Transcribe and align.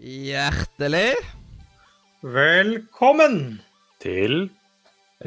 Hjertelig 0.00 1.12
Velkommen! 2.24 3.60
Til 4.00 4.46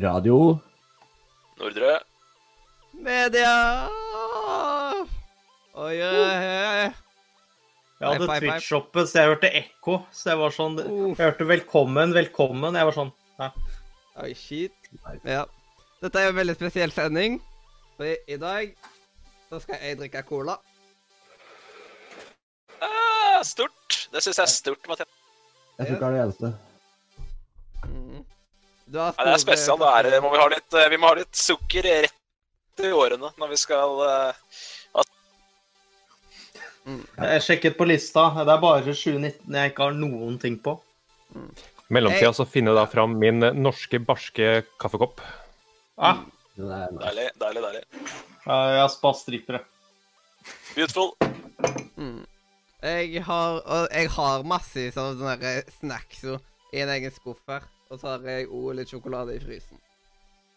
Radio 0.01 0.57
Nordre. 1.59 1.99
media! 2.93 3.51
Oi, 5.77 5.93
oi, 5.93 6.01
oi. 6.01 6.87
Jeg 6.89 8.07
hadde 8.07 8.27
Twitch-shoppet, 8.31 9.11
så 9.11 9.19
jeg 9.19 9.31
hørte 9.35 9.51
ekko. 9.61 9.99
Så 10.09 10.31
jeg 10.31 10.41
var 10.41 10.57
sånn 10.57 10.79
Jeg 10.81 11.21
hørte 11.21 11.45
'velkommen, 11.45 12.17
velkommen'. 12.17 12.73
Jeg 12.73 12.89
var 12.89 12.97
sånn 12.97 13.13
Oi, 14.23 14.33
shit. 14.33 14.73
Ja. 15.23 15.45
Dette 16.01 16.17
er 16.17 16.23
jo 16.23 16.33
en 16.33 16.41
veldig 16.41 16.55
spesiell 16.55 16.91
sending. 16.91 17.39
For 17.97 18.09
i, 18.09 18.17
i 18.27 18.37
dag 18.37 18.73
så 19.49 19.61
skal 19.61 19.77
jeg 19.85 20.01
drikke 20.01 20.25
cola. 20.25 20.57
Ah, 22.81 23.41
stort. 23.45 23.82
Det 24.13 24.21
syns 24.21 24.37
jeg 24.37 24.45
er 24.45 24.51
stort, 24.51 24.87
Mathias. 24.89 25.09
Jeg 25.79 25.87
tror 25.87 25.95
ikke 25.95 26.05
det 26.05 26.07
er 26.07 26.13
det 26.13 26.23
eneste. 26.23 26.49
Mm. 27.83 28.25
Du 28.93 28.99
har 29.01 29.15
Nei, 29.17 29.25
det 29.25 29.33
er 29.33 29.41
spesielt. 29.41 29.81
Da 29.81 29.93
er 29.97 30.21
må 30.21 30.29
vi, 30.29 30.41
ha 30.41 30.49
litt, 30.53 30.75
eh, 30.77 30.89
vi 30.91 30.99
må 31.01 31.09
ha 31.09 31.15
litt 31.17 31.39
sukker 31.39 31.87
rett 31.87 32.83
i 32.83 32.91
årene 32.93 33.31
når 33.41 33.51
vi 33.53 33.57
skal 33.61 34.03
eh, 34.05 34.33
Jeg 36.85 37.45
sjekket 37.47 37.77
på 37.79 37.87
lista. 37.89 38.27
Det 38.43 38.53
er 38.53 38.61
bare 38.61 38.83
2019 38.85 39.57
jeg 39.57 39.71
ikke 39.71 39.87
har 39.87 39.97
noen 39.97 40.37
ting 40.41 40.59
på. 40.61 40.77
mellomtida 41.93 42.33
så 42.37 42.45
finner 42.45 42.73
jeg 42.73 42.81
da 42.81 42.85
fram 42.91 43.15
min 43.17 43.39
norske 43.39 43.99
barske 44.03 44.51
kaffekopp. 44.81 45.23
Ah, 45.97 46.21
er. 46.57 46.93
Deilig, 46.99 47.27
deilig, 47.41 47.63
deilig. 47.65 47.83
jeg 48.45 48.81
har 48.83 48.91
spastrippere. 48.93 49.63
Beautiful. 50.75 51.13
Mm. 51.97 52.21
Jeg 52.83 53.23
har, 53.23 53.61
og 53.63 53.85
jeg 53.95 54.09
har 54.11 54.43
masse 54.43 54.89
sånne 54.91 55.53
snacks 55.79 56.23
jo, 56.27 56.35
i 56.75 56.81
en 56.83 56.91
egen 56.91 57.13
skuff 57.15 57.39
her. 57.47 57.63
Og 57.91 57.99
så 58.01 58.15
har 58.15 58.25
jeg 58.27 58.49
òg 58.49 58.73
litt 58.79 58.91
sjokolade 58.91 59.37
i 59.37 59.43
frysen. 59.43 59.79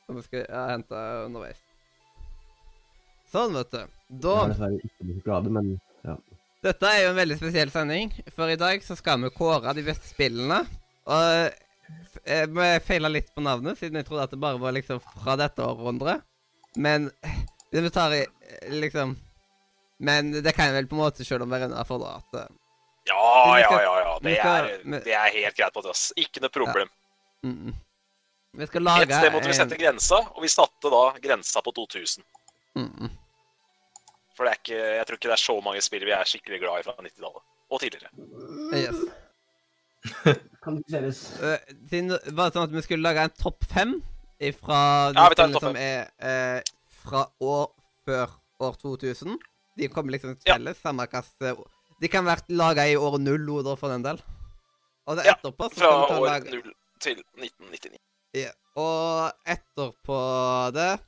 Som 0.06 0.18
jeg 0.18 0.26
skal 0.26 0.46
hente 0.72 1.02
underveis. 1.26 1.60
Sånn, 3.30 3.54
vet 3.54 3.70
du. 3.74 3.78
Jeg 3.82 4.20
Da 4.24 4.34
har 4.40 4.50
dessverre 4.52 4.80
ikke 4.80 5.12
sjokolade, 5.12 5.52
men 5.54 5.70
ja. 6.06 6.16
Dette 6.66 6.90
er 6.90 7.04
jo 7.04 7.12
en 7.12 7.20
veldig 7.20 7.36
spesiell 7.38 7.70
sending, 7.70 8.10
for 8.34 8.50
i 8.50 8.58
dag 8.58 8.82
så 8.82 8.96
skal 8.98 9.20
vi 9.22 9.30
kåre 9.34 9.74
de 9.76 9.84
beste 9.86 10.08
spillene. 10.08 10.62
Og 11.06 11.50
eh, 12.24 12.46
vi 12.50 12.70
feila 12.86 13.10
litt 13.12 13.28
på 13.34 13.44
navnet, 13.44 13.78
siden 13.78 14.00
jeg 14.00 14.08
trodde 14.08 14.26
at 14.26 14.34
det 14.34 14.40
bare 14.42 14.62
var 14.62 14.74
liksom 14.74 15.02
fra 15.04 15.36
dette 15.38 15.62
århundret. 15.62 16.24
Men 16.80 17.10
eh, 17.22 17.44
vi 17.70 17.92
tar 17.94 18.16
i 18.16 18.24
eh, 18.24 18.74
liksom 18.82 19.14
Men 19.98 20.32
det 20.44 20.52
kan 20.54 20.68
jeg 20.68 20.76
vel 20.76 20.88
på 20.90 20.96
en 20.98 21.02
måte 21.04 21.24
sjøl 21.24 21.44
om 21.46 21.52
da. 22.02 22.16
At 22.20 22.38
eh, 22.42 22.48
Ja, 23.06 23.58
ja, 23.62 23.70
ja. 23.82 23.98
ja. 24.02 24.14
Det, 24.22 24.36
skal- 24.38 24.70
er, 24.70 25.02
det 25.04 25.14
er 25.14 25.34
helt 25.38 25.56
greit, 25.56 25.76
Mathias. 25.76 26.06
Ikke 26.20 26.42
noe 26.44 26.52
problem. 26.52 26.88
mm, 27.42 27.58
mm. 27.66 27.74
Vi 28.56 28.66
skal 28.66 28.82
lage 28.82 29.04
Et 29.04 29.12
sted 29.12 29.32
måtte 29.34 29.50
vi 29.50 29.54
sette 29.56 29.76
grensa, 29.76 30.16
og 30.32 30.40
vi 30.40 30.48
satte 30.48 30.88
da 30.92 31.02
grensa 31.20 31.60
på 31.60 31.74
2000. 31.76 32.24
mm, 32.76 32.90
mm. 33.00 33.10
For 34.36 34.44
det 34.44 34.52
er 34.52 34.58
ikke, 34.60 34.80
jeg 34.96 35.06
tror 35.06 35.16
ikke 35.16 35.28
det 35.30 35.36
er 35.36 35.42
så 35.44 35.54
mange 35.64 35.82
spill 35.84 36.04
vi 36.04 36.12
er 36.12 36.28
skikkelig 36.28 36.58
glad 36.60 36.80
i 36.80 36.84
fra 36.84 36.92
90-tallet. 37.00 37.44
Og 37.72 37.80
tidligere. 37.80 38.10
Yes. 38.76 38.98
Kan 40.64 40.76
diskuteres. 40.76 41.20
Eh, 41.40 41.72
siden 41.88 42.12
det 42.12 42.34
sånn 42.52 42.66
at 42.68 42.74
vi 42.74 42.82
skulle 42.84 43.06
lage 43.06 43.24
en 43.24 43.34
topp 43.40 43.64
fem 43.70 43.96
fra 44.60 44.80
de 45.12 45.18
Ja, 45.20 45.28
vi 45.32 45.38
tar 45.38 45.48
en 45.48 45.56
topp 45.56 45.64
som 45.64 45.78
er 45.80 46.10
uh, 46.20 46.60
fra 47.02 47.24
år 47.40 47.70
før 48.04 48.36
år 48.66 48.76
2000. 48.82 49.38
De 49.76 49.88
kommer 49.92 50.12
liksom 50.16 50.36
Ja. 50.46 50.56
samme 50.74 51.06
hvilket 51.06 51.64
De 52.00 52.08
kan 52.08 52.24
være 52.24 52.42
laga 52.48 52.84
i 52.88 52.96
år 52.96 53.18
null, 53.20 53.48
Oder, 53.50 53.76
for 53.76 53.88
den 53.88 54.02
del. 54.02 54.18
Og 55.06 55.16
det 55.16 55.24
Ja, 55.26 55.34
etterpå 55.34 55.68
så 55.70 55.74
Fra 55.78 55.86
skal 55.86 56.00
vi 56.00 56.08
ta 56.08 56.20
år 56.20 56.26
lage 56.26 56.50
0 56.50 56.72
til 57.00 57.16
1999. 57.38 57.98
ja. 58.34 58.50
Og 58.76 59.32
etterpå 59.46 60.72
det 60.74 61.00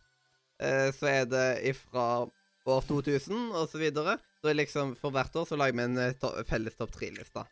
eh, 0.60 0.90
så 0.92 1.06
er 1.06 1.24
det 1.26 1.64
ifra 1.68 2.26
år 2.66 2.82
2000 2.88 3.52
og 3.54 3.68
så 3.68 3.78
videre. 3.78 4.18
Så 4.42 4.54
liksom 4.54 4.96
for 4.96 5.10
hvert 5.10 5.34
år 5.36 5.46
så 5.48 5.56
lager 5.58 5.76
vi 5.76 5.82
en 5.82 5.98
eh, 5.98 6.12
to 6.20 6.30
felles 6.48 6.76
topp 6.76 6.90
tre-liste. 6.92 7.44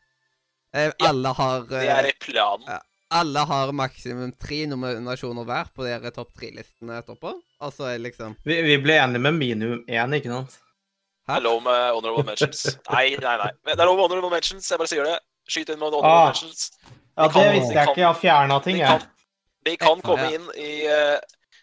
Eh, 0.75 0.91
Ja, 1.01 1.09
alle 1.11 1.33
har 1.35 1.67
Det 1.69 1.83
eh, 1.89 1.99
er 1.99 2.07
i 2.09 2.13
planen. 2.21 2.65
ja. 2.69 2.81
Alle 3.11 3.39
har 3.47 3.71
maksimum 3.73 4.33
tre 4.37 4.67
nominasjoner 4.67 5.45
hver 5.47 5.69
på 5.75 5.85
de 5.85 6.11
topp 6.11 6.33
tre-listene 6.35 6.97
etterpå. 7.03 7.35
Altså 7.61 7.85
er 7.93 7.99
liksom 8.03 8.35
Vi, 8.45 8.63
vi 8.63 8.79
ble 8.83 8.97
enige 8.99 9.21
med 9.21 9.35
minimum 9.35 9.85
én, 9.87 10.15
ikke 10.19 10.33
sant? 10.33 10.59
Det 11.27 11.35
er 11.37 11.41
lov 11.43 11.63
med 11.63 11.93
honorable 11.97 12.25
mentions. 12.31 12.65
Nei, 12.91 13.17
nei, 13.23 13.37
nei. 13.43 13.51
Det 13.67 13.79
er 13.81 13.85
lov 13.89 13.97
med 13.99 14.05
honorable 14.09 14.31
mentions. 14.31 14.69
Jeg 14.71 14.79
bare 14.79 14.89
sier 14.93 15.05
det. 15.05 15.17
Skyt 15.51 15.71
inn 15.75 15.79
med 15.81 15.89
honorable 15.91 16.11
Ah. 16.11 16.27
mentions. 16.31 16.71
Ja, 17.17 17.27
Vi 17.27 17.33
kan- 17.33 17.43
Det 17.43 17.53
visste 17.61 17.75
jeg 17.75 17.89
ikke. 17.89 17.97
Jeg 18.03 18.07
har 18.07 18.21
fjerna 18.21 18.61
ting, 18.63 18.77
De 18.77 18.83
jeg. 18.83 19.01
kan, 19.01 19.09
de 19.65 19.77
kan 19.77 20.01
komme 20.03 20.23
Ja. 20.31 20.31
inn 20.39 20.51
i 20.57 20.87
eh, 20.87 21.19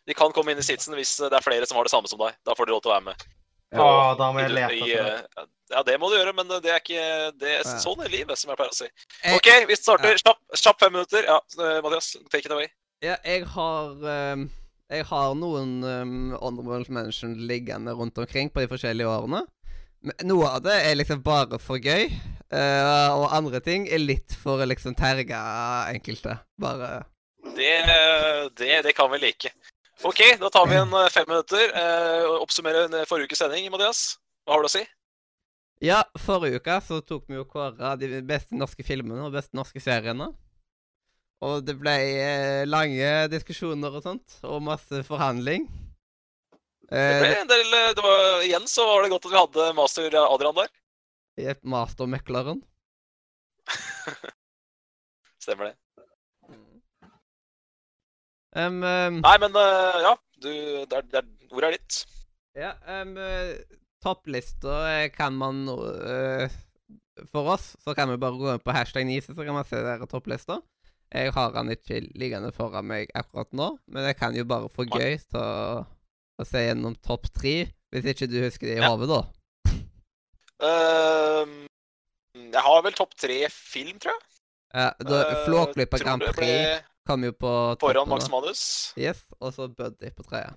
De 0.06 0.14
kan 0.14 0.34
komme 0.36 0.52
inn 0.52 0.58
i 0.60 0.62
sitsen 0.68 0.94
hvis 0.96 1.16
det 1.18 1.32
er 1.32 1.40
flere 1.40 1.66
som 1.66 1.78
har 1.78 1.84
det 1.86 1.92
samme 1.92 2.08
som 2.12 2.20
deg. 2.20 2.34
Da 2.46 2.54
får 2.54 2.66
de 2.68 2.72
lov 2.76 2.82
til 2.84 2.92
å 2.92 2.96
være 2.96 3.06
med. 3.06 3.24
Ja, 3.72 4.14
da 4.20 4.32
må 4.34 4.40
jeg 4.44 4.52
lete 4.52 4.74
etter 4.76 5.04
det. 5.04 5.30
eh, 5.38 5.46
Ja, 5.72 5.82
det 5.82 5.96
må 6.00 6.10
du 6.12 6.18
gjøre, 6.20 6.34
men 6.36 6.48
det 6.50 6.66
er 6.70 6.80
ikke 6.82 7.32
det 7.40 7.54
er 7.60 7.64
Sånn 7.80 8.04
er 8.04 8.10
livet, 8.10 8.38
som 8.38 8.50
jeg 8.52 8.58
pleier 8.58 8.70
å 8.70 8.76
si. 8.76 8.90
OK, 9.34 9.66
vi 9.66 9.76
starter. 9.76 10.18
Kjapp, 10.54 10.78
fem 10.80 10.92
minutter. 10.92 11.24
Ja, 11.24 11.40
eh, 11.58 11.80
Mathias, 11.82 12.18
take 12.30 12.46
it 12.46 12.52
away. 12.52 12.68
Ja, 13.02 13.16
jeg 13.24 13.46
har 13.48 13.96
ehm, 14.04 14.50
Jeg 14.92 15.08
har 15.10 15.36
noen 15.40 15.78
um, 15.84 16.16
honorable 16.42 16.94
mention 16.94 17.36
liggende 17.48 17.94
rundt 17.96 18.18
omkring 18.20 18.52
på 18.52 18.64
de 18.64 18.70
forskjellige 18.72 19.10
årene. 19.10 19.44
Noe 20.28 20.50
av 20.50 20.64
det 20.66 20.76
er 20.84 20.98
liksom 21.00 21.22
bare 21.24 21.60
for 21.62 21.80
gøy. 21.80 22.12
uh, 22.54 23.12
og 23.16 23.32
andre 23.34 23.62
ting 23.64 23.88
er 23.88 24.04
litt 24.04 24.36
for 24.36 24.62
å 24.62 24.68
liksom 24.68 24.96
terge 25.00 25.40
enkelte. 25.94 26.38
Bare 26.60 27.06
Det, 27.56 27.72
det, 28.60 28.82
det 28.84 28.94
kan 28.98 29.12
vi 29.12 29.24
like. 29.24 29.54
OK, 30.04 30.20
da 30.40 30.50
tar 30.50 30.68
vi 30.68 30.76
en 30.76 30.94
eh, 30.94 31.10
fem 31.14 31.26
minutter. 31.28 31.70
Eh, 31.80 32.26
oppsummerer 32.42 32.90
en 32.90 33.06
forrige 33.08 33.30
ukes 33.32 33.40
sending, 33.40 33.70
Mathias. 33.72 34.18
Hva 34.44 34.58
har 34.58 34.64
du 34.64 34.68
å 34.68 34.74
si? 34.74 34.82
Ja, 35.84 36.02
forrige 36.20 36.60
uke 36.60 36.76
så 36.84 37.00
tok 37.04 37.30
vi 37.30 37.38
jo 37.38 37.46
kåra 37.48 37.94
de 38.00 38.20
beste 38.28 38.58
norske 38.58 38.84
filmene 38.84 39.24
og 39.24 39.36
beste 39.36 39.56
norske 39.56 39.80
seriene. 39.84 40.32
Og 41.44 41.64
det 41.68 41.76
ble 41.80 41.94
eh, 42.24 42.64
lange 42.70 43.10
diskusjoner 43.32 43.98
og 43.98 44.06
sånt, 44.06 44.38
og 44.48 44.64
masse 44.64 45.04
forhandling. 45.08 45.68
Det 45.68 45.84
Eh, 46.94 47.20
ble 47.24 47.30
en 47.42 47.50
del, 47.50 47.70
eh, 47.74 47.92
det 47.98 48.04
var, 48.06 48.20
igjen 48.46 48.68
så 48.70 48.84
var 48.86 49.04
det 49.04 49.14
godt 49.14 49.26
at 49.26 49.32
vi 49.32 49.40
hadde 49.40 49.70
master 49.78 50.18
Adrian 50.20 50.58
der. 50.60 50.74
Jepp. 51.42 51.64
Mastermekleren. 51.66 52.60
Stemmer 55.44 55.72
det. 55.72 55.78
Um, 58.54 58.84
um, 58.86 59.16
Nei, 59.24 59.38
men 59.42 59.56
uh, 59.58 59.98
ja. 60.04 60.12
Du, 60.44 60.52
der, 60.92 61.08
der, 61.10 61.24
er, 61.24 61.48
ordet 61.56 61.70
er 61.72 61.78
ditt. 61.80 61.98
Ja, 62.60 62.76
um, 63.02 63.16
topplista 64.04 65.08
kan 65.16 65.34
man 65.40 65.64
eh, 65.72 66.52
For 67.32 67.48
oss 67.56 67.72
så 67.82 67.96
kan 67.98 68.12
vi 68.12 68.20
bare 68.22 68.38
gå 68.38 68.52
inn 68.52 68.62
på 68.62 68.76
hashtag 68.76 69.08
Nise, 69.08 69.34
så 69.34 69.48
kan 69.48 69.56
man 69.56 69.66
se 69.66 69.80
der 69.82 70.04
topplista. 70.12 70.60
Jeg 71.14 71.34
har 71.36 71.54
han 71.54 71.70
ikke 71.70 72.00
liggende 72.18 72.50
foran 72.56 72.88
meg 72.90 73.12
akkurat 73.14 73.52
nå, 73.54 73.68
men 73.94 74.08
jeg 74.10 74.18
kan 74.18 74.34
jo 74.34 74.46
bare 74.50 74.70
få 74.74 74.86
gøy 74.90 75.20
til 75.22 75.38
å, 75.40 75.84
å 76.42 76.46
se 76.48 76.64
gjennom 76.66 76.96
topp 77.06 77.30
tre, 77.36 77.68
hvis 77.94 78.08
ikke 78.10 78.28
du 78.32 78.40
husker 78.42 78.68
det 78.72 78.80
i 78.80 78.82
Ja. 78.82 78.90
hodet, 78.90 79.10
da. 79.12 79.22
Ehm, 80.64 81.54
jeg 82.40 82.64
har 82.66 82.82
vel 82.86 82.98
topp 82.98 83.14
tre 83.20 83.38
film, 83.54 84.00
tror 84.02 84.16
jeg. 84.18 84.26
Ja, 84.74 84.90
da 85.06 85.20
Eh, 85.30 85.46
Flåklypa 85.46 86.00
uh, 86.00 86.02
Grand 86.02 86.24
Prix 86.34 86.82
kom 87.06 87.24
jo 87.28 87.32
på 87.38 87.54
Foran 87.80 88.10
Max. 88.10 88.30
Manus. 88.34 88.64
Yes, 88.98 89.22
og 89.40 89.54
så 89.54 89.68
Buddy 89.70 90.10
på 90.18 90.24
tredje. 90.26 90.56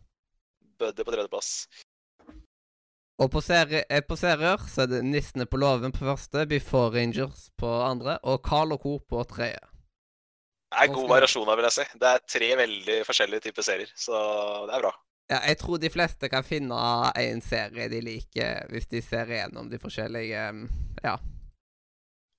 Buddy 0.80 1.04
på 1.04 1.12
tredjeplass. 1.12 1.68
Og 3.20 3.30
på, 3.32 3.40
serie, 3.40 3.84
eh, 3.90 4.00
på 4.04 4.16
serier 4.16 4.60
så 4.68 4.82
er 4.84 4.86
det 4.86 5.04
Nissene 5.04 5.46
på 5.48 5.56
låven 5.60 5.92
på 5.92 6.04
første, 6.04 6.46
Before 6.48 6.90
Rangers 6.96 7.50
på 7.56 7.68
andre, 7.82 8.18
og 8.24 8.42
Carl 8.44 8.72
og 8.72 8.80
Co. 8.80 8.98
på 8.98 9.24
tredje. 9.24 9.60
Det 10.76 10.84
er 10.90 10.94
god 10.94 11.08
variasjon 11.08 11.46
her, 11.48 11.56
vil 11.56 11.66
jeg 11.70 11.72
si. 11.78 11.84
Det 12.00 12.08
er 12.12 12.22
tre 12.28 12.48
veldig 12.60 12.96
forskjellige 13.08 13.46
typer 13.48 13.64
serier, 13.66 13.92
så 13.96 14.18
det 14.68 14.74
er 14.76 14.82
bra. 14.84 14.92
Ja, 15.30 15.40
jeg 15.48 15.58
tror 15.58 15.80
de 15.82 15.90
fleste 15.90 16.28
kan 16.30 16.44
finne 16.46 16.76
en 17.18 17.40
serie 17.42 17.88
de 17.90 18.00
liker, 18.04 18.68
hvis 18.70 18.86
de 18.92 19.00
ser 19.02 19.32
gjennom 19.32 19.70
de 19.72 19.80
forskjellige 19.82 20.44
um, 20.54 20.68
Ja. 21.02 21.16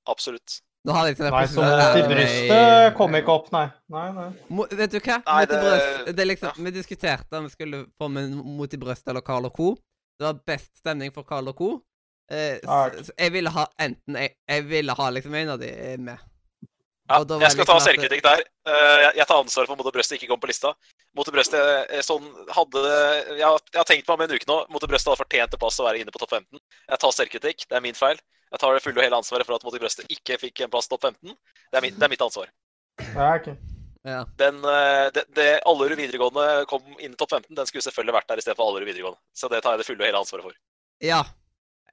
Absolutt. 0.07 0.61
Nå 0.87 0.93
har 0.95 1.09
jeg 1.09 1.17
sånn 1.19 1.33
Nei, 1.33 1.41
så 1.51 1.63
her 1.67 1.97
brystet 2.07 2.93
kom 2.95 3.15
ikke 3.19 3.33
opp, 3.33 3.49
nei. 3.51 3.65
Nei, 3.91 4.05
nei. 4.15 4.27
Mo, 4.55 4.63
vet 4.71 4.93
du 4.93 5.01
hva? 5.01 5.17
Nei, 5.25 5.41
det- 5.49 5.59
brøst 5.59 6.15
Det 6.15 6.23
er 6.23 6.29
liksom 6.29 6.47
ja. 6.53 6.63
Vi 6.63 6.71
diskuterte 6.71 7.41
om 7.41 7.43
vi 7.49 7.51
skulle 7.51 7.81
få 7.99 8.07
med 8.13 8.31
Mot 8.31 8.71
i 8.73 8.79
brøstet 8.79 9.11
eller 9.11 9.25
Carl 9.25 9.49
og 9.49 9.53
Co. 9.57 9.73
Det 10.17 10.25
var 10.29 10.39
best 10.47 10.77
stemning 10.79 11.11
for 11.13 11.23
Carl 11.27 11.49
og 11.51 11.57
Co. 11.59 11.69
Eh, 12.31 12.59
så, 12.63 13.03
så 13.07 13.11
jeg 13.17 13.31
ville 13.35 13.51
ha 13.55 13.65
enten 13.79 14.15
Jeg, 14.19 14.33
jeg 14.47 14.63
ville 14.67 14.95
ha 14.99 15.09
liksom 15.15 15.35
en 15.35 15.49
av 15.49 15.59
de 15.59 15.69
med. 15.99 16.17
Ja, 17.07 17.17
jeg 17.41 17.51
skal 17.53 17.65
ta 17.65 17.73
selvkritikk 17.87 18.23
der. 18.25 18.41
Eh, 18.67 18.97
jeg, 19.03 19.11
jeg 19.21 19.27
tar 19.29 19.39
ansvaret 19.43 19.67
for 19.71 19.79
mot 19.79 19.87
og 19.87 19.93
brøstet 19.95 20.17
ikke 20.17 20.27
kom 20.33 20.39
på 20.43 20.49
lista. 20.51 20.73
Mot 21.15 21.27
og 21.29 21.33
brøstet 21.37 21.91
eh, 21.93 22.01
sånn 22.03 22.25
hadde 22.51 22.81
jeg, 23.37 23.45
har- 23.47 23.63
jeg 23.71 23.79
har 23.79 23.87
tenkt 23.87 24.07
meg 24.09 24.15
om 24.17 24.23
en 24.25 24.33
uke 24.35 24.49
nå. 24.49 24.57
Mot 24.73 24.83
og 24.83 24.89
brøstet 24.91 25.11
hadde 25.13 25.21
fortjent 25.23 25.51
det 25.55 25.59
plass 25.61 25.79
å 25.79 25.85
være 25.87 26.01
inne 26.03 26.11
på 26.11 26.19
topp 26.19 26.33
15. 26.35 26.59
Jeg 26.91 26.99
tar 27.05 27.15
selvkritikk. 27.15 27.65
Det 27.69 27.77
er 27.79 27.85
min 27.87 27.95
feil. 27.97 28.19
Jeg 28.51 28.59
tar 28.59 28.73
det 28.75 28.83
fulle 28.83 28.99
og 28.99 29.03
hele 29.07 29.17
ansvaret 29.21 29.47
for 29.47 29.55
at 29.55 29.63
Mot 29.67 29.79
brøstet 29.79 30.11
ikke 30.11 30.37
fikk 30.43 30.61
en 30.67 30.69
plass 30.75 30.87
topp 30.91 31.07
15. 31.07 31.31
Det 31.31 31.79
er 31.79 31.87
mitt, 31.87 31.95
det 31.99 32.03
er 32.09 32.13
mitt 32.15 32.21
ansvar. 32.27 32.51
Ja, 33.15 33.31
okay. 33.39 33.55
Ja. 34.07 34.21
Den, 34.39 34.59
eh, 34.63 35.07
det, 35.15 35.25
det 35.35 35.47
Allerud 35.67 35.97
videregående 35.99 36.65
kom 36.69 36.83
inn 36.99 37.11
i 37.11 37.19
topp 37.19 37.33
15, 37.39 37.55
den 37.57 37.65
skulle 37.67 37.83
selvfølgelig 37.87 38.15
vært 38.19 38.27
der 38.31 38.39
istedenfor 38.43 38.67
Allerud 38.69 38.87
videregående. 38.87 39.19
Så 39.35 39.49
det 39.51 39.63
tar 39.65 39.75
jeg 39.75 39.83
det 39.83 39.87
fulle 39.89 40.03
og 40.03 40.07
hele 40.11 40.21
ansvaret 40.25 40.43
for. 40.47 40.59
ja. 41.03 41.23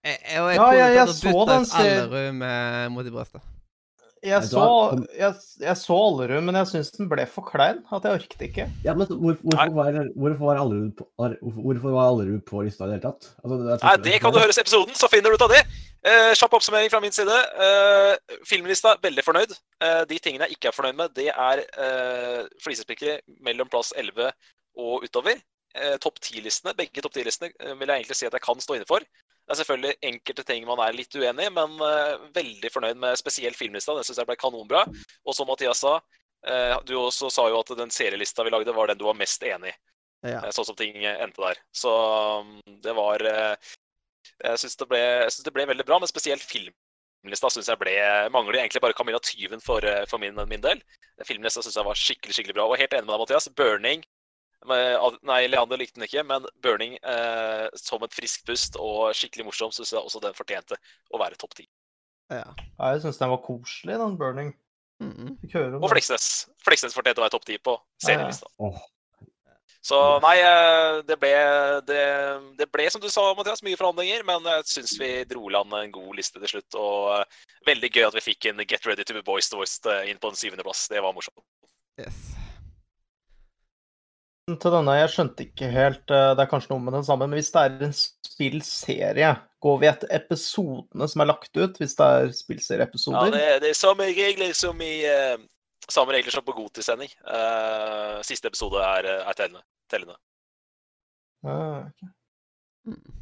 Jeg, 0.05 0.19
jeg, 0.21 0.37
jeg, 0.37 0.59
jeg 0.61 0.77
jeg, 0.77 0.95
jeg 0.95 1.07
tatt 1.09 1.11
og 1.11 1.17
så 1.17 1.45
den 1.49 1.63
Allerud 1.81 2.35
med 2.43 2.91
mot 2.93 3.07
brøstet. 3.15 3.41
Jeg 4.25 4.47
så, 4.49 4.65
jeg, 5.13 5.35
jeg 5.61 5.77
så 5.77 5.97
Allerud, 6.01 6.45
men 6.47 6.57
jeg 6.57 6.69
syns 6.71 6.93
den 6.97 7.09
ble 7.11 7.27
for 7.29 7.45
klein. 7.45 7.83
At 7.93 8.07
jeg 8.09 8.21
orket 8.21 8.45
ikke. 8.47 8.67
Ja, 8.87 8.95
men 8.97 9.09
hvor, 9.11 9.37
hvorfor, 9.43 9.73
var, 9.77 9.99
hvorfor, 10.17 10.45
var 10.49 10.61
Allerud 10.63 10.95
på, 10.97 11.07
hvorfor, 11.21 11.65
hvorfor 11.67 11.97
var 11.97 12.13
Allerud 12.13 12.45
på 12.49 12.63
lista 12.65 12.87
i 12.87 12.93
det 12.93 12.97
hele 12.97 13.05
tatt? 13.05 13.29
Altså, 13.43 13.59
det, 13.61 13.79
Nei, 13.85 13.97
Det 14.07 14.21
kan 14.23 14.33
du 14.33 14.41
høre 14.41 14.55
i 14.55 14.63
episoden, 14.65 14.97
så 14.97 15.11
finner 15.13 15.29
du 15.29 15.37
ut 15.37 15.47
av 15.47 15.53
det. 15.53 15.61
Eh, 16.05 16.33
Kjapp 16.37 16.57
oppsummering 16.57 16.93
fra 16.93 17.01
min 17.05 17.15
side. 17.17 17.37
Eh, 17.67 18.37
filmlista, 18.49 18.97
veldig 19.05 19.25
fornøyd. 19.25 19.57
Eh, 19.85 20.03
de 20.09 20.21
tingene 20.25 20.49
jeg 20.49 20.59
ikke 20.59 20.73
er 20.73 20.77
fornøyd 20.77 21.01
med, 21.01 21.17
det 21.17 21.31
er 21.33 21.65
eh, 21.65 22.45
flisespikkere 22.65 23.21
mellom 23.45 23.69
plass 23.73 23.93
11 23.97 24.33
og 24.81 25.05
utover. 25.05 25.41
Eh, 25.75 25.97
topp 25.99 26.21
10-listene, 26.23 26.75
Begge 26.79 27.03
topp 27.03 27.17
10-listene 27.17 27.51
eh, 27.51 27.73
vil 27.75 27.91
jeg 27.91 28.05
egentlig 28.05 28.17
si 28.19 28.29
at 28.29 28.37
jeg 28.37 28.45
kan 28.45 28.61
stå 28.63 28.77
inne 28.77 28.87
for. 28.87 29.05
Det 29.45 29.53
er 29.53 29.59
selvfølgelig 29.61 29.97
enkelte 30.09 30.45
ting 30.49 30.65
man 30.65 30.81
er 30.81 30.95
litt 30.97 31.15
uenig 31.21 31.49
i, 31.49 31.53
men 31.53 31.75
uh, 31.77 32.29
veldig 32.37 32.71
fornøyd 32.73 33.01
med 33.01 33.19
spesielt 33.21 33.59
filmlista. 33.59 33.93
Den 33.97 34.07
syns 34.07 34.21
jeg 34.23 34.29
ble 34.31 34.39
kanonbra. 34.41 34.87
Og 35.29 35.37
som 35.37 35.49
Mathias 35.51 35.83
sa, 35.85 35.99
uh, 36.49 36.77
du 36.89 36.95
også 36.97 37.29
sa 37.33 37.45
jo 37.53 37.59
at 37.61 37.75
den 37.77 37.93
serielista 37.93 38.47
vi 38.47 38.55
lagde, 38.55 38.73
var 38.73 38.89
den 38.89 39.01
du 39.01 39.05
var 39.05 39.19
mest 39.21 39.45
enig 39.45 39.75
i. 39.75 39.77
Ja. 40.25 40.39
Eh, 40.41 40.49
Sånn 40.57 40.65
som 40.71 40.79
ting 40.79 40.97
endte 41.05 41.43
der. 41.43 41.61
Så 41.77 41.93
um, 41.93 42.57
det 42.81 42.95
var 42.97 43.21
Jeg 43.21 44.61
syns 44.63 44.79
det, 44.81 44.89
det 45.45 45.53
ble 45.53 45.67
veldig 45.69 45.85
bra, 45.85 45.99
men 46.01 46.09
spesielt 46.09 46.47
filmlista 46.49 47.51
synes 47.53 47.69
jeg 47.69 47.81
ble 47.83 47.93
Mangler 48.33 48.63
egentlig 48.63 48.81
bare 48.81 48.97
Camilla 48.97 49.21
Tyven 49.21 49.61
for, 49.61 49.85
for 50.09 50.23
min, 50.23 50.41
min 50.49 50.65
del. 50.65 50.81
Filmlista 51.29 51.61
syns 51.61 51.77
jeg 51.77 51.85
var 51.85 52.01
skikkelig 52.01 52.39
skikkelig 52.39 52.57
bra. 52.57 52.65
Og 52.71 52.81
helt 52.81 52.97
enig 52.97 53.05
med 53.05 53.13
deg, 53.13 53.27
Mathias. 53.27 53.53
'Burning' 53.53 54.09
Nei, 54.65 55.45
Leander 55.51 55.81
likte 55.81 56.01
den 56.01 56.09
ikke, 56.09 56.25
men 56.27 56.47
'Burning' 56.65 56.97
eh, 57.03 57.69
som 57.77 58.03
et 58.07 58.17
friskt 58.17 58.47
pust 58.49 58.77
og 58.81 59.15
skikkelig 59.17 59.49
morsom 59.51 59.73
syns 59.75 59.93
jeg 59.93 60.01
også 60.01 60.23
den 60.25 60.37
fortjente 60.37 60.79
å 61.13 61.21
være 61.21 61.37
topp 61.41 61.57
ti. 61.61 61.69
ja. 62.31 62.47
Ja, 62.79 62.93
jeg 62.95 63.05
syns 63.05 63.21
den 63.21 63.31
var 63.31 63.43
koselig, 63.45 63.99
den 64.01 64.19
Burning. 64.19 64.55
Mm. 65.01 65.13
-hmm. 65.13 65.53
høre 65.53 65.67
om 65.67 65.75
Og 65.75 65.81
den. 65.81 65.95
Fleksnes. 65.97 66.49
Fleksnes 66.65 66.95
fortjente 66.95 67.21
å 67.21 67.25
være 67.25 67.35
topp 67.37 67.45
ti 67.45 67.59
på 67.59 67.79
serielista. 68.03 68.47
Åh, 68.59 68.79
Så 69.85 70.21
nei, 70.21 70.39
eh, 70.41 71.03
det 71.05 71.19
ble, 71.21 71.33
det, 71.85 72.05
det 72.59 72.71
ble 72.73 72.91
som 72.91 73.01
du 73.01 73.11
sa, 73.11 73.35
Mathias, 73.35 73.63
mye 73.63 73.77
forhandlinger. 73.77 74.25
Men 74.25 74.45
jeg 74.45 74.65
syns 74.65 75.01
vi 75.01 75.25
dro 75.25 75.49
land 75.49 75.73
en 75.73 75.93
god 75.93 76.15
liste 76.17 76.41
til 76.41 76.49
slutt. 76.49 76.75
Og 76.75 77.19
eh, 77.19 77.25
veldig 77.67 77.91
gøy 77.93 78.07
at 78.07 78.15
vi 78.15 78.21
fikk 78.21 78.47
en 78.47 78.65
Get 78.65 78.87
Ready 78.87 79.05
to 79.05 79.15
be 79.15 79.23
Boys 79.23 79.49
to 79.49 79.61
eh, 79.61 80.11
inn 80.11 80.19
på 80.19 80.29
en 80.29 80.37
syvendeplass. 80.37 80.89
Det 80.89 81.03
var 81.03 81.13
morsomt. 81.13 81.45
Yes. 82.01 82.44
Til 84.45 84.75
denne, 84.75 84.95
jeg 84.99 85.11
skjønte 85.13 85.45
ikke 85.47 85.69
helt 85.73 86.13
eh, 86.13 86.31
Det 86.37 86.43
er 86.45 86.51
kanskje 86.51 86.75
noe 86.75 86.83
med 86.85 86.93
den 86.99 87.07
samme, 87.07 87.27
men 87.29 87.39
hvis 87.39 87.49
det 87.55 87.63
er 87.63 87.87
en 87.87 87.95
spillserie, 87.97 89.31
går 89.65 89.79
vi 89.81 89.89
etter 89.89 90.11
episodene 90.13 91.09
som 91.09 91.23
er 91.25 91.31
lagt 91.31 91.57
ut? 91.57 91.79
Hvis 91.81 91.97
det 91.97 92.05
er 92.05 92.27
Ja, 92.29 92.37
spillserieepisoder? 92.37 93.31
det, 93.33 93.47
det 93.65 93.71
er 93.73 93.79
samme 93.79 94.11
regler 94.11 94.53
som 94.57 94.81
i 94.85 94.95
uh, 95.09 95.41
Samme 95.89 96.15
regler 96.17 96.33
som 96.33 96.45
på 96.45 96.55
Godtis-sending. 96.57 97.11
Eh, 97.29 98.21
siste 98.25 98.49
episode 98.49 98.81
er, 98.81 99.05
er 99.21 99.35
tellende. 99.37 99.61
tellende. 99.93 100.15
Uh, 101.45 101.85
okay. 101.85 102.09
Mm. 102.89 103.19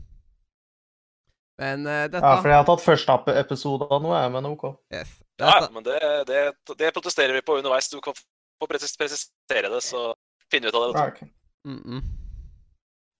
Men 1.58 1.86
uh, 1.86 2.04
dette 2.06 2.22
Ja, 2.22 2.36
for 2.38 2.52
jeg 2.52 2.60
har 2.60 2.68
tatt 2.68 2.84
første 2.84 3.16
episode 3.42 3.88
av 3.90 3.98
noe, 4.04 4.14
jeg, 4.14 4.30
men 4.36 4.46
OK. 4.52 4.62
yes. 4.94 5.16
Ja, 5.42 5.56
men 5.74 5.82
det, 5.82 5.98
det, 6.30 6.44
det 6.78 6.92
protesterer 6.94 7.34
vi 7.34 7.42
på 7.42 7.58
underveis. 7.58 7.90
Du 7.90 7.98
kan 8.04 8.14
få 8.14 8.70
presisere 8.70 9.72
det, 9.74 9.82
så 9.82 10.12
finner 10.52 10.68
vi 10.68 10.72
ut 10.72 10.78
av 10.80 10.84
det. 10.84 11.00
vet 11.00 11.20
du. 11.20 11.26
Ja, 11.26 11.70
mm 11.70 11.80
-mm. 11.86 12.02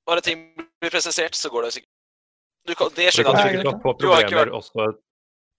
Bare 0.06 0.20
ting 0.20 0.38
blir 0.81 0.90
presisert, 0.90 1.34
så 1.38 1.49
går 1.50 1.62
det 1.69 1.73
sikkert. 1.79 1.90
Du 2.67 2.75
kan, 2.79 2.88
det 2.94 3.08
skjønner 3.14 3.50
jeg 3.50 3.62
Du 3.64 4.08
har 4.11 4.23
ikke 4.23 4.38
vært- 4.38 4.55
også 4.55 4.94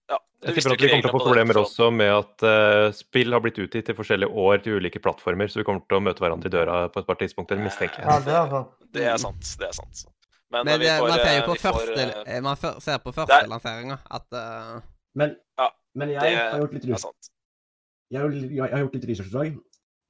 ja, 0.08 0.18
Jeg 0.42 0.54
tipper 0.54 0.72
at 0.72 0.80
vi 0.80 0.88
kommer 0.88 1.02
til 1.02 1.10
å 1.10 1.18
få 1.18 1.24
problemer 1.24 1.54
også 1.60 1.90
med 1.92 2.10
at 2.12 2.42
uh, 2.44 2.92
spill 2.92 3.32
har 3.32 3.40
blitt 3.40 3.58
utgitt 3.58 3.88
i 3.88 3.94
forskjellige 3.96 4.28
år 4.30 4.62
til 4.64 4.76
ulike 4.80 5.00
plattformer, 5.00 5.48
så 5.48 5.60
vi 5.60 5.64
kommer 5.64 5.80
til 5.88 5.96
å 5.96 6.00
møte 6.04 6.20
hverandre 6.20 6.46
i 6.48 6.52
døra 6.52 6.88
på 6.92 7.00
et 7.00 7.06
par 7.06 7.16
tidspunkter, 7.20 7.56
mistenker 7.60 8.00
Ja, 8.04 8.18
jeg. 8.18 8.24
det 8.24 8.34
er 8.34 8.48
sant. 8.50 8.68
Det 8.92 9.04
er 9.04 9.16
sant. 9.16 9.44
Det 9.60 9.68
er 9.68 9.72
sant. 9.72 10.04
Men, 10.50 10.64
Men 10.66 10.80
vi 10.80 10.86
det, 10.86 10.98
får, 11.00 11.08
man 11.08 11.18
ser 11.18 11.34
jo 11.34 11.42
eh, 11.42 11.46
på 11.48 11.54
første, 11.54 11.94
får, 11.94 12.26
eh, 12.28 12.36
eh, 12.36 12.40
Man 12.42 12.56
ser 12.56 12.98
på 12.98 13.10
Det 13.12 13.30
er- 13.34 13.48
lanseringa 13.48 13.98
at 14.10 14.26
uh... 14.32 14.80
Men, 15.14 15.36
Ja, 15.58 15.68
men 15.94 16.10
jeg 16.10 16.20
det 16.20 16.36
har 16.38 16.58
gjort 16.58 16.72
litt 16.74 16.84
research. 16.92 17.30
Jeg 18.10 18.20
har, 18.20 18.28
jeg 18.30 18.70
har 18.70 18.78
gjort 18.84 18.94
litt 18.94 19.08
research 19.08 19.28
i 19.28 19.36
dag. 19.38 19.56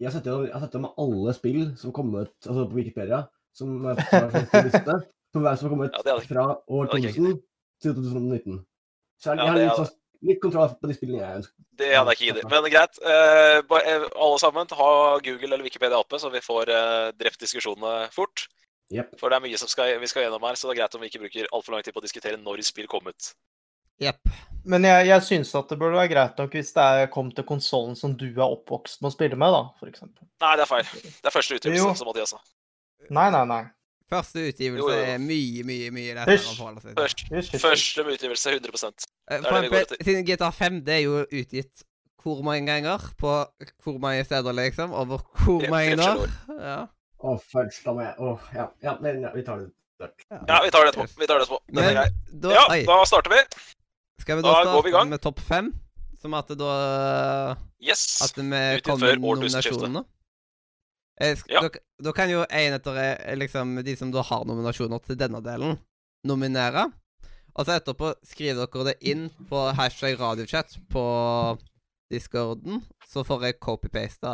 Jeg 0.00 0.10
har 0.10 0.14
sett 0.16 0.26
gjennom- 0.26 0.46
jeg 0.46 0.52
har 0.52 0.60
sett 0.60 0.72
gjennom 0.74 0.94
alle 0.98 1.34
spill 1.34 1.76
som 1.78 1.92
kom 1.92 2.14
ut 2.14 2.32
altså 2.46 2.68
på 2.68 2.74
Wikipedia, 2.78 3.28
som 3.54 3.68
som 3.82 4.30
på 4.30 4.62
liste, 4.66 4.94
hver 5.34 5.56
som 5.58 5.68
har 5.68 5.74
kommet 5.76 5.92
Ja, 6.04 6.18
fra 6.18 6.46
år 6.68 6.86
det 6.86 6.92
hadde 6.92 7.06
jeg 7.06 7.14
2000 7.14 7.42
til 7.82 7.94
2019. 7.94 8.64
Så 9.20 9.30
jeg, 9.30 9.38
jeg 9.38 9.48
har 9.48 9.58
litt, 9.58 9.78
sånn, 9.78 9.94
litt 10.28 10.40
kontroll 10.42 10.74
på 10.80 10.90
de 10.90 10.96
spillene 10.96 11.22
jeg 11.22 11.38
ønsker. 11.40 11.54
Det 11.78 11.90
hadde 11.94 12.12
jeg 12.12 12.18
ikke 12.18 12.28
giddet. 12.30 12.50
Men 12.50 12.70
greit. 12.72 12.98
Eh, 13.02 13.58
eh, 13.58 14.06
alle 14.26 14.38
sammen, 14.42 14.66
ha 14.78 14.90
Google 15.18 15.54
eller 15.54 15.66
Wikipedia 15.66 15.98
oppe, 15.98 16.18
så 16.18 16.30
vi 16.32 16.42
får 16.44 16.70
eh, 16.74 17.12
drept 17.18 17.40
diskusjonene 17.40 18.10
fort. 18.14 18.46
Yep. 18.92 19.14
For 19.18 19.30
det 19.32 19.38
er 19.38 19.46
mye 19.46 19.58
som 19.58 19.70
skal, 19.70 19.94
vi 19.98 20.10
skal 20.10 20.26
gjennom 20.26 20.44
her, 20.44 20.58
så 20.58 20.68
det 20.68 20.76
er 20.76 20.82
greit 20.82 20.94
om 20.94 21.02
vi 21.02 21.10
ikke 21.10 21.22
bruker 21.24 21.50
altfor 21.56 21.74
lang 21.74 21.84
tid 21.86 21.94
på 21.96 22.02
å 22.02 22.04
diskutere 22.04 22.40
når 22.40 22.62
spill 22.66 22.90
kom 22.90 23.06
ut. 23.08 23.30
Jepp. 24.02 24.32
Men 24.64 24.84
jeg, 24.88 25.06
jeg 25.10 25.22
syns 25.26 25.52
at 25.58 25.68
det 25.68 25.76
burde 25.78 25.98
være 25.98 26.08
greit 26.08 26.38
nok 26.40 26.54
hvis 26.56 26.72
det 26.72 26.84
er 26.84 27.10
kom 27.12 27.28
til 27.36 27.44
konsollen 27.44 27.96
som 27.98 28.14
du 28.16 28.26
er 28.32 28.46
oppvokst 28.46 29.02
med 29.04 29.10
å 29.10 29.14
spille 29.14 29.36
med, 29.36 29.52
da, 29.52 29.88
eksempel. 29.90 30.24
Nei, 30.40 30.52
det 30.56 30.64
er 30.64 30.70
feil. 30.70 30.92
Det 31.04 31.28
er 31.28 31.34
første 31.34 31.58
utgivelse, 31.58 31.96
som 32.00 32.08
Mathias 32.08 32.32
sa. 32.32 32.40
Nei, 33.12 33.28
nei, 33.34 33.42
nei. 33.50 33.62
Første 34.10 34.42
utgivelse 34.48 34.84
Jo, 34.84 34.88
jo, 34.88 34.96
jo. 35.00 35.12
er 35.14 35.20
mye, 35.20 35.64
mye 35.68 35.92
mye 35.94 36.14
lettere 36.16 36.40
å 36.40 36.56
forholde 36.56 36.82
seg 36.84 36.96
til. 36.96 37.28
Først, 37.34 37.54
første 37.62 38.04
utgivelse 38.14 38.56
100 38.56 39.10
Eh, 39.24 39.40
det 39.40 39.60
vi 39.64 39.68
går 39.72 39.78
etter. 39.86 40.00
siden 40.04 40.24
GTA 40.28 40.50
5 40.52 40.82
det 40.84 40.94
er 40.98 41.04
jo 41.06 41.22
utgitt 41.24 41.84
hvor 42.24 42.42
mange 42.44 42.66
ganger 42.68 43.00
på 43.20 43.30
hvor 43.84 43.96
mange 44.00 44.24
steder, 44.24 44.52
liksom? 44.56 44.92
Over 44.96 45.22
hvor 45.44 45.64
mange 45.72 45.96
år? 46.00 46.28
Ja. 46.58 46.76
Å, 47.24 47.36
fudge, 47.40 47.80
da 47.84 47.94
må 47.96 48.04
jeg 48.04 48.14
Å, 48.20 48.34
ja. 48.56 48.66
ja, 48.84 48.94
men, 49.00 49.22
ja. 49.24 49.30
Vi 49.36 49.44
tar 49.46 49.62
det. 49.62 49.70
Ja, 50.00 50.58
vi 50.64 50.72
tar 50.74 50.84
det 50.84 50.92
etterpå. 50.92 51.06
Vi 51.20 51.28
tar 51.30 51.40
det 51.40 51.46
etterpå. 51.46 51.60
Den 51.70 51.80
er 51.80 51.86
Men 51.88 51.96
grei. 51.96 52.08
da, 52.44 52.52
Ja, 52.58 52.64
da 52.90 52.98
starter 53.08 53.32
vi. 53.32 53.40
Skal 54.20 54.36
vi 54.38 54.42
da 54.42 54.52
da 54.52 54.80
starte 54.80 55.06
med 55.10 55.20
topp 55.22 55.40
fem? 55.40 55.72
Som 56.20 56.34
at 56.34 56.48
det 56.48 56.58
da 56.58 57.56
Yes. 57.84 58.22
At 58.24 58.36
vi 58.36 58.80
kommer 58.80 59.18
med? 59.90 60.04
Eh, 61.20 61.36
Ja. 61.50 61.60
da, 61.60 61.68
da 62.02 62.12
kan 62.12 62.30
jo 62.30 62.44
en 62.48 62.72
etter 62.74 62.96
eh, 62.96 63.36
liksom, 63.36 63.76
de 63.84 63.96
som 63.96 64.10
da 64.10 64.22
har 64.22 64.44
nominasjoner 64.48 64.98
til 65.04 65.16
denne 65.16 65.40
delen, 65.44 65.78
nominere. 66.26 66.88
Og 67.54 67.66
så 67.66 67.76
etterpå 67.78 68.14
skriver 68.26 68.66
dere 68.66 68.84
det 68.88 68.96
inn 69.06 69.28
på 69.48 69.60
hashtag 69.78 70.18
radiochat 70.18 70.74
på 70.90 71.04
discorden, 72.10 72.82
så 73.06 73.22
får 73.22 73.44
jeg 73.46 73.60
copy-pasta 73.60 74.32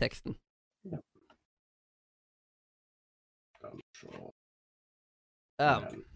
teksten. 0.00 0.34
Ja. 5.60 5.78
eh, 5.78 6.11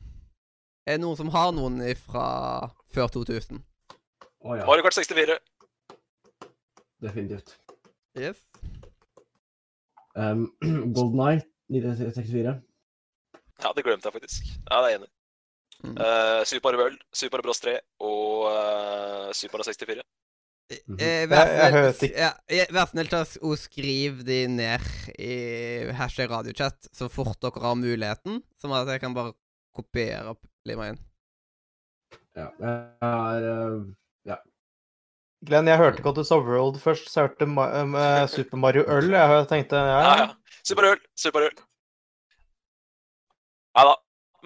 Er 0.86 0.96
det 0.96 1.02
noen 1.02 1.16
som 1.18 1.30
har 1.34 1.50
noen 1.56 1.80
fra 1.98 2.26
før 2.94 3.08
2000? 3.10 3.58
Å 4.46 4.56
ja, 4.60 4.66
Mario 4.68 4.84
Kart 4.86 4.94
64. 4.94 5.38
definitivt. 7.02 7.56
Yes. 8.16 8.38
Um, 10.16 10.46
Golden 10.96 11.20
Eye 11.26 11.42
1964. 11.72 12.54
Ja, 13.64 13.72
det 13.76 13.84
glemte 13.84 14.08
jeg 14.08 14.14
faktisk. 14.16 14.46
Ja, 14.70 14.80
det 14.80 14.86
er 14.86 14.92
jeg 14.94 15.00
enig. 15.00 15.08
i. 15.10 15.12
Mm. 15.86 15.96
Uh, 16.00 16.42
Super 16.48 16.78
World, 16.80 17.02
Super 17.12 17.42
Bros 17.44 17.60
3 17.60 17.74
og 18.06 18.46
uh, 18.48 19.32
Super 19.36 19.60
Mario 19.60 19.68
64. 19.68 20.04
Mhm. 20.66 20.96
Eh, 20.98 21.26
Jeg- 21.30 21.30
jeg 21.30 21.72
ikke. 21.76 22.08
Ja, 22.18 22.30
eh, 22.50 22.66
Vær 22.74 22.88
snill 22.90 23.06
til 23.06 23.20
å 23.46 23.52
skrive 23.60 24.24
de 24.26 24.38
ned 24.50 24.82
i 25.22 25.92
hashtag 25.94 26.32
radiochat 26.32 26.88
så 26.96 27.06
fort 27.12 27.38
dere 27.44 27.62
har 27.62 27.76
muligheten, 27.78 28.40
sånn 28.58 28.74
at 28.74 28.88
jeg 28.90 29.00
kan 29.04 29.14
bare 29.14 29.34
kopiere 29.76 30.32
opp 30.32 30.42
lima 30.68 30.90
inn. 30.92 30.98
Ja, 32.36 32.50
jeg 32.60 32.74
er 33.08 33.46
uh, 33.52 33.86
Glenn, 35.46 35.68
jeg 35.68 35.78
hørte 35.78 36.00
ikke 36.00 36.10
at 36.14 36.18
du 36.18 36.24
sa 36.26 36.38
World 36.40 36.78
først, 36.80 37.10
så 37.10 37.20
jeg 37.20 37.28
hørte 37.28 37.46
Ma 37.50 37.66
eh, 37.76 38.24
Super 38.32 38.60
Mario 38.60 38.84
Øl. 38.90 39.12
Jeg 39.12 39.46
tenkte 39.52 39.78
ja, 39.78 40.00
Ja, 40.00 40.16
ja. 40.24 40.58
Super 40.64 40.90
Øl. 40.92 41.00
Super 41.18 41.46
Øl. 41.48 41.54
Nei 43.76 43.86
da. 43.90 43.94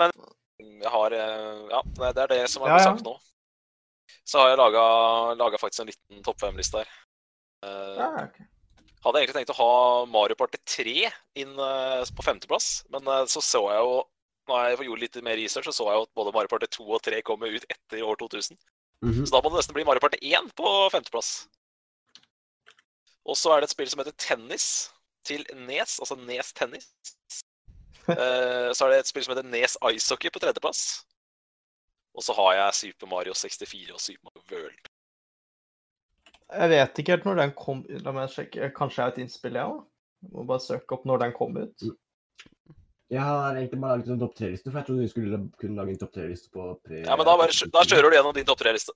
Men 0.00 0.14
jeg 0.82 0.92
har 0.92 1.16
eh, 1.16 1.60
Ja, 1.70 1.82
det 2.12 2.24
er 2.24 2.32
det 2.34 2.40
som 2.52 2.66
er 2.66 2.74
Ja, 2.74 2.78
ja. 2.80 2.86
sagt 2.90 3.06
nå. 3.06 3.16
Så 4.26 4.42
har 4.42 4.52
jeg 4.52 4.60
laga, 4.60 5.58
faktisk 5.58 5.82
en 5.82 5.90
liten 5.90 6.24
topp 6.26 6.40
fem-liste 6.42 6.82
her. 6.82 6.90
Eh, 7.64 7.96
ja, 7.96 8.10
okay. 8.26 8.46
Hadde 9.00 9.22
egentlig 9.22 9.38
tenkt 9.38 9.52
å 9.54 9.60
ha 9.60 9.72
Mario 10.10 10.36
Party 10.36 10.60
3 10.68 10.94
inn 11.40 11.54
eh, 11.56 12.02
på 12.16 12.24
femteplass, 12.26 12.82
men 12.92 13.06
eh, 13.08 13.24
så 13.32 13.40
så 13.44 13.62
jeg 13.72 13.86
jo 13.86 13.94
når 14.50 14.68
jeg 14.72 14.88
gjorde 14.88 15.04
litt 15.04 15.18
mer 15.24 15.38
research, 15.38 15.68
så 15.70 15.74
så 15.76 15.88
jeg 15.88 16.00
jo 16.00 16.06
at 16.08 16.14
både 16.18 16.34
Mario 16.36 16.50
Party 16.52 16.68
2 16.76 16.86
og 16.86 17.02
3 17.06 17.22
kommer 17.26 17.54
ut 17.54 17.66
etter 17.70 18.04
år 18.04 18.18
2000. 18.20 18.58
Mhm. 19.06 19.24
Så 19.24 19.32
da 19.32 19.40
må 19.40 19.52
det 19.52 19.62
nesten 19.62 19.76
bli 19.76 19.86
Mario 19.88 20.02
Party 20.02 20.20
1 20.20 20.52
på 20.58 20.72
femteplass. 20.92 21.30
Og 23.24 23.36
så 23.36 23.52
er 23.52 23.60
det 23.60 23.70
et 23.70 23.76
spill 23.76 23.90
som 23.90 24.02
heter 24.02 24.16
Tennis 24.18 24.66
til 25.24 25.44
Nes, 25.66 25.98
altså 26.00 26.16
Nes 26.16 26.52
Tennis. 26.56 26.88
uh, 28.08 28.72
så 28.76 28.86
er 28.86 28.90
det 28.90 29.02
et 29.04 29.10
spill 29.12 29.24
som 29.24 29.36
heter 29.36 29.48
Nes 29.48 29.76
Ice 29.92 30.10
Hockey 30.10 30.32
på 30.32 30.42
tredjeplass. 30.42 31.04
Og 32.16 32.24
så 32.26 32.34
har 32.34 32.56
jeg 32.58 32.74
Super 32.74 33.06
Mario 33.06 33.34
64 33.34 33.92
og 33.94 34.00
Super 34.00 34.30
Mario 34.30 34.42
World. 34.50 34.90
Jeg 36.50 36.70
vet 36.70 36.98
ikke 36.98 37.14
helt 37.14 37.26
når 37.28 37.38
den 37.38 37.52
kom 37.54 37.84
La 38.02 38.12
meg 38.14 38.32
sjekke. 38.32 38.72
Kanskje 38.74 38.98
jeg 38.98 39.06
har 39.06 39.12
et 39.14 39.20
innspill, 39.22 39.58
jeg 39.60 39.70
òg? 39.70 39.84
Må 40.34 40.44
bare 40.48 40.64
søke 40.64 40.96
opp 40.96 41.04
når 41.06 41.22
den 41.22 41.34
kom 41.36 41.54
ut. 41.56 41.84
Jeg 43.10 43.22
har 43.26 43.56
egentlig 43.58 43.80
bare 43.82 43.96
laget 43.98 44.12
en 44.14 44.20
topp 44.22 44.36
tre-liste, 44.38 44.70
for 44.70 44.78
jeg 44.78 44.86
trodde 44.86 45.04
vi 45.04 45.10
skulle 45.10 45.40
kunne 45.58 45.78
lage 45.80 45.94
en 45.96 46.02
topp 46.02 46.12
tre-liste 46.14 46.50
på 46.54 46.66
pre... 46.84 47.00
Ja, 47.02 47.16
men 47.18 47.26
da, 47.26 47.34
bare, 47.40 47.70
da 47.74 47.82
kjører 47.82 48.06
du 48.06 48.16
gjennom 48.16 48.36
din 48.36 48.46
topp 48.46 48.60
tre-liste. 48.62 48.94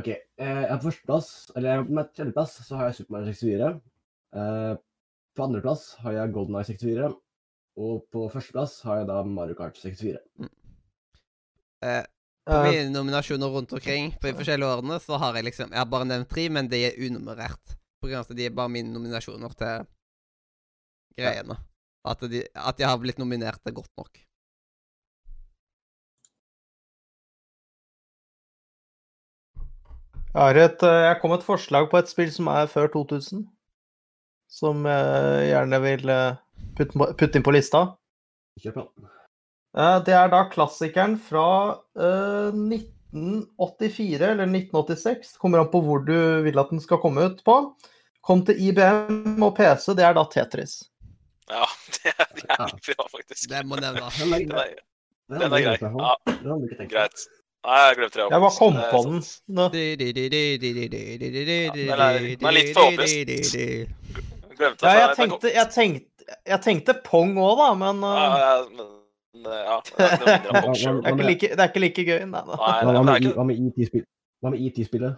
OK. 0.00 0.08
Eh, 0.08 0.62
på 0.70 0.86
førsteplass, 0.86 1.28
eller 1.60 1.84
med 1.84 2.14
tredjeplass, 2.16 2.54
så 2.64 2.78
har 2.78 2.88
jeg 2.88 3.02
Super 3.02 3.18
Mario 3.18 3.34
64. 3.34 3.68
Eh, 4.40 4.72
på 5.36 5.44
andreplass 5.44 5.84
har 6.04 6.16
jeg 6.16 6.32
Golden 6.32 6.56
Eye 6.60 6.70
64. 6.70 7.12
Og 7.82 8.00
på 8.12 8.24
førsteplass 8.32 8.78
har 8.88 9.02
jeg 9.02 9.10
da 9.12 9.20
Mario 9.28 9.56
Kart 9.58 9.76
64. 9.80 10.20
Eh, 11.84 12.02
på 12.48 12.56
Eh, 12.56 12.64
mine 12.70 12.90
nominasjoner 12.90 13.46
rundt 13.46 13.72
omkring 13.72 14.12
på 14.20 14.26
de 14.26 14.34
forskjellige 14.34 14.66
årene, 14.66 14.96
så 15.00 15.18
har 15.18 15.36
jeg 15.38 15.44
liksom 15.44 15.70
Jeg 15.70 15.78
har 15.78 15.86
bare 15.86 16.04
nevnt 16.04 16.28
tre, 16.30 16.48
men 16.48 16.68
de 16.68 16.80
er 16.88 16.98
unummerert. 16.98 17.76
På 18.00 18.08
grunn 18.08 18.18
av 18.18 18.30
at 18.30 18.36
de 18.36 18.46
er 18.46 18.56
bare 18.56 18.68
mine 18.68 18.90
nominasjoner 18.90 19.52
til 19.54 19.84
greiene. 21.16 21.56
At 22.04 22.22
de, 22.26 22.42
at 22.54 22.78
de 22.78 22.86
har 22.86 22.98
blitt 22.98 23.20
nominert 23.22 23.62
er 23.66 23.74
godt 23.76 23.90
nok. 23.98 24.18
Jeg, 30.32 30.40
har 30.40 30.58
et, 30.58 30.82
eh, 30.82 31.02
jeg 31.06 31.18
kom 31.20 31.30
med 31.30 31.42
et 31.42 31.46
forslag 31.46 31.90
på 31.92 32.00
et 32.00 32.10
spill 32.10 32.30
som 32.32 32.48
er 32.50 32.70
før 32.72 32.88
2000. 32.94 33.44
Som 34.52 34.86
jeg 34.88 35.50
gjerne 35.52 35.80
vil 35.84 36.12
eh, 36.12 36.38
putte, 36.78 37.10
putte 37.20 37.38
inn 37.38 37.46
på 37.46 37.54
lista. 37.54 37.84
Kjør 38.60 38.78
på. 38.80 38.86
Eh, 39.76 39.98
Det 40.04 40.16
er 40.16 40.32
da 40.32 40.42
klassikeren 40.52 41.18
fra 41.20 41.46
eh, 41.96 42.50
1984 42.52 44.32
eller 44.32 44.48
1986. 44.48 45.36
Kommer 45.40 45.62
an 45.62 45.70
på 45.72 45.82
hvor 45.84 46.04
du 46.04 46.16
vil 46.46 46.60
at 46.60 46.72
den 46.72 46.82
skal 46.82 47.00
komme 47.00 47.28
ut 47.28 47.44
på. 47.44 47.58
Kom 48.22 48.44
til 48.46 48.60
IBM 48.68 49.42
og 49.42 49.56
PC, 49.56 49.92
det 49.98 50.04
er 50.06 50.14
da 50.14 50.22
Tetris. 50.30 50.82
Ja, 51.50 51.66
det 51.96 52.12
er 52.12 52.26
jævlig 52.48 52.82
bra, 52.88 53.06
faktisk. 53.12 53.46
Det 53.50 53.62
må 53.66 53.78
nevnes. 53.82 54.18
Den 54.22 54.32
er, 54.32 54.38
Den 54.38 54.58
er, 54.58 54.74
den 55.30 55.40
den 55.40 55.52
er 55.52 55.60
grei. 55.64 55.76
Ja. 55.82 56.14
Den 56.42 56.90
greit. 56.90 57.24
Nei, 57.62 57.78
jeg 57.86 57.96
glemte 57.96 58.18
det. 58.18 58.24
Jeg 58.30 58.40
bare 58.42 58.54
kom 58.58 58.76
er 58.76 58.88
på 58.90 58.98
den. 59.06 59.20
Den 59.46 59.58
den 62.40 62.46
er 62.48 62.56
litt 62.56 62.72
for 62.74 62.88
obvious. 62.90 63.12
Glemte 64.58 64.82
Ja, 64.82 64.90
det. 64.90 64.98
jeg 65.02 65.16
tenkte, 65.20 65.52
jeg 65.54 65.68
tenkte, 65.74 66.08
jeg 66.46 66.60
tenkte 66.64 66.96
Pong 67.06 67.38
òg, 67.38 67.54
da, 67.60 67.68
men 67.78 68.02
Ja, 68.02 68.10
eh, 68.16 68.42
ja, 68.42 68.56
men 68.72 69.46
eh, 69.46 69.62
ja, 69.62 69.78
det 69.86 70.02
er 70.02 70.18
det, 70.18 70.32
er 70.32 71.12
ikke 71.14 71.28
like, 71.30 71.48
det 71.48 71.62
er 71.62 72.10
gøy. 72.10 72.26
Nei, 72.26 72.42
da. 72.50 72.58
Hva 72.58 72.66
det, 72.82 73.30
er 73.30 73.46
med, 73.46 74.58
IT-spillet? 74.66 75.16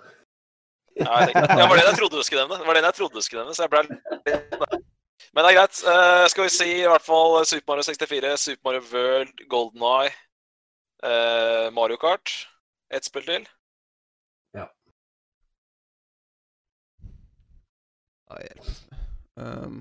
Ja, 1.01 1.25
jeg 1.27 1.35
var 1.35 1.75
det 1.75 1.85
jeg 1.89 1.97
trodde 1.99 2.21
du 2.21 2.23
skulle 2.23 2.45
nevne. 2.45 2.61
Det 2.61 2.67
var 2.69 2.77
den 2.79 2.85
jeg 2.85 2.95
trodde 2.95 3.15
du 3.15 3.25
skulle 3.25 3.43
nevne, 3.43 3.55
så 3.57 3.65
jeg 3.65 3.71
ble 3.73 3.81
litt 3.89 4.84
Men 5.35 5.45
det 5.45 5.51
er 5.51 5.59
greit. 5.59 5.81
Uh, 5.83 6.25
skal 6.31 6.47
vi 6.47 6.53
si 6.55 6.71
i 6.79 6.87
hvert 6.87 7.03
fall 7.03 7.41
Super 7.49 7.73
Mario 7.73 7.83
64, 7.83 8.37
Super 8.39 8.69
Mario 8.69 8.85
World, 8.93 9.45
Golden 9.51 9.83
Eye, 9.83 10.15
uh, 11.03 11.69
Mario 11.75 11.99
Kart. 12.01 12.31
Ett 12.95 13.07
spill 13.09 13.27
til. 13.27 13.47
Oi, 18.35 18.41
hjelp. 18.41 18.69
Um, 19.37 19.81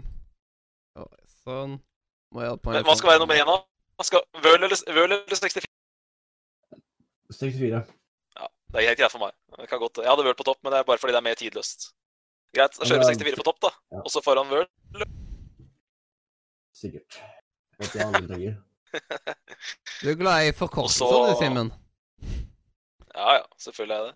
oi, 0.99 1.21
sånn. 1.45 1.77
Må 2.33 2.43
jeg 2.43 2.59
på 2.61 2.73
Men 2.73 2.85
hva 2.85 2.95
skal 2.99 3.13
være 3.13 3.21
nummer 3.23 3.39
én, 3.39 3.49
da? 3.49 4.03
Skal, 4.03 4.25
World, 4.43 4.65
eller, 4.67 4.81
World 4.97 5.15
eller 5.15 5.39
64? 5.39 5.69
64. 7.39 7.83
Det 8.73 8.81
er 8.81 8.89
helt 8.89 8.99
greit 8.99 9.13
for 9.13 9.21
meg. 9.21 9.33
Det 9.55 9.69
kan 9.69 9.81
godt, 9.81 10.01
jeg 10.01 10.09
hadde 10.09 10.25
World 10.27 10.39
på 10.41 10.47
topp, 10.49 10.59
men 10.61 10.73
det 10.73 10.81
er 10.81 10.87
bare 10.89 11.01
fordi 11.01 11.15
det 11.15 11.21
er 11.21 11.27
mer 11.29 11.39
tidløst. 11.39 11.91
Greit, 12.57 12.77
da 12.77 12.89
kjører 12.89 13.05
vi 13.05 13.11
64 13.13 13.41
på 13.41 13.47
topp, 13.47 13.61
da. 13.69 13.71
Ja. 13.93 14.01
Og 14.03 14.13
så 14.13 14.21
foran 14.25 14.51
World. 14.51 15.13
Sikkert. 16.83 17.19
Jeg 17.79 17.89
ikke 17.89 17.99
hva 17.99 18.07
andre 18.11 18.27
trenger. 18.29 18.61
Du 20.03 20.09
er 20.11 20.17
glad 20.19 20.45
i 20.45 20.51
forkortelser, 20.53 21.05
Også... 21.07 21.31
du, 21.31 21.39
Simen? 21.39 21.69
Ja 23.15 23.35
ja, 23.39 23.43
selvfølgelig 23.61 23.95
er 23.95 24.01
jeg 24.01 24.09
det. 24.09 24.15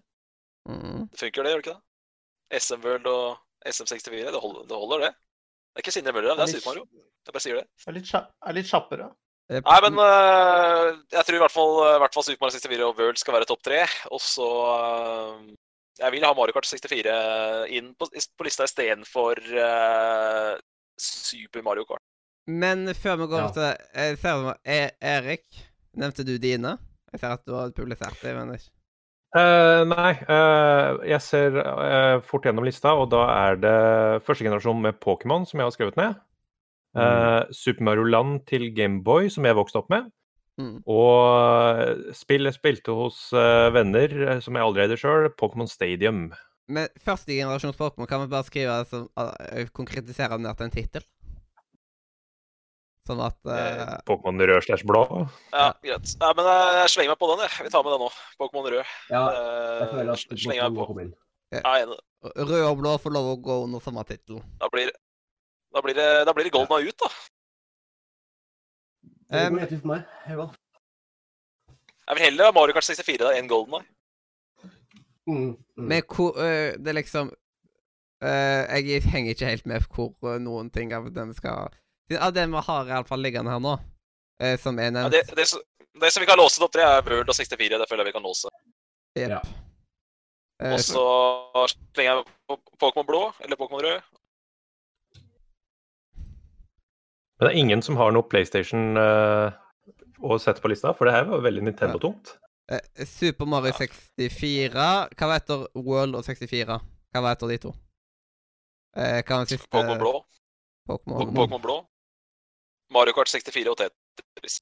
Mm. 0.67 1.05
Det 1.11 1.19
funker, 1.21 1.43
det, 1.43 1.51
gjør 1.51 1.61
det 1.61 1.63
ikke 1.63 1.75
det? 1.77 2.61
SM 2.61 2.83
World 2.83 3.07
og 3.11 3.37
SM64, 3.71 4.17
det 4.35 4.41
holder, 4.43 4.65
det 4.67 4.81
holder, 4.81 5.05
det. 5.05 5.13
Det 5.13 5.79
er 5.79 5.85
ikke 5.85 5.93
Sinne 5.95 6.13
Møller, 6.15 6.35
det 6.35 6.43
er 6.43 6.51
Super 6.51 6.69
Mario. 6.69 6.83
Jeg 7.27 7.35
bare 7.35 7.43
sier 7.43 7.59
det. 7.59 7.63
Jeg 7.85 7.91
er 7.91 7.97
litt, 7.97 8.11
er 8.51 8.57
litt 8.57 8.69
kjappere. 8.71 9.07
Nei, 9.47 9.77
men 9.85 9.99
uh, 10.01 10.89
jeg 11.13 11.23
tror 11.23 11.37
i 11.37 11.41
hvert 11.45 11.55
fall, 11.55 11.73
i 11.87 11.99
hvert 12.03 12.17
fall 12.17 12.25
Super 12.27 12.45
Mario 12.45 12.59
64 12.59 12.87
og 12.89 12.99
World 12.99 13.21
skal 13.21 13.37
være 13.37 13.47
topp 13.47 13.63
tre. 13.63 13.79
Og 14.11 14.21
så 14.23 14.47
uh, 14.47 15.45
Jeg 16.01 16.13
vil 16.15 16.27
ha 16.27 16.33
Mario 16.35 16.55
Kart 16.55 16.67
64 16.67 17.15
inn 17.77 17.93
på, 17.95 18.09
på 18.11 18.47
lista 18.47 18.67
istedenfor 18.67 19.43
uh, 19.55 20.53
Super 20.99 21.63
Mario 21.63 21.87
Kart. 21.87 22.03
Men 22.47 22.87
før 22.95 23.17
vi 23.21 23.27
går 23.27 23.41
Ja. 23.41 23.47
til 23.51 23.63
jeg 23.95 24.17
ser, 24.17 24.43
det- 24.43 24.57
E- 24.65 24.95
Erik, 25.01 25.45
nevnte 25.95 26.25
du 26.25 26.37
dine? 26.37 26.77
Jeg 27.11 27.19
ser 27.19 27.27
at 27.35 27.45
du 27.45 27.53
har 27.53 27.71
publisert 27.71 28.19
det, 28.21 28.35
men 28.35 28.55
ikke 28.55 28.71
Eh, 29.35 29.83
nei, 29.83 30.13
uh, 30.31 31.03
jeg 31.05 31.21
ser 31.21 31.57
uh, 31.59 32.21
fort 32.21 32.43
gjennom 32.43 32.63
lista, 32.63 32.93
og 32.95 33.09
da 33.11 33.25
er 33.51 33.57
det 33.59 34.23
første 34.23 34.45
generasjon 34.45 34.81
med 34.81 35.01
Pokémon 35.03 35.45
som 35.45 35.59
jeg 35.59 35.65
har 35.65 35.71
skrevet 35.75 35.97
ned. 35.97 36.15
Mm. 36.95 37.53
Super 37.53 37.83
Mario 37.83 38.03
Land 38.03 38.45
til 38.47 38.71
Gameboy, 38.73 39.27
som 39.29 39.43
jeg 39.45 39.53
vokste 39.53 39.77
opp 39.77 39.89
med. 39.89 40.07
Mm. 40.57 40.79
Og 40.89 41.77
eh, 41.83 42.13
spill 42.17 42.47
jeg 42.49 42.55
spilte 42.55 42.95
hos 42.97 43.27
eh, 43.37 43.67
venner 43.75 44.09
eh, 44.09 44.39
som 44.41 44.57
jeg 44.57 44.65
aldri 44.65 44.85
eide 44.87 44.97
sjøl, 44.97 45.27
Pokémon 45.37 45.69
Stadium. 45.69 46.31
Men 46.67 46.89
første 47.03 47.35
generasjons 47.35 47.77
Pokémon 47.77 48.09
kan 48.09 48.23
vi 48.23 48.31
bare 48.31 48.47
skrive 48.47 48.79
altså, 48.81 49.03
uh, 49.15 49.67
Konkretisere 49.77 50.33
den 50.35 50.47
ned 50.47 50.57
til 50.57 50.65
en 50.65 50.73
tittel? 50.73 51.05
Sånn 53.07 53.21
at 53.23 53.37
uh, 53.47 53.93
Pokémon 54.07 54.43
rød 54.49 54.65
slash 54.65 54.83
blå. 54.87 55.05
Ja, 55.53 55.69
greit. 55.85 56.11
Nei, 56.19 56.31
men 56.35 56.49
øh, 56.51 56.73
jeg 56.81 56.91
slenger 56.91 57.13
meg 57.13 57.21
på 57.21 57.29
den, 57.31 57.43
jeg. 57.45 57.65
Vi 57.67 57.71
tar 57.71 57.85
med 57.87 57.95
den 57.95 58.03
nå. 58.03 58.09
Pokémon 58.41 58.67
rød. 58.73 58.93
Ja, 59.13 59.23
jeg 59.79 59.89
føler 59.93 60.11
Uh, 60.11 60.13
at 60.17 60.43
slenger 60.43 60.69
meg 60.75 60.91
på. 60.91 61.07
Ja. 61.55 61.61
Rød 62.51 62.63
og 62.65 62.77
blå 62.81 62.97
får 62.99 63.15
lov 63.15 63.31
å 63.31 63.39
gå 63.47 63.57
under 63.63 63.83
samme 63.83 64.03
tittel. 64.09 64.41
Da 64.59 64.67
blir, 64.73 64.91
da 65.75 65.83
blir 65.85 65.95
det, 65.95 66.07
da 66.27 66.35
blir 66.35 66.49
det 66.49 66.53
Golden 66.57 66.83
ja. 66.83 66.91
ut, 66.91 67.05
da. 67.05 67.11
Det 69.27 69.43
går 69.51 69.63
helt 69.63 69.71
fint 69.75 69.83
for 69.83 69.93
meg. 69.93 70.03
Hei, 70.25 70.35
Jeg 72.07 72.15
vil 72.15 72.23
heller 72.23 72.47
ha 72.47 72.55
Mario 72.55 72.75
Kart 72.75 72.87
64 72.87 73.23
da 73.23 73.33
enn 73.35 73.49
Golden 73.51 73.79
Eye. 73.79 73.87
Mm, 75.27 75.55
mm. 75.75 75.87
Men 75.91 76.03
hvor 76.07 76.37
øh, 76.39 76.71
Det 76.79 76.87
er 76.87 76.95
liksom 76.95 77.33
uh, 78.23 78.63
Jeg 78.79 79.03
henger 79.03 79.29
ikke 79.29 79.45
helt 79.45 79.65
med 79.65 79.83
på 79.91 80.05
hvor 80.19 80.37
noen 80.39 80.69
ting 80.71 80.93
av 80.95 81.09
dem 81.11 81.33
skal 81.35 81.67
Av 82.15 82.31
det 82.33 82.45
vi 82.47 82.61
har 82.69 82.87
iallfall 82.87 83.19
liggende 83.19 83.51
her 83.51 83.59
nå, 83.59 83.73
øh, 84.43 84.57
som 84.63 84.79
er 84.79 84.93
Ja, 84.95 85.09
det, 85.11 85.25
det, 85.35 85.47
det 86.01 86.11
som 86.13 86.23
vi 86.23 86.27
kan 86.29 86.39
låse 86.39 86.63
opp, 86.63 86.71
tre, 86.71 86.85
er 86.87 87.03
World 87.03 87.29
og 87.29 87.35
64. 87.35 87.79
Det 87.81 87.89
føler 87.89 88.05
jeg 88.05 88.13
vi 88.13 88.15
kan 88.15 88.23
låse. 88.23 88.51
Yep. 89.17 89.29
Ja. 89.29 89.41
Eh, 90.63 90.73
Og 90.73 90.79
så 90.81 91.05
slenger 91.93 92.13
jeg 92.13 92.25
på 92.49 92.57
Pokémon 92.81 93.05
blå 93.05 93.21
eller 93.43 93.59
Pokémon 93.59 93.83
rød. 93.83 94.01
Men 97.37 97.45
det 97.45 97.51
er 97.53 97.59
ingen 97.59 97.81
som 97.85 97.97
har 97.99 98.13
noe 98.15 98.25
PlayStation 98.25 98.97
uh, 98.97 99.53
å 100.25 100.39
sette 100.41 100.63
på 100.63 100.71
lista, 100.71 100.93
for 100.97 101.05
det 101.05 101.13
her 101.13 101.27
var 101.29 101.43
veldig 101.45 101.67
Nintendo-tungt. 101.67 102.31
Uh, 102.71 102.81
Super 103.05 103.47
Mario 103.47 103.71
64 103.77 104.71
Hva 105.13 105.27
var 105.29 105.37
etter 105.37 105.67
World 105.77 106.17
og 106.17 106.25
64? 106.25 106.79
Hva 107.13 107.21
var 107.23 107.37
etter 107.37 107.53
de 107.53 107.59
to? 107.67 107.75
Uh, 108.97 109.21
hva 109.21 109.37
var 109.37 109.45
den 109.45 109.51
siste 109.53 109.69
Pokémon 109.69 110.01
blå. 110.01 110.15
Pokémon 110.89 111.61
blå. 111.61 111.77
Mario 112.93 113.15
Kart 113.17 113.31
64 113.31 113.71
og 113.71 113.77
Tetris. 113.81 114.61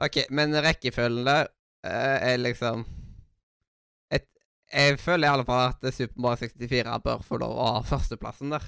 OK, 0.00 0.22
men 0.32 0.56
rekkefølgen 0.64 1.26
der 1.28 1.50
uh, 1.84 2.18
er 2.30 2.40
liksom 2.40 2.86
et, 4.12 4.24
Jeg 4.72 4.98
føler 5.00 5.28
i 5.28 5.32
alle 5.32 5.44
fall 5.44 5.66
at 5.68 5.94
Super 5.94 6.20
Mario 6.24 6.48
64 6.48 7.00
bør 7.04 7.24
få 7.26 7.40
lov 7.42 7.56
å 7.56 7.72
ha 7.76 7.82
førsteplassen 7.84 8.54
der. 8.56 8.64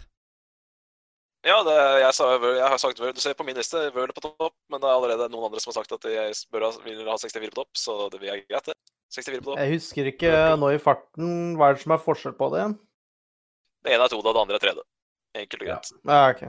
Ja, 1.42 1.56
det, 1.66 1.74
jeg, 2.04 2.14
sa, 2.14 2.26
jeg 2.38 2.68
har 2.70 2.78
sagt 2.78 3.00
World. 3.02 3.16
Du 3.18 3.22
ser 3.24 3.34
på 3.34 3.44
min 3.46 3.56
liste, 3.58 3.80
World 3.96 4.14
på 4.14 4.22
topp, 4.22 4.54
men 4.70 4.82
det 4.82 4.86
er 4.86 4.94
allerede 4.94 5.26
noen 5.32 5.48
andre 5.48 5.62
som 5.62 5.72
har 5.72 5.80
sagt 5.80 5.96
at 5.96 6.04
jeg 6.06 6.36
bør 6.54 6.68
ha, 6.68 6.70
vil 6.84 7.08
ha 7.08 7.16
64 7.18 7.50
på 7.50 7.56
topp, 7.56 7.70
så 7.80 7.96
det 8.12 8.20
er 8.22 8.44
greit, 8.44 8.68
det. 8.68 8.76
64 9.16 9.40
på 9.40 9.48
topp. 9.48 9.58
Jeg 9.58 9.72
husker 9.74 10.10
ikke 10.12 10.34
nå 10.62 10.70
i 10.76 10.78
farten 10.82 11.32
hva 11.58 11.72
er 11.72 11.78
det 11.78 11.82
som 11.82 11.96
er 11.96 12.04
forskjell 12.04 12.36
på 12.38 12.52
det 12.52 12.60
igjen. 12.62 12.76
Det 13.82 13.96
ene 13.96 14.06
er 14.06 14.14
2D, 14.14 14.28
det 14.28 14.44
andre 14.44 14.60
er 14.60 14.66
3D. 14.68 14.86
Enkelt 15.42 15.64
og 15.64 15.72
greit. 15.72 15.90
Ja, 16.06 16.20
ok. 16.28 16.44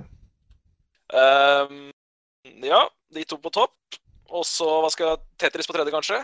Ehm, 1.14 1.92
ja, 2.64 2.90
De 3.14 3.24
to 3.30 3.38
på 3.38 3.52
topp. 3.54 3.76
Og 4.34 4.44
så 4.50 4.66
hva 4.82 4.90
skal 4.90 5.18
Tetris 5.38 5.68
på 5.70 5.74
tredje, 5.76 5.92
kanskje? 5.94 6.18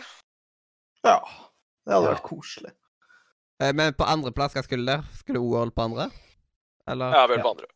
Ja. 1.04 1.20
Det 1.86 1.94
hadde 1.94 2.08
Ja. 2.08 2.14
vært 2.14 2.22
koselig. 2.26 2.72
Eh, 3.62 3.72
Men 3.72 3.94
på 3.94 4.04
andreplass, 4.04 4.54
hva 4.54 4.62
skulle 4.64 4.84
det? 4.86 5.04
Skulle 5.20 5.38
OL 5.38 5.70
på 5.70 5.82
andre? 5.84 6.10
Eller? 6.88 7.12
Ja 7.14 7.26
vel 7.26 7.38
Ja. 7.38 7.42
på 7.44 7.50
andre. 7.50 7.66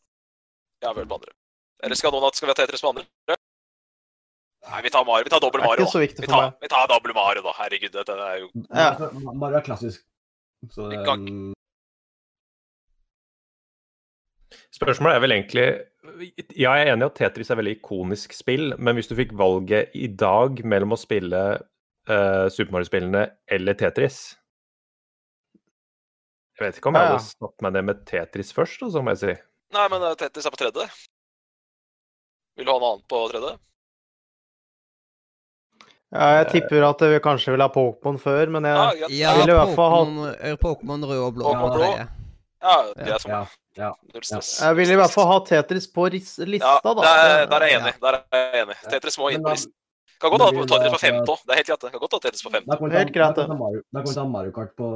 Ja 0.83 0.93
vel 0.93 1.07
på 1.07 1.15
andre. 1.15 1.33
Eller 1.83 1.95
skal 1.97 2.11
noen 2.13 2.25
at 2.27 2.35
skal 2.35 2.47
vi 2.49 2.51
ha 2.51 2.55
Tetris 2.67 2.81
på 2.81 2.89
andre? 2.89 3.07
Nei, 4.67 4.81
vi 4.83 4.89
tar 4.91 5.05
Mario. 5.05 5.25
Vi 5.25 5.31
tar 5.31 5.41
dobbel 5.41 5.61
Det 5.61 5.65
er 5.65 5.69
Mario. 5.69 5.85
da. 5.85 5.99
viktig 6.01 6.21
Vi 6.21 6.27
for 6.27 6.33
tar, 6.33 6.43
meg. 6.51 6.61
vi 6.61 6.69
tar 6.69 6.87
dobbel 6.89 7.15
Mario, 7.15 7.43
da. 7.43 7.53
Herregud, 7.53 7.93
dette 7.93 8.11
er 8.11 8.39
jo 8.41 8.49
Ja. 8.75 8.91
Mario 8.99 9.35
Mario 9.35 9.57
er 9.59 9.63
klassisk. 9.63 10.03
Så 10.71 10.89
Vi 10.91 10.97
kan- 11.05 11.54
Spørsmålet 14.75 15.17
er 15.17 15.23
vel 15.23 15.35
egentlig 15.37 15.65
Ja, 16.59 16.73
jeg 16.77 16.89
er 16.89 16.93
enig 16.95 17.07
i 17.07 17.11
at 17.13 17.15
Tetris 17.21 17.51
er 17.53 17.59
veldig 17.61 17.77
ikonisk 17.79 18.35
spill, 18.35 18.73
men 18.79 18.97
hvis 18.99 19.07
du 19.11 19.15
fikk 19.19 19.33
valget 19.39 19.93
i 19.95 20.09
dag 20.11 20.59
mellom 20.67 20.95
å 20.97 20.99
spille 20.99 21.43
uh, 22.11 22.47
Super 22.51 22.75
Mario-spillene 22.75 23.23
eller 23.55 23.79
Tetris 23.79 24.19
Jeg 26.59 26.67
vet 26.67 26.81
ikke 26.81 26.91
om 26.91 26.99
jeg 26.99 27.07
Ja, 27.07 27.13
ja. 27.13 27.19
hadde 27.19 27.29
satt 27.29 27.65
meg 27.67 27.77
ned 27.77 27.87
med 27.93 28.03
Tetris 28.11 28.51
først, 28.55 28.83
så 28.95 29.03
må 29.03 29.15
jeg 29.15 29.23
si. 29.23 29.37
Nei, 29.75 29.87
men 29.91 30.05
eh, 30.07 30.17
Tetris 30.21 30.47
er 30.47 30.55
på 30.55 30.61
tredje. 30.61 30.85
Vil 32.59 32.67
du 32.69 32.71
ha 32.71 32.77
noe 32.79 32.93
annet 32.95 33.09
på 33.11 33.23
tredje? 33.33 33.55
Ja, 36.15 36.29
jeg 36.39 36.51
tipper 36.53 36.85
at 36.87 37.01
vi 37.11 37.17
kanskje 37.25 37.57
vil 37.57 37.65
ha 37.65 37.67
Pokémon 37.75 38.21
før, 38.23 38.53
men 38.55 38.69
jeg. 38.71 39.09
Ja, 39.19 39.33
vil 39.41 39.51
i 39.51 39.57
hvert 39.57 39.73
fall 39.75 39.91
ha- 39.97 40.59
Pokémon 40.63 41.03
eh, 41.03 41.11
rød 41.11 41.25
og 41.27 41.33
blå. 41.41 41.49
Pokémon 41.49 41.75
blå. 41.75 41.91
Ja, 42.65 42.75
det 42.97 43.13
er 43.13 43.23
sånn. 43.23 43.49
ja. 43.77 43.91
Null 44.15 44.25
stress. 44.25 44.51
jeg 44.63 44.77
vil 44.79 44.93
i 44.95 44.99
hvert 44.99 45.13
fall 45.13 45.27
ha 45.29 45.39
Tetris 45.45 45.87
på 45.93 46.07
ris- 46.15 46.39
lista, 46.49 46.79
da. 46.83 46.95
der, 47.05 47.47
der 47.51 47.65
er 47.67 47.69
jeg 47.69 47.81
enig. 47.83 47.95
Der 48.01 48.17
er 48.21 48.47
jeg 48.49 48.63
enig. 48.65 48.77
Tetris 48.95 49.19
må 49.21 49.29
inn 49.35 49.45
på 49.45 49.53
listen. 49.53 49.73
Kan 50.23 50.33
godt 50.33 50.45
ha 50.47 50.51
Tetris 50.73 50.95
på 50.95 51.01
femte 51.03 51.35
òg. 51.35 51.43
Det 51.45 51.53
er 51.53 51.61
helt 51.61 51.69
greit. 51.69 51.85
Kan 51.93 52.01
godt 52.07 52.17
ha 52.17 52.21
Tetris 52.25 52.47
på 52.47 52.53
femte. 52.55 52.79
Helt 52.97 53.13
greit, 53.13 53.37
det. 53.37 53.45
da 53.45 53.53
kommer 53.53 53.77
vi 53.77 54.15
til 54.15 54.31
Mario 54.33 54.55
Kart 54.57 54.73
på 54.79 54.89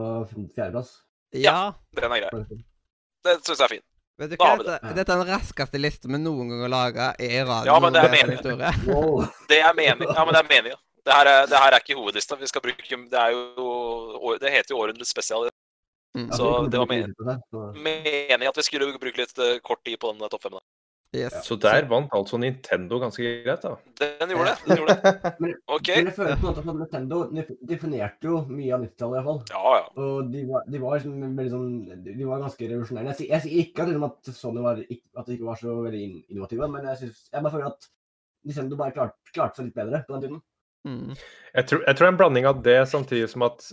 fjerdeplass. 0.56 0.94
Ja. 1.36 1.58
Den 1.98 2.12
er 2.16 2.24
grei. 2.24 2.42
Det 3.26 3.34
syns 3.44 3.58
jeg 3.58 3.64
er 3.66 3.72
fint. 3.76 3.86
Vet 4.18 4.32
du 4.32 4.36
hva? 4.40 4.54
Dette, 4.58 4.94
dette 4.96 5.12
er 5.14 5.20
den 5.20 5.28
raskeste 5.28 5.78
lista 5.78 6.08
vi 6.10 6.18
noen 6.18 6.48
gang 6.50 6.62
har 6.64 6.70
laga 6.72 7.10
i 7.22 7.28
radio. 7.42 7.68
Ja, 7.70 7.76
men 7.84 7.92
det 7.94 8.00
er 8.02 8.14
meningen. 8.14 8.64
Wow. 8.88 9.26
Det 9.50 9.60
er 9.60 9.74
meningen. 9.76 10.08
Ja, 10.14 10.24
men 10.24 10.34
det 10.34 10.40
er 10.42 10.48
meningen. 10.54 10.80
Det 11.06 11.14
her 11.14 11.28
er, 11.30 11.46
det 11.48 11.60
her 11.60 11.72
er 11.76 11.82
ikke 11.84 11.94
hovedlista. 11.98 12.36
Vi 12.40 12.48
skal 12.50 12.64
bruke 12.64 12.96
Det 13.12 13.20
er 13.20 13.30
jo 13.36 14.34
Det 14.40 14.50
heter 14.52 14.74
jo 14.74 14.80
Århundrets 14.82 15.12
spesial. 15.14 15.46
Mm. 16.18 16.32
Så 16.34 16.50
det 16.72 16.80
var 16.82 16.90
med. 16.90 17.14
Meningen 17.78 18.50
at 18.50 18.58
vi 18.58 18.66
skulle 18.66 18.90
bruke 18.98 19.22
litt 19.22 19.38
eh, 19.38 19.60
kort 19.62 19.84
tid 19.86 20.00
på 20.02 20.10
den 20.12 20.28
topp 20.32 20.48
fem. 20.48 20.58
Yes. 21.16 21.32
Så 21.46 21.56
der 21.56 21.86
vant 21.88 22.12
altså 22.12 22.36
Nintendo 22.36 22.98
ganske 23.00 23.22
greit, 23.44 23.62
da. 23.64 23.70
Den 23.96 24.32
gjorde 24.34 24.50
det. 24.50 24.56
Den 24.66 24.80
gjorde 24.82 24.96
det. 24.98 25.30
Men- 25.40 25.54
OK. 25.64 25.88
Men 25.88 26.10
jeg 26.10 26.14
føler 26.18 26.34
på 26.36 26.48
en 26.50 26.50
måte 26.50 26.60
at 26.60 26.80
Nintendo 26.82 27.20
definerte 27.70 28.28
jo 28.28 28.40
mye 28.50 28.74
av 28.76 28.82
90-tallet, 28.84 29.16
iallfall. 29.16 29.38
Ja, 29.54 29.70
ja. 29.78 29.86
Og 30.04 30.28
de 30.34 30.42
var, 30.50 30.66
de 30.68 30.82
var 30.82 30.98
liksom 30.98 31.22
veldig 31.38 31.54
sånn 31.54 32.02
De 32.04 32.26
var 32.28 32.42
ganske 32.44 32.68
revolusjonerende. 32.74 33.14
Jeg, 33.16 33.30
jeg 33.32 33.44
sier 33.46 33.62
ikke 33.62 33.86
at, 33.86 33.92
liksom, 33.94 34.04
at 34.10 34.32
Sony 34.36 34.66
var 34.66 34.82
at 34.82 35.30
de 35.30 35.38
ikke 35.38 35.48
var 35.48 35.62
så 35.62 35.78
veldig 35.86 36.04
innovative, 36.28 36.68
men 36.74 36.90
jeg, 36.90 37.00
synes, 37.04 37.24
jeg 37.32 37.46
bare 37.46 37.54
føler 37.56 37.70
at 37.72 37.88
Nintendo 38.48 38.80
bare 38.82 38.96
klarte, 38.98 39.32
klart 39.32 39.56
seg 39.56 39.70
litt 39.70 39.80
bedre 39.80 40.02
på 40.04 40.18
den 40.18 40.26
tiden. 40.26 40.44
Mm. 40.88 41.16
Jeg 41.54 41.70
tror, 41.72 41.80
jeg 41.88 41.98
tror 41.98 42.10
en 42.12 42.20
blanding 42.20 42.52
av 42.52 42.60
det, 42.68 42.78
samtidig 42.92 43.32
som 43.32 43.48
at 43.48 43.64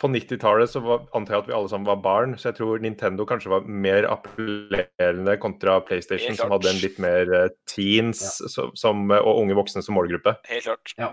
på 0.00 0.08
90-tallet 0.08 0.70
så 0.72 0.80
var, 0.80 1.02
antar 1.16 1.36
jeg 1.36 1.42
at 1.44 1.48
vi 1.50 1.54
alle 1.58 1.68
sammen 1.68 1.88
var 1.88 1.98
barn, 2.00 2.32
så 2.40 2.48
jeg 2.48 2.56
tror 2.56 2.80
Nintendo 2.80 3.26
kanskje 3.28 3.52
var 3.52 3.66
mer 3.68 4.06
appellerende 4.08 5.34
kontra 5.42 5.76
PlayStation, 5.84 6.36
som 6.38 6.52
hadde 6.54 6.70
en 6.72 6.80
litt 6.80 6.96
mer 7.02 7.28
teens 7.68 8.20
teens 8.20 8.54
som, 8.54 8.72
som, 8.78 9.02
og 9.10 9.42
unge 9.42 9.56
voksne 9.58 9.82
som 9.84 9.96
målgruppe. 9.98 10.34
Helt 10.48 10.64
klart. 10.64 10.94
Ja. 11.00 11.12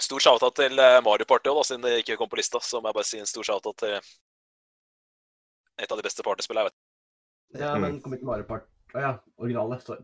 Stor 0.00 0.22
shout-out 0.24 0.56
til 0.56 0.80
eh, 0.80 0.98
Mario 1.04 1.26
Party 1.28 1.50
også, 1.52 1.74
siden 1.74 1.84
det 1.84 2.00
ikke 2.00 2.16
kom 2.20 2.30
på 2.32 2.38
lista. 2.40 2.60
Så 2.64 2.80
må 2.80 2.88
jeg 2.88 2.96
bare 2.96 3.08
si 3.08 3.20
en 3.20 3.28
stor 3.28 3.44
shout-out 3.44 3.76
til 3.82 3.98
et 5.80 5.92
av 5.92 6.00
de 6.00 6.04
beste 6.06 6.24
partyspillene 6.24 6.64
jeg 6.66 6.72
vet. 6.72 6.78
Ja, 7.60 7.74
Mm. 7.74 7.82
men 7.82 8.00
kom 8.00 8.14
ikke 8.14 8.28
Mario 8.28 8.46
Party 8.46 8.68
Å 8.94 9.00
ja, 9.02 9.10
originale. 9.38 9.76
Sorry. 9.84 10.02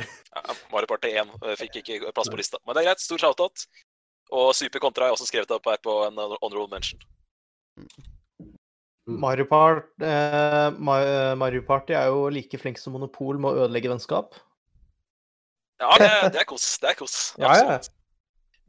Ja, 0.00 0.54
Mario 0.72 0.88
Party 0.90 1.08
1 1.14 1.30
eh, 1.40 1.54
fikk 1.56 1.78
ikke 1.80 2.10
plass 2.12 2.28
på 2.32 2.36
lista. 2.36 2.58
Men 2.66 2.76
det 2.76 2.82
er 2.82 2.88
greit. 2.90 3.00
Stor 3.04 3.22
shout-out. 3.22 3.64
Og 4.34 4.54
Super 4.58 4.82
Contra 4.82 5.04
har 5.04 5.12
jeg 5.12 5.18
også 5.18 5.28
skrevet 5.28 5.54
opp 5.54 5.68
her 5.70 5.78
på 5.82 5.96
en 6.08 6.18
honorable 6.18 6.68
mention. 6.72 7.00
Mario, 9.06 9.44
Part, 9.46 9.84
eh, 10.02 10.66
eh, 10.66 11.34
Mario 11.38 11.62
Party 11.62 11.94
er 11.94 12.08
jo 12.10 12.26
like 12.28 12.58
flink 12.58 12.78
som 12.78 12.96
Monopol 12.96 13.38
med 13.38 13.52
å 13.52 13.66
ødelegge 13.66 13.92
vennskap. 13.92 14.34
Ja, 15.78 15.92
det, 16.00 16.08
det 16.34 16.40
er 16.42 16.48
kos. 16.48 16.64
Det 16.82 16.90
er 16.90 16.98
kos. 16.98 17.14
Ja, 17.38 17.52
ja. 17.54 17.78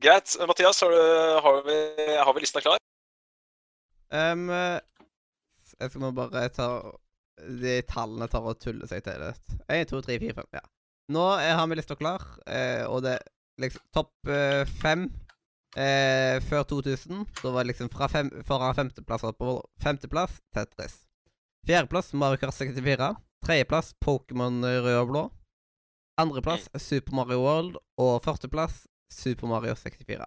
Greit. 0.04 0.36
Eh, 0.38 0.46
Mathias, 0.46 0.82
har, 0.84 0.93
du, 0.93 1.39
har, 1.41 1.63
vi, 1.65 1.80
har 2.22 2.34
vi 2.36 2.43
lista 2.43 2.62
klar? 2.62 2.78
Um, 4.13 4.50
eh, 4.54 4.78
jeg 5.82 5.91
skal 5.91 6.13
bare 6.15 6.46
ta 6.56 6.67
De 7.43 7.74
tallene 7.89 8.30
tar 8.32 8.46
og 8.48 8.60
tuller 8.62 8.88
seg 8.89 9.04
til 9.06 9.17
litt. 9.24 9.58
1, 9.67 9.89
2, 9.89 10.04
3, 10.06 10.20
4, 10.22 10.38
5. 10.38 10.52
Ja. 10.60 10.63
Nå 11.15 11.26
er, 11.39 11.56
har 11.56 11.67
vi 11.72 11.80
lista 11.80 11.96
klar, 11.96 12.24
eh, 12.46 12.84
og 12.86 13.02
det 13.06 13.17
liksom 13.62 13.84
topp 13.96 14.30
eh, 14.30 14.67
fem 14.82 15.08
eh, 15.78 16.40
før 16.50 16.63
2000. 16.63 17.26
så 17.42 17.52
var 17.52 17.63
det 17.63 17.68
liksom 17.74 17.90
fra 17.90 18.08
fem, 18.08 18.30
foran 18.44 18.76
femteplasser 18.76 19.28
oppover. 19.34 19.62
femteplass 19.84 20.42
Tetris. 20.56 21.04
Fjerdeplass 21.68 22.13
Mario 22.13 22.38
Kart 22.38 22.54
64. 22.54 23.16
Tredjeplass 23.46 23.94
Pokémon 24.06 24.63
rød 24.66 24.96
og 25.02 25.08
blå. 25.12 25.24
Andreplass 26.18 26.70
Super 26.82 27.13
Mario 27.13 27.40
World. 27.44 27.78
Og 27.98 28.22
førsteplass 28.24 28.88
Super 29.12 29.48
Mario 29.48 29.76
64. 29.76 30.26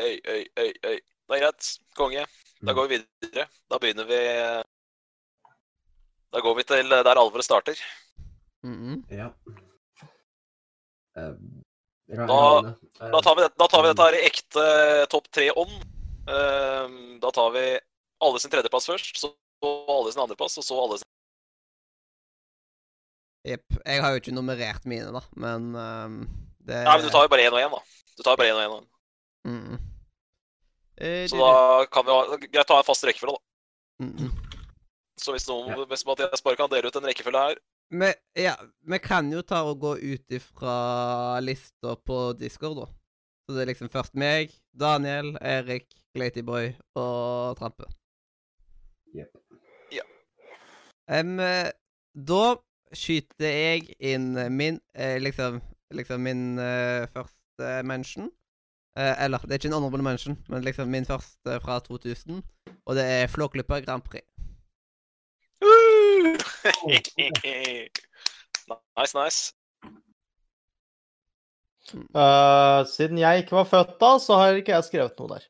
Øy, 0.00 0.16
øy, 0.28 0.44
øy, 0.58 0.72
øy. 0.84 0.98
Det 1.28 1.36
er 1.38 1.40
greit. 1.44 1.78
Konge. 1.96 2.26
Da 2.62 2.72
Mm. 2.72 2.76
går 2.76 2.86
vi 2.88 2.96
videre. 3.22 3.46
Da 3.70 3.78
begynner 3.78 4.04
vi 4.06 4.18
Da 6.32 6.40
går 6.40 6.54
vi 6.56 6.62
til 6.62 6.88
der 6.90 7.10
alvoret 7.18 7.44
starter. 7.44 7.74
Mhm. 8.62 9.04
Ja. 9.10 9.28
Eh, 11.16 11.22
jeg 11.22 11.36
kan- 11.38 11.51
Da-. 12.12 12.74
Eh, 13.00 13.10
Da 13.10 13.20
tar 13.24 13.36
vi, 13.38 13.46
da 13.56 13.68
tar 13.68 13.82
vi 13.82 13.88
dette 13.92 14.06
her 14.06 14.16
i 14.18 14.26
ekte 14.28 14.64
topp 15.12 15.30
tre-ånd. 15.32 15.78
Ehm, 16.28 16.98
da 17.22 17.30
tar 17.34 17.50
vi 17.54 17.64
alle 18.22 18.40
sin 18.42 18.52
tredjeplass 18.52 18.86
først, 18.86 19.16
så 19.18 19.32
alle 19.64 20.12
sin 20.12 20.22
andreplass, 20.22 20.58
og 20.60 20.66
så 20.66 20.78
alle 20.78 21.00
sin 21.00 21.08
Jepp. 23.42 23.78
Jeg 23.82 24.02
har 24.04 24.12
jo 24.14 24.20
ikke 24.20 24.34
nummerert 24.36 24.84
mine, 24.86 25.10
da, 25.10 25.22
men 25.34 25.72
ehm, 25.74 26.18
det 26.62 26.84
Nei, 26.86 26.94
men 26.94 27.08
du 27.08 27.10
tar 27.10 27.24
jo 27.26 27.32
bare 27.32 27.48
én 27.48 27.56
og 27.56 27.58
én, 27.58 27.72
da. 27.72 27.80
Du 28.14 28.22
tar 28.22 28.36
jo 28.36 28.42
bare 28.42 28.52
én 28.52 28.60
og 28.60 28.76
én. 28.76 28.86
Mm. 29.48 29.80
Eh, 31.02 31.24
Så 31.26 31.40
da 31.40 31.86
kan 31.90 32.06
vi 32.06 32.14
ha 32.14 32.38
Greit 32.44 32.70
å 32.70 32.76
ha 32.76 32.84
en 32.84 32.86
fast 32.86 33.02
rekkefølge, 33.08 33.34
da. 33.34 34.04
Mm, 34.04 34.14
mm. 34.28 34.52
Så 35.18 35.34
hvis 35.34 35.48
noen 35.50 35.74
hvis 35.90 36.06
Mathias 36.06 36.44
bare 36.44 36.58
kan 36.60 36.70
dele 36.70 36.86
ut 36.86 36.96
en 36.98 37.08
rekkefølge 37.08 37.42
her 37.48 37.58
Vi, 37.92 38.08
ja, 38.40 38.54
vi 38.88 38.98
kan 39.04 39.28
jo 39.32 39.42
ta 39.44 39.58
og 39.68 39.82
gå 39.82 39.96
ut 40.00 40.32
ifra 40.32 41.40
lista 41.44 41.92
på 42.06 42.32
Discord, 42.40 42.78
da. 42.78 42.86
Så 43.44 43.52
det 43.52 43.64
er 43.64 43.68
liksom 43.68 43.90
først 43.92 44.14
meg, 44.16 44.54
Daniel, 44.72 45.34
Erik, 45.44 45.90
Glatyboy 46.16 46.70
og 46.96 47.58
Trampe. 47.58 47.90
Yep. 49.12 49.36
Ja. 49.92 50.06
Eh, 51.18 51.68
da 52.16 52.42
skyter 52.96 53.52
jeg 53.52 53.92
inn 54.00 54.32
min 54.56 54.80
eh, 54.96 55.18
liksom, 55.20 55.60
liksom 55.92 56.24
min 56.24 56.46
eh, 56.64 57.04
første 57.12 57.74
mention. 57.84 58.32
Eh, 58.96 59.24
eller, 59.24 59.44
det 59.44 59.52
er 59.52 59.60
ikke 59.60 59.74
en 59.74 59.80
honorable 59.82 60.08
mention, 60.08 60.40
men 60.48 60.64
liksom 60.64 60.88
min 60.88 61.04
første 61.04 61.60
fra 61.60 61.80
2000. 61.84 62.40
Og 62.86 62.96
det 62.96 63.04
er 63.04 63.28
Flåklypa 63.28 63.84
Grand 63.84 64.08
Prix. 64.08 64.24
Nice, 68.96 69.14
nice. 69.16 69.52
Uh, 72.14 72.84
siden 72.88 73.18
jeg 73.20 73.42
ikke 73.42 73.56
var 73.58 73.66
født 73.68 73.96
da, 74.00 74.12
så 74.22 74.38
har 74.38 74.60
ikke 74.60 74.76
jeg 74.76 74.86
skrevet 74.86 75.18
noe 75.18 75.34
der. 75.34 75.48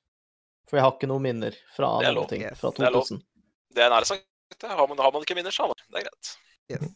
For 0.69 0.81
jeg 0.81 0.87
har 0.87 0.97
ikke 0.97 1.11
noen 1.11 1.27
minner 1.27 1.57
fra 1.77 1.99
noen 2.01 2.31
ting 2.31 2.43
Yes. 2.47 2.59
fra 2.61 2.73
Det 2.73 2.87
er 2.89 2.97
2000. 2.97 3.21
Det 3.77 3.85
er 3.85 3.93
nære 3.93 4.09
sagt. 4.09 4.27
Har 4.63 4.89
man, 4.89 4.99
har 4.99 5.13
man 5.13 5.25
ikke 5.25 5.37
minner, 5.37 5.53
så 5.53 5.67
har 5.67 5.73
man. 5.73 5.85
Det 5.93 6.01
er 6.01 6.09
greit. 6.09 6.33
Yes. 6.73 6.91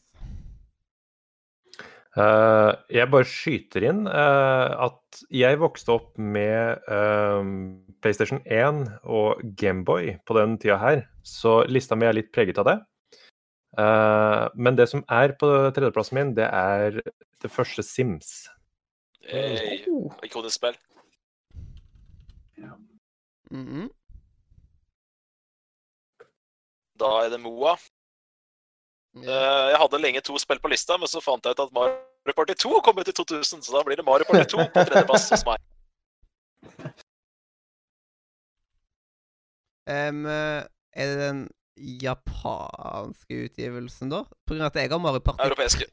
Uh, 2.17 2.73
jeg 2.89 3.11
bare 3.13 3.29
skyter 3.29 3.85
inn 3.91 4.07
uh, 4.09 4.87
at 4.87 5.19
jeg 5.37 5.59
vokste 5.61 5.93
opp 5.93 6.15
med 6.17 6.81
uh, 6.89 7.45
PlayStation 8.01 8.41
1 8.49 8.87
og 9.05 9.43
Gameboy 9.61 10.15
på 10.25 10.37
den 10.39 10.57
tida 10.63 10.79
her, 10.81 11.03
så 11.21 11.59
lista 11.69 11.99
mi 11.99 12.09
er 12.09 12.17
litt 12.17 12.33
preget 12.33 12.57
av 12.63 12.71
det. 12.71 12.79
Eh, 13.77 14.49
men 14.55 14.77
det 14.79 14.89
som 14.89 15.03
er 15.13 15.35
på 15.41 15.49
tredjeplassen 15.77 16.17
min, 16.17 16.35
det 16.37 16.47
er 16.49 17.01
det 17.43 17.51
første 17.53 17.83
Sims. 17.85 18.49
Hey, 19.27 19.83
Oh. 19.91 20.13
ikonisk 20.23 20.55
spill. 20.57 20.77
Mhm. 23.51 23.91
Da 26.99 27.11
er 27.25 27.29
det 27.31 27.41
Moa. 27.41 27.77
Eh, 29.17 29.67
jeg 29.71 29.79
hadde 29.81 30.01
lenge 30.01 30.21
to 30.21 30.39
spill 30.39 30.59
på 30.61 30.69
lista, 30.69 30.97
men 30.99 31.09
så 31.09 31.21
fant 31.25 31.45
jeg 31.45 31.53
ut 31.57 31.61
at 31.61 31.73
Mario 31.73 32.35
Party 32.37 32.55
2 32.55 32.81
kom 32.85 32.99
ut 32.99 33.09
i 33.09 33.13
2000, 33.13 33.63
så 33.63 33.73
da 33.77 33.83
blir 33.85 33.97
det 33.97 34.05
Mario 34.05 34.25
Party 34.29 34.45
2 34.57 34.65
på 34.73 34.85
tredjeplass 34.89 35.29
hos 35.31 35.45
meg. 35.47 35.59
Eh, 39.87 40.13
er 40.97 41.07
det 41.13 41.19
den 41.21 41.49
japanske 41.77 43.39
utgivelsen, 43.47 44.09
da? 44.11 44.25
På 44.47 44.55
grunn 44.55 44.63
av 44.65 44.73
at 44.73 44.79
jeg 44.81 44.91
har 44.91 44.99
Mario 45.03 45.21
Party 45.21 45.45
Europeiske. 45.45 45.87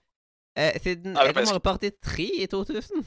eh, 0.55 0.79
Siden 0.81 1.15
jeg 1.15 1.33
har. 1.35 1.45
Mario 1.45 1.59
Party 1.59 1.89
3 2.01 2.27
i 2.43 2.47
2000. 2.47 3.03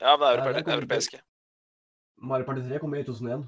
Ja, 0.00 0.16
men 0.16 0.20
det 0.20 0.28
er 0.28 0.38
Ja, 0.38 0.52
det 0.52 0.56
europe 0.56 0.72
europeiske. 0.78 1.20
Mario 2.22 2.44
Party 2.46 2.60
3 2.68 2.78
kom 2.80 2.94
i 2.94 3.02
2001. 3.04 3.44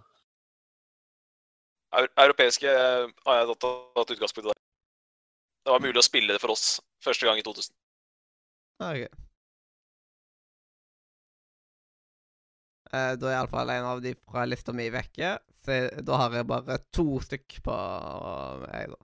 Eu- 1.94 2.12
Europeiske 2.24 2.68
eh, 2.68 3.08
har 3.26 3.34
jeg 3.38 3.56
tatt, 3.60 4.10
utgangspunkt 4.10 4.46
i 4.46 4.48
der. 4.48 4.58
Det 5.64 5.70
var 5.72 5.80
mulig 5.80 6.00
å 6.00 6.02
spille 6.04 6.32
det 6.32 6.40
for 6.40 6.50
oss 6.52 6.80
første 7.04 7.26
gang 7.26 7.38
i 7.38 7.42
2000. 7.42 7.74
Okay. 8.80 9.04
Ok. 9.06 9.18
Eh, 12.92 13.14
da 13.16 13.28
er 13.30 13.36
iallfall 13.38 13.70
en 13.72 13.84
av 13.88 14.00
de 14.04 14.14
fra 14.28 14.44
lista 14.44 14.72
mi 14.76 14.88
vekke. 14.92 15.38
Så 15.64 15.70
jeg, 15.76 16.04
da 16.04 16.16
har 16.18 16.32
jeg 16.34 16.46
bare 16.50 16.78
to 16.90 17.04
stykk 17.22 17.60
på 17.62 17.74
meg, 18.66 18.88
da. 18.90 18.96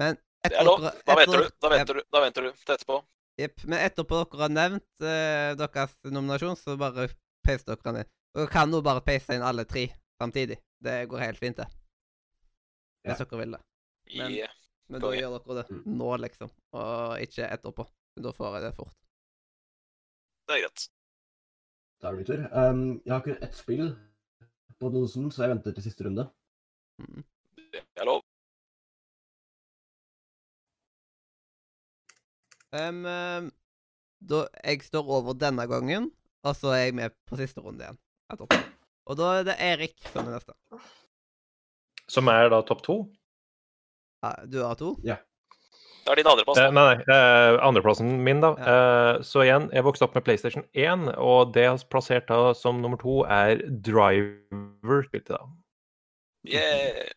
Men 0.00 0.16
dere- 0.42 0.64
Da 0.64 0.90
etter 0.90 1.16
venter 1.20 1.42
du, 1.44 1.50
da 1.62 1.68
venter 1.70 1.94
du, 1.94 2.02
da 2.12 2.20
venter 2.24 2.42
du 2.42 2.50
til 2.52 2.74
etterpå. 2.74 2.96
Jepp. 3.38 3.64
Men 3.70 3.78
etterpå 3.90 4.24
dere 4.32 4.42
har 4.42 4.52
nevnt 4.54 5.00
eh, 5.06 5.54
deres 5.58 5.94
nominasjon, 6.04 6.56
så 6.58 6.74
bare 6.78 7.08
peis 7.46 7.62
dere 7.64 7.92
ned. 7.94 8.10
Og 8.34 8.40
Dere 8.42 8.50
kan 8.50 8.70
nå 8.70 8.80
bare 8.82 9.00
peise 9.06 9.34
inn 9.36 9.42
alle 9.46 9.64
tre 9.70 9.86
samtidig. 10.20 10.58
Det 10.82 11.08
går 11.08 11.22
helt 11.22 11.38
fint, 11.38 11.56
det. 11.62 11.68
Hvis 13.06 13.18
Ja. 13.20 13.24
dere 13.24 13.38
vil 13.44 13.52
det. 13.54 13.60
Men- 14.16 14.32
yeah. 14.34 14.50
Men 14.88 15.00
da 15.00 15.12
gjør 15.14 15.38
dere 15.38 15.62
det 15.62 15.70
Mm. 15.70 15.96
nå, 15.98 16.16
liksom. 16.20 16.50
Og 16.74 17.18
ikke 17.20 17.46
etterpå. 17.50 17.86
Da 18.20 18.30
får 18.32 18.52
jeg 18.60 18.62
det 18.66 18.74
fort. 18.76 18.92
det 20.48 20.56
er 20.56 20.60
greit. 20.66 20.88
Da 22.02 22.08
er 22.08 22.12
det 22.12 22.18
min 22.18 22.26
tur. 22.26 22.42
Um, 22.52 23.00
jeg 23.06 23.12
har 23.14 23.20
kun 23.24 23.38
ett 23.42 23.54
spill 23.54 23.96
på 24.84 24.92
dosen, 24.94 25.30
så 25.32 25.44
jeg 25.44 25.54
venter 25.54 25.74
til 25.74 25.86
siste 25.86 26.06
runde. 26.06 26.28
Mm. 27.00 27.24
Det 27.74 27.82
er 27.98 28.08
lov. 28.08 28.22
Em, 32.74 33.02
da 34.30 34.44
jeg 34.64 34.82
står 34.82 35.10
over 35.18 35.36
denne 35.38 35.66
gangen, 35.70 36.10
og 36.44 36.56
så 36.58 36.74
er 36.74 36.86
jeg 36.86 36.96
med 37.00 37.14
på 37.28 37.38
siste 37.40 37.62
runde 37.64 37.84
igjen. 37.86 38.00
etterpå. 38.32 38.58
Og 39.04 39.18
da 39.20 39.30
er 39.38 39.44
det 39.46 39.56
Erik 39.60 39.94
som 40.10 40.26
er 40.26 40.38
neste. 40.38 40.54
Som 42.08 42.28
er 42.32 42.48
da 42.52 42.60
topp 42.66 42.82
to? 42.84 42.96
Ja, 44.24 44.32
du 44.48 44.58
har 44.64 44.76
to? 44.80 44.94
Det 46.04 46.12
er 46.12 46.20
din 46.20 46.28
andreplass. 46.28 46.58
Eh, 46.60 46.70
nei, 46.76 46.84
nei. 46.90 47.16
Eh, 47.16 47.58
andreplassen 47.64 48.10
min, 48.26 48.40
da. 48.44 48.52
Ja. 48.58 48.76
Eh, 48.76 49.22
så 49.24 49.44
igjen, 49.46 49.70
jeg 49.72 49.86
vokste 49.86 50.04
opp 50.04 50.16
med 50.18 50.26
PlayStation 50.26 50.66
1, 50.76 51.08
og 51.16 51.54
det 51.56 51.64
jeg 51.64 51.72
har 51.72 51.84
plassert 51.92 52.28
da 52.28 52.52
som 52.58 52.82
nummer 52.84 53.00
to, 53.00 53.22
er 53.24 53.62
Driver. 53.86 55.06
spilte 55.08 55.38
da. 55.38 55.44
Yeah. 56.44 57.08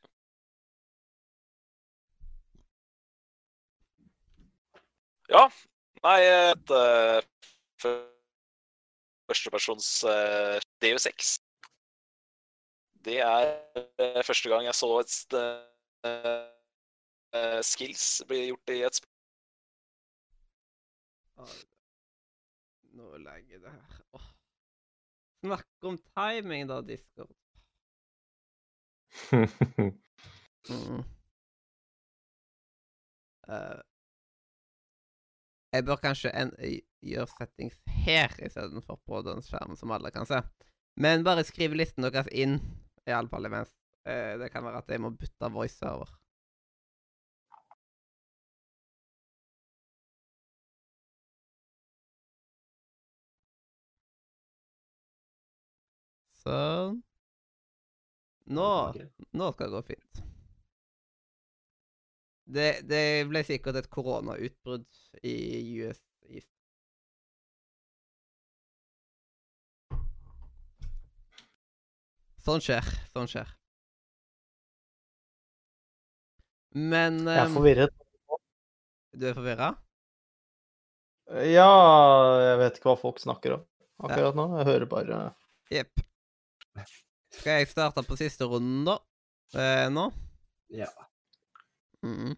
Ja. 5.27 5.43
Nei, 6.05 6.19
et 6.23 6.71
uh, 6.71 7.19
førstepersons 9.27 9.89
uh, 10.07 10.55
DU6. 10.79 11.33
Det 13.03 13.19
er 13.19 13.49
uh, 13.75 14.21
første 14.23 14.49
gang 14.51 14.63
jeg 14.69 14.77
så 14.77 14.91
et 15.01 15.35
uh, 15.35 15.41
eh, 16.07 16.56
skills 17.65 18.07
blir 18.27 18.49
gjort 18.51 18.73
i 18.73 18.81
et 18.87 18.99
spill. 18.99 19.13
Ah, 21.37 21.57
Nå 22.97 23.17
legger 23.21 23.61
det 23.61 23.71
her 23.71 24.01
Åh. 24.17 24.29
Snakk 25.45 25.85
om 25.85 25.97
timing, 25.97 26.67
da, 26.67 26.81
Discord. 26.81 27.35
Mm. 30.67 30.99
uh, 33.47 33.79
jeg 35.71 35.85
bør 35.87 35.95
kanskje 36.03 36.33
en, 36.35 36.49
gjøre 36.99 37.29
settings 37.31 37.77
her 38.03 38.35
istedenfor 38.43 38.99
på 39.07 39.21
den 39.23 39.39
skjermen 39.45 39.79
som 39.79 39.93
alle 39.95 40.11
kan 40.11 40.27
se. 40.27 40.41
Men 40.99 41.23
bare 41.23 41.45
skriv 41.47 41.77
listen 41.79 42.03
deres 42.03 42.27
inn, 42.35 42.57
i 43.07 43.15
alle 43.15 43.31
fall 43.31 43.47
imens. 43.47 43.71
Uh, 44.03 44.35
det 44.41 44.51
kan 44.51 44.67
være 44.67 44.83
at 44.83 44.91
jeg 44.91 45.05
må 45.05 45.13
bytte 45.15 45.53
voiceover. 45.55 46.11
Sånn. 56.47 57.01
Nå 58.47 58.67
nå 59.35 59.51
skal 59.51 59.67
det 59.67 59.75
gå 59.75 59.81
fint. 59.89 60.19
Det, 62.47 62.67
det 62.87 63.01
ble 63.27 63.41
sikkert 63.43 63.75
et 63.81 63.89
koronautbrudd 63.91 64.85
i 65.27 65.33
US 65.83 65.99
East. 66.31 66.53
Sånn 72.47 72.63
skjer. 72.63 72.87
Sånn 73.11 73.27
skjer. 73.27 73.51
Men 76.77 77.25
Jeg 77.25 77.35
er 77.35 77.49
ehm, 77.49 77.57
forvirret. 77.57 78.03
Du 79.17 79.27
er 79.27 79.35
forvirra? 79.35 79.73
Ja, 81.51 81.71
jeg 82.39 82.59
vet 82.61 82.77
ikke 82.79 82.93
hva 82.93 82.99
folk 83.01 83.19
snakker 83.19 83.57
om 83.57 83.65
akkurat 84.07 84.37
nå. 84.39 84.45
Jeg 84.61 84.69
hører 84.69 84.91
bare 84.93 85.23
Jepp. 85.73 86.07
Skal 87.37 87.59
jeg 87.61 87.69
starte 87.71 88.03
på 88.07 88.17
siste 88.19 88.47
runden, 88.49 88.85
da? 88.87 88.97
Eh, 89.57 89.87
nå? 89.93 90.07
Ja. 90.73 90.89
Mm. 92.03 92.35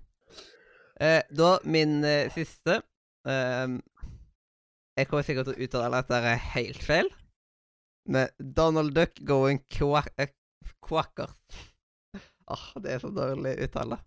eh, 1.01 1.23
da, 1.35 1.49
min 1.67 2.03
eh, 2.07 2.29
siste 2.31 2.77
ehm, 3.27 3.79
Jeg 4.97 5.09
kommer 5.09 5.25
sikkert 5.27 5.49
til 5.49 5.57
å 5.57 5.65
uttale 5.65 5.99
at 5.99 6.07
dette 6.09 6.31
er 6.33 6.45
helt 6.55 6.83
feil. 6.85 7.09
Med 8.09 8.31
Donald 8.39 8.95
Duck 8.95 9.19
going 9.27 9.61
quack, 9.73 10.13
eh, 10.17 10.31
quacker. 10.85 11.33
Åh, 12.49 12.69
det 12.83 12.95
er 12.95 13.03
så 13.03 13.11
dårlig 13.13 13.57
uttale. 13.65 13.99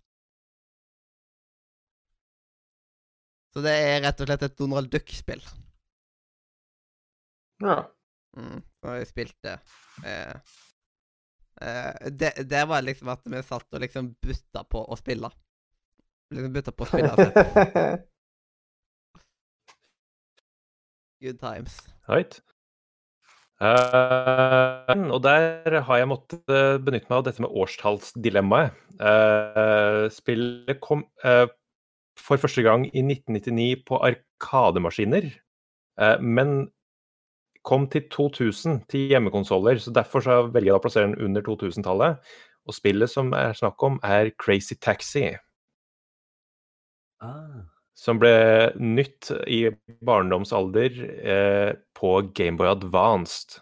Så 3.53 3.61
det 3.65 3.73
er 3.77 4.01
rett 4.03 4.21
og 4.25 4.29
slett 4.29 4.45
et 4.47 4.59
Donald 4.59 4.89
Duck-spill. 4.93 5.43
Ja. 7.63 7.77
Mm, 8.37 8.63
og 8.83 8.99
vi 8.99 9.07
spilte 9.09 9.57
eh, 10.05 10.35
eh, 11.63 12.11
det, 12.11 12.33
det 12.51 12.63
var 12.69 12.85
liksom 12.85 13.09
at 13.15 13.23
vi 13.25 13.43
satt 13.47 13.69
og 13.71 13.83
liksom 13.85 14.15
butta 14.23 14.65
på 14.69 14.81
å 14.83 14.99
spille. 14.99 15.31
Liksom 16.33 16.53
butta 16.55 16.73
på 16.75 16.85
å 16.87 16.91
spille. 16.91 17.13
Altså. 17.13 17.29
Good 21.23 21.39
times. 21.39 21.79
Right. 22.11 22.41
Uh, 23.63 24.91
og 25.15 25.21
der 25.23 25.77
har 25.87 25.97
jeg 26.01 26.09
måttet 26.11 26.51
eh, 26.51 26.83
benytte 26.83 27.07
meg 27.07 27.21
av 27.21 27.27
dette 27.29 27.43
med 27.45 27.55
årstallsdilemmaet. 27.63 28.75
Uh, 28.99 30.11
spillet 30.11 30.81
kom 30.83 31.05
uh, 31.23 31.47
for 32.19 32.41
første 32.41 32.63
gang 32.65 32.85
i 32.91 33.03
1999 33.03 33.85
på 33.89 33.99
arkademaskiner, 34.05 35.29
eh, 36.01 36.19
men 36.21 36.71
kom 37.67 37.87
til 37.91 38.09
2000 38.11 38.83
til 38.91 39.13
hjemmekonsoller, 39.13 39.79
så 39.79 39.93
derfor 39.95 40.25
så 40.25 40.39
velger 40.49 40.73
jeg 40.73 40.79
å 40.79 40.83
plassere 40.83 41.11
den 41.11 41.21
under 41.23 41.45
2000-tallet. 41.47 42.33
Og 42.67 42.77
spillet 42.77 43.11
som 43.11 43.33
er 43.35 43.57
snakk 43.59 43.83
om, 43.83 43.99
er 44.07 44.33
Crazy 44.39 44.79
Taxi. 44.79 45.33
Ah. 47.23 47.69
som 47.95 48.19
ble 48.19 48.73
nytt 48.83 49.29
i 49.47 49.69
barndomsalder 50.03 50.97
eh, 51.23 51.69
på 51.95 52.17
Gameboy 52.35 52.73
Advanced. 52.73 53.61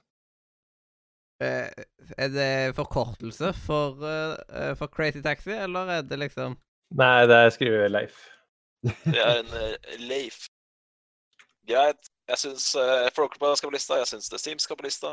Eh, 1.45 1.69
er 2.17 2.31
det 2.33 2.77
forkortelse 2.79 3.53
for, 3.67 4.01
eh, 4.01 4.73
for 4.81 4.89
Crazy 4.89 5.21
Taxi, 5.21 5.53
eller 5.53 5.93
er 5.99 6.09
det 6.09 6.23
liksom 6.23 6.57
Nei, 6.97 7.27
det 7.29 7.37
er 7.37 7.53
skrevet 7.55 7.93
Leif. 7.93 8.25
Det 8.83 9.21
er 9.21 9.43
en 9.43 9.53
uh, 9.53 9.93
Leif. 10.09 10.49
Greit. 11.69 12.09
Jeg 12.31 12.39
syns 12.39 12.67
uh, 12.79 13.09
Frockerpa 13.17 13.49
skal 13.59 13.71
på 13.71 13.75
lista. 13.75 13.97
Jeg 13.99 14.07
syns 14.13 14.29
The 14.31 14.39
Sims 14.39 14.63
skal 14.67 14.79
på 14.79 14.87
lista. 14.87 15.11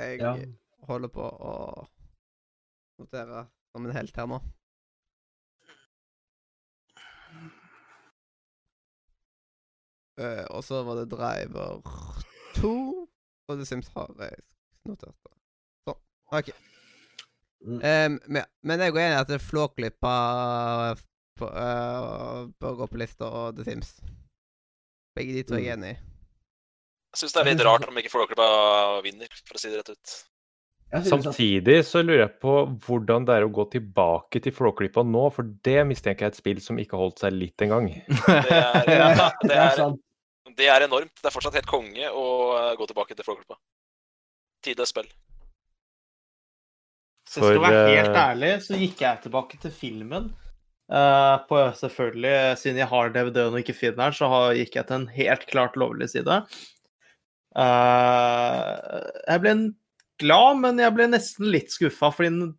Jeg 0.00 0.20
Ja. 0.20 0.32
holder 0.88 1.08
på 1.08 1.24
å 1.24 1.52
notere 3.00 3.46
som 3.72 3.86
en 3.86 3.92
helt 3.96 4.16
her 4.16 4.26
nå. 4.30 4.40
Uh, 10.16 10.44
og 10.56 10.64
så 10.64 10.80
var 10.82 10.96
det 10.96 11.10
Driver 11.12 11.82
2, 12.56 12.70
og 13.48 13.58
The 13.58 13.66
Sims 13.68 13.90
har 13.92 14.14
jeg 14.22 14.38
notert. 14.88 15.16
da. 15.26 15.32
Sånn. 15.84 16.00
OK. 16.38 16.48
Um, 17.66 18.16
men, 18.30 18.44
men 18.64 18.80
jeg 18.84 18.94
går 18.94 19.02
enig 19.02 19.18
i 19.18 19.20
at 19.36 19.44
Flåklypa 19.44 20.14
på, 21.38 21.48
uh, 21.48 22.46
på 22.60 22.88
lista, 23.00 23.28
og 23.28 23.58
The 23.58 23.66
Sims. 23.66 23.96
Begge 25.16 25.36
de 25.38 25.44
to 25.48 25.56
er 25.56 25.64
jeg 25.64 25.76
enig 25.78 25.94
i. 25.94 25.98
Jeg 27.16 27.22
syns 27.22 27.36
det 27.36 27.42
er 27.42 27.50
litt 27.50 27.64
rart 27.64 27.86
om 27.88 28.00
ikke 28.00 28.12
Flåklypa 28.12 28.48
vinner, 29.04 29.30
for 29.48 29.56
å 29.56 29.60
si 29.60 29.70
det 29.72 29.80
rett 29.80 29.94
ut. 29.94 30.16
Samtidig 31.06 31.80
så 31.88 32.02
lurer 32.04 32.26
jeg 32.26 32.34
på 32.44 32.52
hvordan 32.86 33.24
det 33.26 33.38
er 33.38 33.46
å 33.46 33.52
gå 33.52 33.64
tilbake 33.72 34.40
til 34.44 34.54
Flåklypa 34.54 35.02
nå, 35.06 35.24
for 35.34 35.48
det 35.66 35.80
mistenker 35.88 36.26
jeg 36.26 36.30
er 36.30 36.34
et 36.36 36.38
spill 36.38 36.60
som 36.62 36.78
ikke 36.78 37.00
holdt 37.00 37.24
seg 37.24 37.34
litt 37.34 37.64
engang. 37.64 37.88
Det 38.06 38.58
er, 38.58 38.92
ja, 38.92 39.08
det 39.42 39.48
det 39.50 39.62
er 39.64 39.96
det 40.56 40.68
er 40.70 40.86
enormt. 40.86 41.12
Det 41.20 41.28
er 41.28 41.34
fortsatt 41.34 41.56
helt 41.58 41.68
konge 41.68 42.10
å 42.10 42.26
eh, 42.56 42.74
gå 42.78 42.86
tilbake 42.88 43.16
til 43.16 43.26
Flåklypa. 43.26 43.58
Tides 44.64 44.92
spill. 44.94 45.08
Hvis 47.26 47.40
jeg 47.40 47.56
skal 47.56 47.64
være 47.64 47.86
helt 47.90 48.12
eh, 48.12 48.20
ærlig, 48.22 48.52
så 48.64 48.78
gikk 48.78 49.02
jeg 49.02 49.22
tilbake 49.26 49.58
til 49.62 49.74
filmen. 49.74 50.30
Eh, 50.86 51.36
på 51.48 51.58
selvfølgelig, 51.74 52.56
Siden 52.60 52.78
jeg 52.78 52.86
har 52.86 53.10
DVD-en 53.10 53.56
og 53.56 53.62
ikke 53.62 53.74
finner 53.74 54.04
den, 54.04 54.12
så 54.14 54.28
har, 54.30 54.54
gikk 54.54 54.76
jeg 54.78 54.86
til 54.86 55.00
en 55.00 55.08
helt 55.16 55.46
klart 55.50 55.74
lovlig 55.80 56.08
side. 56.12 56.40
Uh, 57.56 59.00
jeg 59.26 59.40
ble 59.42 59.50
en- 59.54 59.74
glad, 60.20 60.58
men 60.60 60.78
jeg 60.80 60.94
ble 60.96 61.06
nesten 61.12 61.48
litt 61.52 61.72
skuffa, 61.72 62.10
fordi 62.12 62.52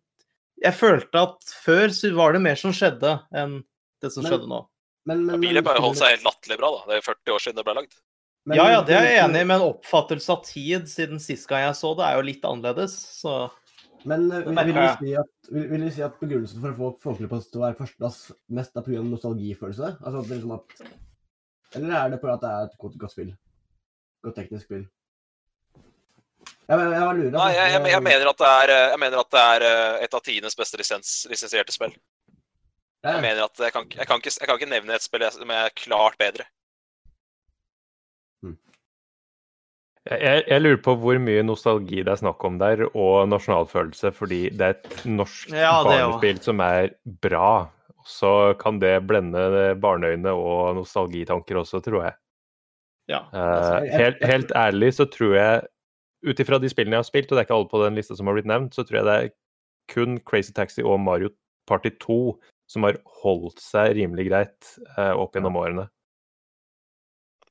jeg 0.62 0.74
følte 0.74 1.22
at 1.22 1.52
før 1.64 1.88
så 1.94 2.10
var 2.14 2.34
det 2.34 2.42
mer 2.42 2.58
som 2.58 2.74
skjedde 2.74 3.16
enn 3.34 3.64
det 4.02 4.12
som 4.12 4.22
Men- 4.22 4.32
skjedde 4.32 4.48
nå. 4.50 4.60
Men, 5.06 5.24
men, 5.26 5.40
Bilet 5.40 5.64
bare 5.64 5.80
holdt 5.80 5.98
seg 5.98 6.12
helt 6.18 6.26
latterlig 6.26 6.58
bra, 6.60 6.70
da. 6.74 6.84
Det 6.92 6.98
er 6.98 7.06
40 7.14 7.34
år 7.34 7.40
siden 7.40 7.56
det 7.56 7.64
ble 7.64 7.74
lagd. 7.74 7.94
men- 8.46 8.56
Ja, 8.58 8.68
ja, 8.70 8.80
det 8.82 8.94
er 8.96 9.04
jeg 9.04 9.24
enig 9.24 9.40
i, 9.40 9.44
men 9.44 9.60
oppfattelse 9.60 10.28
av 10.30 10.44
tid 10.44 10.86
siden 10.88 11.18
sist 11.20 11.48
gang 11.48 11.62
jeg 11.62 11.74
så 11.74 11.96
det, 11.96 12.04
er 12.04 12.16
jo 12.16 12.22
litt 12.28 12.42
annerledes. 12.42 12.94
Så 13.22 13.50
Men 14.04 14.28
eh, 14.32 14.44
vil, 14.46 14.58
vil, 14.58 14.76
du 14.76 14.84
si 15.00 15.14
at, 15.18 15.32
vil, 15.50 15.64
vil 15.72 15.84
du 15.86 15.90
si 15.94 16.04
at 16.06 16.20
begrunnelsen 16.20 16.62
for 16.62 16.70
å 16.70 16.76
få 16.76 16.90
Folkeligpost 17.08 17.50
til 17.52 17.62
å 17.62 17.64
være 17.66 17.78
førsteplass 17.80 18.18
mest 18.58 18.76
er 18.78 18.86
pga. 18.86 19.02
nostalgifølelse? 19.06 19.94
Altså 19.98 20.20
at 20.20 20.28
det 20.28 20.38
liksom 20.38 20.54
at 20.58 20.76
Eller 21.78 21.96
er 21.98 22.12
det 22.14 22.20
på 22.22 22.30
at 22.32 22.44
det 22.44 22.52
er 22.52 22.68
et 22.68 22.78
godt, 22.84 22.98
godt 23.00 23.14
spill? 23.16 23.32
Godt 24.24 24.38
teknisk 24.40 24.68
spill? 24.68 24.86
Jeg, 26.68 26.76
jeg, 26.76 26.92
jeg 26.92 27.16
lurer. 27.18 27.32
Nei, 27.32 27.48
jeg, 27.56 27.72
jeg, 27.72 27.82
jeg, 27.94 28.04
mener 28.04 28.30
at 28.30 28.40
det 28.40 28.52
er, 28.52 28.74
eh, 28.74 28.86
jeg 28.92 29.00
mener 29.00 29.22
at 29.22 29.34
det 29.34 29.42
er 29.42 29.66
eh, 29.68 30.04
et 30.04 30.14
av 30.14 30.24
tidenes 30.24 30.56
beste 30.58 30.80
lisens, 30.80 31.12
lisensierte 31.30 31.74
spill. 31.74 31.94
Jeg 33.06 33.22
mener 33.22 33.44
at 33.46 33.62
jeg 33.62 33.72
kan, 33.72 33.86
kan 33.88 34.20
ikke, 34.20 34.34
jeg 34.34 34.48
kan 34.48 34.58
ikke 34.58 34.70
nevne 34.70 34.96
et 34.96 35.04
spill 35.04 35.24
som 35.32 35.52
er 35.54 35.72
klart 35.78 36.18
bedre. 36.20 36.48
Jeg, 40.08 40.44
jeg, 40.48 40.62
lurer 40.62 40.78
på 40.80 40.94
hvor 41.02 41.18
mye 41.20 41.42
nostalgi 41.44 42.00
det 42.00 42.12
er 42.14 42.20
snakk 42.22 42.44
om 42.48 42.56
der, 42.60 42.86
og 42.96 43.28
nasjonalfølelse, 43.28 44.12
fordi 44.16 44.38
det 44.56 44.64
er 44.64 44.76
et 44.78 45.02
norsk 45.04 45.50
Ja, 45.52 45.74
barnespill 45.84 46.40
som 46.44 46.62
er 46.64 46.94
bra. 47.24 47.68
Så 48.08 48.30
kan 48.60 48.78
det 48.80 48.94
blende 49.04 49.74
barneøyne 49.82 50.32
og 50.32 50.78
nostalgitanker 50.80 51.60
også, 51.60 51.82
tror 51.84 52.06
jeg. 52.06 52.16
ja. 53.12 53.20
Altså, 53.32 53.84
jeg- 53.84 54.00
helt, 54.00 54.24
helt 54.24 54.54
ærlig 54.56 54.94
så 54.96 55.04
tror 55.04 55.34
jeg, 55.36 55.66
ut 56.26 56.40
ifra 56.40 56.58
de 56.58 56.68
spillene 56.68 56.96
jeg 56.96 57.04
har 57.04 57.10
spilt, 57.10 57.30
og 57.30 57.36
det 57.36 57.42
er 57.42 57.46
ikke 57.46 57.58
alle 57.58 57.68
på 57.68 57.84
den 57.84 57.94
lista 57.94 58.16
som 58.16 58.26
har 58.26 58.34
blitt 58.34 58.48
nevnt, 58.48 58.74
så 58.74 58.84
tror 58.84 58.96
jeg 58.98 59.04
det 59.04 59.16
er 59.24 59.28
kun 59.92 60.18
Crazy 60.20 60.52
Taxi 60.52 60.82
og 60.82 61.00
Mario 61.00 61.28
Party 61.66 61.90
2 62.00 62.38
som 62.68 62.84
har 62.84 62.98
holdt 63.22 63.60
seg 63.60 63.94
rimelig 63.96 64.28
greit 64.28 64.72
eh, 64.96 65.12
opp 65.12 65.36
gjennom 65.36 65.56
årene. 65.56 65.88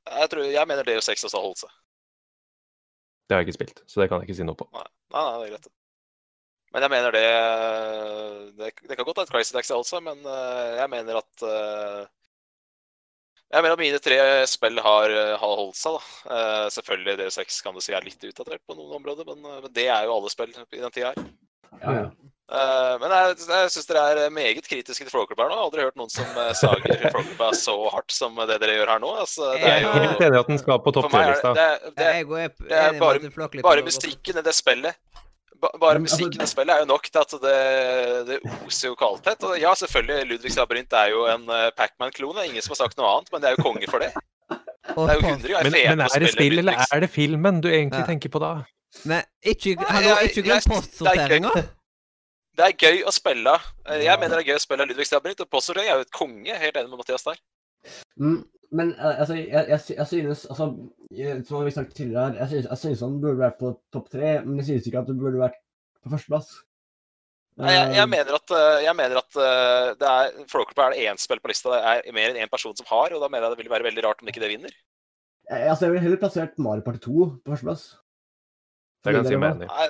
Jeg, 0.07 0.29
tror, 0.31 0.43
jeg 0.45 0.67
mener 0.69 0.87
DU6 0.87 1.25
også 1.27 1.37
har 1.37 1.45
holdt 1.45 1.63
seg. 1.65 1.73
Det 3.27 3.35
har 3.35 3.43
jeg 3.43 3.49
ikke 3.49 3.59
spilt, 3.59 3.81
så 3.87 4.01
det 4.01 4.07
kan 4.09 4.21
jeg 4.21 4.29
ikke 4.29 4.37
si 4.39 4.45
noe 4.47 4.57
på. 4.59 4.67
Nei, 4.71 4.85
nei, 5.13 5.23
nei, 5.23 5.39
det 5.41 5.47
er 5.47 5.53
greit. 5.55 5.73
Men 6.75 6.83
jeg 6.83 6.91
mener 6.91 7.15
det 7.15 7.25
Det, 8.59 8.71
det 8.89 8.95
kan 8.97 9.07
godt 9.07 9.19
være 9.21 9.27
at 9.27 9.33
Crazy 9.33 9.55
Taxi 9.55 9.75
seg, 9.87 10.03
men 10.03 10.23
eh, 10.27 10.71
jeg 10.81 10.91
mener 10.91 11.19
at 11.21 11.43
eh, 11.47 12.01
Jeg 13.53 13.63
mener 13.63 13.75
at 13.75 13.83
mine 13.83 13.99
tre 14.03 14.17
spill 14.51 14.79
har, 14.83 15.13
har 15.41 15.59
holdt 15.61 15.79
seg, 15.79 15.95
da. 15.97 16.37
Eh, 16.37 16.65
selvfølgelig 16.75 17.17
Dere 17.21 17.35
6 17.35 17.61
kan 17.63 17.75
du 17.75 17.83
si 17.83 17.95
er 17.95 18.07
litt 18.07 18.23
utdatert 18.29 18.63
på 18.67 18.75
noen 18.75 18.97
områder, 18.99 19.27
men, 19.31 19.43
eh, 19.47 19.61
men 19.63 19.75
det 19.75 19.87
er 19.87 20.07
jo 20.07 20.17
alle 20.17 20.33
spill 20.33 20.51
i 20.51 20.81
den 20.83 20.91
tida 20.95 21.13
her. 21.13 21.29
ja, 21.83 21.99
ja. 22.01 22.09
Eh, 22.47 22.93
men 23.01 23.11
jeg, 23.11 23.33
jeg 23.43 23.71
syns 23.73 23.87
dere 23.89 24.03
er 24.23 24.29
meget 24.31 24.63
kritiske 24.69 25.03
til 25.03 25.11
Flåklypa 25.11 25.43
her 25.43 25.49
nå. 25.51 25.55
Jeg 25.55 25.59
har 25.59 25.67
aldri 25.67 25.83
hørt 25.83 25.97
noen 25.99 26.11
som 26.13 26.29
eh, 26.39 26.53
sager 26.55 27.01
Flåklypa 27.11 27.49
så 27.59 27.73
hardt 27.91 28.13
som 28.15 28.37
det 28.47 28.55
dere 28.63 28.77
gjør 28.77 28.91
her 28.93 29.01
nå. 29.03 29.09
Altså, 29.19 29.49
det 29.57 29.65
er 29.67 29.73
Jeg 29.73 29.83
jo, 29.83 29.89
er 29.91 30.05
helt 30.07 30.23
enig 30.29 30.37
i 30.37 30.41
at 30.45 30.51
den 30.53 30.61
skal 30.61 30.79
på 30.85 30.93
topp 30.95 31.09
tre-lista. 31.11 31.51
det, 31.57 31.65
det, 31.83 31.91
det, 31.97 32.05
er 32.07 32.13
det 32.69 32.77
er 32.77 32.99
bare- 33.01 33.63
bare 33.67 33.83
mystikken 33.83 33.83
musikken 33.89 34.39
i 34.39 34.45
det 34.47 34.55
spillet 34.55 34.95
Bare 35.57 35.97
altså- 35.97 36.03
musikken 36.05 36.39
i 36.39 36.43
det 36.45 36.49
spillet 36.53 36.75
er 36.75 36.79
jo 36.85 36.89
nok 36.93 37.03
til 37.11 37.19
at 37.25 37.31
det, 37.43 37.59
det 38.29 38.39
oser 38.67 38.91
jo 38.91 38.95
kvalitet. 38.95 39.43
Og 39.43 39.55
ja, 39.59 39.71
selvfølgelig, 39.73 40.27
Ludvigs 40.29 40.55
labyrint 40.59 40.93
er 40.93 41.07
jo 41.15 41.23
en 41.33 41.47
Pacman-klone. 41.75 42.43
Ingen 42.47 42.61
som 42.61 42.75
har 42.75 42.83
sagt 42.85 42.97
noe 42.99 43.09
annet, 43.15 43.31
men 43.33 43.41
det 43.41 43.49
er 43.49 43.55
jo 43.57 43.63
konge 43.65 43.89
for 43.89 43.99
det. 44.05 44.11
Det 44.13 44.95
er 44.95 45.17
jo 45.17 45.23
post- 45.25 45.25
100 45.33 45.49
ganger 45.51 45.71
Men, 45.71 45.97
men 45.97 46.05
er 46.07 46.19
det 46.23 46.29
spill, 46.31 46.59
eller 46.61 46.83
er 46.93 46.99
det 47.03 47.09
filmen 47.11 47.59
du 47.59 47.67
egentlig 47.73 48.03
Ja. 48.05 48.05
tenker 48.13 48.29
på 48.31 48.39
da? 48.39 48.51
Men 49.09 49.25
ikke, 49.43 49.73
hallo, 49.89 50.13
ikke 50.29 50.45
glem 50.45 50.61
jeg- 50.61 50.63
er 50.63 50.75
postsorteringa. 50.77 51.51
Det 52.57 52.65
er 52.65 52.77
gøy 52.81 53.03
å 53.05 53.13
spille. 53.13 53.53
Jeg 53.87 54.05
Jeg 54.07 54.19
mener 54.19 54.39
det 54.39 54.43
er 54.45 54.51
gøy 54.51 54.59
å 54.59 54.65
spille 54.65 54.85
Ludvig 54.89 55.07
labyrint, 55.13 55.41
og 55.45 55.49
påstår 55.53 55.79
det. 55.79 55.87
Jeg 55.87 55.93
er 55.93 55.99
jo 56.01 56.07
et 56.07 56.15
konge. 56.19 56.59
Helt 56.63 56.77
enig 56.77 56.89
med 56.89 57.01
Mathias 57.03 57.27
der. 57.27 57.41
Mm, 58.19 58.39
men 58.75 58.93
eh, 58.97 59.19
altså, 59.21 59.35
jeg, 59.37 59.65
jeg, 59.69 59.79
jeg 59.95 60.07
synes 60.07 60.45
altså, 60.51 60.65
Som 61.47 61.65
vi 61.65 61.71
sagt 61.71 61.93
tidligere 61.95 62.25
her, 62.25 62.39
jeg 62.41 62.47
synes, 62.51 62.65
jeg 62.69 62.81
synes 62.81 63.03
han 63.05 63.19
burde 63.21 63.39
vært 63.39 63.59
på 63.61 63.69
topp 63.93 64.09
tre, 64.11 64.31
men 64.43 64.57
jeg 64.59 64.65
synes 64.71 64.89
ikke 64.89 65.03
at 65.03 65.11
du 65.11 65.13
burde 65.21 65.39
vært 65.39 65.61
på 66.03 66.11
førsteplass. 66.11 66.49
Nei, 67.57 67.71
Jeg, 67.73 67.85
jeg 67.95 68.03
Eh, 68.05 68.09
mener 68.11 68.35
at, 68.37 68.51
eh, 68.53 68.83
jeg 68.85 68.95
mener 68.99 69.19
at 69.21 69.37
eh, 69.41 69.85
det 70.01 70.09
er, 70.09 70.35
Flåklypa 70.51 70.83
er 70.87 70.93
det 70.93 71.05
én 71.09 71.21
spill 71.21 71.39
på 71.41 71.49
lista 71.49 71.71
det 71.73 71.79
er 72.11 72.13
mer 72.13 72.29
enn 72.29 72.43
én 72.43 72.51
person 72.51 72.75
som 72.77 72.85
har, 72.89 73.15
og 73.15 73.23
da 73.23 73.29
mener 73.31 73.47
jeg 73.47 73.55
det 73.55 73.61
ville 73.63 73.73
være 73.73 73.87
veldig 73.87 74.03
rart 74.05 74.21
om 74.21 74.29
ikke 74.29 74.43
det 74.43 74.51
vinner. 74.51 74.75
jeg, 75.49 75.63
altså, 75.71 75.85
jeg 75.87 75.95
ville 75.95 76.03
heller 76.05 76.21
plassert 76.21 76.59
Mario 76.61 76.85
Party 76.85 77.01
2 77.07 77.15
på 77.41 77.53
førsteplass. 77.53 77.87
Det 79.01 79.13
kan 79.13 79.23
jeg 79.23 79.31
si 79.31 79.39
meg 79.41 79.55
enig 79.55 79.69
i. 79.69 79.73
Nei, 79.73 79.87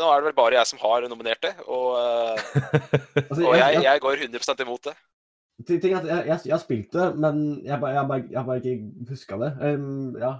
Nå 0.00 0.08
er 0.08 0.20
det 0.22 0.28
vel 0.30 0.36
bare 0.38 0.56
jeg 0.56 0.68
som 0.70 0.80
har 0.82 1.04
nominert 1.12 1.42
det, 1.44 1.52
og, 1.68 1.96
Altså, 3.28 3.40
og 3.44 3.56
jeg, 3.58 3.82
jeg, 3.84 4.00
går 4.04 4.22
100% 4.26 4.62
imot 4.64 4.86
det. 4.90 4.94
Ting 5.68 5.80
ting 5.82 5.92
at 5.98 6.06
jeg, 6.08 6.24
jeg, 6.30 6.40
jeg 6.48 6.54
har 6.54 6.62
spilt 6.62 6.94
det, 6.96 7.06
men 7.20 7.40
jeg, 7.66 7.76
bare- 7.82 7.92
jeg, 7.98 8.06
bare- 8.08 8.44
bare 8.46 8.62
ikke 8.62 9.10
huska 9.10 9.36
det. 9.42 9.50
Um, 9.60 10.14
ja. 10.20 10.30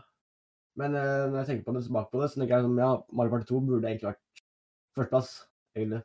Men 0.81 0.94
uh, 0.96 1.27
når 1.29 1.42
jeg 1.42 1.49
tenker 1.51 1.66
på 1.66 1.75
det, 1.77 1.83
tilbake 1.85 2.09
på 2.14 2.23
det, 2.23 2.31
så 2.33 2.40
tenker 2.40 2.57
jeg 2.57 2.64
som, 2.64 2.79
ja, 2.81 2.90
Mario 3.18 3.35
Party 3.35 3.51
2 3.51 3.61
burde 3.68 3.90
egentlig 3.90 4.09
vært 4.14 4.44
førsteplass. 4.96 5.33
egentlig. 5.77 6.01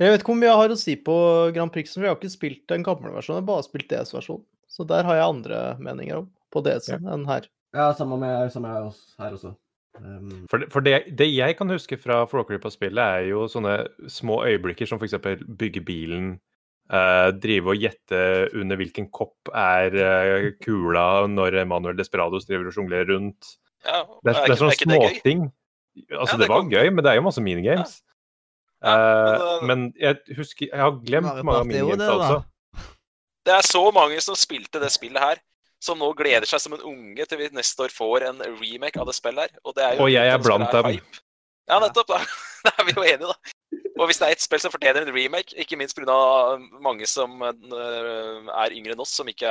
Jeg 0.00 0.14
vet 0.14 0.22
ikke 0.22 0.32
hvor 0.32 0.40
mye 0.40 0.48
jeg 0.48 0.60
har 0.62 0.72
å 0.74 0.78
si 0.80 0.94
på 1.06 1.14
Grand 1.54 1.72
Prix, 1.74 1.92
for 1.94 2.02
jeg 2.06 2.10
har 2.10 2.18
ikke 2.18 2.32
spilt 2.32 2.62
den 2.72 2.84
gamle 2.86 3.12
versjonen, 3.12 3.36
jeg 3.42 3.44
har 3.44 3.48
bare 3.52 3.66
spilt 3.68 3.90
DS-versjonen. 3.92 4.46
Så 4.70 4.86
der 4.88 5.04
har 5.06 5.18
jeg 5.18 5.26
andre 5.28 5.58
meninger 5.82 6.22
om 6.22 6.28
på 6.50 6.62
DS-en 6.66 7.06
enn 7.14 7.26
her. 7.28 7.46
Ja, 7.76 7.90
samme 7.94 8.16
med, 8.18 8.48
samme 8.54 8.70
med 8.72 8.88
oss 8.88 9.00
her 9.20 9.34
også. 9.36 9.52
Um, 9.98 10.46
For, 10.50 10.58
det, 10.62 10.68
for 10.72 10.80
det, 10.86 10.94
det 11.18 11.26
jeg 11.34 11.56
kan 11.58 11.68
huske 11.72 11.96
fra 12.00 12.22
Flåklypa-spillet, 12.30 13.00
er 13.02 13.24
jo 13.32 13.46
sånne 13.50 13.74
små 14.08 14.42
øyeblikker 14.46 14.86
som 14.88 15.00
f.eks. 15.02 15.16
bygge 15.58 15.82
bilen, 15.84 16.28
eh, 16.92 17.30
drive 17.42 17.72
og 17.74 17.80
gjette 17.82 18.20
under 18.56 18.78
hvilken 18.80 19.10
kopp 19.12 19.50
er 19.52 19.96
eh, 19.98 20.50
kula 20.62 21.26
når 21.28 21.58
Manuel 21.68 21.98
Desperados 21.98 22.46
driver 22.48 22.70
og 22.70 22.76
sjonglerer 22.78 23.10
rundt. 23.12 23.56
Ja, 23.84 24.04
Det 24.22 24.34
er, 24.36 24.46
det 24.46 24.54
er 24.54 24.60
sånne 24.62 24.78
småting. 24.78 25.42
Altså, 26.14 26.36
Ja, 26.36 26.38
det 26.38 26.46
det 26.46 26.48
var 26.48 26.60
kom- 26.62 26.70
gøy, 26.70 26.90
men 26.94 27.04
det 27.04 27.10
er 27.10 27.18
jo 27.18 27.26
masse 27.26 27.42
minigames. 27.42 27.98
Ja, 28.00 28.06
Eh, 28.80 29.60
men, 29.60 29.66
men 29.68 29.80
jeg 30.00 30.16
husker 30.38 30.70
Jeg 30.70 30.80
har 30.80 30.94
glemt 31.04 31.26
mange 31.44 31.58
av 31.60 31.66
minigames, 31.68 31.98
det, 32.00 32.06
altså. 32.08 32.38
Det 33.44 33.52
er 33.52 33.66
så 33.68 33.82
mange 33.92 34.16
som 34.24 34.34
spilte 34.40 34.80
det 34.80 34.88
spillet 34.94 35.20
her, 35.20 35.36
som 35.80 36.00
nå 36.00 36.10
gleder 36.18 36.48
seg 36.48 36.62
som 36.62 36.76
en 36.76 36.84
unge 36.92 37.26
til 37.26 37.40
vi 37.40 37.48
neste 37.56 37.86
år 37.86 37.94
får 37.94 38.28
en 38.28 38.42
remake 38.60 39.00
av 39.00 39.08
det 39.08 39.16
spillet 39.16 39.48
her. 39.48 39.62
Og, 39.64 39.74
det 39.76 39.86
er 39.86 39.96
jo 39.96 40.06
Og 40.06 40.12
jeg 40.12 40.32
er 40.34 40.42
blant 40.44 40.72
dem. 40.76 40.90
hype. 40.92 41.22
Ja, 41.70 41.80
nettopp. 41.82 42.14
Da. 42.16 42.22
Da 42.60 42.74
er 42.76 42.84
vi 42.84 42.92
jo 42.92 43.00
enige, 43.08 43.30
da. 43.30 43.78
Og 43.96 44.08
hvis 44.08 44.18
det 44.20 44.26
er 44.26 44.34
ett 44.34 44.42
spill 44.42 44.60
som 44.60 44.72
fortjener 44.72 45.06
en 45.06 45.14
remake, 45.14 45.54
ikke 45.56 45.78
minst 45.80 45.96
pga. 45.96 46.16
mange 46.84 47.06
som 47.08 47.40
øh, 47.40 48.50
er 48.52 48.74
yngre 48.76 48.92
enn 48.92 49.00
oss, 49.00 49.14
som 49.16 49.28
ikke 49.32 49.48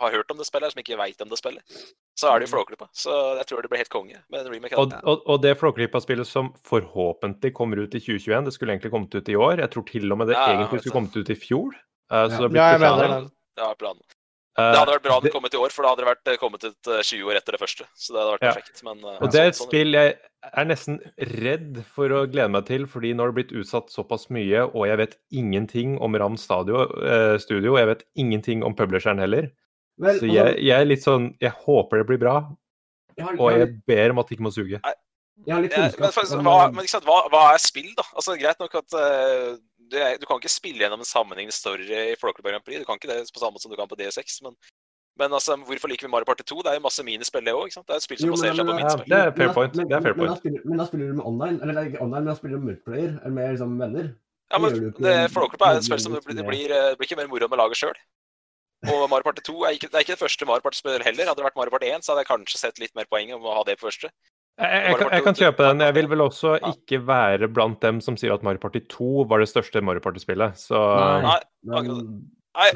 har 0.00 0.14
hørt 0.14 0.30
om 0.32 0.38
det 0.40 0.46
spillet, 0.48 0.70
her, 0.70 0.72
som 0.72 0.80
ikke 0.80 0.96
veit 0.96 1.20
om 1.20 1.28
det 1.28 1.36
spillet, 1.36 1.80
så 2.16 2.30
er 2.30 2.40
det 2.40 2.48
jo 2.48 2.54
Flåklypa. 2.54 2.88
Så 2.96 3.12
jeg 3.36 3.48
tror 3.50 3.60
det 3.60 3.70
blir 3.72 3.82
helt 3.82 3.92
konge 3.92 4.22
med 4.32 4.40
en 4.40 4.52
remake. 4.54 4.76
Og, 4.80 4.88
det. 4.92 5.00
og, 5.04 5.26
og 5.28 5.42
det 5.44 5.52
Flåklypa-spillet 5.60 6.28
som 6.28 6.52
forhåpentlig 6.68 7.52
kommer 7.56 7.82
ut 7.82 7.92
i 7.92 8.00
2021, 8.00 8.48
det 8.48 8.56
skulle 8.56 8.76
egentlig 8.76 8.94
kommet 8.94 9.16
ut 9.16 9.28
i 9.28 9.36
år. 9.36 9.60
Jeg 9.64 9.72
tror 9.74 9.86
til 9.92 10.08
og 10.12 10.22
med 10.22 10.32
det 10.32 10.38
Ja, 10.38 10.46
egentlig 10.54 10.80
skulle 10.84 10.96
kommet 10.96 11.20
ut 11.20 11.32
i 11.32 11.36
fjor. 11.36 11.76
Eh, 12.12 12.26
så 12.32 12.46
det 12.46 12.50
blir 12.54 12.62
Ja, 12.62 12.70
jeg 12.76 12.84
mener 12.86 13.14
det. 13.16 13.20
Ja, 13.60 13.72
planen. 13.76 14.04
Eh, 14.58 14.72
Det 14.72 14.78
hadde 14.80 14.92
vært 14.96 15.02
bra 15.04 15.16
om 15.16 15.22
det- 15.22 15.32
kom 15.32 15.44
ut 15.44 15.54
i 15.54 15.56
år, 15.56 15.70
for 15.70 15.82
da 15.82 15.90
hadde 15.90 16.04
det 16.04 16.08
vært, 16.10 16.32
eh, 16.32 16.36
kommet 16.36 16.64
ut 16.64 16.88
eh, 16.88 17.02
20 17.02 17.24
år 17.30 17.36
etter 17.36 17.52
det 17.52 17.60
første. 17.60 17.84
Så 17.94 18.12
det 18.12 18.18
hadde 18.20 18.32
vært 18.34 18.42
Ja. 18.42 18.52
perfekt. 18.52 18.82
Men, 18.82 18.98
eh, 18.98 19.18
Og 19.20 19.30
det 19.30 19.40
er 19.40 19.46
et 19.46 19.54
sånn- 19.54 19.68
spill 19.68 19.92
jeg 19.92 20.18
er 20.42 20.64
nesten 20.64 20.98
redd 21.18 21.84
for 21.86 22.08
å 22.08 22.26
glede 22.26 22.50
meg 22.50 22.66
til, 22.66 22.86
fordi 22.86 23.14
nå 23.14 23.20
har 23.20 23.30
det 23.32 23.46
blitt 23.48 23.56
utsatt 23.60 23.90
såpass 23.90 24.28
mye, 24.28 24.66
og 24.74 24.86
jeg 24.86 24.96
vet 24.98 25.16
ingenting 25.32 26.00
om 26.00 26.12
Ram 26.14 26.36
Stadio, 26.36 26.82
eh, 26.82 27.38
Studio, 27.38 27.76
jeg 27.76 27.86
vet 27.86 28.04
ingenting 28.16 28.64
om 28.64 28.74
publisheren 28.74 29.18
heller. 29.18 29.50
vel, 29.98 30.18
Så 30.18 30.24
altså, 30.26 30.32
jeg, 30.32 30.56
jeg 30.64 30.80
er 30.80 30.84
litt 30.86 31.00
sånn 31.04 31.36
Jeg 31.40 31.52
håper 31.52 31.98
det 31.98 32.06
blir 32.06 32.18
bra, 32.18 32.48
jeg, 33.16 33.26
har, 33.26 33.34
og 33.38 33.52
jeg, 33.52 33.82
ber 33.86 34.10
om 34.10 34.18
at 34.18 34.28
det 34.28 34.38
ikke 34.38 34.44
må 34.46 34.52
suge. 34.52 34.80
jeg 35.46 35.54
har 35.54 35.60
litt 35.62 35.72
kunnskap 35.72 36.00
men, 36.00 36.10
faktisk, 36.10 36.42
hva, 36.42 36.66
eh, 36.66 36.70
men 36.72 36.84
ikke 36.84 36.88
sant, 36.88 37.04
hva, 37.04 37.30
hva 37.30 37.54
er 37.54 37.58
spill, 37.58 37.94
da? 37.96 38.02
Altså, 38.16 38.38
Greit 38.40 38.58
nok 38.58 38.74
at 38.74 38.94
eh, 38.94 39.56
du, 39.90 39.96
du 40.22 40.26
kan 40.28 40.38
ikke 40.40 40.52
spille 40.52 40.84
gjennom 40.84 41.02
en 41.02 41.08
sammenhengende 41.08 41.54
story 41.56 41.86
i 41.90 42.14
Flåklypa 42.20 42.52
Grand 42.54 42.64
Prix. 42.66 42.78
Du 42.82 42.86
kan 42.88 42.96
ikke 43.00 43.10
det 43.10 43.18
på 43.34 43.42
samme 43.42 43.56
måte 43.56 43.66
som 43.66 43.72
du 43.74 43.76
kan 43.80 43.90
på 43.90 43.98
DSX. 44.00 44.40
Men, 44.46 44.54
men 45.20 45.34
altså, 45.36 45.56
hvorfor 45.68 45.90
liker 45.92 46.06
vi 46.08 46.12
Mario 46.14 46.28
Party 46.30 46.46
2? 46.48 46.62
Det 46.64 46.70
er 46.72 46.78
jo 46.78 46.84
masse 46.86 47.04
minispill, 47.04 47.44
det 47.44 47.52
òg. 47.56 47.68
Det 47.74 47.90
er 47.92 47.98
et 48.00 48.06
spill 48.06 48.20
som 48.22 48.30
Jo, 48.30 48.36
baserer 48.38 48.56
seg 48.60 48.64
på 48.64 48.70
men- 48.70 48.78
Ja, 48.80 48.88
minispill. 48.88 49.10
det 49.10 49.18
er 49.20 49.32
fair 49.40 49.52
point. 49.58 49.74
Men, 49.76 49.88
Det 49.90 49.96
er 49.98 50.06
fair 50.06 50.14
men, 50.16 50.30
da 50.30 50.36
spiller, 50.40 50.60
men 50.64 50.78
da 50.78 50.86
spiller 50.90 51.06
du 51.10 51.14
med 51.20 51.26
online, 51.32 51.58
eller 51.62 51.74
er 51.82 51.90
ikke 51.90 52.02
online, 52.06 52.24
men 52.24 52.32
da 52.32 52.38
spiller 52.40 52.56
du 52.56 52.64
multiplayer, 52.70 53.12
eller 53.20 53.36
med 53.40 53.50
liksom 53.54 53.76
venner. 53.84 54.08
Ja, 54.50 54.58
men 54.58 54.80
med- 54.98 55.30
Flåklypa 55.34 55.66
er 55.74 55.76
et 55.78 55.84
spill 55.84 56.00
som 56.00 56.12
det 56.16 56.24
blir, 56.24 56.34
det 56.40 56.46
blir, 56.46 56.70
eh, 56.72 56.88
det 56.90 56.98
blir 56.98 57.06
ikke 57.10 57.20
mer 57.20 57.28
moro 57.28 57.48
med 57.48 57.58
laget 57.58 57.76
sjøl. 57.82 57.94
Og 58.88 59.10
Mario 59.12 59.22
Party 59.28 59.42
2 59.44 59.56
er 59.68 59.74
ikke, 59.76 59.90
det 59.92 59.94
er 59.98 60.04
ikke 60.06 60.16
det 60.16 60.22
første 60.24 60.46
Mario 60.48 60.62
Party-spillet 60.64 61.04
heller. 61.04 61.26
Hadde 61.28 61.36
det 61.36 61.44
vært 61.44 61.56
Mario 61.60 61.70
Party 61.70 61.86
1, 61.92 62.00
så 62.02 62.14
hadde 62.14 62.24
jeg 62.24 62.30
kanskje 62.32 62.56
sett 62.62 62.78
litt 62.80 62.94
mer 62.96 63.04
poeng 63.12 63.34
om 63.36 63.42
å 63.44 63.52
ha 63.58 63.62
det 63.68 63.76
på 63.78 63.86
første. 63.90 64.08
Jeg, 64.60 64.80
jeg, 64.84 64.96
kan, 65.00 65.08
jeg 65.14 65.24
kan 65.24 65.36
kjøpe 65.38 65.66
den. 65.70 65.80
Jeg 65.86 65.94
vil 65.96 66.08
vel 66.10 66.22
også 66.26 66.54
ikke 66.68 66.98
være 67.08 67.48
blant 67.48 67.80
dem 67.82 68.00
som 68.04 68.16
sier 68.20 68.34
at 68.34 68.42
Mario 68.44 68.60
Party 68.60 68.82
2 68.92 69.24
var 69.30 69.40
det 69.40 69.48
største 69.48 69.80
Mario 69.84 70.02
Party-spillet. 70.04 70.58
Så 70.60 70.80
Nei. 71.24 71.38
Men, 71.70 71.92
nei 72.58 72.66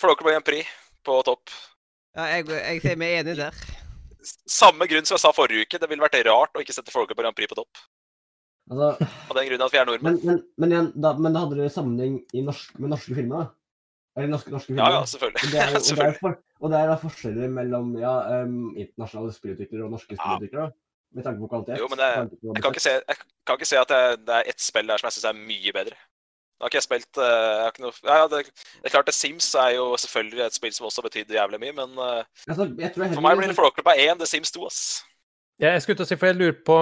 Flåklypa 0.00 0.32
Grand 0.36 0.46
Prix 0.46 0.70
på 1.06 1.18
topp. 1.28 1.52
Ja, 2.16 2.30
jeg, 2.32 2.46
jeg 2.48 2.80
sier 2.86 2.96
meg 3.00 3.18
enig 3.20 3.36
der. 3.42 3.58
Samme 4.50 4.88
grunn 4.90 5.04
som 5.06 5.18
jeg 5.18 5.22
sa 5.26 5.34
forrige 5.36 5.66
uke. 5.66 5.78
Det 5.82 5.90
ville 5.90 6.02
vært 6.02 6.16
rart 6.26 6.56
å 6.56 6.64
ikke 6.64 6.74
sette 6.74 6.94
Flåklypa 6.94 7.26
Grand 7.26 7.36
Prix 7.36 7.52
på 7.52 7.58
topp. 7.60 7.82
altså, 8.72 8.88
Av 9.28 9.36
den 9.36 9.50
grunn 9.50 9.66
at 9.68 9.74
vi 9.76 9.82
er 9.82 9.90
nordmenn. 9.90 10.18
men, 10.24 10.40
men, 10.56 10.72
men, 10.72 10.90
da, 10.96 11.12
men 11.20 11.36
da 11.36 11.44
hadde 11.44 11.60
dere 11.60 11.74
sammenheng 11.76 12.16
i 12.34 12.42
norsk, 12.46 12.72
med 12.80 12.94
norske 12.96 13.14
filmer, 13.20 13.44
da? 13.44 13.52
Eller 14.16 14.32
norske, 14.32 14.48
norske 14.54 14.72
filmer? 14.72 14.82
Ja, 14.88 15.02
ja, 15.02 15.04
selvfølgelig. 15.12 15.44
Og 15.44 15.52
det, 15.52 15.60
er, 15.60 15.74
og, 15.76 15.84
selvfølgelig. 15.84 16.16
det 16.16 16.16
er, 16.16 16.20
for, 16.24 16.40
og 16.64 16.72
det 16.72 16.80
er 16.80 16.90
da 16.90 16.96
forskjeller 17.04 17.54
mellom 17.60 17.92
ja, 18.00 18.14
um, 18.48 18.58
internasjonale 18.80 19.36
spillutviklere 19.36 19.84
og 19.86 19.94
norske 19.98 20.16
Ja. 20.16 20.22
spillutviklere? 20.24 20.70
da, 20.72 20.82
Med 21.16 21.24
tanke 21.24 21.40
på 21.40 21.48
kvalitet? 21.48 21.78
Jo, 21.80 21.88
men 21.88 21.98
det- 21.98 22.38
Jeg 22.54 22.62
kan 22.62 22.72
ikke 22.74 22.84
se, 22.84 22.92
jeg 23.00 23.16
kan 23.46 23.56
ikke 23.56 23.68
se 23.72 23.78
at 23.80 23.88
det, 23.88 24.26
det 24.26 24.34
er 24.36 24.50
ett 24.52 24.60
spill 24.60 24.86
der 24.86 24.98
som 25.00 25.06
jeg 25.08 25.16
syns 25.16 25.28
er 25.30 25.38
mye 25.40 25.72
bedre. 25.72 25.96
Nå 26.56 26.64
har 26.64 26.70
ikke 26.70 26.78
jeg 26.80 26.86
spilt 26.86 27.18
eh, 27.20 27.24
jeg 27.28 27.62
har 27.64 27.72
ikke 27.72 27.82
noe, 27.84 27.92
ja, 28.08 28.26
det, 28.32 28.38
det 28.48 28.86
er 28.88 28.94
klart 28.94 29.08
at 29.12 29.14
Sims 29.16 29.48
er 29.60 29.74
jo 29.76 29.90
selvfølgelig 30.00 30.44
et 30.46 30.54
spill 30.56 30.72
som 30.72 30.86
også 30.88 31.02
betydde 31.04 31.36
jævlig 31.36 31.60
mye, 31.60 31.72
men 31.76 31.98
eh, 32.00 32.22
Altså, 32.48 32.64
jeg 32.78 32.92
tror 32.94 33.04
jeg 33.04 33.14
for 33.18 33.24
meg 33.26 33.36
blir 33.40 33.50
det 33.52 33.56
Flåklypa 33.58 33.92
1, 33.96 34.16
The 34.22 34.26
Sims 34.30 34.52
2, 34.54 34.64
ass. 34.70 34.78
Ja, 35.60 35.72
jeg 35.74 35.82
skulle 35.84 35.96
til 36.00 36.06
å 36.06 36.08
si, 36.08 36.16
for 36.20 36.30
jeg 36.30 36.36
lurer 36.40 36.56
på 36.64 36.78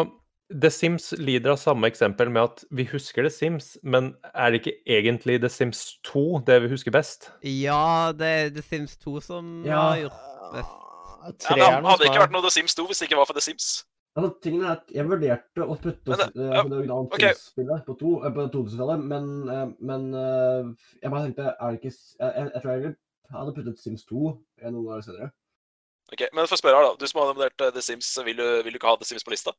The 0.63 0.71
Sims 0.71 1.09
lider 1.19 1.55
av 1.55 1.59
samme 1.59 1.89
eksempel 1.91 2.31
med 2.31 2.43
at 2.43 2.63
vi 2.71 2.85
husker 2.91 3.27
The 3.27 3.31
Sims, 3.35 3.73
men 3.83 4.13
er 4.35 4.51
det 4.55 4.61
ikke 4.63 4.77
egentlig 4.87 5.41
The 5.43 5.49
Sims 5.51 5.83
2 6.07 6.45
det 6.47 6.61
vi 6.63 6.69
husker 6.75 6.95
best? 6.95 7.31
Ja, 7.43 8.13
det 8.15 8.31
er 8.39 8.51
The 8.55 8.63
Sims 8.63 8.95
2 9.03 9.21
som 9.27 9.65
Ja. 9.67 9.81
har 9.91 9.97
gjort 10.05 10.21
best. 10.55 10.81
Ja, 11.51 11.57
det 11.57 11.89
hadde 11.89 12.05
ikke 12.11 12.21
vært 12.21 12.35
noe 12.37 12.43
The 12.47 12.51
Sims 12.53 12.75
2 12.79 12.87
hvis 12.87 12.99
det 13.03 13.09
ikke 13.11 13.17
var 13.19 13.27
for 13.27 13.35
The 13.35 13.41
Sims. 13.41 13.85
Altså, 14.15 14.29
tingen 14.45 14.63
er 14.63 14.77
at 14.77 14.93
Jeg 14.95 15.09
vurderte 15.11 15.65
å 15.65 15.75
putte 15.75 16.07
Men 16.07 16.15
oss, 16.21 16.27
det- 16.31 16.43
eh, 16.45 16.53
ja, 16.55 16.63
det 16.63 16.77
originale 16.79 17.09
ok. 17.09 17.17
Sims-spillet 17.19 17.85
på, 17.87 17.97
to, 17.99 18.13
eh, 18.25 18.31
på 18.37 18.45
2000-tallet, 18.53 19.01
men, 19.11 19.31
uh, 19.51 19.73
men 19.81 20.05
jeg 21.03 21.11
bare 21.11 21.25
tenkte 21.27 21.49
er 21.59 21.71
det 21.75 21.81
ikke, 21.81 21.95
jeg, 22.21 22.31
jeg, 22.37 22.51
jeg 22.55 22.63
tror 22.63 22.77
jeg 22.79 22.95
hadde 23.35 23.55
puttet 23.57 23.79
Sims 23.83 24.05
2 24.07 24.29
eh, 24.63 24.71
noen 24.71 24.87
år 24.95 25.03
senere. 25.03 25.31
Ok, 26.13 26.27
Men 26.37 26.47
for 26.47 26.55
å 26.55 26.61
spørre 26.61 26.77
her, 26.79 26.87
da. 26.91 26.97
Du 27.01 27.07
som 27.11 27.23
har 27.25 27.31
nominert 27.33 27.61
eh, 27.65 27.73
The 27.75 27.83
Sims, 27.83 28.13
vil 28.27 28.37
du, 28.39 28.45
vil 28.63 28.75
du 28.75 28.79
ikke 28.79 28.91
ha 28.93 28.97
The 29.01 29.09
Sims 29.09 29.25
på 29.27 29.33
lista? 29.35 29.55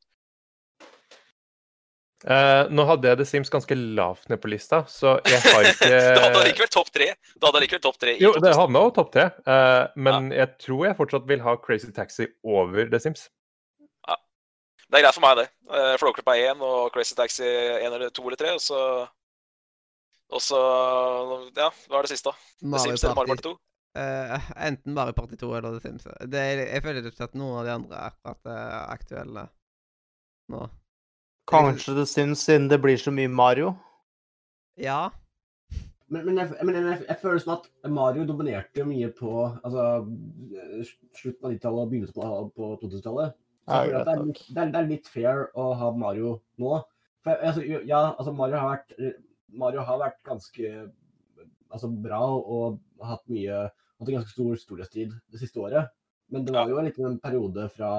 Eh, 2.26 2.70
nå 2.74 2.86
hadde 2.90 3.10
jeg 3.12 3.20
The 3.20 3.26
Sims 3.28 3.52
ganske 3.54 3.76
lavt 3.76 4.30
ned 4.32 4.40
på 4.42 4.50
lista, 4.50 4.80
så 4.90 5.18
jeg 5.28 5.42
har 5.44 5.68
ikke 5.74 5.90
Du 5.92 6.22
hadde 6.24 6.44
likevel 6.48 6.72
topp 6.74 6.90
tre. 6.96 7.10
Du 7.36 7.46
hadde 7.50 7.62
likevel 7.66 7.84
topp 7.84 8.00
tre 8.02 8.16
i 8.16 8.22
Jo, 8.24 8.32
det 8.40 8.54
2000. 8.54 8.62
havna 8.64 8.86
jo 8.88 8.94
topp 8.96 9.12
tre, 9.14 9.26
eh, 9.46 9.84
men 10.08 10.32
jeg 10.34 10.56
tror 10.64 10.86
jeg 10.88 10.98
fortsatt 11.02 11.28
vil 11.30 11.44
ha 11.46 11.58
Crazy 11.62 11.92
Taxi 11.94 12.30
over 12.48 12.88
The 12.90 13.02
Sims. 13.04 13.28
Det 14.96 15.02
er 15.02 15.10
greit 15.10 15.18
for 15.18 15.26
meg, 15.26 15.40
det. 15.42 15.50
Uh, 15.68 15.94
Flåklypa 16.00 16.34
1 16.40 16.62
og 16.64 16.94
Crazy 16.96 17.18
Taxi 17.18 17.44
1 17.44 17.84
eller 17.90 18.14
2 18.16 18.30
eller 18.30 18.40
3, 18.40 18.52
og 18.56 18.62
så 18.64 18.78
Og 20.32 20.42
så 20.42 20.60
Ja, 21.58 21.68
hva 21.90 22.00
er 22.00 22.08
det 22.08 22.14
siste? 22.14 22.32
da? 22.32 22.36
Mario 22.64 22.94
Sims 22.94 23.04
eller 23.04 23.18
Mario 23.18 23.34
Party 23.34 23.44
Party 23.44 23.50
2? 23.50 23.52
Uh, 24.00 24.48
enten 24.70 24.94
Mario 24.94 25.18
Party 25.20 25.36
2 25.36 25.52
eller 25.58 25.76
The 25.76 25.82
Sims. 25.84 26.08
Det 26.32 26.40
er, 26.40 26.64
jeg 26.72 26.84
føler 26.84 27.12
ikke 27.12 27.28
at 27.28 27.36
noen 27.36 27.60
av 27.60 27.68
de 27.68 27.76
andre 27.76 28.00
er 28.00 28.08
akkurat 28.08 28.50
eh, 28.56 28.80
aktuelle 28.96 29.46
nå. 30.56 30.64
Kanskje 31.52 32.00
The 32.00 32.06
Sims 32.06 32.48
siden 32.48 32.72
det 32.72 32.80
blir 32.82 32.98
så 32.98 33.12
mye 33.12 33.28
Mario? 33.28 33.76
Ja. 34.80 35.10
Men, 36.08 36.26
men, 36.26 36.38
jeg, 36.38 36.56
men 36.64 36.76
jeg, 36.76 37.02
jeg 37.10 37.20
føler 37.22 37.44
som 37.44 37.58
at 37.60 37.92
Mario 37.92 38.24
dominerte 38.24 38.80
jo 38.80 38.88
mye 38.88 39.12
på 39.12 39.44
altså, 39.44 40.06
slutten 41.20 41.50
av 41.50 41.52
90-tallet 41.52 41.84
og 41.84 41.90
begynnelsen 41.92 42.22
på, 42.22 42.52
på 42.56 42.76
2000-tallet. 42.84 43.36
Så 43.66 43.72
Ja, 43.72 43.80
jeg 43.82 43.92
føler 43.92 44.00
at 44.00 44.08
det, 44.08 44.16
er 44.16 44.26
litt, 44.26 44.42
det, 44.48 44.58
er, 44.62 44.74
det 44.74 44.82
er 44.82 44.92
litt 44.92 45.08
fair 45.10 45.48
å 45.58 45.70
ha 45.80 45.92
Mario 45.98 46.36
nå. 46.62 46.76
For 47.26 47.48
altså, 47.50 47.64
ja, 47.66 48.02
altså 48.12 48.34
Mario 48.38 48.62
har 48.62 48.76
vært 48.76 49.16
Mario 49.56 49.86
har 49.88 50.02
vært 50.02 50.20
ganske 50.28 50.74
altså, 51.72 51.90
bra 51.90 52.22
og 52.36 52.78
hatt 53.02 53.26
mye 53.32 53.64
hatt 53.66 54.10
en 54.12 54.18
ganske 54.20 54.34
stor 54.36 54.60
storhetstid 54.60 55.16
det 55.32 55.42
siste 55.42 55.62
året. 55.64 55.90
Men 56.34 56.46
det 56.46 56.54
var 56.56 56.70
jo 56.70 56.78
en 56.82 56.88
liten 56.90 57.20
periode 57.24 57.68
fra 57.74 57.92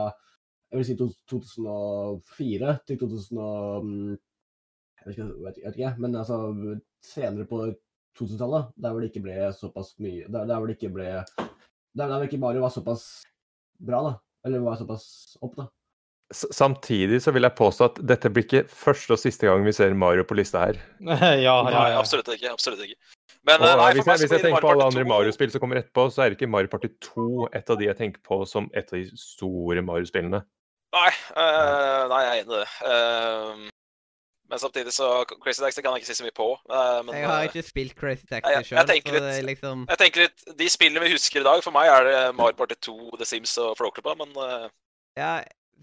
jeg 0.70 0.80
vil 0.80 0.86
si 0.88 0.96
2004 0.98 2.72
til 2.88 2.98
2000 2.98 3.38
og, 3.38 3.84
mm, 3.86 4.14
jeg 4.98 5.06
vet 5.06 5.12
ikke, 5.14 5.26
jeg 5.26 5.66
vet 5.66 5.76
ikke, 5.78 5.92
men 6.02 6.16
altså 6.18 6.38
senere 7.06 7.46
på 7.46 7.60
2000-tallet, 8.18 8.72
der 8.82 8.92
hvor 8.92 9.04
det 9.04 9.12
ikke 9.12 9.22
ble 9.28 9.36
såpass 9.54 9.92
mye 10.02 10.24
Der, 10.26 10.48
der 10.48 10.56
hvor 10.56 10.66
det 10.66 10.78
ikke 10.78 10.90
ble 10.94 11.06
Der, 11.12 11.44
der 11.94 12.14
hvor 12.16 12.26
ikke 12.26 12.40
Mario 12.42 12.64
var 12.64 12.74
såpass 12.74 13.04
bra, 13.78 14.02
da. 14.08 14.12
Eller 14.46 14.62
var 14.64 14.78
såpass 14.80 15.36
opp, 15.42 15.56
da. 15.58 15.68
Samtidig 16.34 17.20
så 17.22 17.30
vil 17.30 17.46
jeg 17.46 17.54
påstå 17.54 17.86
at 17.86 17.98
dette 18.02 18.30
blir 18.34 18.42
ikke 18.46 18.64
første 18.66 19.14
og 19.14 19.20
siste 19.20 19.46
gang 19.46 19.62
vi 19.62 19.74
ser 19.74 19.94
Mario 19.94 20.24
på 20.26 20.34
lista 20.38 20.64
her. 20.64 20.80
ja, 21.46 21.54
Nei, 21.68 21.92
absolutt 21.94 22.32
ikke. 22.34 22.50
Absolutt 22.50 22.82
ikke. 22.82 22.98
Men 23.46 23.62
Og 23.62 23.68
eh, 23.68 23.76
nei, 23.78 23.90
hvis, 23.94 24.08
jeg, 24.08 24.22
hvis 24.24 24.34
jeg 24.34 24.42
tenker 24.42 24.64
på 24.64 24.72
alle 24.72 24.88
andre 24.90 25.04
Mario-spill 25.06 25.52
som 25.54 25.62
kommer 25.62 25.78
etterpå, 25.78 26.08
så 26.10 26.24
er 26.24 26.34
ikke 26.34 26.50
Mario 26.50 26.70
Party 26.72 26.90
2 27.12 27.46
et 27.54 27.70
av 27.70 27.78
de 27.78 27.86
jeg 27.86 27.98
tenker 28.00 28.22
på 28.26 28.40
som 28.50 28.66
et 28.74 28.90
av 28.90 28.98
de 28.98 29.20
store 29.22 29.84
Mario-spillene. 29.86 30.42
Nei, 30.96 31.12
uh, 31.36 32.02
nei, 32.10 32.20
jeg 32.24 32.32
er 32.32 32.40
enig 32.40 32.46
i 32.46 32.56
det. 32.56 32.66
Eh, 32.90 33.66
men 34.50 34.58
samtidig 34.62 34.92
så 34.94 35.08
Crazy 35.42 35.60
Taxi 35.62 35.82
kan 35.82 35.92
jeg 35.96 36.02
ikke 36.04 36.10
si 36.12 36.18
så 36.20 36.26
mye 36.26 36.34
på. 36.36 36.48
eh, 36.70 37.02
men 37.06 37.14
Jeg 37.14 37.26
har 37.28 37.42
eh, 37.42 37.48
ikke 37.50 37.62
spilt 37.66 37.94
Crazy 37.98 38.26
jeg- 38.26 38.42
Taxi 38.42 38.52
jeg 38.52 38.64
sjøl, 38.70 38.78
så 38.78 39.12
det 39.12 39.22
er 39.34 39.46
liksom 39.48 39.86
jeg 39.88 39.98
tenker 39.98 40.20
litt, 40.26 40.44
De 40.58 40.68
spillene 40.70 41.02
vi 41.04 41.12
husker 41.12 41.40
i 41.40 41.44
dag, 41.48 41.62
for 41.64 41.74
meg 41.76 41.88
er 41.92 42.04
det 42.10 42.34
Mario 42.36 42.56
Party 42.56 42.74
2, 42.88 43.16
The 43.18 43.24
Sims 43.24 43.56
og 43.58 43.76
Flåklypa, 43.80 44.16
men 44.18 44.36
eh, 44.36 44.68
Ja, 45.16 45.32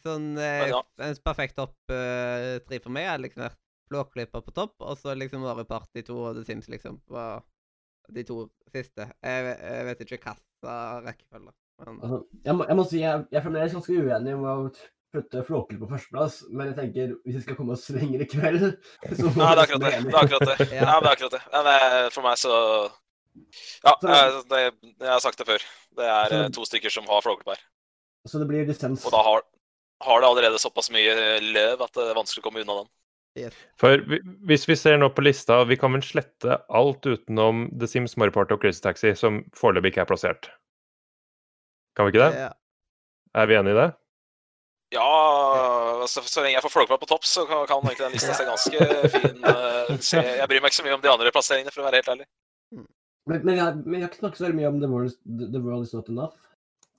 sånn 0.04 0.34
Men 0.36 0.70
ja. 0.70 0.82
En 1.00 1.16
perfekt 1.26 1.56
topp 1.58 1.76
tre 1.88 2.80
for 2.84 2.90
meg 2.94 3.06
er 3.10 3.18
liksom 3.26 3.44
vært 3.48 3.60
Flåklypa 3.92 4.42
på 4.42 4.54
topp, 4.56 4.76
og 4.82 4.98
så 4.98 5.14
liksom 5.18 5.42
Mario 5.44 5.66
Party 5.70 6.02
2 6.02 6.16
og 6.30 6.36
The 6.40 6.44
Sims 6.48 6.70
liksom 6.72 7.02
på 7.08 7.44
de 8.14 8.24
to 8.28 8.50
siste. 8.74 9.06
Jeg, 9.24 9.58
jeg 9.60 9.86
vet 9.86 10.02
ikke 10.02 10.34
hva 10.64 11.02
rekkefølge. 11.06 11.54
Men 11.84 12.00
Altså, 12.04 12.18
jeg, 12.46 12.56
må, 12.56 12.66
jeg 12.68 12.76
må 12.80 12.84
si 12.90 13.00
jeg, 13.00 13.26
jeg 13.32 13.38
er 13.40 13.44
fremdeles 13.46 13.74
ganske 13.76 13.96
uenig 14.04 14.34
om 14.36 14.44
å 14.46 14.56
putte 15.14 15.44
Flåklypa 15.48 15.86
på 15.86 15.92
førsteplass, 15.94 16.40
men 16.50 16.72
jeg 16.72 16.76
tenker 16.80 17.12
hvis 17.24 17.36
vi 17.38 17.42
skal 17.46 17.56
komme 17.60 17.76
oss 17.78 17.86
lenger 17.94 18.24
i 18.26 18.28
kveld 18.32 18.64
så 19.20 19.30
må 19.30 19.34
Nei, 19.38 19.52
det 19.54 19.62
er 19.62 19.64
akkurat 19.68 19.86
det. 19.86 19.92
det, 20.04 20.14
er 20.14 20.24
akkurat 20.24 20.50
det. 20.50 20.68
Ja. 20.74 20.82
Ja, 20.84 20.96
men 20.98 21.06
det 21.06 21.12
er 21.12 21.16
akkurat 21.18 21.36
det. 21.38 21.44
Men, 21.54 22.12
for 22.16 22.26
meg 22.28 22.42
så 22.42 22.56
Ja, 23.84 23.94
Så- 24.02 24.10
eh, 24.14 24.42
det, 24.50 24.60
jeg 25.02 25.10
har 25.10 25.22
sagt 25.24 25.38
det 25.42 25.48
før. 25.48 25.64
Det 25.98 26.06
er 26.06 26.28
Så- 26.34 26.42
eh, 26.44 26.50
to 26.58 26.66
stykker 26.70 26.92
som 26.94 27.08
har 27.10 27.22
Flåklypa 27.26 27.56
her. 27.56 27.64
Så 28.30 28.40
det 28.40 28.48
blir 28.48 28.66
dissens. 28.66 29.06
Og 29.06 29.12
da 29.12 29.22
har, 29.26 29.42
har 30.02 30.22
det 30.22 30.28
allerede 30.30 30.60
såpass 30.62 30.90
mye 30.94 31.16
løv 31.42 31.82
at 31.82 31.94
det 31.98 32.04
er 32.12 32.20
vanskelig 32.20 32.44
å 32.44 32.46
komme 32.50 32.62
unna 32.62 32.82
den. 32.84 32.90
yes. 33.46 33.54
For 33.82 33.98
vi- 33.98 34.22
hvis 34.50 34.68
vi 34.70 34.76
ser 34.78 34.98
nå 35.02 35.10
på 35.14 35.24
lista, 35.26 35.64
vi 35.66 35.76
kan 35.78 35.92
vel 35.94 36.02
slette 36.06 36.60
alt 36.70 37.02
utenom 37.10 37.66
The 37.80 37.88
Sims, 37.88 38.16
Mario 38.18 38.32
Party 38.32 38.54
og 38.54 38.62
Crazy 38.62 38.82
Taxi, 38.82 39.14
som 39.18 39.44
foreløpig 39.58 39.92
ikke 39.94 40.02
er 40.06 40.10
plassert. 40.14 40.50
Kan 41.98 42.06
vi 42.06 42.12
ikke 42.14 42.30
det? 42.30 42.38
Ja. 42.40 42.52
Er 43.36 43.46
vi 43.50 43.56
enige 43.58 43.74
i 43.74 43.80
det? 43.82 43.90
Ja, 44.94 45.10
altså, 46.04 46.22
så 46.28 46.44
lenge 46.44 46.58
jeg 46.58 46.66
får 46.66 46.74
Flåklypa 46.76 47.00
på 47.02 47.10
topp, 47.10 47.26
så 47.26 47.46
kan, 47.50 47.64
kan 47.70 47.82
egentlig 47.82 48.06
den 48.06 48.16
lista 48.16 48.36
se 48.38 48.46
ganske 48.46 49.10
fin 49.14 49.40
ut. 49.42 50.04
se. 50.10 50.22
Jeg 50.22 50.50
bryr 50.52 50.62
meg 50.62 50.70
ikke 50.70 50.80
så 50.82 50.86
mye 50.88 50.98
om 50.98 51.04
de 51.06 51.12
andre 51.14 51.34
plasseringene, 51.34 51.74
for 51.74 51.84
å 51.84 51.88
være 51.88 52.02
helt 52.02 52.12
ærlig. 52.14 52.28
Men, 52.74 53.40
men, 53.40 53.56
jeg, 53.56 53.82
men 53.86 53.98
jeg 53.98 54.06
har 54.06 54.12
ikke 54.12 54.22
snakket 54.22 54.42
så 54.42 54.46
veldig 54.48 54.60
mye 54.60 54.72
om 54.72 54.80
The 54.84 54.92
World, 54.92 55.12
is- 55.12 55.20
the, 55.56 55.62
world 55.64 55.88
Is 55.88 55.94
Not 55.96 56.12
Enough. 56.14 56.38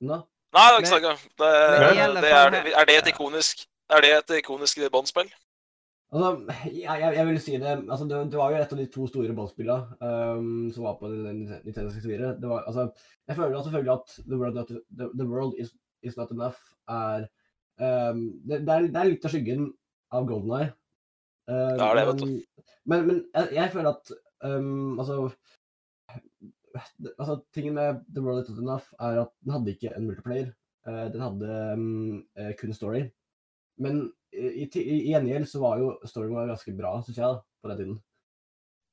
Nå? 0.04 0.20
Nei, 0.54 0.66
det 0.66 0.74
er 0.74 0.82
ikke 0.82 0.92
snakk 0.94 1.08
om. 1.10 1.24
Det, 1.42 1.48
er, 1.54 2.76
er 2.78 2.86
det 2.88 3.00
et 3.00 3.10
ikonisk 3.10 3.64
Er 3.90 4.04
det 4.04 4.12
et 4.16 4.36
ikonisk 4.38 4.78
Bond-spill? 4.92 5.30
Altså, 6.14 6.28
jeg, 6.70 6.84
jeg, 6.86 7.14
jeg 7.16 7.26
vil 7.26 7.38
si 7.42 7.56
det 7.58 7.70
altså, 7.74 8.04
det, 8.06 8.18
det 8.30 8.38
var 8.38 8.52
jo 8.52 8.58
et 8.62 8.74
av 8.74 8.78
de 8.78 8.84
to 8.94 9.06
store 9.10 9.34
ballspillene 9.34 9.96
um, 9.98 10.68
som 10.74 10.86
var 10.86 10.98
på 11.00 11.10
Nintendo 11.10 11.88
64. 11.90 12.28
Det 12.42 12.50
var, 12.50 12.68
altså, 12.70 12.84
jeg 13.26 13.38
føler 13.38 13.64
selvfølgelig 13.64 13.94
at 13.96 14.14
The 14.20 14.38
World, 14.38 14.54
not, 14.60 14.70
the, 14.94 15.08
the 15.18 15.26
world 15.26 15.58
is, 15.58 15.72
is 16.06 16.16
Not 16.16 16.30
Enough 16.30 16.60
er 16.86 17.26
um, 17.80 18.22
det, 18.44 18.60
det, 18.66 18.74
er, 18.74 18.88
det 18.92 19.00
er 19.00 19.10
litt 19.10 19.26
av 19.26 19.34
skyggen 19.34 19.68
av 20.14 20.28
Golden 20.28 20.54
Eye. 20.58 20.70
Uh, 21.50 21.74
Det 21.76 21.86
er 21.86 21.98
det, 21.98 22.04
vet 22.10 22.22
du. 22.22 22.28
men, 22.90 23.06
men, 23.08 23.18
jeg, 23.34 23.50
jeg 23.58 23.72
føler 23.74 23.90
at 23.90 24.14
um, 24.46 25.00
altså, 25.02 25.18
altså 27.18 27.38
Tingen 27.56 27.76
med 27.76 28.00
The 28.08 28.24
World 28.24 28.44
Is 28.44 28.54
Not 28.54 28.62
Enough 28.64 28.94
er 29.00 29.24
at 29.26 29.34
den 29.42 29.56
hadde 29.56 29.74
ikke 29.74 29.92
en 29.96 30.08
multiplayer. 30.08 30.48
Uh, 30.88 31.04
den 31.12 31.24
hadde 31.24 31.60
um, 31.74 32.24
kun 32.60 32.76
story. 32.76 33.04
Men 33.80 34.06
i, 34.32 34.64
i, 34.64 34.82
i 34.82 35.12
gjengjeld 35.12 35.48
så 35.50 35.60
var 35.62 35.82
jo 35.82 35.94
storyen 36.08 36.34
var 36.36 36.50
ganske 36.52 36.74
bra, 36.76 36.96
syns 37.04 37.18
jeg, 37.18 37.26
da, 37.30 37.42
på 37.62 37.70
den 37.72 37.80
tiden. 37.80 38.02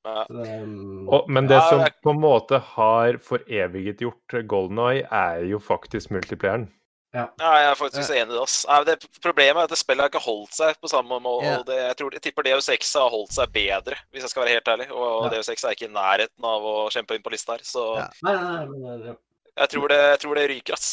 Ja. 0.01 0.23
Så 0.25 0.45
um, 0.63 1.09
Og, 1.13 1.27
men 1.29 1.47
det 1.49 1.59
Ja, 1.59 1.65
som 1.69 1.83
på 2.03 2.15
en 2.15 2.21
måte 2.23 2.57
har 2.73 3.19
foreviget 3.21 4.01
gjort 4.01 4.37
Golden 4.49 4.81
Eye, 4.81 5.05
er 5.05 5.45
jo 5.45 5.59
faktisk 5.61 6.13
multiplayeren. 6.13 6.69
Ja, 7.13 7.25
jeg 7.41 7.65
er 7.67 7.75
faktisk 7.75 8.13
enig 8.15 8.31
i 8.31 8.35
det. 8.37 8.41
ass. 8.41 8.65
Det. 8.87 8.95
Problemet 9.23 9.59
er 9.59 9.67
at 9.67 9.73
det 9.73 9.79
spillet 9.81 10.05
har 10.05 10.11
ikke 10.11 10.23
holdt 10.23 10.53
seg 10.55 10.77
på 10.79 10.87
samme 10.91 11.17
måte. 11.23 11.45
Ja. 11.45 11.57
og 11.59 11.65
det, 11.67 11.79
jeg, 11.81 11.97
tror, 11.99 12.13
jeg 12.15 12.23
tipper 12.23 12.47
DO6 12.47 12.93
har 13.01 13.09
holdt 13.11 13.35
seg 13.35 13.51
bedre, 13.51 13.97
hvis 14.11 14.23
jeg 14.23 14.31
skal 14.31 14.45
være 14.45 14.53
helt 14.55 14.71
ærlig. 14.73 14.87
Og 14.95 15.25
Ja. 15.25 15.31
DO6 15.35 15.65
er 15.67 15.75
ikke 15.75 15.89
i 15.89 15.93
nærheten 15.95 16.47
av 16.53 16.69
å 16.71 16.75
kjempe 16.93 17.17
inn 17.17 17.25
på 17.25 17.33
lista 17.33 17.57
her. 17.57 17.65
Så 17.67 17.85
Ja. 17.99 18.07
Nei, 18.23 18.35
nei, 18.39 18.95
nei. 19.03 19.15
Jeg, 19.57 19.69
tror 19.75 19.87
det, 19.91 19.99
jeg 20.13 20.19
tror 20.23 20.35
det 20.39 20.49
ryker, 20.49 20.73
ass. 20.79 20.89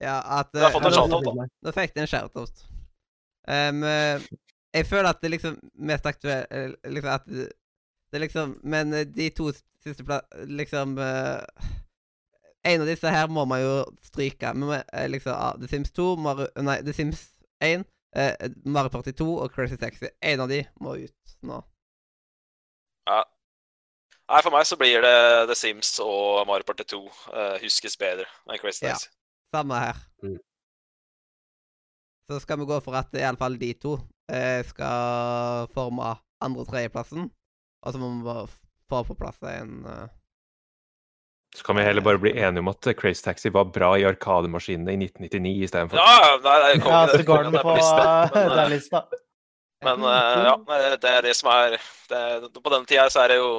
Ja, 0.00 0.20
at 0.40 0.52
Det 0.52 0.62
har 0.62 0.70
eh, 0.70 0.72
fått 0.72 0.86
en 0.86 1.10
nå- 1.10 1.22
da. 1.36 1.48
Nå 1.62 1.72
fikk 1.76 1.94
de 1.94 2.00
en 2.00 2.06
shout-out. 2.06 2.64
Um, 3.48 3.82
eh, 3.84 4.20
jeg 4.74 4.86
føler 4.86 5.08
at 5.08 5.20
det 5.20 5.30
liksom 5.30 5.56
mest 5.74 6.04
aktuelle 6.06 6.76
liksom 6.84 7.08
at 7.12 7.24
det 7.26 7.48
det 8.12 8.20
liksom 8.20 8.60
Men 8.64 8.92
eh, 8.94 9.04
de 9.04 9.30
to 9.30 9.50
siste 9.84 10.04
plass... 10.04 10.22
Liksom 10.46 10.98
eh, 10.98 11.40
En 12.68 12.82
av 12.84 12.90
disse 12.90 13.10
her 13.12 13.30
må 13.32 13.44
man 13.48 13.62
jo 13.62 13.72
stryke. 14.04 14.52
Men 14.54 14.82
eh, 14.82 15.06
liksom 15.10 15.34
ah, 15.34 15.54
The 15.60 15.70
Sims 15.70 15.92
2, 15.96 16.08
Mario, 16.24 16.48
nei, 16.64 16.80
The 16.84 16.94
Sims 16.96 17.24
1, 17.64 17.86
eh, 18.16 18.34
Mario 18.64 18.92
Party 18.92 19.14
2 19.16 19.28
og 19.44 19.52
Crazy 19.54 19.78
Taxi. 19.80 20.10
En 20.20 20.44
av 20.44 20.52
de 20.52 20.62
må 20.84 20.98
ut 21.00 21.36
nå. 21.48 21.62
Ja. 23.08 23.22
Nei, 24.28 24.42
For 24.44 24.52
meg 24.52 24.66
så 24.68 24.76
blir 24.76 25.00
det 25.00 25.16
The 25.48 25.56
Sims 25.56 25.94
og 26.04 26.44
Mario 26.50 26.68
Party 26.68 26.84
2 26.92 27.00
eh, 27.06 27.56
huskes 27.64 27.96
bedre 28.00 28.28
enn 28.48 28.60
Crazy 28.60 28.84
Ja. 28.84 28.98
Samme 29.54 29.80
her. 29.80 30.04
Mm. 30.20 30.36
Så 32.28 32.42
skal 32.44 32.58
vi 32.60 32.68
gå 32.68 32.76
for 32.84 32.98
at 32.98 33.14
iallfall 33.16 33.56
de 33.56 33.70
to 33.80 33.94
eh, 34.28 34.60
skal 34.68 35.70
forme 35.72 36.10
andre- 36.44 36.60
og 36.60 36.68
tredjeplassen. 36.68 37.30
Og 37.82 37.92
så 37.94 38.00
må 38.02 38.10
vi 38.18 38.26
bare 38.26 38.48
få 38.92 39.02
på 39.08 39.16
plass 39.16 39.40
en 39.48 39.86
eh, 39.88 40.17
Så 41.58 41.64
kan 41.66 41.76
vi 41.76 41.82
heller 41.82 42.04
bare 42.06 42.20
bli 42.22 42.30
enige 42.38 42.62
om 42.62 42.68
at 42.70 42.88
Crazy 43.00 43.24
Taxi 43.24 43.50
var 43.50 43.64
bra 43.74 43.90
i 43.98 44.04
Arkademaskinene 44.06 44.94
i 44.94 45.00
1999 45.08 45.64
istedenfor. 45.66 45.98
Ja, 45.98 46.36
nei, 46.44 46.58
det 46.62 46.86
Ja, 46.86 47.00
så 47.10 47.24
går 47.26 47.48
er 47.48 47.64
på 47.64 47.74
eh, 47.74 48.38
den 48.52 48.58
eh, 48.58 48.70
lista. 48.76 49.02
Men 49.84 50.06
eh, 50.06 50.46
ja, 50.46 50.54
det 51.02 51.10
er 51.10 51.26
det 51.26 51.34
som 51.38 51.50
er 51.50 51.76
det, 52.10 52.50
På 52.62 52.70
denne 52.70 52.86
tida 52.86 53.08
så 53.10 53.24
er 53.24 53.34
det 53.34 53.40
jo 53.40 53.52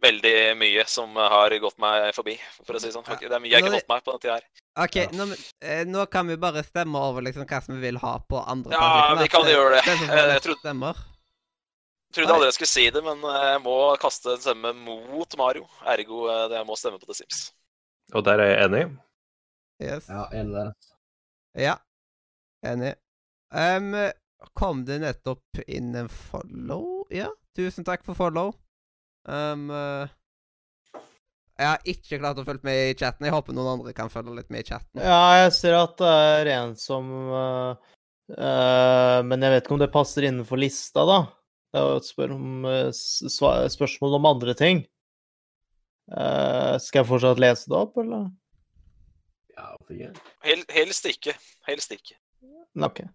veldig 0.00 0.34
mye 0.60 0.84
som 0.88 1.16
har 1.16 1.52
gått 1.60 1.78
meg 1.80 2.10
forbi, 2.16 2.36
for 2.64 2.76
å 2.76 2.80
si 2.80 2.88
det 2.88 2.94
sånn. 2.96 3.06
Det 3.08 3.28
er 3.28 3.42
mye 3.42 3.52
jeg 3.52 3.64
ikke 3.64 3.72
har 3.72 3.80
fått 3.80 3.92
meg 3.92 4.04
på 4.04 4.14
denne 4.14 4.24
tida 4.24 4.36
her. 4.38 4.46
OK, 4.80 4.96
nå, 5.16 5.26
eh, 5.64 5.82
nå 5.88 6.04
kan 6.12 6.28
vi 6.28 6.36
bare 6.40 6.62
stemme 6.64 7.00
over 7.08 7.24
liksom 7.26 7.44
hva 7.48 7.60
som 7.64 7.76
vi 7.76 7.88
vil 7.88 8.00
ha 8.00 8.14
på 8.22 8.40
andre 8.40 8.76
Ja, 8.76 8.80
plass, 8.80 9.22
vi 9.24 9.32
kan 9.32 9.48
eh, 9.48 9.52
gjøre 9.56 9.74
det. 9.76 9.82
det 9.88 10.10
Eh, 10.10 10.34
jeg 10.36 10.44
trodde-. 10.46 10.94
Trodde 12.14 12.34
aldri 12.34 12.48
jeg 12.48 12.56
skulle 12.56 12.72
si 12.72 12.86
det, 12.90 13.02
men 13.06 13.22
eh, 13.22 13.44
jeg 13.52 13.62
må 13.62 13.76
kaste 14.02 14.34
en 14.34 14.42
stemme 14.42 14.72
mot 14.82 15.36
Mario. 15.38 15.66
Ergo 15.92 16.24
eh, 16.26 16.46
det 16.50 16.58
jeg 16.58 16.66
må 16.66 16.78
stemme 16.78 16.98
på 16.98 17.06
The 17.06 17.20
Sims. 17.20 17.44
Og 18.14 18.24
der 18.26 18.42
er 18.42 18.50
jeg 18.50 18.64
enig. 18.66 18.82
Yes. 19.80 20.08
Ja, 20.10 20.24
enig 20.34 20.56
der. 20.56 20.72
Ja. 21.58 21.76
Enig. 22.66 22.96
Um, 23.50 23.94
kom 24.58 24.82
det 24.86 24.98
nettopp 25.04 25.62
inn 25.66 25.94
en 25.98 26.10
follow? 26.10 27.06
Ja, 27.14 27.30
tusen 27.56 27.86
takk 27.86 28.02
for 28.06 28.18
follow. 28.18 28.52
Um, 29.30 29.70
jeg 31.60 31.68
har 31.68 31.88
ikke 31.92 32.18
klart 32.18 32.38
å 32.40 32.44
følge 32.46 32.64
med 32.64 32.90
i 32.90 32.92
chatten. 32.96 33.26
Jeg 33.28 33.34
håper 33.36 33.54
noen 33.54 33.74
andre 33.76 33.92
kan 33.96 34.10
følge 34.12 34.38
litt 34.38 34.50
med 34.52 34.64
i 34.64 34.70
chatten. 34.72 35.02
Ja, 35.02 35.44
jeg 35.44 35.52
ser 35.56 35.76
at 35.76 35.98
det 36.00 36.12
er 36.40 36.52
en 36.54 36.72
som 36.80 37.10
uh, 37.30 37.90
uh, 38.34 39.18
Men 39.28 39.44
jeg 39.44 39.54
vet 39.54 39.66
ikke 39.66 39.76
om 39.76 39.82
det 39.82 39.92
passer 39.92 40.26
innenfor 40.26 40.60
lista, 40.60 41.04
da. 41.08 41.20
Det 41.70 41.78
er 41.78 41.84
jo 41.86 41.98
et 42.00 42.06
spør 42.08 42.32
om, 42.34 42.64
eh, 42.66 42.90
spørsmål 43.70 44.16
om 44.18 44.26
andre 44.26 44.54
ting. 44.58 44.80
Eh, 46.10 46.74
skal 46.82 47.00
jeg 47.04 47.06
fortsatt 47.06 47.38
lese 47.42 47.70
det 47.70 47.76
opp, 47.78 47.94
eller? 48.02 48.24
Ja, 49.54 49.68
hvorfor 49.76 49.94
ikke? 49.94 50.10
Hel, 50.48 50.64
helst 50.74 51.06
ikke. 51.06 51.34
Helst 51.68 51.92
ikke. 51.94 52.16
OK. 52.82 53.04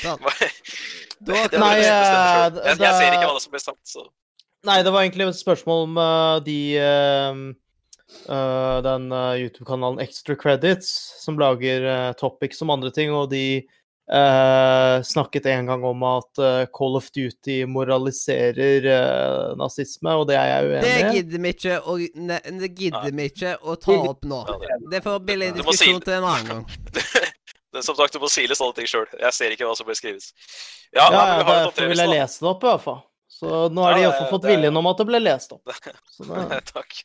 Det, 0.00 1.34
Da- 1.34 1.48
det 1.52 1.58
Nei, 1.60 1.74
det 1.76 1.84
jeg 1.84 1.92
eh, 1.92 2.60
jeg, 2.64 2.78
jeg 2.80 2.94
ser 2.96 3.12
ikke 3.16 3.26
hva 3.28 3.40
som 3.42 3.52
blir 3.52 3.60
sagt, 3.62 3.82
så 3.88 4.06
Nei, 4.64 4.78
det 4.84 4.92
var 4.92 5.02
egentlig 5.04 5.26
et 5.28 5.36
spørsmål 5.40 5.82
om 5.88 5.98
de 6.44 6.56
Den 8.84 9.04
YouTube-kanalen 9.12 10.00
Extra 10.02 10.34
Credits, 10.36 10.88
som 11.22 11.38
lager 11.40 12.12
topics 12.20 12.60
om 12.64 12.70
andre 12.74 12.90
ting, 12.92 13.12
og 13.14 13.30
de 13.32 13.62
eh, 14.12 14.96
snakket 15.06 15.46
en 15.52 15.66
gang 15.70 15.84
om 15.86 16.02
at 16.08 16.40
uh, 16.42 16.64
Call 16.76 16.96
of 16.98 17.10
Duty 17.14 17.60
moraliserer 17.70 18.86
uh, 18.90 19.56
nazisme, 19.60 20.14
og 20.18 20.26
det 20.30 20.36
er 20.40 20.48
jeg 20.50 20.70
uenig 20.70 20.94
i. 20.94 21.10
gidder 21.18 21.44
vi 21.44 21.52
ikke 21.54 21.76
å, 21.82 21.96
ne, 22.30 22.40
det 22.62 22.72
gidder 22.78 23.10
vi 23.16 23.28
ikke 23.30 23.54
å 23.62 23.76
ta 23.80 23.98
opp 24.12 24.24
nå. 24.28 24.40
Det- 24.50 24.78
Det 24.90 25.02
får 25.04 25.20
bli 25.26 25.46
en 25.50 25.54
diskusjon 25.60 26.00
til 26.02 26.16
en 26.18 26.24
annen 26.24 26.48
gang. 26.48 26.64
det, 27.72 27.84
Som 27.86 27.94
sagt, 27.94 28.12
du 28.12 28.18
må 28.18 28.28
sile 28.32 28.56
sånne 28.58 28.74
ting 28.80 28.88
sjøl. 28.90 29.06
Jeg 29.20 29.32
ser 29.36 29.54
ikke 29.54 29.68
hva 29.68 29.76
som 29.78 29.86
blir 29.86 29.94
skrevet. 29.98 30.32
Ja, 30.92 31.06
Ja, 31.12 31.22
ja, 31.38 31.44
derfor 31.46 31.86
vil 31.92 32.02
jeg 32.02 32.10
lese 32.10 32.42
det 32.42 32.48
opp, 32.50 32.64
i 32.66 32.70
hvert 32.72 32.82
fall. 32.88 33.00
Så 33.40 33.70
nå 33.72 33.84
har 33.86 33.94
de 33.96 34.02
iallfall 34.02 34.26
fått 34.28 34.44
viljen 34.50 34.76
om 34.76 34.84
at 34.90 34.98
det 35.00 35.04
ble 35.08 35.20
lest 35.22 35.52
opp. 35.54 35.70
Så 36.16 36.26
det, 36.26 36.58
takk. 36.74 36.96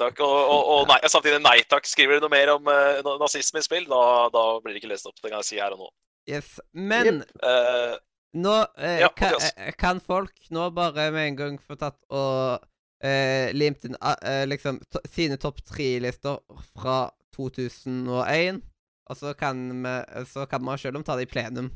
takk. 0.00 0.20
Og, 0.24 0.36
og, 0.54 0.62
og 0.78 0.86
nei, 0.88 0.96
samtidig 1.12 1.42
nei 1.44 1.58
takk. 1.68 1.84
Skriver 1.90 2.16
du 2.16 2.24
noe 2.24 2.32
mer 2.32 2.52
om 2.54 2.70
uh, 2.70 3.02
nazisme 3.20 3.60
i 3.60 3.66
spill, 3.66 3.84
da, 3.90 3.98
da 4.32 4.44
blir 4.64 4.72
det 4.72 4.80
ikke 4.80 4.92
lest 4.94 5.10
opp. 5.10 5.18
Det 5.20 5.28
kan 5.34 5.42
jeg 5.42 5.48
si 5.50 5.58
her 5.60 5.74
og 5.76 5.82
nå. 5.82 5.90
Yes. 6.30 6.60
Men 6.72 7.22
Eh, 7.42 7.96
nå 8.34 8.54
eh, 8.78 9.00
Ja, 9.00 9.08
kan, 9.16 9.34
eh, 9.56 9.72
kan 9.78 10.00
folk 10.00 10.32
nå 10.50 10.70
bare 10.74 11.10
med 11.12 11.28
en 11.28 11.36
gang 11.36 11.58
få 11.60 11.76
tatt 11.78 11.98
og 12.10 12.64
eh, 13.04 13.52
limt 13.52 13.84
inn 13.84 13.96
ah, 14.00 14.16
eh, 14.24 14.44
liksom 14.48 14.80
to, 14.90 15.02
sine 15.10 15.36
topp 15.36 15.60
tre-lister 15.68 16.40
fra 16.72 17.10
2001, 17.36 18.62
og 19.10 19.16
så 19.20 19.34
kan 19.36 19.60
vi 19.84 20.24
Så 20.30 20.46
kan 20.48 20.64
man 20.64 20.78
selv 20.78 20.96
om 20.96 21.04
ta 21.04 21.16
det 21.18 21.28
i 21.28 21.32
plenum 21.32 21.70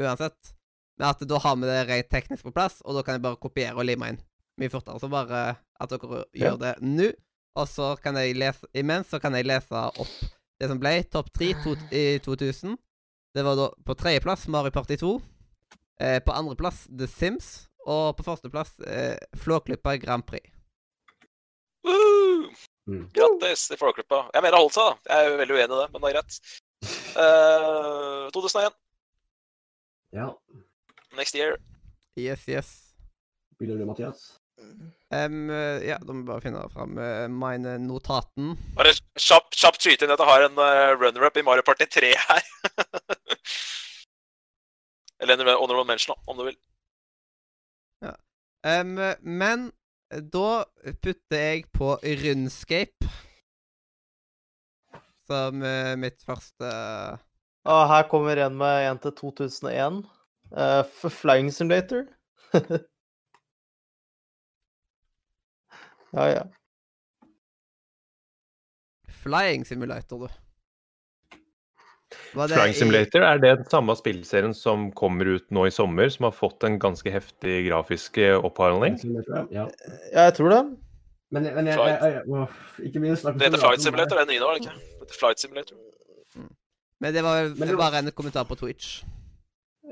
uansett. 0.00 0.54
Men 0.98 1.10
at 1.10 1.20
da 1.28 1.38
har 1.38 1.56
vi 1.56 1.68
det 1.68 1.80
rent 1.88 2.10
teknisk 2.12 2.44
på 2.44 2.52
plass, 2.56 2.80
og 2.84 2.94
da 2.96 3.02
kan 3.04 3.18
jeg 3.18 3.22
bare 3.24 3.36
kopiere 3.40 3.76
og 3.76 3.84
lime 3.88 4.08
inn 4.14 4.20
mye 4.60 4.72
fortere. 4.72 5.00
Så 5.00 5.08
bare 5.12 5.56
at 5.80 5.90
dere 5.92 6.24
Ja. 6.34 6.50
gjør 6.52 6.58
det 6.60 6.74
nå, 6.82 7.12
og 7.56 7.68
så 7.68 7.94
kan 8.00 8.16
jeg 8.16 8.36
lese 8.36 8.66
Imens 8.74 9.08
så 9.08 9.20
kan 9.20 9.32
jeg 9.34 9.46
lese 9.48 9.72
opp 9.72 10.08
det 10.60 10.68
som 10.68 10.78
ble 10.80 11.02
topp 11.04 11.30
tre 11.32 11.54
i 11.92 12.18
2000. 12.20 12.76
Det 13.34 13.42
var 13.46 13.56
da 13.56 13.68
på 13.86 13.94
tredjeplass 13.94 14.48
Mario 14.48 14.70
Party 14.74 14.96
2. 14.96 15.20
Eh, 16.00 16.18
på 16.22 16.32
andreplass 16.32 16.86
The 16.98 17.06
Sims. 17.06 17.68
Og 17.86 18.16
på 18.16 18.24
førsteplass 18.26 18.80
eh, 18.80 19.16
Flåklypa 19.38 19.96
Grand 19.96 20.26
Prix. 20.26 20.50
woo! 21.86 22.50
Mm. 22.90 23.06
Grattis 23.14 23.68
til 23.68 23.78
Flåklypa. 23.78 24.24
Jeg 24.34 24.42
mener 24.42 24.58
holdt 24.58 24.74
seg, 24.74 24.90
da. 24.90 25.14
Jeg 25.14 25.26
er 25.30 25.38
veldig 25.38 25.56
uenig 25.56 25.76
i 25.76 25.80
det, 25.80 25.88
men 25.92 26.02
det 26.02 26.10
er 26.10 26.16
greit. 26.16 26.38
Uh, 27.14 28.26
2001. 28.34 28.76
Ja. 30.16 30.26
Next 31.16 31.38
year. 31.38 31.56
Yes, 32.18 32.48
yes. 32.48 32.70
Begynner 33.58 33.78
du, 33.78 33.86
Mathias? 33.86 34.39
Eh, 35.10 35.30
ja, 35.88 35.98
da 35.98 36.12
må 36.12 36.20
vi 36.20 36.28
bare 36.28 36.44
finne 36.44 36.62
fram 36.72 36.98
uh, 37.00 37.26
mine 37.32 37.76
notaten. 37.82 38.54
Bare 38.78 38.94
kjapt 39.18 39.58
kjapp 39.58 39.80
skyte 39.80 40.06
inn 40.06 40.14
at 40.14 40.22
jeg 40.22 40.30
har 40.30 40.46
en 40.46 40.60
uh, 40.60 40.92
runner-up 41.00 41.40
i 41.40 41.46
Mario 41.46 41.66
Party 41.66 41.88
3 41.90 42.12
her. 42.14 42.50
Eller 45.20 45.34
en 45.34 45.50
honorable 45.50 45.88
mention, 45.88 46.16
om 46.26 46.38
du 46.38 46.46
vil. 46.46 46.58
Em, 48.60 48.98
men 49.24 49.70
da 50.32 50.64
putter 51.00 51.40
jeg 51.40 51.62
på 51.72 51.94
Rundscape 51.96 53.08
som 55.30 55.62
uh, 55.64 55.96
mitt 55.96 56.20
første 56.26 56.68
og 57.68 57.88
her 57.88 58.06
kommer 58.08 58.40
en 58.40 58.56
med 58.56 58.86
en 58.88 58.98
til 58.98 59.12
2001. 59.18 60.00
Uh, 60.50 61.10
Flying 61.10 61.52
Simulator. 61.52 62.04
ja, 66.12 66.26
ja. 66.34 66.44
Flying 69.22 69.64
Simulator, 69.68 70.18
du. 70.18 70.28
Flying 72.32 72.74
Simulator, 72.74 73.22
er 73.22 73.38
det 73.38 73.50
den 73.60 73.66
samme 73.70 73.94
spillserien 73.98 74.54
som 74.56 74.88
kommer 74.96 75.28
ut 75.36 75.50
nå 75.54 75.66
i 75.68 75.72
sommer, 75.74 76.08
som 76.10 76.24
har 76.26 76.34
fått 76.34 76.64
en 76.66 76.78
ganske 76.82 77.10
heftig 77.12 77.66
grafisk 77.68 78.18
eh, 78.18 78.34
opphandling? 78.38 78.96
Ja. 79.04 79.44
Ja, 79.52 79.68
jeg 80.24 80.34
tror 80.38 80.50
det. 80.54 80.62
Men, 81.30 81.46
men 81.54 81.66
jeg, 81.70 81.78
jeg, 81.78 81.98
jeg, 82.02 82.22
jeg, 82.26 82.88
Ikke 82.88 83.16
snakke 83.20 83.38
Det 83.38 83.46
heter 83.46 83.62
Flight. 83.62 83.82
Simulator, 83.84 84.18
det 84.18 84.24
er 84.24 84.30
nye 84.32 84.40
nå, 84.42 84.48
er 84.50 84.58
det 84.58 84.64
ikke? 84.64 85.04
Det 85.06 85.18
Flight 85.20 85.42
Simulator. 85.44 85.76
Men 87.00 87.14
det 87.14 87.22
var 87.24 87.42
Men 87.48 87.68
det 87.68 87.76
var- 87.76 87.90
bare 87.90 87.98
en 88.02 88.12
kommentar 88.12 88.44
på 88.44 88.56
Twitch. 88.58 89.02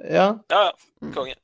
Ja. 0.05 0.27
Ja, 0.51 0.65
ja. 0.67 0.73
Mm. 1.03 1.13
Konge. 1.15 1.35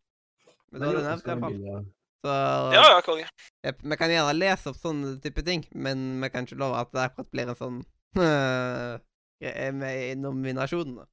Men 0.70 0.80
da 0.80 0.86
var 0.86 0.94
det 0.98 1.04
nevnt, 1.04 1.26
iallfall. 1.30 1.86
Så 2.24 2.32
Ja, 2.72 2.84
ja, 2.88 3.00
konge. 3.04 3.26
Vi 3.62 3.96
kan 4.00 4.08
gjerne 4.08 4.32
lese 4.32 4.70
opp 4.70 4.78
sånne 4.80 5.18
type 5.20 5.42
ting, 5.44 5.66
men 5.76 6.22
vi 6.22 6.30
kan 6.32 6.46
ikke 6.46 6.56
love 6.56 6.78
at 6.80 6.92
det 6.96 7.02
akkurat 7.02 7.32
blir 7.34 7.50
en 7.52 7.58
sånn 7.58 7.82
med 9.80 9.98
i 10.06 10.14
nominasjonene. 10.16 11.04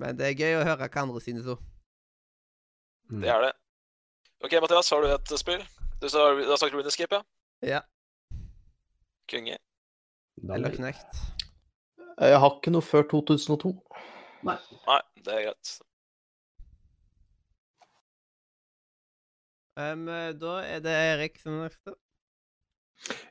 Men 0.00 0.16
det 0.16 0.30
er 0.30 0.38
gøy 0.38 0.60
å 0.60 0.64
høre 0.64 0.86
hva 0.88 1.02
andre 1.02 1.20
synes 1.20 1.50
òg. 1.52 1.60
Mm. 3.10 3.20
Det 3.20 3.32
er 3.34 3.44
det. 3.44 3.52
OK, 4.46 4.54
Mathias, 4.62 4.88
har 4.94 5.04
du 5.04 5.10
et 5.12 5.34
spill? 5.40 5.64
Du 6.00 6.06
sa, 6.08 6.30
du 6.38 6.48
har 6.48 6.60
sagt 6.60 6.72
Runescape, 6.72 7.18
ja? 7.18 7.22
Ja. 7.74 7.80
Konge. 9.28 9.58
Eller 10.54 10.72
Knekt. 10.72 11.20
Jeg 12.16 12.40
har 12.40 12.54
ikke 12.54 12.72
noe 12.72 12.86
før 12.86 13.04
2002. 13.10 13.74
Nei. 14.48 14.56
Nei, 14.86 15.00
det 15.26 15.34
er 15.34 15.46
greit. 15.50 15.74
Um, 19.78 20.06
da 20.40 20.58
er 20.66 20.82
det 20.82 20.94
Erik 21.14 21.38
som 21.38 21.60
er 21.60 21.68
neste. 21.68 21.94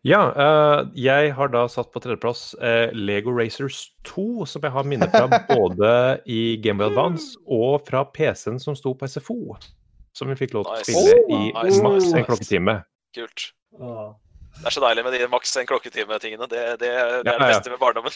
Ja, 0.07 0.21
uh, 0.31 0.87
jeg 0.95 1.33
har 1.35 1.49
da 1.51 1.65
satt 1.67 1.89
på 1.91 1.99
tredjeplass 1.99 2.53
uh, 2.61 2.87
Lego 2.95 3.33
Racers 3.35 3.89
2, 4.07 4.45
som 4.47 4.63
jeg 4.63 4.71
har 4.71 4.87
minner 4.87 5.11
fra 5.11 5.41
både 5.51 5.89
i 6.23 6.55
Game 6.63 6.79
Boy 6.79 6.93
Advance 6.93 7.35
og 7.43 7.83
fra 7.89 8.05
PC-en 8.15 8.61
som 8.63 8.77
sto 8.79 8.95
på 8.95 9.09
SFO. 9.11 9.57
Som 10.15 10.31
vi 10.31 10.39
fikk 10.39 10.55
lov 10.55 10.69
til 10.69 10.77
å 10.77 10.85
spille 10.85 11.17
Oh, 11.27 11.35
i 11.35 11.41
nice, 11.51 11.83
maks 11.83 12.07
nice, 12.07 12.15
en 12.15 12.29
klokketime. 12.29 12.77
Kult. 13.17 13.49
Det 14.57 14.65
er 14.71 14.73
så 14.73 14.81
deilig 14.81 15.03
med 15.05 15.13
de 15.13 15.27
maks 15.29 15.51
en 15.59 15.67
klokketime-tingene. 15.69 16.47
Det, 16.49 16.63
det, 16.81 16.87
det 16.87 16.93
er 16.95 17.27
det 17.27 17.33
Ja, 17.35 17.35
ja. 17.35 17.49
beste 17.51 17.73
med 17.73 17.81
barndommen. 17.83 18.15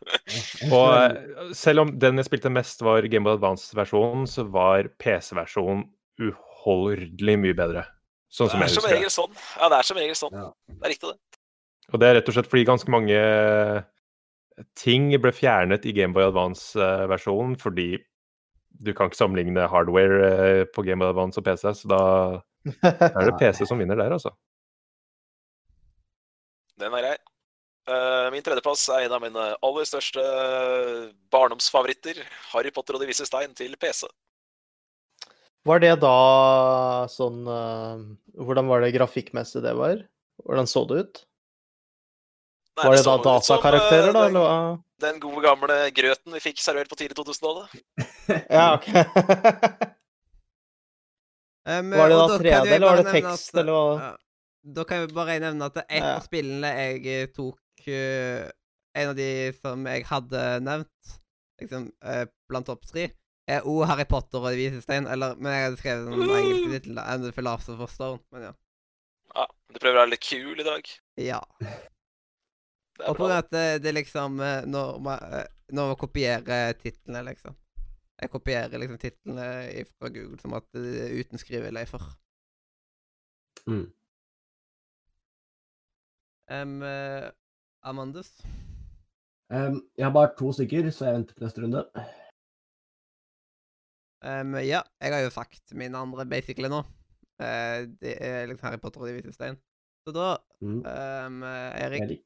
Og 0.74 1.54
selv 1.56 1.86
om 1.86 1.94
den 2.02 2.20
jeg 2.20 2.28
spilte 2.28 2.52
mest 2.52 2.82
var 2.84 3.06
Game 3.08 3.30
of 3.30 3.38
Advance-versjonen, 3.38 4.26
så 4.28 4.44
var 4.50 4.90
PC-versjonen 5.00 5.86
uholdelig 6.64 7.36
mye 7.40 7.56
bedre. 7.56 7.84
Sånn 8.32 8.50
som 8.50 8.60
Det 8.60 8.66
er 8.66 8.72
jeg 8.72 8.80
som 8.80 8.90
regel 8.90 9.12
sånn. 9.12 9.34
Ja, 9.60 9.68
det 9.70 9.78
er 9.78 9.88
som 9.88 9.98
regel 10.00 10.16
sånn. 10.18 10.34
Ja. 10.34 10.48
Det 10.66 10.80
er 10.80 10.94
riktig, 10.94 11.12
det. 11.12 11.40
Og 11.92 12.00
det 12.00 12.08
er 12.08 12.16
rett 12.18 12.30
og 12.30 12.34
slett 12.34 12.48
fordi 12.50 12.64
ganske 12.66 12.90
mange 12.90 13.18
ting 14.78 15.10
ble 15.20 15.32
fjernet 15.34 15.84
i 15.86 15.92
Gameboy 15.94 16.28
Advance-versjonen 16.30 17.58
fordi 17.60 17.98
du 18.84 18.90
kan 18.96 19.10
ikke 19.10 19.20
sammenligne 19.20 19.68
hardware 19.70 20.30
eh, 20.30 20.64
på 20.66 20.82
Gameboy 20.86 21.12
Advance 21.12 21.38
og 21.38 21.46
PC, 21.46 21.68
så 21.78 21.90
da 21.90 22.00
er 23.12 23.28
det 23.28 23.36
PC 23.38 23.68
som 23.68 23.78
vinner 23.78 23.98
der, 24.00 24.16
altså. 24.16 24.32
Den 26.80 26.94
er 26.96 27.04
grei. 27.04 27.16
Eh, 27.84 28.28
min 28.32 28.42
tredjeplass 28.42 28.88
er 28.96 29.04
en 29.04 29.14
av 29.14 29.22
mine 29.22 29.46
aller 29.62 29.86
største 29.86 30.22
barndomsfavoritter. 31.34 32.22
Harry 32.54 32.72
Potter 32.74 32.96
og 32.96 33.04
De 33.04 33.10
vise 33.10 33.26
stein 33.28 33.54
til 33.54 33.76
PC. 33.76 34.08
Var 35.64 35.80
det 35.80 35.92
da 36.02 36.14
sånn 37.08 37.44
eh, 37.48 38.02
Hvordan 38.36 38.66
var 38.68 38.82
det 38.84 38.90
grafikkmessig 38.96 39.62
det 39.64 39.72
var? 39.78 40.02
Hvordan 40.44 40.68
så 40.68 40.82
det 40.90 40.98
ut? 41.04 41.22
Nei, 42.74 42.84
Var 42.88 42.96
det 42.96 43.00
det 43.00 43.06
da 43.06 43.14
eh, 43.14 43.24
datakarakterer, 43.28 44.10
da? 44.12 44.24
den, 44.26 44.36
Eller 44.36 44.78
den 45.04 45.20
gode 45.22 45.42
gamle 45.44 45.76
grøten 45.94 46.34
vi 46.34 46.40
fikk 46.42 46.60
servert 46.62 46.90
på 46.90 46.98
tidlig 47.00 47.16
2000-tallet. 47.18 47.74
Ja, 48.56 48.74
OK. 48.76 48.88
Um, 51.64 51.94
Var 51.96 52.10
det 52.12 52.16
da 52.18 52.24
kan 52.28 52.40
3D, 52.42 52.48
jeg 52.50 52.72
eller 52.76 52.90
var 52.90 52.98
det 53.00 53.12
tekst, 53.14 53.46
at- 53.54 53.60
eller 53.62 53.72
hva? 53.72 53.92
Ja. 54.02 54.08
Da 54.76 54.82
kan 54.84 54.98
jeg 55.00 55.12
bare 55.16 55.36
nevne 55.40 55.64
at 55.70 55.78
et 55.80 55.94
Ja. 55.96 56.10
av 56.18 56.24
spillene 56.26 56.70
jeg 56.76 57.06
eh, 57.08 57.26
tok 57.32 57.86
uh, 57.88 58.50
En 59.00 59.08
av 59.08 59.16
de 59.16 59.28
som 59.62 59.86
jeg 59.88 60.04
hadde 60.10 60.42
nevnt, 60.60 61.14
liksom 61.62 61.86
uh, 62.04 62.26
blant 62.52 62.68
topp 62.68 62.84
tre, 62.86 63.06
er 63.48 63.66
O 63.68 63.80
Harry 63.84 64.06
Potter 64.08 64.40
og 64.40 64.52
De 64.52 64.60
vise 64.60 64.82
stein. 64.84 65.08
Eller, 65.10 65.34
men 65.36 65.52
jeg 65.52 65.66
hadde 65.66 65.80
skrevet 65.80 66.06
en 66.06 66.22
engelsk 66.22 66.44
tittel, 66.44 66.70
tittelen 66.76 67.02
And 67.04 67.26
the 67.26 67.32
Philosopher's 67.32 67.96
Stone. 67.96 68.22
Men 68.32 68.48
ja. 68.48 68.52
Ja, 69.34 69.48
du 69.72 69.80
prøver 69.80 69.98
å 69.98 70.02
være 70.04 70.12
litt 70.14 70.24
kul 70.24 70.62
i 70.62 70.66
dag. 70.66 70.94
ja. 71.30 71.42
Det 72.94 73.08
Og 73.10 73.16
på 73.16 73.24
grunn 73.24 73.32
av 73.34 73.40
at 73.42 73.50
det, 73.50 73.82
det 73.82 73.90
liksom 73.90 74.36
eh, 74.38 74.66
Når 74.70 74.98
man, 75.02 75.22
eh, 75.34 75.48
når 75.74 75.88
man 75.90 75.96
kopierer 75.98 76.76
titlene, 76.78 77.24
liksom. 77.26 77.56
Jeg 78.22 78.30
kopierer 78.30 78.78
liksom 78.78 79.00
titlene 79.02 79.46
fra 79.96 80.10
Google 80.14 80.38
som 80.38 80.54
at 80.54 80.68
det 80.78 80.92
er 81.08 81.16
uten 81.18 81.40
skriveløyfer. 81.42 82.04
Mm. 83.66 83.88
Um, 86.54 86.82
eh, 86.86 87.30
Amandus? 87.82 88.30
Um, 89.50 89.82
jeg 89.98 90.06
har 90.06 90.12
bare 90.14 90.30
to 90.38 90.52
stykker, 90.52 90.90
så 90.94 91.08
jeg 91.08 91.18
venter 91.18 91.34
til 91.34 91.48
neste 91.48 91.64
runde. 91.64 91.84
Um, 94.24 94.54
ja, 94.64 94.80
jeg 95.02 95.12
har 95.12 95.20
jo 95.26 95.32
sagt 95.34 95.74
min 95.76 95.94
andre 95.94 96.24
basically 96.28 96.70
nå. 96.72 96.80
Uh, 97.42 97.84
det 98.00 98.14
er 98.24 98.46
liksom 98.48 98.68
Harry 98.70 98.80
Potter 98.80 99.02
og 99.04 99.10
De 99.10 99.18
hvite 99.18 99.34
stein. 99.36 99.58
Så 100.06 100.12
da, 100.16 100.36
Mm. 100.64 100.80
um, 100.86 101.42
Erik. 101.44 102.20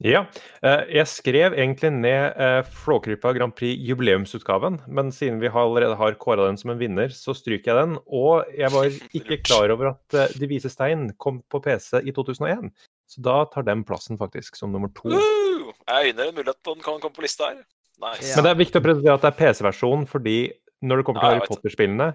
Ja. 0.00 0.26
eh, 0.62 0.84
Jeg 0.94 1.06
skrev 1.10 1.54
egentlig 1.58 1.90
ned 1.92 2.34
Flåkrypa 2.70 2.70
Flåklypa 2.70 3.32
Grand 3.34 3.54
Prix 3.56 3.80
jubileumsutgaven, 3.82 4.80
men 4.86 5.10
siden 5.10 5.40
vi 5.40 5.48
har- 5.48 5.64
allerede 5.66 5.96
har 5.96 6.12
kåra 6.14 6.46
den 6.46 6.56
som 6.56 6.70
en 6.70 6.78
vinner, 6.78 7.08
så 7.08 7.34
stryker 7.34 7.64
jeg 7.74 7.74
den. 7.86 7.98
Og 8.06 8.44
jeg 8.56 8.70
var 8.70 8.84
ikke 9.12 9.42
klar 9.42 9.70
over 9.70 9.88
at 9.90 10.14
eh, 10.14 10.28
De 10.38 10.46
vise 10.46 10.70
stein 10.70 11.10
kom 11.18 11.42
på 11.50 11.60
PC 11.60 11.98
i 12.06 12.12
2001, 12.12 12.70
så 13.10 13.22
da 13.22 13.44
tar 13.46 13.62
den 13.62 13.82
plassen 13.84 14.16
faktisk 14.16 14.54
som 14.56 14.70
nummer 14.70 14.88
to. 14.94 15.08
Uh, 15.10 15.72
Jeg 15.88 16.14
øyner 16.14 16.28
en 16.28 16.34
mulighet 16.34 16.62
på 16.62 16.74
den 16.74 16.82
kan 16.84 17.00
komme 17.00 17.14
på 17.14 17.22
lista 17.22 17.48
her. 17.48 17.64
Nice. 18.00 18.22
Ja. 18.30 18.36
Men 18.36 18.44
det 18.44 18.50
er 18.52 18.64
viktig 18.64 18.78
å 18.80 18.84
presisere 18.84 19.14
at 19.14 19.22
det 19.22 19.32
er 19.34 19.38
PC-versjonen, 19.46 20.06
fordi 20.06 20.52
når 20.82 21.00
det 21.00 21.04
kommer 21.08 21.20
til 21.24 21.28
Ja, 21.30 21.38
Harry. 21.38 21.48
Potter-spillene, 21.50 22.08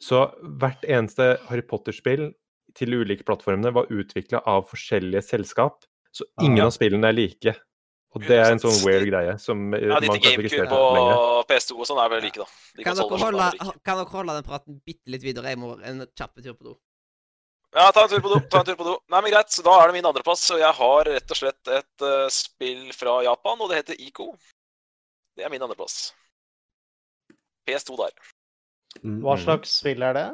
så 0.00 0.24
hvert 0.60 0.84
eneste 0.88 1.38
Harry 1.48 1.62
Potter-spill 1.66 2.30
til 2.78 2.92
de 2.92 3.00
ulike 3.02 3.24
plattformene 3.26 3.72
var 3.74 3.88
utvikla 3.90 4.42
av 4.46 4.68
forskjellige 4.70 5.22
selskap, 5.26 5.84
så 6.14 6.24
ingen 6.40 6.62
Ah. 6.62 6.66
av 6.66 6.72
spillene 6.76 7.08
er 7.08 7.12
like. 7.16 7.54
Og 8.16 8.22
det 8.24 8.38
er 8.40 8.50
en 8.52 8.58
sånn 8.58 8.78
weird 8.86 9.04
greie 9.04 9.34
som 9.38 9.74
eh, 9.74 9.82
Ja, 9.84 10.00
de 10.00 10.08
man 10.08 10.16
til 10.16 10.24
kanskje 10.24 10.40
ikke 10.40 10.50
ser 10.50 10.64
GameCube 10.64 10.72
på 10.72 11.12
og 11.12 11.46
PS2 11.50 11.74
og 11.76 11.86
sånn 11.86 11.98
er 12.00 12.08
vel 12.08 12.22
like, 12.24 12.40
da. 12.40 12.46
De 12.78 12.84
kan 12.86 12.96
dere, 12.96 13.18
holde, 13.20 13.48
like. 13.52 13.74
kan 13.84 13.98
dere 14.00 14.12
holde 14.14 14.36
den 14.38 14.46
praten 14.46 14.78
bitte 14.86 15.12
litt 15.12 15.22
videre? 15.26 15.50
Jeg 15.52 15.58
må 15.60 15.74
en 15.84 16.06
kjapp 16.16 16.40
tur 16.40 16.54
på 16.54 16.64
do. 16.70 16.78
Ja, 17.76 17.90
ta 17.92 18.04
en 18.06 18.08
tur 18.08 18.22
på 18.24 18.32
do. 18.32 18.40
ta 18.48 18.60
en 18.60 18.64
tur 18.64 18.78
på 18.80 18.84
do. 18.86 18.94
Nei, 19.12 19.20
men 19.20 19.30
Greit, 19.34 19.52
så 19.52 19.62
da 19.62 19.74
er 19.82 19.90
det 19.92 19.98
min 19.98 20.08
andreplass. 20.08 20.46
Og 20.56 20.58
jeg 20.62 20.72
har 20.72 21.04
rett 21.04 21.34
og 21.36 21.36
slett 21.36 21.68
et 21.68 22.00
uh, 22.08 22.28
spill 22.32 22.88
fra 22.96 23.18
Japan, 23.28 23.60
og 23.60 23.68
det 23.68 23.82
heter 23.82 24.00
Ico. 24.00 24.30
Det 25.36 25.44
er 25.44 25.52
min 25.52 25.62
andreplass. 25.62 26.14
PS2 27.68 27.96
der. 28.00 28.14
Mm. 29.02 29.20
Hva 29.22 29.36
slags 29.38 29.76
spill 29.82 30.02
er 30.02 30.16
det? 30.16 30.28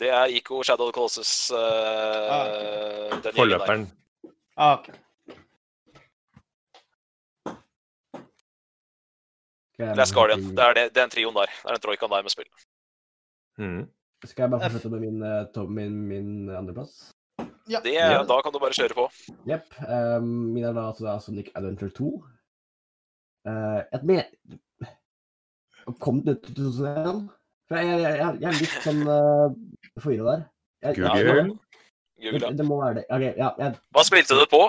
Det 0.00 0.08
er 0.08 0.32
Ico 0.32 0.62
Shadow 0.64 0.86
of 0.88 0.92
the 0.92 0.96
Colossus. 0.96 1.32
Uh, 1.52 1.60
ah, 1.60 3.18
okay. 3.18 3.32
Forløperen. 3.36 3.86
Ah, 4.56 4.78
ok. 4.78 4.88
Det 9.80 9.88
er 9.88 9.94
Last 9.96 10.14
Guardian. 10.16 10.42
Det 10.56 10.64
er 10.64 10.74
det, 10.76 10.84
den 10.96 11.12
trioen 11.12 11.36
der. 11.36 11.48
Det 11.52 11.70
er 11.70 11.76
den 11.78 11.84
troikaen 11.84 12.12
der 12.12 12.22
med 12.26 12.32
spill. 12.34 12.48
Mm. 13.60 13.84
Skal 14.28 14.42
jeg 14.44 14.50
bare 14.52 14.68
fortsette 14.70 14.90
med 14.92 15.00
min, 15.06 15.22
eh, 15.24 15.46
to- 15.54 15.66
min, 15.68 15.94
min 16.08 16.50
andreplass? 16.52 17.12
Ja. 17.68 17.80
Det, 17.84 17.94
Ja. 17.94 18.22
Da 18.28 18.40
kan 18.44 18.52
du 18.52 18.58
bare 18.60 18.76
kjøre 18.76 18.94
på. 18.96 19.06
Jepp. 19.48 19.72
Um, 19.88 20.26
min 20.56 20.64
er 20.64 20.72
da 20.76 20.88
altså 20.90 21.18
Sonic 21.24 21.48
Adventure 21.54 21.90
2. 21.90 22.10
Uh, 23.48 23.80
et 23.94 24.04
med... 24.04 24.24
Kom 26.00 26.20
den 26.24 26.36
ut 26.36 26.50
i 26.50 26.54
2001? 26.56 27.24
For 27.70 27.78
jeg, 27.78 27.88
jeg, 28.02 28.14
jeg, 28.18 28.38
jeg 28.42 28.48
er 28.50 28.60
litt 28.60 28.76
sånn 28.84 29.02
uh, 29.06 30.00
forvirra 30.02 30.32
der. 30.32 30.46
Jeg, 30.84 30.96
Google. 31.00 31.34
Ja, 32.20 32.30
Google, 32.30 32.40
det, 32.48 32.56
det 32.58 32.66
må 32.68 32.78
være 32.80 33.00
det. 33.00 33.04
Okay, 33.08 33.32
ja, 33.38 33.50
jeg, 33.60 33.76
Hva 33.94 34.06
spilte 34.06 34.38
du 34.38 34.46
på? 34.50 34.62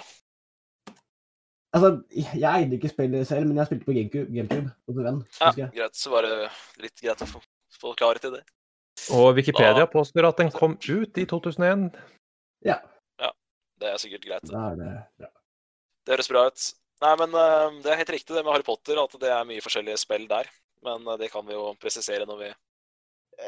altså, 1.76 1.92
jeg 2.14 2.48
eide 2.52 2.78
ikke 2.78 2.92
spillet 2.92 3.28
selv, 3.28 3.48
men 3.48 3.60
jeg 3.62 3.70
spilte 3.70 3.88
på 3.88 3.96
GameCube. 3.98 4.28
GameCube 4.36 4.72
hos 4.88 4.98
en 4.98 5.08
venn, 5.08 5.22
Ja, 5.42 5.70
greit. 5.78 5.98
Så 5.98 6.14
var 6.14 6.28
det 6.28 6.36
litt 6.84 7.04
greit 7.04 7.24
å 7.24 7.30
få, 7.30 7.42
få 7.82 7.94
klarhet 8.00 8.28
i 8.30 8.34
det. 8.38 8.44
Og 9.16 9.32
Wikipedia 9.38 9.86
Da- 9.86 9.90
påstår 9.90 10.28
at 10.30 10.38
den 10.38 10.52
kom 10.54 10.76
ut 10.78 11.18
i 11.18 11.26
2001. 11.26 11.96
Ja. 12.68 12.78
ja. 13.20 13.32
Det 13.80 13.90
er 13.90 14.02
sikkert 14.04 14.28
greit. 14.28 14.46
Da 14.52 14.72
er 14.72 14.78
det 14.78 14.92
bra. 15.18 15.32
Det 16.06 16.16
høres 16.16 16.30
bra 16.32 16.46
ut. 16.50 16.68
Nei, 17.02 17.14
men 17.18 17.34
uh, 17.34 17.82
det 17.82 17.90
er 17.90 18.02
helt 18.04 18.14
riktig 18.14 18.36
det 18.36 18.44
med 18.46 18.54
Harry 18.54 18.66
Potter, 18.66 19.00
at 19.02 19.16
det 19.22 19.32
er 19.34 19.48
mye 19.50 19.64
forskjellige 19.64 19.98
spill 20.04 20.28
der. 20.30 20.50
Men 20.86 21.08
eh, 21.08 21.18
det 21.22 21.32
kan 21.34 21.46
vi 21.48 21.58
jo 21.58 21.72
presisere 21.82 22.28
når 22.30 22.44
vi 22.44 22.52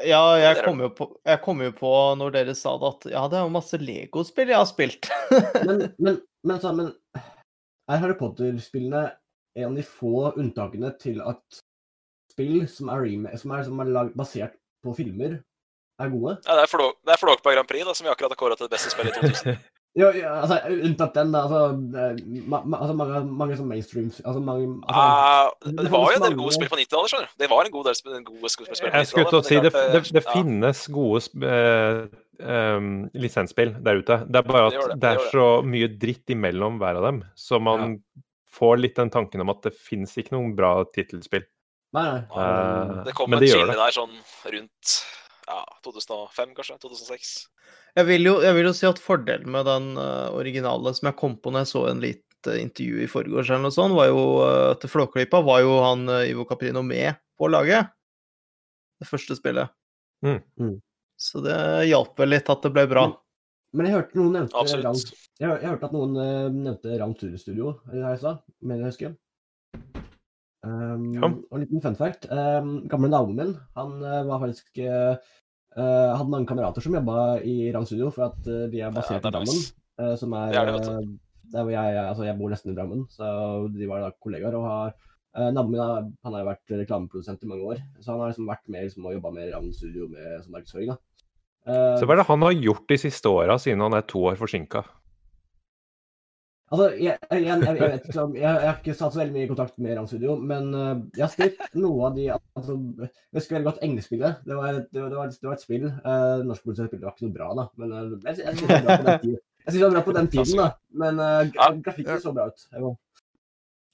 Ja, 0.08 0.22
jeg 0.40 0.62
kom, 0.64 0.80
jo 0.82 0.88
på, 0.96 1.08
jeg 1.22 1.40
kom 1.44 1.60
jo 1.62 1.72
på 1.76 1.90
når 2.18 2.32
dere 2.34 2.54
sa 2.58 2.74
det, 2.80 2.92
at 2.96 3.10
ja, 3.12 3.26
det 3.30 3.38
er 3.38 3.44
jo 3.44 3.52
masse 3.54 3.78
Lego-spill 3.78 4.50
jeg 4.50 4.58
har 4.58 4.70
spilt. 4.70 5.10
Men, 5.68 5.84
men, 5.98 6.18
men, 6.44 6.56
så, 6.60 6.72
men 6.74 6.90
er 7.14 8.00
Harry 8.00 8.16
Potter-spillene 8.18 9.04
en 9.54 9.70
av 9.70 9.76
de 9.78 9.84
få 9.86 10.32
unntakene 10.34 10.90
til 10.98 11.20
at 11.22 11.60
spill 12.32 12.64
som 12.70 12.90
er, 12.90 13.06
som 13.38 13.52
er, 13.54 13.66
som 13.68 13.82
er 13.84 13.92
lag, 13.94 14.10
basert 14.18 14.56
på 14.84 14.94
filmer, 14.98 15.38
er 16.02 16.10
gode? 16.10 16.36
Ja, 16.48 16.56
det 16.58 16.64
er 16.64 16.72
flåk 16.72 16.98
det 17.06 17.14
er 17.14 17.20
Flåkberg 17.20 17.58
Grand 17.60 17.70
Prix, 17.70 17.86
da, 17.86 17.94
som 17.94 18.08
vi 18.08 18.10
akkurat 18.10 18.34
har 18.34 18.40
kåra 18.40 18.58
til 18.58 18.66
det 18.66 18.74
beste 18.74 18.90
spillet 18.90 19.14
i 19.14 19.20
2000. 19.30 19.60
Ja, 19.94 20.08
ja, 20.10 20.30
altså, 20.42 20.56
unntatt 20.88 21.14
den, 21.14 21.28
da. 21.30 21.44
Altså, 21.46 21.58
eh, 22.02 22.16
ma, 22.50 22.58
ma, 22.66 22.80
altså 22.82 22.94
mange, 22.98 23.20
mange 23.30 23.56
som 23.60 23.68
mainstream 23.70 24.08
altså, 24.10 24.40
mange, 24.42 24.64
altså, 24.90 25.04
uh, 25.04 25.68
det 25.70 25.84
det 25.84 25.90
var 25.92 26.00
jo 26.08 26.16
en 26.16 26.24
del 26.24 26.32
mange- 26.34 26.40
gode 26.42 26.54
spill 26.56 26.70
på 26.72 26.78
90-tallet, 26.80 27.12
skjønner 27.12 27.28
du. 27.30 27.36
Det 27.44 27.48
var 27.52 27.62
en 27.68 27.74
god 27.76 27.84
del 27.86 27.94
spill, 28.00 28.16
en 28.18 28.26
gode 28.26 28.50
skuespill 28.50 28.80
på 28.90 28.90
Jeg 28.98 29.06
skulle 29.12 29.30
til 29.30 29.38
å 29.38 29.44
si 29.46 29.60
det, 29.62 29.72
det, 29.94 30.02
det 30.18 30.24
ja. 30.24 30.32
finnes 30.34 30.82
gode 30.98 31.22
sp- 31.22 31.46
eh, 31.46 32.00
em, 32.42 32.90
lisensspill 33.14 33.70
der 33.86 34.02
ute. 34.02 34.18
Det 34.26 34.42
er 34.42 34.48
bare 34.50 34.66
at 34.66 34.74
det, 34.80 34.88
det 34.96 35.00
det 35.04 35.12
er 35.14 35.30
så 35.30 35.46
mye 35.62 35.88
dritt 36.02 36.34
imellom 36.34 36.82
hver 36.82 36.98
av 36.98 37.06
dem, 37.12 37.22
så 37.38 37.62
man 37.62 38.00
får 38.58 38.76
litt 38.82 38.98
den 38.98 39.10
tanken 39.14 39.46
om 39.46 39.50
at 39.54 39.62
det 39.62 39.76
finnes 39.78 40.10
ikke 40.18 40.34
noen 40.34 40.56
bra 40.58 40.74
tittelspill. 40.90 41.46
Nei, 41.94 42.02
nei. 42.10 42.20
Uh, 42.34 43.04
Det 43.06 43.14
kom 43.14 43.30
men 43.30 43.38
en 43.38 43.46
det 43.46 43.52
gjør 43.54 43.62
chili 43.62 43.70
det. 43.70 43.78
der 43.78 43.94
sånn 43.94 44.14
rundt 44.58 44.94
ja, 45.46 45.62
2005, 45.86 46.54
kanskje? 46.58 46.80
2006? 46.82 47.34
Jeg 47.94 48.08
vil, 48.08 48.26
jo, 48.26 48.38
jeg 48.42 48.56
vil 48.56 48.66
jo 48.66 48.74
si 48.74 48.86
at 48.88 48.98
fordelen 49.02 49.52
med 49.54 49.68
den 49.68 49.92
eh, 50.00 50.30
originale 50.34 50.90
som 50.96 51.10
jeg 51.10 51.18
kom 51.20 51.36
på 51.38 51.52
når 51.54 51.62
jeg 51.62 51.70
så 51.70 51.82
en 51.92 52.02
lite 52.02 52.56
intervju 52.58 53.04
i 53.04 53.08
forgårs, 53.08 53.48
eller 53.48 53.68
noe 53.68 53.74
sånt, 53.74 53.94
var 53.96 54.10
jo 54.10 54.24
uh, 54.42 54.72
til 54.76 54.90
Flåklypa 54.92 55.40
var 55.46 55.62
jo 55.62 55.78
han 55.80 56.02
eh, 56.12 56.32
Ivo 56.32 56.44
Caprino 56.48 56.82
med 56.84 57.14
på 57.38 57.48
laget. 57.48 57.94
Det 59.00 59.08
første 59.08 59.38
spillet. 59.38 59.72
Mm. 60.26 60.42
Mm. 60.60 60.74
Så 61.16 61.40
det 61.44 61.56
hjalp 61.88 62.18
vel 62.18 62.34
litt 62.34 62.50
at 62.50 62.66
det 62.66 62.74
ble 62.74 62.84
bra. 62.90 63.06
Men 63.74 63.88
jeg 63.88 63.96
hørte 63.96 64.18
noen 64.18 64.36
nevnte 64.38 64.58
Absolutt. 64.58 64.84
Round, 64.86 65.14
jeg, 65.40 65.48
jeg 65.50 65.70
hørte 65.70 65.88
at 65.88 65.94
noen 65.94 66.18
eh, 66.20 66.48
nevnte 66.52 66.98
Round 66.98 67.18
2 67.22 67.30
Studio 67.40 67.76
her 67.90 68.10
i 68.12 68.20
stad, 68.20 68.42
mener 68.60 68.84
jeg 68.84 68.90
å 68.90 68.92
huske. 68.92 69.14
Um, 70.64 71.12
Ja. 71.12 71.28
Og 71.28 71.56
en 71.58 71.64
liten 71.64 71.82
fun 71.84 71.96
fact. 71.98 72.26
Um, 72.30 72.76
gamle 72.88 73.10
naboen 73.12 73.36
min 73.36 73.56
han 73.76 73.96
eh, 74.00 74.22
var 74.28 74.40
faktisk 74.40 74.78
eh, 74.80 75.16
eh, 75.76 76.10
hadde 76.16 76.30
mange 76.32 76.46
kamerater 76.50 76.84
som 76.84 76.94
jobba 76.96 77.40
i 77.42 77.70
Rang 77.74 77.86
Studio, 77.86 78.10
for 78.14 78.28
at 78.30 78.38
uh, 78.48 78.66
de 78.70 78.80
er 78.80 78.86
Ja, 78.86 78.90
basert 78.94 79.22
det 79.22 79.30
i 79.32 79.36
Drammen. 79.36 79.62
eh, 80.00 80.14
som 80.20 80.32
er 80.32 80.52
Det 80.52 80.60
er 80.60 80.72
det, 80.72 81.18
der 81.54 81.62
hvor 81.62 81.70
jeg, 81.74 81.96
altså 82.08 82.24
jeg 82.24 82.38
bor 82.38 82.50
nesten 82.50 82.72
i 82.72 82.76
Drammen, 82.76 83.06
så 83.10 83.68
de 83.74 83.86
var 83.90 84.00
da 84.00 84.10
kollegaer. 84.22 84.54
og 84.58 84.64
har 84.68 84.94
uh, 85.38 85.50
Naboen 85.52 85.70
min 85.70 85.80
har, 85.80 86.10
han 86.24 86.32
har 86.32 86.40
jo 86.44 86.50
vært 86.50 86.76
reklameprodusent 86.82 87.42
i 87.42 87.46
mange 87.50 87.62
år, 87.74 87.82
så 88.00 88.12
han 88.12 88.20
har 88.20 88.32
liksom 88.32 88.46
vært 88.50 88.68
med 88.68 88.86
liksom, 88.88 89.06
og 89.06 89.14
jobba 89.18 89.30
med 89.34 89.52
Rang 89.54 89.72
Studio 89.74 90.08
med 90.08 90.42
som 90.42 90.52
markedsføring. 90.52 90.94
da. 90.94 90.96
Så 91.98 92.04
hva 92.04 92.12
er 92.12 92.20
det 92.20 92.28
han 92.28 92.42
har 92.44 92.52
gjort 92.52 92.88
de 92.88 92.96
siste 93.00 93.30
åra, 93.30 93.56
siden 93.56 93.80
han 93.80 93.94
er 93.96 94.02
to 94.04 94.20
år 94.28 94.36
forsinka? 94.36 94.82
Altså, 96.74 96.86
jeg, 96.98 97.18
jeg, 97.30 97.42
jeg, 97.44 97.62
jeg, 97.62 97.76
vet 97.80 98.06
ikke 98.08 98.22
om, 98.24 98.32
jeg, 98.34 98.42
jeg 98.42 98.66
har 98.66 98.78
ikke 98.80 98.94
satt 98.98 99.14
så 99.14 99.20
veldig 99.20 99.34
mye 99.36 99.44
i 99.46 99.50
kontakt 99.50 99.76
med 99.84 99.94
Ram 99.98 100.06
Studio, 100.10 100.34
men 100.52 100.68
eh, 100.74 100.92
jeg 101.18 101.22
har 101.24 101.32
spilt 101.32 101.76
noe 101.78 102.08
av 102.08 102.16
de 102.18 102.24
altså, 102.34 102.76
Jeg 103.04 103.38
husker 103.38 103.56
veldig 103.58 103.68
godt 103.68 103.82
Engespillet. 103.86 104.40
Det 104.48 104.56
var, 104.58 104.80
det 104.82 105.02
var, 105.04 105.08
det 105.12 105.18
var, 105.20 105.30
et- 105.30 105.38
det 105.40 105.50
var 105.50 105.58
et 105.58 105.64
spill. 105.64 105.86
Uh, 106.02 106.54
politisk 106.64 106.88
spill 106.90 107.00
det 107.00 107.06
var 107.06 107.14
ikke 107.14 107.28
noe 107.28 107.36
bra, 107.38 107.48
da. 107.60 107.66
Men 107.82 107.94
uh, 107.94 108.16
jeg, 108.26 108.40
jeg, 108.42 108.56
synes 108.58 108.66
det 108.66 108.74
var 108.74 108.84
bra 108.88 108.96
på 108.98 109.06
den 109.10 109.20
tiden. 109.24 109.38
Jeg 109.64 109.70
synes 109.72 109.80
det 109.80 109.86
var 109.86 109.94
bra 109.96 110.04
på 110.08 110.16
den 110.18 110.30
tiden, 110.34 110.60
da. 110.60 110.68
Men 111.04 111.22
uh, 111.22 111.78
grafikken 111.86 112.22
så 112.26 112.34
bra 112.36 112.48
ut. 112.50 112.66
Jeg 112.72 112.84
var- 112.88 113.00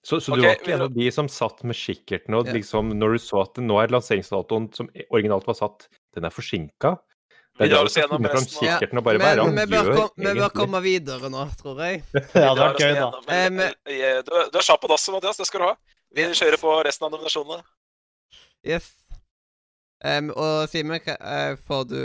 Så, 0.02 0.16
så 0.24 0.32
Ok, 0.32 0.38
du 0.40 0.46
var 0.46 0.54
ikke 0.56 0.72
en 0.78 0.82
av 0.86 0.94
de 0.96 1.10
som 1.12 1.26
satt 1.28 1.58
med 1.68 1.76
kikkerten 1.76 2.32
og 2.38 2.46
liksom, 2.56 2.94
når 2.96 3.18
du 3.18 3.18
så 3.20 3.42
at 3.44 3.58
nå 3.60 3.76
er 3.82 3.92
lanseringsdatoen 3.92 4.70
som 4.72 4.88
originalt 5.12 5.44
var 5.50 5.58
satt, 5.58 5.90
den 6.16 6.24
er 6.24 6.32
forsinka? 6.32 6.94
Vi 7.60 7.68
Det 7.68 7.74
er 7.76 7.76
da 7.76 7.82
du 7.84 7.90
skal 7.92 8.08
finne 8.08 8.30
fram 8.32 8.46
kikkerten 8.48 8.98
og 9.00 9.04
bare 9.04 9.18
Men 9.20 9.26
er 9.28 9.36
det 9.36 9.68
vi 9.70 9.76
han 9.76 9.86
bør, 9.86 9.96
kom, 10.00 10.10
vi 10.16 10.32
bør 10.40 10.52
komme 10.56 10.80
videre 10.84 11.28
nå, 11.30 11.42
tror 11.60 11.80
jeg. 11.84 11.98
Ja, 12.14 12.20
det 12.24 12.44
hadde 12.46 12.62
vært 12.64 12.80
gøy, 12.80 12.94
da. 12.94 12.94
gjennom- 12.94 13.28
Eh, 13.36 13.50
men- 13.50 13.74
eh, 13.84 14.22
Du, 14.24 14.32
du 14.50 14.58
er 14.58 14.64
kjapp 14.64 14.80
på 14.80 14.88
dasset, 14.88 15.12
Mathias. 15.14 15.36
Det 15.36 15.46
skal 15.46 15.60
du 15.60 15.66
ha. 15.66 15.74
Vi 16.16 16.22
kjører 16.40 16.56
på 16.62 16.72
resten 16.86 17.04
av 17.06 17.12
nominasjonene. 17.12 17.62
Yes. 18.66 18.88
Um, 20.04 20.30
og 20.32 20.68
Simen, 20.72 20.96
eh, 21.04 21.56
får 21.68 21.84
du 21.88 22.00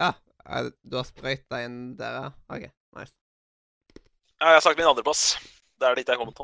Ja, 0.00 0.12
eh, 0.50 0.70
du 0.82 0.96
har 0.98 1.04
sprøyta 1.06 1.62
inn 1.64 1.94
der, 1.96 2.12
ja? 2.18 2.30
OK, 2.50 2.66
nice. 2.98 3.12
Ja, 4.42 4.46
jeg 4.50 4.54
har 4.58 4.60
sagt 4.66 4.76
min 4.78 4.86
andreplass. 4.90 5.36
Det 5.78 5.86
er 5.88 5.94
dit 5.94 6.06
jeg 6.08 6.14
er 6.18 6.24
kommet 6.24 6.38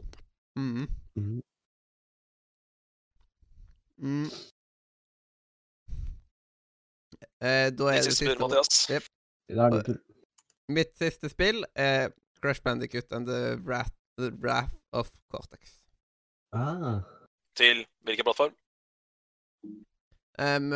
Mm. 0.56 0.86
Mhm. 0.86 0.88
Mhm. 1.16 1.42
Mm. 3.98 4.30
Eh, 7.42 7.68
da 7.78 7.84
er 7.84 7.92
Min 7.92 7.94
det 7.94 8.04
siste 8.04 8.24
spill, 8.24 8.40
Mathias. 8.40 8.90
Yep. 8.90 9.02
Det 9.48 9.58
er 9.58 9.70
din 9.70 9.84
tur. 9.88 9.98
Mitt 10.68 10.92
siste 10.98 11.28
spill 11.28 11.64
er 11.74 12.08
Crash 12.42 12.62
Bandicut 12.62 13.12
and 13.12 13.26
the 13.26 13.56
Wrath, 13.66 13.94
the 14.18 14.30
Wrath 14.42 14.74
of 14.92 15.10
Cortex. 15.30 15.78
Ah. 16.52 17.00
Til 17.56 17.86
hvilken 18.04 18.24
plattform? 18.24 18.54
Um, 20.38 20.70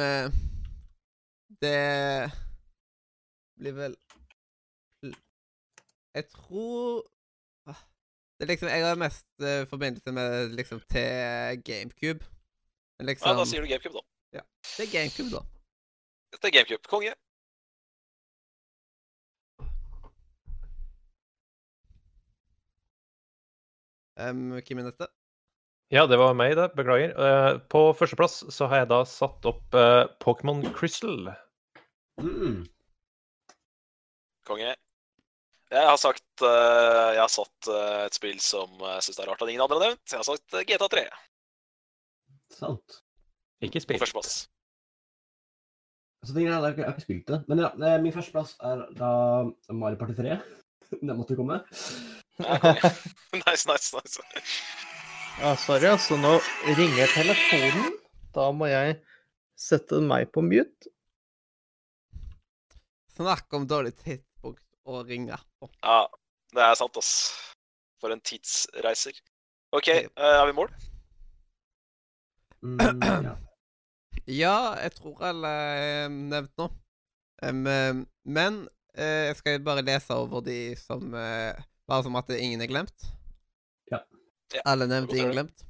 det 1.62 2.32
blir 3.58 3.72
vel 3.72 3.96
Jeg 6.14 6.24
tror 6.28 7.06
Ah, 7.66 7.78
Det 8.38 8.42
er 8.44 8.46
liksom 8.46 8.68
Jeg 8.68 8.86
har 8.88 8.94
mest 8.94 9.26
uh, 9.40 9.66
forbindelse 9.66 10.12
med 10.12 10.48
liksom 10.48 10.80
til 10.80 11.62
GameCube. 11.64 12.24
Men 12.98 13.06
Ja, 13.06 13.12
liksom 13.12 13.36
Da 13.36 13.44
sier 13.44 13.60
du 13.60 13.66
GameCube, 13.66 13.94
da. 14.32 14.40
Det 14.76 14.86
er 14.86 14.92
GameCube, 14.98 15.30
da. 15.36 15.42
Det 16.32 16.48
er 16.48 16.54
GameCube. 16.56 16.88
Konge. 16.88 17.14
Um, 24.20 24.52
hvem 24.60 24.80
er 24.82 24.88
neste? 24.90 25.08
Ja, 25.92 26.06
det 26.08 26.16
var 26.20 26.32
meg, 26.36 26.54
det. 26.56 26.70
Beklager. 26.76 27.12
Uh, 27.16 27.58
På 27.68 27.90
førsteplass 27.96 28.42
så 28.54 28.68
har 28.70 28.84
jeg 28.84 28.92
da 28.92 29.02
satt 29.08 29.48
opp 29.48 29.76
uh, 29.76 30.06
Pokémon 30.24 30.62
Crystal. 30.76 31.32
Mm. 32.20 32.62
Konge. 34.48 34.72
Jeg 35.72 35.88
har 35.88 35.96
sagt 35.96 36.44
uh, 36.44 37.12
Jeg 37.14 37.20
har 37.22 37.32
satt 37.32 37.68
et 37.72 38.16
spill 38.16 38.40
som 38.44 38.72
jeg 38.76 39.04
syns 39.06 39.16
det 39.16 39.22
er 39.24 39.30
rart 39.32 39.44
at 39.44 39.52
ingen 39.52 39.64
andre 39.64 39.78
har 39.78 39.84
nevnt. 39.86 40.04
Jeg 40.10 40.20
har 40.20 40.26
sagt 40.28 40.56
eh, 40.58 40.64
GTA 40.68 40.88
3 40.92 41.04
Sant. 42.52 42.98
Ikke 43.64 43.80
på 43.88 44.00
førsteplass. 44.02 44.34
Så 46.22 46.36
det, 46.36 46.44
jeg, 46.44 46.54
har 46.54 46.68
ikke, 46.70 46.84
jeg 46.84 46.86
har 46.86 46.94
ikke 46.94 47.04
spilt 47.06 47.30
det. 47.32 47.38
Men 47.50 47.64
ja, 47.64 47.70
eh, 47.74 47.96
min 48.02 48.14
førsteplass 48.14 48.54
er 48.62 48.84
da 48.98 49.10
Mario 49.74 49.98
Party 49.98 50.14
3. 50.20 50.36
Den 51.00 51.16
måtte 51.18 51.38
komme. 51.38 51.62
Nice, 53.32 53.68
nice, 53.68 53.96
nice. 53.96 54.20
Ja, 55.40 55.54
sorry, 55.56 55.88
altså. 55.90 56.16
Nå 56.20 56.36
ringer 56.78 57.10
telefonen. 57.14 57.96
Da 58.34 58.48
må 58.56 58.68
jeg 58.70 58.96
sette 59.58 60.00
meg 60.04 60.30
på 60.32 60.44
mute. 60.44 60.90
Snakk 63.16 63.52
om 63.56 63.66
dårlig 63.68 63.92
tidspunkt 64.00 64.62
å 64.88 65.02
ringe 65.08 65.36
på. 65.60 65.68
Ja, 65.84 66.06
det 66.56 66.64
er 66.64 66.78
sant, 66.80 66.96
ass. 67.00 67.12
For 68.00 68.14
en 68.14 68.22
tidsreiser. 68.24 69.18
OK, 69.76 69.88
eh, 69.92 70.08
er 70.16 70.44
vi 70.48 70.54
i 70.54 70.58
mål? 70.58 70.72
Mm, 72.62 73.02
ja. 73.02 73.36
Ja, 74.30 74.74
jeg 74.78 74.94
tror 74.98 75.22
alle 75.26 75.48
er 75.48 76.08
nevnt 76.12 76.54
nå. 76.60 76.68
Em, 77.42 77.64
men 78.22 78.60
uh, 78.94 79.22
jeg 79.28 79.36
skal 79.40 79.64
bare 79.66 79.82
lese 79.82 80.14
over 80.14 80.44
de 80.46 80.76
som 80.78 81.10
uh, 81.10 81.58
Bare 81.90 82.04
som 82.06 82.14
at 82.16 82.30
ingen 82.30 82.62
er 82.62 82.70
glemt. 82.70 83.08
Ja. 83.90 83.98
Ja, 84.54 84.62
Alle 84.70 84.86
nevnt, 84.86 85.10
ingen 85.12 85.34
glemt. 85.34 85.64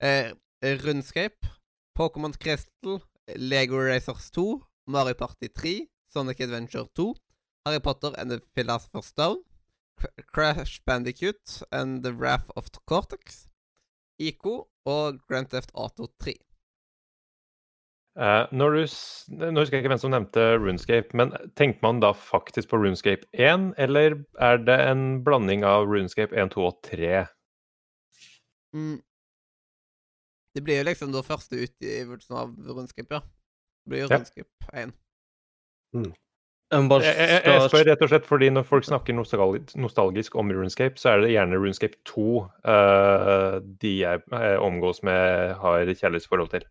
Uh, 0.00 0.32
Rundscape, 0.80 1.50
Pokémon 1.94 2.32
Crystal, 2.40 3.02
Lego 3.36 3.76
Racers 3.76 4.30
2, 4.30 4.64
Mario 4.88 5.14
Party 5.14 5.48
3, 5.48 5.86
Sonic 6.08 6.40
Adventure 6.40 6.88
2, 6.96 7.14
Harry 7.66 7.80
Potter 7.80 8.14
and 8.16 8.30
the 8.30 8.40
Philosopher's 8.54 9.06
Stone, 9.06 9.44
Crash 10.32 10.80
Bandicoot 10.86 11.62
and 11.70 12.02
the 12.02 12.14
Wrath 12.14 12.50
of 12.56 12.66
Cortex, 12.86 13.46
ICO 14.18 14.70
og 14.86 15.20
Grand 15.28 15.46
Theft 15.52 15.70
Auto 15.74 16.08
3. 16.18 16.34
Eh, 18.18 18.46
når 18.50 18.74
du, 18.74 18.80
nå 19.38 19.62
husker 19.62 19.76
jeg 19.76 19.84
ikke 19.84 19.92
hvem 19.92 20.00
som 20.02 20.10
nevnte 20.10 20.46
Runescape, 20.58 21.14
men 21.16 21.30
tenker 21.58 21.78
man 21.84 22.00
da 22.02 22.10
faktisk 22.16 22.72
på 22.72 22.80
Runescape 22.82 23.28
1, 23.38 23.70
eller 23.78 24.18
er 24.42 24.58
det 24.64 24.78
en 24.90 25.04
blanding 25.24 25.62
av 25.66 25.86
Runescape 25.86 26.34
1, 26.34 26.50
2 26.56 26.64
og 26.66 26.80
3? 26.88 27.22
Mm. 28.74 28.98
Det 30.54 30.64
blir 30.66 30.80
jo 30.80 30.88
liksom 30.88 31.14
da 31.14 31.22
første 31.22 31.62
utgivelsen 31.62 32.36
av 32.36 32.56
Runescape, 32.66 33.14
ja. 33.14 33.22
Det 33.84 33.92
blir 33.92 34.02
jo 34.02 34.10
Ja. 34.10 34.18
Runescape 34.18 34.74
1. 34.74 34.98
Jeg 36.70 36.88
Jeg, 37.02 37.14
jeg, 37.18 37.42
jeg 37.44 37.70
spør 37.70 37.88
rett 37.88 38.02
og 38.04 38.10
slett 38.12 38.26
fordi 38.26 38.50
når 38.54 38.62
folk 38.62 38.84
snakker 38.86 39.14
nostalgisk, 39.14 40.34
om 40.38 40.52
Runescape, 40.54 40.98
så 40.98 41.14
er 41.14 41.24
det 41.24 41.32
gjerne 41.32 41.58
Runescape 41.58 41.98
2 42.06 42.26
uh, 42.66 43.56
de 43.82 43.94
jeg 44.04 44.22
eh, 44.32 44.58
omgås 44.62 45.02
med, 45.02 45.54
har 45.58 45.90
kjærlighetsforhold 45.90 46.52
til. 46.54 46.66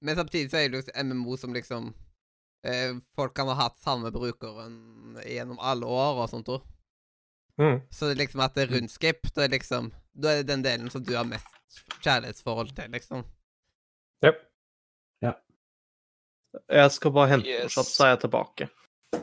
Men 0.00 0.16
samtidig 0.16 0.50
så 0.52 0.60
er 0.60 0.68
det 0.72 0.80
jo 0.82 1.04
MMO 1.04 1.36
som 1.36 1.54
liksom 1.54 1.92
eh, 2.66 2.96
Folk 3.18 3.34
kan 3.36 3.48
ha 3.50 3.56
hatt 3.58 3.78
samme 3.82 4.12
brukeren 4.14 5.18
gjennom 5.26 5.58
alle 5.58 5.86
år 5.86 6.22
og 6.24 6.28
sånt 6.32 6.50
òg. 6.54 6.66
Mm. 7.58 7.80
Så 7.90 8.06
det 8.06 8.16
er 8.16 8.22
liksom 8.22 8.44
at 8.44 8.54
det 8.54 8.66
er 8.68 8.74
rundskip, 8.76 9.32
da 9.34 9.42
er 9.46 9.54
liksom 9.56 9.90
Da 10.14 10.30
er 10.30 10.42
det 10.42 10.52
den 10.52 10.62
delen 10.62 10.90
som 10.94 11.02
du 11.02 11.16
har 11.16 11.26
mest 11.26 11.82
kjærlighetsforhold 12.04 12.70
til, 12.76 12.92
liksom. 12.94 13.24
Yep. 14.24 14.44
Jeg 16.68 16.90
skal 16.92 17.12
bare 17.12 17.28
hente 17.28 17.48
Yes. 17.48 17.76
noe 17.76 17.84
så 17.86 18.04
er 18.06 18.14
jeg 18.14 18.20
tilbake. 18.26 18.68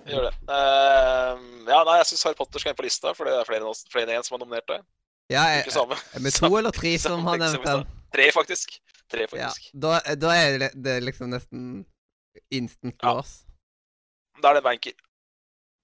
Gjør 0.10 0.28
det. 0.28 0.34
Uh, 0.50 1.42
ja, 1.70 1.80
nei, 1.86 1.98
jeg 2.02 2.10
syns 2.10 2.26
Harry 2.26 2.38
Potter 2.38 2.62
skal 2.62 2.74
inn 2.74 2.78
på 2.80 2.86
lista, 2.86 3.14
for 3.18 3.30
det 3.30 3.36
er 3.38 3.48
flere 3.48 3.74
flere 3.92 4.10
enn 4.10 4.20
én 4.20 4.26
som 4.26 4.38
har 4.38 4.44
nominert 4.46 4.68
det. 4.70 4.80
Ja, 5.34 5.44
er, 5.50 5.64
det 5.66 5.74
samme. 5.74 5.98
er 5.98 6.38
to 6.38 6.50
eller 6.60 6.74
tre 6.74 6.94
som 7.02 7.26
har 7.26 7.42
nevnt 7.42 7.66
den? 7.66 7.86
Tre, 8.14 8.28
faktisk. 8.34 8.78
Tre, 9.12 9.22
Ja, 9.22 9.28
faktisk. 9.28 9.72
da, 9.80 10.00
da 10.16 10.30
er 10.34 10.58
det, 10.60 10.72
det 10.84 10.92
er 10.98 11.02
liksom 11.06 11.30
nesten 11.30 11.86
instant 12.52 12.96
Ja. 13.04 13.14
loss. 13.14 13.46
Da 14.42 14.50
er 14.52 14.54
det 14.60 14.64
banker. 14.64 14.94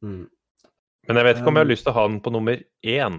Mm. 0.04 0.26
Men 1.08 1.16
jeg 1.18 1.26
vet 1.26 1.38
ikke 1.38 1.48
om 1.48 1.56
jeg 1.56 1.62
har 1.62 1.70
Um, 1.70 1.72
lyst 1.72 1.84
til 1.86 1.92
å 1.94 1.96
ha 1.96 2.08
den 2.08 2.20
på 2.22 2.32
nummer 2.34 2.56
én. 2.84 3.18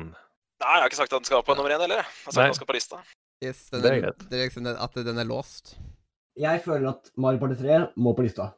Nei, 0.62 0.72
jeg 0.74 0.82
har 0.82 0.88
ikke 0.88 0.96
sagt 1.00 1.12
at 1.12 1.18
den 1.22 1.24
skal 1.24 1.42
på 1.42 1.54
nummer 1.56 1.70
én 1.70 1.80
heller. 1.80 2.02
Jeg 2.02 2.24
har 2.26 2.32
sagt 2.32 2.36
Nei. 2.36 2.44
at 2.44 2.52
den 2.52 2.54
skal 2.60 2.66
på 2.66 2.74
lista. 2.78 3.02
Yes, 3.42 3.70
den 3.70 3.82
Det 3.82 3.90
er, 3.90 3.94
er 3.96 4.00
greit. 4.02 4.18
det 4.30 4.38
er 4.38 4.44
liksom 4.48 4.64
den, 4.64 4.76
at 4.76 4.94
den 4.94 5.18
er 5.18 5.24
låst. 5.24 5.76
Jeg 6.38 6.62
føler 6.64 6.88
at 6.90 7.10
Mario 7.16 7.38
Party 7.38 7.54
3 7.62 7.92
må 7.96 8.14
på 8.16 8.22
lista. 8.22 8.52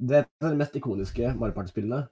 Det 0.00 0.16
er 0.24 0.26
de 0.50 0.56
mest 0.56 0.74
ikoniske 0.76 1.34
Mario 1.38 1.54
Party-spillene. 1.54 2.08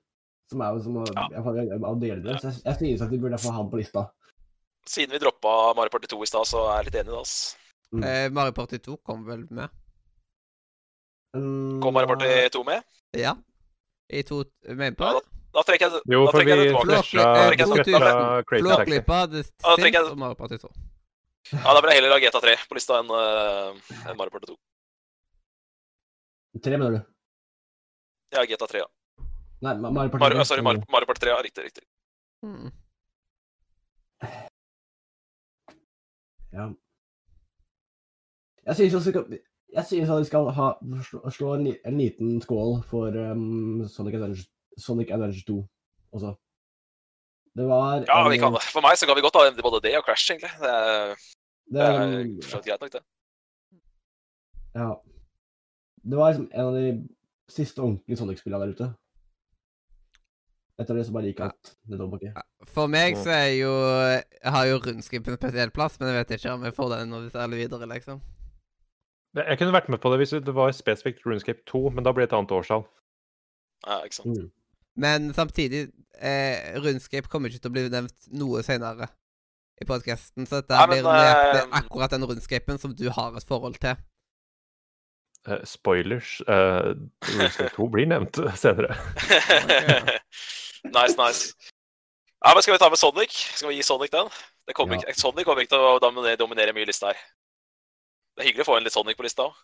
Som 0.51 0.61
er 0.63 0.73
jo 0.75 0.81
som 0.83 0.95
å 0.97 1.05
Ja. 1.15 1.29
jeg 1.31 1.69
jeg- 1.69 1.85
av. 1.85 2.01
Så 2.01 2.43
jeg, 2.49 2.63
jeg 2.65 2.77
synes 2.77 3.03
at 3.03 3.11
vi 3.11 3.19
burde 3.19 3.39
få 3.39 3.53
han 3.53 3.71
på 3.71 3.77
lista. 3.79 4.11
Siden 4.87 5.11
vi 5.11 5.19
droppa 5.19 5.75
Mario 5.77 5.91
Party 5.91 6.07
2 6.09 6.23
i 6.23 6.27
stad, 6.27 6.47
så 6.47 6.59
er 6.71 6.83
jeg 6.83 6.93
litt 6.93 6.95
enig 7.05 7.13
i 7.13 7.17
det. 7.17 7.21
ass. 7.21 7.57
Mm. 7.93 8.05
Eh, 8.07 8.29
Mario 8.31 8.53
Party 8.55 8.79
2 8.79 8.97
kom 9.03 9.25
vel 9.27 9.47
med? 9.51 9.69
Mm, 11.37 11.81
Kom 11.83 11.95
Mario 11.95 12.07
Party 12.07 12.49
2 12.55 12.65
med? 12.65 12.83
Ja. 13.19 13.35
I 14.13 14.23
to 14.27 14.45
Mener 14.69 14.95
på 14.99 15.11
det? 15.15 15.23
Da 15.55 15.63
trekker 15.67 15.91
jeg, 15.91 16.03
Jo, 16.07 16.25
da 16.27 16.33
trekker 16.33 16.55
jeg 16.55 16.59
det 16.59 16.67
tilbake. 16.71 17.19
Eh. 17.19 18.61
Flåklypa, 18.63 19.19
Sims 19.75 19.95
jeg- 19.95 20.05
og 20.11 20.19
Mario 20.19 20.35
Party 20.39 20.57
2. 20.63 20.71
Ja, 21.53 21.75
Da 21.75 21.81
blir 21.81 21.91
jeg 21.91 22.03
heller 22.03 22.13
ha 22.15 22.19
GTA 22.23 22.41
3 22.41 22.55
på 22.69 22.75
lista 22.79 22.99
enn 23.01 23.11
eh, 23.11 23.81
enn 24.11 24.17
Mario 24.19 24.31
Party 24.31 24.47
2. 24.53 24.57
Tre, 26.63 26.77
mener 26.79 26.91
du? 26.99 27.01
Ja, 28.35 28.45
GTA 28.47 28.67
3, 28.67 28.79
ja. 28.79 28.87
Nei, 29.63 29.75
Ma- 29.75 29.91
Mario 29.91 30.11
Party 30.11 30.19
3. 30.19 30.29
Mario, 30.29 30.45
sorry, 30.45 30.63
Mario, 30.63 30.83
Mario 30.91 31.07
Party 31.07 31.21
3, 31.27 31.31
ja. 31.31 31.43
Riktig, 31.43 31.65
riktig. 31.65 31.85
Mm. 32.47 32.71
Ja. 36.53 36.71
Jeg 38.67 38.75
synes 38.75 38.95
også 38.95 39.11
vi 39.11 39.13
skal, 39.13 39.39
jeg 39.73 39.85
synes 39.85 40.11
at 40.11 40.19
vi 40.19 40.25
skal 40.25 40.51
ha, 40.59 40.69
slå, 41.09 41.31
slå 41.31 41.55
en, 41.55 41.67
en 41.87 41.99
liten 41.99 42.41
skål 42.43 42.83
for 42.91 43.07
um, 43.33 43.89
Sonic, 43.89 44.15
Adventure, 44.15 44.47
Sonic 44.79 45.11
Adventure 45.11 45.45
2 45.47 45.67
også. 46.13 46.35
Det 47.57 47.67
var 47.69 48.05
Ja, 48.09 48.29
vi 48.29 48.39
kan, 48.39 48.57
For 48.75 48.81
meg 48.85 48.99
så 48.99 49.07
kan 49.07 49.17
vi 49.17 49.25
godt 49.27 49.39
ha 49.39 49.63
både 49.63 49.83
det 49.87 49.97
og 49.99 50.05
Crash, 50.07 50.33
egentlig. 50.33 50.51
Det 50.61 50.71
er, 50.71 51.15
Det, 51.73 51.81
er, 51.81 52.17
vidt 52.25 52.65
greit 52.67 52.81
nok, 52.81 52.93
det. 52.93 53.03
ja. 54.75 54.91
det 56.11 56.17
var 56.19 56.29
liksom 56.31 56.51
en 56.55 56.67
av 56.67 56.75
de 56.75 57.09
siste 57.49 57.79
ordentlige 57.79 58.17
Sonic-spillene 58.17 58.65
der 58.65 58.75
ute. 58.75 58.89
Etter 60.81 60.97
det 60.97 61.07
så 61.07 61.13
bare 61.13 61.29
gikk 61.29 61.41
alt 61.45 61.73
nedover 61.87 62.17
bakke. 62.17 62.43
For 62.75 62.89
meg 62.89 63.19
så 63.21 63.31
er 63.35 63.53
jo 63.59 63.73
Jeg 64.41 64.53
har 64.57 64.67
jo 64.67 64.83
rundskriv 64.87 65.23
på 65.25 65.31
en 65.31 65.37
spesiell 65.37 65.71
plass, 65.71 66.01
men 66.01 66.09
jeg 66.09 66.19
vet 66.19 66.37
ikke 66.39 66.55
om 66.57 66.65
jeg 66.65 66.75
får 66.75 66.95
den 66.95 67.13
når 67.13 67.27
vi 67.27 67.33
ser 67.35 67.43
alle 67.45 67.57
videre, 67.61 67.89
liksom. 67.95 68.23
Jeg 69.35 69.59
kunne 69.59 69.75
vært 69.75 69.89
med 69.93 70.01
på 70.03 70.11
det 70.11 70.19
hvis 70.23 70.33
det 70.43 70.55
var 70.55 70.73
spesifikt 70.75 71.23
RuneScape 71.27 71.63
2, 71.71 71.91
men 71.95 72.07
da 72.07 72.13
blir 72.13 72.27
det 72.27 72.33
et 72.33 72.39
annet 72.39 72.55
årstall. 72.57 72.83
Ja, 73.87 74.01
ikke 74.05 74.17
sant. 74.17 74.39
Mm. 74.39 74.51
Men 75.01 75.35
samtidig, 75.35 75.89
eh, 76.19 76.81
Runescape 76.83 77.29
kommer 77.31 77.49
ikke 77.49 77.63
til 77.63 77.71
å 77.71 77.75
bli 77.77 77.89
nevnt 77.89 78.31
noe 78.37 78.63
senere 78.67 79.09
i 79.81 79.87
podkasten, 79.89 80.47
så 80.47 80.61
dette 80.61 80.77
Nei, 80.77 80.87
men, 80.91 81.05
blir 81.05 81.09
nøyaktig 81.09 81.61
eh, 81.63 81.77
akkurat 81.79 82.13
den 82.13 82.27
runescapen 82.27 82.81
som 82.83 82.95
du 82.97 83.07
har 83.15 83.37
et 83.39 83.47
forhold 83.49 83.79
til. 83.81 83.97
Uh, 85.49 85.63
spoilers. 85.65 86.41
Uh, 86.45 86.93
RuneScape 87.31 87.73
2 87.79 87.89
blir 87.95 88.11
nevnt 88.11 88.43
senere. 88.63 88.99
nice, 90.97 91.17
nice. 91.17 91.55
Ja, 92.41 92.53
men 92.55 92.63
Skal 92.63 92.75
vi 92.75 92.81
ta 92.83 92.89
med 92.89 92.99
Sonic? 93.01 93.33
Skal 93.57 93.71
vi 93.71 93.79
gi 93.79 93.87
Sonic 93.87 94.13
den? 94.13 94.29
Det 94.69 94.75
kommer 94.77 94.99
Ja. 94.99 95.07
ikke, 95.07 95.21
Sonic 95.21 95.49
kommer 95.49 95.65
ikke 95.65 95.77
til 95.77 95.87
å 95.87 95.99
dominere, 96.03 96.37
dominere 96.41 96.75
mye 96.77 96.85
i 96.85 96.91
lista 96.91 97.15
her. 97.15 97.25
Det 98.41 98.47
er 98.47 98.55
hyggelig 98.55 98.65
å 98.65 98.71
få 98.71 98.79
en 98.81 98.87
litt 98.87 98.95
Sonic 98.95 99.19
på 99.19 99.27
lista 99.27 99.45
òg. 99.51 99.57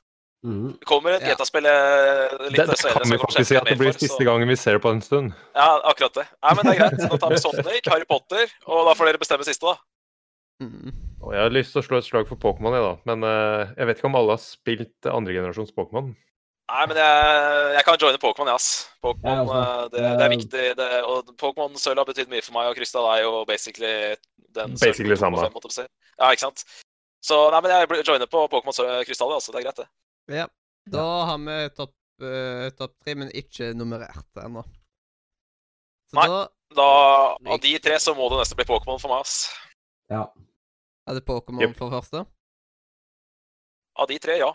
Mm. 0.44 0.76
Det 0.76 0.86
kommer 0.86 1.14
et 1.16 1.24
Ja. 1.24 1.32
GTA-spill 1.32 1.64
eh, 1.64 2.34
Det, 2.52 2.66
det 2.68 2.76
kan 2.92 3.08
vi 3.08 3.18
faktisk 3.18 3.48
si 3.48 3.56
at 3.56 3.64
det 3.64 3.78
blir 3.80 3.94
for, 3.94 4.02
siste 4.04 4.26
gangen 4.28 4.48
vi 4.52 4.56
ser 4.60 4.76
det 4.76 4.82
på 4.84 4.92
en 4.92 5.00
stund. 5.00 5.32
Ja, 5.56 5.80
akkurat 5.88 6.12
det. 6.20 6.26
Nei, 6.44 6.52
men 6.54 6.68
det 6.68 6.74
er 6.74 6.80
greit. 6.82 7.00
Da 7.08 7.18
tar 7.22 7.32
vi 7.32 7.40
Sonic, 7.40 7.88
Harry 7.88 8.04
Potter, 8.04 8.52
og 8.68 8.84
da 8.90 8.94
får 8.98 9.10
dere 9.10 9.22
bestemme 9.22 9.48
siste, 9.48 9.72
da. 9.72 9.80
Mm. 10.60 10.92
Og 11.24 11.32
jeg 11.32 11.42
har 11.42 11.56
lyst 11.56 11.72
til 11.72 11.80
å 11.80 11.86
slå 11.86 11.98
et 12.02 12.06
slag 12.06 12.28
for 12.28 12.38
Pokémon, 12.38 12.76
jeg, 12.76 12.84
da. 12.84 12.94
Men 13.08 13.24
uh, 13.24 13.72
jeg 13.72 13.88
vet 13.88 13.98
ikke 13.98 14.10
om 14.12 14.20
alle 14.20 14.36
har 14.36 14.44
spilt 14.44 15.10
andregenerasjons 15.10 15.72
Pokémon. 15.74 16.12
Nei, 16.66 16.84
men 16.90 16.98
jeg, 16.98 17.26
jeg 17.76 17.86
kan 17.86 17.98
joine 18.02 18.20
Pokémon, 18.22 18.50
jeg, 18.52 18.60
ass. 18.60 18.70
Pokémon, 19.02 19.50
ja, 19.50 19.58
eh, 19.62 19.82
det, 19.92 20.02
det 20.02 20.24
er 20.24 20.32
viktig. 20.32 20.64
Det, 20.78 20.88
og 21.06 21.34
Pokémon 21.40 21.78
sølv 21.78 22.02
har 22.02 22.08
betydd 22.08 22.30
mye 22.30 22.42
for 22.44 22.58
meg, 22.58 22.70
og 22.70 22.78
Krystall 22.78 23.06
er 23.12 23.22
jo 23.22 23.44
basically 23.48 23.92
den 24.56 24.74
Basically 24.74 25.14
2,5, 25.14 25.22
samme. 25.22 25.86
Ja, 26.18 26.32
ikke 26.32 26.48
sant? 26.48 26.64
Så 27.26 27.38
nei, 27.50 27.60
men 27.64 27.72
jeg 27.74 27.88
blir- 27.90 28.04
joiner 28.06 28.28
på 28.30 28.44
Pokémon 28.52 28.70
krystaller, 28.70 29.06
Krystall, 29.08 29.32
altså. 29.34 29.52
Det 29.54 29.60
er 29.60 29.66
greit, 29.66 29.80
det. 29.82 29.88
Ja. 30.40 30.46
Da 30.86 31.06
har 31.26 31.38
vi 31.42 31.56
topp 31.74 31.94
uh, 32.22 32.68
top 32.78 32.92
tre, 33.02 33.16
men 33.18 33.32
ikke 33.34 33.72
nummerert 33.74 34.42
ennå. 34.42 34.62
Nei. 36.14 36.28
da 36.30 36.44
Da, 36.76 36.84
Av 37.46 37.60
de 37.62 37.72
tre 37.78 37.94
så 38.02 38.12
må 38.14 38.26
det 38.30 38.40
nesten 38.40 38.58
bli 38.58 38.66
Pokémon 38.66 38.98
for 38.98 39.12
meg, 39.12 39.22
ass. 39.22 39.50
Ja. 40.10 40.24
er 41.06 41.14
det 41.14 41.22
Pokémon 41.26 41.62
yep. 41.62 41.76
for 41.78 41.90
første. 41.94 42.24
Av 43.96 44.08
de 44.10 44.18
tre, 44.18 44.34
ja. 44.42 44.50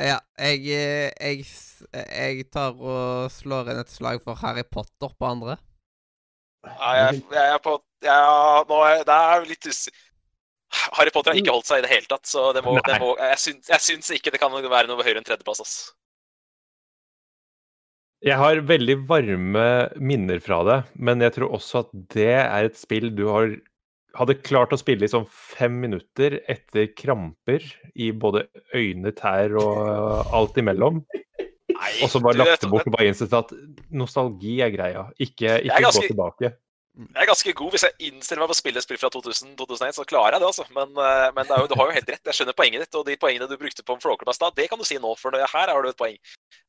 Ja, 0.00 0.16
jeg, 0.40 0.64
eh, 0.72 1.10
jeg, 1.20 1.44
jeg 1.92 2.46
tar 2.50 2.78
og 2.80 3.28
slår 3.34 3.70
inn 3.72 3.82
et 3.82 3.92
slag 3.92 4.22
for 4.24 4.40
Harry 4.40 4.64
Potter 4.64 5.12
på 5.12 5.28
andre. 5.28 5.58
Nei, 6.64 6.94
jeg, 6.96 7.20
jeg 7.32 7.54
er 7.54 7.60
på 7.64 7.76
ja, 8.04 8.16
nå 8.68 8.78
er, 8.84 9.04
Det 9.08 9.16
er 9.16 9.46
litt 9.48 9.68
usikker 9.68 10.09
Harry 10.96 11.10
Potter 11.14 11.32
har 11.32 11.40
ikke 11.40 11.54
holdt 11.54 11.66
seg 11.70 11.80
i 11.80 11.86
det 11.86 11.90
hele 11.92 12.06
tatt, 12.10 12.26
så 12.30 12.50
det 12.56 12.62
må, 12.66 12.76
det 12.86 12.98
må 13.02 13.14
jeg, 13.18 13.38
syns, 13.42 13.70
jeg 13.72 13.84
syns 13.86 14.10
ikke 14.14 14.30
det 14.34 14.40
kan 14.42 14.52
være 14.54 14.86
noe 14.90 15.02
høyere 15.02 15.18
enn 15.22 15.26
tredjeplass, 15.26 15.62
ass. 15.64 15.74
Jeg 18.20 18.36
har 18.36 18.60
veldig 18.68 18.98
varme 19.08 19.66
minner 19.96 20.42
fra 20.44 20.60
det, 20.68 20.78
men 21.00 21.22
jeg 21.24 21.32
tror 21.38 21.54
også 21.56 21.82
at 21.86 21.92
det 22.12 22.28
er 22.36 22.68
et 22.68 22.76
spill 22.78 23.08
du 23.16 23.24
har 23.32 23.54
hadde 24.18 24.34
klart 24.42 24.72
å 24.74 24.78
spille 24.80 25.06
i 25.06 25.10
sånn 25.10 25.26
fem 25.30 25.76
minutter 25.84 26.40
etter 26.50 26.88
kramper 26.98 27.62
i 27.94 28.10
både 28.10 28.44
øyne, 28.74 29.12
tær 29.16 29.54
og 29.60 30.32
alt 30.34 30.58
imellom. 30.60 30.98
Nei, 31.70 31.92
Og 32.04 32.10
så 32.12 32.20
bare 32.22 32.40
lagt 32.42 32.64
det 32.64 32.70
bort 32.72 32.88
og 32.90 32.96
bare 32.96 33.06
innsett 33.08 33.32
at 33.38 33.54
nostalgi 33.94 34.58
er 34.66 34.72
greia. 34.74 35.04
Ikke, 35.16 35.60
ikke 35.62 35.78
ganske- 35.86 36.02
gå 36.02 36.10
tilbake. 36.10 36.52
Jeg 37.00 37.22
er 37.22 37.28
ganske 37.30 37.52
god. 37.56 37.70
Hvis 37.72 37.84
jeg 37.86 38.08
innstiller 38.10 38.42
meg 38.42 38.50
på 38.50 38.54
å 38.54 38.58
spille 38.58 38.80
et 38.80 38.84
spill 38.84 38.98
fra 39.00 39.08
2000-2001, 39.14 39.94
så 39.96 40.04
klarer 40.08 40.36
jeg 40.36 40.42
det, 40.42 40.48
altså. 40.50 40.66
Men, 40.76 40.90
eh, 41.00 41.28
men 41.36 41.48
det 41.48 41.54
er 41.56 41.62
jo, 41.62 41.68
du 41.70 41.76
har 41.80 41.88
jo 41.88 41.96
helt 41.96 42.10
rett. 42.12 42.22
Jeg 42.28 42.36
skjønner 42.36 42.56
poenget 42.58 42.84
ditt. 42.84 42.98
Og 43.00 43.06
de 43.08 43.16
poengene 43.20 43.48
du 43.48 43.56
brukte 43.60 43.84
på 43.86 43.96
Flåklypa 44.02 44.50
det 44.56 44.66
kan 44.68 44.80
du 44.80 44.84
si 44.84 44.98
nå, 45.00 45.14
for 45.16 45.32
her 45.32 45.72
har 45.72 45.82
du 45.82 45.88
et 45.88 45.98
poeng. 46.00 46.18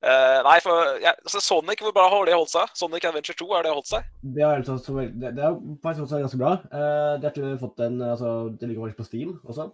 Uh, 0.01 0.39
nei, 0.47 0.55
for 0.63 0.97
ja, 1.03 1.13
altså, 1.25 1.41
Sonic, 1.43 1.83
hvor 1.83 1.93
bra 1.95 2.07
har 2.09 2.25
det 2.25 2.37
holdt 2.37 2.53
seg? 2.53 2.71
Sonic 2.77 3.05
Adventure 3.05 3.37
2, 3.37 3.47
har 3.51 3.67
det 3.67 3.73
holdt 3.75 3.91
seg? 3.91 4.07
Det 4.23 4.45
har 4.45 4.61
faktisk 4.61 4.73
holdt 4.73 4.87
seg 4.87 5.19
det, 5.21 5.33
det 5.37 5.45
er 5.45 5.57
faktisk 5.83 6.05
også 6.07 6.21
ganske 6.23 6.41
bra. 6.41 6.53
Uh, 6.71 7.13
det 7.19 7.27
har 7.27 7.35
ikke 7.35 7.61
fått 7.61 7.83
en, 7.85 8.01
altså, 8.13 8.33
det 8.55 8.69
ligger 8.69 8.87
faktisk 8.87 9.01
på 9.03 9.09
Steam 9.09 9.35
også. 9.43 9.67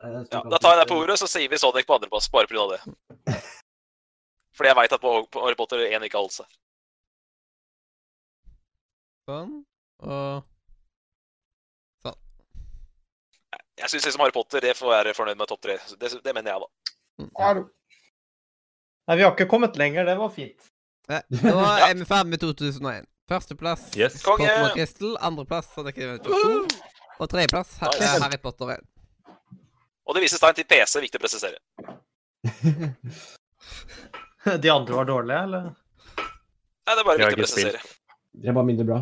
Uh, 0.00 0.20
Ja, 0.32 0.42
da 0.42 0.58
tar 0.58 0.74
jeg 0.74 0.82
deg 0.82 0.92
på 0.94 1.00
ordet, 1.02 1.18
så 1.20 1.28
sier 1.28 1.52
vi 1.52 1.60
Sonic 1.60 1.88
på 1.88 1.98
andreplass, 1.98 2.30
bare 2.32 2.50
pga. 2.50 2.66
det. 2.72 3.36
Fordi 4.56 4.72
jeg 4.72 4.80
veit 4.80 4.96
at 4.96 5.04
på, 5.04 5.14
på 5.32 5.44
Harry 5.44 5.58
Potter 5.58 5.84
1 5.86 6.08
ikke 6.08 6.18
har 6.18 6.26
holdt 6.26 6.40
seg. 6.40 6.56
Sånn. 9.30 9.60
Og 10.00 10.42
sånn. 12.04 12.16
Jeg 13.80 13.88
syns 13.92 14.06
liksom 14.08 14.22
Harry 14.24 14.34
Potter 14.36 14.60
det 14.64 14.74
får 14.78 14.90
være 14.94 15.14
fornøyd 15.16 15.38
med 15.40 15.48
topp 15.50 15.62
tre. 15.66 15.76
Det, 16.00 16.12
det 16.24 16.34
mener 16.36 16.54
jeg, 16.54 16.60
da. 16.64 16.68
Er 17.50 17.62
Nei, 19.08 19.16
vi 19.18 19.24
har 19.26 19.32
ikke 19.34 19.48
kommet 19.50 19.74
lenger. 19.80 20.04
Det 20.06 20.14
var 20.20 20.30
fint. 20.30 20.68
Nei, 21.10 21.20
nå 21.42 21.56
er 21.66 21.94
vi 21.98 22.04
ferdig 22.12 22.30
med 22.36 22.40
2001. 22.44 23.08
Førsteplass 23.30 23.88
Yes. 23.98 24.20
Konge! 24.26 24.46
Pokémon 24.46 24.72
Crystal. 24.76 25.16
Andreplass 25.26 25.68
Sonic 25.74 25.98
Adventure 25.98 26.34
2. 26.70 26.84
Og 27.20 27.28
tredjeplass 27.30 27.76
Har- 27.82 27.92
Nice. 27.98 28.06
er 28.16 28.22
Harry 28.24 28.38
Potter 28.42 28.70
1. 28.76 28.86
Og 30.10 30.16
det 30.16 30.22
vises 30.24 30.40
tegn 30.42 30.56
til 30.58 30.66
PC, 30.70 31.00
viktig 31.04 31.18
å 31.20 31.22
presisere. 31.22 31.58
De 34.62 34.70
andre 34.72 34.94
var 34.96 35.04
dårlige, 35.04 35.42
eller? 35.44 35.66
Nei, 35.70 36.94
det 36.96 37.02
er 37.02 37.06
bare 37.06 37.18
viktig 37.20 37.36
å 37.36 37.40
presisere. 37.44 37.82
Det 38.40 38.48
er 38.50 38.56
bare 38.56 38.66
mindre 38.70 38.86
bra. 38.88 38.98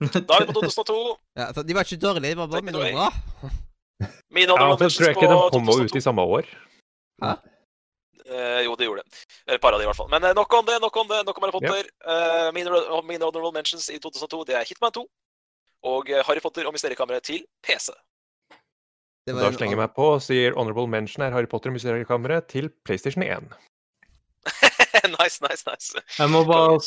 Da 0.00 0.38
er 0.38 0.44
vi 0.44 0.52
på 0.52 0.60
2002. 0.60 0.96
Ja, 1.40 1.52
så 1.56 1.62
De 1.64 1.74
var 1.74 1.86
ikke 1.86 2.00
dårlige, 2.02 2.34
de 2.34 2.36
var 2.36 2.48
bare 2.52 2.62
mine 2.62 2.78
away. 2.78 3.10
Mine 4.30 4.52
Ja, 4.52 4.66
men 4.68 4.76
tror 4.76 5.06
jeg 5.06 5.16
ikke 5.16 5.28
de 5.30 5.38
kom 5.54 5.70
ut 5.72 5.96
i 5.96 6.02
samme 6.04 6.22
år. 6.22 6.50
Eh, 8.26 8.60
jo, 8.66 8.74
det 8.74 8.88
gjorde 8.88 9.04
det. 9.04 9.22
Et 9.54 9.60
par 9.62 9.72
av 9.72 9.78
de, 9.78 9.86
i 9.86 9.88
hvert 9.88 9.96
fall. 9.96 10.10
Men 10.10 10.24
eh, 10.26 10.34
nok 10.34 10.52
om 10.58 10.66
det, 10.66 10.80
nok 10.82 10.96
om 10.96 11.08
det. 11.08 11.22
Nok 11.26 11.38
om 11.38 11.46
Harry 11.46 11.54
Potter. 11.54 11.88
Eh, 12.12 12.48
mine, 12.56 12.82
mine 13.06 13.24
honorable 13.24 13.54
mentions 13.54 13.88
i 13.88 14.00
2002 14.02 14.42
det 14.50 14.58
er 14.58 14.66
Hitman 14.68 14.92
2 14.92 15.06
og 15.86 16.10
eh, 16.10 16.24
Harry 16.26 16.42
Potter 16.42 16.66
og 16.66 16.74
Mysteriekammeret 16.74 17.22
til 17.22 17.44
PC. 17.64 17.94
Det 19.26 19.34
Da 19.34 19.50
slenger 19.54 19.74
jeg 19.74 19.82
meg 19.82 19.94
på 19.94 20.10
og 20.16 20.20
sier 20.22 20.54
honorable 20.58 20.86
mention 20.90 21.24
er 21.26 21.34
Harry 21.34 21.48
Potter 21.50 21.70
og 21.70 21.78
Mysteriekammeret 21.78 22.50
til 22.50 22.68
PlayStation 22.86 23.24
1. 23.26 23.48
nice, 25.18 25.42
nice, 25.42 25.64
nice. 25.66 26.02
Jeg 26.18 26.30
må 26.30 26.44
bare 26.46 26.78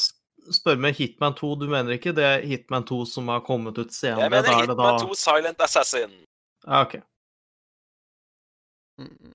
s- 0.50 0.60
spørre 0.60 0.78
med 0.82 0.94
Hitman 0.98 1.36
2. 1.38 1.56
Du 1.62 1.68
mener 1.70 1.96
ikke 1.96 2.14
det 2.16 2.26
er 2.26 2.42
Hitman 2.48 2.86
2 2.86 3.06
som 3.06 3.28
har 3.28 3.40
kommet 3.46 3.78
ut 3.78 3.94
senere? 3.94 4.22
Jeg 4.28 4.32
mener 4.32 4.48
da 4.48 4.54
er 4.58 4.66
det 4.66 4.76
Hitman 4.76 5.00
da... 5.00 5.06
2 5.08 5.16
Silent 5.16 5.62
Assassin. 5.62 6.16
Ja, 6.68 6.82
OK. 6.82 6.96
Mm. 9.00 9.34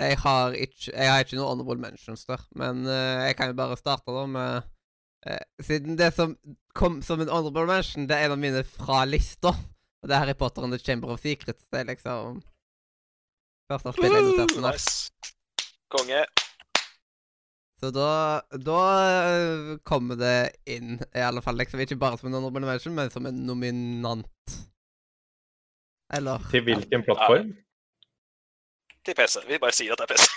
Jeg 0.00 0.16
har 0.18 0.54
ikke 0.56 0.90
Jeg 0.96 1.10
har 1.12 1.20
ikke 1.22 1.36
noen 1.36 1.48
honorable 1.52 1.76
mentions 1.82 2.24
der, 2.24 2.40
men 2.56 2.86
uh, 2.88 3.26
jeg 3.28 3.36
kan 3.36 3.50
jo 3.52 3.56
bare 3.58 3.76
starte 3.76 4.14
da 4.16 4.22
med 4.26 4.62
uh, 5.28 5.42
Siden 5.62 5.98
det 6.00 6.08
som 6.16 6.32
kom 6.74 7.02
som 7.04 7.20
en 7.20 7.28
honorable 7.28 7.66
mention, 7.68 8.06
det 8.08 8.16
er 8.16 8.24
en 8.30 8.32
av 8.36 8.40
mine 8.40 8.64
fra 8.64 9.04
lista. 9.04 9.52
Og 10.00 10.08
det 10.08 10.16
er 10.16 10.22
Harry 10.24 10.34
Potter 10.38 10.64
and 10.64 10.72
the 10.72 10.78
Chamber 10.80 11.12
of 11.12 11.20
Secrets. 11.20 11.66
Det 11.68 11.82
er 11.82 11.90
liksom 11.92 12.40
Første 13.70 13.92
spillet 13.92 14.16
jeg 14.16 14.24
noterte 14.30 14.62
der. 14.64 14.72
Nice. 14.72 15.10
Konge. 15.94 16.24
Så 17.80 17.88
da, 17.96 18.08
da 18.60 18.80
øh, 19.32 19.78
kommer 19.88 20.18
det 20.20 20.34
inn, 20.68 20.98
i 21.16 21.22
alle 21.24 21.40
fall. 21.42 21.56
liksom 21.56 21.80
Ikke 21.80 21.96
bare 21.96 22.18
som 22.20 22.28
en 22.28 22.36
honorable 22.36 22.66
mention, 22.68 22.94
men 22.94 23.08
som 23.10 23.24
en 23.26 23.38
nominant. 23.48 24.56
Eller 26.12 26.42
Til 26.50 26.64
hvilken 26.66 27.04
plattform? 27.06 27.52
Til 29.06 29.14
PC. 29.16 29.38
Vi 29.48 29.58
bare 29.62 29.72
sier 29.72 29.94
at 29.96 30.02
det 30.02 30.10
er 30.10 30.12
PC. 30.12 30.28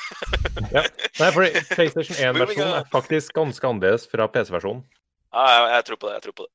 Nei, 1.19 1.29
fordi 1.35 1.49
PlayStation 1.75 2.15
1-versjonen 2.15 2.75
er 2.79 2.87
faktisk 2.93 3.33
ganske 3.35 3.67
annerledes 3.67 4.05
fra 4.11 4.27
PC-versjonen. 4.31 4.85
Ja, 5.33 5.43
jeg, 5.49 5.71
jeg 5.75 5.85
tror 5.89 5.99
på 5.99 6.07
det. 6.07 6.13
jeg 6.19 6.23
tror 6.29 6.37
på 6.41 6.45
det. 6.47 6.53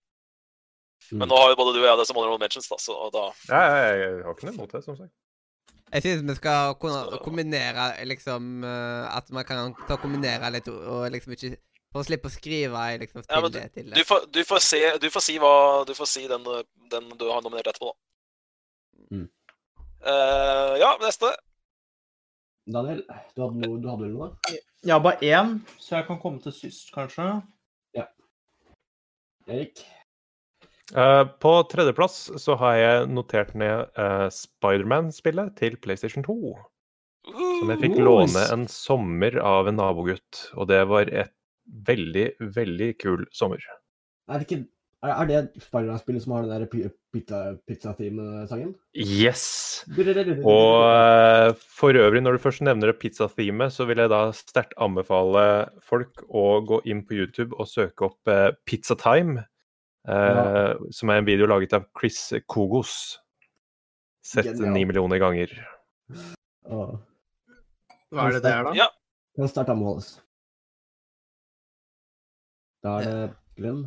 Men 1.12 1.24
Mm. 1.24 1.30
nå 1.30 1.36
har 1.40 1.48
jo 1.52 1.56
både 1.56 1.72
du 1.72 1.78
og 1.80 1.86
jeg 1.88 1.98
det 2.00 2.04
som 2.08 2.16
honorable 2.18 2.42
mentions, 2.42 2.66
da, 2.68 2.76
så 2.82 2.94
da 3.14 3.20
Ja, 3.48 3.60
jeg, 3.80 4.00
jeg 4.00 4.24
har 4.26 4.34
ikke 4.34 4.46
noe 4.48 4.54
imot 4.58 4.72
det, 4.74 4.80
som 4.84 4.96
sagt. 4.98 5.12
Jeg 5.92 6.02
synes 6.04 6.24
vi 6.28 6.34
skal 6.36 6.74
kunne 6.80 7.18
kombinere 7.24 8.04
liksom 8.04 8.64
øh, 8.64 9.16
At 9.16 9.30
man 9.30 9.44
kan 9.44 9.74
ta 9.86 9.96
og 9.96 10.02
kombinere 10.02 10.50
litt 10.52 10.68
og, 10.68 11.08
liksom 11.12 11.32
ikke 11.32 11.54
For 11.92 12.02
å 12.02 12.06
slippe 12.08 12.28
å 12.28 12.34
skrive 12.34 12.84
i 12.92 13.00
liksom 13.00 13.24
til 13.24 13.32
Ja, 13.32 13.50
det 13.54 13.64
til 13.76 13.90
Du 13.96 14.02
får, 14.04 14.28
du 14.34 14.42
får, 14.44 14.62
se, 14.64 14.82
du 15.00 15.08
får 15.14 15.24
si 15.24 15.38
hva 15.40 15.52
Du 15.88 15.94
får 15.96 16.10
si 16.12 16.26
den, 16.28 16.44
den 16.92 17.10
du 17.16 17.26
har 17.30 17.40
nominert 17.44 17.72
etterpå, 17.72 17.92
da. 17.92 17.98
Mm. 19.16 19.28
Uh, 20.04 20.74
ja, 20.78 20.92
neste. 21.02 21.30
Daniel, 22.68 23.00
du 23.34 23.42
hadde, 23.42 23.60
noe, 23.62 23.78
du 23.80 23.88
hadde 23.88 24.04
vel 24.04 24.12
noe? 24.14 24.28
Ja, 24.86 24.98
bare 25.02 25.16
én, 25.24 25.56
så 25.80 25.96
jeg 25.96 26.06
kan 26.10 26.20
komme 26.22 26.42
til 26.44 26.52
sist, 26.54 26.92
kanskje. 26.94 27.24
Ja. 27.96 28.04
Erik? 29.48 29.80
Eh, 30.96 31.24
på 31.24 31.52
tredjeplass 31.68 32.30
så 32.40 32.56
har 32.62 32.78
jeg 32.78 33.08
notert 33.12 33.52
ned 33.58 33.90
uh, 33.98 34.28
Spiderman-spillet 34.32 35.52
til 35.60 35.76
PlayStation 35.84 36.24
2. 36.24 36.38
Som 37.28 37.74
jeg 37.74 37.82
fikk 37.82 37.98
låne 38.00 38.46
en 38.54 38.64
sommer 38.72 39.36
av 39.42 39.68
en 39.68 39.76
nabogutt. 39.76 40.46
Og 40.56 40.70
det 40.70 40.80
var 40.88 41.10
et 41.12 41.34
veldig, 41.88 42.30
veldig 42.56 42.92
kul 43.02 43.26
sommer. 43.36 43.60
Er 44.28 44.40
det, 44.40 44.46
ikke, 44.46 44.62
er, 45.04 45.28
det 45.28 45.66
Spider-Man-spillet 45.66 46.24
som 46.24 46.34
har 46.38 46.46
den 46.46 46.64
der 46.64 46.88
pizza- 47.12 47.58
pizza-theme-sangen? 47.68 48.72
Yes! 48.96 49.44
Og 50.40 51.60
for 51.60 52.00
øvrig, 52.00 52.24
når 52.24 52.38
du 52.38 52.44
først 52.46 52.64
nevner 52.64 52.96
pizza-themet, 52.96 53.76
så 53.76 53.84
vil 53.90 54.00
jeg 54.00 54.12
da 54.14 54.22
sterkt 54.36 54.72
anbefale 54.80 55.44
folk 55.84 56.24
å 56.32 56.62
gå 56.64 56.80
inn 56.88 57.04
på 57.04 57.20
YouTube 57.20 57.60
og 57.60 57.68
søke 57.68 58.08
opp 58.08 58.32
Pizza 58.64 58.96
Time, 58.96 59.44
eh, 60.08 60.70
som 60.94 61.10
er 61.12 61.20
en 61.20 61.26
video 61.28 61.48
laget 61.50 61.74
av 61.76 61.88
Chris 61.98 62.20
Kogos. 62.46 63.18
Sett 64.24 64.58
ni 64.60 64.84
millioner 64.84 65.20
ganger. 65.22 65.52
Hva 66.68 68.26
er 68.26 68.38
det 68.38 68.42
det 68.44 68.52
er, 68.52 68.64
da? 68.66 68.72
Ja. 68.76 68.88
Kan 69.38 69.50
sterkt 69.50 69.72
anbefales. 69.72 70.16
Da 72.84 72.98
er 72.98 73.06
det 73.08 73.28
Glenn. 73.58 73.86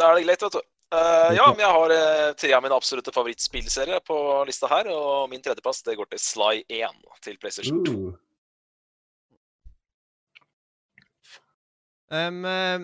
Da 0.00 0.10
er 0.10 0.20
det 0.20 0.26
greit, 0.28 0.44
vet 0.46 0.58
du. 0.58 0.62
Uh, 0.90 1.30
ja, 1.36 1.44
men 1.52 1.60
jeg 1.62 1.70
har 1.70 1.92
uh, 1.94 2.30
tre 2.34 2.48
av 2.56 2.64
mine 2.64 2.74
absolutte 2.74 3.12
favorittspillserier 3.14 4.00
på 4.02 4.16
lista 4.48 4.66
her, 4.72 4.88
og 4.90 5.28
min 5.30 5.42
tredjeplass 5.44 5.84
det 5.86 5.94
går 6.00 6.08
til 6.10 6.22
Sly 6.22 6.64
1 6.66 7.04
til 7.22 7.38
PlayStation 7.38 7.84
2. 7.86 7.94
Uh, 7.94 8.16
Um, 12.10 12.44
eh, 12.44 12.80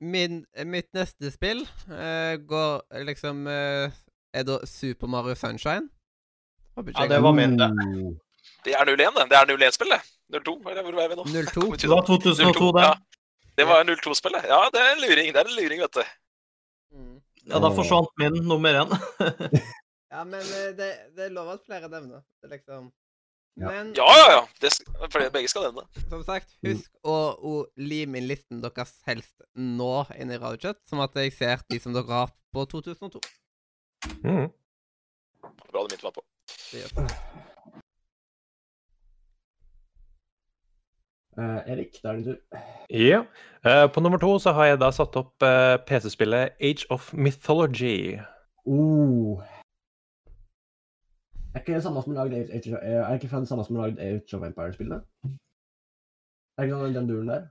min, 0.00 0.44
mitt 0.66 0.88
neste 0.96 1.30
spill 1.34 1.64
uh, 1.90 2.34
går 2.48 3.04
liksom 3.08 3.46
uh, 3.46 3.92
Er 4.34 4.46
da 4.48 4.58
Super 4.66 5.10
Mario 5.10 5.36
Sunshine. 5.38 5.88
Ja, 6.74 7.06
det 7.06 7.20
var 7.22 7.32
min, 7.36 7.58
det. 7.58 7.68
Det 8.64 8.74
er 8.74 8.88
01, 8.88 8.98
det. 8.98 9.26
Det 9.30 9.36
er 9.38 9.52
01-spill, 9.68 9.92
det. 9.94 10.00
02, 10.42 10.56
eller 10.70 10.82
hvor 10.82 11.02
er 11.02 11.12
vi 11.12 11.18
nå? 11.20 11.24
02. 11.24 11.60
Hvor 11.60 11.76
Det 11.76 11.90
var 11.90 12.02
2002, 12.08 12.72
det. 12.74 12.82
Ja. 12.82 12.94
Det 13.54 13.66
var 13.68 13.84
02-spillet. 13.84 14.48
Ja, 14.50 14.60
det 14.74 14.80
er 14.82 14.90
en 14.96 15.02
luring. 15.04 15.30
Det 15.30 15.40
er 15.40 15.50
en 15.50 15.56
luring, 15.60 15.80
vet 15.84 15.94
du. 15.94 16.02
Mm. 16.94 17.16
Ja, 17.46 17.60
da 17.62 17.70
forsvant 17.76 18.10
min 18.18 18.42
nummer 18.48 18.82
én. 18.82 18.90
Ja, 20.14 20.20
men 20.24 20.40
eh, 20.40 20.70
det, 20.78 20.88
det 21.16 21.24
er 21.24 21.32
lov 21.34 21.48
at 21.50 21.64
flere 21.66 21.88
nevner. 21.90 22.20
Det 22.38 22.46
er 22.46 22.52
liksom 22.52 22.84
Ja. 23.56 23.68
Men 23.70 23.92
Ja, 23.94 24.06
ja, 24.18 24.30
ja. 24.34 24.40
Det, 24.60 24.72
for 25.12 25.30
begge 25.30 25.48
skal 25.48 25.62
nevne. 25.68 25.84
som 26.10 26.24
sagt, 26.26 26.48
Mm. 26.62 26.72
husk 26.72 26.90
å, 27.06 27.14
å 27.38 27.66
lime 27.76 28.18
inn 28.18 28.26
listen 28.26 28.60
deres 28.60 28.96
helst 29.06 29.42
nå 29.54 30.06
inn 30.18 30.30
i 30.34 30.38
Radiochat, 30.38 30.80
sånn 30.90 31.02
at 31.04 31.14
jeg 31.14 31.32
ser 31.32 31.62
de 31.70 31.78
som 31.78 31.92
dere 31.94 32.08
har 32.10 32.30
på 32.52 32.66
2002. 32.66 33.20
Mm. 34.24 34.50
Bra 35.70 35.84
du 35.86 35.88
mitt 35.94 36.02
meg 36.02 36.12
på. 36.14 36.22
Det 36.72 36.82
gjør. 36.82 37.08
eh, 41.38 41.72
Erik, 41.72 41.96
da 42.02 42.10
er 42.10 42.16
det 42.16 42.24
din 42.24 42.34
tur. 42.34 42.60
Ja. 42.90 43.22
Uh, 43.64 43.86
på 43.90 44.00
nummer 44.02 44.18
to 44.18 44.34
så 44.38 44.52
har 44.52 44.64
jeg 44.72 44.80
da 44.82 44.90
satt 44.94 45.16
opp 45.16 45.42
uh, 45.42 45.76
PC-spillet 45.86 46.58
Age 46.60 46.86
of 46.90 47.12
Mythology. 47.14 48.18
Uh. 48.66 49.40
Er 51.54 51.62
ikke 51.62 51.76
det 51.76 51.84
samme 51.84 52.02
som 52.02 52.14
lagd 52.16 52.34
Age- 52.34 52.78
eh, 52.82 53.00
Er 53.00 53.14
ikke 53.14 53.30
det 53.30 53.48
samme 53.48 53.64
som 53.64 53.76
lagd 53.78 54.00
Age 54.02 54.34
of 54.36 54.42
Empire-spillet? 54.42 55.04
Er 56.58 56.66
ikke 56.66 56.78
noe 56.78 56.94
den 56.94 57.10
duren 57.10 57.30
der? 57.30 57.44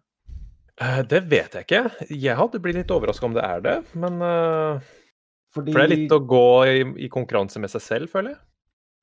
Eh, 0.81 1.01
det 1.07 1.21
vet 1.31 1.55
jeg 1.55 1.67
ikke. 1.67 1.83
Jeg 2.09 2.35
hadde 2.37 2.59
blitt 2.59 2.75
litt 2.75 2.91
overraska 2.91 3.25
om 3.29 3.35
det 3.37 3.43
er 3.45 3.61
det, 3.63 3.75
men 3.95 4.17
uh, 4.21 4.81
Fordi 5.53 5.71
For 5.71 5.79
det 5.79 5.85
er 5.85 5.93
litt 5.93 6.15
å 6.15 6.23
gå 6.25 6.47
i, 6.67 6.81
i 7.05 7.11
konkurranse 7.13 7.61
med 7.61 7.71
seg 7.71 7.83
selv, 7.85 8.11
føler 8.11 8.33
jeg. 8.33 8.41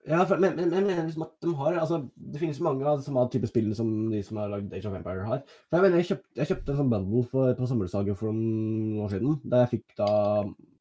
Ja, 0.09 0.24
for, 0.24 0.40
men, 0.40 0.57
men, 0.57 0.70
men 0.72 1.05
liksom 1.05 1.26
at 1.26 1.34
de 1.44 1.53
har 1.59 1.74
altså, 1.76 1.98
Det 2.16 2.40
finnes 2.40 2.61
mange 2.64 2.86
av 2.88 2.98
de 2.98 3.05
samme 3.05 3.26
type 3.32 3.51
spill 3.51 3.68
som 3.76 3.90
de 4.09 4.22
som 4.24 4.40
har 4.40 4.48
lagd 4.53 4.72
Age 4.74 4.88
of 4.88 4.96
Empire 4.96 5.26
har. 5.28 5.44
For 5.70 5.84
jeg 5.86 6.01
jeg 6.01 6.09
kjøpte, 6.11 6.28
jeg 6.40 6.51
kjøpte 6.51 6.74
en 6.74 6.80
sånn 6.82 6.92
bundle 6.92 7.24
for, 7.30 7.55
på 7.57 7.68
sommersalget 7.70 8.18
for 8.18 8.32
noen 8.36 9.01
år 9.05 9.14
siden, 9.14 9.40
der 9.44 9.64
jeg 9.64 9.72
fikk 9.78 9.96
da 10.01 10.11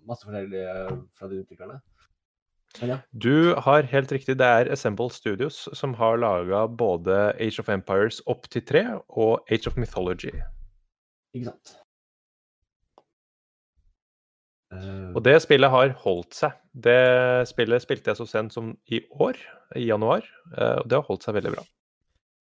masse 0.09 0.26
forskjellige 0.26 0.76
fra 1.20 1.30
de 1.30 1.41
utviklerne. 1.43 1.82
Ja. 2.82 3.00
Du 3.12 3.54
har 3.60 3.84
helt 3.92 4.12
riktig, 4.12 4.38
det 4.40 4.46
er 4.48 4.70
Assemble 4.72 5.10
Studios 5.12 5.68
som 5.76 5.94
har 6.00 6.18
laga 6.22 6.62
både 6.68 7.34
Age 7.40 7.60
of 7.60 7.70
Empires 7.70 8.22
opp 8.26 8.48
til 8.50 8.62
tre 8.66 8.84
og 9.10 9.44
Age 9.52 9.68
of 9.68 9.76
Mythology. 9.76 10.32
Ikke 11.36 11.50
sant. 11.52 11.76
Eh, 14.74 15.10
Og 15.18 15.24
det 15.26 15.40
spillet 15.42 15.72
har 15.74 15.90
holdt 16.04 16.36
seg. 16.38 16.54
Det 16.74 17.00
spillet 17.50 17.82
spilte 17.84 18.12
jeg 18.12 18.20
så 18.20 18.28
sent 18.30 18.54
som 18.54 18.72
i 18.94 19.02
år, 19.20 19.38
i 19.76 19.88
januar, 19.90 20.24
eh, 20.56 20.78
og 20.84 20.88
det 20.90 21.00
har 21.00 21.08
holdt 21.10 21.26
seg 21.26 21.36
veldig 21.40 21.56
bra. 21.58 21.64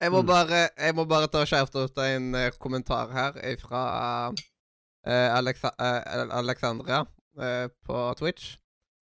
Jeg 0.01 0.13
må 0.13 0.21
Mm. 0.23 0.27
bare, 0.29 0.69
jeg 0.79 0.95
må 0.95 1.05
bare 1.09 1.27
ta 1.27 1.45
skjerpe 1.45 1.85
ut 1.89 1.99
en 1.99 2.35
eh, 2.35 2.51
kommentar 2.61 3.11
her 3.11 3.33
fra 3.59 4.33
Alexa, 5.05 5.71
eh, 5.81 6.29
Alexandria 6.37 7.07
eh, 7.41 7.69
på 7.87 8.15
Twitch. 8.19 8.59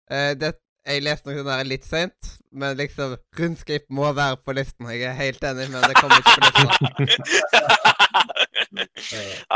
Eh, 0.09 0.33
det, 0.33 0.55
jeg 0.85 1.03
leste 1.03 1.29
nok 1.29 1.37
den 1.39 1.47
der 1.47 1.63
litt 1.67 1.85
seint, 1.87 2.29
men 2.51 2.75
liksom 2.77 3.15
Rundskriv 3.39 3.85
må 3.89 4.09
være 4.13 4.37
på 4.43 4.55
listen. 4.57 4.89
Jeg 4.91 5.01
er 5.09 5.13
helt 5.17 5.43
enig, 5.47 5.69
men 5.71 5.83
det 5.87 5.95
kommer 5.99 6.17
ikke 6.19 6.33
på 6.35 6.41
lista. 6.43 6.73
det 8.73 8.87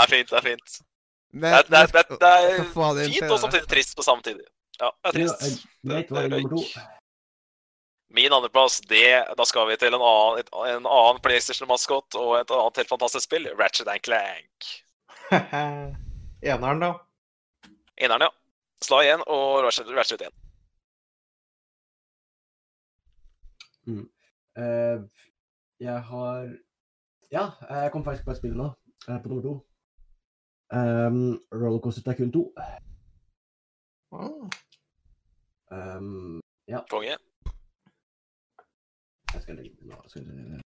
er 0.04 0.08
fint, 0.14 0.30
det 0.30 0.38
er 0.42 0.46
fint. 0.52 0.78
Men, 1.34 1.52
Det 1.52 1.58
er, 1.58 1.64
det 1.68 1.78
er, 1.78 1.88
det 1.88 2.00
er, 2.00 2.06
det 2.18 2.30
er 3.08 3.12
fint 3.12 3.32
og 3.36 3.40
samtidig 3.44 3.68
trist 3.70 3.98
på 4.00 4.06
samme 4.08 4.24
tid. 4.24 4.40
Ja, 4.80 4.90
det 5.04 5.10
er 5.10 5.18
trist. 5.18 5.42
er 5.44 5.90
Det- 5.90 6.32
det 6.32 6.44
nummer. 6.44 6.88
Min 8.10 8.32
andreplass, 8.32 8.80
det 8.88 9.26
Da 9.38 9.44
skal 9.46 9.68
vi 9.68 9.76
til 9.76 9.94
en 9.94 10.00
annen, 10.02 10.40
et, 10.40 10.48
en 10.56 10.86
annen 10.88 11.20
PlayStation-maskot 11.22 12.16
og 12.16 12.38
et 12.40 12.52
annet 12.56 12.78
helt 12.78 12.90
fantastisk 12.90 13.24
spill. 13.28 13.50
Ratchet 13.60 13.88
and 13.92 14.00
Clank. 14.02 14.70
Eneren, 16.42 16.80
da. 16.80 16.94
Eneren, 17.98 18.22
ja. 18.22 18.30
Sly 18.82 19.04
1 19.12 19.24
og 19.28 19.64
Ratchet, 19.66 19.88
Ratchet 19.98 20.22
1. 20.22 20.32
Eh, 23.88 25.00
jeg 25.80 26.04
har 26.04 26.58
Ja, 27.32 27.50
jeg 27.70 27.92
kom 27.92 28.04
faktisk 28.04 28.26
på 28.26 28.32
et 28.32 28.38
spill 28.38 28.56
nå, 28.56 28.68
eh, 29.10 29.22
på 29.22 29.30
nummer 29.30 29.44
to. 29.44 29.54
Um, 30.72 31.40
Rollercoaster 31.52 32.04
Tycoon 32.04 32.32
2. 32.32 32.54
Ah. 34.12 34.50
Um, 35.72 36.42
Konge. 36.90 37.18
jeg 39.34 39.42
skal 39.42 39.56
legge 39.56 39.76
den 39.80 39.88
nå. 39.88 40.02
Skal 40.08 40.26
vi... 40.26 40.62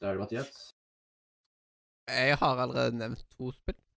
Da 0.00 0.06
er 0.06 0.10
det 0.10 0.20
Mathias. 0.20 0.74
Jeg 2.08 2.36
har 2.38 2.56
allerede 2.56 2.96
nevnt 2.98 3.26
to 3.30 3.52
spill. 3.52 3.89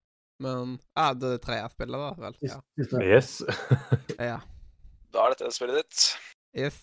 Men 0.43 0.75
Ja, 0.97 1.09
det 1.13 1.29
er 1.29 1.37
det 1.37 1.41
tredje 1.45 1.69
spillet, 1.73 2.03
da. 2.03 2.11
vel. 2.25 2.35
Ja. 2.43 2.59
Yes. 3.03 3.31
ja. 4.31 4.39
Da 5.13 5.23
er 5.27 5.35
dette 5.35 5.51
spillet 5.55 5.81
ditt. 5.83 6.03
Yes. 6.57 6.77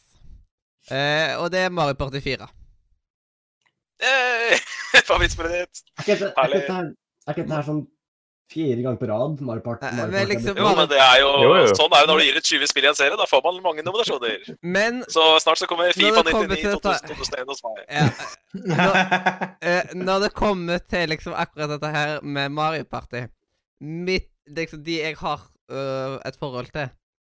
Eh, 0.90 1.36
og 1.38 1.50
det 1.52 1.61
er 1.66 1.70
Mario 1.74 1.94
Party 1.98 2.20
4. 2.24 2.48
Hey! 4.00 4.58
Favorittspillet 5.08 5.52
ditt. 5.66 5.80
Er 6.00 6.12
er 6.14 6.36
Herlig. 6.38 6.61
er 6.66 7.34
ikke 7.34 7.42
dette 7.44 7.56
her 7.58 7.66
sånn 7.66 7.82
fjerde 8.50 8.82
gang 8.82 8.96
på 8.98 9.06
rad. 9.06 9.42
Mario 9.46 9.62
Party. 9.62 9.86
Eh, 9.86 9.92
Mario 9.98 10.11
men 10.11 10.22
Party 10.24 10.32
liksom- 10.32 10.56
Jo, 10.58 10.70
men 10.78 10.88
det 10.90 10.98
er 11.04 11.18
jo, 11.20 11.28
Jo, 11.44 11.50
jo. 11.61 11.66
Sånn 11.78 11.92
er 11.94 12.00
jo 12.02 12.08
når 12.11 12.18
du 12.18 12.24
gir 12.24 12.38
ut 12.40 12.48
20 12.50 12.70
spill 12.72 12.86
i 12.86 12.88
en 12.90 12.96
serie. 12.98 13.18
Da 13.20 13.26
får 13.30 13.42
man 13.44 13.61
mange 13.66 13.84
nominasjoner. 13.86 14.48
Men 14.62 15.02
Så 15.08 15.26
snart 15.44 15.61
så 15.61 15.68
kommer 15.70 15.92
Fifa 15.92 16.16
Når 16.16 16.24
det 16.24 16.32
kommer 16.34 16.48
99, 16.48 16.62
til 16.62 16.72
dette- 16.72 16.96
2000, 17.12 17.16
2001 17.20 17.52
hos 17.52 17.62
meg. 17.66 17.84
ja, 17.90 18.08
når, 18.80 18.94
eh, 19.70 19.94
når 19.94 20.18
det 20.26 20.32
kommer 20.34 20.78
til 20.90 21.08
liksom 21.14 21.34
akkurat 21.36 21.68
dette 21.76 21.92
her 21.94 22.20
med 22.22 22.48
Mario 22.50 22.84
Party 22.84 23.26
mitt, 23.80 24.30
liksom, 24.46 24.84
De 24.84 24.98
jeg 25.00 25.16
har 25.16 25.50
øh, 25.70 26.18
et 26.26 26.36
forhold 26.36 26.66
til, 26.72 26.88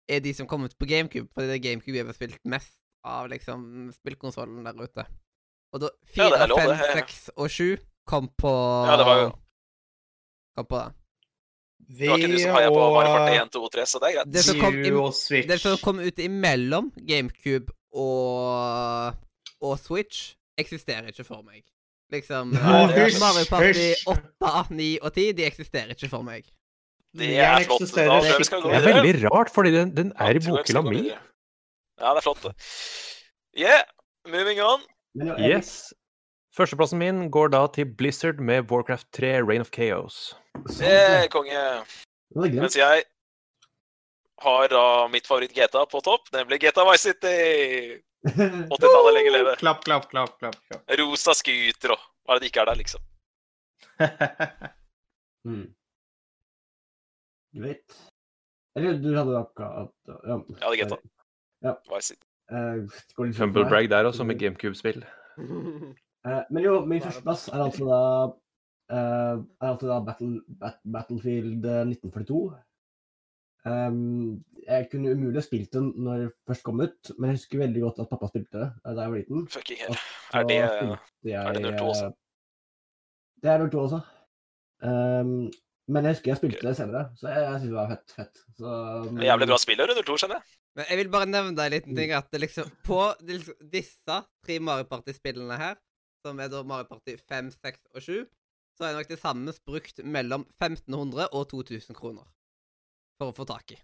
er 0.09 0.19
de 0.19 0.33
som 0.33 0.47
kom 0.47 0.63
ut 0.63 0.75
på 0.79 0.85
GameCube. 0.85 1.29
Fordi 1.33 1.47
det 1.47 1.55
er 1.55 1.69
GameCube 1.69 1.97
jeg 1.97 2.05
har 2.05 2.13
spilt 2.13 2.39
mest 2.45 2.73
av 3.05 3.27
liksom 3.29 3.91
spillkonsollen 3.93 4.65
der 4.65 4.73
ute. 4.81 5.05
Og 5.73 5.81
da 5.81 5.89
Ja, 6.17 6.29
det 6.29 6.37
4, 6.39 6.47
lov, 6.47 6.59
5, 6.59 6.77
6 7.01 7.29
og 7.35 7.49
7 7.49 7.77
kom 8.07 8.29
på 8.37 8.51
Ja, 8.87 8.97
det 8.97 9.05
var 9.05 9.21
jo- 9.23 9.33
Kom 10.55 10.65
på 10.65 10.77
det. 10.79 10.93
Det 11.99 12.09
var 12.09 12.17
ikke 12.17 12.31
du 12.31 12.39
som 12.39 12.55
heia 12.55 12.69
på 12.69 12.85
Mario 12.93 13.11
Party 13.13 13.35
1, 13.41 13.51
2, 13.51 13.67
3, 13.69 13.85
så 13.85 13.99
det 13.99 14.07
er 14.09 14.13
greit. 14.15 14.33
Det 14.33 14.43
som 14.45 14.59
kom 14.59 14.73
og. 15.03 15.13
Det 15.49 15.59
som 15.61 15.77
kom 15.83 15.99
ut 15.99 16.19
imellom 16.19 16.91
GameCube 17.07 17.73
og, 17.93 19.13
og 19.61 19.79
Switch, 19.79 20.35
eksisterer 20.57 21.11
ikke 21.11 21.23
for 21.27 21.43
meg. 21.43 21.63
Liksom 22.13 22.53
eh, 22.53 22.91
hysj, 22.93 23.17
Mario 23.19 23.45
Party 23.49 23.87
8, 24.05 24.75
9 24.77 24.89
og 25.01 25.13
10, 25.15 25.31
de 25.39 25.45
eksisterer 25.47 25.95
ikke 25.95 26.09
for 26.11 26.25
meg. 26.25 26.45
Det 27.15 27.31
er 27.39 27.63
flott. 27.65 27.81
Da 27.95 28.05
tror 28.05 28.27
jeg 28.27 28.39
vi 28.41 28.47
skal 28.49 28.61
gå 28.61 28.71
Det 28.73 28.77
er 28.81 28.87
veldig 29.01 29.31
rart, 29.31 29.51
fordi 29.55 29.71
den, 29.73 29.93
den 29.97 30.11
er 30.19 30.37
i 30.37 30.41
bokhylla 30.43 30.81
mi. 30.85 31.03
Ja, 31.09 32.11
det 32.11 32.21
er 32.21 32.25
flott. 32.27 32.43
det. 32.43 32.53
Yeah, 33.57 33.81
moving 34.27 34.59
on. 34.61 34.83
Yes. 35.39 35.93
Førsteplassen 36.55 36.99
min 36.99 37.29
går 37.31 37.47
da 37.55 37.65
til 37.75 37.87
Blizzard 37.97 38.39
med 38.39 38.69
Warcraft 38.71 39.07
3 39.15 39.41
Rain 39.47 39.63
of 39.63 39.71
Chaos. 39.75 40.35
sant 40.69 40.81
Yeah, 40.81 41.23
det. 41.23 41.31
konge. 41.31 41.63
Mens 42.35 42.75
jeg 42.77 43.03
har 44.43 44.67
da 44.71 44.83
mitt 45.11 45.27
favoritt 45.27 45.55
GTA 45.55 45.85
på 45.91 46.01
topp, 46.03 46.27
nemlig 46.35 46.59
GTA 46.63 46.83
Vice 46.91 47.09
City. 47.11 48.01
80-tallet 48.25 49.13
lenge 49.13 49.33
leve. 49.35 49.55
Klapp, 49.61 49.83
klapp, 49.85 50.09
klapp, 50.09 50.33
klapp. 50.41 50.57
klapp. 50.69 50.95
Rosa 50.99 51.35
scooter 51.37 51.93
og 51.93 52.01
hva 52.25 52.35
er 52.35 52.39
det 52.39 52.47
det 52.47 52.51
ikke 52.51 52.65
er 52.65 52.71
der, 52.71 52.81
liksom. 52.81 53.05
Mm. 55.45 55.67
Greit. 57.53 57.97
Eller 58.75 58.95
du 58.97 59.11
hadde 59.13 59.35
akkurat 59.37 59.91
ja. 60.09 60.37
Jeg 60.41 60.63
hadde 60.63 60.79
GTA. 60.79 60.97
Ja. 61.67 61.73
Vice 61.91 62.07
City. 62.15 62.25
Eh, 62.49 62.79
går 63.15 63.29
litt 63.29 63.37
fort 63.37 63.37
for 63.37 63.43
Humble 63.45 63.63
meg. 63.63 63.69
brag 63.69 63.89
der 63.93 64.09
også, 64.09 64.25
med 64.27 64.39
GameCube-spill. 64.41 65.05
uh, 65.37 66.41
men 66.53 66.63
jo, 66.65 66.79
min 66.89 67.03
førsteplass 67.03 67.47
er 67.53 67.61
altså 67.61 67.87
da 67.89 68.01
uh, 68.97 69.37
er 69.61 69.69
altså 69.69 69.89
da 69.89 69.99
Battle, 70.09 70.41
Bat, 70.61 70.81
Battlefield 70.97 71.65
eh, 71.65 71.85
1942. 71.93 72.41
Um, 73.65 74.43
jeg 74.67 74.87
kunne 74.91 75.13
umulig 75.17 75.39
ha 75.39 75.45
spilt 75.45 75.71
den 75.73 75.87
når 76.05 76.19
det 76.21 76.27
først 76.49 76.63
kom 76.65 76.81
ut, 76.81 77.11
men 77.17 77.31
jeg 77.31 77.39
husker 77.39 77.61
veldig 77.63 77.81
godt 77.81 78.01
at 78.03 78.09
pappa 78.11 78.29
spilte 78.29 78.59
det 78.61 78.67
eh, 78.67 78.91
da 78.93 79.05
jeg 79.05 79.13
var 79.13 79.21
liten. 79.21 79.45
Fucking 79.55 79.79
hell. 79.81 79.97
Er 80.37 80.47
det 80.49 80.57
spilte 80.69 81.31
jeg, 81.31 81.39
er 81.41 81.57
det 81.57 81.63
02 81.79 81.87
også? 81.93 82.09
eh, 82.09 82.17
Det 83.41 83.51
er 83.53 83.63
02 83.69 83.79
også. 83.85 84.01
Um, 84.85 85.31
men 85.85 86.07
jeg 86.07 86.15
husker 86.15 86.31
jeg 86.31 86.39
spilte 86.41 86.61
det 86.65 86.75
senere, 86.77 87.03
så 87.17 87.29
jeg, 87.29 87.41
jeg 87.45 87.59
syns 87.63 87.71
det 87.71 87.77
var 87.79 87.91
fett. 87.93 88.15
fett. 88.19 88.43
Så, 88.57 88.69
men... 88.69 89.17
det 89.17 89.25
er 89.25 89.31
Jævlig 89.31 89.49
bra 89.51 89.59
spiller, 89.61 89.95
02, 90.01 90.19
skjønner 90.21 90.39
jeg. 90.39 90.57
Men 90.75 90.89
jeg 90.89 91.01
vil 91.01 91.11
bare 91.17 91.31
nevne 91.31 91.65
en 91.65 91.73
liten 91.75 91.99
ting, 91.99 92.15
at 92.19 92.39
liksom 92.45 92.71
på 92.85 93.01
liksom, 93.25 93.59
disse 93.73 94.21
tre 94.45 94.59
Mario 94.69 94.89
Party-spillene 94.89 95.59
her, 95.61 95.77
som 96.25 96.41
er 96.41 96.53
da 96.53 96.61
Mario 96.65 96.89
Party 96.89 97.17
5, 97.21 97.51
6 97.57 97.81
og 97.93 98.01
7, 98.01 98.25
så 98.75 98.83
har 98.83 98.91
jeg 98.91 99.01
nok 99.01 99.13
til 99.13 99.21
sammen 99.21 99.61
brukt 99.65 100.01
mellom 100.17 100.49
1500 100.57 101.29
og 101.31 101.47
2000 101.53 101.97
kroner 101.97 102.25
for 103.19 103.31
å 103.31 103.35
få 103.35 103.45
tak 103.49 103.71
i. 103.75 103.77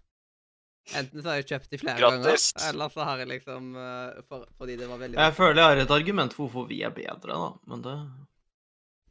Enten 0.98 1.22
så 1.22 1.28
har 1.30 1.36
jeg 1.38 1.46
kjøpt 1.52 1.70
de 1.70 1.78
flere 1.78 1.98
Grattis. 2.00 2.48
ganger, 2.56 2.68
eller 2.72 2.88
så 2.90 3.04
har 3.06 3.20
jeg 3.22 3.28
liksom 3.30 3.68
eh, 3.78 4.16
for, 4.26 4.46
Fordi 4.58 4.74
det 4.80 4.88
var 4.90 4.98
veldig 4.98 5.14
Jeg 5.20 5.34
føler 5.36 5.60
jeg 5.60 5.68
har 5.70 5.82
et 5.84 5.92
argument 5.94 6.32
for 6.34 6.48
hvorfor 6.48 6.66
vi 6.72 6.80
er 6.82 6.90
bedre, 6.96 7.36
da. 7.38 7.50
Men 7.70 7.84
det 7.86 7.94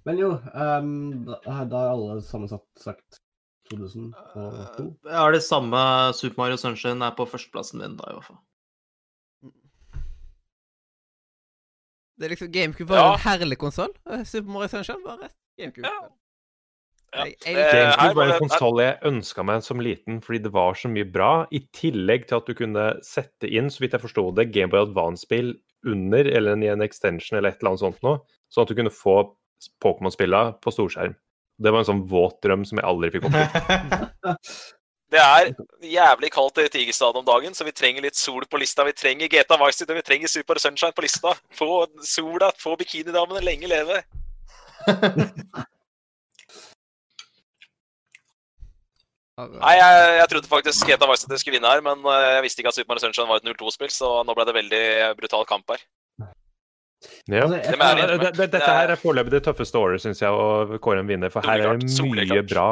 Men 0.05 0.17
jo, 0.19 0.31
um, 0.51 0.91
da, 1.29 1.37
da 1.71 1.83
har 1.85 1.93
alle 1.93 2.19
sammensatt 2.27 2.65
sagt, 2.75 3.21
sagt 3.21 3.21
2002. 3.71 4.89
Jeg 5.07 5.15
har 5.15 5.31
det 5.31 5.43
samme 5.47 5.79
Super 6.17 6.41
Mario 6.43 6.57
Sunshine 6.59 7.05
er 7.07 7.15
på 7.15 7.23
førsteplassen 7.29 7.79
min, 7.79 7.95
da, 7.95 8.09
i 8.11 8.17
hvert 8.17 8.27
fall. 8.27 8.41
Det 12.19 12.27
er 12.27 12.33
liksom 12.35 12.51
GameCube 12.53 12.89
var 12.91 12.97
Ja. 12.99 13.13
en 13.13 13.23
herlig 13.23 13.57
konsoll. 13.57 13.93
Super 14.25 14.49
Mario 14.51 14.67
Sunshine 14.69 15.01
var 15.07 15.17
rett 15.23 15.35
GameCube. 15.57 15.87
Ja. 15.87 16.09
Ja. 17.13 17.25
Jeg- 17.25 17.35
jeg- 17.43 17.57
Eh, 17.57 17.71
GameCube 17.73 18.15
var 18.15 18.27
en 18.31 18.39
konsoll 18.39 18.79
jeg 18.79 18.99
ønska 19.03 19.43
meg 19.45 19.63
som 19.63 19.79
liten 19.79 20.21
fordi 20.21 20.43
det 20.43 20.51
var 20.53 20.73
så 20.73 20.87
mye 20.89 21.11
bra, 21.11 21.45
i 21.51 21.59
tillegg 21.73 22.27
til 22.27 22.37
at 22.37 22.45
du 22.45 22.53
kunne 22.53 22.85
sette 23.03 23.51
inn, 23.51 23.67
så 23.69 23.79
vidt 23.81 23.91
jeg 23.91 24.01
forsto 24.01 24.33
det, 24.33 24.51
Gameboy 24.53 24.79
Advance-spill 24.87 25.55
under 25.85 26.23
eller 26.25 26.55
i 26.63 26.67
en 26.71 26.81
extension 26.81 27.37
eller 27.37 27.49
et 27.49 27.59
eller 27.61 27.71
annet 27.71 27.79
sånt 27.83 28.03
noe, 28.03 28.19
sånn 28.53 28.61
at 28.63 28.67
du 28.69 28.75
kunne 28.75 28.93
få 28.93 29.35
Pokémon-spilla 29.83 30.59
på 30.61 30.71
storskjerm. 30.71 31.15
Det 31.61 31.71
var 31.71 31.79
en 31.79 31.85
sånn 31.85 32.07
våt 32.07 32.41
drøm 32.41 32.65
som 32.65 32.77
jeg 32.79 32.85
aldri 32.85 33.11
fikk 33.11 33.27
oppfylt. 33.29 33.51
Det 35.11 35.19
er 35.19 35.51
jævlig 35.83 36.29
kaldt 36.31 36.57
i 36.63 36.69
Tigerstaden 36.71 37.19
om 37.19 37.25
dagen, 37.25 37.51
så 37.51 37.65
vi 37.65 37.73
trenger 37.75 38.01
litt 38.01 38.15
sol 38.15 38.45
på 38.47 38.57
lista. 38.57 38.85
Vi 38.87 38.93
trenger 38.93 39.27
GTA 39.27 39.57
Vice 39.59 39.79
City, 39.79 39.93
vi 39.93 40.01
trenger 40.01 40.27
Super 40.31 40.55
Sunshine 40.55 40.93
på 40.95 41.03
lista. 41.03 41.33
Få 41.51 41.85
sola, 42.01 42.49
få 42.57 42.77
bikinidamene, 42.79 43.43
lenge 43.43 43.67
leve. 43.67 43.99
Nei, 49.61 49.73
jeg, 49.77 50.11
jeg 50.19 50.27
trodde 50.31 50.47
faktisk 50.51 50.85
GTA 50.89 51.07
Vice 51.11 51.23
City 51.25 51.39
skulle 51.41 51.57
vinne 51.59 51.71
her, 51.71 51.81
men 51.85 52.03
eh, 52.05 52.27
jeg 52.37 52.43
visste 52.45 52.61
ikke 52.63 52.71
at 52.73 52.77
Super 52.77 52.91
Mario 52.93 53.03
Sunshine 53.05 53.27
var 53.31 53.41
et 53.41 53.47
0-2-spill, 53.49 53.91
så 53.93 54.11
nå 54.27 54.35
ble 54.37 54.45
det 54.49 54.55
veldig 54.59 54.81
brutal 55.19 55.45
kamp 55.49 55.73
her. 55.73 55.83
Ja. 56.21 57.43
Altså, 57.43 57.55
jeg- 57.57 57.71
Det 57.71 57.79
Ja, 57.79 57.91
innrømme. 57.91 58.17
det, 58.23 58.33
det, 58.37 58.47
dette 58.53 58.71
her 58.71 58.91
er 58.93 58.99
foreløpig 59.01 59.31
det 59.33 59.43
tøffeste 59.47 59.77
året, 59.79 60.01
syns 60.03 60.21
jeg, 60.21 60.29
å 60.29 60.77
kåre 60.79 60.99
en 61.01 61.07
vinner, 61.09 61.29
for 61.33 61.41
her 61.41 61.59
er 61.63 61.77
det 61.77 61.87
mye 61.87 61.95
soleklart. 61.97 62.49
bra. 62.53 62.67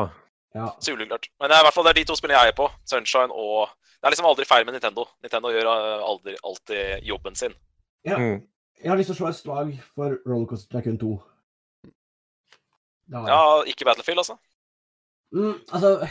ja. 0.56 0.68
Soleklart. 0.80 1.30
Men 1.40 1.50
det 1.50 1.58
er 1.58 1.64
i 1.64 1.68
hvert 1.70 1.74
fall 1.74 1.84
det 1.88 1.96
er 1.96 2.00
de 2.02 2.06
to 2.12 2.16
spillene 2.20 2.38
jeg 2.44 2.54
er 2.54 2.58
på. 2.60 2.70
Sunshine 2.86 3.32
og 3.34 3.70
Det 4.00 4.08
er 4.08 4.12
liksom 4.14 4.30
aldri 4.30 4.46
feil 4.48 4.64
med 4.66 4.74
Nintendo. 4.78 5.04
Nintendo 5.24 5.50
gjør 5.52 5.68
eh, 5.68 6.04
aldri, 6.08 6.36
alltid 6.44 7.04
jobben 7.04 7.36
sin. 7.36 7.52
Mm. 8.08 8.38
Jeg 8.80 8.88
har 8.90 8.96
lyst 8.98 9.10
til 9.12 9.16
å 9.18 9.20
slå 9.20 9.28
et 9.28 9.36
slag 9.36 9.74
for 9.96 10.14
Rollercoaster 10.26 10.72
Tycoon 10.78 10.98
2. 11.02 11.10
Det 13.10 13.18
har 13.18 13.26
jeg. 13.28 13.34
Ja, 13.34 13.64
ikke 13.74 13.86
Battlefield, 13.90 14.22
altså. 14.24 14.38
Mm, 15.36 15.58
altså, 15.74 16.08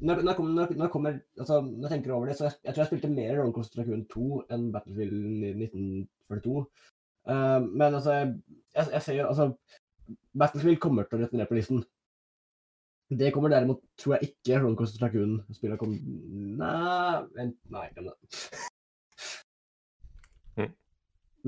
når, 0.00 0.22
når, 0.22 0.38
når, 0.42 0.72
når, 0.76 0.88
kommer, 0.88 1.18
altså, 1.38 1.60
når 1.60 1.88
jeg 1.88 1.90
tenker 1.90 2.12
over 2.12 2.26
det, 2.26 2.36
så 2.36 2.44
jeg, 2.44 2.52
jeg 2.64 2.74
tror 2.74 2.82
jeg 2.82 2.90
spilte 2.90 3.12
mer 3.12 3.36
Rollercoaster 3.38 3.82
Tycoon 3.82 4.06
2 4.14 4.40
enn 4.54 4.66
Battlefield 4.72 5.44
1942. 5.60 6.64
Uh, 7.28 7.60
men 7.66 7.94
altså, 7.94 8.12
jeg, 8.12 8.86
jeg, 8.92 9.02
ser 9.02 9.18
jo 9.18 9.26
altså 9.26 9.50
Battlefield 10.38 10.80
kommer 10.80 11.04
til 11.08 11.18
å 11.18 11.24
returnere 11.24 11.50
på 11.50 11.58
listen. 11.58 11.84
Det 13.20 13.32
kommer 13.34 13.52
derimot, 13.52 13.82
tror 14.00 14.16
jeg 14.16 14.30
ikke, 14.30 14.62
Rollercoaster 14.62 15.04
Tycoon 15.04 15.40
spiller 15.52 15.80
kom... 15.80 15.96
Nei, 16.60 17.22
vent, 17.36 17.58
nei, 17.74 17.86
glem 17.96 18.08
det. 18.08 18.42
Mm. 20.56 20.74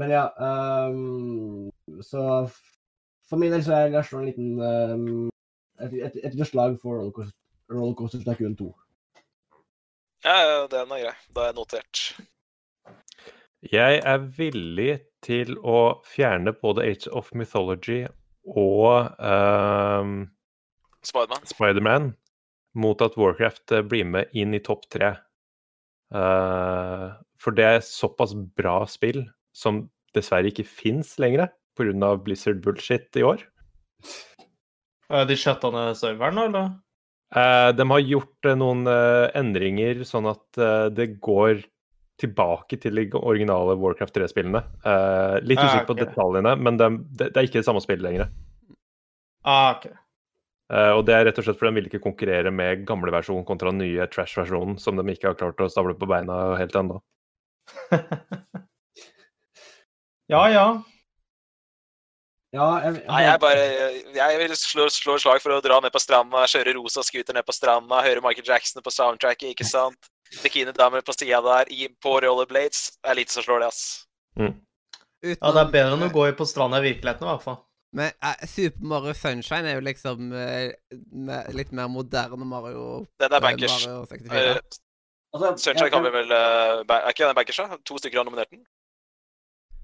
Men 0.03 0.12
ja 0.12 0.22
um, 0.40 1.68
Så 2.00 2.22
for 3.28 3.40
min 3.40 3.53
del 3.53 3.64
så 3.64 3.76
er 3.76 4.03
slår 4.05 4.22
en 4.22 4.28
liten 4.28 4.53
um, 4.61 5.30
et, 5.80 5.94
et, 6.05 6.18
et 6.24 6.46
slag 6.46 6.76
for 6.82 6.98
Rollercoaster, 6.98 7.36
Rollercoaster 7.72 8.22
Tycoon 8.26 8.56
2. 8.58 8.70
Ja, 10.22 10.36
ja, 10.38 10.58
den 10.70 10.92
er 10.94 11.06
grei. 11.06 11.14
Da 11.34 11.44
er 11.44 11.50
jeg 11.50 11.58
notert. 11.58 12.02
Jeg 13.72 14.02
er 14.02 14.26
villig 14.38 14.92
til 15.22 15.56
å 15.58 16.02
fjerne 16.06 16.54
både 16.54 16.84
Age 16.86 17.10
of 17.14 17.30
Mythology 17.38 18.04
og 18.50 19.12
ehm, 19.22 20.16
Spiderman. 21.06 21.46
Spider 21.50 21.82
mot 22.78 23.02
at 23.04 23.18
Warcraft 23.18 23.74
eh, 23.74 23.84
blir 23.86 24.06
med 24.08 24.32
inn 24.38 24.54
i 24.56 24.62
topp 24.62 24.86
tre. 24.92 25.14
Uh, 26.12 27.08
for 27.40 27.56
det 27.56 27.64
er 27.64 27.84
såpass 27.84 28.34
bra 28.36 28.82
spill 28.90 29.22
som 29.56 29.86
dessverre 30.12 30.50
ikke 30.50 30.66
fins 30.68 31.14
lenger 31.22 31.48
pga. 31.78 32.12
Blizzard-bullshit 32.20 33.16
i 33.16 33.24
år. 33.24 33.46
Eh, 35.08 35.24
De 35.26 35.36
shutta 35.36 35.70
ned 35.72 35.96
serveren, 35.96 36.38
eller? 36.38 36.74
Eh, 37.33 37.68
de 37.76 37.87
har 37.91 38.03
gjort 38.05 38.49
eh, 38.49 38.57
noen 38.61 38.87
eh, 38.91 39.28
endringer 39.41 40.03
sånn 40.09 40.28
at 40.30 40.62
det 40.93 41.14
går 41.24 41.62
tilbake 42.22 42.76
til 42.78 42.99
de 43.01 43.09
originale 43.18 43.74
Warcraft 43.80 44.14
3-spillene. 44.20 44.61
Eh, 44.85 45.37
litt 45.43 45.59
Ah, 45.59 45.66
usikker 45.70 45.89
på 45.89 45.97
ok. 45.97 46.03
detaljene, 46.05 46.53
men 46.61 46.78
de, 46.78 46.89
det, 47.18 47.30
det 47.33 47.41
er 47.41 47.49
ikke 47.49 47.61
det 47.62 47.66
samme 47.66 47.83
spillet 47.83 48.05
lenger. 48.05 48.28
Ah, 49.49 49.72
ok. 49.74 49.89
Eh, 50.72 50.93
og 50.97 51.03
det 51.09 51.16
er 51.16 51.26
rett 51.28 51.41
og 51.41 51.45
slett 51.49 51.59
fordi 51.59 51.72
de 51.72 51.80
vil 51.80 51.89
ikke 51.91 52.05
konkurrere 52.05 52.53
med 52.55 52.85
gamle 52.89 53.12
versjon 53.12 53.43
kontra 53.49 53.72
den 53.72 53.83
nye 53.83 54.07
trash-versjonen, 54.12 54.78
som 54.80 54.97
de 55.01 55.05
ikke 55.12 55.33
har 55.33 55.41
klart 55.41 55.61
å 55.61 55.68
stable 55.72 55.97
på 55.99 56.09
beina 56.09 56.39
helt 56.61 56.76
ennå. 56.78 57.01
ja, 60.33 60.45
ja. 60.53 60.66
Ja, 62.53 62.66
jeg, 62.84 62.98
jeg, 62.98 63.05
Nei, 63.09 63.20
jeg 63.24 63.40
bare 63.40 63.61
Jeg 64.12 64.40
vil 64.42 64.55
slå, 64.61 64.86
slå 64.92 65.14
slag 65.22 65.40
for 65.40 65.55
å 65.55 65.61
dra 65.64 65.78
ned 65.80 65.92
på 65.94 66.00
stranda, 66.03 66.44
kjøre 66.53 66.74
rosa 66.76 67.05
scooter 67.07 67.36
ned 67.36 67.46
på 67.48 67.55
stranda, 67.57 68.03
høre 68.05 68.20
Michael 68.24 68.50
Jackson 68.50 68.84
på 68.84 68.92
soundtracket, 68.92 69.55
ikke 69.55 69.64
sant? 69.64 70.11
Bikinidamer 70.42 71.05
på 71.05 71.14
sida 71.16 71.40
der, 71.44 71.72
i, 71.72 71.88
på 72.03 72.12
rollerblades. 72.24 72.90
Det 73.00 73.12
er 73.12 73.18
lite 73.20 73.32
som 73.36 73.44
slår 73.46 73.64
det, 73.64 73.70
ass. 73.72 73.82
Utenom, 74.36 74.61
Ja, 75.22 75.53
det 75.55 75.62
er 75.62 75.72
bedre 75.76 75.96
enn 75.96 76.07
å 76.09 76.11
gå 76.12 76.26
på 76.36 76.46
stranda 76.48 76.80
i 76.82 76.86
virkeligheten, 76.90 77.24
i 77.24 77.30
hvert 77.30 77.44
fall. 77.46 77.59
Men 77.92 78.14
uh, 78.24 78.44
Super 78.48 78.86
Mario 78.88 79.12
Sunshine 79.16 79.68
er 79.68 79.76
jo 79.76 79.84
liksom 79.84 80.30
uh, 80.32 81.50
litt 81.53 81.74
mer 81.76 81.90
moderne 81.92 82.48
Mario. 82.48 83.03
Den 83.20 83.28
er 83.28 83.36
eh, 83.36 83.44
bankers. 83.44 83.74
Mario 83.84 84.07
64. 84.09 84.38
Eh, 84.38 84.78
altså, 85.36 85.50
Sunshine 85.66 85.88
jeg- 85.88 85.92
kan 85.92 86.07
vi 86.07 86.14
vel 86.14 86.32
Er 86.32 87.11
ikke 87.12 87.26
den 87.28 87.36
bankers, 87.36 87.61
da? 87.61 87.76
To 87.84 88.00
stykker 88.00 88.22
har 88.22 88.28
nominert 88.28 88.48
den. 88.53 88.64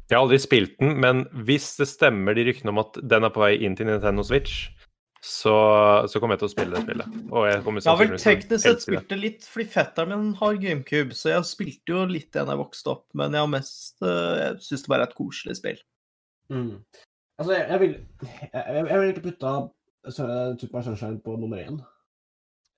Jeg 0.08 0.16
har 0.16 0.24
aldri 0.24 0.38
spilt 0.40 0.78
den, 0.80 0.94
men 1.02 1.26
hvis 1.44 1.74
det 1.76 1.88
stemmer 1.90 2.36
de 2.36 2.46
ryktene 2.48 2.72
om 2.72 2.80
at 2.80 2.96
den 3.04 3.26
er 3.28 3.32
på 3.32 3.42
vei 3.42 3.58
inn 3.60 3.76
til 3.76 3.90
Nintendo 3.90 4.24
Switch, 4.24 4.70
så, 5.20 5.52
så 6.08 6.20
kommer 6.20 6.36
jeg 6.36 6.44
til 6.44 6.48
å 6.48 6.52
spille 6.52 6.76
det 6.76 6.84
spillet. 6.86 7.16
Og 7.34 7.44
jeg 7.48 7.58
Jeg 7.58 7.90
har 7.90 7.98
vel 8.00 8.14
teknisk 8.22 8.62
sett 8.62 8.84
spilt 8.84 9.10
det 9.10 9.18
litt 9.18 9.46
fordi 9.50 9.66
fetteren 9.72 10.12
min 10.14 10.30
har 10.38 10.60
GameCube, 10.62 11.16
så 11.18 11.34
jeg 11.34 11.48
spilte 11.48 11.92
jo 11.92 12.04
litt 12.08 12.30
da 12.36 12.46
jeg 12.46 12.60
vokste 12.60 12.94
opp, 12.94 13.04
men 13.18 13.34
jeg 13.34 13.44
har 13.44 13.52
mest 13.52 14.06
eh, 14.06 14.34
Jeg 14.38 14.60
syns 14.64 14.86
det 14.86 14.92
bare 14.94 15.04
er 15.04 15.10
et 15.10 15.18
koselig 15.18 15.58
spill. 15.58 15.80
Mm. 16.54 16.76
Altså, 17.38 17.52
jeg, 17.52 17.66
jeg 17.68 17.80
vil 17.82 17.96
jeg, 18.24 18.50
jeg 18.54 18.84
jeg 18.88 19.00
vil 19.00 19.12
ikke 19.12 19.26
putta 19.28 19.56
Super 20.08 20.86
Sunshine 20.86 21.20
på 21.20 21.36
nummer 21.36 21.60
én. 21.60 21.82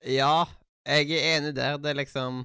Ja, 0.09 0.49
jeg 0.83 1.13
er 1.13 1.37
enig 1.37 1.55
der. 1.55 1.77
Det 1.77 1.93
er 1.93 2.01
liksom 2.01 2.41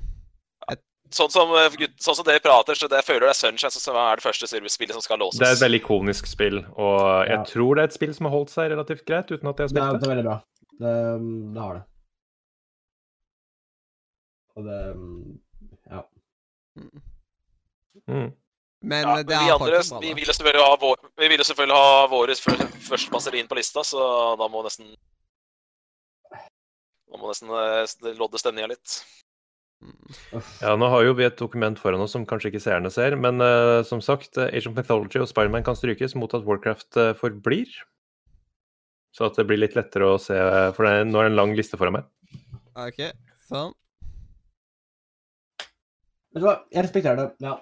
Sånn 1.15 1.31
som, 1.31 1.51
eh, 1.55 1.69
sånn 2.03 2.17
som 2.17 2.25
dere 2.27 2.41
prater, 2.43 2.75
så 2.75 2.89
det 2.91 2.99
jeg 2.99 3.07
føler 3.07 3.21
det 3.29 3.29
er 3.31 3.39
Sunshine 3.39 3.71
som 3.71 3.95
er 3.97 4.17
det 4.17 4.25
første 4.25 4.47
spillet 4.49 4.93
som 4.93 5.01
skal 5.05 5.19
låses. 5.19 5.39
Det 5.39 5.47
er 5.47 5.53
et 5.53 5.63
veldig 5.63 5.81
ikonisk 5.85 6.27
spill, 6.27 6.59
og 6.77 7.27
jeg 7.29 7.37
Ja. 7.39 7.45
tror 7.45 7.75
det 7.77 7.83
er 7.83 7.89
et 7.89 7.93
spill 7.95 8.15
som 8.15 8.27
har 8.27 8.33
holdt 8.35 8.51
seg 8.51 8.71
relativt 8.73 9.05
greit 9.07 9.31
uten 9.31 9.47
at 9.49 9.57
jeg 9.57 9.69
har 9.69 9.69
Det 9.69 9.77
er, 9.77 9.87
spilt 9.87 9.93
det 9.93 10.01
det. 10.01 10.07
er 10.07 10.15
veldig 10.15 10.25
bra. 10.25 10.43
Det, 10.81 11.55
det 11.55 11.63
har 11.63 11.75
det. 11.75 11.85
Og 14.57 14.65
det 14.65 14.81
Ja. 15.91 16.03
mm. 16.77 17.03
Mm. 18.09 18.33
Men 18.83 19.03
Ja, 19.09 19.17
det 19.17 19.27
vi 19.27 19.35
andre 19.35 20.01
vi 20.01 20.13
ville 20.13 20.15
vil 20.15 20.27
selvfølgelig 20.27 20.65
ha 20.67 20.77
vår, 20.77 20.97
vi 21.17 21.29
vil 21.29 21.39
selvfølgelig 21.39 21.77
ha 21.77 22.07
våre 22.07 22.35
første 22.37 22.67
førsteplasser 22.89 23.35
inn 23.35 23.49
på 23.49 23.57
lista, 23.57 23.81
så 23.83 24.37
da 24.39 24.49
må 24.49 24.63
nesten 24.65 24.95
Da 27.11 27.17
må 27.19 27.29
nesten 27.31 27.49
eh, 27.49 28.15
lodde 28.19 28.39
stemninga 28.39 28.69
litt. 28.69 29.05
Ja, 30.63 30.73
nå 30.81 30.89
har 30.91 31.05
jo 31.05 31.13
vi 31.19 31.27
et 31.27 31.37
dokument 31.39 31.79
foran 31.79 32.01
oss 32.01 32.15
som 32.17 32.25
kanskje 32.29 32.49
ikke 32.51 32.63
seerne 32.65 32.91
ser, 32.93 33.15
men 33.21 33.43
uh, 33.45 33.83
som 33.87 34.01
sagt, 34.03 34.39
eh, 34.41 34.49
Age 34.57 34.71
of 34.71 34.77
Mythology 34.79 35.21
og 35.21 35.29
Spiderman 35.31 35.67
kan 35.67 35.77
strykes 35.77 36.17
mot 36.19 36.33
at 36.35 36.47
Warcraft 36.49 36.97
uh, 36.97 37.11
forblir. 37.19 37.69
Så 39.17 39.29
at 39.29 39.37
det 39.39 39.47
blir 39.49 39.61
litt 39.61 39.77
lettere 39.77 40.09
å 40.13 40.17
se, 40.21 40.37
for 40.77 40.85
det, 40.89 40.93
er- 40.93 41.09
nå 41.09 41.21
er 41.21 41.29
det 41.29 41.33
en 41.35 41.39
lang 41.39 41.53
liste 41.57 41.79
foran 41.81 41.99
meg. 41.99 42.09
OK, 42.77 43.03
sånn. 43.49 43.73
Vet 46.37 46.43
du 46.43 46.49
hva, 46.49 46.57
jeg 46.73 46.85
respekterer 46.85 47.21
det. 47.23 47.29
Ja. 47.45 47.55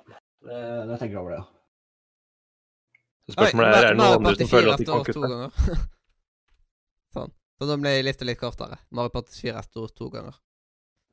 Jeg 0.45 0.99
tenker 1.01 1.21
over 1.21 1.35
det, 1.35 1.43
ja. 1.43 1.51
Så 3.25 3.37
spørsmålet 3.37 3.71
er, 3.71 3.85
er 3.87 3.95
det 3.95 4.01
noen 4.01 4.17
andre 4.19 4.35
som 4.37 4.51
føler 4.51 4.73
at 4.75 4.83
de 4.83 4.89
kan 4.89 5.05
kutte? 5.07 5.85
sånn. 7.15 7.31
Så 7.55 7.69
da 7.71 7.77
ble 7.81 7.93
lista 8.05 8.27
litt 8.27 8.41
kortere. 8.41 8.81
Mario 8.91 9.15
Party 9.15 9.39
4 9.39 9.63
står 9.71 9.95
to 9.97 10.11
ganger. 10.13 10.35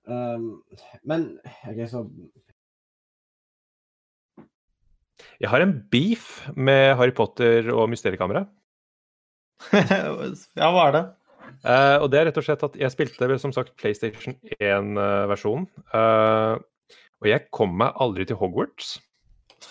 Um, 0.10 0.64
men 1.06 1.28
OK, 1.70 1.84
så 1.90 2.06
Jeg 5.42 5.50
har 5.50 5.62
en 5.62 5.74
beef 5.94 6.48
med 6.54 6.96
Harry 6.98 7.14
Potter 7.18 7.70
og 7.74 7.90
Mysteriekammeret. 7.90 8.50
ja, 9.74 10.70
hva 10.74 10.88
er 10.88 10.96
det? 10.96 11.04
Uh, 11.62 11.98
og 12.02 12.10
det 12.10 12.20
er 12.20 12.28
rett 12.30 12.40
og 12.42 12.46
slett 12.46 12.66
at 12.66 12.78
jeg 12.78 12.94
spilte 12.94 13.38
som 13.42 13.54
sagt 13.54 13.74
PlayStation 13.78 14.38
1-versjonen. 14.58 15.66
Uh, 15.94 16.62
og 17.22 17.30
jeg 17.30 17.50
kom 17.54 17.74
meg 17.82 17.98
aldri 18.02 18.26
til 18.30 18.40
Hogwarts. 18.42 18.96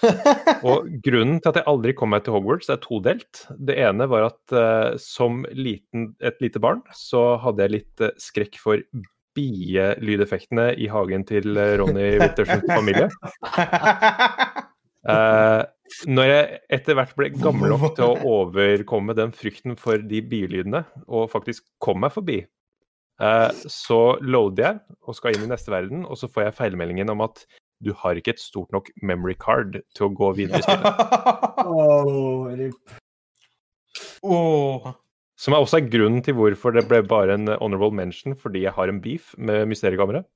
Og 0.68 0.86
grunnen 1.04 1.40
til 1.40 1.50
at 1.50 1.58
jeg 1.58 1.68
aldri 1.70 1.94
kom 1.98 2.12
meg 2.14 2.22
til 2.24 2.36
Hogwarts, 2.36 2.70
er 2.70 2.78
todelt. 2.82 3.42
Det 3.58 3.76
ene 3.82 4.06
var 4.10 4.28
at 4.28 4.54
uh, 4.54 4.98
som 5.02 5.42
liten, 5.50 6.12
et 6.22 6.38
lite 6.42 6.62
barn 6.62 6.82
så 6.96 7.34
hadde 7.42 7.66
jeg 7.66 7.74
litt 7.74 8.04
eh, 8.04 8.14
skrekk 8.20 8.60
for 8.62 8.82
bielydeffektene 9.36 10.72
i 10.80 10.88
hagen 10.90 11.24
til 11.28 11.56
eh, 11.56 11.76
Ronny 11.80 12.08
Wittersens 12.20 12.66
familie. 12.70 13.10
Uh, 15.00 15.64
når 16.12 16.26
jeg 16.28 16.58
etter 16.76 16.96
hvert 16.98 17.14
ble 17.16 17.30
gammel 17.32 17.72
nok 17.72 17.94
til 17.96 18.04
å 18.04 18.18
overkomme 18.44 19.14
den 19.16 19.32
frykten 19.32 19.72
for 19.80 19.96
de 19.96 20.20
bilydene, 20.20 20.82
og 21.08 21.30
faktisk 21.32 21.64
kom 21.80 22.02
meg 22.04 22.12
forbi, 22.12 22.42
uh, 23.24 23.48
så 23.64 24.20
loader 24.20 24.66
jeg 24.66 24.98
og 25.08 25.16
skal 25.16 25.32
inn 25.32 25.46
i 25.46 25.50
neste 25.54 25.72
verden, 25.72 26.04
og 26.04 26.20
så 26.20 26.28
får 26.28 26.50
jeg 26.50 26.58
feilmeldingen 26.60 27.12
om 27.14 27.24
at 27.24 27.46
du 27.80 27.94
har 27.96 28.20
ikke 28.20 28.34
et 28.36 28.42
stort 28.42 28.68
nok 28.76 28.92
memory 29.00 29.38
card 29.40 29.80
til 29.96 30.10
å 30.10 30.12
gå 30.12 30.34
videre 30.36 30.60
i 30.60 30.64
spillet. 30.68 30.92
Åh. 34.20 34.92
Som 35.40 35.56
er 35.56 35.62
også 35.62 35.78
er 35.80 35.88
grunnen 35.88 36.20
til 36.24 36.36
hvorfor 36.36 36.74
det 36.76 36.84
ble 36.88 37.00
bare 37.08 37.38
en 37.38 37.48
honorable 37.48 37.96
mention, 37.96 38.36
fordi 38.36 38.66
jeg 38.66 38.76
har 38.76 38.92
en 38.92 39.00
beef 39.00 39.32
med 39.38 39.64
Mysteriekammeret. 39.70 40.28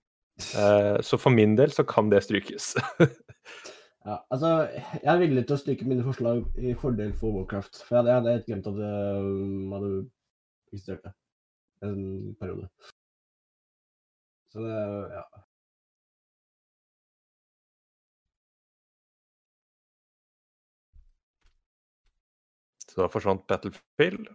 Eh, 0.56 0.96
så 1.04 1.18
for 1.20 1.30
min 1.30 1.58
del 1.58 1.72
så 1.72 1.84
kan 1.84 2.10
det 2.12 2.24
strykes. 2.24 2.74
Ja, 4.04 4.18
altså, 4.30 4.48
jeg 5.00 5.08
er 5.08 5.20
villig 5.22 5.46
til 5.48 5.54
å 5.54 5.56
stryke 5.56 5.86
mine 5.88 6.02
forslag 6.04 6.42
i 6.60 6.74
fordel 6.76 7.14
for 7.16 7.32
Warcraft. 7.38 7.78
For 7.86 7.96
jeg 7.96 8.12
hadde, 8.12 8.34
helt 8.34 8.50
glemt 8.50 8.66
at 8.68 8.76
det 8.76 8.90
um, 9.24 9.72
hadde 9.72 9.92
eksistert 10.74 11.08
en 11.88 12.34
periode. 12.36 12.68
Så 14.52 14.60
det, 14.60 14.76
ja. 15.16 15.24
Så 22.92 23.00
da 23.00 23.08
forsvant 23.16 23.48
Battlefield. 23.48 24.28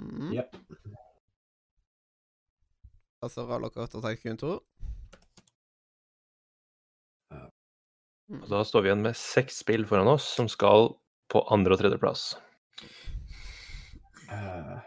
Mm. 0.00 0.32
Yep. 0.32 0.56
Altså 3.22 3.44
Rollercoaster 3.46 4.02
Tycoon 4.02 4.38
2. 4.40 4.52
Og 8.32 8.46
da 8.48 8.62
står 8.64 8.84
vi 8.84 8.88
igjen 8.88 9.04
med 9.04 9.18
seks 9.18 9.60
spill 9.60 9.84
foran 9.88 10.08
oss 10.08 10.24
som 10.38 10.48
skal 10.48 10.94
på 11.32 11.42
andre- 11.52 11.76
og 11.76 11.82
tredjeplass. 11.82 12.32
Eh, 14.32 14.78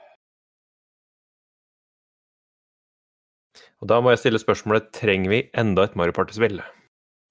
Og 3.84 3.90
da 3.92 4.00
må 4.02 4.10
jeg 4.14 4.22
stille 4.24 4.40
spørsmålet 4.42 4.88
trenger 4.96 5.30
vi 5.30 5.40
enda 5.62 5.84
et 5.86 5.96
Mario 6.00 6.16
Party-spill. 6.16 6.62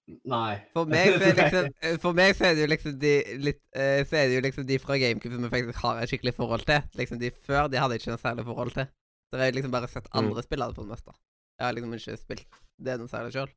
Nei. 0.06 0.58
For 0.76 0.88
meg, 0.90 1.14
så 1.14 1.28
er 1.28 1.36
det 1.36 1.36
liksom, 1.38 1.68
eh, 1.82 1.96
for 2.02 2.16
meg 2.16 2.34
så 2.36 2.48
er 2.48 2.56
det 2.56 2.64
jo 2.64 2.70
liksom 2.72 2.98
de 3.00 3.14
litt 3.40 3.60
uh, 3.76 4.02
Så 4.04 4.18
er 4.20 4.28
det 4.28 4.36
jo 4.36 4.42
liksom 4.44 4.66
de 4.68 4.78
fra 4.82 4.98
GameCube 5.00 5.36
som 5.36 5.46
jeg 5.46 5.54
faktisk 5.54 5.80
har 5.84 6.02
et 6.02 6.12
skikkelig 6.12 6.34
forhold 6.36 6.66
til. 6.68 6.90
Liksom 7.00 7.20
De 7.22 7.30
før 7.48 7.70
de 7.72 7.80
hadde 7.80 7.96
jeg 7.96 8.04
ikke 8.04 8.14
noe 8.14 8.24
særlig 8.24 8.46
forhold 8.50 8.74
til. 8.76 8.90
Så 9.30 9.40
jeg 9.40 9.46
har 9.46 9.56
liksom 9.56 9.74
bare 9.74 9.88
sett 9.88 10.10
andre 10.12 10.30
mm. 10.30 10.40
det 10.50 10.74
på 10.76 10.82
det 10.82 10.90
meste. 10.90 11.16
Jeg 11.58 11.66
har 11.66 11.72
liksom 11.72 11.94
ikke 11.94 12.16
spilt 12.20 12.60
det 12.84 12.98
noe 13.00 13.08
særlig 13.08 13.32
sjøl. 13.34 13.50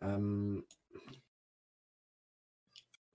Um, 0.00 0.64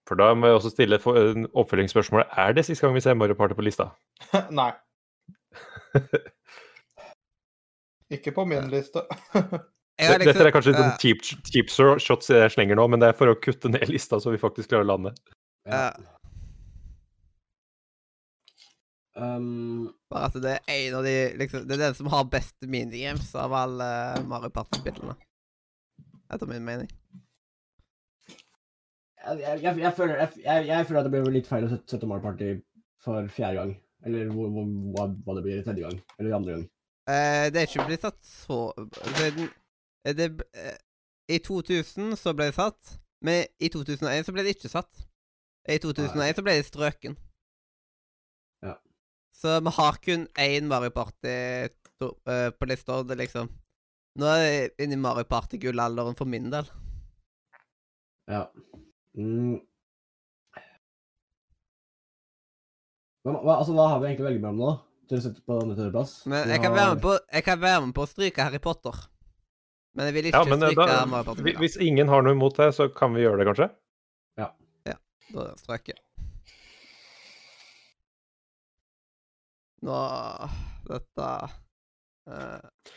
For 0.07 0.19
da 0.19 0.33
må 0.35 0.49
jeg 0.49 0.55
også 0.59 0.73
stille 0.73 0.99
en 0.99 1.47
oppfølgingsspørsmålet 1.53 2.27
er 2.37 2.51
det 2.53 2.65
siste 2.67 2.85
gang 2.85 2.95
vi 2.95 3.01
ser 3.01 3.13
Mario 3.15 3.37
Party 3.39 3.55
på 3.55 3.65
lista. 3.65 3.89
Nei. 4.59 4.71
Ikke 8.13 8.33
på 8.35 8.45
min 8.49 8.69
liste. 8.73 9.05
Liksom, 9.93 10.23
Dette 10.25 10.31
er 10.41 10.47
liksom, 10.49 10.53
kanskje 10.55 10.71
litt 10.71 10.79
noen 10.81 10.95
cheap, 10.97 11.19
cheap 11.45 11.69
shots 12.01 12.31
jeg 12.33 12.49
slenger 12.49 12.79
nå, 12.79 12.87
men 12.89 12.97
det 12.97 13.11
er 13.11 13.17
for 13.17 13.29
å 13.29 13.35
kutte 13.37 13.69
ned 13.69 13.91
lista 13.93 14.17
så 14.17 14.31
vi 14.33 14.39
faktisk 14.41 14.71
klarer 14.71 14.87
å 14.87 14.89
lande. 14.89 15.11
ja. 15.69 15.91
Um, 19.13 19.93
Bare 20.09 20.31
at 20.31 20.37
det 20.41 20.55
er 20.57 20.71
en 20.73 20.95
av 20.97 21.03
de 21.05 21.11
liksom, 21.37 21.67
Det 21.69 21.75
er 21.75 21.81
den 21.83 21.93
som 21.93 22.07
har 22.09 22.23
best 22.33 22.55
minigames 22.65 23.29
av 23.37 23.53
alle 23.53 23.89
Mario 24.25 24.49
Party-spillene. 24.49 25.13
Etter 26.33 26.49
min 26.49 26.65
mening. 26.65 26.89
jeg, 29.37 29.61
jeg, 29.61 29.77
jeg, 29.77 29.93
føler, 29.93 30.17
jeg, 30.17 30.41
jeg, 30.41 30.67
jeg 30.71 30.87
føler 30.89 30.99
at 30.99 31.05
det 31.05 31.13
blir 31.13 31.35
litt 31.37 31.49
feil 31.49 31.67
å 31.67 31.71
sette, 31.75 32.09
Mario 32.09 32.25
Party 32.25 32.49
for 33.03 33.29
fjerde 33.29 33.59
gang. 33.61 33.75
Eller 34.03 34.33
hva, 34.33 35.05
hva 35.13 35.37
det 35.37 35.45
blir 35.45 35.61
tredje 35.63 35.85
gang. 35.85 36.01
Eller 36.17 36.39
andre 36.39 36.57
gang. 36.57 36.65
Eh, 37.03 37.49
det 37.51 37.59
er 37.59 37.67
ikke 37.67 37.83
blitt 37.89 38.05
satt 38.05 38.19
så 38.23 38.57
det, 38.77 39.49
eh, 40.07 40.13
det, 40.15 40.27
eh, 40.55 40.77
I 41.35 41.39
2000 41.43 42.15
så 42.15 42.31
ble 42.31 42.47
det 42.47 42.55
satt, 42.55 42.93
men 43.23 43.43
i 43.59 43.67
2001 43.67 44.23
så 44.23 44.35
ble 44.35 44.45
det 44.45 44.55
ikke 44.55 44.71
satt. 44.71 45.03
I 45.67 45.79
2001 45.83 46.37
så 46.37 46.43
ble 46.43 46.55
det 46.59 46.67
strøken. 46.67 47.17
Ja. 48.63 48.77
Så 49.35 49.59
vi 49.63 49.75
har 49.79 49.99
kun 50.03 50.27
én 50.39 50.67
Mario 50.71 50.91
Party 50.95 51.67
to, 51.99 52.13
uh, 52.27 52.51
på 52.51 52.67
lista. 52.67 53.03
Det 53.03 53.17
liksom 53.17 53.51
Nå 54.19 54.27
er 54.29 54.43
vi 54.77 54.83
inne 54.83 54.93
i 54.93 55.01
Mario 55.01 55.25
Party-gullalderen 55.25 56.15
for 56.15 56.29
min 56.29 56.51
del. 56.51 56.67
Ja. 58.29 58.43
Mm. 59.17 59.57
Men, 63.25 63.39
altså, 63.41 63.73
hva 63.73 63.87
har 63.89 64.03
vi 64.03 64.11
egentlig 64.11 64.25
å 64.25 64.27
velge 64.27 64.43
mellom 64.43 64.59
nå? 64.61 64.73
Til 65.13 65.19
å 65.19 65.25
sette 65.27 65.43
på 65.45 65.55
neste 65.61 65.77
tredjeplass? 65.77 66.11
Men 66.25 66.49
jeg 66.49 66.57
kan, 66.63 66.71
har- 66.71 66.79
være 66.79 66.93
med 66.95 67.01
på, 67.03 67.11
jeg 67.37 67.45
kan 67.45 67.59
være 67.61 67.81
med 67.85 67.91
på 67.93 68.01
å 68.01 68.09
stryke 68.09 68.45
Harry 68.47 68.57
Potter. 68.57 68.95
Men 69.93 70.07
jeg 70.09 70.15
vil 70.15 70.29
ikke 70.31 70.39
Ja, 70.41 70.49
men 70.49 70.63
eh, 70.65 70.71
stryke 70.71 70.87
da, 70.89 71.05
Mario 71.05 71.27
Party 71.27 71.43
Hvis, 71.45 71.57
hvis 71.61 71.75
ingen 71.85 72.09
har 72.09 72.25
noe 72.25 72.33
imot 72.33 72.57
det, 72.57 72.71
så 72.73 72.87
kan 72.89 73.13
vi 73.13 73.21
gjøre 73.21 73.43
det, 73.43 73.45
kanskje? 73.51 73.67
Ja 74.41 74.49
Da 75.35 75.45
strøker 75.61 75.93
jeg. 75.93 76.01
Nå 79.85 80.01
Dette 80.89 81.29
uh... 82.33 82.91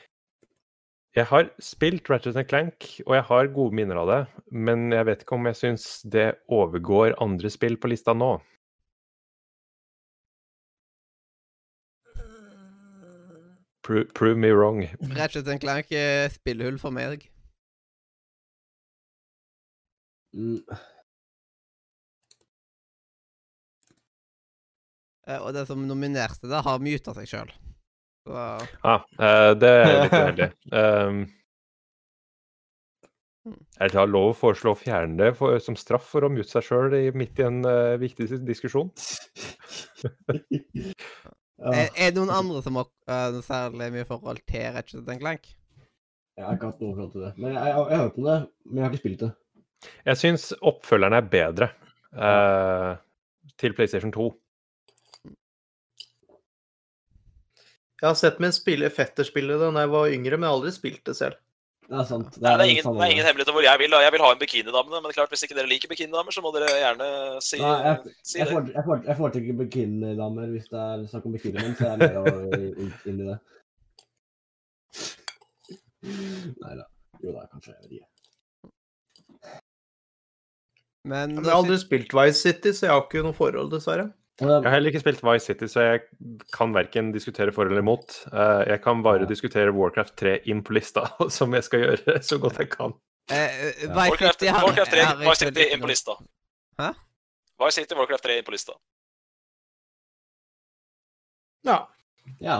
Jeg 1.16 1.28
har 1.34 1.52
spilt 1.60 2.09
Ratchet 2.09 2.40
Clank, 2.48 2.88
og 3.05 3.14
jeg 3.16 3.28
har 3.28 3.52
gode 3.52 3.76
minner 3.76 4.01
av 4.01 4.09
det, 4.09 4.18
men 4.52 4.88
jeg 4.93 5.06
vet 5.09 5.22
ikke 5.24 5.36
om 5.36 5.52
jeg 5.52 5.56
syns 5.60 5.86
det 6.12 6.30
overgår 6.52 7.14
andre 7.24 7.52
spill 7.52 7.76
på 7.80 7.93
lista 7.93 8.16
nå. 8.16 8.38
Pro 13.87 14.03
prove 14.19 14.39
me 14.43 14.51
wrong. 14.51 14.81
Ratchet 15.15 15.47
Clank 15.63 15.93
er 15.95 16.27
spillhull 16.35 16.79
for 16.83 16.91
meg. 16.95 17.29
Mm, 20.35 20.59
Eh, 25.27 25.41
Og 25.43 25.51
det 25.57 25.65
som 25.67 25.81
nominerte 25.89 26.47
det, 26.47 26.61
har 26.63 26.79
muta 26.83 27.11
seg 27.17 27.27
sjøl. 27.31 27.49
Så 28.27 28.35
Ah, 28.87 29.03
eh, 29.19 29.55
det 29.59 29.71
er 29.73 30.03
litt 30.05 30.13
uheldig. 30.15 30.49
Um, 30.71 31.19
er 33.79 33.89
det 33.91 33.95
da 33.99 34.05
lov 34.07 34.31
å 34.33 34.37
foreslå 34.39 34.71
å 34.75 34.79
fjerne 34.79 35.17
det 35.19 35.33
for, 35.39 35.59
som 35.63 35.77
straff 35.79 36.07
for 36.11 36.27
å 36.27 36.31
mute 36.31 36.49
seg 36.51 36.63
sjøl 36.67 36.95
midt 37.15 37.39
i 37.43 37.47
en 37.47 37.61
uh, 37.67 37.97
viktig 38.03 38.27
dis- 38.31 38.47
diskusjon? 38.47 38.91
ja, 41.57 41.73
er, 41.73 41.93
er 41.95 42.11
det 42.12 42.20
noen 42.20 42.35
andre 42.35 42.62
som 42.65 42.77
har 42.81 42.89
uh, 43.09 43.39
særlig 43.45 43.93
mye 43.95 44.09
forhold 44.09 44.43
til 44.49 44.66
Ratchet 44.74 45.15
Clank? 45.20 45.49
jeg 46.37 46.45
har 46.45 46.57
ikke 46.59 46.69
hatt 46.69 46.83
noe 46.85 46.95
forhold 46.97 47.12
til 47.15 47.23
det. 47.24 47.33
Men 47.41 47.55
jeg, 47.55 47.61
jeg, 47.65 47.77
jeg 47.77 47.97
har 47.97 48.03
hørt 48.03 48.19
om 48.20 48.27
det, 48.28 48.39
men 48.66 48.78
jeg 48.78 48.85
har 48.85 48.93
ikke 48.93 49.03
spilt 49.03 49.23
det. 49.24 49.31
Jeg 50.09 50.20
syns 50.20 50.45
oppfølgeren 50.61 51.16
er 51.16 51.31
bedre 51.33 51.69
uh, 52.16 52.93
til 53.61 53.77
PlayStation 53.77 54.12
2. 54.12 54.27
Jeg 57.97 58.05
har 58.11 58.19
sett 58.20 58.43
min 58.45 58.53
spille 58.53 58.93
fetter 58.93 59.24
spille 59.24 59.57
det 59.57 59.70
da 59.73 59.85
jeg 59.87 59.93
var 59.95 60.12
yngre, 60.12 60.37
men 60.37 60.45
jeg 60.45 60.53
har 60.53 60.59
aldri 60.59 60.74
spilt 60.74 61.03
det 61.09 61.16
selv. 61.16 61.39
Det 61.87 61.95
er 61.95 62.07
sant. 62.09 62.37
Nei, 62.43 62.51
det, 62.59 62.65
er 62.65 62.71
ingen, 62.73 62.87
det 62.99 63.05
er 63.05 63.13
ingen 63.13 63.23
det. 63.23 63.27
hemmelighet 63.29 63.51
om 63.53 63.57
hvor 63.57 63.67
jeg 63.67 63.79
vil. 63.79 63.93
da. 63.95 64.01
Jeg 64.03 64.13
vil 64.17 64.23
ha 64.25 64.31
en 64.35 64.41
bikinidame, 64.41 65.01
men 65.05 65.13
klart 65.15 65.31
hvis 65.31 65.45
ikke 65.47 65.55
dere 65.59 65.71
liker 65.71 65.93
bikinidamer, 65.93 66.35
så 66.35 66.43
må 66.43 66.51
dere 66.57 66.73
gjerne 66.81 67.11
si, 67.47 67.61
Nei, 67.63 67.75
jeg, 67.85 68.15
si 68.27 68.41
jeg, 68.41 68.49
det. 68.49 68.73
får, 68.89 69.05
jeg, 69.07 69.19
foretrekker 69.21 69.61
bikinidamer 69.61 70.51
hvis 70.51 70.67
det 70.73 70.83
er 70.83 71.05
snakk 71.13 71.29
om 71.31 71.37
bikinimenn, 71.37 71.77
så 71.79 71.87
jeg 71.87 71.95
er 71.95 72.03
med 72.03 72.67
inn, 72.67 72.91
inn 73.13 73.23
i 73.23 73.29
det. 73.31 73.39
Nei 76.65 76.75
da. 76.83 76.85
Jo 77.23 77.33
da, 77.33 77.47
kanskje. 77.55 77.73
Jeg 77.73 77.83
vet 77.87 77.97
ikke. 78.01 78.11
Men 81.07 81.37
Men 81.37 81.45
jeg 81.45 81.53
har 81.53 81.61
aldri 81.63 81.79
spilt 81.79 82.15
Vice 82.19 82.43
City, 82.43 82.75
så 82.75 82.89
jeg 82.89 82.95
har 82.97 83.05
ikke 83.07 83.23
noe 83.23 83.37
forhold, 83.37 83.71
dessverre. 83.71 84.11
Jeg 84.37 84.49
har 84.67 84.75
heller 84.75 84.91
ikke 84.93 85.01
spilt 85.01 85.23
Vice 85.25 85.47
City, 85.49 85.65
så 85.73 85.81
jeg 85.81 86.01
kan 86.53 86.75
verken 86.77 87.09
diskutere 87.15 87.53
for 87.57 87.65
eller 87.71 87.81
imot. 87.81 88.19
Eh, 88.29 88.65
jeg 88.69 88.83
kan 88.85 89.01
bare 89.05 89.25
diskutere 89.29 89.73
Warcraft 89.73 90.13
3 90.21 90.35
inn 90.53 90.61
på 90.67 90.75
lista, 90.77 91.07
som 91.39 91.55
jeg 91.57 91.65
skal 91.65 91.85
gjøre 91.87 92.17
så 92.29 92.37
godt 92.43 92.61
jeg 92.61 92.69
kan. 92.75 92.93
Uh, 93.33 93.37
eh, 93.37 93.89
Warcraft, 93.97 94.45
har- 94.45 94.67
Warcraft 94.69 94.93
3, 94.93 95.07
Vice 95.25 95.41
City 95.47 95.65
inn 95.73 95.81
på 95.83 95.89
lista. 95.91 96.19
Hæ? 96.83 96.91
Vice 97.65 97.81
City, 97.81 97.97
Warcraft 97.97 98.29
3 98.29 98.37
inn 98.43 98.47
på 98.47 98.55
lista. 98.55 98.77
Ja. 101.67 101.79
Ja. 102.45 102.59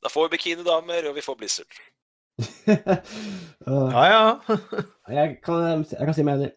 Da 0.00 0.08
får 0.08 0.28
vi 0.28 0.36
bikinidamer, 0.38 1.10
og 1.10 1.14
vi 1.18 1.26
får 1.26 1.36
Blizzard. 1.42 1.80
Uh, 3.68 3.90
Ja, 3.92 4.04
ja. 4.08 4.56
jeg, 5.12 5.34
kan, 5.44 5.82
jeg 5.90 6.06
kan 6.08 6.14
si 6.16 6.22
meg 6.24 6.38
enig. 6.38 6.52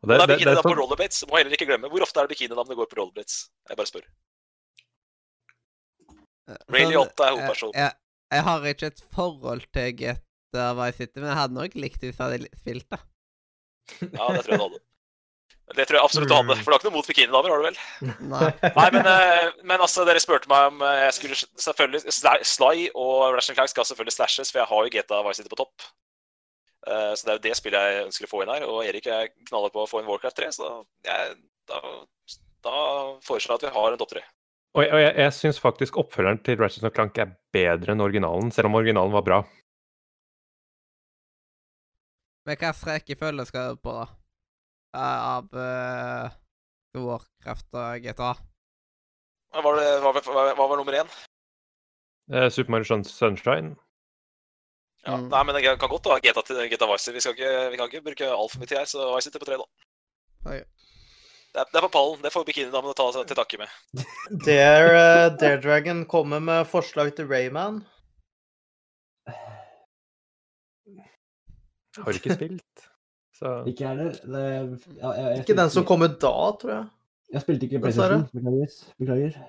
Og 0.00 0.08
Det, 0.08 0.16
det, 0.16 0.16
er 0.16 0.26
det, 0.26 0.26
det, 0.26 0.36
bikinidam 0.40 0.58
er 0.58 0.64
på 0.64 0.70
sånn- 0.70 0.80
rollerblades. 0.80 1.22
Må 1.28 1.36
heller 1.36 1.56
ikke 1.56 1.68
glemme. 1.68 1.90
Hvor 1.92 2.04
ofte 2.06 2.20
er 2.22 2.28
det 2.28 2.34
bikinidamene 2.36 2.76
går 2.78 2.88
på 2.90 2.98
rollerblades? 3.00 3.38
Jeg 3.68 3.80
bare 3.80 3.90
spør. 3.90 4.06
Ray 6.72 6.84
Sånn, 6.84 6.92
Liotta 6.94 7.26
er 7.26 7.30
eh, 7.30 7.34
hovedpersonen. 7.36 7.74
Jeg, 7.78 7.96
jeg 8.34 8.44
har 8.48 8.68
ikke 8.72 8.90
et 8.90 9.02
forhold 9.14 9.66
til 9.76 9.90
GTA 10.00 10.68
Vice 10.80 10.96
City, 11.02 11.18
men 11.20 11.28
jeg 11.30 11.38
hadde 11.40 11.58
nok 11.58 11.76
likt 11.84 12.00
hvis 12.06 12.14
jeg 12.16 12.22
hadde 12.24 12.48
spilt 12.58 12.88
det. 12.94 13.00
Ja, 14.00 14.30
det 14.34 14.42
tror 14.46 14.54
jeg 14.54 14.58
du 14.58 14.64
hadde. 14.64 14.80
Det 15.70 15.84
tror 15.86 15.96
jeg 16.00 16.02
absolutt 16.08 16.30
du 16.30 16.34
hadde. 16.34 16.56
For 16.58 16.66
du 16.66 16.74
har 16.74 16.80
ikke 16.80 16.88
noe 16.90 16.96
mot 16.96 17.08
bikinidamer, 17.12 17.52
har 17.52 17.60
du 17.60 17.66
vel? 17.68 17.76
Nei. 18.32 18.48
Nei, 18.80 18.86
men, 18.96 19.06
eh, 19.06 19.50
men 19.70 19.84
altså, 19.84 20.02
dere 20.08 20.22
spurte 20.22 20.50
meg 20.50 20.72
om 20.72 20.82
eh, 20.82 21.04
jeg 21.04 21.16
skulle 21.20 21.38
selvfølgelig 21.62 22.14
Sly- 22.50 22.88
og 22.98 23.36
Ratchet 23.36 23.58
Clank 23.58 23.70
skal 23.70 23.86
selvfølgelig 23.86 24.16
slashes, 24.16 24.50
for 24.50 24.64
jeg 24.64 24.70
har 24.72 24.88
jo 24.88 24.92
GTA 24.96 25.20
Vice 25.28 25.42
City 25.42 25.52
på 25.52 25.60
topp. 25.60 25.86
Eh, 26.86 27.12
Så 27.14 27.26
det 27.26 27.32
er 27.32 27.38
jo 27.38 27.44
det 27.48 27.56
spillet 27.58 27.86
jeg 27.92 28.04
ønsker 28.06 28.26
å 28.26 28.30
få 28.32 28.42
inn 28.44 28.52
her. 28.54 28.64
Og 28.68 28.84
Erik 28.88 29.06
er 29.12 29.28
knaller 29.48 29.70
på 29.74 29.82
å 29.84 29.88
få 29.90 30.00
inn 30.00 30.08
Warcraft 30.08 30.36
3, 30.40 30.50
så 30.56 30.70
jeg, 31.04 31.36
da, 31.68 31.80
da 32.64 32.76
foreslår 33.26 33.56
jeg 33.56 33.60
at 33.60 33.66
vi 33.68 33.74
har 33.78 33.92
en 33.92 33.98
topp 34.00 34.14
tre. 34.14 34.22
Og 34.78 34.84
jeg, 34.84 34.92
og 34.94 35.00
jeg, 35.02 35.14
jeg 35.18 35.32
syns 35.34 35.58
faktisk 35.60 35.96
oppfølgeren 35.98 36.38
til 36.46 36.56
Ratchet 36.60 36.92
Clank 36.94 37.18
er 37.18 37.32
bedre 37.52 37.92
enn 37.96 38.04
originalen, 38.04 38.52
selv 38.54 38.70
om 38.70 38.76
originalen 38.78 39.12
var 39.12 39.24
bra. 39.26 39.40
Men 42.46 42.56
hva 42.60 42.70
rekkefølge 42.88 43.44
skal 43.50 43.74
du 43.74 43.80
på, 43.84 43.92
da? 43.94 44.06
Eh, 44.96 45.18
Av 45.34 45.50
uh, 45.54 46.30
Warcraft 46.96 47.76
og 47.78 48.06
GTA? 48.06 48.30
Hva 49.50 49.62
var, 49.66 49.76
det, 49.80 49.90
hva, 50.02 50.12
hva, 50.14 50.46
hva 50.54 50.66
var 50.70 50.78
nummer 50.80 50.96
én? 51.02 51.12
Eh, 52.30 52.48
Super 52.54 52.70
Mario 52.76 52.86
Sun- 52.86 53.04
Sunshine 53.06 53.74
Ja, 55.06 55.16
Mm. 55.16 55.28
Nei, 55.32 55.42
men 55.48 55.54
det 55.56 55.62
kan 55.80 55.88
godt 55.88 56.04
være 56.10 56.20
GTA, 56.20 56.42
GTA 56.68 56.86
Vice 56.90 57.04
City. 57.04 57.14
Vi, 57.16 57.20
skal 57.24 57.32
ikke, 57.36 57.52
vi 57.72 57.76
kan 57.80 57.88
ikke 57.88 58.02
bruke 58.04 58.26
altfor 58.28 58.60
mye 58.60 58.68
tid 58.68 58.76
her, 58.76 58.84
så 58.90 59.06
Vice 59.14 59.30
City 59.30 59.38
på 59.40 59.48
tre, 59.48 59.56
da. 59.56 59.64
Okay. 60.44 60.64
Det 61.50 61.58
er, 61.62 61.64
det 61.72 61.78
er 61.80 61.86
på 61.86 61.92
pallen. 61.94 62.20
Det 62.22 62.30
får 62.34 62.44
bikinidamene 62.46 62.92
ta 62.94 63.06
seg 63.16 63.26
til 63.30 63.38
takke 63.38 63.58
med. 63.58 63.72
Dare, 64.46 64.90
uh, 64.92 65.38
Dare 65.40 65.60
Dragon 65.64 66.04
kommer 66.06 66.38
med 66.44 66.68
forslag 66.70 67.14
til 67.16 67.26
Rayman. 67.32 67.80
har 72.04 72.12
ikke 72.20 72.36
spilt. 72.36 72.86
Så 73.40 73.54
Ikke 73.66 73.86
jeg 73.86 73.96
heller. 73.96 74.12
Det- 74.12 74.96
ja, 75.00 75.10
jeg, 75.16 75.24
jeg 75.30 75.38
Ikke 75.46 75.56
den 75.56 75.70
som 75.72 75.84
kommer 75.88 76.08
da, 76.12 76.34
tror 76.60 76.70
jeg. 76.74 76.86
Jeg 77.32 77.40
spilte 77.46 77.66
ikke. 77.66 77.80
PlayStation. 77.80 78.26
Beklager. 78.34 78.76
Beklager. 79.00 79.40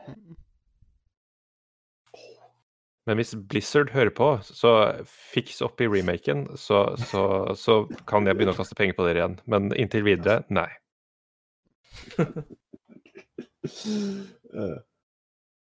Men 3.10 3.18
hvis 3.18 3.34
Blizzard 3.49 3.90
hører 3.95 4.14
på, 4.14 4.28
så 4.45 4.72
fiks 5.10 5.61
opp 5.65 5.82
i 5.82 5.90
remaken, 5.90 6.45
så, 6.60 6.84
så, 7.10 7.23
så 7.57 7.80
kan 8.10 8.28
jeg 8.30 8.38
begynne 8.38 8.53
å 8.53 8.60
kaste 8.60 8.78
penger 8.78 8.98
på 8.98 9.07
dere 9.07 9.23
igjen. 9.23 9.38
Men 9.49 9.72
inntil 9.73 10.06
videre, 10.06 10.44
nei. 10.53 10.69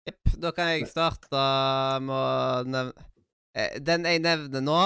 Jepp. 0.02 0.34
Da 0.42 0.52
kan 0.56 0.72
jeg 0.74 0.90
starte 0.90 1.42
med 2.02 2.16
å 2.16 2.64
nevne 2.66 3.08
eh, 3.54 3.76
Den 3.84 4.08
jeg 4.08 4.22
nevner 4.24 4.64
nå, 4.64 4.80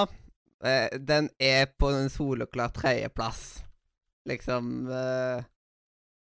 eh, 0.66 0.88
den 0.98 1.30
er 1.40 1.70
på 1.78 1.90
en 1.94 2.10
soloklar 2.12 2.74
tredjeplass. 2.76 3.42
Liksom 4.28 4.90
eh, 4.90 5.46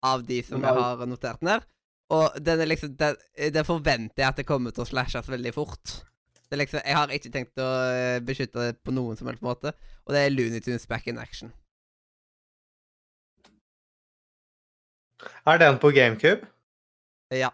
Av 0.07 0.24
de 0.27 0.43
som 0.47 0.62
jeg 0.62 0.78
har 0.78 1.07
notert 1.07 1.43
ned. 1.47 1.66
Og 2.12 2.35
den 2.44 2.61
er 2.61 2.69
liksom 2.69 2.97
den, 3.01 3.16
den 3.55 3.65
forventer 3.65 4.20
jeg 4.24 4.28
at 4.28 4.40
det 4.43 4.49
kommer 4.49 4.74
til 4.74 4.85
å 4.85 4.90
slashes 4.90 5.31
veldig 5.32 5.55
fort. 5.57 6.03
Det 6.52 6.58
er 6.58 6.60
liksom, 6.66 6.82
jeg 6.84 6.96
har 6.98 7.12
ikke 7.16 7.30
tenkt 7.32 7.60
å 7.64 7.66
eh, 7.96 8.18
beskytte 8.20 8.60
det 8.60 8.72
på 8.84 8.92
noen 8.92 9.16
som 9.16 9.30
helst 9.30 9.40
måte. 9.40 9.70
Og 10.04 10.12
det 10.12 10.20
er 10.20 10.34
Looney 10.34 10.60
Tunes 10.60 10.84
Back 10.84 11.06
in 11.08 11.16
Action. 11.16 11.48
Er 15.48 15.62
den 15.62 15.78
på 15.80 15.88
GameCube? 15.96 16.44
Ja. 17.32 17.48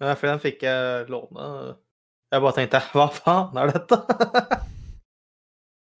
Ja, 0.00 0.16
for 0.16 0.26
den 0.26 0.42
fikk 0.42 0.66
jeg 0.66 1.06
låne. 1.14 1.46
Jeg 2.34 2.42
bare 2.42 2.56
tenkte 2.58 2.82
hva 2.96 3.06
faen 3.14 3.62
er 3.62 3.70
dette? 3.70 4.00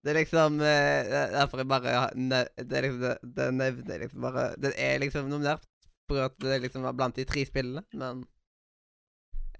Det 0.02 0.10
er 0.10 0.18
liksom 0.24 0.58
eh, 0.58 1.06
er 1.06 1.36
Derfor 1.36 1.62
jeg 1.62 1.70
bare 1.70 2.08
Det 2.18 2.80
er 2.80 2.88
liksom 2.88 3.02
det, 3.04 3.16
det 3.22 3.50
nevner 3.54 3.94
jeg 3.94 4.08
liksom 4.08 4.24
bare 4.26 4.48
Det 4.58 4.72
er 4.74 4.98
liksom 4.98 5.30
nominert 5.30 5.68
på 6.10 6.16
grunn 6.16 6.26
av 6.26 6.32
at 6.32 6.42
det 6.42 6.62
liksom 6.64 6.82
var 6.82 6.98
blant 6.98 7.14
de 7.14 7.22
tre 7.30 7.46
spillene, 7.46 7.84
men 7.94 8.24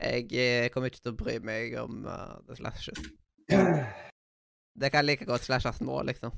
jeg 0.03 0.27
eh, 0.33 0.71
kommer 0.73 0.91
ikke 0.91 1.03
til 1.03 1.13
å 1.15 1.19
bry 1.19 1.37
meg 1.45 1.77
om 1.83 2.07
uh, 2.09 2.39
det 2.49 2.59
slashes. 2.61 2.99
Det 4.73 4.89
kan 4.89 5.05
like 5.05 5.27
godt 5.29 5.45
slashes 5.45 5.83
nå, 5.85 5.99
liksom. 6.09 6.33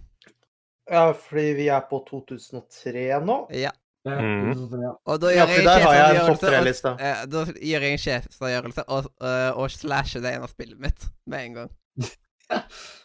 Ja, 0.91 1.13
fordi 1.15 1.53
vi 1.55 1.69
er 1.71 1.85
på 1.87 2.01
2003 2.09 3.05
nå. 3.23 3.37
Ja. 3.55 3.71
ja, 4.09 4.17
ja. 4.19 4.91
Og 5.07 5.21
da 5.23 5.31
gjør 5.31 5.39
ja, 5.39 5.55
jeg 5.55 5.69
der 5.69 5.85
har 5.85 5.95
jeg 5.95 6.17
en 6.17 6.27
topp 6.33 6.43
tre-liste. 6.43 6.93
eh, 6.99 7.23
Da 7.31 7.45
gjør 7.55 7.87
jeg 7.87 7.95
en 7.95 8.03
sjefsavgjørelse 8.03 8.87
og, 8.91 9.07
uh, 9.23 9.53
og 9.55 9.71
slasher 9.71 10.25
det 10.25 10.35
ene 10.35 10.49
av 10.49 10.53
spillet 10.53 10.83
mitt 10.83 11.07
med 11.31 11.47
en 11.47 11.57
gang. 11.61 11.73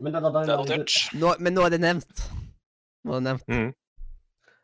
Men 0.00 0.12
da, 0.12 0.20
da, 0.20 0.30
da. 0.32 0.84
Nå, 1.20 1.34
men 1.44 1.52
nå 1.52 1.66
er 1.66 1.74
det 1.74 1.80
nevnt. 1.82 2.22
Nå 3.04 3.18
er 3.18 3.20
det 3.20 3.26
nevnt. 3.26 3.50
Mm. 3.52 3.66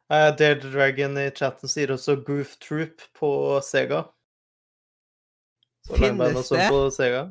Uh, 0.07 0.31
Dare 0.39 0.61
the 0.61 0.71
Dragon 0.71 1.17
i 1.19 1.31
chatten 1.35 1.69
sier 1.71 1.91
også 1.91 2.15
Goof 2.27 2.57
Troop 2.63 3.03
på 3.19 3.31
Sega. 3.67 4.05
Så 5.87 5.99
Finnes 5.99 6.49
det? 6.51 6.69
på 6.71 6.81
Sega. 6.95 7.25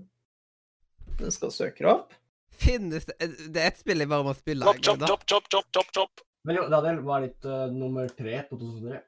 Den 1.19 1.31
skal 1.31 1.52
søke 1.56 1.84
det 1.85 1.91
opp. 1.91 2.14
Finnes 2.56 3.07
det 3.07 3.15
Det 3.52 3.61
er 3.61 3.68
et 3.72 3.80
spill 3.80 4.03
jeg 4.03 4.11
bare 4.11 4.27
må 4.27 4.34
spille. 4.35 4.64
Chop, 4.68 4.80
chop, 4.84 5.03
chop, 5.07 5.23
chop, 5.27 5.47
chop, 5.52 5.68
chop, 5.76 5.91
chop. 5.95 6.23
Men 6.45 6.60
jo, 6.60 6.65
Daniel, 6.69 6.99
hva 7.07 7.18
er 7.19 7.30
ditt 7.30 7.47
uh, 7.49 7.65
nummer 7.73 8.11
tre 8.15 8.41
på 8.49 8.60
2003? 8.60 8.99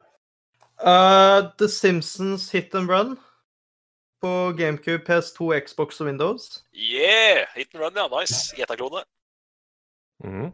Uh, 0.77 1.49
The 1.59 1.67
Simpsons 1.69 2.47
Hit 2.53 2.75
and 2.75 2.89
Run 2.89 3.15
på 4.23 4.31
GameCube, 4.57 5.03
PS2, 5.05 5.51
Xbox 5.67 5.99
og 6.01 6.07
Windows. 6.09 6.63
Yeah! 6.73 7.43
Hit 7.55 7.75
and 7.75 7.83
run, 7.83 7.99
ja. 7.99 8.07
Nice. 8.15 8.55
Gjetaklone. 8.57 9.03
Mhm. 10.23 10.53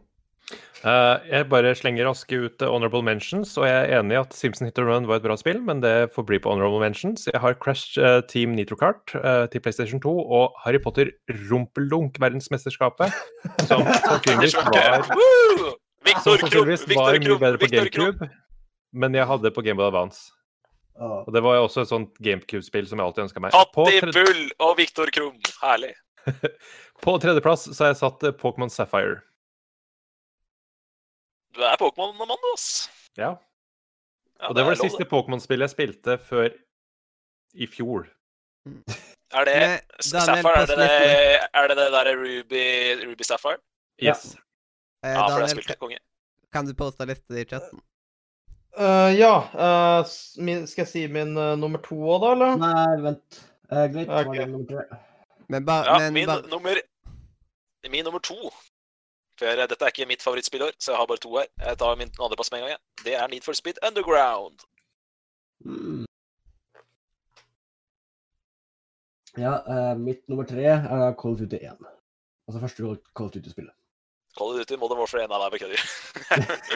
Eh, 0.84 1.30
jeg 1.30 1.46
bare 1.48 1.70
slenger 1.72 2.04
raske 2.04 2.36
ut 2.36 2.60
eh, 2.62 2.68
honorable 2.68 3.00
mentions, 3.06 3.54
og 3.56 3.64
jeg 3.64 3.86
er 3.86 4.02
enig 4.02 4.18
i 4.18 4.20
at 4.20 4.34
Simpson 4.36 4.68
Hit 4.68 4.80
and 4.82 4.90
Run 4.90 5.06
var 5.08 5.22
et 5.22 5.24
bra 5.24 5.36
spill, 5.40 5.62
men 5.64 5.80
det 5.80 6.10
får 6.12 6.26
bli 6.28 6.38
på 6.44 6.52
honorable 6.52 6.82
mentions. 6.82 7.24
Jeg 7.30 7.40
har 7.40 7.56
Crash 7.56 7.96
uh, 7.96 8.20
Team 8.28 8.52
Nitro 8.52 8.76
Kart 8.76 9.14
eh, 9.16 9.46
til 9.52 9.64
PlayStation 9.64 10.02
2 10.04 10.12
og 10.12 10.52
Harry 10.66 10.82
Potter 10.84 11.14
Rumpeldunk 11.48 12.20
verdensmesterskapet, 12.20 13.16
som 13.70 13.80
sannsynligvis 13.88 14.58
var, 14.60 15.08
som 16.20 16.36
sannsynligvis 16.36 16.86
var 16.92 17.16
mye 17.16 17.40
bedre 17.40 17.64
på 17.64 17.72
GameCube, 17.72 18.32
men 18.92 19.16
jeg 19.16 19.28
hadde 19.32 19.56
på 19.56 19.64
Gameboy 19.64 19.88
Advance. 19.88 20.28
Og 21.00 21.32
det 21.34 21.40
var 21.42 21.56
jo 21.56 21.64
også 21.64 21.82
et 21.82 21.90
sånt 21.90 22.18
GameCube-spill 22.22 22.86
som 22.86 23.00
jeg 23.00 23.08
alltid 23.08 23.24
ønska 23.24 23.40
meg. 23.42 23.56
På, 23.72 23.88
Patti 23.88 24.12
Bull 24.14 24.44
og 24.62 24.76
Victor 24.78 25.08
Krum. 25.16 25.40
Herlig. 25.64 25.96
på 27.04 27.16
tredjeplass 27.24 27.70
så 27.72 27.86
har 27.86 27.94
jeg 27.96 28.04
satt 28.04 28.34
Pokémon 28.38 28.70
Sapphire. 28.70 29.24
Du 31.54 31.62
er 31.62 31.76
Pokémon-mann, 31.78 32.34
du, 32.42 32.50
ass. 32.54 32.88
Ja. 33.16 33.34
Ja, 34.40 34.48
Og 34.50 34.56
det 34.56 34.64
var 34.66 34.74
er 34.74 34.80
det 34.80 34.90
siste 34.90 35.06
Pokémon-spillet 35.06 35.68
jeg 35.68 35.74
spilte 35.76 36.16
før 36.18 36.48
i 37.54 37.68
fjor. 37.70 38.08
Er 39.34 39.46
det 39.46 39.58
Sapphire? 40.02 40.64
Er 40.64 40.66
det 40.66 40.78
det, 40.78 40.90
er 41.54 41.68
det, 41.70 41.76
det 41.78 41.86
der 41.94 42.10
Ruby, 42.18 42.64
Ruby 43.06 43.22
Sapphire? 43.26 43.60
Ja. 44.02 44.10
Yes. 44.14 44.34
Eh, 45.04 45.10
Ja, 45.10 45.20
for 45.20 45.26
det 45.26 45.32
har 45.32 45.40
jeg 45.40 45.50
spilt 45.50 45.78
konge. 45.78 45.98
kan 46.52 46.66
du 46.66 46.74
poste 46.74 47.06
liste 47.06 47.40
i 47.40 47.44
chatten? 47.44 47.80
Uh, 48.74 49.10
ja, 49.14 49.34
uh, 49.54 50.06
min, 50.42 50.66
skal 50.66 50.82
jeg 50.82 50.88
si 50.88 51.06
min 51.06 51.36
uh, 51.38 51.54
nummer 51.58 51.78
to 51.78 51.94
òg, 51.94 52.24
da, 52.24 52.30
eller? 52.34 52.56
Nei, 52.58 53.02
vent. 53.04 53.40
Uh, 53.70 53.84
greit, 53.92 54.08
okay. 54.08 54.42
Ok. 54.42 54.50
nummer 54.50 54.66
tre? 54.70 54.98
Men 55.48 55.66
bare 55.66 55.84
Ja, 56.02 56.10
min 56.10 56.30
nummer 56.50 56.80
Min 57.90 58.04
nummer 58.04 58.18
to 58.18 58.50
For 59.38 59.50
eh, 59.50 59.66
dette 59.66 59.82
er 59.82 59.92
ikke 59.92 60.06
mitt 60.08 60.22
favorittspillår, 60.22 60.76
så 60.78 60.92
jeg 60.92 61.00
har 61.00 61.08
bare 61.10 61.22
to 61.24 61.32
her. 61.36 61.48
Jeg 61.66 61.78
tar 61.80 61.96
min 61.98 62.12
andreplass 62.20 62.52
med 62.52 62.60
en 62.60 62.66
gang. 62.66 62.74
igjen. 62.74 63.04
Det 63.04 63.14
er 63.18 63.30
Need 63.32 63.46
for 63.46 63.56
Speed 63.58 63.80
Underground. 63.86 64.66
Mm. 65.64 66.04
Ja, 69.38 69.56
uh, 69.66 69.94
mitt 69.98 70.22
nummer 70.30 70.46
tre 70.46 70.62
er 70.70 71.10
da 71.18 71.32
of 71.34 71.38
Duty 71.40 71.58
1. 71.58 71.80
Altså 72.46 72.60
første 72.62 72.84
of 72.84 73.32
Duty-spillet. 73.34 73.74
Of 74.36 74.54
Duty 74.58 74.78
Modern 74.78 74.98
Warfare 75.02 75.24
1. 75.24 75.30
Nei, 75.32 75.38
nei, 75.42 75.50
beklager. 75.50 75.82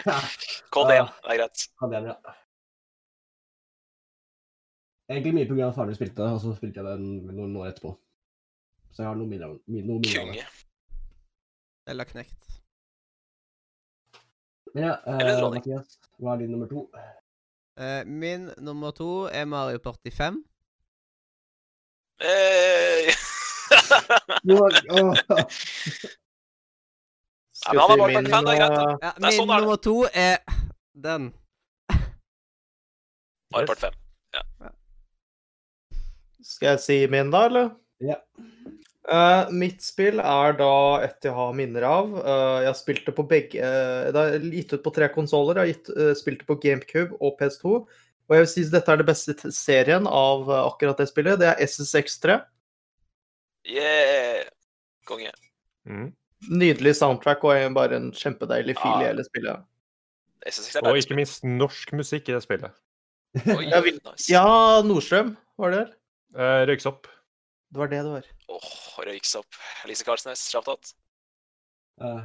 Ja, 0.06 0.18
Call 0.74 0.90
Ja. 0.94 1.06
1, 1.06 1.14
er 1.30 1.40
greit. 1.43 1.64
Cold 1.78 1.94
1, 1.94 2.10
ja. 2.10 2.35
Egentlig 5.09 5.35
mye 5.39 5.64
av 5.64 5.70
at 5.70 5.76
faren 5.78 5.89
min 5.89 5.97
spilte 5.97 6.20
det, 6.20 6.32
og 6.36 6.43
så 6.43 6.52
spilte 6.59 6.82
jeg 6.82 6.98
den 6.98 7.36
noen 7.36 7.55
år 7.56 7.70
etterpå. 7.70 7.94
Så 8.93 9.05
jeg 9.05 9.09
har 9.09 9.16
noe 9.16 9.30
minner 9.30 9.55
om 9.55 10.02
det. 10.02 10.44
Eller 11.89 12.05
knekt. 12.05 12.39
Men 14.74 14.85
ja, 14.85 14.94
Eller 15.06 15.32
eh, 15.35 15.39
dronning. 15.40 15.62
Mathias, 15.65 15.94
hva 16.20 16.35
er 16.35 16.43
din 16.43 16.51
nummer 16.52 16.69
to? 16.69 16.82
Eh, 17.81 18.02
min 18.05 18.51
nummer 18.59 18.90
to 18.93 19.09
er 19.32 19.44
Mario 19.48 19.78
Party 19.78 20.10
5. 20.10 20.43
Hey! 22.20 23.09
Jo, 24.48 24.56
åh. 24.65 25.15
Skal 27.52 27.74
Ja, 27.74 27.89
men 27.89 27.90
han 27.90 27.98
bare 27.98 28.10
si 28.10 28.16
min, 28.16 28.31
fan, 28.32 28.44
det 28.47 28.52
er 28.52 28.59
greit, 28.60 28.77
da. 28.77 28.85
Ja, 29.02 29.12
min 29.24 29.35
sånn 29.36 29.51
er 29.51 29.55
det. 29.55 29.65
nummer 29.65 29.81
to 29.86 29.97
er 30.12 30.36
den. 31.09 31.27
Mario 33.52 33.66
Part 33.73 33.82
5. 33.89 33.98
Skal 36.52 36.69
jeg 36.74 36.81
si 36.85 36.98
min, 37.12 37.32
da, 37.35 37.44
eller? 37.51 37.73
Ja. 38.05 38.16
Eh, 39.09 39.51
mitt 39.56 39.80
spill 39.80 40.20
er 40.20 40.56
da 40.59 40.72
et 41.06 41.24
jeg 41.24 41.32
har 41.32 41.55
minner 41.56 41.86
av. 41.89 42.10
Uh, 42.18 42.59
jeg 42.66 42.76
spilte 42.76 43.14
på 43.16 43.24
begge 43.30 43.64
uh, 43.64 44.10
Det 44.12 44.24
er 44.24 44.44
gitt 44.52 44.74
ut 44.76 44.85
på 44.85 44.93
tre 44.93 45.09
konsoller. 45.14 45.56
Jeg 45.56 45.64
har 45.64 45.72
gitt, 45.72 46.20
spilt 46.20 46.43
det 46.43 46.48
på 46.51 46.59
GameCube 46.60 47.16
og 47.16 47.40
PS2. 47.40 47.80
Og 48.28 48.36
jeg 48.36 48.44
vil 48.44 48.51
si 48.52 48.66
at 48.66 48.76
dette 48.76 48.93
er 48.93 49.01
det 49.01 49.09
beste 49.09 49.36
t- 49.39 49.55
serien 49.55 50.05
av 50.05 50.51
akkurat 50.59 51.01
det 51.01 51.09
spillet. 51.09 51.40
Det 51.40 51.48
er 51.48 51.64
SSX3. 51.64 52.36
Yeah! 53.68 54.44
Konge. 55.09 55.32
Mm. 55.89 56.10
Nydelig 56.52 56.98
soundtrack 57.01 57.40
og 57.48 57.72
bare 57.74 57.97
en 57.97 58.10
kjempedeilig 58.12 58.76
fil 58.76 59.01
i 59.01 59.09
hele 59.09 59.24
spillet. 59.24 59.64
Og 60.85 61.01
ikke 61.01 61.16
minst 61.16 61.48
norsk 61.48 61.97
musikk 61.97 62.28
i 62.28 62.36
det 62.36 62.44
spillet. 62.44 62.76
Oi, 63.48 63.64
nice. 63.72 64.28
Ja, 64.28 64.44
Nordstrøm 64.85 65.32
var 65.60 65.72
det? 65.72 65.86
Uh, 66.36 66.68
Røyksopp. 66.68 67.09
Det 67.69 67.78
var 67.82 67.90
det 67.93 68.03
det 68.05 68.12
var. 68.15 68.28
Åh, 68.49 68.69
røyksopp. 69.05 69.59
Lise 69.89 70.05
Karlsnes, 70.07 70.47
shout-out. 70.49 70.93
Eh, 72.01 72.20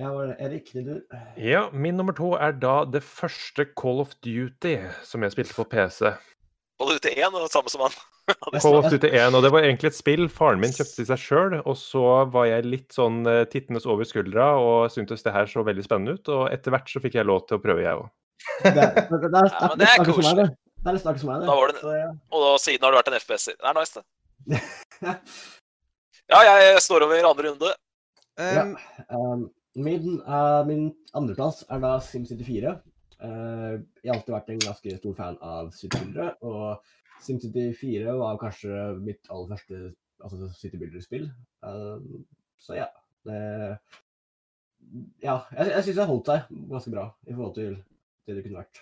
ja, 0.00 0.10
var 0.14 0.30
det 0.32 0.36
Erik, 0.42 0.70
du? 0.74 0.96
Ja, 1.38 1.66
min 1.72 1.96
nummer 2.00 2.16
to 2.16 2.32
er 2.34 2.52
da 2.58 2.84
det 2.88 3.02
første 3.06 3.66
Call 3.78 4.00
of 4.02 4.14
Duty 4.24 4.78
som 5.06 5.22
jeg 5.22 5.34
spilte 5.36 5.54
på 5.58 5.66
PC. 5.70 6.10
Call 6.80 6.88
of 6.90 6.96
Duty 6.98 7.12
1 7.20 7.28
og 7.36 7.44
det 7.44 7.52
samme 7.52 7.70
som 7.70 7.84
han. 7.86 7.98
Call 8.62 8.76
of 8.78 8.88
Duty 8.90 9.10
1, 9.10 9.34
og 9.34 9.42
det 9.44 9.50
var 9.52 9.64
egentlig 9.66 9.90
et 9.90 9.96
spill 9.98 10.28
faren 10.30 10.60
min 10.62 10.72
kjøpte 10.74 11.00
til 11.00 11.06
seg 11.08 11.18
sjøl, 11.22 11.56
og 11.66 11.76
så 11.78 12.02
var 12.30 12.46
jeg 12.46 12.66
litt 12.70 12.94
sånn 12.94 13.20
tittenes 13.26 13.50
tittende 13.52 13.82
over 13.90 14.06
skuldra 14.06 14.46
og 14.62 14.90
syntes 14.94 15.22
det 15.26 15.34
her 15.34 15.50
så 15.50 15.64
veldig 15.66 15.84
spennende 15.86 16.14
ut, 16.18 16.30
og 16.34 16.46
etter 16.54 16.74
hvert 16.74 16.90
så 16.90 17.02
fikk 17.02 17.18
jeg 17.18 17.26
lov 17.30 17.42
til 17.48 17.58
å 17.58 17.62
prøve, 17.64 17.82
jeg 17.86 17.98
òg. 17.98 18.06
Det, 18.64 18.70
det, 18.74 18.84
det, 19.10 19.18
det, 19.20 19.30
det, 19.34 19.42
Ja, 19.50 19.70
det 19.76 19.86
er 19.88 19.98
akkurat 19.98 19.98
som 19.98 20.06
meg, 20.06 20.14
koselig. 20.14 20.46
det. 20.46 20.56
Det 20.80 20.88
er 20.88 20.96
det, 20.96 21.02
som 21.02 21.28
meg, 21.32 21.42
det. 21.42 21.50
Da 21.50 21.56
var 21.58 21.74
det- 21.74 21.82
Så, 21.82 21.96
ja. 21.98 22.08
Og 22.32 22.44
da, 22.46 22.52
siden 22.62 22.86
har 22.86 22.94
det 22.94 23.00
vært 23.02 23.10
en 23.12 23.18
FPS-er. 23.20 23.56
Det 23.60 23.68
er 23.68 23.76
nice, 23.80 23.98
det. 23.98 24.04
Ja, 26.30 26.40
jeg 26.46 26.82
står 26.84 27.02
over 27.08 27.26
andre 27.26 27.50
runde. 27.50 27.72
Ja. 28.38 28.62
Um, 28.62 28.76
Um, 29.10 29.48
min, 29.74 30.20
uh, 30.26 30.66
min 30.66 30.90
andreplass 31.14 31.64
er 31.70 31.80
da 31.82 31.96
SimCity 32.02 32.44
4. 32.46 32.74
Uh, 33.20 33.82
jeg 34.00 34.10
har 34.10 34.16
alltid 34.16 34.34
vært 34.34 34.52
en 34.52 34.62
ganske 34.64 34.96
stor 34.98 35.16
fan 35.18 35.38
av 35.44 35.72
citybuildere, 35.76 36.34
og 36.46 37.22
SimCity 37.24 37.70
4 37.78 38.14
var 38.18 38.38
kanskje 38.40 38.84
mitt 39.02 39.30
aller 39.30 39.50
første 39.52 39.82
altså, 40.24 40.50
Superbilder-spill. 40.60 41.28
Uh, 41.66 42.22
så 42.60 42.78
ja. 42.80 42.88
Det, 43.26 43.40
ja, 45.20 45.36
jeg, 45.52 45.66
jeg 45.74 45.84
syns 45.84 45.96
det 45.96 46.02
har 46.02 46.08
holdt 46.08 46.30
seg 46.30 46.54
ganske 46.70 46.92
bra 46.94 47.10
i 47.28 47.34
forhold 47.34 47.54
til 47.58 47.74
det 48.26 48.38
det 48.38 48.44
kunne 48.46 48.62
vært. 48.62 48.80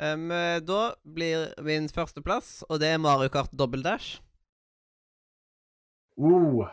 Um, 0.00 0.28
da 0.68 0.82
blir 1.02 1.50
min 1.64 1.88
førsteplass, 1.92 2.62
og 2.68 2.80
det 2.82 2.94
er 2.94 3.02
Mario 3.02 3.30
Kart 3.32 3.52
Double 3.52 3.82
Dash. 3.82 4.18
Uh. 6.18 6.66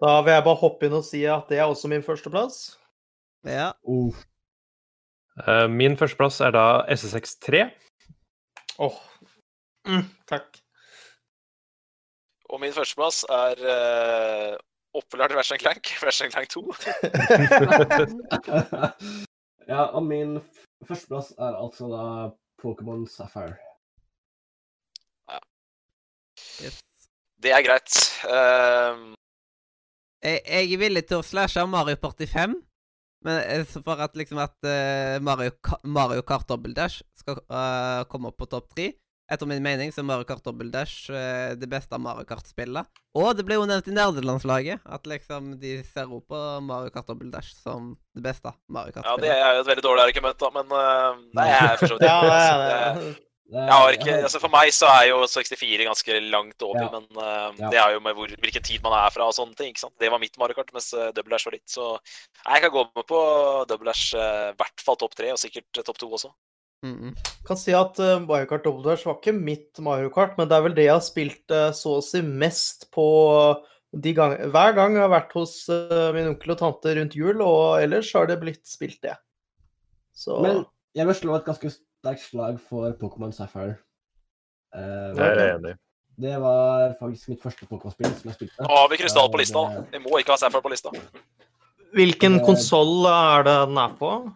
Da 0.00 0.20
vil 0.24 0.32
jeg 0.32 0.44
bare 0.44 0.60
hoppe 0.60 0.88
inn 0.88 0.96
og 0.96 1.04
si 1.04 1.22
at 1.28 1.48
det 1.52 1.60
er 1.60 1.68
også 1.68 1.88
min 1.92 2.04
førsteplass. 2.04 2.78
Ja. 3.44 3.72
Uh. 3.84 4.16
Uh, 5.46 5.68
min 5.68 5.96
førsteplass 5.96 6.40
er 6.44 6.52
da 6.56 6.64
SSX3. 6.92 7.68
Åh. 8.80 8.98
Mm, 9.88 10.08
takk. 10.28 10.60
Og 12.50 12.60
min 12.60 12.72
førsteplass 12.72 13.22
er 13.28 13.60
uh, 13.64 14.56
oppfølgeren 14.96 15.36
Versen 15.36 15.60
Clank, 15.60 15.92
Versen 16.04 16.32
Clank 16.32 16.48
2. 16.48 16.64
ja, 19.72 19.82
og 19.82 20.02
min 20.04 20.40
førsteplass 20.86 21.32
er 21.38 21.58
altså 21.58 21.88
da 21.92 22.04
Pokémon 22.62 23.06
Sapphire. 23.08 23.56
Yes. 26.60 26.80
Det 27.40 27.52
er 27.56 27.64
greit. 27.64 27.96
Ehm, 28.28 29.14
Jeg, 30.22 30.42
jeg 30.44 30.72
er 30.74 30.80
villig 30.82 31.06
til 31.08 31.22
å 31.22 31.24
slashe 31.24 31.62
Mario 31.64 31.96
Party 31.96 32.26
5, 32.28 32.52
men 33.24 33.38
eh, 33.40 33.62
for 33.64 33.96
at 34.04 34.16
liksom 34.20 34.36
at 34.42 34.52
uh, 34.68 35.16
Mario, 35.24 35.54
Mario 35.84 36.20
Kart 36.28 36.44
Double 36.48 36.74
Dash 36.76 37.00
skal 37.16 37.40
uh, 37.48 38.04
komme 38.04 38.28
opp 38.28 38.36
på 38.42 38.48
topp 38.52 38.68
tre 38.76 38.90
Etter 39.30 39.46
min 39.46 39.62
mening 39.62 39.92
så 39.94 40.02
er 40.02 40.08
Mario 40.08 40.26
Kart 40.26 40.42
Double 40.42 40.70
Dash 40.74 41.06
eh, 41.14 41.52
det 41.54 41.68
beste 41.70 41.94
av 41.94 42.02
Mario 42.02 42.26
Kart-spillet. 42.26 42.88
Og 43.14 43.30
det 43.38 43.44
ble 43.46 43.54
jo 43.60 43.66
nevnt 43.70 43.86
i 43.86 43.94
nerdelandslaget 43.94 44.82
at 44.90 45.06
liksom 45.06 45.52
de 45.62 45.76
ser 45.86 46.10
opp 46.10 46.26
på 46.32 46.42
Mario 46.66 46.90
Kart 46.94 47.06
Double 47.06 47.30
Dash 47.30 47.54
som 47.62 47.92
det 48.16 48.24
beste 48.26 48.50
Mario 48.68 48.92
Kart 48.96 49.06
ja, 49.06 49.16
det 49.22 49.30
er 49.30 49.54
jo 49.54 49.62
et 49.64 49.70
veldig 49.70 49.86
dårlig 49.86 50.08
argument, 50.10 50.38
da, 50.42 50.50
men 50.58 50.74
uh, 50.74 51.18
nei, 51.38 51.48
jeg 51.52 51.66
er 51.72 51.76
for 51.80 51.92
så 51.92 51.98
vidt 51.98 52.06
Ja, 52.10 52.20
enig, 52.20 52.30
det 52.30 52.38
altså. 52.38 52.60
Det- 52.60 53.02
det. 53.10 53.18
Det- 53.50 53.64
Jeg 53.66 53.74
har 53.74 53.96
ikke, 53.96 54.12
altså 54.22 54.38
For 54.38 54.52
meg 54.54 54.68
så 54.70 54.86
er 54.86 55.08
jo 55.08 55.16
64 55.26 55.86
ganske 55.88 56.18
langt 56.30 56.62
over, 56.62 56.84
Ja. 56.84 56.90
men 56.94 57.06
uh, 57.18 57.48
Ja. 57.58 57.70
det 57.72 57.78
er 57.82 57.94
jo 57.96 58.02
med 58.04 58.14
hvor, 58.14 58.30
hvilken 58.44 58.62
tid 58.62 58.78
man 58.84 58.94
er 58.94 59.10
fra 59.10 59.26
og 59.26 59.34
sånne 59.34 59.56
ting. 59.58 59.72
ikke 59.72 59.82
sant? 59.82 59.94
Det 59.98 60.06
var 60.12 60.20
mitt 60.22 60.38
Mario 60.38 60.54
Kart, 60.54 60.70
mens 60.72 60.92
uh, 60.94 61.08
Double 61.16 61.34
Dash 61.34 61.48
var 61.48 61.56
ditt. 61.56 61.66
Så 61.66 61.88
jeg 62.46 62.62
kan 62.62 62.70
gå 62.70 62.84
med 62.94 63.06
på 63.10 63.18
Double 63.66 63.90
Dash, 63.90 64.14
i 64.14 64.22
i 64.22 64.54
hvert 64.54 64.84
fall 64.86 65.00
topp 65.02 65.16
tre, 65.18 65.32
og 65.34 65.38
sikkert 65.42 65.66
eh, 65.78 65.82
topp 65.82 65.98
to 65.98 66.06
også. 66.14 66.30
Mm 66.82 66.96
-mm. 66.96 67.16
kan 67.44 67.56
si 67.56 67.72
at 67.76 67.98
uh, 68.00 68.18
Mario 68.24 68.46
Kart 68.46 68.64
Double 68.64 68.82
Dash 68.90 69.06
var 69.06 69.18
ikke 69.18 69.32
mitt 69.36 69.78
Mario 69.78 70.08
Kart, 70.08 70.38
men 70.38 70.48
det 70.48 70.56
er 70.56 70.62
vel 70.62 70.74
det 70.74 70.84
jeg 70.84 70.94
har 70.94 71.00
spilt 71.04 71.50
uh, 71.50 71.72
så 71.72 71.98
å 71.98 72.02
si 72.02 72.22
mest 72.22 72.90
på 72.90 73.04
de 73.92 74.14
gang, 74.14 74.36
hver 74.50 74.72
gang 74.74 74.94
jeg 74.94 75.02
har 75.02 75.10
vært 75.12 75.32
hos 75.34 75.68
uh, 75.68 76.12
min 76.14 76.28
onkel 76.28 76.50
og 76.54 76.58
tante 76.58 76.94
rundt 76.96 77.16
jul, 77.16 77.42
og 77.42 77.82
ellers 77.82 78.12
har 78.14 78.26
det 78.26 78.40
blitt 78.40 78.64
spilt 78.66 79.02
det. 79.02 79.16
Så 80.14 80.40
Men 80.42 80.64
jeg 80.94 81.06
vil 81.06 81.14
slå 81.14 81.36
et 81.36 81.44
ganske 81.44 81.70
sterkt 81.70 82.22
slag 82.22 82.60
for 82.60 82.92
Pokémon 82.92 83.32
Sapphire. 83.32 83.76
Uh, 84.74 85.12
Det 85.16 85.20
er 85.26 85.38
jeg 85.40 85.54
enig 85.58 85.70
i. 85.74 85.78
det 86.20 86.40
var 86.40 86.94
faktisk 87.00 87.28
mitt 87.28 87.42
første 87.42 87.66
Pokémon-spill 87.66 88.14
som 88.14 88.30
jeg 88.30 88.34
spilte. 88.34 88.62
Nå 88.62 88.68
har 88.68 88.88
vi 88.88 88.96
krystall 88.96 89.30
på 89.32 89.38
lista. 89.38 89.58
det- 89.58 89.92
Vi 89.92 89.98
må 89.98 90.18
ikke 90.18 90.32
ha 90.32 90.36
Sapphire 90.36 90.62
på 90.62 90.70
lista. 90.70 90.90
hvilken 91.92 92.40
konsoll 92.46 93.06
er 93.06 93.42
det 93.42 93.68
den 93.68 93.78
er 93.78 93.96
på? 93.98 94.32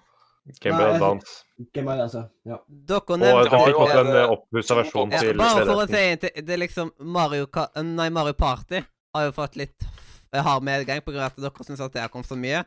Game 0.61 0.77
Boy 0.77 0.91
Advance. 0.95 1.45
Game 1.73 1.87
Boy, 1.89 2.01
altså. 2.05 2.27
Ja. 2.45 2.59
Dere 2.69 3.01
Og 3.01 3.21
den 3.49 3.65
fikk 3.65 3.79
også 3.81 4.01
en 4.03 4.11
en, 4.13 4.31
oppussa 4.35 4.77
versjon 4.77 5.15
ja, 5.15 5.23
til 5.23 5.39
Bare 5.41 5.65
for 5.65 5.85
å 5.85 5.87
si 5.89 6.03
en 6.03 6.21
ting. 6.21 6.37
Det 6.45 6.57
er 6.57 6.61
liksom 6.61 6.93
Mario, 7.17 7.49
nei, 7.81 8.11
Mario 8.13 8.37
Party 8.37 8.83
har 9.15 9.29
jo 9.29 9.35
fått 9.37 9.57
litt 9.57 9.87
f- 9.87 10.45
hard 10.45 10.67
medgang 10.67 11.01
på 11.05 11.15
grunn 11.15 11.25
av 11.25 11.33
at 11.33 11.41
dere 11.47 11.67
syns 11.69 11.81
at 11.81 11.95
det 11.95 12.03
har 12.05 12.13
kommet 12.13 12.29
så 12.29 12.37
mye. 12.37 12.65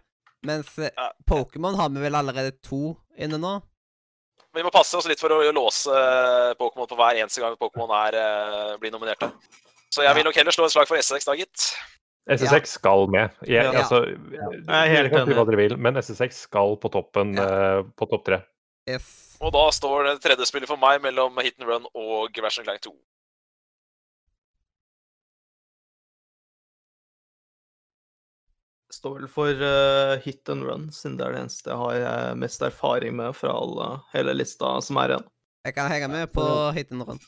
Mens 0.47 0.73
eh, 0.79 0.89
Pokémon 1.29 1.77
har 1.77 1.89
vi 1.93 2.01
vel 2.01 2.17
allerede 2.17 2.55
to 2.65 2.95
inne 3.17 3.37
nå. 3.41 3.53
Men 4.53 4.61
vi 4.61 4.65
må 4.65 4.73
passe 4.73 4.97
oss 4.97 5.05
litt 5.09 5.21
for 5.21 5.33
å 5.35 5.41
låse 5.53 5.93
eh, 5.93 6.53
Pokémon 6.57 6.89
på 6.89 6.97
hver 6.97 7.19
eneste 7.21 7.43
gang 7.43 7.57
Pokémon 7.61 7.93
eh, 8.09 8.73
blir 8.81 8.93
nominert. 8.93 9.27
Så 9.93 10.01
jeg 10.05 10.17
vil 10.17 10.25
nok 10.27 10.37
heller 10.37 10.55
slå 10.55 10.65
et 10.65 10.73
slag 10.73 10.89
for 10.89 10.97
SX, 10.97 11.29
da, 11.29 11.37
gitt. 11.37 11.67
SSX 12.27 12.73
skal 12.77 13.07
med. 13.07 13.31
Jeg, 13.47 13.63
Ja. 13.63 13.71
altså, 13.81 14.01
Jeg 14.05 14.67
er 14.67 14.89
helt 14.91 15.07
dere 15.07 15.09
kan 15.09 15.27
si 15.27 15.33
hva 15.33 15.41
enig. 15.43 15.51
dere 15.51 15.57
vil, 15.61 15.77
men 15.77 15.95
SSX 15.97 16.41
skal 16.47 16.75
på 16.77 16.91
toppen 16.91 17.35
Ja. 17.37 17.77
eh, 17.79 17.83
på 17.95 18.09
topp 18.09 18.25
tre. 18.25 18.41
Yes. 18.89 19.37
Og 19.41 19.51
da 19.53 19.69
står 19.71 20.03
det 20.09 20.21
tredje 20.23 20.45
spillet 20.49 20.67
for 20.67 20.77
meg 20.77 21.01
mellom 21.01 21.37
Hit 21.43 21.55
and 21.59 21.69
Run 21.69 21.85
og 21.93 22.29
Version 22.41 22.63
Clank 22.65 22.81
2. 22.81 22.93
Står 28.93 29.17
vel 29.19 29.27
for 29.29 29.49
uh, 29.61 30.15
hit 30.23 30.47
and 30.49 30.63
run, 30.63 30.85
siden 30.95 31.17
det 31.19 31.25
er 31.27 31.35
det 31.35 31.41
eneste 31.43 31.73
jeg 31.73 31.79
har 31.81 31.97
eh, 32.07 32.35
mest 32.39 32.61
erfaring 32.63 33.17
med 33.19 33.35
fra 33.35 33.51
alle, 33.51 33.87
hele 34.13 34.33
lista 34.37 34.77
som 34.81 34.99
er 35.01 35.11
igjen. 35.13 35.25
Jeg 35.67 35.75
kan 35.75 35.89
henge 35.91 36.07
med 36.13 36.31
på 36.31 36.45
hit 36.77 36.93
and 36.95 37.03
run. 37.09 37.19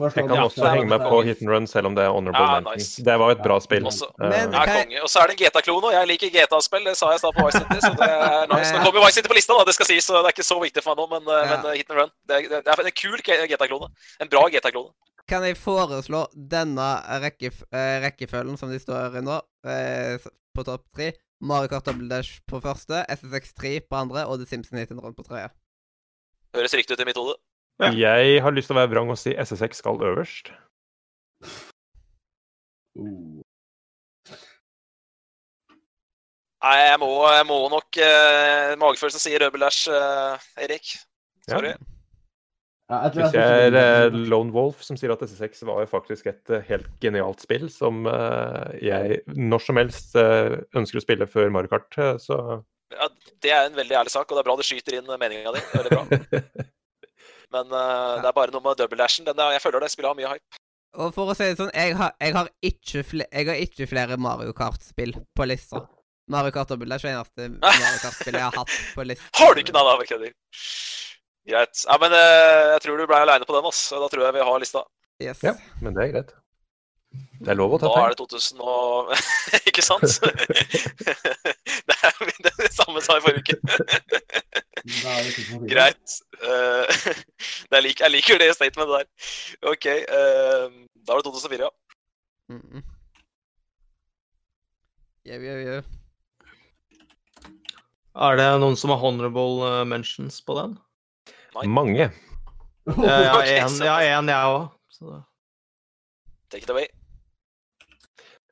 Jeg 0.00 0.26
kan 0.28 0.30
også 0.44 0.64
henge 0.70 0.88
med 0.88 1.00
på 1.04 1.18
hit 1.26 1.40
and 1.42 1.50
run, 1.52 1.66
selv 1.66 1.86
om 1.90 1.94
det 1.94 2.04
er 2.04 2.10
honorable 2.14 2.46
Ja, 2.46 2.60
nice. 2.76 3.02
Det 3.04 3.16
var 3.20 3.30
et 3.34 3.42
bra 3.44 3.58
spill. 3.60 3.84
Også- 3.84 4.08
Eh, 4.20 4.28
Men- 4.30 4.52
jeg- 4.52 5.02
Og 5.02 5.08
så 5.08 5.20
er 5.22 5.26
det 5.28 5.36
GTA-klone, 5.40 5.84
og 5.90 5.92
jeg 5.92 6.06
liker 6.08 6.30
GTA-spill. 6.30 6.84
Det 6.84 6.96
sa 6.96 7.10
jeg 7.10 7.16
i 7.16 7.22
stad 7.24 7.32
på 7.36 7.46
Vice 7.46 7.58
City, 7.58 7.78
så 7.84 7.92
det 8.00 8.08
er 8.08 8.46
nice. 8.54 8.72
Nå 8.72 8.84
kommer 8.84 9.00
jo 9.00 9.06
Vice 9.06 9.14
City 9.20 9.28
på 9.28 9.34
lista, 9.38 9.52
da, 9.58 9.64
det 9.64 9.74
skal 9.74 9.86
sies, 9.86 10.04
så 10.06 10.12
det 10.22 10.26
er 10.30 10.34
ikke 10.36 10.48
så 10.48 10.58
viktig 10.62 10.82
for 10.82 10.94
meg 10.94 11.04
nå, 11.04 11.06
men, 11.14 11.22
eh, 11.28 11.44
Ja. 11.50 11.56
men 11.56 11.66
eh, 11.72 11.76
Hit 11.76 11.90
and 11.90 11.98
Run 12.00 12.10
det 12.28 12.34
er, 12.36 12.62
det 12.62 12.68
er 12.68 12.84
en 12.86 12.98
kul 13.02 13.18
GTA-klone. 13.20 13.88
En 14.20 14.28
bra 14.28 14.48
GTA-klone. 14.48 14.90
Kan 15.28 15.42
jeg 15.44 15.56
foreslå 15.56 16.26
denne 16.34 16.88
rekkef 17.22 17.62
rekkefølgen 17.72 18.58
som 18.58 18.68
de 18.70 18.78
står 18.82 19.14
i 19.16 19.20
nå, 19.22 19.40
eh, 19.64 20.18
på 20.56 20.64
topp 20.64 20.82
tre? 20.96 21.12
Mario 21.42 21.68
Kart 21.68 21.84
Double 21.84 22.08
Dash 22.08 22.40
på 22.50 22.60
første, 22.60 23.04
SSX3 23.08 23.80
på 23.88 23.96
andre 23.96 24.26
og 24.26 24.38
The 24.40 24.46
Simpsons 24.46 24.78
Hit 24.80 24.90
and 24.90 25.00
Run 25.00 25.14
på 25.14 25.24
tredje. 25.24 25.48
Høres 26.54 26.74
riktig 26.74 26.92
ut 26.98 27.00
i 27.00 27.04
mitt 27.08 27.16
hode. 27.16 27.36
Ja. 27.80 27.92
Jeg 27.96 28.42
har 28.44 28.52
lyst 28.52 28.68
til 28.68 28.76
å 28.76 28.80
være 28.80 28.92
vrang 28.92 29.12
og 29.12 29.18
si 29.20 29.32
SSX 29.32 29.80
skal 29.80 30.02
øverst. 30.04 30.52
Uh. 32.98 33.40
Nei, 36.60 36.74
jeg 36.76 36.98
må, 37.00 37.08
jeg 37.32 37.46
må 37.48 37.56
nok 37.72 37.98
uh, 38.04 38.74
Magefølelsen 38.82 39.22
sier 39.22 39.40
rødbelæsj, 39.40 39.86
Dash, 39.88 40.42
eh, 40.58 40.66
Erik. 40.66 40.90
Sorry. 41.48 41.72
Ja, 42.90 42.98
jeg 43.06 43.14
Hvis 43.14 43.36
jeg 43.36 43.68
er 43.70 43.76
eh, 43.78 44.16
Lone 44.32 44.50
Wolf 44.52 44.82
som 44.82 44.98
sier 44.98 45.12
at 45.14 45.22
SSX 45.22 45.62
var 45.68 45.84
jo 45.84 45.88
faktisk 45.92 46.26
et 46.26 46.50
eh, 46.50 46.64
helt 46.66 46.88
genialt 47.02 47.40
spill 47.44 47.68
som 47.70 48.02
eh, 48.10 48.80
jeg 48.82 49.20
når 49.30 49.62
som 49.62 49.78
helst 49.78 50.18
eh, 50.18 50.58
ønsker 50.76 50.98
å 50.98 51.04
spille 51.04 51.30
før 51.30 51.52
Mario 51.54 51.70
Kart, 51.70 51.94
så 52.18 52.58
Ja, 52.90 53.06
det 53.46 53.54
er 53.54 53.68
en 53.68 53.78
veldig 53.78 53.94
ærlig 54.02 54.12
sak, 54.12 54.26
og 54.26 54.34
det 54.34 54.42
er 54.42 54.48
bra 54.50 54.58
du 54.58 54.66
skyter 54.66 54.98
inn 54.98 55.14
meninga 55.22 55.54
di. 55.54 55.64
Veldig 55.70 55.94
bra. 55.94 56.66
Men 57.54 57.70
eh, 57.74 58.16
det 58.22 58.30
er 58.30 58.36
bare 58.36 58.54
noe 58.54 58.64
med 58.64 58.78
double 58.80 58.98
dashen. 59.00 59.26
Den 59.26 59.38
der, 59.38 59.54
jeg 59.56 59.62
føler 59.64 59.82
det 59.82 59.90
spillet 59.92 60.10
har 60.12 60.18
mye 60.18 60.34
hype. 60.34 60.60
Og 61.00 61.14
for 61.14 61.30
å 61.30 61.36
si 61.38 61.46
det 61.46 61.58
sånn, 61.58 61.70
jeg 61.74 61.94
har, 61.98 62.14
jeg 62.18 62.34
har, 62.34 62.50
ikke, 62.66 63.02
fle 63.06 63.26
jeg 63.30 63.46
har 63.46 63.62
ikke 63.62 63.86
flere 63.90 64.18
Mario 64.18 64.54
Kart-spill 64.56 65.14
på 65.38 65.46
lista. 65.46 65.84
Mario 66.30 66.54
Kart 66.54 66.70
Double 66.70 66.90
Dash 66.90 67.06
er 67.06 67.14
eneste 67.14 67.48
Mario 67.62 68.00
Kart-spillet 68.02 68.40
jeg 68.40 68.46
har 68.46 68.58
hatt 68.58 68.74
på 68.96 69.06
lista. 69.06 69.30
Har 69.38 69.54
du 69.54 69.62
ikke 69.62 69.74
noe 69.76 69.86
da, 69.86 69.96
jeg 70.02 70.12
kødder. 70.12 70.34
Greit. 71.50 71.82
Ja, 71.86 71.96
men 72.02 72.14
uh, 72.14 72.74
jeg 72.74 72.82
tror 72.84 73.00
du 73.00 73.06
ble 73.10 73.22
aleine 73.24 73.46
på 73.48 73.56
den, 73.56 73.70
ass. 73.70 73.86
Da 73.94 74.10
tror 74.12 74.26
jeg 74.26 74.36
vi 74.36 74.46
har 74.50 74.62
lista. 74.62 74.84
Yes. 75.22 75.42
Ja, 75.44 75.54
men 75.84 75.96
det 75.96 76.04
er 76.04 76.12
greit. 76.14 76.34
Det 77.40 77.54
er 77.54 77.56
lov 77.56 77.72
å 77.72 77.78
ta 77.80 77.88
Da 77.88 78.00
er 78.04 78.12
det 78.12 78.18
2000 78.20 78.58
og 78.60 79.12
Ikke 79.70 79.84
sant? 79.84 80.04
det 81.88 81.96
er 81.96 82.18
det, 82.44 82.52
er 82.52 82.72
samme 82.74 83.00
sa 83.04 83.16
jeg 83.16 83.24
forrige 83.24 83.56
uke. 83.56 83.56
Da 85.00 85.14
er 85.14 85.24
det 85.24 85.32
2004. 85.38 85.68
Greit. 85.70 86.16
Eh, 86.40 87.14
det 87.70 87.80
er 87.80 87.88
jeg 87.88 88.12
liker 88.12 88.42
det 88.42 88.50
statementet 88.58 88.92
der. 88.98 89.32
OK. 89.72 89.88
eh, 89.88 90.66
da 91.00 91.16
var 91.16 91.22
det 91.22 91.30
2004, 91.30 91.64
ja. 91.64 91.70
Mm 92.50 92.60
-mm. 92.60 92.82
Yeah, 95.26 95.42
yeah, 95.42 95.64
yeah. 95.64 95.82
Er 98.14 98.36
det 98.36 98.60
noen 98.60 98.76
som 98.76 98.90
har 98.90 98.98
honorable 98.98 99.80
eh, 99.80 99.84
mentions 99.84 100.40
på 100.44 100.60
den? 100.60 100.78
Mange. 101.64 102.10
Jeg 102.86 103.30
har 103.30 103.42
én, 103.42 103.64
en, 103.64 103.84
jeg 103.84 103.90
har 103.90 104.02
jeg 104.28 104.46
òg. 104.46 105.22
Take 106.50 106.64
it 106.64 106.70
away. 106.70 106.99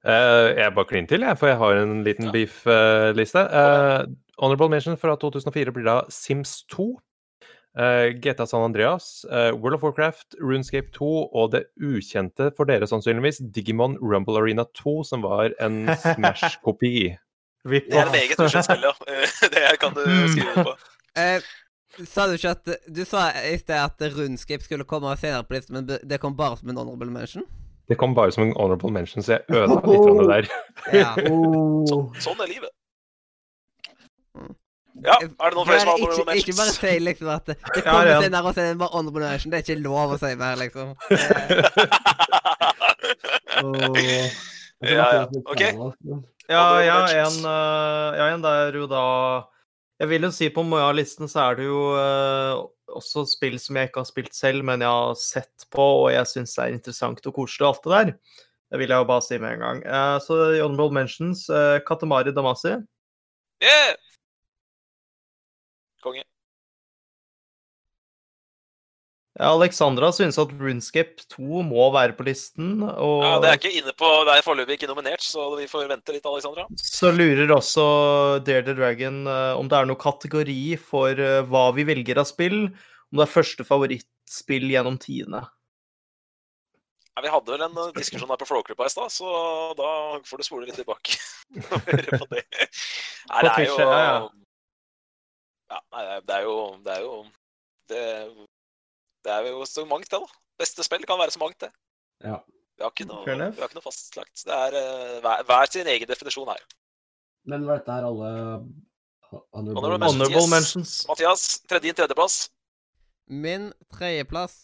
Eh, 0.08 0.54
jeg 0.56 0.72
bare 0.74 0.88
kliner 0.88 1.08
til, 1.10 1.20
jeg, 1.26 1.36
for 1.38 1.50
jeg 1.50 1.58
har 1.60 1.82
en 1.82 1.98
liten 2.06 2.24
Ja. 2.30 2.32
beef-liste. 2.32 3.42
honorable 4.38 4.68
mention 4.70 4.96
fra 4.96 5.16
2004 5.16 5.72
blir 5.74 5.84
da 5.84 6.02
Sims 6.08 6.62
2. 6.70 6.96
Uh, 7.78 8.10
GTA 8.18 8.46
San 8.48 8.62
Andreas, 8.64 9.24
eh, 9.30 9.52
World 9.52 9.74
of 9.76 9.82
Warcraft, 9.84 10.34
Runescape 10.40 10.90
2 10.90 11.28
og 11.32 11.52
det 11.52 11.66
ukjente 11.78 12.48
for 12.56 12.64
dere 12.66 12.88
sannsynligvis 12.90 13.38
Digimon 13.52 13.96
Rumble 14.00 14.38
Arena 14.40 14.64
2, 14.74 15.04
som 15.04 15.22
var 15.22 15.52
en 15.60 15.86
Smash-kopi. 15.86 17.16
Det 17.68 17.84
er 17.92 18.06
et 18.06 18.12
meget 18.14 18.38
ukjent 18.40 18.64
spill, 18.64 18.82
ja. 18.82 18.94
Eh, 19.06 19.50
Det 19.52 19.78
kan 19.80 19.94
du 19.94 20.02
skrive 20.32 20.64
på. 20.64 20.74
Eh, 21.18 21.40
sa 22.06 22.26
du 22.26 22.34
ikke 22.36 22.50
at 22.54 22.68
Du 22.94 23.04
sa 23.04 23.28
i 23.42 23.56
sted 23.58 23.74
at 23.74 24.02
rundskip 24.14 24.62
skulle 24.62 24.84
komme 24.86 25.10
senere 25.18 25.42
på 25.44 25.54
listen, 25.56 25.74
men 25.74 25.86
det- 25.86 26.02
det 26.08 26.20
kom 26.20 26.34
bare 26.36 26.56
som 26.56 26.68
en 26.70 26.76
honorable 26.76 27.10
mention? 27.10 27.42
Det 27.88 27.96
kom 27.96 28.14
bare 28.14 28.32
som 28.32 28.44
en 28.44 28.52
honorable 28.56 28.90
mention, 28.92 29.22
så 29.24 29.38
jeg 29.38 29.40
ødela 29.48 29.78
litt 29.80 30.08
av 30.08 30.18
det 30.18 30.26
der. 30.32 30.48
Ja. 31.00 31.12
Oh. 31.30 32.08
Sånn 32.20 32.40
er 32.44 32.50
livet. 32.50 32.72
Mm. 34.36 34.52
Ja, 35.06 35.16
er 35.16 35.28
det 35.28 35.56
noen 35.56 35.68
flere 35.68 35.80
som 35.80 35.92
har 35.92 35.96
honorable 35.96 36.26
mentions? 36.28 36.44
ikke 36.44 36.58
bare 36.58 36.74
si 36.76 36.92
liksom 37.06 37.32
at 37.32 37.48
det 37.48 37.56
Ja, 37.62 37.80
kommer 37.86 38.10
ja. 38.12 38.20
senere, 38.22 38.44
og 38.44 38.54
så 38.54 38.60
er 38.64 38.70
det 38.74 38.80
bare 38.82 38.94
honorable 38.94 39.32
mention. 39.32 39.54
Det 39.54 39.60
er 39.60 39.64
ikke 39.66 39.80
lov 39.86 40.16
å 40.16 40.20
si 40.20 40.34
mer, 40.42 40.60
liksom. 40.64 40.88
Oh. 43.58 43.96
Ja, 44.86 45.06
ja. 45.16 45.22
Ok. 45.50 45.62
Ja, 46.48 46.62
jeg 46.78 46.92
har 46.92 47.14
en, 47.24 47.38
uh, 47.42 48.20
en 48.28 48.44
der 48.44 48.76
jo 48.78 48.86
da 48.86 49.02
Jeg 49.98 50.10
vil 50.12 50.26
jo 50.28 50.30
si 50.34 50.46
på 50.54 50.62
mye 50.62 50.84
av 50.86 50.94
listen 50.94 51.30
så 51.30 51.48
er 51.48 51.56
det 51.58 51.64
jo 51.66 51.78
eh, 51.98 52.60
også 52.98 53.24
spill 53.26 53.56
som 53.58 53.78
jeg 53.78 53.90
ikke 53.90 54.04
har 54.04 54.10
spilt 54.10 54.36
selv, 54.36 54.62
men 54.66 54.84
jeg 54.84 54.94
har 54.94 55.16
sett 55.18 55.66
på, 55.74 55.86
og 56.04 56.12
jeg 56.14 56.30
syns 56.30 56.54
er 56.62 56.76
interessant 56.76 57.26
og 57.26 57.34
koselig 57.34 57.66
og 57.66 57.72
alt 57.72 57.82
det 57.82 57.96
der. 57.96 58.44
Det 58.68 58.82
vil 58.82 58.92
jeg 58.94 59.02
jo 59.02 59.08
bare 59.08 59.24
si 59.24 59.40
med 59.42 59.56
en 59.56 59.64
gang. 59.64 59.82
Eh, 59.82 60.16
så 60.22 60.38
Honorable 60.60 60.94
Mentions, 61.00 61.48
eh, 61.50 61.80
Katamari 61.88 62.34
Damasi. 62.36 62.76
Yeah! 63.64 63.96
Konge. 66.04 66.22
Alexandra 69.38 70.10
synes 70.14 70.38
at 70.42 70.50
Runescape 70.58 71.22
2 71.30 71.62
må 71.62 71.84
være 71.94 72.16
på 72.18 72.26
listen, 72.26 72.80
og 72.82 73.22
Ja, 73.22 73.34
det 73.42 73.50
er 73.50 73.58
ikke 73.60 73.74
inne 73.80 73.94
på, 73.94 74.08
det 74.26 74.34
er 74.34 74.46
foreløpig 74.46 74.78
ikke 74.78 74.88
nominert, 74.90 75.22
så 75.22 75.44
vi 75.54 75.68
får 75.70 75.86
vente 75.90 76.14
litt, 76.14 76.26
Alexandra. 76.26 76.64
så 76.82 77.12
lurer 77.14 77.52
også 77.54 77.84
Dare 78.46 78.66
the 78.66 78.74
Dragon 78.74 79.20
eh, 79.30 79.52
om 79.58 79.70
det 79.70 79.78
er 79.78 79.86
noen 79.86 80.00
kategori 80.02 80.62
for 80.82 81.22
eh, 81.22 81.44
hva 81.46 81.68
vi 81.76 81.86
velger 81.86 82.18
av 82.18 82.26
spill, 82.30 82.66
om 83.12 83.20
det 83.20 83.24
er 83.28 83.36
første 83.36 83.68
favorittspill 83.68 84.66
gjennom 84.74 84.98
tidene. 84.98 85.44
Ja, 87.14 87.22
vi 87.22 87.30
hadde 87.34 87.54
vel 87.54 87.64
en 87.66 87.78
uh, 87.78 87.88
diskusjon 87.94 88.30
her 88.30 88.38
på 88.38 88.46
Flåklypa 88.46 88.86
i 88.86 88.92
stad, 88.92 89.10
så 89.10 89.30
da 89.78 89.88
får 90.26 90.38
du 90.38 90.46
spole 90.46 90.68
litt 90.68 90.78
tilbake 90.78 91.18
på 92.20 92.28
det. 92.34 92.44
Nei, 93.30 93.40
det 93.42 93.54
er 93.54 93.64
jo. 93.66 93.78
Ja, 95.68 95.80
nei, 95.94 96.04
det 96.24 96.36
er 96.36 96.46
jo 96.46 96.54
Det 96.80 96.94
er 96.94 97.02
jo 97.04 97.16
Det, 97.90 98.04
Det 99.28 99.34
er 99.34 99.50
jo 99.52 99.66
så 99.68 99.84
mangt, 99.84 100.08
det, 100.08 100.20
da. 100.22 100.40
Beste 100.58 100.84
spill 100.86 101.04
kan 101.06 101.20
være 101.20 101.34
så 101.34 101.42
mangt, 101.42 101.60
det. 101.60 101.68
Ja. 102.24 102.40
Vi 102.78 102.86
har 102.86 102.92
ikke 102.94 103.08
noe, 103.10 103.24
vi 103.26 103.60
har 103.60 103.68
ikke 103.68 103.76
noe 103.76 103.84
fastlagt. 103.84 104.44
Det 104.46 104.54
er 104.54 104.76
uh, 104.78 105.16
hver, 105.24 105.42
hver 105.48 105.72
sin 105.74 105.90
egen 105.92 106.08
definisjon 106.08 106.48
her. 106.48 106.62
Men 107.48 107.66
var 107.68 107.82
dette 107.82 107.96
her 107.96 108.06
alle 108.08 108.30
Honorable 109.28 109.76
honorable 109.76 109.98
mentions. 109.98 110.14
Honorable 110.14 110.40
yes. 110.40 110.50
mentions. 110.50 110.92
Mathias, 111.08 111.42
tredje, 111.68 111.84
din 111.90 111.98
tredjeplass. 111.98 112.36
Min 113.28 113.72
tredjeplass 113.92 114.54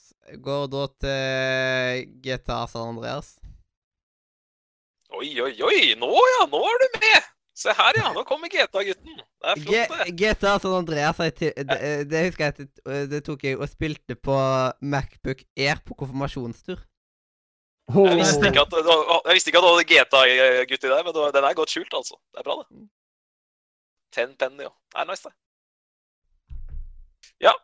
går 0.40 0.70
da 0.72 0.86
til 1.04 2.06
GTA 2.24 2.62
San 2.72 2.94
Andreas. 2.94 3.34
Oi, 5.14 5.28
oi, 5.44 5.52
oi! 5.62 5.80
Nå 6.00 6.08
ja, 6.32 6.46
nå 6.48 6.62
er 6.70 6.80
du 6.80 6.86
med! 6.96 7.28
Se 7.54 7.70
her, 7.70 7.98
ja. 8.00 8.08
Nå 8.14 8.24
kommer 8.26 8.50
GTA-gutten. 8.50 9.20
Det 9.20 9.50
er 9.52 9.60
flott, 9.60 9.92
det. 9.94 10.14
GTA 10.18 10.56
San 10.58 10.74
Andreas 10.74 11.20
sa, 11.20 11.28
til, 11.30 11.52
det, 11.54 11.78
det 12.10 12.24
husker 12.26 12.48
jeg 12.48 12.54
at 12.54 12.58
det, 12.64 12.96
det 13.12 13.20
tok 13.28 13.44
jeg 13.46 13.60
og 13.60 13.70
spilte 13.70 14.16
på 14.18 14.38
Macbook 14.82 15.44
Air 15.54 15.78
på 15.86 15.94
konfirmasjonstur. 16.00 16.82
Jeg 17.94 18.16
visste 18.16 18.48
ikke 18.48 18.64
at, 18.64 18.74
jeg 18.74 19.36
visste 19.36 19.52
ikke 19.52 19.60
at 19.60 19.66
du 19.66 19.70
hadde 19.70 19.86
GTA-gutt 19.92 20.86
i 20.88 20.90
deg, 20.90 21.06
men 21.06 21.18
den 21.36 21.46
er 21.46 21.56
godt 21.60 21.74
skjult, 21.74 21.94
altså. 21.94 22.18
Det 22.32 22.42
er 22.42 22.48
bra, 22.48 22.58
det. 22.64 22.82
Ten 24.14 24.34
penny, 24.40 24.66
ja. 24.66 24.72
Det 24.90 25.02
er 25.02 25.08
nice, 25.10 25.28
det. 25.28 25.34
Ja. 27.44 27.54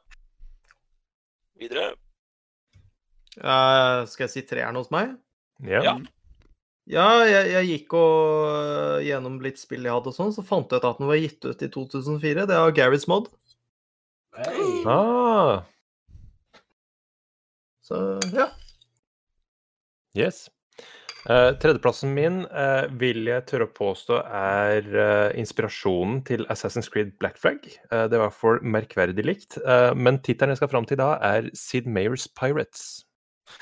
Videre. 1.59 1.91
Uh, 3.41 4.07
skal 4.11 4.27
jeg 4.27 4.33
si 4.35 4.47
treeren 4.47 4.79
hos 4.79 4.91
meg? 4.93 5.17
Ja. 5.67 5.83
Ja. 5.87 5.99
Ja, 6.89 7.23
jeg, 7.29 7.51
jeg 7.53 7.69
gikk 7.69 7.95
og 7.99 8.47
øh, 8.49 9.03
gjennom 9.05 9.37
litt 9.45 9.61
spill 9.61 9.85
jeg 9.85 9.93
hadde 9.93 10.11
og 10.11 10.17
sånn, 10.17 10.33
så 10.35 10.43
fant 10.47 10.73
jeg 10.73 10.81
ut 10.81 10.89
at 10.89 11.03
den 11.03 11.11
var 11.11 11.21
gitt 11.21 11.45
ut 11.45 11.63
i 11.63 11.69
2004. 11.71 12.47
Det 12.49 12.57
er 12.57 12.75
Gareth's 12.79 13.07
Mod. 13.11 13.29
Hey. 14.39 14.87
Ah, 14.87 15.67
Så 17.83 17.99
ja. 18.33 18.47
yes. 20.15 20.49
Uh, 21.29 21.53
tredjeplassen 21.61 22.15
min 22.17 22.45
uh, 22.49 22.87
vil 22.97 23.27
jeg 23.29 23.45
tørre 23.51 23.67
å 23.69 23.73
påstå 23.77 24.23
er 24.25 24.87
uh, 24.95 25.29
inspirasjonen 25.37 26.23
til 26.25 26.47
Assassin's 26.49 26.89
Creed 26.89 27.13
Black 27.21 27.37
Flag. 27.37 27.67
Eh, 27.91 28.07
det 28.09 28.23
var 28.23 28.33
for 28.33 28.63
merkverdig 28.65 29.27
likt. 29.27 29.59
Eh, 29.61 29.91
men 29.95 30.23
tittelen 30.25 30.55
jeg 30.55 30.63
skal 30.63 30.73
fram 30.73 30.89
til 30.89 30.97
da, 31.03 31.13
er 31.21 31.51
Sid 31.53 31.91
Mayers 31.91 32.25
Pirates. 32.39 33.03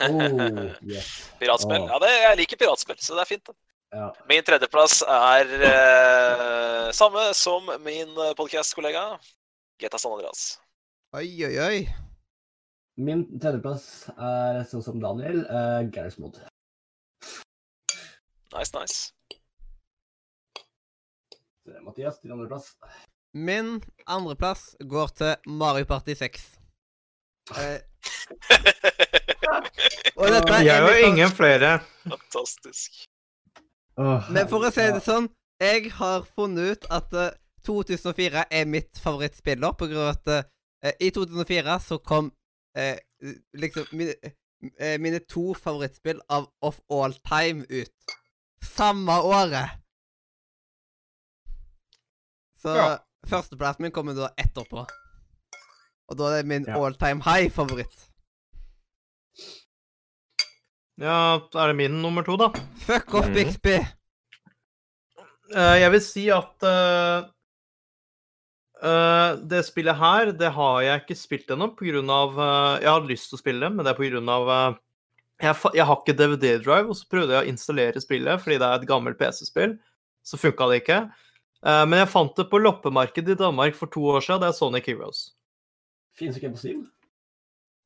Oh, 0.01 0.69
yes. 0.95 1.31
Piratspill. 1.41 1.87
Ja, 1.89 1.99
det, 2.03 2.13
jeg 2.13 2.39
liker 2.43 2.61
piratspill, 2.61 2.99
så 3.03 3.17
det 3.17 3.25
er 3.25 3.31
fint. 3.33 3.51
Ja. 3.95 4.11
Min 4.29 4.45
tredjeplass 4.45 5.01
er 5.09 5.53
eh, 5.71 6.89
samme 6.97 7.31
som 7.37 7.71
min 7.87 8.13
podcast-kollega. 8.37 9.07
GTA 9.81 9.99
San 9.99 10.13
Andreas. 10.13 10.59
Oi, 11.17 11.29
oi, 11.47 11.55
oi. 11.65 11.79
Min 12.99 13.25
tredjeplass 13.39 14.09
er 14.17 14.65
sånn 14.69 14.83
som 14.83 14.99
Daniel, 15.01 15.45
uh, 15.47 15.87
Gareth 15.95 16.19
Mod. 16.21 16.41
Nice, 18.53 18.73
nice. 18.75 19.13
Så 21.63 21.83
Mathias, 21.85 22.21
din 22.21 22.33
andreplass. 22.33 22.77
Min 23.33 23.81
andreplass 24.07 24.77
går 24.81 25.09
til 25.09 25.35
Mario 25.47 25.85
Party 25.85 26.15
6. 26.15 26.59
Eh, 27.57 27.81
og 30.19 30.27
dette 30.33 30.59
Jeg 30.65 30.75
er 30.75 30.83
har 30.83 30.97
jo 30.99 31.07
ingen 31.11 31.31
flere. 31.35 31.71
Fantastisk. 32.09 33.05
Men 34.31 34.49
for 34.51 34.67
å 34.67 34.71
si 34.75 34.85
det 34.95 35.03
sånn, 35.07 35.29
jeg 35.61 35.91
har 35.99 36.27
funnet 36.37 36.77
ut 36.79 36.85
at 36.95 37.15
eh, 37.19 37.33
2004 37.67 38.45
er 38.55 38.69
mitt 38.71 38.99
favorittspiller, 39.03 39.75
på 39.75 39.89
grunn 39.91 40.05
av 40.07 40.13
at 40.15 40.29
eh, 40.87 40.95
i 41.03 41.11
2004 41.15 41.79
så 41.83 41.99
kom 41.99 42.31
eh, 42.79 42.95
liksom 43.59 43.89
mine, 43.99 44.15
eh, 44.79 44.95
mine 45.03 45.19
to 45.27 45.51
favorittspill 45.59 46.21
av 46.31 46.47
of 46.63 46.79
all 46.91 47.15
time 47.27 47.67
ut. 47.69 48.15
Samme 48.63 49.19
året. 49.27 49.75
Så 52.63 52.75
Ja. 52.75 52.99
førsteplassen 53.27 53.83
min 53.83 53.93
kommer 53.95 54.15
da 54.15 54.31
etterpå. 54.39 54.87
Og 56.09 56.17
da 56.19 56.25
er 56.33 56.43
det 56.43 56.47
min 56.47 56.65
Ja. 56.67 56.79
all 56.79 56.95
time 56.95 57.21
high-favoritt. 57.23 58.08
Ja, 60.99 61.39
er 61.55 61.71
det 61.71 61.77
min 61.79 62.01
nummer 62.03 62.25
to, 62.27 62.37
da. 62.41 62.49
Fuck 62.87 63.15
off, 63.15 63.29
Mhm. 63.29 63.35
Bixby. 63.37 63.77
Uh, 65.55 65.77
jeg 65.81 65.91
vil 65.95 66.01
si 66.05 66.25
at 66.35 66.65
uh, 66.67 67.29
uh, 68.83 69.37
det 69.49 69.63
spillet 69.65 69.97
her, 69.97 70.33
det 70.37 70.51
har 70.53 70.81
jeg 70.85 71.05
ikke 71.05 71.17
spilt 71.17 71.55
ennå 71.55 71.71
av 72.13 72.37
eh, 72.37 72.83
Jeg 72.83 72.91
hadde 72.91 73.09
lyst 73.09 73.31
til 73.31 73.39
å 73.39 73.41
spille 73.41 73.61
det, 73.65 73.71
men 73.77 73.87
det 73.87 73.95
er 73.95 74.29
av 74.29 74.51
eh, 74.53 74.77
jeg, 75.41 75.55
jeg 75.79 75.87
har 75.87 75.97
ikke 76.03 76.17
DVD-drive, 76.19 76.89
og 76.91 76.97
så 76.99 77.07
prøvde 77.09 77.33
jeg 77.37 77.47
å 77.47 77.49
installere 77.53 78.01
spillet 78.03 78.43
fordi 78.43 78.59
det 78.59 78.67
er 78.67 78.83
et 78.83 78.89
gammelt 78.91 79.19
PC-spill. 79.19 79.79
Så 80.27 80.37
funka 80.37 80.67
det 80.69 80.83
ikke. 80.83 80.99
Eh, 81.65 81.85
men 81.87 82.03
jeg 82.03 82.11
fant 82.13 82.35
det 82.37 82.49
på 82.51 82.59
loppemarkedet 82.61 83.37
i 83.37 83.39
Danmark 83.39 83.79
for 83.79 83.87
to 83.87 84.03
år 84.17 84.21
siden. 84.21 84.43
Det 84.43 84.51
er 84.51 84.59
Sonic 84.59 84.91
Heroes. 84.91 85.29
Finnes 86.19 86.37
ikke 86.37 86.51
på 86.53 86.59
Steam? 86.61 86.83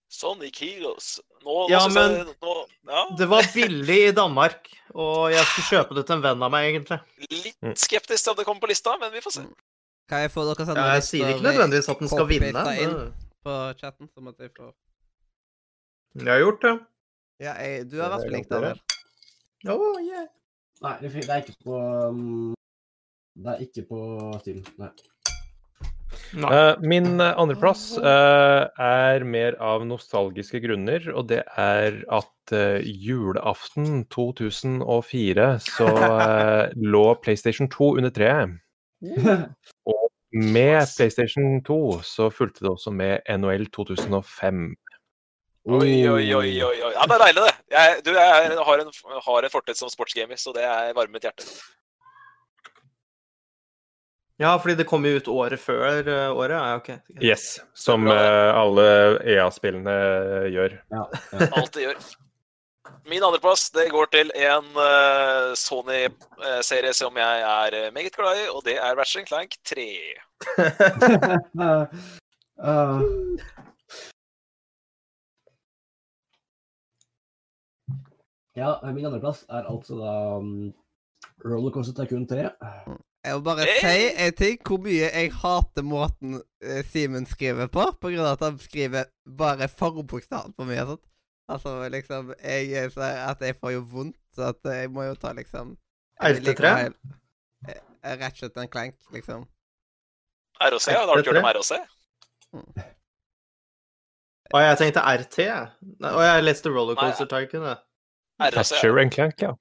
Sonic 0.09 0.59
Heroes. 0.65 1.21
Nå, 1.43 1.55
Ja, 1.71 1.79
nå 1.79 1.91
synes 1.91 1.95
men- 1.95 2.13
jeg 2.17 2.37
nå, 2.43 2.55
ja, 2.93 3.03
Det 3.19 3.29
var 3.29 3.43
billig 3.55 4.09
i 4.09 4.13
Danmark, 4.13 4.69
og 4.95 5.31
jeg 5.33 5.45
skulle 5.51 5.69
kjøpe 5.73 5.95
det 5.97 6.07
til 6.07 6.17
en 6.17 6.23
venn 6.23 6.43
av 6.43 6.51
meg, 6.51 6.69
egentlig. 6.75 6.99
Mm. 7.19 7.43
Litt 7.45 7.79
skeptisk 7.79 8.23
til 8.25 8.31
om 8.31 8.37
det 8.37 8.47
kommer 8.47 8.61
på 8.61 8.69
lista, 8.71 8.97
men 9.01 9.13
vi 9.13 9.21
får 9.25 9.33
se. 9.33 9.45
Kan 10.09 10.21
jeg 10.21 10.31
få 10.31 10.45
dere 10.45 10.67
sende 10.67 10.77
Ja, 10.83 10.95
jeg 10.95 11.03
sier 11.03 11.27
ikke 11.33 11.43
nødvendigvis 11.47 11.89
at 11.89 11.99
den 11.99 12.09
skal 12.09 12.27
vinne. 12.29 12.65
inn. 12.83 12.97
På 13.43 13.75
chatten, 13.79 14.09
som 14.15 14.29
at 14.29 14.39
jeg 14.39 14.51
får 14.57 14.73
Jeg 16.15 16.27
har 16.29 16.39
gjort 16.45 16.61
det. 16.63 16.75
Ja, 17.41 17.53
jeg, 17.55 17.91
du 17.91 17.97
har 18.01 18.11
vært 18.11 18.25
er 18.25 18.29
flink. 18.31 18.49
Daniel. 18.49 18.81
Oh, 19.67 19.99
yeah. 20.03 20.27
Nei, 20.83 20.97
det 21.01 21.13
det 21.13 21.31
er 21.31 21.43
ikke 21.43 21.57
på 21.65 21.77
um, 22.09 22.55
Det 23.39 23.47
er 23.55 23.59
ikke 23.65 23.87
på 23.89 24.01
Steam. 24.43 24.63
Nei. 24.79 24.91
Eh, 26.33 26.75
min 26.81 27.21
eh, 27.21 27.39
andreplass 27.39 27.93
uh, 28.01 28.65
er 28.81 29.25
mer 29.29 29.57
av 29.61 29.85
nostalgiske 29.85 30.63
grunner, 30.65 31.05
og 31.13 31.29
det 31.29 31.43
er 31.61 31.99
at 32.13 32.55
uh, 32.57 32.81
julaften 32.81 34.05
2004 34.13 35.49
så 35.67 35.89
eh, 35.93 36.73
lå 36.81 37.05
PlayStation 37.25 37.69
2 37.73 37.91
under 38.01 38.15
treet. 38.15 38.57
Med 40.33 40.89
PlayStation 40.97 41.61
2 41.67 41.81
så 42.07 42.31
fulgte 42.33 42.65
det 42.65 42.73
også 42.73 42.95
med 42.97 43.21
NHL 43.29 43.69
2005. 43.75 44.65
Oi, 45.69 45.93
oi, 46.09 46.25
oi. 46.33 46.33
oi, 46.35 46.63
oi. 46.65 46.93
Ja, 46.97 47.05
det 47.07 47.19
er 47.19 47.25
deilig, 47.27 47.45
det. 47.45 47.53
Jeg, 47.77 48.01
du, 48.07 48.11
jeg 48.17 48.57
har 48.67 48.81
en, 48.83 48.91
har 49.29 49.45
en 49.45 49.53
fortid 49.53 49.79
som 49.79 49.93
sportsgamer, 49.93 50.41
så 50.41 50.57
det 50.57 50.65
er 50.65 50.97
varmer 50.97 51.13
mitt 51.19 51.29
hjerte. 51.29 51.47
Ja, 54.41 54.57
fordi 54.59 54.75
det 54.75 54.89
kom 54.89 55.05
jo 55.07 55.17
ut 55.21 55.29
året 55.29 55.61
før 55.61 56.09
eh, 56.09 56.31
året. 56.33 56.57
Ja, 56.57 56.77
ok. 56.81 56.91
Yes, 57.23 57.61
som 57.75 58.09
uh, 58.09 58.17
eh, 58.17 58.51
alle 58.57 58.87
EA-spillene 59.37 59.97
gjør. 60.51 60.81
Ja, 60.91 61.07
ja. 61.13 61.49
Alt 61.61 61.75
det 61.77 61.87
gjør. 61.87 62.03
Min 63.05 63.23
andreplass 63.23 63.71
det 63.71 63.91
går 63.91 64.07
til 64.15 64.31
en 64.39 64.65
uh, 64.79 65.55
Sony-serie 65.59 66.93
som 66.95 67.17
jeg 67.19 67.41
er 67.43 67.75
eh, 67.75 67.93
meget 67.95 68.17
glad 68.17 68.37
i, 68.39 68.49
og 68.51 68.63
det 68.67 68.77
er 68.79 68.95
Ratchet 68.99 69.29
Clank 69.29 69.51
3. 69.67 69.87
Uh, 71.59 71.87
ja, 78.61 78.93
min 78.93 79.07
andreplass 79.07 79.45
er 79.49 79.63
altså 79.67 79.95
da 79.99 80.37
um, 80.39 80.75
Rollercoaster 81.43 81.95
Tycoon 81.99 82.27
3. 82.31 82.51
Jeg 83.25 83.37
må 83.39 83.41
bare 83.47 83.65
Hey! 83.69 83.81
si 83.81 84.07
en 84.27 84.33
ting. 84.35 84.59
Hvor 84.67 84.81
mye 84.83 85.09
jeg 85.15 85.33
hater 85.39 85.85
måten 85.87 86.41
eh, 86.63 86.83
Simen 86.91 87.27
skriver 87.31 87.69
på. 87.71 87.85
På 88.03 88.11
grunn 88.11 88.27
av 88.27 88.33
at 88.37 88.41
han 88.49 88.59
skriver 88.59 89.05
bare 89.39 89.69
forbokstaven 89.71 90.57
på 90.59 90.67
mye 90.67 90.83
og 90.83 90.89
sånt. 90.97 91.05
Altså 91.53 91.89
liksom 91.93 92.33
jeg, 92.43 92.91
At 92.97 93.41
jeg 93.45 93.57
får 93.61 93.73
jo 93.77 93.81
vondt, 93.93 94.17
så 94.35 94.51
at 94.53 94.61
jeg 94.65 94.91
må 94.91 95.05
jo 95.07 95.15
ta 95.15 95.33
liksom 95.37 95.77
jeg 96.23 96.37
RT3? 96.39 96.45
liker 96.49 96.65
å 96.65 96.71
ha 96.71 96.77
hel- 96.83 96.97
eh, 97.69 98.17
Ratchet 98.21 98.57
and 98.59 98.71
Clank, 98.71 98.95
liksom. 99.13 99.47
ROC, 100.63 100.87
har 100.93 101.07
du 101.17 101.23
ikke 101.23 101.33
hørt 101.35 101.45
om 101.45 101.51
ROC? 101.57 101.73
Å, 104.53 104.61
jeg 104.61 104.79
tenkte 104.79 105.03
RT. 105.03 105.39
jeg. 105.47 105.69
Å, 106.03 106.11
Og 106.13 106.23
jeg 106.27 106.43
leste 106.45 106.71
Rollercoaster 106.75 107.27
Tycoon. 107.31 107.65
jeg. 107.71 107.79
Ratchet 108.57 108.83
ja. 108.83 109.01
And 109.01 109.13
Clank, 109.15 109.43
ja. 109.43 109.53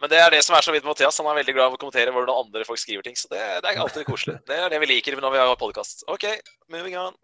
Men 0.00 0.08
det 0.12 0.20
er 0.20 0.32
det 0.32 0.40
som 0.46 0.56
er 0.56 0.64
så 0.64 0.72
vidt 0.72 0.84
med 0.84 0.94
Mathias. 0.94 1.18
Han 1.20 1.28
er 1.28 1.36
veldig 1.42 1.54
glad 1.56 1.66
i 1.68 1.76
å 1.76 1.80
kommentere 1.80 2.12
hvordan 2.14 2.46
andre 2.46 2.64
folk 2.64 2.80
skriver 2.80 3.04
ting. 3.04 3.18
Så 3.20 3.28
det, 3.28 3.40
det 3.60 3.68
er 3.68 3.82
alltid 3.82 4.06
koselig. 4.08 4.38
Det 4.48 4.56
er 4.56 4.72
det 4.72 4.80
vi 4.80 4.88
liker 4.94 5.18
når 5.20 5.34
vi 5.34 5.42
har 5.42 5.60
podkast. 5.60 6.06
OK, 6.08 6.24
moving 6.72 6.96
on. 6.96 7.18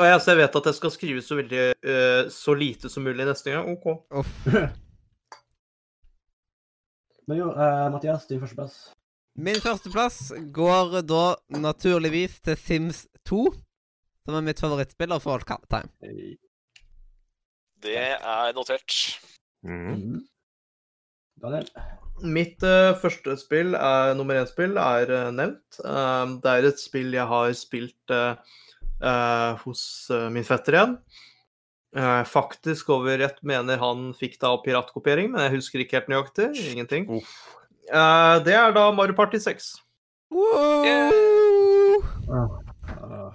Og 0.00 0.08
jeg, 0.08 0.22
jeg 0.24 0.38
vet 0.38 0.56
at 0.56 0.70
jeg 0.70 0.78
skal 0.78 0.94
skrive 0.94 1.24
så 1.24 1.36
veldig 1.36 1.66
uh, 1.84 2.30
så 2.32 2.54
lite 2.56 2.88
som 2.88 3.04
mulig 3.04 3.26
neste 3.28 3.52
gang. 3.52 3.68
OK. 3.74 3.84
Oh. 4.08 4.32
Men 7.28 7.42
jo, 7.42 7.50
uh, 7.52 7.92
Mathias, 7.92 8.24
din 8.30 8.40
førsteplass. 8.40 8.80
Min 9.36 9.60
førsteplass 9.60 10.32
går 10.52 10.98
da 11.08 11.22
naturligvis 11.60 12.40
til 12.44 12.56
Sims 12.56 13.04
2. 13.28 13.44
som 14.24 14.36
er 14.38 14.44
mitt 14.48 14.60
favorittspill, 14.60 15.12
og 15.12 15.22
For 15.24 15.36
All 15.36 15.64
Time. 15.68 15.92
Det 17.82 17.96
er 18.00 18.52
notert. 18.56 18.96
Mhm. 19.66 19.92
Mm. 19.92 20.20
Daniel? 21.42 21.66
Mitt 22.22 22.62
uh, 22.62 22.94
første 23.02 23.34
spill, 23.40 23.74
er, 23.74 24.14
nummer 24.14 24.38
én-spill, 24.38 24.78
er 24.78 25.10
uh, 25.10 25.32
nevnt. 25.34 25.80
Uh, 25.82 26.38
det 26.44 26.54
er 26.54 26.70
et 26.70 26.80
spill 26.80 27.12
jeg 27.18 27.28
har 27.34 27.52
spilt 27.58 28.16
hos 29.64 29.80
min 30.30 30.44
fetter 30.46 30.76
igjen. 30.76 30.92
Eh, 31.96 32.24
faktisk 32.24 32.88
over 32.88 33.20
ett 33.20 33.42
mener 33.42 33.76
han 33.76 34.12
fikk 34.16 34.38
det 34.40 34.48
av 34.48 34.62
piratkopiering, 34.64 35.28
men 35.32 35.44
jeg 35.44 35.58
husker 35.58 35.82
ikke 35.82 35.98
helt 35.98 36.08
nøyaktig. 36.08 36.48
Ingenting. 36.72 37.08
Eh, 37.12 38.36
det 38.46 38.54
er 38.56 38.72
da 38.72 38.86
Mario 38.96 39.16
Party 39.16 39.36
6. 39.42 39.74
Wow! 40.32 40.86
Ah. 42.32 43.32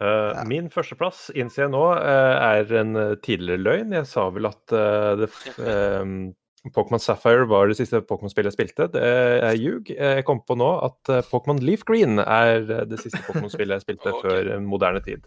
Mhm. 0.00 0.36
Eh, 0.40 0.44
Min 0.48 0.68
førsteplass 0.72 1.26
innser 1.36 1.66
jeg 1.66 1.72
nå 1.74 1.82
eh, 1.92 2.36
er 2.60 2.70
en 2.80 2.96
eh, 2.96 3.14
tidligere 3.20 3.60
løgn. 3.60 3.92
Jeg 3.98 4.06
sa 4.08 4.28
vel 4.32 4.48
at 4.48 4.62
det, 5.20 5.28
eh, 5.60 6.14
Pokémon 6.76 7.00
Sapphire 7.00 7.46
var 7.48 7.68
det 7.68 7.76
siste 7.78 8.00
Pokémon-spillet 8.04 8.52
jeg 8.52 8.56
spilte. 8.58 8.86
Det 8.92 9.02
er 9.02 9.56
ljug. 9.56 9.90
Jeg 9.92 10.24
kom 10.28 10.42
på 10.44 10.56
nå 10.60 10.70
at 10.84 11.12
Pokémon 11.30 11.60
Leaf 11.64 11.84
Green 11.88 12.18
er 12.20 12.64
det 12.88 12.98
siste 13.00 13.20
Pokémon-spillet 13.28 13.78
jeg 13.78 13.86
spilte 13.86 14.12
okay. 14.16 14.24
før 14.28 14.50
moderne 14.64 15.00
tid. 15.04 15.24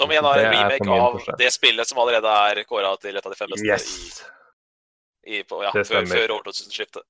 Som 0.00 0.10
igjen 0.10 0.26
har 0.26 0.40
en 0.40 0.50
remake 0.50 0.88
av 0.90 1.18
første. 1.18 1.36
det 1.38 1.50
spillet 1.54 1.86
som 1.86 2.00
allerede 2.02 2.30
er 2.48 2.62
kåra 2.66 2.94
til 2.98 3.14
et 3.18 3.26
av 3.26 3.30
de 3.34 3.38
fem 3.38 3.50
beste 3.52 3.68
Yes! 3.68 4.22
i, 5.22 5.36
i, 5.38 5.42
på, 5.46 5.60
ja, 5.62 5.70
Det 5.70 5.84
før, 5.86 6.02
stemmer. 6.02 6.16
før 6.16 6.34
årtusenskiftet. 6.40 7.04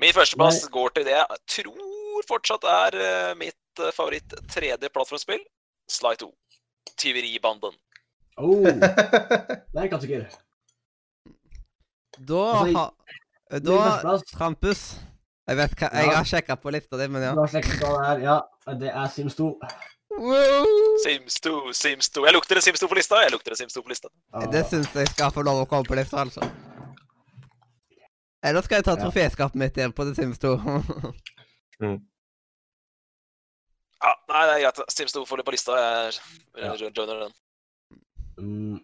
Min 0.00 0.14
førsteplass 0.16 0.64
går 0.74 0.94
til 0.96 1.06
det 1.06 1.14
jeg 1.18 1.40
tror 1.54 2.26
fortsatt 2.26 2.64
er 2.72 2.98
mitt 3.38 3.82
favoritt 3.94 4.34
tredje 4.50 4.90
plattformspill, 4.90 5.42
Sly 5.90 6.14
2. 6.20 6.30
Tyveribanden. 7.00 7.74
Oh, 8.40 8.62
det 8.64 9.76
er 9.76 9.82
en 9.82 9.90
klassiker. 9.92 10.26
Da 12.20 12.40
Altså, 12.60 12.78
har 12.78 12.90
Da 13.50 14.16
Trampus. 14.32 14.82
Jeg 15.50 15.56
vet 15.58 15.72
hva 15.80 15.88
Jeg 15.92 16.06
Ja. 16.06 16.16
har 16.16 16.24
sjekka 16.28 16.54
på 16.62 16.70
lista 16.70 16.96
di, 17.00 17.08
men 17.10 17.22
ja. 17.24 17.32
du 17.34 17.40
har 17.42 17.50
sjekket 17.50 17.80
hva 17.82 17.90
det 17.96 18.08
er. 18.10 18.18
Ja, 18.28 18.74
det 18.78 18.90
er 18.94 19.08
Sims 19.10 19.34
2. 19.34 19.48
Wow! 20.20 20.66
Sims 21.04 21.40
2, 21.40 21.72
Sims 21.72 22.08
2. 22.14 22.24
Jeg 22.26 22.34
lukter 22.34 22.56
en 22.60 22.62
Sims 22.62 22.80
2 22.82 22.88
på 22.90 22.94
lista. 22.98 23.18
Jeg 23.24 23.32
lukter 23.34 23.50
en 23.54 23.56
Sims 23.62 23.72
2 23.74 23.82
på 23.82 23.88
lista. 23.92 24.08
Ah, 24.34 24.46
Det 24.52 24.64
syns 24.70 24.94
jeg 24.94 25.08
skal 25.08 25.30
få 25.34 25.42
lov 25.46 25.62
å 25.64 25.68
komme 25.70 25.84
på 25.88 25.94
lista, 25.98 26.20
altså. 26.22 26.42
Eller 28.42 28.62
skal 28.64 28.80
jeg 28.80 28.84
ta 28.88 28.94
troféskapet 28.96 29.54
mitt 29.60 29.76
igjen 29.76 29.92
på 29.92 30.04
The 30.08 30.14
Sims 30.14 30.38
2? 30.38 30.54
Ja, 34.00 34.14
nei, 34.32 34.44
det 34.48 34.54
er 34.54 34.62
greit. 34.64 34.80
Sims 34.94 35.12
2 35.12 35.26
får 35.28 35.40
det 35.40 35.44
på 35.48 35.52
lista. 35.54 35.76
Jeg 36.56 36.78
joiner 36.80 37.26
den. 37.26 37.34
mm, 38.40 38.78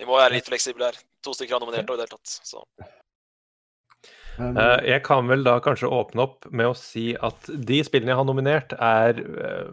Vi 0.00 0.08
må 0.08 0.18
være 0.18 0.34
litt 0.34 0.48
fleksible 0.50 0.88
her. 0.90 0.98
To 1.22 1.34
stykker 1.36 1.54
har 1.54 1.62
nominert 1.62 1.86
og 1.90 1.94
i 1.94 2.02
det 2.02 2.08
hele 2.08 2.16
tatt. 2.18 2.34
Så. 2.50 2.64
um, 4.40 4.56
Eh, 4.58 4.78
Jeg 4.88 5.02
kan 5.04 5.28
vel 5.28 5.44
da 5.44 5.58
kanskje 5.60 5.90
åpne 5.92 6.24
opp 6.24 6.46
med 6.50 6.70
å 6.70 6.76
si 6.76 7.12
at 7.14 7.50
de 7.52 7.82
spillene 7.84 8.14
jeg 8.14 8.18
har 8.18 8.26
nominert, 8.26 8.72
er 8.80 9.20
eh, 9.20 9.68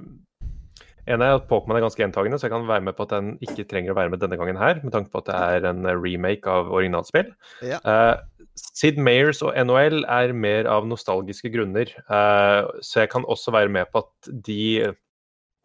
En 1.09 1.23
er 1.25 1.39
at 1.39 1.47
Pokémon 1.49 1.73
er 1.79 1.81
ganske 1.81 1.97
gjentagende, 2.03 2.37
så 2.37 2.45
jeg 2.45 2.51
kan 2.53 2.67
være 2.67 2.83
med 2.85 2.93
på 2.93 3.01
at 3.07 3.13
den 3.15 3.31
ikke 3.41 3.63
trenger 3.65 3.95
å 3.95 3.97
være 3.97 4.11
med 4.13 4.19
denne 4.21 4.37
gangen 4.37 4.59
her, 4.61 4.77
med 4.83 4.91
tanke 4.93 5.09
på 5.09 5.23
at 5.23 5.29
det 5.31 5.37
er 5.55 5.65
en 5.71 5.87
remake 6.03 6.45
av 6.45 6.69
originalspill. 6.69 7.31
Ja. 7.65 7.79
Eh, 7.81 8.38
Sid 8.77 8.99
Meyers 9.01 9.41
og 9.45 9.53
NHL 9.57 10.03
er 10.07 10.33
mer 10.35 10.69
av 10.71 10.87
nostalgiske 10.89 11.51
grunner, 11.53 11.91
eh, 11.99 12.69
så 12.85 13.03
jeg 13.03 13.11
kan 13.13 13.27
også 13.27 13.53
være 13.55 13.71
med 13.73 13.89
på 13.93 14.03
at 14.03 14.31
de 14.45 14.93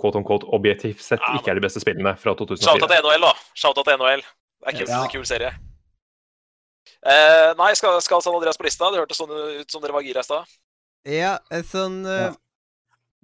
quote 0.01 0.19
on 0.19 0.27
quote, 0.27 0.49
objektivt 0.55 1.03
sett 1.05 1.23
ikke 1.37 1.53
er 1.53 1.61
de 1.61 1.65
beste 1.65 1.83
spillene 1.83 2.16
fra 2.19 2.35
2004. 2.35 2.66
Shout-out 2.66 2.91
til 2.91 3.05
NHL, 3.05 3.27
da. 3.29 3.33
Shout-out 3.55 3.87
til 3.87 4.01
NHL. 4.01 4.25
Det 4.25 4.73
er 4.73 4.79
kult. 4.79 4.91
Ja. 4.91 5.01
En 5.05 5.12
kul 5.12 5.27
serie. 5.29 5.53
Eh, 7.05 7.51
nei, 7.61 7.71
skal, 7.79 7.99
skal 8.05 8.23
San 8.25 8.35
Andreas 8.37 8.59
på 8.61 8.66
lista? 8.66 8.89
Det 8.91 9.03
hørtes 9.03 9.21
sånn 9.21 9.33
ut 9.33 9.71
som 9.71 9.83
dere 9.85 9.95
var 9.97 10.05
gira 10.07 10.25
i 10.25 10.27
stad. 10.27 10.55
Ja, 11.09 11.37
eh, 11.53 11.65
sånn 11.69 12.03
eh, 12.09 12.27
Ja. 12.29 12.33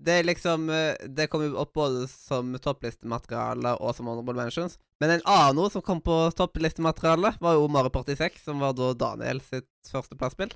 Det 0.00 0.14
er 0.16 0.24
liksom 0.24 0.70
eh, 0.72 0.96
Det 1.12 1.26
kom 1.28 1.42
jo 1.44 1.58
opp 1.60 1.74
både 1.76 2.06
som 2.08 2.54
topplistemateriale 2.62 3.74
og 3.84 3.92
som 3.96 4.08
honorable 4.08 4.36
mentions. 4.38 4.78
Men 5.00 5.16
en 5.16 5.26
annen 5.28 5.72
som 5.72 5.84
kom 5.84 6.00
på 6.04 6.16
topplistemateriale, 6.36 7.34
var 7.40 7.56
jo 7.56 7.68
Mario 7.72 7.92
Party 7.92 8.16
6, 8.16 8.44
som 8.48 8.64
var 8.64 8.76
da 8.76 8.92
Daniel 8.96 9.42
sitt 9.44 9.68
førsteplasspill. 9.90 10.52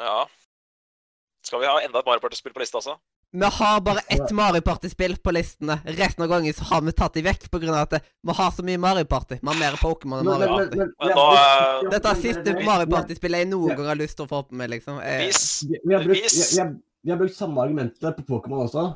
Ja. 0.00 0.24
Skal 1.44 1.60
vi 1.60 1.68
ha 1.68 1.76
enda 1.84 2.00
et 2.00 2.08
Mario 2.08 2.24
Party-spill 2.24 2.56
på 2.56 2.64
lista 2.64 2.80
også? 2.80 2.96
Vi 3.34 3.48
har 3.56 3.80
bare 3.82 3.98
ett 4.14 4.30
Mario 4.30 4.60
Party-spill 4.62 5.16
på 5.18 5.32
listene. 5.34 5.80
Resten 5.98 6.22
av 6.22 6.28
gangen 6.30 6.54
så 6.54 6.64
har 6.68 6.84
vi 6.86 6.92
tatt 6.94 7.16
de 7.16 7.22
vekk 7.26 7.48
pga. 7.50 7.80
at 7.82 7.96
vi 8.22 8.32
har 8.38 8.50
så 8.54 8.62
mye 8.62 8.78
Mario 8.78 9.04
Party. 9.10 9.40
Vi 9.42 9.48
har 9.48 9.56
mer 9.58 9.74
Pokémon 9.80 10.20
enn 10.22 10.28
Mario 10.30 10.46
Party. 10.52 10.76
men- 10.78 10.92
Men 11.00 11.18
eh, 11.18 11.90
Dette 11.90 12.12
er 12.12 12.20
siste 12.22 12.54
Mario 12.64 12.86
Party-spillet 12.92 13.42
jeg 13.42 13.48
noen 13.50 13.74
gang 13.76 13.86
har 13.90 13.98
lyst 13.98 14.16
til 14.16 14.26
å 14.26 14.30
få 14.30 14.38
opp 14.44 14.52
med, 14.52 14.70
liksom. 14.70 15.00
Jeg, 15.02 15.32
Vi, 15.66 15.80
vi, 15.84 15.94
har 15.94 16.04
brukt, 16.04 16.30
vi, 16.30 16.60
har, 16.60 16.70
vi 17.04 17.10
har 17.10 17.18
brukt 17.18 17.34
samme 17.34 17.58
argumentet 17.64 18.16
på 18.20 18.22
Pokémon 18.30 18.68
også. 18.68 18.94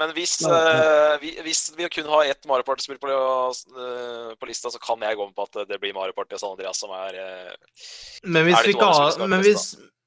men 0.00 0.10
hvis, 0.16 0.34
eh, 0.48 1.18
vi, 1.20 1.30
hvis 1.44 1.62
vi 1.76 1.88
kun 1.94 2.06
har 2.10 2.24
ett 2.24 2.44
Mario 2.48 2.64
Party-spill 2.64 2.98
på, 2.98 3.06
uh, 3.06 4.34
på 4.34 4.46
lista, 4.48 4.70
så 4.70 4.78
kan 4.82 4.98
jeg 5.04 5.14
gå 5.16 5.26
med 5.28 5.34
på 5.36 5.42
at 5.46 5.68
det 5.68 5.78
blir 5.78 5.94
Mario 5.94 6.12
Party 6.16 6.34
og 6.34 6.40
San 6.40 6.50
Andreas 6.56 6.78
som 6.80 6.90
er 6.90 7.14
uh, 7.20 7.54
Men 8.24 8.48
hvis 8.48 8.58
Er 8.58 8.66
vi 8.66 8.74
ikke 8.74 8.90
har 8.90 9.14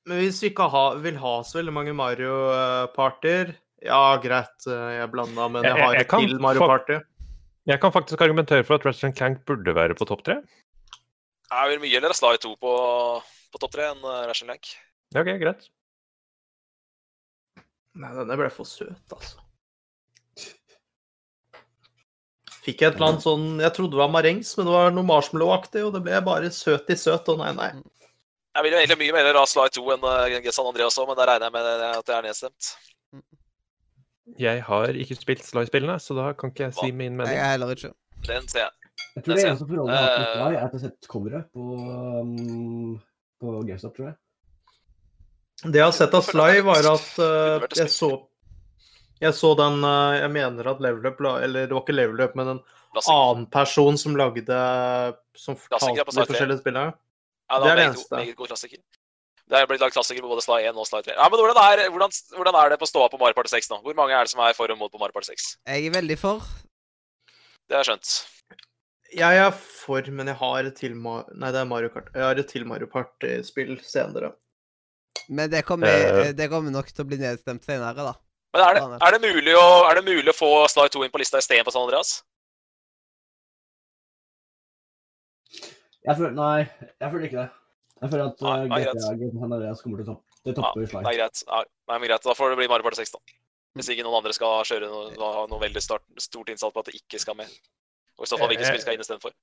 Men 0.05 0.19
hvis, 0.19 0.41
vi 0.43 0.49
ikke 0.51 0.65
ha, 0.73 0.81
vil 0.99 1.15
ha 1.21 1.33
så 1.47 1.59
veldig 1.61 1.73
mange 1.73 1.93
Mario-parter 1.95 3.53
Ja, 3.83 4.17
greit, 4.23 4.65
eh, 4.67 4.89
jeg 4.97 5.11
blanda, 5.11 5.45
men 5.51 5.63
jeg 5.63 5.73
Jeg- 5.75 5.83
har 5.83 5.93
jeg 5.93 6.01
et 6.01 6.07
kan 6.09 6.21
til 6.27 6.39
Mario 6.39 6.59
få- 6.61 6.67
Party. 6.67 6.97
Jeg 7.67 7.79
kan 7.81 7.91
faktisk 7.91 8.19
argumentere 8.21 8.63
for 8.65 8.75
at 8.75 8.85
Ratchet 8.85 9.15
Clank 9.15 9.45
burde 9.45 9.73
være 9.75 9.95
på 9.95 10.05
topp 10.07 10.23
tre. 10.23 10.35
Jeg 11.51 11.69
vil 11.69 11.79
mye 11.79 11.95
eller 11.97 12.13
Sly 12.13 12.37
2 12.37 12.55
på, 12.59 12.71
på 13.53 13.59
topp 13.59 13.71
tre 13.71 13.83
enn 13.91 14.01
Ratchet 14.03 14.47
Clank. 14.47 14.67
Lank. 14.67 14.75
Ja, 15.13 15.21
Ok, 15.21 15.39
greit. 15.39 15.69
Nei, 17.95 18.09
denne 18.17 18.35
ble 18.39 18.49
for 18.49 18.65
søt, 18.65 18.95
altså. 19.11 19.37
Fikk 22.63 22.79
jeg 22.79 22.93
et 22.93 22.95
eller 22.95 23.07
annet 23.11 23.21
sånn 23.25 23.59
Jeg 23.59 23.73
trodde 23.75 23.91
det 23.91 23.99
var 23.99 24.07
marengs, 24.09 24.55
men 24.57 24.65
det 24.65 24.73
var 24.73 24.91
noe 24.95 25.03
marshmallow-aktig, 25.03 25.85
og 25.85 25.93
det 25.93 26.03
ble 26.05 26.21
bare 26.21 26.49
søt 26.49 26.89
i 26.89 26.95
søt, 26.95 27.27
og 27.29 27.37
nei, 27.39 27.51
nei. 27.53 27.71
Jeg 28.53 28.63
vil 28.67 28.75
jo 28.75 28.79
egentlig 28.83 28.99
mye 29.01 29.13
mer 29.15 29.37
ha 29.39 29.45
Sly 29.49 29.67
2 29.73 29.83
enn 29.95 30.03
uh, 30.05 30.51
San 30.53 30.67
Andreas 30.69 30.97
òg, 31.01 31.07
men 31.09 31.17
der 31.17 31.29
regner 31.31 31.47
jeg 31.49 31.53
med 31.55 31.85
at 31.89 32.05
det 32.09 32.15
er 32.17 32.25
nedstemt. 32.27 32.73
Jeg 34.39 34.61
har 34.63 34.95
ikke 35.03 35.17
spilt 35.19 35.43
Sly-spillene, 35.47 35.95
så 35.99 36.15
da 36.15 36.29
kan 36.37 36.53
ikke 36.53 36.67
jeg 36.69 36.75
si 36.77 36.91
min 36.95 37.17
mening. 37.17 37.33
Jeg 37.35 37.55
heller 37.55 37.73
ikke. 37.75 37.89
Den 38.27 38.45
ser 38.47 38.67
jeg. 38.67 38.75
Jeg 39.15 39.23
tror 39.25 39.35
det 39.39 39.45
eneste 39.47 39.65
forholdet 39.67 39.95
jeg 39.95 40.03
har 40.03 40.13
til 40.13 40.23
Eh. 40.23 40.33
Sly, 40.33 40.43
er 40.43 40.45
at 40.45 40.53
jeg 40.53 40.61
har 40.69 40.83
sett 40.85 41.09
coveret 41.11 41.49
på, 41.53 41.65
um, 42.21 43.01
på 43.41 43.55
GameStop, 43.67 43.95
tror 43.97 44.07
jeg. 44.11 44.15
Det 45.63 45.79
jeg 45.81 45.85
har 45.89 45.97
sett 45.97 46.13
av 46.17 46.23
Sly, 46.29 46.61
var 46.69 46.87
at 46.93 47.09
uh, 47.19 47.67
jeg 47.77 47.89
så 47.93 48.11
Jeg 49.23 49.33
så 49.37 49.53
den 49.55 49.77
uh, 49.85 50.13
Jeg 50.17 50.31
mener 50.33 50.67
at 50.67 50.81
Level 50.83 51.05
Up 51.07 51.21
la- 51.23 51.37
Eller 51.45 51.67
det 51.69 51.75
var 51.77 51.83
ikke 51.85 51.95
Level 51.95 52.19
Up, 52.25 52.33
men 52.35 52.49
en 52.57 52.59
annen 53.07 53.45
person 53.53 53.97
som 53.97 54.17
lagde 54.19 54.57
Som 55.37 55.55
fortalte 55.55 56.03
de 56.03 56.25
forskjellige 56.27 56.59
spillene. 56.63 56.93
Ja, 57.53 57.59
Det 57.63 57.71
er 57.71 57.79
det 57.79 57.85
eneste. 57.91 58.15
Meget 58.17 58.35
god 58.41 58.49
klassiker. 58.51 58.81
Det 59.43 59.59
er 59.59 59.65
blitt 59.69 59.81
lagd 59.83 59.93
klassiker 59.93 60.23
på 60.23 60.29
både 60.31 60.41
Sly 60.41 60.59
1 60.69 60.77
og 60.79 60.87
Sly 60.87 61.01
3. 61.05 61.13
Ja, 61.19 61.25
men 61.29 61.39
hvordan 61.43 61.57
er, 61.61 61.81
hvordan, 61.93 62.13
hvordan 62.33 62.55
er 62.63 62.69
det 62.73 62.79
på 62.81 62.87
ståa 62.89 63.09
på 63.11 63.19
Mario 63.21 63.35
Party 63.37 63.51
6 63.53 63.69
nå? 63.73 63.81
Hvor 63.83 63.97
mange 63.97 64.15
er 64.15 64.23
det 64.25 64.31
som 64.31 64.39
er 64.41 64.53
for 64.57 64.71
og 64.71 64.77
mot 64.79 64.91
på 64.93 65.01
Mario 65.01 65.13
Party 65.17 65.33
6? 65.33 65.49
Jeg 65.67 65.85
er 65.89 65.95
veldig 65.97 66.17
for. 66.21 66.39
Det 67.67 67.75
har 67.75 67.83
jeg 67.83 67.89
skjønt. 67.91 68.13
Jeg 69.13 69.37
er 69.45 69.51
for, 69.53 70.01
men 70.09 70.31
jeg 70.31 70.35
har 70.39 70.63
et 70.71 70.75
til 70.79 70.95
Ma- 70.97 71.25
Nei, 71.37 71.51
det 71.53 71.59
er 71.61 71.67
Mario 71.69 71.89
Kart. 71.93 72.07
Jeg 72.15 72.23
har 72.23 72.39
et 72.41 72.47
til 72.49 72.65
Mario 72.65 72.87
Party-spill 72.89 73.75
senere. 73.85 74.31
Men 75.29 75.49
det 75.51 75.61
kommer, 75.67 75.87
Eh. 75.87 76.31
det 76.33 76.49
kommer 76.49 76.71
nok 76.73 76.87
til 76.89 77.03
å 77.05 77.07
bli 77.07 77.17
nedstemt 77.21 77.63
senere, 77.67 77.93
da. 77.95 78.13
Men 78.53 78.61
er 78.63 78.73
det, 78.79 78.81
er 79.05 79.11
det, 79.11 79.21
mulig, 79.21 79.53
å, 79.57 79.67
er 79.89 79.95
det 79.99 80.03
mulig 80.07 80.29
å 80.33 80.35
få 80.37 80.49
Sly 80.69 80.87
2 80.89 81.03
inn 81.05 81.11
på 81.13 81.19
lista 81.21 81.37
istedenfor 81.41 81.71
San 81.73 81.83
Andreas? 81.85 82.23
Jeg 86.03 86.19
føler, 86.19 86.33
nei, 86.35 86.87
jeg 86.99 87.11
føler 87.13 87.27
ikke 87.29 87.39
det. 87.39 87.49
Jeg 88.03 88.11
føler 88.11 88.25
at 88.27 88.41
Nei, 88.43 88.55
uh, 88.59 88.65
nei, 88.73 88.79
GTA, 88.83 89.11
San 89.39 89.55
Andreas 89.55 89.83
kommer 89.83 90.01
til 90.01 90.05
å 90.05 90.15
toppe. 90.15 90.33
Det 90.43 90.55
topper 90.57 90.83
ja, 90.83 90.89
Sly. 90.91 91.03
er 91.07 91.17
greit. 91.21 91.43
Ja, 91.47 91.61
nei, 91.63 91.97
men 91.97 92.09
greit. 92.09 92.25
Da 92.25 92.35
får 92.35 92.51
det 92.51 92.59
bli 92.59 92.67
Mario 92.71 92.87
Party 92.87 92.99
6, 92.99 93.13
da. 93.15 93.37
Hvis 93.79 93.89
ikke 93.93 94.03
noen 94.05 94.19
andre 94.19 94.33
skal 94.35 94.65
kjøre 94.67 94.89
noe, 94.91 95.13
ha 95.23 95.45
noe 95.49 95.61
veldig 95.61 95.81
start, 95.81 96.03
stort 96.21 96.51
innsats 96.51 96.75
på 96.75 96.83
at 96.83 96.91
det 96.91 96.99
ikke 96.99 97.21
skal 97.23 97.37
med. 97.39 97.53
Og 98.19 98.27
i 98.27 98.29
så 98.29 98.37
fall 98.37 98.51
hvilket 98.51 98.69
spill 98.69 98.83
skal 98.83 98.97
inn 98.97 99.05
istedenfor. 99.05 99.33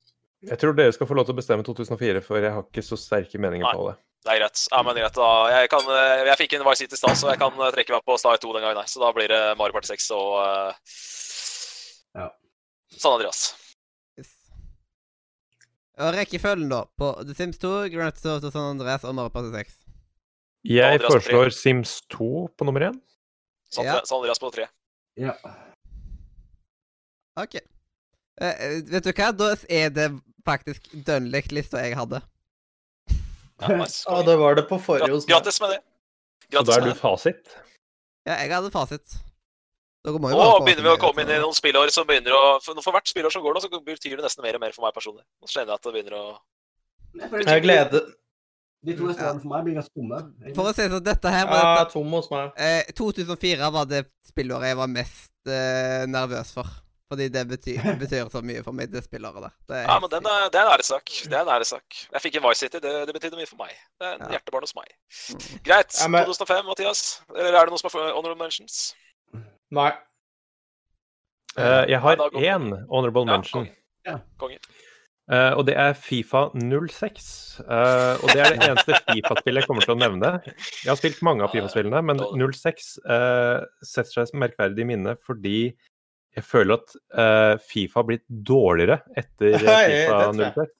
Jeg 0.51 0.61
tror 0.61 0.77
dere 0.77 0.93
skal 0.97 1.09
få 1.09 1.17
lov 1.19 1.27
til 1.29 1.35
å 1.35 1.41
bestemme 1.41 1.65
2004, 1.67 2.23
for 2.25 2.41
jeg 2.41 2.53
har 2.55 2.63
ikke 2.65 2.85
så 2.85 2.97
sterke 3.01 3.41
meninger 3.43 3.67
Nei. 3.67 3.73
på 3.77 3.89
det. 3.89 3.97
Det 4.21 4.35
er 4.35 4.43
greit. 4.43 4.63
Ja, 4.69 4.83
men 4.85 5.01
greit. 5.01 5.17
Da. 5.17 5.31
Jeg, 5.55 5.71
kan, 5.73 5.91
eh, 5.97 6.23
jeg 6.29 6.39
fikk 6.43 6.55
inn 6.57 6.65
Vice 6.67 6.85
City 6.85 6.97
i 6.97 7.01
stad, 7.01 7.17
så 7.17 7.33
jeg 7.33 7.41
kan 7.41 7.57
eh, 7.57 7.73
trekke 7.75 7.97
meg 7.97 8.05
på 8.09 8.17
Star 8.21 8.41
2 8.41 8.53
den 8.57 8.65
gangen. 8.67 8.81
nei. 8.81 8.89
Så 8.89 9.01
da 9.03 9.11
blir 9.17 9.33
det 9.33 9.41
Mario 9.61 9.77
Party 9.77 9.93
6 9.93 10.11
og 10.17 10.31
uh, 10.45 10.95
Ja. 12.21 12.29
San 12.97 13.17
Andreas. 13.17 13.43
Og 16.01 16.15
rekkefølgen, 16.17 16.71
da, 16.73 16.85
på 16.97 17.11
The 17.27 17.35
Sims 17.37 17.59
2, 17.61 17.71
Grand 17.93 18.15
Theft 18.17 18.27
Auto 18.33 18.51
San 18.55 18.71
Andreas 18.75 19.05
og 19.05 19.15
Mario 19.19 19.33
Party 19.35 19.51
6. 19.53 19.75
Jeg 20.71 21.01
foreslår 21.05 21.53
Sims 21.57 21.99
2 22.13 22.29
på 22.57 22.69
nummer 22.69 22.87
én. 22.89 22.97
San 23.73 23.85
Ja. 23.85 24.01
San 24.05 24.19
Andreas 24.21 24.41
på 24.41 24.51
tre. 24.55 24.67
Ja. 25.21 25.35
OK. 27.41 27.55
Eh, 28.41 28.49
eh, 28.49 28.81
vet 28.89 29.05
du 29.05 29.13
hva? 29.13 29.31
Da 29.37 29.55
er 29.69 29.93
det 29.93 30.09
faktisk 30.47 30.89
dønn 31.07 31.29
likt 31.33 31.53
lista 31.53 31.83
jeg 31.85 31.97
hadde. 31.99 32.23
Ja, 33.61 33.77
nice. 33.81 34.05
ah, 34.09 34.23
det 34.25 34.39
var 34.41 34.57
det 34.57 34.67
på 34.71 34.79
forrige 34.81 35.13
hos 35.13 35.27
meg. 35.27 35.35
Grattis 35.37 35.61
med 35.61 35.77
det. 35.77 35.81
Og 36.57 36.67
da 36.67 36.79
er 36.81 36.89
du 36.89 36.95
fasit. 36.99 37.57
Ja, 38.27 38.41
jeg 38.41 38.53
hadde 38.53 38.73
fasit. 38.73 39.21
Nå 40.05 40.17
begynner 40.65 40.83
vi 40.87 40.93
å 40.95 40.99
komme 41.01 41.23
inn 41.27 41.31
i 41.35 41.41
noen 41.43 41.53
spillår 41.57 41.91
som 41.93 42.07
begynner 42.09 42.33
å 42.33 42.45
For 42.65 42.79
for 42.81 42.93
hvert 42.97 43.11
spillår 43.11 43.31
som 43.35 43.43
går 43.45 43.55
nå, 43.59 43.61
så 43.61 43.69
betyr 43.69 44.17
det 44.17 44.25
nesten 44.25 44.43
mer 44.47 44.57
og 44.57 44.63
mer 44.65 44.73
for 44.73 44.87
meg 44.87 44.95
personlig. 44.97 45.25
Nå 45.43 45.51
kjenner 45.51 45.75
jeg 45.75 45.77
at 45.77 45.85
det 45.85 45.93
begynner 45.93 46.17
å 46.17 46.25
Jeg 47.53 47.63
gleder 47.67 48.07
De 48.83 48.95
to 48.97 49.05
neste 49.11 49.21
Ja. 49.27 49.35
for 49.37 49.49
meg 49.53 49.65
blir 49.67 49.75
ganske 49.77 49.93
tomme. 49.93 50.21
For 50.57 50.65
å 50.71 50.73
si 50.73 50.81
det 50.87 50.91
sånn, 50.95 51.05
dette 51.05 51.29
her 51.35 51.45
var 51.51 51.65
ja, 51.77 51.85
tom 51.93 52.13
hos 52.17 52.31
meg. 52.33 52.53
eh, 52.57 52.85
2004 52.97 53.69
var 53.75 53.85
det 53.91 54.07
spillåret 54.25 54.71
jeg 54.73 54.77
var 54.79 54.89
mest 54.89 55.33
eh, 55.53 56.07
nervøs 56.09 56.53
for. 56.57 56.65
Fordi 57.11 57.27
det 57.29 57.43
betyr, 57.51 57.77
betyr 58.01 58.31
så 58.33 58.41
mye 58.41 58.63
for 58.65 58.73
meg, 58.73 58.89
det 58.89 59.03
spillåret 59.05 59.43
der. 59.43 59.53
Det 59.69 59.77
er 59.83 59.85
Ja, 59.85 59.99
men 60.01 60.09
den 60.09 60.25
er, 60.31 60.49
det 60.49 60.61
er 60.63 60.65
en 60.65 60.73
æressak. 60.79 61.13
Det 61.29 61.37
er 61.37 61.43
en 61.45 61.53
æressak. 61.59 61.85
Jeg 62.15 62.23
fikk 62.25 62.37
en 62.41 62.47
Vice 62.49 62.65
City, 62.65 62.81
det, 62.81 62.95
det 63.11 63.13
betydde 63.19 63.37
mye 63.37 63.51
for 63.51 63.61
meg. 63.61 63.77
Det 64.01 64.07
er 64.09 64.15
en 64.17 64.25
Ja. 64.25 64.39
hjertebarn 64.39 64.65
hos 64.65 64.73
meg. 64.79 64.89
Mm. 65.29 65.61
Greit. 65.69 65.93
Ja, 66.01 66.09
men- 66.09 66.25
2005, 66.25 66.65
Mathias. 66.73 67.21
Eller 67.37 67.53
er 67.61 67.67
det 67.69 67.75
noen 67.75 67.83
som 67.85 67.91
har 67.93 68.13
honorable 68.17 68.41
mentions? 68.47 68.95
Nei. 69.71 69.91
Uh, 71.59 71.85
jeg 71.91 71.99
har 72.01 72.17
Ja, 72.17 72.57
én 72.57 72.71
honorable 72.91 73.27
Ja, 73.27 73.37
mention. 73.37 73.69
konge. 74.39 74.59
Ja. 74.59 74.59
Uh, 75.31 75.53
og 75.59 75.67
det 75.67 75.77
er 75.79 75.93
Fifa 75.95 76.49
06. 76.55 77.61
Uh, 77.61 78.19
og 78.23 78.33
det 78.33 78.41
er 78.41 78.55
det 78.55 78.65
eneste 78.67 78.99
Fifa-spillet 79.07 79.63
jeg 79.63 79.69
kommer 79.69 79.87
til 79.87 79.95
å 79.95 80.01
nevne. 80.01 80.33
Jeg 80.47 80.91
har 80.91 80.99
spilt 80.99 81.23
mange 81.23 81.47
av 81.47 81.53
Fifa-spillene, 81.55 82.03
men 82.03 82.19
06 82.19 82.99
uh, 83.07 83.63
setter 83.83 84.25
seg 84.25 84.35
merkverdig 84.43 84.83
i 84.83 84.91
minne 84.91 85.15
fordi 85.23 85.59
jeg 86.37 86.47
føler 86.47 86.79
at 86.79 86.93
eh, 87.19 87.55
Fifa 87.67 88.01
har 88.01 88.07
blitt 88.07 88.27
dårligere 88.29 89.01
etter 89.19 89.57
eh, 89.57 89.65
Fifa 89.91 90.21
det 90.31 90.53
tror 90.55 90.63
jeg. 90.63 90.71
06. 90.71 90.77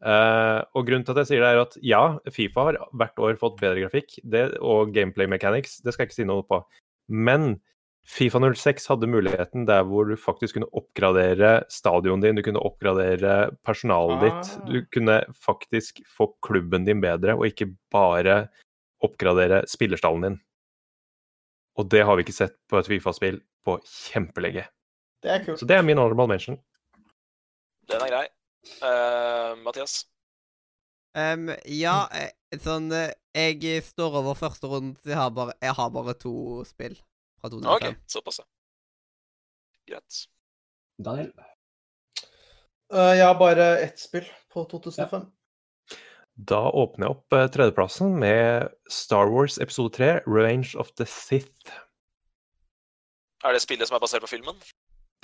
Eh, 0.00 0.60
og 0.74 0.86
grunnen 0.88 1.04
til 1.06 1.14
at 1.14 1.20
jeg 1.22 1.28
sier 1.30 1.44
det, 1.44 1.50
er 1.50 1.62
at 1.62 1.76
ja, 1.86 2.02
Fifa 2.34 2.66
har 2.70 2.78
hvert 2.98 3.22
år 3.22 3.38
fått 3.40 3.60
bedre 3.60 3.84
grafikk 3.84 4.18
det, 4.32 4.46
og 4.58 4.94
gameplay 4.96 5.30
mechanics. 5.30 5.78
Det 5.84 5.94
skal 5.94 6.06
jeg 6.06 6.10
ikke 6.10 6.18
si 6.22 6.28
noe 6.28 6.46
på. 6.48 6.62
Men 7.14 7.52
Fifa 8.10 8.40
06 8.42 8.88
hadde 8.90 9.06
muligheten 9.06 9.66
der 9.68 9.84
hvor 9.86 10.08
du 10.08 10.16
faktisk 10.18 10.56
kunne 10.56 10.68
oppgradere 10.74 11.60
stadionet 11.70 12.26
din, 12.26 12.38
du 12.40 12.42
kunne 12.42 12.62
oppgradere 12.66 13.34
personalet 13.66 14.24
ditt. 14.24 14.48
Ah. 14.56 14.64
Du 14.66 14.78
kunne 14.90 15.18
faktisk 15.38 16.00
få 16.10 16.26
klubben 16.42 16.88
din 16.88 17.02
bedre, 17.02 17.36
og 17.38 17.46
ikke 17.46 17.68
bare 17.94 18.48
oppgradere 19.06 19.62
spillerstallen 19.70 20.26
din. 20.26 20.38
Og 21.78 21.86
det 21.92 22.02
har 22.04 22.18
vi 22.18 22.26
ikke 22.26 22.34
sett 22.34 22.56
på 22.68 22.80
et 22.80 22.90
Fifa-spill 22.90 23.38
på 23.64 23.76
kjempelenge. 23.86 24.66
Det 25.22 25.30
er 25.30 25.44
kult. 25.44 25.60
Så 25.60 25.68
det 25.70 25.78
er 25.78 25.86
min 25.86 26.00
honorable 26.00 26.26
mention. 26.32 26.58
Den 27.90 28.02
er 28.08 28.10
grei. 28.10 28.24
Uh, 28.82 29.54
Mathias? 29.62 30.02
Um, 31.14 31.46
ja, 31.66 32.04
eh, 32.14 32.58
sånn 32.62 32.90
eh, 32.94 33.14
Jeg 33.34 33.80
står 33.86 34.18
over 34.20 34.36
første 34.38 34.68
runde, 34.70 34.98
så 35.02 35.14
jeg 35.14 35.18
har 35.18 35.30
bare, 35.34 35.54
jeg 35.62 35.74
har 35.78 35.94
bare 35.94 36.14
to 36.18 36.34
spill 36.66 36.98
fra 37.40 37.50
2005. 37.52 37.74
OK, 37.90 38.00
såpass, 38.12 38.40
ja. 38.42 38.46
Greit. 39.90 40.20
Daniel? 41.00 41.32
Uh, 42.92 43.12
jeg 43.16 43.26
har 43.26 43.36
bare 43.40 43.68
ett 43.84 44.00
spill 44.02 44.26
på 44.52 44.64
2005. 44.70 45.28
Da 46.50 46.60
åpner 46.72 47.06
jeg 47.06 47.14
opp 47.16 47.36
uh, 47.36 47.46
tredjeplassen 47.52 48.14
med 48.20 48.70
Star 48.90 49.28
Wars 49.32 49.58
episode 49.60 49.92
3, 49.96 50.10
Revenge 50.26 50.72
of 50.80 50.92
the 50.98 51.06
Sith. 51.08 51.72
Er 53.44 53.56
det 53.56 53.62
spillet 53.64 53.88
som 53.88 53.96
er 53.96 54.02
basert 54.04 54.24
på 54.24 54.30
filmen? 54.34 54.56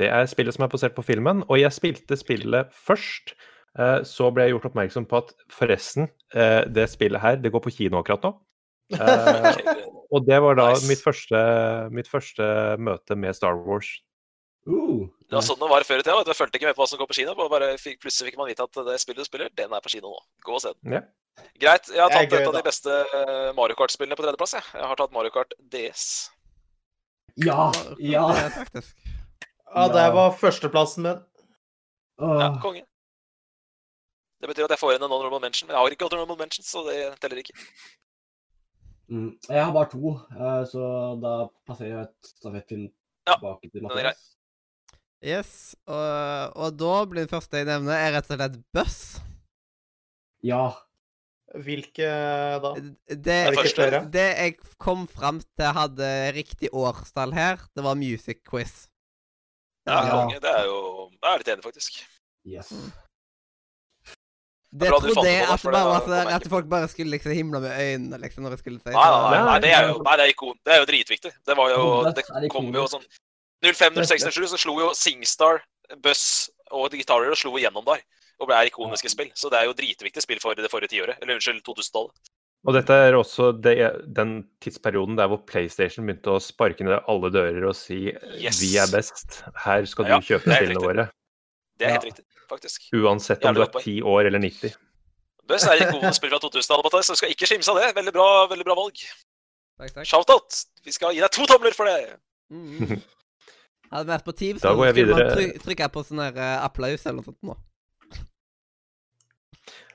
Det 0.01 0.09
er 0.13 0.27
spillet 0.29 0.57
som 0.57 0.65
er 0.67 0.73
basert 0.73 0.95
på 0.97 1.05
filmen, 1.05 1.43
og 1.49 1.59
jeg 1.61 1.73
spilte 1.73 2.17
spillet 2.21 2.73
først. 2.73 3.35
eh, 3.79 4.03
Så 4.05 4.31
ble 4.33 4.45
jeg 4.45 4.53
gjort 4.55 4.67
oppmerksom 4.71 5.07
på 5.09 5.17
at 5.23 5.33
forresten, 5.53 6.09
eh, 6.35 6.65
det 6.69 6.89
spillet 6.93 7.21
her, 7.21 7.37
det 7.41 7.53
går 7.53 7.61
på 7.65 7.73
kino 7.73 8.01
akkurat 8.01 8.25
nå. 8.25 8.33
Og 10.15 10.27
det 10.27 10.39
var 10.43 10.55
da 10.59 10.71
Nice. 10.73 10.87
mitt, 10.87 11.03
første, 11.03 11.39
mitt 11.91 12.09
første 12.11 12.45
møte 12.79 13.17
med 13.19 13.35
Star 13.35 13.57
Wars. 13.59 13.89
Uh, 14.67 15.07
Det 15.31 15.35
var 15.35 15.45
sånn 15.47 15.59
det 15.61 15.69
var 15.71 15.85
før 15.87 16.01
i 16.01 16.05
tida. 16.07 16.23
Jeg 16.27 16.39
fulgte 16.39 16.59
ikke 16.59 16.69
med 16.71 16.77
på 16.79 16.83
hva 16.83 16.89
som 16.91 16.99
kom 16.99 17.11
på 17.11 17.19
kino. 17.19 17.35
Bare 17.39 17.73
fikk, 17.79 18.01
plutselig 18.03 18.31
fikk 18.33 18.39
man 18.39 18.49
vite 18.51 18.67
at 18.67 18.81
det 18.87 18.97
spillet 19.03 19.23
du 19.23 19.29
spiller, 19.29 19.51
den 19.59 19.75
er 19.75 19.83
på 19.83 19.93
kino 19.93 20.11
nå. 20.15 20.21
Gå 20.47 20.55
og 20.59 20.63
se 20.63 20.73
den. 20.75 20.97
Yeah. 20.97 21.07
Greit. 21.61 21.91
Jeg 21.93 22.01
har 22.01 22.11
tatt 22.15 22.31
gøy, 22.33 22.39
et 22.41 22.49
av 22.49 22.55
da. 22.55 22.63
de 22.63 22.67
beste 22.67 22.95
eh, 23.19 23.51
Mario 23.59 23.77
Kart-spillene 23.79 24.17
på 24.19 24.25
tredjeplass. 24.25 24.57
Jeg. 24.57 24.67
jeg 24.79 24.89
har 24.91 24.99
tatt 25.03 25.15
Mario 25.15 25.35
Kart 25.35 25.53
DS. 25.75 26.07
Ja! 27.45 27.71
Ja! 28.01 28.27
Faktisk. 28.33 28.95
Ja, 29.77 29.89
det 29.93 30.05
var 30.15 30.31
førsteplassen 30.41 31.05
min. 31.05 31.19
Ja, 32.23 32.53
konge. 32.63 32.87
Det 34.41 34.49
betyr 34.49 34.65
at 34.69 34.73
jeg 34.77 34.81
får 34.81 34.95
inn 34.95 35.05
en 35.05 35.11
normal 35.13 35.43
mention, 35.43 35.67
men 35.69 35.75
jeg 35.77 35.83
har 35.83 35.95
ikke 35.97 36.07
honorable 36.09 36.37
mention, 36.41 36.65
så 36.65 36.85
det 36.87 36.97
teller 37.21 37.43
ikke. 37.43 37.57
Mm. 39.11 39.29
Jeg 39.49 39.65
har 39.65 39.73
bare 39.75 39.91
to, 39.93 40.15
eh, 40.35 40.63
så 40.71 40.87
da 41.23 41.35
passerer 41.69 41.93
jeg 41.93 42.09
et 42.09 42.31
stafettpinn 42.37 42.87
Ja, 43.27 43.37
tilbake 43.37 43.71
til. 43.73 43.83
Mathias. 43.87 44.25
Yes, 45.27 45.53
og, 45.89 46.53
og 46.61 46.75
da 46.79 46.97
blir 47.09 47.25
det 47.25 47.33
første 47.33 47.59
jeg 47.63 47.67
nevner, 47.67 47.97
er 47.97 48.13
rett 48.19 48.29
og 48.31 48.37
slett 48.39 48.59
Buss. 48.77 48.99
Ja. 50.45 50.67
Hvilke 51.57 52.11
da? 52.61 52.73
Det, 53.09 53.37
Er 53.49 53.55
det 53.55 53.73
flere? 53.73 54.01
det 54.13 54.27
jeg 54.37 54.57
kom 54.83 55.07
fram 55.09 55.39
til 55.57 55.73
hadde 55.79 56.11
riktig 56.37 56.69
årstall 56.75 57.33
her, 57.35 57.63
det 57.75 57.85
var 57.87 57.97
Music 57.99 58.43
Quiz. 58.47 58.89
Ja, 59.87 60.03
Ja. 60.05 60.39
Det 60.43 60.51
er 60.51 60.65
jo 60.67 60.79
Jeg 61.23 61.33
er 61.33 61.39
litt 61.39 61.49
enig, 61.55 61.65
faktisk. 61.65 62.01
Yes. 62.47 62.73
Det 64.77 64.89
jeg 64.91 65.01
trodde 65.01 65.27
jeg 65.31 65.43
at, 65.47 65.63
det 65.63 65.73
bare 65.73 65.77
det 65.77 65.85
var 65.89 66.01
kom 66.05 66.13
jeg 66.31 66.37
at 66.41 66.49
folk 66.53 66.67
bare 66.69 66.89
skulle 66.93 67.11
liksom 67.17 67.33
himle 67.33 67.61
med 67.65 67.73
øynene 67.81 68.19
liksom 68.21 68.43
når 68.45 68.57
jeg 68.57 68.63
skulle 68.65 68.81
si 68.83 68.93
Nei, 68.93 69.07
nei, 69.15 69.39
nei, 69.47 69.59
det 69.65 69.71
er 69.73 69.87
jo, 69.89 69.95
nei, 70.05 70.17
det 70.21 70.25
er, 70.27 70.33
ikon, 70.35 70.59
det 70.67 70.75
er 70.75 70.79
jo 70.83 70.89
dritviktig. 70.91 71.33
Det 71.47 71.57
var 71.57 71.71
jo 71.73 71.87
Det 72.19 72.51
kom 72.53 72.69
jo 72.75 72.85
sånn 72.93 73.07
05-06-07 73.65 74.47
så 74.53 74.59
slo 74.61 74.75
jo 74.83 74.91
Singstar, 74.97 75.63
Buss 76.05 76.51
og 76.75 76.91
Guitar 76.93 77.23
Hero 77.25 77.37
slo 77.39 77.55
igjennom 77.59 77.87
der. 77.87 78.03
Og 78.43 78.51
ble 78.51 78.59
ikoniske 78.69 79.09
spill. 79.09 79.31
Så 79.39 79.49
det 79.49 79.63
er 79.63 79.71
jo 79.71 79.77
dritviktig 79.79 80.21
spill 80.21 80.41
for 80.43 80.59
det 80.59 80.69
forrige 80.69 80.93
tiåret. 80.93 81.17
Eller 81.23 81.39
unnskyld, 81.39 81.63
2000-tallet. 81.65 82.33
Og 82.67 82.75
dette 82.75 82.93
er 83.07 83.15
også 83.17 83.53
det, 83.63 83.77
den 84.13 84.41
tidsperioden 84.65 85.17
der 85.17 85.29
hvor 85.31 85.39
PlayStation 85.49 86.05
begynte 86.05 86.35
å 86.35 86.41
sparke 86.43 86.85
ned 86.85 86.99
alle 87.09 87.31
dører 87.33 87.65
og 87.71 87.77
si 87.79 88.11
Yes. 88.37 88.59
vi 88.61 88.73
er 88.83 88.91
best, 88.93 89.39
her 89.65 89.87
skal 89.89 90.09
Ja, 90.11 90.19
du 90.19 90.27
kjøpe 90.27 90.51
er 90.51 90.57
helt 90.59 90.59
spillene 90.59 90.81
riktig. 90.81 90.89
våre. 90.89 91.05
Det 91.79 91.87
er 91.87 91.95
helt 91.95 92.05
Ja. 92.05 92.11
riktig, 92.11 92.25
faktisk. 92.51 92.89
Uansett 92.97 93.45
om 93.45 93.57
du 93.57 93.63
er 93.65 93.73
ti 93.79 93.99
10 93.99 94.11
år 94.13 94.31
eller 94.31 94.43
90. 94.43 94.77
Bøss 95.47 95.67
er 95.71 95.83
en 95.85 95.93
god 95.95 96.15
spiller 96.17 96.41
fra 96.41 96.49
2000-tallet, 96.49 97.05
så 97.07 97.15
du 97.15 97.21
skal 97.21 97.35
ikke 97.35 97.47
skimse 97.47 97.71
av 97.71 97.79
det. 97.79 97.91
Veldig 97.99 98.15
bra, 98.17 98.29
veldig 98.51 98.67
bra 98.67 98.79
valg. 98.79 99.03
Takk, 99.77 99.93
takk. 99.93 100.09
Shout-out! 100.09 100.63
Vi 100.87 100.95
skal 100.95 101.15
gi 101.15 101.23
deg 101.23 101.33
to 101.35 101.47
tomler 101.51 101.77
for 101.77 101.89
det! 101.91 102.17
Mm. 102.51 102.97
Hadde 103.93 104.11
vært 104.11 104.27
på 104.27 104.35
Teams, 104.35 104.63
Da 104.65 104.73
så 104.75 104.91
skulle 104.91 105.15
man 105.15 105.57
trykke 105.63 105.89
på 105.95 106.03
sånn 106.09 106.23
her 106.25 106.39
uh, 106.39 106.65
applaus 106.67 107.05
eller 107.07 107.21
noe 107.21 107.29
sånt 107.29 107.47
nå. 107.47 107.55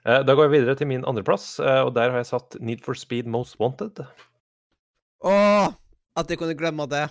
Eh, 0.05 0.21
Da 0.25 0.33
går 0.33 0.47
jeg 0.47 0.53
videre 0.55 0.75
til 0.79 0.89
min 0.89 1.03
andreplass, 1.05 1.59
eh, 1.59 1.81
og 1.85 1.93
der 1.97 2.09
har 2.09 2.21
jeg 2.21 2.31
satt 2.31 2.57
Need 2.59 2.85
for 2.85 2.97
Speed 2.97 3.27
Most 3.29 3.59
Wanted. 3.61 4.01
Åh, 5.21 5.73
at 6.17 6.31
jeg 6.31 6.39
kunne 6.41 6.57
glemme 6.57 6.87
det. 6.89 7.03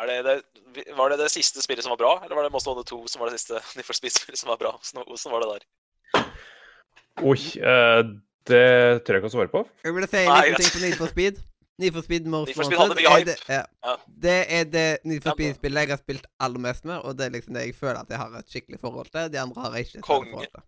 Er 0.00 0.08
det 0.10 0.18
det, 0.26 0.36
var 0.96 1.10
det 1.12 1.18
det 1.20 1.30
siste 1.32 1.62
spillet 1.64 1.84
som 1.84 1.92
var 1.94 2.00
bra, 2.00 2.12
eller 2.24 2.36
var 2.38 2.46
det 2.46 2.52
Most 2.54 2.66
Wanted 2.68 2.86
2 2.90 2.98
som 3.08 3.20
var 3.22 3.30
det 3.30 3.38
siste 3.40 3.60
Need 3.76 3.86
for 3.88 3.96
Speed-spillet 3.98 4.38
som 4.40 4.50
var 4.52 4.58
bra? 4.60 4.72
Hvordan 4.94 5.32
var 5.34 5.44
det 5.44 5.50
der? 5.52 6.24
Oi, 7.20 7.38
uh, 7.60 8.02
det 8.48 8.64
tør 9.04 9.16
jeg 9.16 9.20
ikke 9.22 9.30
å 9.30 9.34
svare 9.34 9.52
på. 9.52 9.62
Jeg 9.84 9.94
ville 9.96 10.08
si 10.10 10.20
en 10.24 10.30
liten 10.32 10.60
ting 10.62 10.70
på 10.74 10.82
Need 10.84 10.96
for 11.00 11.12
Speed. 11.12 11.40
Need 11.80 11.94
for 11.96 12.04
Speed 12.04 12.26
Most 12.28 12.52
Speed 12.52 12.66
Wanted 12.66 12.80
hadde 12.80 12.96
mye 13.00 13.12
hype. 13.14 13.28
det, 13.30 13.36
ja. 13.48 13.62
Ja. 13.88 13.94
det 14.26 14.38
er 14.58 14.64
det 14.72 14.86
Need 15.08 15.22
for 15.24 15.36
Speed-spillet 15.36 15.84
jeg 15.86 15.92
har 15.94 16.00
spilt 16.02 16.26
aller 16.44 16.60
mest 16.66 16.84
med, 16.88 16.98
og 17.04 17.16
det 17.18 17.26
er 17.28 17.34
liksom 17.36 17.56
det 17.56 17.66
jeg 17.68 17.76
føler 17.78 18.00
at 18.02 18.12
jeg 18.12 18.20
har 18.20 18.36
et 18.40 18.52
skikkelig 18.56 18.80
forhold 18.82 19.08
til. 19.12 19.28
De 19.32 19.40
andre 19.42 19.64
har 19.66 19.76
jeg 19.78 19.86
ikke 19.88 20.00
et 20.02 20.08
forhold 20.10 20.46
til. 20.48 20.64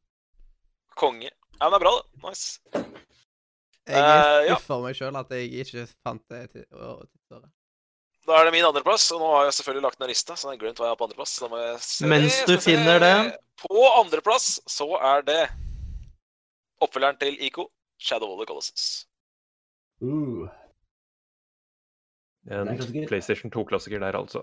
Konge. 1.03 1.31
Ja, 1.61 1.69
men 1.69 1.73
det 1.73 1.79
er 1.79 1.85
bra, 1.87 1.93
det. 2.01 2.25
Nice. 2.29 2.61
Jeg 3.83 3.99
Eh, 3.99 4.45
ja. 4.47 4.55
skuffer 4.55 4.79
meg 4.85 4.95
sjøl 4.95 5.17
at 5.19 5.33
jeg 5.35 5.49
ikke 5.65 5.83
fant 6.07 6.23
det 6.31 6.43
til 6.53 6.65
å- 6.71 7.01
tidsåret. 7.03 7.49
Da 8.27 8.39
er 8.39 8.47
det 8.47 8.53
min 8.55 8.65
andreplass, 8.67 9.09
og 9.11 9.19
nå 9.19 9.29
har 9.35 9.49
jeg 9.49 9.55
selvfølgelig 9.59 9.83
lagt 9.89 10.01
ned 10.01 10.11
lista, 10.13 10.37
så 10.39 10.49
jeg 10.49 10.59
har 10.59 10.61
glemt 10.61 10.79
hva 10.79 10.87
jeg 10.87 10.95
har 10.95 10.99
på 11.01 11.07
andreplass. 11.09 11.35
Så 11.35 11.45
da 11.45 11.51
må 11.51 11.59
jeg 11.59 11.81
se 11.83 12.11
Mens 12.11 12.39
du 12.47 12.55
finner 12.63 13.03
det. 13.03 13.17
På 13.63 13.87
andreplass 13.99 14.61
så 14.71 14.87
er 14.99 15.25
det 15.27 15.41
oppfølgeren 16.83 17.19
til 17.19 17.39
IKO, 17.49 17.67
Shadow 17.99 18.35
of 18.35 18.39
the 18.43 18.47
Colossus. 18.47 19.07
Uh. 20.03 20.47
En. 22.51 22.71
PlayStation 23.07 23.53
2-klassiker 23.55 24.03
der, 24.03 24.19
altså. 24.19 24.43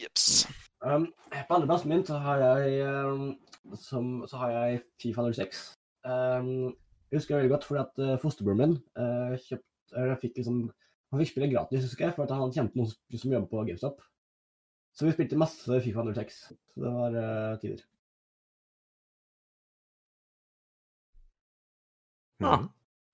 Jeps. 0.00 0.46
Um, 0.84 1.08
på 1.48 1.54
andreplassen 1.56 1.88
min 1.88 2.06
så 2.06 2.20
har 2.20 2.36
jeg 2.44 2.84
um, 2.84 3.38
som, 3.80 4.26
så 4.28 4.36
har 4.36 4.50
jeg 4.50 4.80
Fifa 5.02 5.32
06. 5.32 5.66
Um, 6.04 6.76
Jeg 7.10 7.20
husker 7.20 7.34
det 7.34 7.42
veldig 7.42 7.54
godt 7.54 7.64
fordi 7.64 7.80
at 7.80 8.12
uh, 8.12 8.20
fosterbroren 8.20 8.58
min 8.58 8.72
uh, 8.98 9.36
kjøpt, 9.48 9.68
eller 9.96 10.16
fikk 10.20 10.40
liksom, 10.40 10.64
han 11.14 11.22
fikk 11.22 11.30
spille 11.32 11.48
gratis, 11.52 11.86
husker 11.86 12.08
jeg, 12.08 12.14
for 12.16 12.26
at 12.26 12.34
han 12.34 12.52
kjente 12.54 12.76
noen 12.78 12.90
som- 12.90 13.18
som 13.22 13.32
jobber 13.36 13.48
på 13.54 13.64
GameStop. 13.68 14.02
Så 14.94 15.06
vi 15.06 15.12
spilte 15.14 15.38
masse 15.38 15.80
Fifa 15.82 16.02
06. 16.14 16.36
Så 16.74 16.82
det 16.84 16.92
var 16.94 17.14
uh, 17.18 17.56
tider. 17.62 17.82
Ah. 22.42 22.64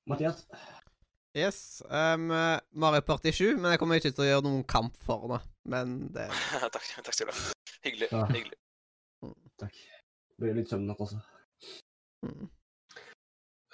Mathias? 0.07 0.47
Yes. 1.37 1.83
Um, 1.89 2.27
Mario 2.73 3.01
Party 3.07 3.31
7, 3.33 3.57
men 3.57 3.71
jeg 3.71 3.79
kommer 3.79 4.01
ikke 4.01 4.11
til 4.11 4.25
å 4.25 4.29
gjøre 4.31 4.45
noen 4.49 4.65
kamp 4.67 4.97
for 4.99 5.29
det. 5.31 5.41
Men 5.71 5.93
det 6.15 6.27
takk, 6.75 6.89
takk 7.05 7.15
skal 7.15 7.31
du 7.31 7.35
ha. 7.37 7.53
Hyggelig. 7.85 8.09
Ja. 8.11 8.25
hyggelig. 8.33 8.59
Takk. 9.61 9.77
Blir 10.41 10.57
litt 10.57 10.73
søvn 10.73 10.89
natt 10.89 11.01
også. 11.05 11.21
mm. 12.27 12.49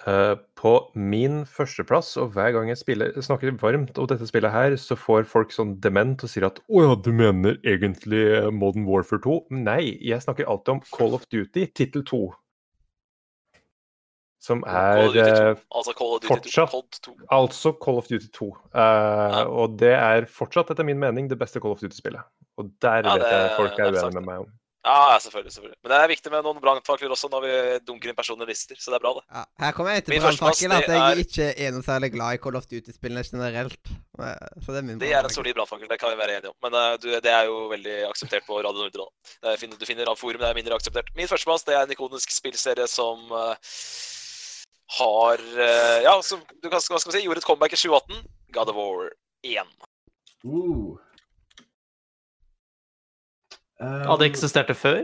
Eh, 0.07 0.35
på 0.55 0.71
min 0.95 1.41
førsteplass, 1.43 2.13
og 2.21 2.29
hver 2.31 2.53
gang 2.55 2.69
jeg 2.69 2.77
spiller, 2.79 3.11
snakker 3.19 3.51
varmt 3.59 3.97
om 3.99 4.07
dette 4.07 4.23
spillet 4.29 4.53
her, 4.53 4.71
så 4.79 4.95
får 4.95 5.25
folk 5.27 5.51
sånn 5.51 5.73
dement 5.83 6.23
og 6.23 6.29
sier 6.31 6.45
at 6.47 6.61
'Å 6.69 6.83
ja, 6.85 6.95
du 6.95 7.11
mener 7.11 7.57
egentlig 7.67 8.21
eh, 8.37 8.49
Modern 8.49 8.85
Warfare 8.87 9.19
2?' 9.19 9.47
Nei, 9.51 9.97
jeg 10.01 10.21
snakker 10.23 10.47
alltid 10.47 10.69
om 10.77 10.79
Call 10.93 11.13
of 11.13 11.25
Duty, 11.27 11.65
tittel 11.75 12.03
2. 12.07 12.33
Som 14.39 14.63
er 14.65 15.09
2. 15.11 15.15
eh, 15.19 15.55
Altså 15.75 15.93
Call 15.97 16.13
of 16.15 16.21
Duty 16.21 16.33
fortsatt- 16.33 17.01
2. 17.03 17.15
altså 17.29 17.71
Call 17.83 17.97
of 17.97 18.07
Duty 18.07 18.27
2. 18.31 18.55
Og 19.51 19.77
det 19.77 19.91
er 19.93 20.21
fortsatt, 20.25 20.71
etter 20.71 20.85
min 20.85 20.99
mening, 20.99 21.27
det 21.27 21.37
beste 21.39 21.59
Call 21.59 21.71
of 21.75 21.79
Duty-spillet. 21.81 22.23
Og 22.57 22.71
der 22.79 23.01
Ja, 23.03 23.13
vet 23.17 23.23
det- 23.23 23.31
jeg 23.33 23.57
folk 23.57 23.79
er 23.79 23.91
uenige 23.91 24.13
med 24.13 24.23
meg 24.25 24.39
om. 24.39 24.51
Ja, 24.87 25.17
selvfølgelig. 25.19 25.51
selvfølgelig. 25.53 25.77
Men 25.83 25.91
det 25.91 25.97
er 25.99 26.11
viktig 26.13 26.31
med 26.31 26.45
noen 26.47 26.59
brannfakler 26.63 27.11
også 27.11 27.27
når 27.33 27.43
vi 27.43 27.53
dunker 27.87 28.11
inn 28.13 28.15
personlige 28.17 28.51
lister, 28.53 28.77
så 28.79 28.93
det 28.93 28.97
er 28.99 29.03
bra, 29.03 29.11
det. 29.17 29.23
Ja, 29.35 29.43
her 29.65 29.73
kommer 29.75 29.91
jeg 29.97 30.05
til 30.07 30.21
brannfakkelen 30.23 30.75
at 30.77 30.87
jeg 30.87 31.01
er- 31.03 31.21
ikke 31.23 31.47
er 31.67 31.71
noe 31.75 31.83
særlig 31.83 32.11
glad 32.13 32.37
i 32.37 32.41
Call 32.43 32.55
of 32.59 32.67
Duty-spillene 32.71 33.23
generelt. 33.27 33.91
Eh, 34.17 34.47
Så 34.63 34.71
det 34.71 34.79
er 34.79 34.87
min 34.87 34.99
Det 35.01 35.11
er 35.11 35.23
en 35.27 35.33
solid 35.35 35.53
brannfakkel, 35.57 35.89
det 35.91 35.99
kan 35.99 36.13
vi 36.13 36.17
være 36.21 36.37
enige 36.37 36.49
om. 36.53 36.57
Men 36.63 36.73
uh, 36.73 36.95
du, 36.97 37.09
det 37.11 37.33
er 37.33 37.43
jo 37.51 37.67
veldig 37.73 37.97
akseptert 38.09 38.45
på 38.47 38.57
Radio 38.63 38.85
Nordre. 38.87 39.05
da. 39.05 39.55
Det 39.57 39.63
er, 39.63 39.77
du 39.77 39.85
finner 39.85 40.09
av 40.09 40.17
forum, 40.17 40.39
det 40.39 40.47
er 40.49 40.55
mindre 40.61 40.75
akseptert. 40.79 41.11
Min 41.19 41.27
førsteplass 41.27 41.67
det 41.67 41.75
er 41.75 41.83
en 41.83 41.91
ikonisk 41.91 42.31
spillserie 42.31 42.87
som 42.87 43.27
uh, 43.31 43.55
har 44.99 45.37
uh, 45.41 45.99
Ja, 46.03 46.15
som 46.21 46.39
du 46.63 46.69
kan, 46.69 46.79
hva 46.79 46.81
skal 46.81 47.11
man 47.11 47.17
si, 47.17 47.25
gjorde 47.27 47.43
et 47.43 47.49
comeback 47.49 47.73
i 47.75 47.81
2018. 47.81 48.23
God 48.55 48.69
of 48.71 48.75
War 48.79 49.11
1. 49.43 49.67
Uh. 50.47 50.95
Um, 53.77 54.03
Hadde 54.09 54.25
eksistert 54.25 54.71
det 54.71 54.77
før? 54.77 55.03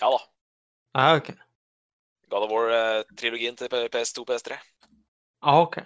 Ja 0.00 0.08
da. 0.14 0.20
Ah, 0.96 1.16
OK. 1.18 1.30
God 2.30 2.46
of 2.46 2.52
War-trilogien 2.54 3.56
til 3.58 3.68
PS2 3.68 4.24
PS3. 4.28 4.56
Ah, 5.42 5.60
ok. 5.60 5.80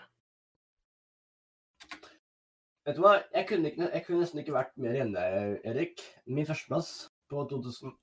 Vet 2.85 2.99
du 2.99 3.01
hva, 3.01 3.15
jeg 3.33 3.47
kunne, 3.49 3.71
ikke, 3.71 3.89
jeg 3.95 4.05
kunne 4.05 4.21
nesten 4.21 4.41
ikke 4.43 4.55
vært 4.55 4.75
mer 4.81 4.97
enig, 5.01 5.25
Erik. 5.65 6.03
Min 6.29 6.47
førsteplass 6.47 6.91
på 7.33 7.47
2005 7.51 7.95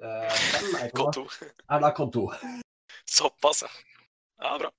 er, 0.00 0.90
på, 0.96 1.10
2. 1.12 1.24
er 1.68 1.82
da 1.84 1.90
Kod 1.96 2.12
2. 2.16 2.24
Såpass, 3.18 3.62
ja. 3.66 3.72
Ja, 4.42 4.56
bra. 4.62 4.72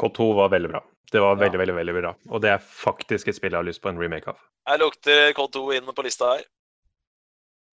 Call 0.00 0.12
2 0.16 0.32
var 0.34 0.48
veldig 0.52 0.70
bra. 0.72 0.80
Det 1.12 1.20
var 1.20 1.36
veldig, 1.36 1.58
Ja. 1.58 1.58
veldig, 1.60 1.74
veldig 1.76 1.94
bra. 2.00 2.14
Og 2.30 2.40
det 2.40 2.50
er 2.50 2.58
faktisk 2.58 3.28
et 3.28 3.36
spill 3.36 3.52
jeg 3.52 3.58
har 3.58 3.64
lyst 3.68 3.82
på 3.82 3.88
en 3.90 3.98
remake 4.00 4.28
av. 4.28 4.38
Jeg 4.68 4.78
lukter 4.80 5.32
K2 5.36 5.76
inn 5.76 5.84
på 5.94 6.04
lista 6.06 6.30
her. 6.36 6.44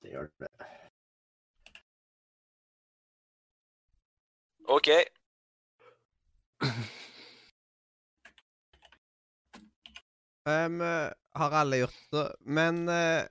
Det 0.03 0.11
gjør 0.11 0.27
det. 0.39 0.49
OK. 4.67 4.89
Um, 10.45 10.79
har 11.33 11.51
alle 11.51 11.77
gjort 11.83 11.99
det? 12.11 12.25
Men 12.45 12.87
uh, 12.89 13.23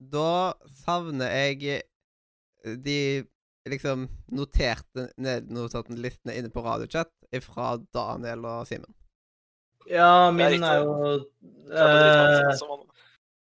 da 0.00 0.54
savner 0.82 1.30
jeg 1.36 1.82
eh, 2.64 2.76
de 2.80 2.96
liksom 3.68 4.06
noterte 4.32 5.10
ned- 5.20 5.50
listene 6.00 6.34
inne 6.38 6.50
på 6.50 6.62
radiochat 6.64 7.12
fra 7.44 7.76
Daniel 7.94 8.42
og 8.50 8.66
Simen. 8.66 8.90
Ja, 9.90 10.30
min 10.34 10.62
er 10.62 10.66
er 10.66 10.80
jo 10.82 10.94
eh, 11.72 12.82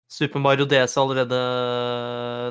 Super 0.08 0.40
Mario 0.40 0.66
DS 0.70 0.98
allerede 0.98 1.38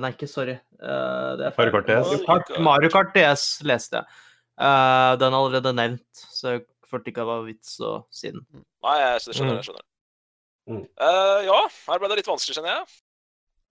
Nei, 0.02 0.12
ikke 0.14 0.28
sorry. 0.30 0.56
Eh, 0.56 1.30
det 1.38 1.48
er. 1.48 1.52
Mario 1.58 1.72
Kart 1.74 1.90
DS. 1.90 2.06
Mario 2.06 2.24
Kart, 2.26 2.54
Mario 2.68 2.90
Kart 2.92 3.12
DS 3.16 3.44
leste 3.66 4.00
jeg. 4.00 4.22
Eh, 4.56 5.12
den 5.20 5.32
er 5.32 5.38
allerede 5.38 5.74
nevnt, 5.76 6.24
så 6.32 6.56
jeg 6.56 6.64
følte 6.90 7.12
ikke 7.12 7.24
det 7.24 7.30
var 7.32 7.44
vits 7.48 7.76
å 7.84 7.98
si 8.14 8.30
den. 8.30 8.44
Nei, 8.86 8.96
jeg 9.02 9.26
skjønner 9.26 9.56
det. 9.56 9.58
jeg 9.58 9.68
skjønner 9.70 9.82
det. 9.82 9.90
Mm. 10.66 10.84
Eh, 11.08 11.40
ja, 11.46 11.58
her 11.90 12.00
ble 12.02 12.10
det 12.10 12.22
litt 12.22 12.30
vanskelig, 12.30 12.56
kjenner 12.56 12.78
jeg. 12.78 12.96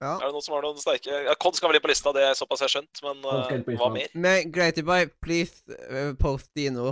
Ja. 0.03 0.14
Er 0.19 0.27
det 0.27 0.36
noen 0.36 0.44
som 0.44 0.56
har 0.57 0.65
noen 0.65 0.80
sterke 0.82 1.19
ja, 1.23 1.34
Kod 1.40 1.56
skal 1.56 1.72
vel 1.72 1.77
inn 1.77 1.84
på 1.86 1.88
lista, 1.88 2.11
det 2.11 2.26
er 2.27 2.34
såpass 2.36 2.60
jeg 2.60 2.68
har 2.68 2.73
skjønt, 2.73 2.99
men 3.06 3.22
uh, 3.23 3.77
hva 3.80 3.88
mer? 3.94 4.10
Men 4.11 4.52
Greaty 4.52 4.84
please 5.23 5.64
eh, 5.88 6.11
post 6.19 6.52
Dino. 6.57 6.91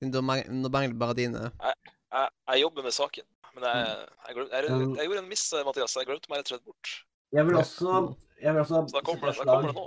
Da 0.00 0.20
Nå 0.20 0.68
mangler 0.68 0.96
bare 1.00 1.16
dine. 1.16 1.50
Jeg, 1.62 2.28
jeg 2.50 2.60
jobber 2.62 2.86
med 2.86 2.94
saken, 2.94 3.24
men 3.54 3.64
jeg, 3.64 3.92
jeg, 4.28 4.34
glem, 4.36 4.48
jeg, 4.52 4.88
jeg 4.98 5.08
gjorde 5.08 5.22
en 5.22 5.30
miss, 5.30 5.44
eh, 5.52 5.64
Mathias. 5.66 5.96
Jeg 5.96 6.08
glemte 6.08 6.32
meg 6.32 6.42
rett 6.42 6.50
og 6.50 6.54
slett 6.54 6.66
bort. 6.68 6.92
Jeg 7.36 7.46
vil 7.48 7.56
også, 7.60 7.94
jeg 8.42 8.54
vil 8.54 8.62
også, 8.62 8.82
Så 8.88 8.98
da 8.98 9.04
kommer 9.06 9.32
det, 9.32 9.38
da 9.38 9.46
kommer 9.48 9.72
det 9.72 9.78
nå. 9.78 9.86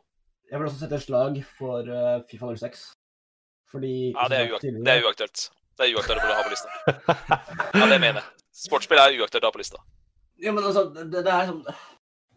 jeg 0.50 0.60
vil 0.60 0.70
også 0.72 0.82
sette 0.82 0.98
et 1.00 1.06
slag 1.06 1.38
for 1.60 1.94
uh, 1.94 2.18
Fifa 2.30 2.52
06. 2.56 2.84
Fordi 3.70 3.94
Ja, 4.16 4.26
det 4.32 4.42
er, 4.42 4.52
uakt 4.52 4.66
det 4.66 4.96
er 4.96 5.06
uaktuelt. 5.06 5.46
Det 5.78 5.86
er 5.86 5.96
uaktuelt 5.96 6.26
å 6.26 6.34
ha 6.34 6.44
på 6.44 6.52
lista. 6.56 6.70
Ja, 7.78 7.86
det 7.86 8.00
mener 8.02 8.20
jeg. 8.20 8.28
Sportsspill 8.66 9.00
er 9.00 9.16
uaktuelt 9.22 9.46
å 9.46 9.52
ha 9.52 9.56
på 9.56 9.62
lista. 9.62 9.84
Ja, 10.42 10.52
men 10.56 10.66
altså, 10.66 10.88
det, 10.96 11.06
det 11.14 11.32
er 11.32 11.52
sånn 11.52 11.62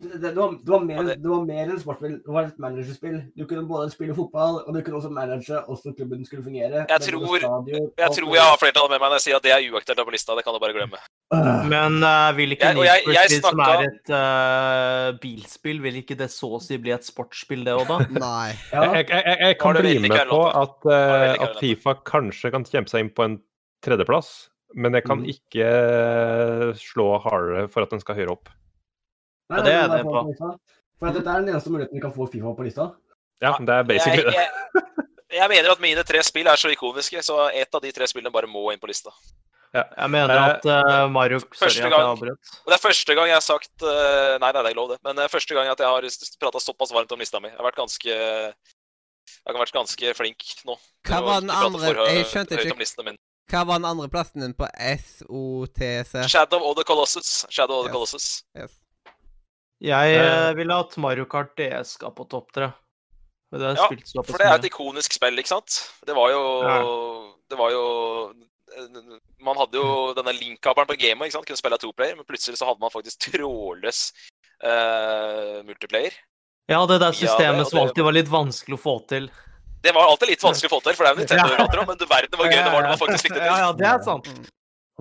det, 0.03 0.19
det, 0.23 0.31
var, 0.37 0.53
det, 0.65 0.71
var 0.73 0.85
mer, 0.85 1.03
det- 1.03 1.31
var 1.31 1.45
mer 1.47 1.71
enn 1.71 1.79
sportsspill. 1.81 2.15
Det 2.25 2.35
var 2.35 2.49
et 2.49 2.59
managerspill. 2.63 3.19
Du 3.39 3.45
kunne 3.47 3.63
både 3.69 3.91
spille 3.93 4.15
fotball, 4.17 4.59
og 4.67 4.75
du 4.75 4.81
kunne 4.83 4.99
også 4.99 5.11
manage 5.15 5.61
hvordan 5.67 5.97
klubben 5.99 6.25
skulle 6.27 6.45
fungere. 6.45 6.85
Jeg 6.91 7.01
tror- 7.07 7.39
stadion, 7.39 7.91
Jeg 7.99 8.11
tror 8.17 8.35
jeg 8.35 8.45
har 8.51 8.59
flertallet 8.61 8.91
med 8.91 9.01
meg 9.01 9.09
når 9.09 9.19
jeg 9.21 9.25
sier 9.27 9.37
at 9.39 9.47
det 9.47 9.53
er 9.55 9.67
uaktuelt 9.71 10.05
på 10.09 10.15
lista. 10.15 10.37
Det 10.37 10.45
kan 10.45 10.57
du 10.57 10.61
bare 10.65 10.77
glemme. 10.77 11.03
Øh, 11.35 11.65
Men 11.73 11.99
uh, 12.03 12.37
vil 12.37 12.57
ikke 12.57 12.73
jeg 12.83 13.29
Speed, 13.31 13.47
som 13.47 13.63
er 13.65 13.85
et 13.89 14.13
uh, 14.13 15.19
bilspill, 15.23 15.83
vil 15.83 16.01
ikke 16.03 16.19
det 16.19 16.31
så 16.35 16.57
å 16.59 16.63
si 16.63 16.79
bli 16.83 16.93
et 16.93 17.07
sportsspill, 17.07 17.65
det 17.65 17.77
òg, 17.77 17.87
da? 17.89 17.99
Nei. 18.27 18.53
ja, 18.73 18.83
Jeg, 18.99 19.09
jeg, 19.09 19.23
jeg, 19.27 19.39
jeg 19.47 19.59
kan 19.61 19.79
bli 19.79 19.99
med 20.03 20.17
på 20.29 20.43
at, 20.49 20.79
gæren 20.89 21.47
at. 21.49 21.61
Fifa 21.63 21.95
kanskje 22.05 22.51
kan 22.51 22.67
kjempe 22.67 22.91
seg 22.91 23.07
inn 23.07 23.13
på 23.15 23.29
en 23.29 23.39
tredjeplass, 23.85 24.33
men 24.75 24.95
jeg 24.99 25.07
kan 25.07 25.23
mm. 25.23 25.31
ikke 25.31 25.71
slå 26.81 27.07
hardere 27.23 27.69
for 27.71 27.85
at 27.85 27.95
den 27.95 28.03
skal 28.03 28.19
høyere 28.19 28.35
opp. 28.35 28.51
Nei, 29.53 29.63
Ja, 29.63 29.63
det 29.65 29.77
er 29.77 29.93
det 29.97 30.03
på. 30.09 30.25
på. 30.41 30.51
For 31.03 31.17
dette 31.17 31.29
er 31.29 31.43
den 31.43 31.53
eneste 31.53 31.71
muligheten 31.73 31.99
vi 31.99 32.03
kan 32.05 32.13
få 32.15 32.29
Fifa 32.31 32.55
på 32.57 32.67
lista. 32.67 32.91
Ja, 33.43 33.57
det 33.59 33.75
er 33.75 33.87
basically 33.87 34.23
jeg, 34.23 34.33
det. 34.33 34.83
jeg, 34.83 35.39
jeg 35.41 35.49
mener 35.51 35.73
at 35.75 35.81
mine 35.83 36.05
tre 36.07 36.21
spill 36.23 36.47
er 36.47 36.61
så 36.61 36.71
ikoniske, 36.71 37.23
så 37.27 37.49
ett 37.51 37.75
av 37.75 37.83
de 37.83 37.91
tre 37.95 38.07
spillene 38.11 38.33
bare 38.35 38.51
må 38.51 38.69
inn 38.73 38.83
på 38.83 38.91
lista. 38.91 39.11
Jeg 39.73 40.11
mener 40.13 40.37
at 40.37 40.67
uh, 40.69 41.07
Mario 41.09 41.39
Sorry 41.41 41.57
første 41.65 41.87
at 41.89 41.95
jeg 41.95 42.05
avbrøt. 42.05 42.51
Det 42.69 42.75
er 42.77 42.83
første 42.83 43.15
gang 43.17 43.31
jeg 43.31 43.39
har 43.39 43.45
sagt 43.45 43.85
uh, 43.87 44.35
Nei, 44.37 44.51
nei, 44.51 44.59
det 44.59 44.67
er 44.67 44.75
ikke 44.75 44.81
lov, 44.83 44.91
det. 44.93 44.99
Men 45.07 45.17
det 45.17 45.25
er 45.25 45.33
første 45.33 45.57
gang 45.57 45.71
at 45.73 45.81
jeg 45.81 45.89
har 45.89 46.07
prata 46.45 46.61
såpass 46.61 46.93
varmt 46.93 47.15
om 47.17 47.23
lista 47.25 47.41
mi. 47.41 47.49
Jeg 47.49 47.57
har 47.57 47.65
vært 47.71 47.81
ganske 47.81 48.13
Jeg 48.13 49.49
har 49.49 49.61
vært 49.63 49.73
ganske 49.79 50.13
flink 50.19 50.45
nå. 50.69 50.77
Hva 51.09 51.23
var 51.25 51.41
den 51.41 51.55
andre? 51.57 51.95
Jeg 52.13 52.29
skjønte 52.29 52.61
ikke. 52.61 53.17
Hva 53.53 53.65
var 53.69 53.81
den 53.81 53.89
andre 53.89 54.11
plassen 54.13 54.45
din 54.45 54.53
på 54.57 54.69
SOTC? 54.77 56.15
Shadow 56.29 56.69
of 56.69 56.77
the 56.77 56.85
Colossus. 56.85 57.33
Shadow 57.49 57.81
of 57.81 57.89
the 57.89 57.91
Yes. 57.91 57.97
Colossus. 57.97 58.29
Yes. 58.57 58.77
Jeg 59.83 60.15
Eh, 60.15 60.51
uh, 60.51 60.55
ville 60.55 60.75
hatt 60.79 60.97
Mario 61.03 61.25
Kart 61.27 61.57
DS 61.59 61.97
skal 61.99 62.13
på 62.15 62.27
topp 62.31 62.53
tre. 62.55 62.69
Det 63.53 63.61
Ja, 63.77 63.89
For 64.25 64.39
det 64.39 64.47
er 64.47 64.55
et 64.57 64.65
ikonisk 64.71 65.13
spill, 65.13 65.37
ikke 65.43 65.51
sant? 65.53 65.91
Det 66.07 66.15
var 66.17 66.31
jo 66.33 67.35
Det 67.51 67.59
var 67.59 67.71
jo 67.75 67.83
Man 69.45 69.59
hadde 69.59 69.77
jo 69.77 70.15
denne 70.17 70.33
link-kabelen 70.33 70.89
på 70.89 70.97
gamet, 70.97 71.27
ikke 71.29 71.37
sant? 71.37 71.47
Kunne 71.51 71.61
spille 71.61 71.77
toplayer, 71.83 72.17
men 72.17 72.25
plutselig 72.25 72.57
så 72.57 72.65
hadde 72.71 72.81
man 72.81 72.91
faktisk 72.95 73.19
trådløs 73.29 74.13
uh, 74.65 75.61
multiplayer. 75.67 76.15
Ja, 76.71 76.87
det 76.87 77.01
der 77.03 77.11
Ja, 77.11 77.11
det- 77.11 77.19
systemet 77.21 77.67
som 77.69 77.77
det- 77.79 77.83
alltid 77.89 78.05
var 78.05 78.13
litt 78.17 78.31
vanskelig 78.33 78.79
å 78.79 78.81
få 78.81 79.07
til. 79.09 79.29
Det 79.83 79.93
var 79.93 80.07
alltid 80.09 80.29
litt 80.29 80.41
vanskelig 80.41 80.71
å 80.71 80.75
få 80.79 80.83
til, 80.87 80.95
for 80.95 81.05
det 81.05 81.11
er 81.11 81.15
jo 81.15 81.21
Nintendo 81.21 81.49
vi 81.51 81.57
prater 81.59 81.79
om, 81.83 81.87
men 81.91 81.97
du 81.99 82.07
verden 82.07 82.39
hvor 82.39 82.47
gøy 82.47 82.63
det 82.65 82.73
var 82.73 82.83
når 82.83 82.89
man 82.95 82.99
faktisk 83.03 83.23
fikk 83.27 83.35
det 83.35 83.45
Ja, 83.45 83.57
ja, 83.59 83.73
det 83.73 83.87
er 83.87 84.03
sant. 84.07 84.29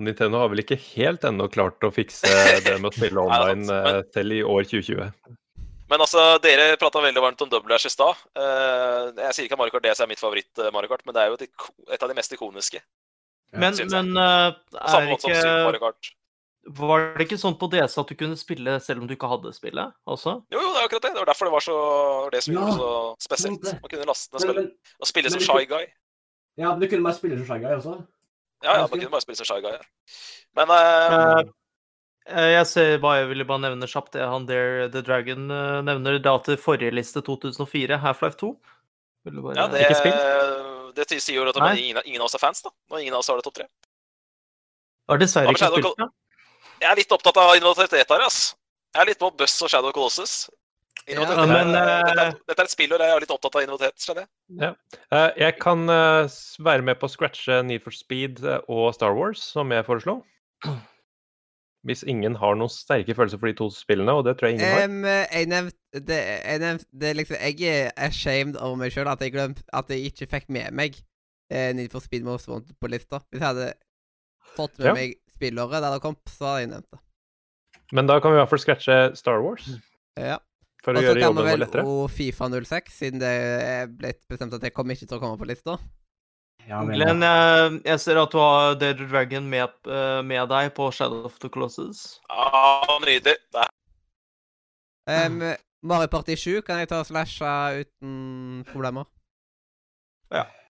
Og 0.02 0.08
Nintendo 0.08 0.40
har 0.42 0.48
vel 0.50 0.64
ikke 0.64 0.74
helt 0.96 1.22
ennå 1.28 1.46
klart 1.54 1.84
å 1.86 1.92
fikse 1.94 2.26
det 2.66 2.74
med 2.82 2.90
å 2.90 2.94
spille 2.96 3.14
Nei, 3.22 3.26
online 3.28 3.66
men- 3.68 4.00
eh, 4.00 4.02
selv 4.16 4.34
i 4.34 4.40
år 4.42 4.66
2020. 4.66 5.12
Men 5.92 6.00
altså, 6.00 6.22
dere 6.42 6.70
prata 6.80 7.02
veldig 7.04 7.20
varmt 7.20 7.42
om 7.44 7.50
Double 7.52 7.68
Dash 7.70 7.84
i 7.86 7.90
stad. 7.92 8.16
Eh, 8.34 9.10
jeg 9.28 9.34
sier 9.36 9.46
ikke 9.46 9.58
at 9.58 9.60
Mario 9.60 9.74
Kart 9.76 9.84
DS 9.84 10.00
er 10.00 10.08
mitt 10.10 10.22
favoritt-Mario 10.22 10.88
Kart, 10.90 11.02
men 11.06 11.14
det 11.14 11.20
er 11.22 11.30
jo 11.30 11.36
et, 11.38 12.00
av 12.02 12.08
de 12.10 12.16
mest 12.16 12.32
ikoniske. 12.34 12.80
Men, 13.52 13.76
men 13.92 14.10
eh, 14.16 14.54
samme 14.72 15.02
er 15.04 15.10
måte 15.12 15.26
som 15.28 15.34
Super 15.36 15.66
Mario 15.68 15.78
ikke 15.78 15.90
Kart. 15.92 16.10
Var 16.80 17.04
det 17.18 17.26
ikke 17.26 17.38
sånn 17.42 17.58
på 17.60 17.68
DS 17.74 17.98
at 18.00 18.08
du 18.08 18.14
kunne 18.16 18.38
spille 18.40 18.78
selv 18.80 19.02
om 19.02 19.10
du 19.10 19.12
ikke 19.16 19.28
hadde 19.28 19.52
spillet 19.52 19.92
også? 20.08 20.38
Jo, 20.54 20.62
jo, 20.62 20.70
det 20.72 20.80
er 20.80 20.88
akkurat 20.88 21.04
det. 21.06 21.12
Det 21.12 21.20
var 21.24 21.30
derfor 21.34 21.50
det 21.50 21.54
var 21.58 21.64
så 21.66 21.76
det 22.32 22.42
som 22.46 22.54
Ja, 22.54 22.58
gjorde 22.62 22.72
det 22.72 22.80
så 22.80 22.90
spesielt. 23.28 23.66
Å 23.68 23.78
Man 23.82 23.92
kunne 23.92 24.08
laste 24.12 24.32
ned 24.32 24.44
spillet 24.46 24.92
og 25.02 25.10
spille 25.12 25.32
men 25.32 25.36
som 25.36 25.46
Shy 25.48 25.66
Guy. 25.74 25.86
ja, 26.62 26.68
men 26.70 26.80
du 26.80 26.88
kunne 26.88 27.04
bare 27.10 27.18
spille 27.18 27.38
som 27.42 27.48
Shy 27.52 27.58
Guy 27.66 27.74
også. 27.76 27.96
Ja, 28.62 28.78
ja, 28.78 28.86
man 28.86 28.94
kunne 28.94 29.10
bare 29.12 29.24
spille 29.24 29.40
som 29.40 29.48
Shy 29.48 29.60
Guy. 29.64 29.74
Ja. 29.74 29.82
Men 30.58 30.72
uh... 30.72 31.50
Jeg 32.22 32.66
ser 32.70 33.00
bare, 33.02 33.24
jeg 33.24 33.32
ville 33.32 33.44
bare 33.48 33.64
nevne 33.64 33.88
kjapt 33.90 34.14
det 34.14 34.22
han 34.22 34.44
der 34.46 34.84
The 34.94 35.00
Dragon 35.02 35.48
nevner 35.82 36.20
da 36.22 36.36
til 36.46 36.54
forrige 36.60 36.94
liste 36.94 37.18
2004, 37.26 37.98
Half-Life 37.98 38.38
2. 38.38 38.52
Ville 39.26 39.42
bare, 39.42 39.56
ja, 39.58 39.66
det, 39.72 41.08
det 41.10 41.18
sier 41.18 41.40
jo 41.40 41.48
at 41.50 41.58
ingen, 41.78 41.98
ingen 42.04 42.22
av 42.22 42.28
oss 42.28 42.38
er 42.38 42.42
fans, 42.42 42.62
da. 42.62 42.70
Og 42.92 43.00
ingen 43.00 43.14
av 43.14 43.24
oss 43.24 43.30
har 43.32 43.40
det 43.40 43.46
topp 43.48 43.58
tre. 43.58 43.66
Har 45.10 45.18
dessverre 45.18 45.50
ikke 45.54 45.70
spilt 45.72 45.98
det. 45.98 46.08
Jeg 46.82 46.90
er 46.90 46.98
litt 46.98 47.14
opptatt 47.14 47.38
av 47.38 47.54
innovativitet 47.58 48.10
her, 48.14 48.24
ass. 48.26 48.40
Jeg 48.92 49.02
er 49.02 49.10
litt 49.12 49.20
på 49.22 49.30
Buss 49.38 49.54
og 49.64 49.70
Shadow 49.70 49.94
Colossus. 49.94 50.46
Innovativitet, 51.02 51.48
dette, 51.48 51.48
men, 51.50 51.74
er- 51.74 52.04
dette, 52.06 52.12
eh, 52.22 52.26
er, 52.28 52.36
dette 52.46 52.62
er 52.62 52.68
et 52.68 52.70
spill, 52.70 52.92
og 52.94 53.00
jeg 53.02 53.10
er 53.16 53.20
litt 53.24 53.32
opptatt 53.34 53.56
av 53.58 53.64
innovativitet, 53.64 54.04
skjønner 54.04 54.22
jeg. 54.22 54.30
Ja. 54.62 55.22
Jeg 55.42 55.56
kan 55.58 55.80
eh, 55.90 56.36
være 56.62 56.84
med 56.86 57.00
på 57.00 57.08
å 57.08 57.10
scratche 57.10 57.56
Need 57.66 57.82
for 57.82 57.90
Speed 57.96 58.42
eh, 58.46 58.60
og 58.70 58.92
Star 58.94 59.16
Wars, 59.18 59.42
som 59.56 59.72
jeg 59.74 59.86
foreslo. 59.88 60.20
Hvis 61.82 62.04
ingen 62.06 62.36
har 62.38 62.54
noen 62.54 62.70
sterke 62.70 63.16
følelser 63.18 63.40
for 63.42 63.50
de 63.50 63.56
to 63.58 63.66
spillene, 63.74 64.12
og 64.14 64.22
det 64.28 64.36
tror 64.38 64.52
jeg 64.52 64.60
ingen 64.60 65.02
har. 65.02 65.24
Jeg 65.34 65.48
nevnte 65.50 66.02
det, 66.06 66.18
jeg 66.22 66.60
det 67.02 67.08
er 67.08 67.16
liksom 67.18 67.40
Jeg 67.42 67.72
er 67.72 67.88
ashamed 68.06 68.54
over 68.62 68.78
meg 68.84 68.94
sjøl 68.94 69.10
at 69.10 69.20
jeg 69.24 69.32
glemte 69.34 69.64
At 69.74 69.90
jeg 69.90 70.12
ikke 70.12 70.28
fikk 70.30 70.46
med 70.54 70.70
meg 70.78 70.94
eh, 71.50 71.72
Need 71.74 71.90
for 71.90 72.04
Speed 72.04 72.22
Most 72.22 72.46
Wanted 72.48 72.78
på 72.78 72.92
lista. 72.92 73.18
Hvis 73.32 73.42
jeg 73.42 73.48
hadde 73.48 73.72
fått 74.54 74.78
med 74.78 74.92
Ja. 74.92 74.94
meg 74.94 75.18
spillåret 75.34 75.82
der 75.82 75.96
det 75.96 76.04
kom, 76.06 76.14
så 76.30 76.52
hadde 76.52 76.62
jeg 76.62 76.70
nevnt 76.76 76.94
det. 76.94 77.02
Men 77.98 78.06
da 78.08 78.20
kan 78.22 78.30
vi 78.30 78.38
i 78.38 78.40
hvert 78.44 78.52
fall 78.54 78.62
scratche 78.62 79.00
Star 79.18 79.42
Wars, 79.42 79.66
Ja. 80.20 80.38
For 80.82 80.98
å 80.98 81.02
gjøre 81.04 81.24
jobben 81.24 81.48
vår 81.48 81.60
lettere. 81.62 81.84
og 81.86 82.06
Fifa 82.12 82.48
06, 82.52 82.94
siden 83.00 83.22
det 83.22 83.32
er 83.32 83.90
blitt 83.90 84.22
bestemt 84.30 84.54
at 84.56 84.64
det 84.64 84.72
kommer 84.74 84.98
ikke 84.98 85.08
til 85.08 85.18
å 85.18 85.22
komme 85.22 85.40
på 85.40 85.48
lista. 85.50 85.78
Ja, 86.68 86.78
Glenn, 86.86 87.24
ja. 87.26 87.34
jeg, 87.34 87.78
jeg 87.88 88.00
ser 88.04 88.20
at 88.22 88.34
du 88.34 88.38
har 88.38 88.76
The 88.78 88.92
Dragon 89.00 89.48
med, 89.50 89.72
eh, 89.90 90.20
med 90.22 90.46
deg 90.52 90.70
på 90.76 90.90
Shadow 90.94 91.26
of 91.26 91.38
the 91.42 91.50
Colossus. 91.50 92.20
Ja, 92.30 92.98
nydelig. 93.02 93.38
Det 93.54 93.68
Um, 95.02 95.40
Mario 95.82 96.06
Party 96.06 96.36
7 96.38 96.60
kan 96.62 96.78
jeg 96.78 96.86
ta 96.92 97.00
og 97.02 97.08
slashe 97.08 97.52
uten 97.82 98.62
problemer. 98.68 99.08
Beklager. 100.30 100.61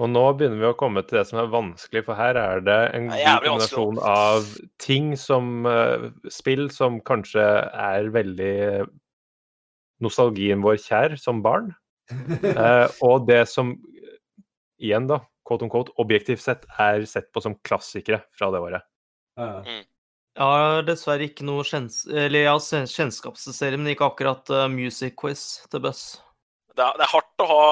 Og 0.00 0.08
nå 0.10 0.22
begynner 0.38 0.60
vi 0.60 0.68
å 0.68 0.76
komme 0.78 1.02
til 1.06 1.20
det 1.20 1.26
som 1.28 1.40
er 1.42 1.50
vanskelig, 1.52 2.04
for 2.06 2.18
her 2.18 2.38
er 2.40 2.64
det 2.64 2.78
en 2.96 3.10
god 3.10 3.44
kombinasjon 3.44 4.00
av 4.06 4.48
ting 4.82 5.12
som 5.18 5.68
eh, 5.68 6.08
Spill 6.32 6.68
som 6.74 7.00
kanskje 7.06 7.44
er 7.68 8.10
veldig 8.14 8.88
nostalgien 10.04 10.62
vår 10.64 10.78
kjær 10.80 11.16
som 11.20 11.42
barn, 11.44 11.72
eh, 12.54 12.86
og 13.04 13.28
det 13.28 13.44
som 13.50 13.74
igjen, 14.80 15.10
da, 15.10 15.20
quote 15.46 15.66
on 15.66 15.72
quote, 15.72 15.94
objektivt 16.00 16.42
sett 16.42 16.66
er 16.80 17.04
sett 17.08 17.28
på 17.34 17.42
som 17.44 17.58
klassikere 17.66 18.22
fra 18.36 18.50
det 18.54 18.62
året. 18.64 18.86
Ja. 19.40 19.60
Jeg 20.40 20.46
har 20.46 20.84
dessverre 20.86 21.26
ikke 21.26 21.44
noe 21.44 21.64
kjens 21.66 22.04
eller 22.06 22.44
jeg 22.44 22.48
har 22.48 22.62
kjen- 22.62 22.88
kjennskapsserie, 22.88 23.76
men 23.80 23.92
ikke 23.92 24.06
akkurat 24.06 24.52
uh, 24.54 24.68
music 24.72 25.16
quiz 25.20 25.66
til 25.72 25.82
Buss. 25.84 26.04
Det 26.80 26.84
er, 26.86 26.96
det 26.96 27.04
er 27.04 27.12
hardt 27.12 27.42
å 27.44 27.46
ha 27.50 27.62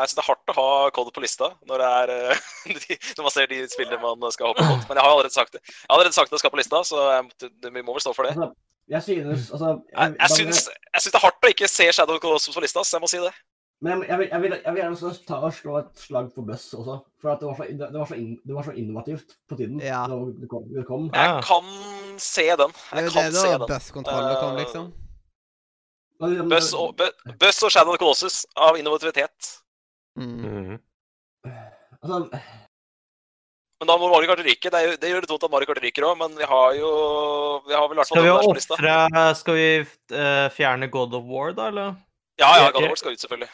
jeg 0.00 0.10
synes 0.10 0.18
det 0.18 0.22
er 0.24 0.28
hardt 0.32 0.52
å 0.52 0.54
ha 0.58 0.68
Cod 0.96 1.10
på 1.14 1.22
lista 1.22 1.50
når, 1.70 1.82
det 1.84 1.90
er, 2.02 2.14
eh, 2.34 2.46
de, 2.82 2.96
når 3.18 3.26
man 3.28 3.34
ser 3.36 3.50
de 3.52 3.60
spillene 3.70 4.14
man 4.18 4.34
skal 4.34 4.50
hoppe 4.50 4.64
på. 4.66 4.78
Men 4.88 4.98
jeg 4.98 5.04
har 5.06 5.12
allerede 5.12 5.36
sagt 5.36 5.54
det. 5.54 5.62
Jeg 5.62 5.86
har 5.90 5.98
allerede 6.00 6.18
sagt 6.18 6.34
det 6.34 6.40
skal 6.42 6.54
på 6.54 6.60
lista, 6.60 6.82
så 6.88 7.04
jeg, 7.14 7.52
vi 7.70 7.84
må 7.86 7.94
vel 7.94 8.02
stå 8.04 8.14
for 8.16 8.26
det. 8.26 8.34
Altså, 8.34 8.50
jeg 8.86 9.02
synes 9.02 9.50
altså 9.50 9.68
Jeg, 9.92 10.16
jeg, 10.20 10.30
synes, 10.30 10.58
jeg 10.70 11.00
synes, 11.02 11.12
det 11.12 11.20
er 11.20 11.24
hardt 11.28 11.46
å 11.46 11.52
ikke 11.54 11.70
se 11.70 11.86
Shadow 11.94 12.18
Colossus 12.22 12.54
på 12.58 12.64
lista, 12.64 12.82
så 12.86 12.98
jeg 12.98 13.06
må 13.06 13.10
si 13.10 13.22
det. 13.22 13.32
Men 13.84 14.02
jeg, 14.02 14.08
jeg, 14.08 14.18
vil, 14.18 14.28
jeg, 14.32 14.42
vil, 14.42 14.52
jeg 14.64 14.72
vil 14.74 14.80
gjerne 14.80 15.14
ta 15.28 15.38
og 15.44 15.52
slå 15.52 15.78
et 15.82 15.90
slag 16.00 16.28
på 16.32 16.44
Buss 16.48 16.68
også. 16.78 16.94
For 17.20 17.32
at 17.34 17.42
det 17.42 17.48
var 17.50 17.58
så, 17.58 17.66
det, 17.68 17.88
det 17.92 18.00
var 18.00 18.08
så, 18.08 18.16
inn, 18.20 18.36
det 18.40 18.54
var 18.56 18.64
så 18.68 18.76
innovativt 18.80 19.34
på 19.50 19.58
tiden 19.58 19.82
Ja. 19.84 20.04
det 20.08 20.48
kom. 20.48 20.64
Det 20.72 20.86
kom. 20.88 21.10
Jeg 21.12 21.42
kan 21.44 21.68
se 22.22 22.46
den. 22.62 22.72
Det 22.72 23.02
er 23.02 23.02
Jeg 23.02 23.10
jo 23.10 23.10
det 23.12 23.18
kan 23.18 23.36
se 23.36 23.50
da 23.50 23.58
den. 23.58 23.68
busskontrollen 23.74 24.38
kom, 24.40 24.56
liksom. 24.62 24.86
Og 24.86 25.05
Buss 26.20 26.72
og, 26.74 26.94
Bu- 26.96 27.12
og 27.66 27.70
Shadow 27.72 27.96
Colossus 28.00 28.44
av 28.56 28.78
innovativitet. 28.80 29.50
Mm. 30.18 30.38
Mhm. 30.40 30.78
Altså, 32.02 32.20
Men 33.80 33.90
da 33.90 33.96
må 34.00 34.08
Mario 34.08 34.30
Kart 34.30 34.40
ryke. 34.46 34.70
Det, 34.72 34.80
det 35.02 35.10
gjør 35.10 35.20
det 35.24 35.28
tungt 35.28 35.44
at 35.44 35.52
Mario 35.52 35.68
Kart 35.68 35.82
ryker 35.84 36.06
òg, 36.08 36.16
men 36.22 36.32
vi 36.38 36.46
har 36.48 36.72
jo 36.78 36.90
Vi 37.66 37.74
har 37.76 37.84
vel 37.90 37.96
i 37.96 38.00
hvert 38.00 38.08
fall 38.08 38.16
Skal 38.16 38.24
vi 38.24 38.32
offre 38.32 39.34
Skal 39.36 39.58
vi 39.58 39.66
eh, 40.16 40.48
fjerne 40.56 40.88
God 40.92 41.14
of 41.18 41.24
War, 41.28 41.52
da, 41.52 41.68
eller? 41.68 41.94
Ja, 42.40 42.54
ja, 42.62 42.70
God 42.72 42.84
of 42.86 42.94
War 42.94 43.00
skal 43.02 43.12
ut, 43.12 43.20
selvfølgelig. 43.20 43.50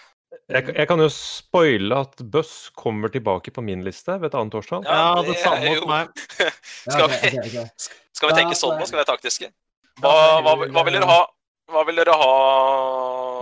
Jeg, 0.48 0.68
jeg 0.78 0.86
kan 0.88 0.98
jo 1.02 1.08
spoile 1.12 1.98
at 2.06 2.22
Buss 2.32 2.70
kommer 2.78 3.10
tilbake 3.12 3.50
på 3.52 3.60
min 3.66 3.82
liste 3.84 4.14
ved 4.22 4.30
et 4.30 4.38
annet 4.38 4.54
årstall. 4.62 4.86
Ja, 4.86 5.00
Ja, 5.16 5.22
det 5.26 5.34
det 5.34 5.42
samme 5.42 5.74
hos 5.74 5.84
meg. 5.90 6.08
Skal 6.94 7.10
vi-. 7.12 7.66
Skal 8.16 8.30
vi 8.30 8.38
tenke 8.38 8.56
sånn 8.56 8.72
da- 8.72 8.80
nå? 8.80 8.86
Skal 8.88 8.96
vi 8.96 9.02
være 9.02 9.10
taktiske? 9.10 9.50
Hva, 10.00 10.12
er 10.38 10.46
hva, 10.46 10.54
hva 10.72 10.84
vil 10.86 10.96
dere 10.96 11.10
ha? 11.10 11.20
Hva 11.72 11.82
vil 11.88 11.96
dere 11.98 12.14
ha 12.20 12.32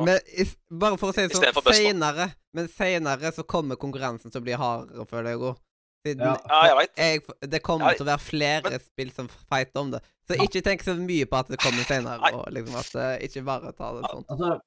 Men 0.07 0.20
is, 0.39 0.55
bare 0.70 0.98
for 1.01 1.11
å 1.11 1.16
si 1.16 1.27
det 1.27 1.35
sånn, 1.36 1.73
senere 1.74 2.31
Men 2.57 2.69
senere 2.73 3.32
så 3.36 3.44
kommer 3.48 3.78
konkurransen 3.81 4.31
til 4.32 4.40
å 4.40 4.47
bli 4.47 4.57
hardere, 4.59 5.07
føler 5.11 5.35
jeg 5.35 5.43
òg. 5.51 5.59
Siden 6.07 6.24
Ja. 6.24 6.36
Ja, 6.48 6.61
jeg 6.70 6.77
vet. 6.78 6.94
jeg, 6.97 7.51
det 7.52 7.62
kommer 7.66 7.90
Ja, 7.90 7.98
til 7.98 8.07
å 8.07 8.11
være 8.15 8.24
flere 8.24 8.70
men- 8.70 8.81
spill 8.81 9.11
som 9.12 9.28
fighter 9.28 9.81
om 9.82 9.90
det. 9.93 10.01
Så 10.31 10.39
ikke 10.47 10.62
tenk 10.65 10.82
så 10.86 10.94
mye 10.97 11.27
på 11.27 11.36
at 11.43 11.48
det 11.52 11.59
kommer 11.61 11.85
senere, 11.85 12.32
og 12.32 12.47
liksom 12.55 12.77
at 12.81 12.94
uh, 12.94 13.15
ikke 13.27 13.43
bare 13.44 13.73
ta 13.77 13.93
det 13.98 14.09
sånn. 14.09 14.24
Altså, 14.31 14.61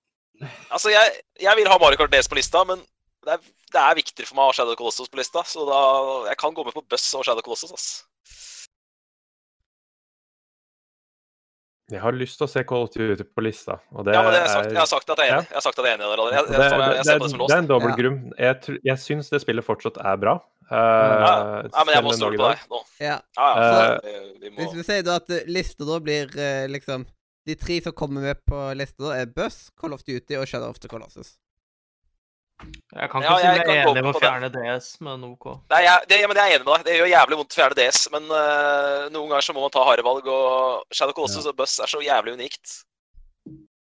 Altså, 0.73 0.89
jeg, 0.89 1.21
jeg 1.39 1.55
vil 1.59 1.67
ha 1.69 1.77
Mario 1.79 1.95
Kart 1.99 2.11
DS 2.11 2.27
på 2.27 2.35
lista, 2.35 2.63
men 2.65 2.79
det 3.23 3.35
er, 3.35 3.43
det 3.71 3.79
er 3.79 3.95
viktigere 3.99 4.27
for 4.27 4.35
meg 4.35 4.43
å 4.43 4.49
ha 4.49 4.55
Shadow 4.57 4.75
Colossus 4.75 5.07
på 5.11 5.19
lista, 5.19 5.43
så 5.47 5.63
da 5.69 5.77
jeg 6.31 6.37
kan 6.41 6.55
gå 6.57 6.65
med 6.65 6.73
på 6.75 6.81
Buss 6.89 7.05
og 7.15 7.23
Shadow 7.23 7.45
Colossus, 7.45 7.71
ass. 7.71 7.85
Jeg 11.93 12.01
har 12.03 12.15
lyst 12.17 12.39
til 12.39 12.47
å 12.47 12.49
se 12.51 12.63
Call 12.67 12.85
of 12.87 12.91
Duty 12.93 13.25
på 13.27 13.43
lista, 13.45 13.77
og 13.93 14.07
det 14.07 14.15
Ja, 14.15 14.23
men 14.25 14.33
det 14.33 14.39
har 14.41 14.47
jeg, 14.47 14.53
sagt, 14.53 14.65
er 14.65 14.73
jeg 14.73 14.81
har 14.81 14.89
sagt 14.89 15.09
at 15.13 15.21
jeg 15.21 15.29
er 15.29 15.35
enig. 15.37 15.49
Jeg 15.49 15.57
har 15.59 15.65
sagt 15.65 15.79
at 15.79 15.85
jeg 15.85 15.91
er 15.91 15.97
enig 15.99 16.05
i 16.05 16.09
det 16.09 16.15
allerede. 16.15 16.33
Jeg, 16.33 16.43
jeg, 16.43 16.53
det, 16.53 16.63
jeg, 16.63 16.79
jeg, 16.79 16.97
det, 16.97 17.05
ser 17.07 17.19
på 17.19 17.27
det 17.27 17.33
som 17.33 17.43
det, 17.43 17.49
er 17.53 17.63
en 17.63 17.69
dobbel 17.69 17.93
Ja. 17.93 17.97
grunn. 18.01 18.19
Jeg, 18.39 18.79
jeg 18.89 19.03
syns 19.03 19.29
det 19.33 19.41
spillet 19.43 19.67
fortsatt 19.67 19.99
er 20.01 20.21
bra. 20.23 20.35
Uh, 20.71 20.73
Ja, 20.73 21.83
men 21.83 21.91
jeg 21.93 22.05
må 22.05 22.13
stole 22.17 22.39
på 22.39 22.49
deg 22.49 22.63
nå. 22.71 22.79
Ja. 23.03 23.17
Ja, 23.37 23.49
ja. 23.49 23.63
Eh, 23.63 23.73
så 23.73 24.07
vi, 24.07 24.13
vi 24.41 24.53
må 24.53 24.63
Hvis 24.63 24.77
vi 24.79 24.85
sier 24.87 25.03
da 25.05 25.17
at 25.19 25.29
eh, 25.35 25.43
lista 25.51 25.85
da 25.85 25.99
blir 26.01 26.31
liksom 26.71 27.03
De 27.45 27.57
tre 27.59 27.81
som 27.83 27.93
kommer 27.93 28.23
med 28.23 28.39
på 28.47 28.59
lista, 28.79 29.03
da 29.03 29.17
er 29.19 29.27
Buss, 29.27 29.67
Call 29.79 29.93
of 29.93 30.05
Duty 30.07 30.39
og 30.39 30.47
Shadow 30.47 30.71
of 30.71 30.79
the 30.79 30.87
Colossus. 30.87 31.35
Jeg 32.93 33.09
kan 33.09 33.23
Ja, 33.25 33.33
ikke 33.33 33.33
jeg 33.33 33.41
si 33.41 33.47
jeg, 33.47 33.67
jeg 33.67 33.77
er 33.83 33.89
enig 33.89 34.03
med 34.05 34.09
å 34.15 34.19
fjerne 34.21 34.49
det. 34.53 34.63
DS, 34.63 34.89
men 35.01 35.23
OK. 35.27 35.47
Nei, 35.73 35.81
jeg, 35.85 36.07
det, 36.11 36.19
men 36.29 36.39
jeg 36.39 36.43
er 36.43 36.55
enig 36.57 36.67
med 36.67 36.73
deg. 36.73 36.85
Det 36.87 36.97
gjør 36.99 37.11
jævlig 37.13 37.39
vondt 37.39 37.55
å 37.55 37.59
fjerne 37.59 37.77
DS, 37.79 38.01
men 38.13 38.27
uh, 38.29 39.05
noen 39.13 39.31
ganger 39.31 39.47
så 39.47 39.55
må 39.57 39.63
man 39.65 39.73
ta 39.73 39.85
harde 39.87 40.05
valg, 40.05 40.29
og 40.29 40.93
Shadow 40.93 41.15
Colossus 41.17 41.49
og 41.49 41.57
Buss 41.57 41.79
er 41.81 41.89
så 41.89 42.01
jævlig 42.05 42.35
unikt. 42.37 42.75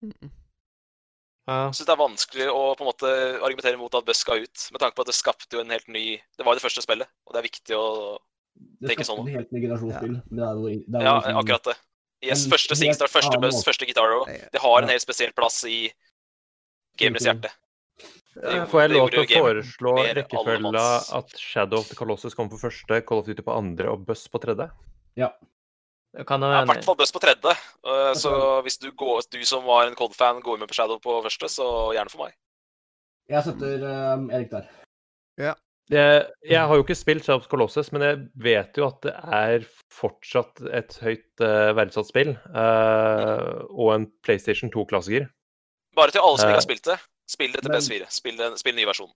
Ja. 0.05 0.29
Jeg 1.51 1.75
syns 1.75 1.87
det 1.87 1.93
er 1.95 1.99
vanskelig 1.99 2.49
å 2.53 2.59
på 2.77 2.85
en 2.85 2.89
måte 2.91 3.11
argumentere 3.41 3.79
mot 3.81 3.95
at 3.97 4.05
Buss 4.07 4.21
skal 4.23 4.45
ut, 4.45 4.67
med 4.71 4.83
tanke 4.83 4.95
på 4.97 5.05
at 5.05 5.09
det 5.09 5.17
skapte 5.17 5.57
jo 5.57 5.63
en 5.63 5.73
helt 5.73 5.87
ny 5.91 6.03
Det 6.37 6.45
var 6.45 6.53
jo 6.53 6.61
det 6.61 6.65
første 6.67 6.83
spillet, 6.85 7.09
og 7.25 7.33
det 7.33 7.41
er 7.41 7.47
viktig 7.47 7.77
å 7.79 7.87
det 8.61 8.93
skapte 8.93 9.07
sånn. 9.09 9.23
en 9.25 9.39
helt 9.39 9.51
ny 9.55 9.63
generasjonsspill. 9.63 10.13
Ja, 10.19 10.35
det 10.37 10.45
er 10.45 10.59
jo, 10.61 10.69
det 10.69 10.99
er 10.99 11.01
jo 11.01 11.07
Ja, 11.07 11.15
liksom- 11.17 11.41
akkurat 11.41 11.71
det. 11.71 11.77
Yes, 12.21 12.45
første 12.45 12.77
Singstar, 12.77 13.09
første 13.09 13.41
Buss, 13.41 13.63
første 13.65 13.87
Gitaro. 13.89 14.25
Det 14.29 14.61
har 14.61 14.81
en 14.83 14.89
helt 14.93 15.01
spesiell 15.01 15.33
plass 15.33 15.63
i 15.65 15.89
gamers 17.01 17.25
hjerte. 17.25 17.49
Eh, 18.39 18.65
Får 18.71 18.81
jeg 18.85 18.91
lov 18.93 19.09
til 19.11 19.23
å 19.25 19.43
foreslå 19.43 19.93
rekkefølga 20.15 20.83
at 21.19 21.33
Shadow 21.35 21.81
of 21.81 21.89
the 21.89 21.97
Colossus 21.99 22.35
kommer 22.37 22.53
på 22.53 22.61
første, 22.61 23.01
Call 23.07 23.19
of 23.19 23.27
Duty 23.27 23.43
på 23.43 23.55
andre 23.55 23.91
og 23.91 24.05
Buss 24.07 24.27
på 24.31 24.39
tredje? 24.43 24.69
Kan 26.27 26.43
Ja, 26.43 26.61
I 26.63 26.67
hvert 26.69 26.87
fall 26.87 26.99
Buss 26.99 27.11
på 27.11 27.21
tredje. 27.23 27.55
Uh, 27.83 28.11
så 28.15 28.31
hvis 28.63 28.79
du, 28.79 28.89
går, 28.95 29.25
du 29.31 29.41
som 29.47 29.65
var 29.67 29.87
en 29.87 29.97
Cod-fan 29.99 30.39
går 30.43 30.61
med 30.61 30.71
på 30.71 30.77
Shadow 30.79 30.99
på 31.03 31.19
første, 31.25 31.49
så 31.51 31.67
gjerne 31.95 32.11
for 32.13 32.25
meg. 32.25 32.37
Jeg 33.31 33.43
setter 33.47 33.83
um, 34.15 34.25
Erik 34.31 34.51
der. 34.51 34.71
Jeg, 35.91 36.23
jeg 36.47 36.59
har 36.67 36.77
jo 36.77 36.83
ikke 36.85 36.95
spilt 36.95 37.25
Shadow 37.25 37.41
of 37.41 37.47
the 37.47 37.51
Colossus, 37.51 37.91
men 37.91 38.03
jeg 38.05 38.19
vet 38.43 38.79
jo 38.79 38.87
at 38.87 38.99
det 39.03 39.13
er 39.15 39.67
fortsatt 39.91 40.63
et 40.71 40.95
høyt 41.03 41.43
uh, 41.43 41.71
verdsatt 41.75 42.07
spill. 42.07 42.31
eh, 42.31 43.55
og 43.71 43.95
en 43.95 44.07
PlayStation 44.23 44.71
2-klassiker. 44.71 45.27
Bare 45.95 46.11
til 46.15 46.23
alle 46.23 46.39
som 46.39 46.47
Eh, 46.47 46.53
ikke 46.53 46.61
har 46.61 46.67
spilt 46.67 46.87
det, 46.87 46.99
spill 47.31 47.53
det 47.55 47.63
til 47.63 47.71
PS4. 47.73 48.09
Spill, 48.11 48.37
den- 48.39 48.57
spill 48.59 48.75
ny 48.75 48.85
versjon. 48.89 49.11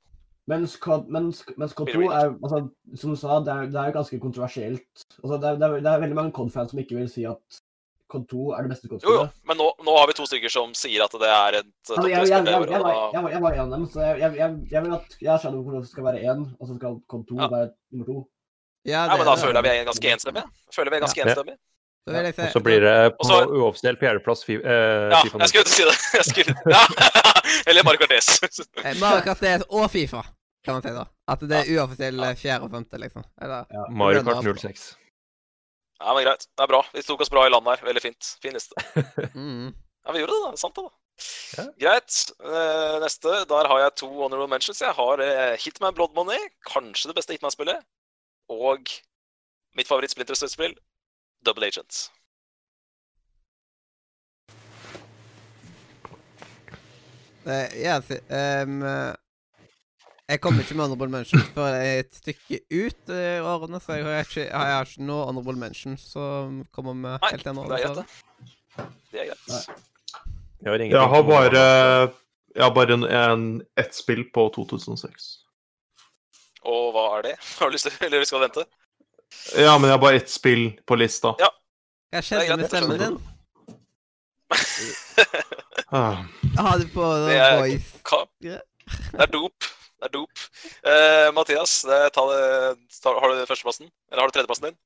Mens 0.48 0.76
Cod, 0.78 1.08
mens, 1.10 1.40
mens 1.58 1.72
Cod 1.74 1.88
2 1.90 2.04
er 2.14 2.28
altså, 2.38 2.60
Som 3.02 3.10
du 3.16 3.18
sa, 3.18 3.40
det 3.42 3.50
er, 3.54 3.70
det 3.74 3.80
er 3.82 3.94
ganske 3.96 4.20
kontroversielt. 4.22 5.06
Altså, 5.24 5.38
det, 5.42 5.48
er, 5.50 5.56
det, 5.62 5.70
er, 5.70 5.80
det 5.82 5.92
er 5.94 6.04
veldig 6.04 6.16
mange 6.20 6.32
Cod-fans 6.38 6.70
som 6.72 6.80
ikke 6.84 7.00
vil 7.00 7.10
si 7.10 7.24
at 7.26 7.58
Cod 8.14 8.28
2 8.30 8.52
er 8.54 8.62
det 8.68 8.70
beste 8.76 8.88
Jo, 8.92 9.14
jo, 9.16 9.24
men 9.50 9.58
nå, 9.58 9.72
nå 9.88 9.96
har 9.98 10.06
vi 10.08 10.14
to 10.20 10.28
stykker 10.30 10.52
som 10.54 10.76
sier 10.78 11.02
at 11.08 11.16
det 11.18 11.26
er 11.32 11.58
et 11.64 11.72
Altså, 11.90 12.06
jeg, 12.06 12.28
jeg, 12.30 12.30
jeg, 12.30 12.46
jeg, 12.46 12.82
var- 12.86 13.10
jeg, 13.16 13.42
var- 13.42 13.54
en 13.58 13.60
av 13.66 13.72
dem, 13.74 13.88
så 13.90 14.00
jeg, 14.06 14.20
jeg, 14.22 14.36
jeg, 14.38 14.50
jeg 14.72 14.84
vil 14.86 14.94
at 15.00 15.18
jeg 15.26 15.40
Shadow 15.42 15.60
of 15.60 15.66
Colossus 15.72 15.92
skal 15.98 16.06
være 16.06 16.22
én, 16.30 16.46
og 16.62 16.68
så 16.70 16.76
skal 16.78 17.00
Cod 17.10 17.26
2 17.34 17.42
Ja. 17.42 17.48
være 17.56 17.70
nummer 17.92 18.06
to. 18.12 18.18
Ja, 18.86 19.02
Ja, 19.10 19.18
men 19.18 19.26
da 19.26 19.32
er 19.32 19.36
det. 19.36 19.44
føler 19.48 19.58
jeg 19.58 19.66
vi 19.66 19.70
er 19.82 19.88
ganske 19.90 20.12
enstemmige. 20.14 20.46
Føler 20.76 20.90
vi 20.94 20.96
er 20.96 21.04
ganske 21.08 21.20
Ja. 21.20 21.26
enstemmige. 21.26 21.58
Og 22.06 22.52
så 22.54 22.62
blir 22.62 22.84
det 22.86 22.96
på 23.18 23.26
Også, 23.26 23.38
uoffisiell 23.50 23.96
fjerdeplass 23.98 24.44
fi, 24.46 24.60
eh, 24.60 25.08
Ja, 25.10 25.22
Fifa 25.26 25.40
jeg 25.42 25.50
skulle 25.50 25.72
si 25.74 25.86
det. 25.88 25.96
Jeg 26.14 26.26
skulle... 26.28 26.54
ja. 26.70 26.82
Eller 27.72 27.86
Mario 27.88 28.04
Cartes. 28.04 28.28
Eh, 28.86 28.94
Mario 29.00 29.24
Kart 29.26 29.42
DS 29.42 29.66
og 29.74 29.88
Fifa, 29.90 30.22
kan 30.66 30.78
man 30.78 30.86
si 30.86 30.94
da. 30.94 31.08
At 31.34 31.42
det 31.50 31.58
er 31.64 31.72
uoffisiell 31.74 32.22
eh, 32.28 32.36
fjerde 32.38 32.68
og 32.68 32.76
femte, 32.76 33.00
liksom. 33.02 33.26
Eller, 33.42 33.66
Mario 33.90 34.22
Kart 34.28 34.46
06. 34.46 34.86
Ja, 36.04 36.14
men 36.14 36.28
greit. 36.28 36.46
Det 36.46 36.68
er 36.68 36.70
bra. 36.70 36.84
Vi 36.94 37.06
tok 37.08 37.26
oss 37.26 37.34
bra 37.34 37.48
i 37.48 37.54
land 37.56 37.72
her. 37.72 37.82
Veldig 37.90 38.04
fint. 38.04 38.32
Fin 38.44 38.54
liste. 38.54 38.86
mm. 39.34 39.74
Ja, 40.06 40.14
vi 40.14 40.22
gjorde 40.22 40.38
det, 40.38 40.44
da. 40.46 40.62
Sant 40.62 40.78
det, 40.78 40.86
da. 40.86 40.94
Ja. 41.58 41.68
Greit. 41.88 42.22
Eh, 42.46 42.96
neste. 43.02 43.38
Der 43.50 43.72
har 43.72 43.82
jeg 43.82 43.98
to 44.04 44.12
honorable 44.12 44.52
mentions. 44.52 44.84
Jeg 44.84 44.94
har 44.94 45.26
Hitman 45.64 45.98
Blood 45.98 46.14
Money. 46.14 46.52
Kanskje 46.70 47.10
det 47.10 47.18
beste 47.18 47.34
Hitman-spillet. 47.34 47.82
Og 48.54 48.94
mitt 49.76 49.90
favoritt-Splinter 49.90 50.38
Cell-spill, 50.38 50.76
Double 51.46 51.68
Agents. 51.68 52.10
Uh, 57.46 57.70
yeah, 57.78 57.98
um, 57.98 58.16
ehm, 58.36 58.84
eh, 58.84 59.14
jeg 60.26 60.42
kommer 60.42 60.64
ikke 60.64 60.74
med 60.74 60.88
honorable 60.88 61.12
mentions 61.14 61.52
før 61.54 61.76
jeg 61.76 61.90
er 61.92 62.00
et 62.02 62.16
stykke 62.18 62.58
ut 62.74 63.12
i 63.14 63.26
årene, 63.46 63.78
så 63.78 64.00
jeg 64.00 64.08
har 64.08 64.26
ikke, 64.26 64.46
jeg 64.48 64.72
har 64.72 64.88
ikke 64.90 65.06
noe 65.06 65.28
honorable 65.30 65.54
mentions 65.62 66.08
som 66.16 66.64
kommer 66.74 66.98
med 66.98 67.20
Nei, 67.22 67.30
helt 67.36 67.52
ennå. 67.52 67.68
det 67.70 67.78
er 67.78 67.84
greit, 67.86 68.00
det. 68.02 68.88
Det 69.12 69.22
er 69.22 69.30
greit. 69.30 69.84
Jeg 70.66 70.72
har, 70.72 70.86
Jeg 70.90 71.10
har 71.14 71.24
bare, 71.30 71.62
jeg 72.56 72.64
har 72.64 72.74
bare 72.74 72.98
en, 72.98 73.06
en, 73.06 73.46
ett 73.78 73.94
spill 73.94 74.26
på 74.34 74.48
2006. 74.56 75.30
Og 76.66 76.90
hva 76.96 77.06
er 77.20 77.28
det? 77.30 77.36
Har 77.60 77.70
du 77.70 77.78
lyst 77.78 77.86
til 77.86 78.08
Eller 78.08 78.26
skal 78.26 78.42
du 78.42 78.48
vente? 78.48 78.66
Ja, 79.56 79.78
men 79.78 79.90
jeg 79.90 79.96
har 79.98 80.02
bare 80.02 80.20
ett 80.20 80.30
spill 80.32 80.68
på 80.88 80.98
lista. 81.00 81.36
Ja. 81.40 81.50
Hva 82.12 82.22
Det 82.22 82.22
er 82.22 82.28
skjedde 82.30 82.58
med 82.58 82.70
stemmen 82.72 83.00
din? 83.02 83.18
Ah. 85.92 86.24
det 86.80 86.86
du 86.86 86.92
på 86.94 87.06
Det 87.30 87.38
er- 87.38 87.60
voice? 87.60 87.92
Det 88.42 89.22
er 89.22 89.32
dop. 89.32 89.70
Det 89.96 90.10
er 90.10 90.14
dop. 90.14 90.44
Uh, 90.86 91.30
Mathias, 91.36 91.82
det, 91.88 92.00
ta 92.14 92.26
det, 92.30 92.42
ta, 93.02 93.14
har 93.20 93.32
du 93.32 93.46
førsteplassen? 93.50 93.88
Eller 94.12 94.22
har 94.22 94.30
du 94.30 94.36
tredjeplassen 94.36 94.70
din? 94.70 94.78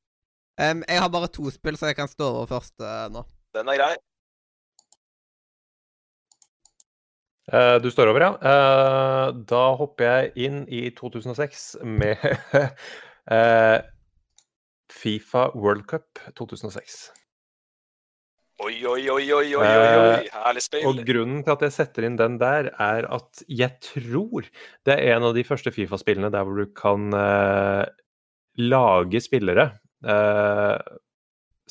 Um, 0.59 0.83
jeg 0.87 0.99
har 1.01 1.09
bare 1.09 1.27
to 1.31 1.49
spill, 1.55 1.77
så 1.79 1.89
jeg 1.89 1.95
kan 1.95 2.07
stå 2.11 2.27
over 2.29 2.45
første 2.51 2.93
nå. 3.13 3.23
Den 3.55 3.67
er 3.71 3.79
grei. 3.79 3.93
Uh, 7.49 7.77
du 7.81 7.89
står 7.89 8.11
over, 8.11 8.21
ja. 8.21 8.31
Eh, 8.45 9.29
da 9.49 9.61
hopper 9.79 10.05
jeg 10.05 10.31
inn 10.45 10.59
i 10.69 10.83
2006 10.93 11.79
med 11.81 12.21
eh, 13.33 13.77
Fifa 14.89 15.49
World 15.55 15.87
Cup 15.89 16.21
2006. 16.37 17.09
Oi, 18.59 18.73
oi, 18.83 19.05
oi, 19.07 19.23
oi, 19.31 19.45
oi, 19.55 19.55
oi, 19.55 19.63
oi. 19.63 20.29
Herlig 20.33 20.63
spill. 20.65 20.87
Og 20.89 20.97
grunnen 21.07 21.45
til 21.45 21.53
at 21.53 21.61
jeg 21.63 21.75
setter 21.77 22.07
inn 22.09 22.17
den 22.19 22.35
der, 22.41 22.73
er 22.75 23.07
at 23.07 23.43
jeg 23.47 23.77
tror 23.85 24.49
det 24.87 24.97
er 24.97 25.15
en 25.15 25.29
av 25.29 25.37
de 25.37 25.45
første 25.47 25.71
Fifa-spillene 25.71 26.31
der 26.33 26.43
hvor 26.43 26.59
du 26.59 26.67
kan 26.75 27.07
eh, 27.15 27.85
lage 28.59 29.21
spillere 29.23 29.69
eh, 30.03 30.97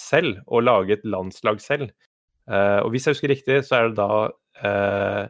selv, 0.00 0.40
og 0.46 0.64
lage 0.64 0.96
et 0.96 1.04
landslag 1.04 1.60
selv. 1.60 1.92
Eh, 2.48 2.80
og 2.80 2.94
hvis 2.94 3.04
jeg 3.04 3.18
husker 3.18 3.34
riktig, 3.34 3.58
så 3.68 3.82
er 3.82 3.90
det 3.90 3.98
da 4.00 4.10
eh, 4.64 5.24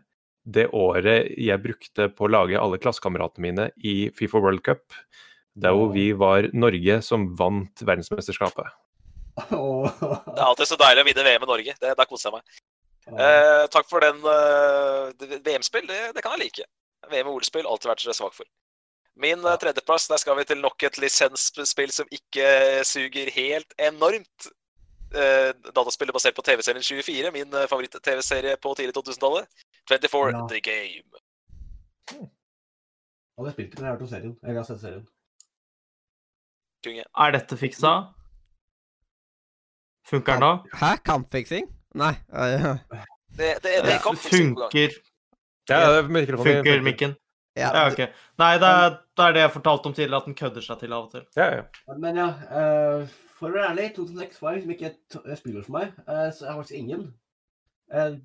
det 0.49 0.69
året 0.77 1.33
jeg 1.35 1.65
brukte 1.65 2.07
på 2.15 2.29
å 2.29 2.33
lage 2.33 2.61
alle 2.61 2.79
klassekameratene 2.79 3.49
mine 3.49 3.69
i 3.83 4.13
Fifa 4.15 4.39
World 4.39 4.63
Cup. 4.63 4.95
Der 5.63 5.75
jo 5.75 5.89
vi 5.93 6.11
var 6.19 6.49
Norge 6.55 7.01
som 7.03 7.29
vant 7.39 7.83
verdensmesterskapet. 7.83 8.69
Det 9.39 10.39
er 10.39 10.47
alltid 10.47 10.71
så 10.71 10.79
deilig 10.81 11.05
å 11.05 11.09
vinne 11.09 11.25
VM 11.27 11.47
i 11.47 11.51
Norge. 11.51 11.75
Det, 11.81 11.95
da 11.99 12.07
koser 12.09 12.31
jeg 12.31 12.39
meg. 12.39 12.61
Eh, 13.09 13.65
takk 13.73 13.89
for 13.89 14.05
den 14.05 14.19
eh, 14.29 15.39
VM-spill. 15.47 15.87
Det, 15.89 16.01
det 16.17 16.25
kan 16.25 16.37
jeg 16.37 16.49
like. 16.49 16.67
VM 17.09 17.31
og 17.31 17.39
OL-spill 17.39 17.69
alltid 17.69 17.93
vært 17.93 18.07
svak 18.19 18.35
for. 18.37 18.49
Min 19.19 19.43
eh, 19.47 19.59
tredjeplass, 19.63 20.09
der 20.11 20.21
skal 20.23 20.39
vi 20.39 20.47
til 20.47 20.61
nok 20.63 20.83
et 20.87 20.99
lisensspill 21.03 21.95
som 21.95 22.11
ikke 22.15 22.49
suger 22.87 23.31
helt 23.35 23.75
enormt. 23.83 24.51
Eh, 25.09 25.51
dataspillet 25.73 26.13
basert 26.13 26.37
på 26.37 26.45
TV-serien 26.45 26.85
24, 26.85 27.33
min 27.33 27.55
eh, 27.55 27.69
favoritt-TV-serie 27.71 28.59
på 28.63 28.75
tidlig 28.79 28.95
2000-tallet. 28.99 29.49
24 29.89 30.35
Ja. 30.35 30.47
The 30.51 30.61
Game. 30.61 31.23
Hadde 33.39 33.49
jeg 33.49 33.57
spilt 33.57 33.71
det, 33.71 33.79
men 33.79 33.87
jeg 33.87 33.91
har 33.91 33.97
hørt 33.97 34.03
om 34.03 34.13
serien. 34.13 34.35
Jeg 34.43 34.57
har 34.59 34.67
sett 34.69 34.83
serien. 34.83 35.07
Kunge. 36.85 37.05
Er 37.19 37.35
dette 37.35 37.57
fiksa? 37.59 37.93
Funker 40.09 40.33
den 40.39 40.45
da? 40.47 40.53
Hæ? 40.81 40.97
Kampfiksing? 41.05 41.69
Nei. 41.95 42.15
Det, 43.39 43.55
det, 43.63 43.71
det 43.85 43.93
er 43.93 44.01
faktisk 44.03 44.33
på 44.33 44.37
gang. 44.59 44.73
Funker, 44.73 44.95
Ja, 45.69 45.77
det 45.79 45.99
er 45.99 46.09
mikrofonen 46.11 46.57
funker 46.57 46.81
mikken? 46.83 47.13
ja, 47.57 47.69
Ja, 47.77 47.83
ok. 47.87 48.01
Nei, 48.39 48.49
det 48.59 48.67
er, 48.69 48.97
det 49.17 49.25
er 49.25 49.33
det 49.37 49.43
jeg 49.45 49.53
fortalte 49.53 49.87
om 49.87 49.95
tidligere, 49.95 50.17
at 50.17 50.27
den 50.27 50.35
kødder 50.35 50.65
seg 50.65 50.81
til 50.81 50.93
av 50.97 51.05
og 51.05 51.13
til. 51.13 51.23
Ja, 51.37 51.47
ja. 51.55 51.95
Men 52.03 52.19
ja, 52.19 52.27
uh, 52.51 53.13
for 53.39 53.53
å 53.53 53.55
være 53.55 53.69
ærlig, 53.75 53.93
2006 53.95 54.43
var 54.43 54.57
liksom 54.57 54.73
ikke 54.75 54.91
et 54.91 55.39
spiller 55.39 55.63
for 55.69 55.77
meg. 55.77 55.93
Uh, 56.09 56.27
så 56.35 56.49
jeg 56.49 56.51
har 56.51 56.59
faktisk 56.59 56.81
ingen. 56.81 57.05
Eh, 57.95 58.17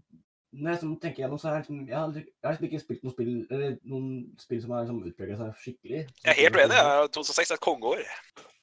når 0.53 0.69
jeg 0.75 0.79
sånn, 0.83 0.95
tenker 1.01 1.23
gjennom, 1.23 1.39
så 1.41 1.49
er 1.49 1.53
jeg 1.57 1.63
liksom, 1.63 1.77
jeg 1.89 1.97
har, 1.97 2.13
jeg 2.13 2.45
har 2.45 2.53
liksom 2.55 2.67
ikke 2.69 2.79
spilt 2.83 3.03
noen 3.03 3.13
spill 3.15 3.33
eller 3.49 3.75
noen 3.89 4.09
spill 4.41 4.61
som 4.63 4.71
har 4.75 4.83
liksom 4.85 5.03
utpreget 5.09 5.39
seg 5.41 5.61
skikkelig. 5.65 6.01
Jeg 6.23 6.33
er 6.33 6.41
helt 6.43 6.57
uenig. 6.61 6.81
2006 7.17 7.51
er 7.51 7.57
et 7.57 7.63
kongeår. 7.63 8.03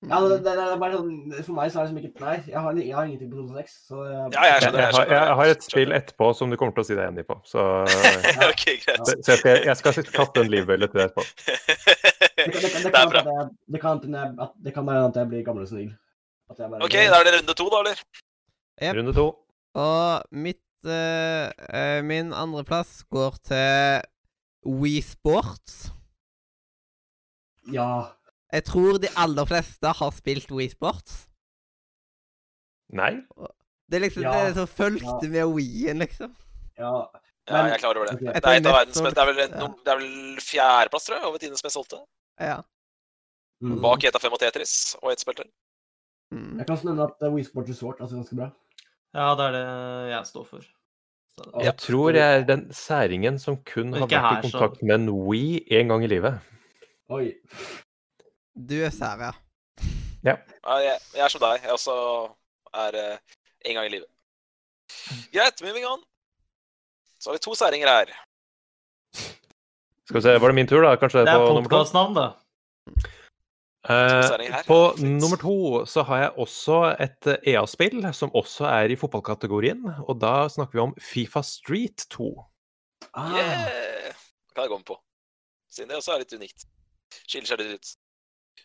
Ja, 0.09 0.17
det, 0.25 0.37
det, 0.41 0.53
det 0.57 0.63
er 0.65 0.79
bare 0.81 0.97
sånn, 0.97 1.17
For 1.45 1.53
meg 1.59 1.69
så 1.75 1.83
er 1.83 1.85
det 1.85 1.91
liksom 1.91 1.99
ikke 2.09 2.23
Nei, 2.25 2.37
jeg 2.49 2.61
har, 2.65 2.79
jeg 2.81 2.95
har 2.97 3.05
ingenting 3.11 3.29
på 3.35 3.43
2006. 3.43 3.75
Så 3.91 3.99
Ja, 4.07 4.13
jeg 4.33 4.47
Jeg, 4.55 4.63
skjønner. 4.63 4.79
jeg, 4.81 4.87
har, 4.87 4.95
skjønner. 4.97 5.11
jeg 5.19 5.35
har 5.41 5.51
et 5.53 5.67
spill 5.67 5.93
etterpå 5.99 6.29
som 6.39 6.55
du 6.55 6.57
kommer 6.57 6.73
til 6.79 6.85
å 6.85 6.89
si 6.89 6.97
deg 6.97 7.11
enig 7.11 7.27
på. 7.29 7.37
Så, 7.45 7.65
okay, 8.53 8.79
greit. 8.81 9.03
så 9.11 9.35
jeg, 9.35 9.43
skal, 9.43 9.61
jeg 9.69 9.77
skal 9.83 9.99
kaste 10.15 10.41
en 10.47 10.49
livbøyle 10.55 10.89
til 10.89 11.03
deg 11.03 11.11
etterpå. 11.11 11.27
det, 12.41 12.47
kan- 12.95 13.13
det, 13.13 13.25
det, 13.29 13.37
Det 13.77 13.81
kan 13.85 14.01
det 14.65 14.73
kan 14.79 14.87
være 14.89 15.05
at 15.11 15.17
jeg 15.21 15.29
blir 15.35 15.45
gammel 15.51 15.67
og 15.67 15.73
snill. 15.75 15.93
At 16.51 16.59
jeg 16.65 16.71
bare- 16.73 16.89
OK, 16.89 16.97
da 17.13 17.21
er 17.21 17.29
det 17.29 17.35
runde 17.37 17.55
to, 17.61 17.69
da, 17.77 17.83
eller? 17.85 18.03
Yep. 18.83 18.97
Runde 18.97 19.13
to. 19.21 19.27
Og 19.85 20.23
mitt 20.33 20.63
eh, 20.87 21.51
eh, 21.69 22.03
Min 22.05 22.33
andreplass 22.33 23.05
går 23.11 23.37
til 23.45 24.03
Wii 24.67 25.01
Sports. 25.03 25.93
Ja. 27.73 28.17
Jeg 28.53 28.65
tror 28.65 28.99
de 28.99 29.09
aller 29.17 29.45
fleste 29.45 29.93
har 30.01 30.11
spilt 30.17 30.51
Wii 30.51 30.69
Sports. 30.73 31.27
Nei? 32.93 33.21
Det 33.91 33.99
er 33.99 34.07
liksom 34.07 34.23
Ja, 34.23 34.47
det 34.47 34.55
som 34.55 34.67
fulgte 34.67 35.29
med 35.29 35.45
Wii-en, 35.55 35.99
liksom. 35.99 36.37
ja. 36.79 36.95
Ja, 37.51 37.65
jeg 37.67 37.75
er 37.75 37.79
klar 37.83 37.97
over 37.99 38.07
det. 38.07 38.15
Okay. 38.15 38.27
Det 38.27 38.47
er, 38.47 38.59
et 38.61 38.67
av 38.67 38.77
verdens, 38.77 38.99
det 39.01 39.19
er 39.19 39.27
vel, 39.27 39.39
ja. 39.41 39.69
det 39.85 39.93
er 39.93 39.99
vel 39.99 40.43
fjerdeplass, 40.45 41.07
tror 41.07 41.17
jeg, 41.17 41.25
over 41.27 41.41
tidenes 41.43 41.65
mest 41.67 41.75
solgte. 41.75 41.99
Ja. 42.39 42.61
Mm. 43.61 43.81
Bak 43.83 44.05
Eta 44.07 44.21
5 44.23 44.37
og 44.37 44.41
Tetris 44.41 44.75
og 45.01 45.11
ett 45.13 45.23
spill 45.23 45.37
til. 45.41 45.49
Mm. 46.31 46.61
Jeg 46.61 46.67
kan 46.67 46.77
også 46.77 46.89
nevne 46.89 47.09
at 47.09 47.27
uh, 47.27 47.33
Wii 47.35 47.45
Sports 47.49 47.73
Resort 47.73 47.99
er 47.99 48.07
altså 48.07 48.21
ganske 48.21 48.39
bra. 48.39 48.47
Ja, 49.15 49.31
det 49.35 49.47
er 49.49 49.55
det 49.57 49.65
jeg 50.13 50.27
står 50.29 50.45
for. 50.47 50.67
Så, 51.35 51.47
Jeg 51.65 51.77
tror 51.79 52.11
jeg 52.15 52.41
er 52.41 52.45
den 52.47 52.67
særingen 52.75 53.39
som 53.43 53.57
kun 53.67 53.93
har 53.95 54.07
vært 54.07 54.13
her, 54.21 54.39
i 54.39 54.51
så- 54.51 54.59
kontakt 54.59 54.83
med 54.83 54.95
en 55.01 55.09
Wii 55.27 55.67
én 55.71 55.89
gang 55.89 56.05
i 56.05 56.07
livet. 56.11 56.41
Oi. 57.09 57.33
Du 58.69 58.75
er 58.85 58.91
sær, 58.91 59.17
ja. 59.19 59.33
Ja, 60.23 60.37
jeg, 60.85 60.99
jeg 61.15 61.25
er 61.25 61.29
som 61.33 61.41
deg. 61.41 61.63
Jeg 61.65 61.73
også 61.73 61.95
er 62.75 62.93
én 62.93 63.19
en 63.71 63.75
gang 63.75 63.87
i 63.87 63.95
livet. 63.97 64.07
Greit, 65.33 65.63
moving 65.63 65.87
on. 65.87 66.03
Så 67.19 67.31
har 67.31 67.35
vi 67.35 67.39
to 67.39 67.55
særinger 67.55 67.89
her. 67.89 68.13
Skal 70.05 70.17
vi 70.17 70.21
se, 70.21 70.39
Var 70.41 70.49
det 70.49 70.55
min 70.55 70.67
tur, 70.67 70.83
da? 70.83 70.97
Kanskje 70.97 71.21
Det 71.25 71.29
er 71.29 71.39
på 71.39 71.55
nummer 71.55 71.69
to? 71.71 71.77
podkastnavn, 71.77 72.15
det. 72.15 72.33
Eh, 73.89 74.65
på 74.67 74.79
nummer 75.01 75.41
to 75.41 75.55
så 75.89 76.03
har 76.05 76.19
jeg 76.25 76.33
også 76.45 76.81
et 77.01 77.29
EA-spill 77.49 78.03
som 78.17 78.33
også 78.37 78.67
er 78.69 78.93
i 78.93 78.99
fotballkategorien. 79.01 79.87
Og 80.07 80.19
da 80.21 80.49
snakker 80.53 80.77
vi 80.77 80.83
om 80.85 80.95
Fifa 81.01 81.43
Street 81.47 82.05
2. 82.13 82.29
Ah, 83.17 83.33
Yeah! 83.37 84.13
Det 84.51 84.55
kan 84.55 84.67
jeg 84.67 84.73
gå 84.75 84.79
med 84.83 84.87
på. 84.91 84.99
Siden 85.71 85.89
det 85.89 85.97
også 85.97 86.13
er 86.13 86.25
litt 86.25 86.35
unikt. 86.35 86.67
Skiller 87.25 87.47
seg 87.47 87.63
litt 87.63 87.79
ut. 87.79 87.93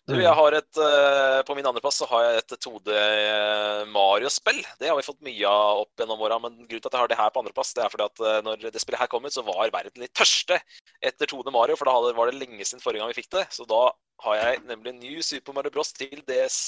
Du, 0.08 0.14
Mm. 0.14 0.22
jeg 0.22 0.34
har 0.38 0.54
et, 0.54 0.78
eh, 0.78 1.42
På 1.48 1.56
min 1.56 1.66
andreplass 1.66 1.98
så 1.98 2.06
har 2.08 2.22
jeg 2.24 2.38
et 2.38 2.54
2D 2.62 2.92
eh, 2.94 3.86
Mario-spill. 3.90 4.60
Det 4.78 4.88
har 4.90 4.96
vi 5.00 5.02
fått 5.08 5.22
mye 5.26 5.48
av 5.50 5.80
opp 5.82 5.96
gjennom 5.98 6.22
åra, 6.22 6.38
men 6.40 6.60
grunnen 6.68 6.82
til 6.84 6.90
at 6.90 6.94
jeg 6.94 7.00
har 7.02 7.08
det 7.10 7.18
her 7.18 7.30
på 7.34 7.42
andreplass, 7.42 7.74
det 7.74 7.84
er 7.86 7.90
fordi 7.90 8.06
at 8.06 8.20
eh, 8.22 8.42
når 8.46 8.62
det 8.72 8.82
spillet 8.84 9.00
her 9.02 9.08
kom 9.10 9.26
ut, 9.26 9.34
så 9.34 9.42
var 9.44 9.72
verden 9.74 10.04
litt 10.04 10.14
tørste 10.14 10.60
etter 11.02 11.26
2D 11.26 11.50
Mario, 11.52 11.76
for 11.76 11.86
da 11.90 12.14
var 12.14 12.30
det 12.30 12.38
lenge 12.38 12.62
siden 12.62 12.84
forrige 12.84 13.02
gang 13.02 13.10
vi 13.10 13.18
fikk 13.24 13.32
det. 13.34 13.48
Så 13.50 13.66
da 13.66 13.82
har 14.28 14.36
jeg 14.44 14.62
nemlig 14.70 14.94
New 15.00 15.22
Super 15.26 15.54
Mario 15.58 15.72
Bros. 15.74 15.92
til 15.92 16.22
DS. 16.30 16.60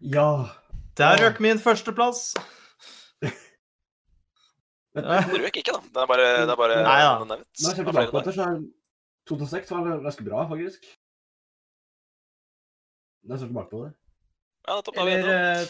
ja. 0.00 0.30
Der 0.96 1.20
røk 1.20 1.38
min 1.44 1.58
førsteplass. 1.62 2.32
Den 3.22 5.04
Ja. 5.04 5.20
Røk 5.20 5.56
ikke, 5.60 5.72
da. 5.76 5.80
Det 5.84 6.00
er 6.02 6.06
bare, 6.10 6.24
det 6.48 6.50
er 6.50 6.56
bare 6.58 6.78
Nei 6.82 6.96
da. 7.04 7.12
nevnt. 7.28 7.46
Når 7.60 7.68
jeg 7.68 7.76
ser 7.76 7.82
er 7.82 8.10
på 8.10 8.24
der. 8.24 8.32
så 8.32 8.46
er 8.48 8.64
2006 9.28 9.70
var 9.70 9.84
det 9.84 10.02
ganske 10.02 10.24
bra, 10.26 10.46
faktisk. 10.48 10.88
Jeg 13.26 13.38
står 13.40 13.48
tilbake 13.50 13.70
på 13.72 13.80
det. 13.86 13.92
Ja, 14.68 14.76
det 14.84 14.92
er 14.94 15.06
vi 15.08 15.12
Eller, 15.16 15.62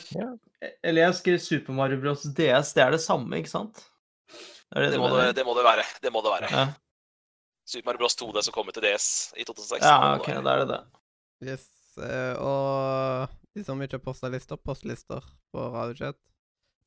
eh, 0.65 0.73
eller 0.83 1.03
jeg 1.07 1.15
skrev 1.15 1.39
Super 1.41 1.73
Mario 1.73 2.01
Bros. 2.03 2.23
DS. 2.35 2.73
Det 2.75 2.83
er 2.83 2.91
det 2.91 3.01
samme, 3.01 3.39
ikke 3.39 3.51
sant? 3.53 3.85
Det, 4.29 4.83
Det 4.85 4.91
det, 4.93 4.99
må 5.01 5.09
det, 5.15 5.33
det 5.39 5.45
må 5.47 5.55
det 5.57 5.65
være. 5.65 5.85
Det 6.03 6.13
må 6.13 6.23
det 6.27 6.33
være. 6.35 6.51
Ja, 6.53 6.67
Super 7.69 7.87
Mario 7.93 8.03
Bros 8.03 8.17
2D 8.19 8.43
som 8.43 8.53
kommer 8.57 8.73
til 8.77 8.83
DS 8.85 9.09
i 9.37 9.45
2006. 9.45 9.85
ja 9.85 10.17
OK, 10.19 10.27
da 10.45 10.55
er 10.57 10.65
det 10.65 10.69
det. 10.75 10.81
Yes. 11.53 11.67
eh, 12.03 12.35
og 12.43 13.29
de 13.55 13.65
som 13.65 13.81
ikke 13.83 13.99
har 14.01 14.05
posta 14.05 14.29
lister, 14.33 14.57
postlister 14.57 15.25
på 15.55 15.69
Radiochat. 15.75 16.19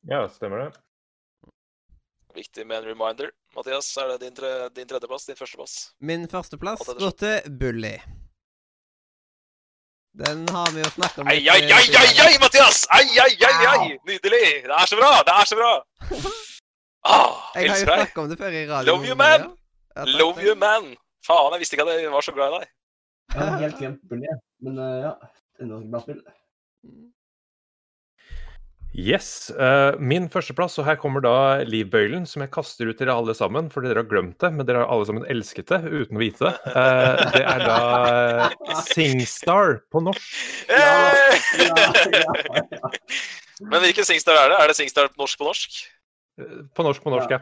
Ja, 0.08 0.24
stemmer 0.28 0.66
det. 0.66 0.72
Viktig 2.34 2.64
med 2.66 2.78
en 2.82 2.84
reminder. 2.94 3.30
Mathias, 3.56 3.90
er 4.00 4.08
det 4.14 4.20
din, 4.24 4.34
tre, 4.34 4.68
din 4.72 4.88
tredjeplass? 4.88 5.26
Din 5.28 5.36
førsteplass? 5.36 5.74
Min 6.00 6.28
førsteplass 6.32 6.86
går 6.98 7.16
til 7.20 7.50
Bully. 7.60 7.96
Den 10.12 10.42
har 10.52 10.68
vi 10.74 10.82
jo 10.84 10.90
snakka 10.92 11.22
om 11.22 11.28
Ai, 11.32 11.38
litt, 11.40 11.48
ai, 11.52 11.60
eh, 11.62 11.76
ai, 11.76 11.82
ai, 11.82 11.86
tidligere. 11.88 12.26
ai, 12.28 12.38
Mathias! 12.42 12.82
Ai, 12.92 13.06
ai, 13.24 13.32
ai, 13.48 13.66
ai! 13.72 13.98
Nydelig! 14.08 14.48
Det 14.66 14.74
er 14.76 14.86
så 14.90 14.96
bra! 15.00 15.12
Det 15.28 15.32
er 15.40 15.46
så 15.52 15.56
bra! 15.60 15.72
Ah, 17.04 17.32
Jeg 17.58 17.66
har 17.70 17.78
jo 17.80 17.84
snakket 17.88 18.18
om 18.22 18.28
det 18.30 18.36
før 18.38 18.52
i 18.54 18.60
radioen. 18.68 18.86
Love 18.86 19.08
you, 19.08 19.14
man! 19.18 19.40
Ja, 19.40 20.04
takk, 20.04 20.12
Love 20.20 20.34
takk. 20.36 20.44
you, 20.46 20.52
man! 20.54 20.84
Faen, 21.26 21.48
jeg 21.56 21.62
visste 21.64 21.74
ikke 21.74 21.86
at 21.88 22.02
jeg 22.02 22.12
var 22.12 22.22
så 22.22 22.34
glad 22.36 22.52
i 22.52 22.58
deg. 22.60 22.68
Jeg 23.32 23.40
har 23.48 23.56
helt 23.64 23.78
glemt 23.80 24.04
Bully, 24.12 24.36
men 24.62 24.78
uh, 24.78 24.92
ja. 25.08 25.10
Enda 25.64 25.80
et 25.80 25.88
bra 25.90 26.00
spill. 26.04 26.20
Yes. 28.92 29.48
Uh, 29.56 29.96
min 30.04 30.26
førsteplass, 30.28 30.74
og 30.78 30.84
her 30.84 30.98
kommer 31.00 31.22
da 31.24 31.32
livbøylen, 31.64 32.26
som 32.28 32.42
jeg 32.44 32.50
kaster 32.52 32.90
ut 32.90 32.98
til 32.98 33.06
dere 33.08 33.14
alle 33.16 33.32
sammen, 33.36 33.70
for 33.72 33.80
dere 33.84 34.02
har 34.02 34.08
glemt 34.10 34.36
det, 34.42 34.50
men 34.52 34.66
dere 34.68 34.82
har 34.82 34.90
alle 34.92 35.06
sammen 35.08 35.24
elsket 35.32 35.70
det 35.72 35.78
uten 35.88 36.18
å 36.18 36.20
vite 36.20 36.44
det. 36.44 36.74
Uh, 36.76 37.22
det 37.32 37.44
er 37.54 37.62
da 37.64 37.78
eh, 38.52 38.74
Singstar 38.90 39.78
på 39.92 40.02
norsk. 40.04 40.34
Ja, 40.68 40.90
ja, 41.56 41.76
ja. 42.20 42.90
Men 43.62 43.80
hvilken 43.86 44.04
Singstar 44.04 44.36
er 44.36 44.52
det? 44.52 44.58
Er 44.60 44.72
det 44.72 44.76
Singstar 44.76 45.08
på 45.14 45.22
norsk 45.22 45.40
på 45.40 45.48
norsk? 45.48 45.78
Eh, 46.42 46.58
På 46.76 46.84
norsk 46.84 47.04
på 47.04 47.12
norsk, 47.14 47.32
ja. 47.32 47.40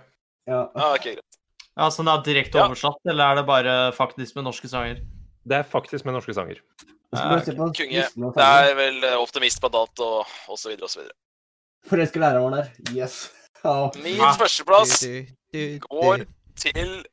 ja. 0.51 0.61
Ah, 0.75 0.93
okay, 0.95 1.17
greit. 1.19 1.41
Ja, 1.79 1.89
Så 1.91 2.05
det 2.07 2.13
er 2.15 2.23
direkte 2.27 2.61
Ja. 2.61 2.69
oversatt, 2.69 3.01
eller 3.11 3.25
er 3.33 3.41
det 3.41 3.47
bare 3.49 3.75
faktisk 3.97 4.37
med 4.39 4.47
norske 4.47 4.71
sanger? 4.71 5.03
Det 5.49 5.57
er 5.57 5.67
faktisk 5.67 6.07
med 6.07 6.15
norske 6.15 6.35
sanger. 6.37 6.63
Kunge. 7.11 8.05
Det 8.07 8.45
er 8.47 8.75
vel 8.79 9.03
optimist 9.19 9.59
på 9.59 9.67
dant 9.73 9.99
og, 10.05 10.29
og 10.47 10.59
så 10.61 10.71
Forelsker 11.89 12.21
læreren 12.21 12.53
der. 12.53 12.67
Yes. 12.97 13.31
Ja. 13.65 13.91
Min 14.03 14.17
Ja. 14.17 14.33
førsteplass 14.37 15.05
går 15.89 16.25
til 16.57 17.05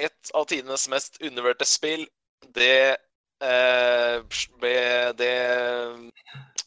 et 0.00 0.30
av 0.34 0.46
tidenes 0.48 0.88
mest 0.88 1.18
undervurderte 1.22 1.64
spill. 1.68 2.06
Det 2.54 2.96
eh, 3.42 4.22
Det 5.20 5.34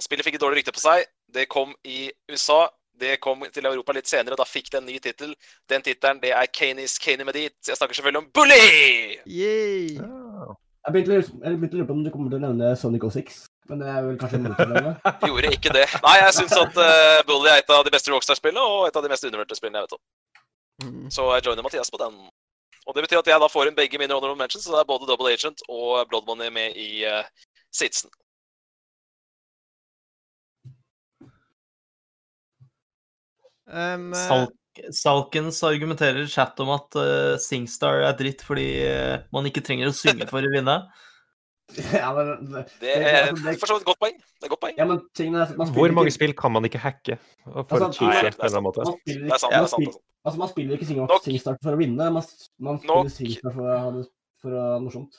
Spillet 0.03 0.25
fikk 0.25 0.35
et 0.35 0.41
dårlig 0.41 0.57
rykte 0.61 0.73
på 0.75 0.79
seg. 0.83 1.05
Det 1.33 1.47
kom 1.49 1.73
i 1.85 2.11
USA. 2.29 2.67
Det 2.99 3.19
kom 3.21 3.41
til 3.53 3.65
Europa 3.65 3.91
litt 3.97 4.07
senere, 4.07 4.35
og 4.35 4.37
da 4.37 4.45
fikk 4.45 4.69
det 4.71 4.77
en 4.81 4.85
ny 4.85 4.99
tittel. 5.01 5.31
Den 5.69 5.81
tittelen 5.81 6.19
det 6.21 6.29
er 6.31 6.45
Kanis 6.53 6.99
Kani 7.01 7.23
Medit. 7.25 7.55
Jeg 7.67 7.77
snakker 7.79 7.95
selvfølgelig 7.97 8.21
om 8.21 8.29
Bully! 8.33 9.17
Yay! 9.25 9.95
Jeg 9.97 10.91
begynte 10.93 11.09
å 11.09 11.15
lure- 11.17 11.39
jeg 11.49 11.57
begynte 11.57 11.73
å 11.73 11.79
lure 11.79 11.87
på 11.89 11.93
om 11.97 12.03
du 12.03 12.11
kommer 12.13 12.29
til 12.29 12.37
å 12.37 12.43
nevne 12.45 12.75
Sonic 12.77 13.01
06. 13.09 13.45
Men 13.71 13.79
det 13.79 13.87
er 13.87 14.01
vel 14.03 14.17
kanskje 14.19 14.39
mot 14.43 14.59
å 14.59 14.67
nevne. 14.67 14.93
Gjorde 15.23 15.51
ikke 15.55 15.71
det. 15.75 15.85
Nei, 16.03 16.15
jeg 16.19 16.35
syns 16.39 16.55
at 16.59 16.79
uh, 16.79 17.19
Bully 17.29 17.51
er 17.51 17.61
et 17.61 17.71
av 17.71 17.85
de 17.87 17.93
beste 17.93 18.11
Rockstar-spillene, 18.11 18.63
og 18.63 18.89
et 18.89 18.97
av 18.99 19.05
de 19.05 19.11
mest 19.11 19.23
undervurderte 19.23 19.59
spillene 19.59 19.79
jeg 19.79 19.87
vet 19.87 19.95
om. 19.95 20.03
Mm. 20.83 21.05
Så 21.15 21.27
jeg 21.31 21.45
joiner 21.47 21.65
Mathias 21.65 21.93
på 21.93 22.01
den. 22.01 22.17
Og 22.83 22.97
det 22.97 23.05
betyr 23.05 23.21
at 23.21 23.29
jeg 23.31 23.39
da 23.39 23.47
får 23.51 23.69
inn 23.69 23.77
begge 23.77 23.99
mine 24.01 24.11
honorable 24.11 24.39
mentions, 24.39 24.65
så 24.67 24.75
det 24.75 24.81
er 24.81 24.89
både 24.89 25.07
Double 25.07 25.31
Agent 25.31 25.63
og 25.71 26.03
Blood 26.11 26.27
Money 26.27 26.51
med 26.51 26.75
i 26.75 27.05
uh, 27.07 27.23
sitsen. 27.71 28.11
Um, 33.63 34.11
eh, 34.11 34.19
Salk, 34.19 34.83
Salkens 34.91 35.61
argumenterer 35.63 36.25
i 36.25 36.29
chat 36.29 36.59
om 36.59 36.73
at 36.75 36.99
uh, 36.99 37.39
Singstar 37.39 38.03
er 38.03 38.17
dritt 38.19 38.43
fordi 38.43 38.67
uh, 38.83 39.23
man 39.33 39.47
ikke 39.47 39.63
trenger 39.63 39.87
å 39.89 39.95
synge 39.95 40.27
for 40.27 40.43
å 40.43 40.51
vinne. 40.53 40.81
Ja, 41.93 42.09
men, 42.13 42.27
Det 42.53 42.65
det- 42.81 42.97
er 42.97 43.29
altså, 43.31 43.53
for 43.59 43.65
så 43.69 43.73
vidt 43.77 43.81
et 43.81 43.87
godt 43.87 43.99
poeng. 44.03 44.17
Det 44.19 44.45
er 44.45 44.49
godt 44.51 44.59
poeng. 44.61 44.75
ja, 44.77 44.85
men 44.85 44.99
tingen 45.15 45.33
man 45.57 45.67
Hvor 45.73 45.91
mange 45.95 46.07
ikke, 46.11 46.17
spill 46.19 46.33
kan 46.35 46.51
man 46.51 46.65
ikke 46.67 46.77
hacke 46.83 47.17
for 47.43 47.63
Altså, 47.63 47.87
å 47.87 47.93
cheese 47.93 48.09
nei, 48.09 48.21
det 48.29 48.35
er 48.39 48.45
eller 48.45 48.61
man 48.61 48.73
spiller 48.73 48.83
Det 48.83 48.83
er 48.83 48.85
sant. 48.85 48.99
ikke, 49.07 49.23
det 49.23 49.33
er 49.33 49.37
sant, 49.37 49.53
det 49.53 49.61
er 49.63 49.67
sant. 49.67 49.97
Altså, 50.25 50.37
man 50.39 50.49
spiller 50.51 50.73
ikke 50.77 50.85
Sing- 50.85 50.99
Nok. 51.07 51.23
Singstar 51.23 51.57
for 51.63 51.71
å 51.73 51.77
vinne. 51.79 52.09
Man, 52.13 52.23
man 52.59 52.79
Nok. 52.83 53.09
spiller 53.09 53.09
Singstar 53.09 53.53
for 53.55 53.61
å 53.63 53.79
ha 53.79 53.91
det 53.97 54.05
for 54.43 54.49
å 54.51 54.61
ha 54.61 54.73
det 54.75 54.83
morsomt. 54.85 55.13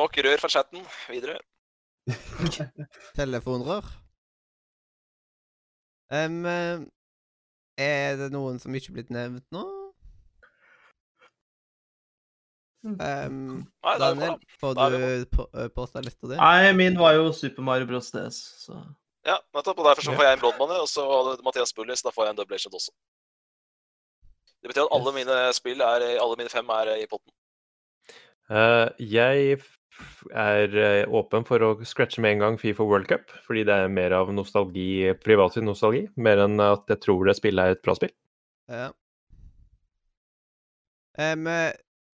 Nok 0.00 0.16
rør 0.24 0.38
fra 0.40 0.48
chatten. 0.48 0.86
Videre. 1.10 1.38
telefonrør. 3.18 3.84
Um, 6.10 6.46
er 7.76 8.16
det 8.16 8.30
noen 8.32 8.60
som 8.62 8.72
ikke 8.78 8.92
er 8.92 8.94
blitt 9.00 9.10
nevnt 9.10 9.44
nå? 9.52 9.64
Um, 12.86 13.64
Nei, 13.82 13.96
Daniel, 13.98 14.36
får 14.60 14.76
du 14.78 15.26
på, 15.32 15.46
påstå 15.74 16.04
litt 16.04 16.18
av 16.22 16.30
det? 16.30 16.38
Nei, 16.38 16.72
min 16.78 16.98
var 17.00 17.16
jo 17.16 17.32
Super 17.34 17.66
Mario 17.66 17.88
Bros. 17.88 18.12
DS. 18.14 18.38
Så. 18.62 18.78
Ja, 19.26 19.40
nettopp. 19.56 19.80
Og 19.80 19.88
derfor 19.88 20.06
så 20.06 20.14
får 20.14 20.28
jeg 20.28 20.36
en 20.36 20.42
Blood 20.44 20.74
og 20.76 20.88
så 20.90 21.06
Mathias 21.46 21.74
Bullis, 21.74 22.04
da 22.06 22.12
får 22.14 22.28
jeg 22.28 22.34
en 22.34 22.42
Double 22.42 22.58
Agent 22.60 22.78
også. 22.78 22.94
Det 24.62 24.70
betyr 24.70 24.86
at 24.86 24.94
alle 24.94 25.14
mine 25.14 25.40
spill 25.54 25.82
er 25.84 26.04
Alle 26.14 26.38
mine 26.38 26.50
fem 26.50 26.70
er 26.74 26.92
i 26.96 27.08
potten. 27.10 27.32
Uh, 28.46 28.86
jeg 29.02 29.58
er 30.36 30.74
eh, 30.76 31.08
åpen 31.08 31.46
for 31.48 31.62
å 31.64 31.70
scratche 31.88 32.20
med 32.22 32.36
en 32.36 32.42
gang 32.42 32.58
Fifa 32.60 32.84
World 32.84 33.08
Cup, 33.10 33.32
fordi 33.46 33.64
det 33.66 33.74
er 33.74 33.90
mer 33.90 34.12
av 34.14 34.30
nostalgi, 34.34 35.14
privat 35.24 35.56
nostalgi, 35.64 36.04
mer 36.20 36.42
enn 36.44 36.60
at 36.60 36.84
jeg 36.92 37.00
tror 37.06 37.24
det 37.26 37.36
spillet 37.38 37.64
er 37.64 37.76
et 37.76 37.82
bra 37.82 37.96
spill. 37.96 38.12
Ja. 38.70 38.90
Um, 41.16 41.46
eh, 41.48 41.72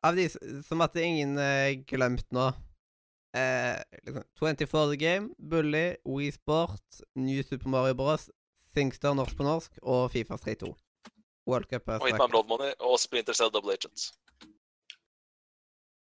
av 0.06 0.16
de 0.16 0.28
som 0.64 0.80
at 0.84 0.96
ingen 0.96 1.38
uh, 1.38 1.74
glemt 1.88 2.26
nå 2.34 2.50
eh, 3.36 3.82
liksom, 4.02 4.22
24 4.38 4.90
The 4.90 4.96
Game, 4.96 5.28
Bully, 5.38 5.96
Wii 6.04 6.32
Sport, 6.32 7.00
New 7.14 7.42
Super 7.42 7.68
Mario 7.68 7.94
Bros, 7.94 8.30
Singstar 8.74 9.14
norsk 9.14 9.36
på 9.36 9.46
norsk 9.46 9.78
og 9.82 10.10
Fifa 10.12 10.38
Street 10.38 10.60
2. 10.60 10.72
World 11.48 11.68
Cup 11.70 11.88
er 11.88 12.00
Og 12.02 12.08
Hitman. 12.08 12.30
Blood 12.30 12.48
Money 12.48 12.72
og 12.78 12.98
Splinter 13.00 13.32
Cell 13.32 13.50
Double 13.50 13.72
Agents. 13.72 14.12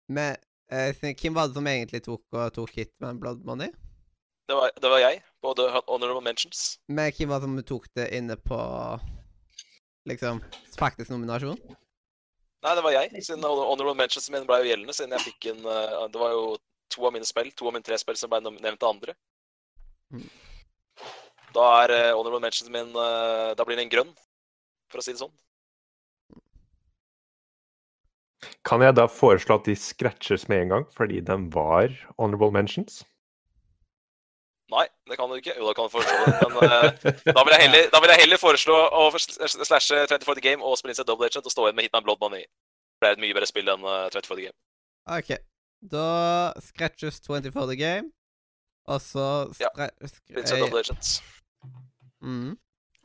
Men 0.08 0.38
eh, 0.72 0.96
hvem 0.96 1.36
var 1.36 1.50
det 1.50 1.58
som 1.58 1.68
egentlig 1.68 2.04
tok, 2.06 2.24
tok 2.54 2.72
Hitman 2.76 3.20
Blood 3.20 3.44
Money? 3.46 3.74
Det 4.48 4.56
var, 4.56 4.70
det 4.82 4.90
var 4.90 5.02
jeg 5.02 5.22
på 5.42 5.54
The 5.58 5.82
Honorable 5.88 6.22
Mentions. 6.22 6.80
Men 6.88 7.12
hvem 7.12 7.30
var 7.30 7.42
det 7.42 7.50
som 7.50 7.64
tok 7.64 7.88
det 7.98 8.10
inne 8.14 8.38
på 8.38 8.60
liksom 10.06 10.42
faktisk 10.78 11.10
nominasjon? 11.10 11.58
Nei, 12.66 12.74
det 12.74 12.82
var 12.82 12.96
jeg. 12.96 13.22
Siden 13.22 13.46
Honorable 13.46 13.94
Mentions 13.98 14.32
min 14.34 14.48
ble 14.50 14.64
jo 14.64 14.72
gjeldende, 14.72 14.96
siden 14.98 15.14
jeg 15.14 15.28
fikk 15.28 15.52
en 15.52 15.68
eh, 15.70 16.00
Det 16.10 16.22
var 16.22 16.34
jo 16.34 16.46
to 16.94 17.06
av 17.06 17.14
mine 17.14 17.28
spill, 17.28 17.52
to 17.54 17.70
av 17.70 17.76
mine 17.76 17.86
tre 17.86 18.00
spill 18.02 18.18
som 18.18 18.32
ble 18.32 18.42
nevnt 18.48 18.82
av 18.82 18.96
andre. 18.96 19.14
Mm. 20.14 20.26
Da 21.54 21.66
er 21.84 21.94
eh, 21.94 22.12
Honorable 22.18 22.42
Mentions 22.42 22.72
min 22.74 22.90
eh, 22.90 23.52
Da 23.58 23.68
blir 23.68 23.78
den 23.78 23.92
grønn, 23.92 24.10
for 24.90 25.02
å 25.02 25.06
si 25.06 25.14
det 25.14 25.22
sånn. 25.22 25.34
Kan 28.66 28.82
jeg 28.82 28.96
da 28.98 29.06
foreslå 29.10 29.60
at 29.60 29.68
de 29.70 29.76
scratches 29.78 30.48
med 30.50 30.66
en 30.66 30.72
gang, 30.74 30.86
fordi 30.94 31.22
de 31.26 31.38
var 31.54 31.94
honorable 32.18 32.54
mentions? 32.54 33.04
Det 35.06 35.18
kan 35.20 35.30
du 35.30 35.36
ikke. 35.38 35.54
Jo, 35.60 35.68
da 35.70 35.74
kan 35.78 35.86
du 35.86 35.92
foreslå 35.94 36.16
det. 36.26 36.36
Men 36.42 36.56
uh, 36.58 37.34
da, 37.36 37.42
vil 37.46 37.54
jeg 37.54 37.62
heller, 37.62 37.90
da 37.94 38.00
vil 38.02 38.10
jeg 38.14 38.22
heller 38.24 38.40
foreslå 38.42 38.76
å 38.98 39.04
slashe 39.20 40.00
30 40.10 40.26
for 40.26 40.34
the 40.40 40.42
game 40.42 40.66
og 40.66 40.78
spille 40.80 40.96
inn 40.96 40.98
seg 40.98 41.06
Double 41.10 41.28
Agent 41.30 41.46
og 41.46 41.54
stå 41.54 41.68
igjen 41.68 41.78
med 41.78 41.86
Hitman 41.88 42.06
Blood 42.08 42.22
Money. 42.24 42.48
Det 43.04 43.10
er 43.12 43.18
et 43.18 43.22
mye 43.22 43.36
bedre 43.38 43.50
spill 43.50 43.70
enn 43.70 43.86
uh, 43.86 44.08
30 44.10 44.32
the 44.34 44.48
game. 44.48 44.58
OK. 45.18 45.32
Da 45.86 46.06
scratches 46.66 47.20
24 47.22 47.68
The 47.70 47.78
Game, 47.78 48.10
og 48.90 49.02
så 49.04 49.26
Ja, 49.62 49.70
stre- 49.76 50.10
Spille 50.10 50.48
seg 50.50 50.64
Double 50.64 50.82
Agent. 50.82 51.12
mm. 52.26 52.56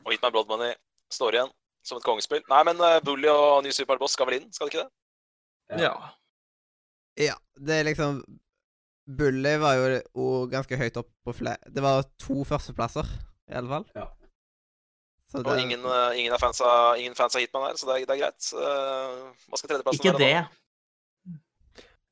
Og 0.05 0.15
Hitman 0.15 0.33
Blood 0.33 0.49
Money 0.49 0.73
står 1.13 1.37
igjen 1.37 1.51
som 1.85 1.99
et 2.01 2.05
kongespill. 2.07 2.41
Nei, 2.49 2.63
men 2.65 2.81
uh, 2.81 2.97
Bully 3.05 3.29
og 3.29 3.61
ny 3.65 3.69
Superboss 3.75 4.17
skal 4.17 4.29
vel 4.31 4.39
inn, 4.39 4.49
skal 4.53 4.69
det 4.69 4.73
ikke 4.73 4.87
det? 4.87 5.83
Ja. 5.85 5.93
Ja, 7.21 7.35
det 7.61 7.77
er 7.81 7.85
liksom 7.91 8.23
Bully 9.05 9.55
var 9.61 9.77
jo 9.79 9.99
og 10.21 10.51
ganske 10.51 10.77
høyt 10.77 10.97
opp 11.01 11.09
på 11.25 11.33
flere 11.33 11.73
Det 11.73 11.81
var 11.83 12.05
to 12.21 12.43
førsteplasser, 12.47 13.07
i 13.49 13.57
alle 13.57 13.71
fall. 13.71 13.85
Ja. 13.97 14.07
Så 15.31 15.41
Og 15.41 15.59
ingen, 15.59 15.85
uh, 15.87 16.11
ingen, 16.17 16.33
er 16.33 16.39
fans 16.41 16.59
av, 16.61 16.97
ingen 16.99 17.15
fans 17.15 17.35
av 17.35 17.41
Hitman 17.41 17.69
her, 17.69 17.77
så 17.79 17.87
det 17.87 18.01
er, 18.01 18.07
det 18.09 18.17
er 18.17 18.23
greit. 18.25 18.49
Uh, 18.51 19.31
hva 19.47 19.59
skal 19.59 19.71
tredjeplassen 19.71 20.03
Ikke 20.03 20.17
være? 20.19 20.41
det. 20.43 20.61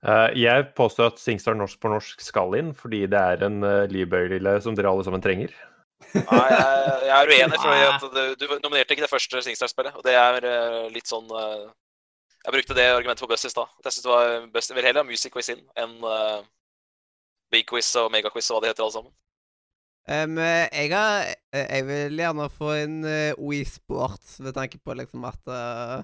Eh, 0.07 0.29
jeg 0.39 0.69
påstår 0.79 1.11
at 1.11 1.19
Singstar 1.19 1.57
norsk 1.59 1.79
på 1.81 1.91
norsk 1.91 2.21
skal 2.23 2.55
inn, 2.55 2.71
fordi 2.75 3.03
det 3.11 3.19
er 3.19 3.43
en 3.49 3.59
uh, 3.65 3.83
livbøyle 3.91 4.55
som 4.63 4.77
dere 4.77 4.91
alle 4.91 5.03
sammen 5.03 5.23
trenger. 5.23 5.51
Nei, 6.15 6.45
jeg, 6.53 6.93
jeg 7.03 7.15
er 7.17 7.31
uenig, 7.33 7.59
for 7.59 7.89
at 7.89 8.05
du, 8.15 8.21
du 8.39 8.45
nominerte 8.63 8.95
ikke 8.95 9.03
det 9.03 9.11
første 9.11 9.41
Singstar-spillet. 9.43 9.97
Og 9.99 10.05
det 10.07 10.15
er 10.15 10.47
uh, 10.47 10.85
litt 10.93 11.09
sånn 11.11 11.27
eh, 11.27 11.67
Jeg 12.45 12.55
brukte 12.55 12.77
det 12.77 12.87
argumentet 12.93 13.25
på 13.25 13.29
Buss 13.29 13.43
i 13.43 13.51
stad. 13.51 13.67
Jeg 13.83 13.97
synes 13.97 14.07
det 14.07 14.13
var 14.13 14.47
Buss, 14.53 14.71
vel, 14.71 14.79
vil 14.79 14.87
heller 14.87 15.03
ha 15.03 15.09
Music 15.09 15.35
Quiz 15.35 15.51
inn 15.51 15.65
enn 15.75 15.99
uh, 17.49 17.51
Big 17.51 17.65
Quiz 17.69 17.89
og 17.99 18.11
Megaquiz 18.13 18.49
og 18.51 18.59
hva 18.59 18.61
de 18.67 18.71
heter 18.71 18.85
alle 18.85 18.95
sammen. 18.95 19.11
Um, 20.09 20.37
jeg, 20.41 20.89
har, 20.93 21.27
eh, 21.53 21.67
jeg 21.75 21.85
vil 21.85 22.15
gjerne 22.17 22.47
få 22.49 22.71
inn 22.83 22.95
uh, 23.05 23.35
Wii 23.37 23.65
Sports 23.69 24.39
med 24.41 24.55
tanke 24.57 24.79
på 24.81 24.95
liksom 24.97 25.25
at 25.29 25.51
uh, 25.51 25.99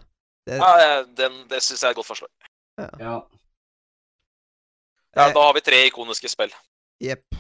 det, 0.45 0.59
Ja, 0.59 0.73
eh, 0.84 1.07
den, 1.17 1.39
det 1.49 1.63
syns 1.65 1.81
jeg 1.81 1.89
er 1.89 1.95
et 1.95 2.01
godt 2.01 2.11
forslag. 2.11 2.30
Ja. 2.77 2.89
Ja, 2.99 3.17
Eh, 5.15 5.31
Da 5.34 5.39
har 5.45 5.53
vi 5.55 5.61
tre 5.63 5.77
ikoniske 5.88 6.27
spill. 6.27 6.51
Jepp. 6.99 7.38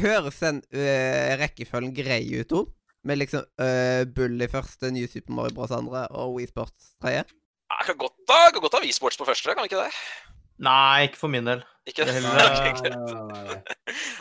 Høres 0.00 0.38
den 0.40 0.62
uh, 0.72 1.34
rekkefølgen 1.40 1.92
grei 1.96 2.22
ut, 2.40 2.48
Tom? 2.48 2.70
Med 3.04 3.18
liksom 3.20 3.44
uh, 3.60 4.04
Bull 4.16 4.40
i 4.40 4.48
første, 4.48 4.88
New 4.90 5.04
Super 5.06 5.36
Mario 5.36 5.52
Bros. 5.54 5.70
andre 5.76 6.06
og 6.16 6.38
Wii 6.38 6.48
Sports 6.48 6.94
tredje? 7.02 7.26
Jeg 7.74 7.86
kan 7.90 7.98
godt 8.00 8.32
ha, 8.32 8.50
kan 8.52 8.64
godt 8.64 8.78
ha 8.78 8.80
Wii 8.84 8.92
Sports 8.96 9.20
på 9.20 9.26
første, 9.28 9.52
kan 9.52 9.66
vi 9.66 9.68
ikke 9.68 9.82
det? 9.84 9.92
Nei, 10.64 11.02
ikke 11.08 11.20
for 11.20 11.28
min 11.28 11.44
del. 11.44 11.64
Ikke? 11.86 12.04
Nei, 12.08 12.20
greit. 12.80 12.82
nei, 12.96 13.56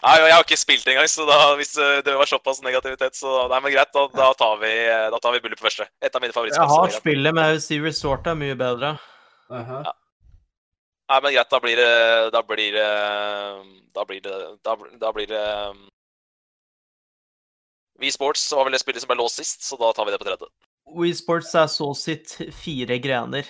nei, 0.03 0.15
jeg 0.27 0.34
har 0.35 0.44
ikke 0.44 0.57
spilt 0.60 0.88
engang, 0.91 1.07
så 1.07 1.23
da, 1.30 1.38
hvis 1.56 1.72
eh, 1.80 2.02
det 2.03 2.15
var 2.19 2.27
såpass 2.27 2.60
negativitet, 2.65 3.15
så 3.15 3.45
Nei, 3.48 3.60
men 3.64 3.72
greit, 3.72 3.91
da, 3.95 4.03
da 4.11 4.34
tar 4.35 4.57
vi 4.60 4.72
Da 5.14 5.19
tar 5.23 5.31
vi 5.38 5.40
Bullet 5.45 5.61
på 5.61 5.69
første. 5.69 5.88
Et 6.03 6.11
av 6.11 6.19
mine 6.22 6.34
Jeg 6.34 6.35
favorittspill. 6.35 6.68
så 6.73 6.81
har 6.81 6.91
spillet, 6.98 7.34
men 7.38 7.45
jeg 7.48 7.56
vil 7.57 7.64
si 7.68 7.80
Resort 7.85 8.27
er 8.27 8.35
mye 8.41 8.57
bedre. 8.60 8.90
Aha. 9.53 9.80
Nei, 11.14 11.22
men 11.23 11.34
greit, 11.38 11.49
da 11.56 11.60
blir 11.64 11.80
det 11.80 11.94
Da 12.35 12.41
blir 12.48 12.76
det 12.76 12.90
Da 13.95 14.06
blir 14.07 14.22
det 14.23 14.35
Da, 14.65 14.76
da 15.02 15.11
blir 15.15 15.27
det 15.31 15.41
um, 15.69 15.81
Wii 18.02 18.11
Sports 18.15 18.44
var 18.52 18.65
vel 18.68 18.73
det 18.76 18.80
spillet 18.81 19.03
som 19.03 19.11
ble 19.11 19.19
låst 19.19 19.38
sist, 19.40 19.64
så 19.68 19.77
da 19.80 19.91
tar 19.95 20.07
vi 20.07 20.11
det 20.15 20.19
på 20.19 20.26
tredje. 20.27 20.48
Wii 20.98 21.14
Sports 21.15 21.53
er 21.56 21.68
så 21.72 21.91
sitt 21.95 22.34
fire 22.57 22.98
grener. 22.99 23.48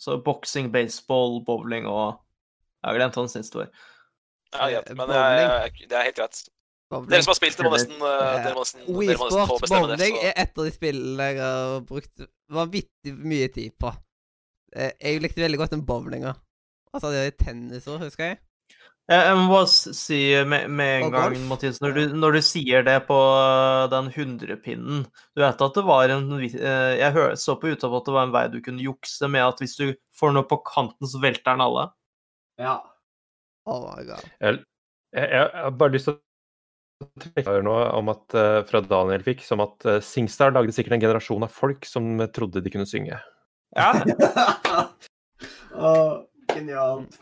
Så 0.00 0.16
boksing, 0.24 0.70
baseball, 0.74 1.36
bowling 1.46 1.86
og 1.86 2.16
Jeg 2.82 2.90
har 2.90 2.98
glemt 2.98 3.18
hans 3.20 3.38
siste. 3.38 3.68
Ja, 4.52 4.68
Eh. 4.68 4.82
Men 4.96 5.08
jeg, 5.08 5.38
jeg, 5.40 5.88
det 5.88 5.96
er 5.96 6.08
helt 6.10 6.18
greit. 6.18 6.42
Dere 7.08 7.24
som 7.24 7.32
har 7.32 7.38
spilt, 7.38 7.56
det, 7.56 7.64
må 7.64 7.72
nesten, 7.72 7.96
eh, 8.04 8.38
dere 8.44 8.52
må 8.52 8.64
nesten, 8.66 8.84
Wii 8.84 9.08
dere 9.08 9.20
må 9.20 9.28
nesten 9.30 9.48
få 9.48 9.58
bestemme 9.62 9.88
det. 9.88 9.96
bowling 9.96 10.18
er 10.20 10.34
et 10.42 10.58
av 10.58 10.66
de 10.66 10.72
spillene 10.74 11.28
jeg 11.30 11.38
har 11.40 11.84
brukt 11.88 12.24
vanvittig 12.52 13.14
mye 13.16 13.48
tid 13.54 13.76
på. 13.80 13.92
Eh, 14.76 14.92
Jeg 15.00 15.22
likte 15.24 15.40
veldig 15.40 15.60
godt 15.62 15.76
den 15.78 15.86
bowlinga. 15.88 16.34
Altså, 16.92 17.08
det 17.14 17.22
er 17.24 17.36
tennis 17.40 17.88
òg, 17.88 18.02
husker 18.04 18.34
jeg. 18.34 18.42
Jeg, 19.10 19.32
må 19.34 19.48
bare 19.50 19.66
si 19.96 20.18
med, 20.46 20.68
med 20.70 20.90
en 20.98 21.06
Og 21.08 21.14
gang, 21.14 21.32
golf. 21.32 21.46
Mathias, 21.48 21.80
når 21.82 21.96
du, 21.96 22.02
når 22.14 22.36
du 22.36 22.40
sier 22.44 22.84
det 22.86 22.98
på 23.08 23.16
øh, 23.18 23.88
den 23.90 24.12
100-pinnen 24.12 25.00
Du 25.34 25.42
vet 25.42 25.64
at 25.66 25.74
det 25.74 25.82
var 25.88 26.12
en 26.14 26.28
Jeg 26.38 27.10
så 27.40 27.56
på 27.58 27.72
YouTube 27.72 27.96
at 27.98 28.06
det 28.06 28.14
var 28.14 28.28
en 28.28 28.36
vei 28.36 28.44
du 28.52 28.60
kunne 28.62 28.84
jukse 28.84 29.26
med 29.32 29.42
at 29.42 29.58
hvis 29.64 29.74
du 29.80 29.88
får 30.20 30.36
noe 30.36 30.46
på 30.46 30.60
kanten, 30.68 31.08
så 31.08 31.18
velter 31.24 31.50
den 31.50 31.64
alle. 31.64 31.88
Ja. 32.62 32.76
Oh 33.66 33.82
my 33.84 34.04
god. 34.06 34.26
Jeg, 34.40 34.62
jeg, 35.14 35.28
jeg 35.34 35.50
har 35.54 35.74
bare 35.78 35.94
lyst 35.94 36.08
til 36.08 36.16
å 36.16 36.20
trekke 37.22 37.56
her 37.56 37.64
noe 37.66 37.84
om 37.98 38.10
at, 38.12 38.24
eh, 38.38 38.60
fra 38.68 38.82
Daniel 38.84 39.24
fikk, 39.26 39.42
som 39.46 39.62
at 39.64 39.86
uh, 39.88 39.98
Singstar 40.04 40.54
lagde 40.54 40.74
sikkert 40.74 40.96
en 40.96 41.04
generasjon 41.04 41.46
av 41.46 41.54
folk 41.54 41.86
som 41.88 42.14
eh, 42.20 42.30
trodde 42.34 42.62
de 42.62 42.72
kunne 42.72 42.88
synge. 42.88 43.18
Ja, 43.72 43.90
oh, 45.88 46.22
genialt. 46.52 47.14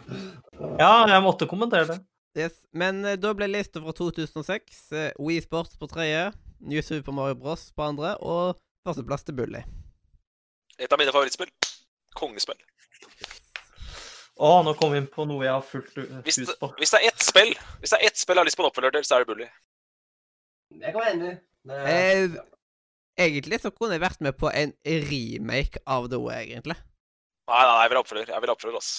ja 0.80 0.94
jeg 1.12 1.22
måtte 1.22 1.48
kommentere 1.50 1.86
det. 1.92 2.00
Yes. 2.38 2.56
Men 2.76 3.04
uh, 3.06 3.16
da 3.20 3.32
ble 3.36 3.50
lista 3.50 3.82
fra 3.82 3.94
2006 3.96 4.82
uh, 4.94 5.06
Wii 5.20 5.40
Sports 5.44 5.78
på 5.80 5.88
tredje, 5.90 6.30
New 6.60 6.82
Super 6.84 7.16
Mario 7.16 7.38
Bros. 7.40 7.70
på 7.72 7.86
andre 7.86 8.16
og 8.20 8.58
førsteplass 8.86 9.26
til 9.28 9.38
Bully. 9.40 9.64
Et 10.80 10.90
av 10.90 11.00
mine 11.00 11.12
favorittspill. 11.12 11.50
Kongespill. 12.16 12.58
Å, 14.40 14.50
nå 14.64 14.72
kom 14.78 14.94
vi 14.94 15.00
inn 15.02 15.08
på 15.12 15.26
noe 15.28 15.44
jeg 15.44 15.52
har 15.52 15.64
fullt 15.68 15.98
Hvis 16.24 16.38
hus 16.40 16.48
det, 16.48 16.54
på. 16.62 16.70
hvis 16.80 16.94
det 16.94 17.00
er 17.02 17.10
ett 17.10 17.24
spill 17.26 17.50
Hvis 17.82 17.92
det 17.92 17.98
er 17.98 18.06
ett 18.08 18.16
spill 18.20 18.38
jeg 18.38 18.40
har 18.40 18.48
lyst 18.48 18.56
på 18.56 18.64
en 18.64 18.70
oppfølger 18.70 18.94
til, 18.96 19.04
så 19.04 19.18
er 19.18 19.24
det 19.24 19.28
Bully. 19.28 19.48
Jeg 20.80 20.94
kan 20.94 21.00
være 21.02 21.12
enig. 21.18 21.34
Det, 21.68 21.80
Eh, 21.90 22.38
Egentlig 23.20 23.58
så 23.60 23.68
kunne 23.74 23.98
jeg 23.98 24.00
vært 24.00 24.20
med 24.24 24.32
på 24.40 24.48
en 24.48 24.70
remake 24.86 25.80
av 25.84 26.06
The 26.08 26.16
Way, 26.22 26.46
egentlig. 26.54 26.76
Nei, 27.50 27.58
nei, 27.58 27.66
nei, 27.68 27.80
jeg 27.82 27.90
vil 27.92 27.98
ha 27.98 28.02
oppfølger. 28.06 28.30
Jeg 28.32 28.40
vil 28.44 28.48
ha 28.52 28.54
oppfølger, 28.56 28.78
ass. 28.80 28.92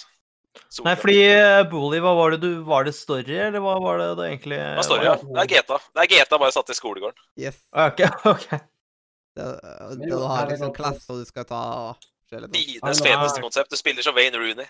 Nei, 0.85 0.93
fordi 0.99 1.15
uh, 1.31 1.61
Bully, 1.72 2.01
hva 2.03 2.11
var 2.18 2.34
det 2.35 2.41
du 2.43 2.49
Var 2.68 2.84
det 2.84 2.91
story, 2.97 3.38
eller 3.47 3.63
hva 3.63 3.77
var 3.80 4.01
det 4.01 4.07
det 4.19 4.26
egentlig 4.27 4.57
Det 4.59 4.76
var 4.81 4.84
story, 4.84 5.05
Ja? 5.07 5.13
Det 5.23 5.39
er 5.45 5.47
GTA. 5.53 5.77
Det 5.95 6.03
er 6.03 6.09
GTA 6.11 6.39
bare 6.43 6.51
satt 6.53 6.69
i 6.73 6.76
skolegården. 6.76 7.23
Yes. 7.39 7.61
OK. 7.72 8.03
ok. 8.34 8.47
Det, 8.51 9.45
det, 9.47 10.09
du 10.11 10.18
har 10.19 10.51
liksom 10.51 10.73
det- 10.73 10.76
klasser 10.76 11.22
du 11.22 11.26
skal 11.30 11.47
ta 11.47 11.61
og 11.88 12.07
sånn. 12.30 12.49
Nei, 12.51 12.65
feteste 12.84 13.41
konsept. 13.47 13.72
Du 13.72 13.80
spiller 13.80 14.03
som 14.05 14.13
Wayne 14.19 14.38
Rooney. 14.43 14.68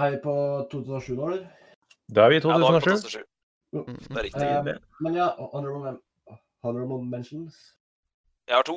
Er 0.00 0.10
vi 0.10 0.18
på 0.24 0.34
2007 0.72 1.14
nå, 1.16 1.26
eller? 1.28 1.48
Da 2.14 2.24
er 2.24 2.28
vi 2.32 2.36
i 2.36 2.40
Ja, 2.40 2.42
da 2.42 2.54
er 2.54 2.58
vi 2.58 2.80
på 2.80 2.90
2007. 2.90 3.20
2007. 3.20 3.24
Mm. 3.72 3.98
Det 4.08 4.16
er 4.18 4.24
riktig. 4.28 4.46
Eh, 4.72 4.78
men 5.04 5.14
ja, 5.14 5.26
honorable, 5.54 5.92
honorable 6.64 7.04
mentions. 7.10 7.54
Jeg 8.48 8.56
har 8.56 8.62
to. 8.62 8.76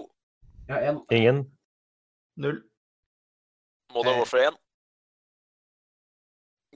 Jeg 0.67 0.75
har 0.75 0.81
én. 0.91 0.99
Ingen. 1.11 1.39
Null. 2.35 2.63
Modern 3.93 4.13
Eh. 4.13 4.19
Warfare 4.19 4.47
1. 4.47 4.53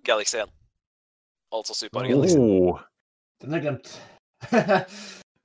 Galaxy 0.03 0.35
1. 0.35 0.49
Altså 1.51 1.73
Super 1.73 1.99
oh. 1.99 2.07
Galaxy. 2.07 2.37
Den 3.41 3.51
har 3.51 3.57
jeg 3.59 3.65
glemt. 3.67 3.87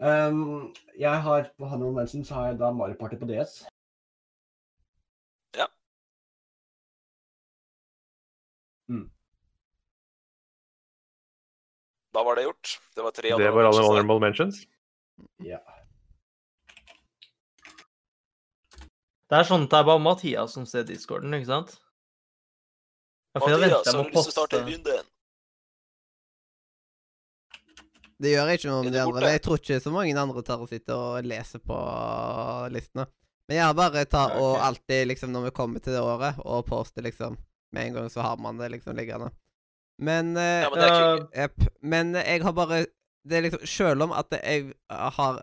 um, 0.08 0.74
jeg 1.06 1.22
har 1.22 1.50
på 1.58 1.64
honorable 1.64 1.96
mentions 2.00 2.28
så 2.28 2.34
har 2.34 2.46
jeg 2.46 2.58
da 2.58 2.70
Mario 2.70 2.96
Party 3.00 3.16
på 3.16 3.26
DS. 3.26 3.66
Da 12.12 12.22
var 12.24 12.36
det 12.36 12.42
gjort. 12.44 12.80
Det 12.94 13.02
var 13.02 13.10
tre 13.16 13.28
Det 13.28 13.34
honorable 13.34 13.62
var 13.62 13.70
alle 13.70 13.86
honorable 13.86 14.20
mentions. 14.20 14.64
Ja. 15.44 15.60
Det 19.32 19.38
er 19.38 19.48
sånn 19.48 19.64
at 19.64 19.72
det 19.72 19.78
er 19.80 19.88
bare 19.88 20.02
Mathias 20.04 20.52
som 20.52 20.66
ser 20.68 20.84
discorden, 20.84 21.32
ikke 21.32 21.48
sant? 21.48 21.78
Jeg 23.32 23.40
Mathias, 23.40 23.48
har 23.48 23.56
du 23.56 23.64
lyst 23.64 23.88
til 23.88 24.20
å 24.20 24.24
starte 24.28 24.60
poste 24.60 24.60
runden? 24.60 25.08
Det 28.22 28.30
gjør 28.30 28.52
ikke 28.52 28.68
noe 28.68 28.82
med 28.86 28.94
de 28.94 29.00
andre. 29.02 29.30
Jeg 29.32 29.42
tror 29.42 29.58
ikke 29.58 29.80
så 29.82 29.90
mange 29.94 30.12
andre 30.20 30.44
tar 30.46 30.60
å 30.62 30.68
sitte 30.70 30.94
og 30.94 31.26
lese 31.26 31.58
på 31.58 31.78
listene. 32.70 33.08
Men 33.48 33.58
jeg 33.58 33.78
bare 33.80 34.04
tar 34.06 34.36
og 34.38 34.60
alltid, 34.62 35.08
liksom, 35.10 35.32
når 35.34 35.48
vi 35.48 35.54
kommer 35.56 35.82
til 35.82 35.96
det 35.96 36.04
året, 36.04 36.38
og 36.44 36.66
poste, 36.68 37.02
liksom 37.02 37.40
Med 37.72 37.86
en 37.88 37.94
gang 37.96 38.08
så 38.12 38.20
har 38.20 38.36
man 38.36 38.58
det 38.60 38.68
liksom 38.68 38.92
liggende. 38.92 39.30
Men 39.98 40.36
eh, 40.36 40.62
Ja, 40.64 40.70
men 40.70 40.78
det 40.80 40.90
er 40.90 41.26
Ja, 41.42 41.48
Men 41.82 42.14
eh, 42.16 42.24
jeg 42.32 42.42
har 42.42 42.52
bare 42.56 42.86
Det 43.28 43.36
er 43.38 43.42
liksom 43.46 43.66
Selv 43.68 44.02
om 44.02 44.12
at 44.16 44.32
jeg 44.38 44.72
har 44.90 45.42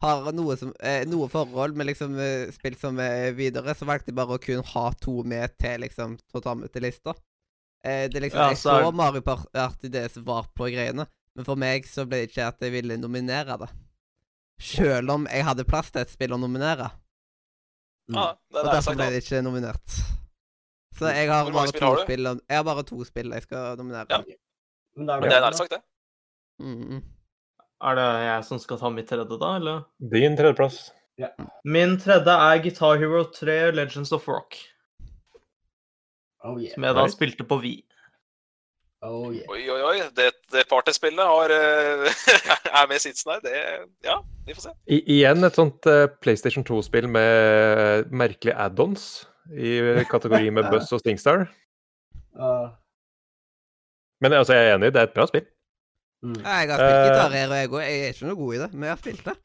har 0.00 0.30
noe, 0.32 0.54
som, 0.56 0.70
eh, 0.80 1.02
noe 1.04 1.26
forhold 1.28 1.74
med 1.76 1.90
liksom 1.90 2.14
eh, 2.18 2.48
spill 2.56 2.72
som 2.80 2.96
er 3.04 3.34
videre, 3.36 3.74
så 3.76 3.84
valgte 3.84 4.08
jeg 4.08 4.16
bare 4.16 4.38
å 4.38 4.40
kun 4.40 4.62
ha 4.64 4.84
to 4.96 5.18
med 5.28 5.52
til 5.60 5.82
liksom 5.82 6.14
til 6.22 6.38
å 6.38 6.42
ta 6.46 6.54
med 6.56 6.72
til 6.72 6.86
lista. 6.86 7.12
Eh, 7.84 8.06
det 8.08 8.16
er 8.16 8.24
liksom, 8.24 8.40
Ja, 8.40 8.46
Jeg 8.48 8.56
så 8.62 8.78
er- 8.88 8.96
Mario 8.96 9.20
Party 9.20 9.90
det 9.92 10.06
som 10.14 10.24
var 10.24 10.48
på 10.56 10.70
greiene, 10.72 11.04
men 11.36 11.44
for 11.44 11.54
meg 11.60 11.84
så 11.84 12.06
ble 12.08 12.22
det 12.22 12.30
ikke 12.30 12.46
at 12.48 12.64
jeg 12.64 12.72
ville 12.72 12.96
nominere 12.96 13.58
det. 13.60 13.68
Selv 14.58 15.10
om 15.18 15.26
jeg 15.28 15.44
hadde 15.44 15.68
plass 15.68 15.90
til 15.92 16.00
et 16.00 16.08
spill 16.16 16.32
å 16.32 16.40
nominere. 16.40 16.88
Ja, 18.08 18.32
det 18.32 18.56
det 18.56 18.64
Og 18.64 18.66
er 18.66 18.72
derfor 18.80 18.96
ble 18.96 19.10
det 19.12 19.20
ikke 19.26 19.42
nominert. 19.44 20.00
Så 21.00 21.08
jeg 21.16 21.30
har 21.30 21.46
Hvor 21.48 21.54
mange 21.56 21.72
bare 21.72 21.72
spill 21.72 21.80
to 21.80 21.86
har 21.88 21.96
du? 21.96 22.02
spill 22.04 22.28
Jeg 22.28 22.56
har 22.60 22.64
bare 22.68 22.84
to 22.90 23.04
spill 23.08 23.32
jeg 23.32 23.42
skal 23.48 23.76
nominere. 23.80 24.06
Ja. 24.10 24.20
Men 24.98 25.06
da 25.08 25.16
er 25.16 25.20
Men 25.24 25.30
det 25.32 25.36
er 25.38 25.44
nær 25.46 25.56
sagt, 25.56 25.72
det. 25.72 25.80
Mm. 26.60 27.02
Er 27.88 27.94
det 27.96 28.08
jeg 28.26 28.44
som 28.50 28.58
skal 28.60 28.78
ta 28.82 28.90
mitt 28.92 29.08
tredje, 29.08 29.38
da, 29.40 29.54
eller? 29.56 29.84
Din 30.12 30.36
tredjeplass. 30.36 30.90
Min 31.64 31.94
tredje 32.00 32.32
er 32.32 32.60
Guitar 32.64 32.98
Hero 33.00 33.22
3 33.32 33.70
Legends 33.76 34.12
of 34.12 34.28
Rock, 34.28 34.56
Oh 36.44 36.56
yeah. 36.60 36.72
som 36.74 36.84
jeg 36.84 36.94
da 36.96 37.02
Nice. 37.04 37.16
spilte 37.16 37.44
på 37.44 37.58
Vi. 37.60 37.74
Oh 39.02 39.32
yeah. 39.32 39.44
Oi, 39.52 39.62
oi, 39.72 39.80
oi. 39.90 39.96
Det, 40.16 40.30
det 40.52 40.66
partyspillet 40.68 41.24
har 41.24 41.52
eh, 41.52 42.04
er 42.80 42.88
med 42.88 42.96
i 42.96 43.02
sitsen 43.04 43.32
her. 43.32 43.40
Det 43.44 43.54
Ja, 44.04 44.18
vi 44.46 44.54
får 44.56 44.62
se. 44.68 44.72
I, 44.88 45.00
igjen 45.18 45.44
et 45.44 45.56
sånt 45.56 45.86
eh, 45.88 46.06
PlayStation 46.20 46.64
2-spill 46.64 47.08
med 47.08 48.08
merkelige 48.12 48.56
add-ons 48.60 49.06
i 49.56 50.04
kategori 50.10 50.50
med 50.54 50.68
Buzz 50.72 50.92
og 50.92 51.00
Stingstar. 51.02 51.46
Uh, 52.38 52.68
Men 54.22 54.32
altså, 54.36 54.54
jeg 54.54 54.68
er 54.70 54.74
enig, 54.78 54.92
det 54.94 55.00
er 55.00 55.08
et 55.08 55.14
bra 55.16 55.26
spill. 55.30 55.46
mm. 56.22 56.36
Jeg 56.44 56.68
har 56.70 56.76
spilt 56.76 56.98
Eh, 57.00 57.04
gitar 57.08 57.30
her, 57.34 57.48
og 57.48 57.56
jeg, 57.56 57.70
òg. 57.70 57.80
jeg 57.80 58.00
er 58.04 58.12
ikke 58.14 58.26
noe 58.28 58.36
god 58.42 58.54
i 58.54 58.58
det, 58.64 58.70
men 58.74 58.82
jeg 58.88 58.92
har 58.94 59.00
spilt 59.04 59.24
det. 59.30 59.36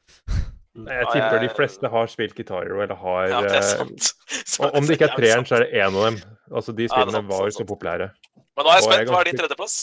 Jeg 0.76 1.06
tipper 1.08 1.38
de 1.40 1.48
fleste 1.56 1.88
har 1.88 2.06
spilt 2.12 2.34
Guitar 2.36 2.66
Hero, 2.66 2.82
eller 2.84 2.98
har 3.00 3.28
Ja, 3.32 3.38
det 3.40 3.52
er 3.56 3.62
eh, 3.62 3.70
sant. 3.78 4.10
Så 4.52 4.62
og 4.66 4.74
Om 4.76 4.84
det 4.86 4.98
ikke 4.98 5.08
er 5.08 5.16
treeren, 5.16 5.46
så 5.48 5.56
er 5.56 5.64
det 5.64 5.70
én 5.80 5.88
av 5.96 6.02
dem. 6.10 6.18
Altså, 6.52 6.72
De 6.76 6.84
Ja, 6.84 6.92
spillene 6.92 7.16
sant, 7.22 7.30
var 7.30 7.46
sant, 7.50 7.56
så 7.56 7.64
populære. 7.70 8.10
Men 8.56 8.66
nå 8.66 8.70
er 8.70 8.76
jeg 8.76 8.84
spent. 8.84 9.08
Hva 9.14 9.20
er 9.22 9.30
din 9.30 9.40
tredjeplass? 9.40 9.76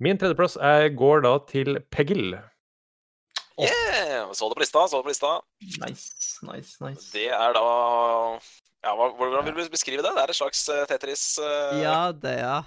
Min 0.00 0.16
tredjeplass 0.20 0.56
er, 0.56 0.88
går 0.96 1.20
da 1.28 1.34
til 1.50 1.76
Peggle. 1.92 2.40
Yeah! 3.60 4.32
Så 4.32 4.48
det 4.48 4.56
på 4.56 4.62
lista, 4.64 4.86
så 4.88 4.96
det 5.02 5.04
på 5.04 5.12
lista. 5.12 5.34
Nice, 5.84 6.40
nice, 6.48 6.80
nice. 6.80 7.10
Det 7.12 7.28
er 7.28 7.52
da 7.52 7.66
Ja, 8.80 8.96
hvordan 8.96 9.44
vil 9.44 9.56
du 9.56 9.72
beskrive 9.72 10.02
det? 10.04 10.12
Det 10.16 10.22
er 10.22 10.32
et 10.32 10.38
slags 10.38 10.68
eh, 10.72 10.84
Tetris 10.88 11.24
uh... 11.42 11.80
Ja, 11.80 12.12
det, 12.16 12.36
ja. 12.40 12.60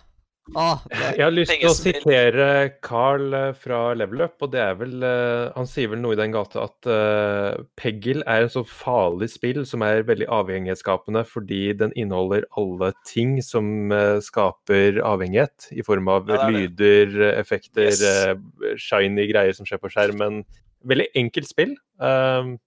Åh, 0.51 0.81
det, 0.91 1.13
Jeg 1.15 1.23
har 1.23 1.31
lyst 1.31 1.53
til 1.55 1.69
å 1.69 1.73
sitere 1.77 2.47
Carl 2.83 3.31
eh, 3.31 3.53
fra 3.55 3.77
Level 3.95 4.25
Up, 4.25 4.35
og 4.43 4.51
det 4.51 4.59
er 4.59 4.73
vel 4.75 4.97
uh, 4.99 5.53
Han 5.55 5.69
sier 5.69 5.87
vel 5.93 6.01
noe 6.03 6.17
i 6.17 6.19
den 6.19 6.33
gata 6.35 6.65
at 6.67 6.89
uh, 6.89 7.63
Peggle 7.79 8.25
er 8.27 8.43
et 8.43 8.51
så 8.51 8.65
farlig 8.67 9.29
spill 9.31 9.61
som 9.69 9.85
er 9.87 10.03
veldig 10.05 10.27
avhengighetsskapende 10.27 11.23
fordi 11.29 11.61
den 11.79 11.95
inneholder 11.95 12.43
alle 12.59 12.91
ting 13.07 13.37
som 13.45 13.95
uh, 13.95 14.19
skaper 14.23 14.99
avhengighet, 14.99 15.71
i 15.71 15.85
form 15.87 16.11
av 16.11 16.27
Ja, 16.27 16.43
er 16.43 16.57
lyder, 16.57 17.17
effekter, 17.37 17.89
Yes. 17.93 18.83
shiny 18.83 19.25
greier 19.31 19.55
som 19.55 19.65
skjer 19.67 19.79
på 19.81 19.89
skjermen. 19.95 20.43
Veldig 20.87 21.07
enkelt 21.17 21.47
spill. 21.49 21.73
Um, 21.97 22.57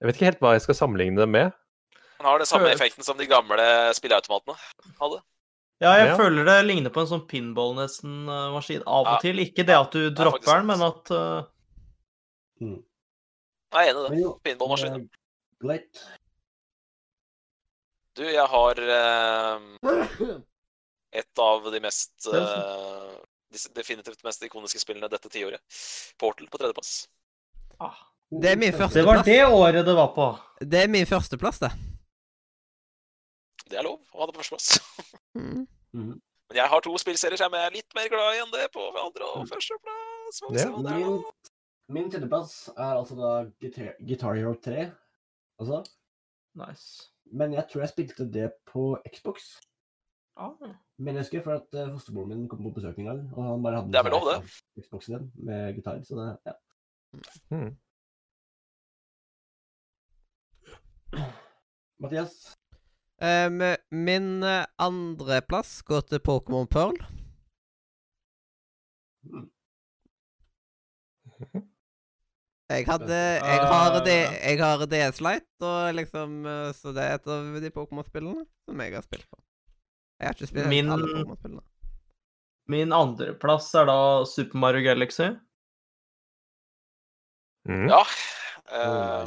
jeg 0.00 0.08
vet 0.08 0.18
ikke 0.18 0.30
helt 0.32 0.42
hva 0.44 0.56
jeg 0.56 0.64
skal 0.64 0.78
sammenligne 0.80 1.20
det 1.20 1.28
med. 1.30 1.56
Den 2.18 2.26
har 2.26 2.38
den 2.38 2.46
samme 2.50 2.70
effekten 2.72 3.04
som 3.06 3.18
de 3.18 3.26
gamle 3.30 3.64
spilleautomatene 3.94 4.56
hadde. 4.98 5.20
Ja, 5.78 5.92
jeg 5.94 6.08
Ja. 6.08 6.16
føler 6.18 6.44
det 6.44 6.56
ligner 6.66 6.90
på 6.90 7.00
en 7.04 7.06
sånn 7.06 7.26
pinball 7.30 7.76
nesten 7.76 8.26
eh, 8.28 8.50
maskin 8.50 8.82
av 8.82 9.06
og 9.06 9.12
Ja. 9.12 9.18
til. 9.22 9.38
Ikke 9.38 9.64
det 9.64 9.76
at 9.78 9.92
du 9.94 10.10
dropper 10.10 10.58
den, 10.58 10.66
men 10.66 10.82
at 10.82 11.10
uh... 11.14 11.44
Mm. 12.60 12.82
Jeg 13.72 13.86
er 13.86 13.90
enig 13.92 14.00
i 14.00 14.02
det. 14.02 14.10
Men 14.10 14.22
jo, 14.22 14.40
Pinballmaskin. 14.42 15.08
eh, 15.70 15.78
Du, 18.18 18.24
jeg 18.24 18.46
har 18.50 18.74
uh, 18.82 19.60
et 21.12 21.38
av 21.38 21.70
de 21.70 21.80
mest 21.80 22.26
de 22.26 23.58
definitivt 23.76 24.24
mest 24.24 24.42
ikoniske 24.42 24.80
spillene 24.82 25.08
dette 25.08 25.30
tiåret. 25.30 25.60
Portal 26.18 26.48
på 26.50 26.58
tredjeplass. 26.58 27.06
ah, 27.78 27.94
det 28.30 28.50
er 28.50 28.56
min 28.56 28.72
Det 28.72 29.04
var 29.06 29.22
det 29.22 29.44
året 29.46 29.86
det 29.86 29.94
var 29.94 30.08
på. 30.16 30.38
Det 30.60 30.82
er 30.82 30.88
min 30.88 31.06
førsteplass, 31.06 31.58
det. 31.62 31.70
Det 33.68 33.78
er 33.78 33.86
lov 33.86 33.98
å 34.12 34.20
ha 34.22 34.26
det 34.28 34.34
på 34.36 34.42
førsteplass. 34.42 34.68
Mm. 35.38 35.66
Mhm. 35.94 36.14
Men 36.48 36.56
jeg 36.56 36.70
har 36.72 36.80
to 36.82 36.94
spillserier 36.98 37.38
som 37.38 37.52
jeg 37.54 37.66
er 37.68 37.74
litt 37.74 37.94
mer 37.94 38.08
glad 38.10 38.34
i 38.34 38.38
enn 38.40 38.50
det 38.54 38.64
på 38.74 38.80
andre 38.96 39.26
og 39.36 39.44
førsteplass. 39.50 40.40
Må 40.42 40.52
Ja. 40.56 40.68
Min, 40.96 41.18
min 41.94 42.10
tredjeplass 42.10 42.54
er 42.72 42.96
altså 42.96 43.14
da 43.18 43.32
Guitar, 43.60 43.92
Guitar 44.00 44.34
Hero 44.34 44.54
3. 44.64 44.88
Altså. 45.60 45.82
Nice. 46.58 47.10
Men 47.30 47.52
jeg 47.52 47.68
tror 47.68 47.84
jeg 47.84 47.92
spilte 47.92 48.26
det 48.32 48.48
på 48.66 48.96
Xbox. 49.12 49.58
Ah, 50.38 50.54
Men 50.98 51.14
jeg 51.14 51.24
husker 51.26 51.42
for 51.42 51.58
at 51.58 51.74
uh, 51.74 51.92
fosterbroren 51.92 52.28
min 52.30 52.48
kom 52.48 52.62
på 52.62 52.70
besøk 52.74 52.98
en 52.98 53.04
gang, 53.10 53.20
og 53.36 53.44
han 53.44 53.62
bare 53.62 53.80
hadde 53.80 53.92
Det 53.92 53.98
er 53.98 54.06
vel 54.06 54.12
lov, 54.16 54.28
det. 54.30 54.84
Xboxen 54.86 55.18
din 55.18 55.30
med 55.46 55.74
gitar, 55.74 56.00
så 56.06 56.14
det 56.18 56.28
ja. 56.46 56.52
Mm. 57.50 57.76
Mathias? 61.98 62.57
Um, 63.18 63.58
min 63.90 64.44
eh, 64.46 64.62
andreplass 64.78 65.80
går 65.82 66.04
til 66.06 66.20
Pokémon 66.22 66.68
Pearl. 66.70 66.94
Jeg 72.68 72.84
hadde 72.84 73.16
Jeg 73.16 73.60
har, 73.64 73.72
Ah, 73.72 73.94
det, 74.04 74.14
jeg 74.44 74.58
har 74.60 74.82
DS 74.92 75.22
Lite, 75.24 75.64
og 75.64 75.94
liksom 75.96 76.44
eh, 76.46 76.68
Så 76.76 76.92
det 76.92 77.00
er 77.04 77.14
et 77.16 77.28
av 77.32 77.46
de 77.64 77.70
Pokémon-spillene 77.72 78.42
som 78.68 78.80
jeg 78.84 78.92
har 78.92 79.02
spilt 79.06 79.24
på. 79.30 79.38
Jeg 80.20 80.28
har 80.28 80.34
ikke 80.36 80.48
spilt 80.50 80.68
Min- 80.68 80.90
alle 80.92 81.08
Pokémon-spillene. 81.14 81.64
Min 82.68 82.92
andreplass 82.92 83.70
er 83.80 83.88
da 83.88 83.96
Super 84.28 84.58
Mario 84.60 84.84
Galaxy. 84.84 85.30
Mm. 87.68 87.86
Ja. 87.88 88.02
Oh, 88.76 89.24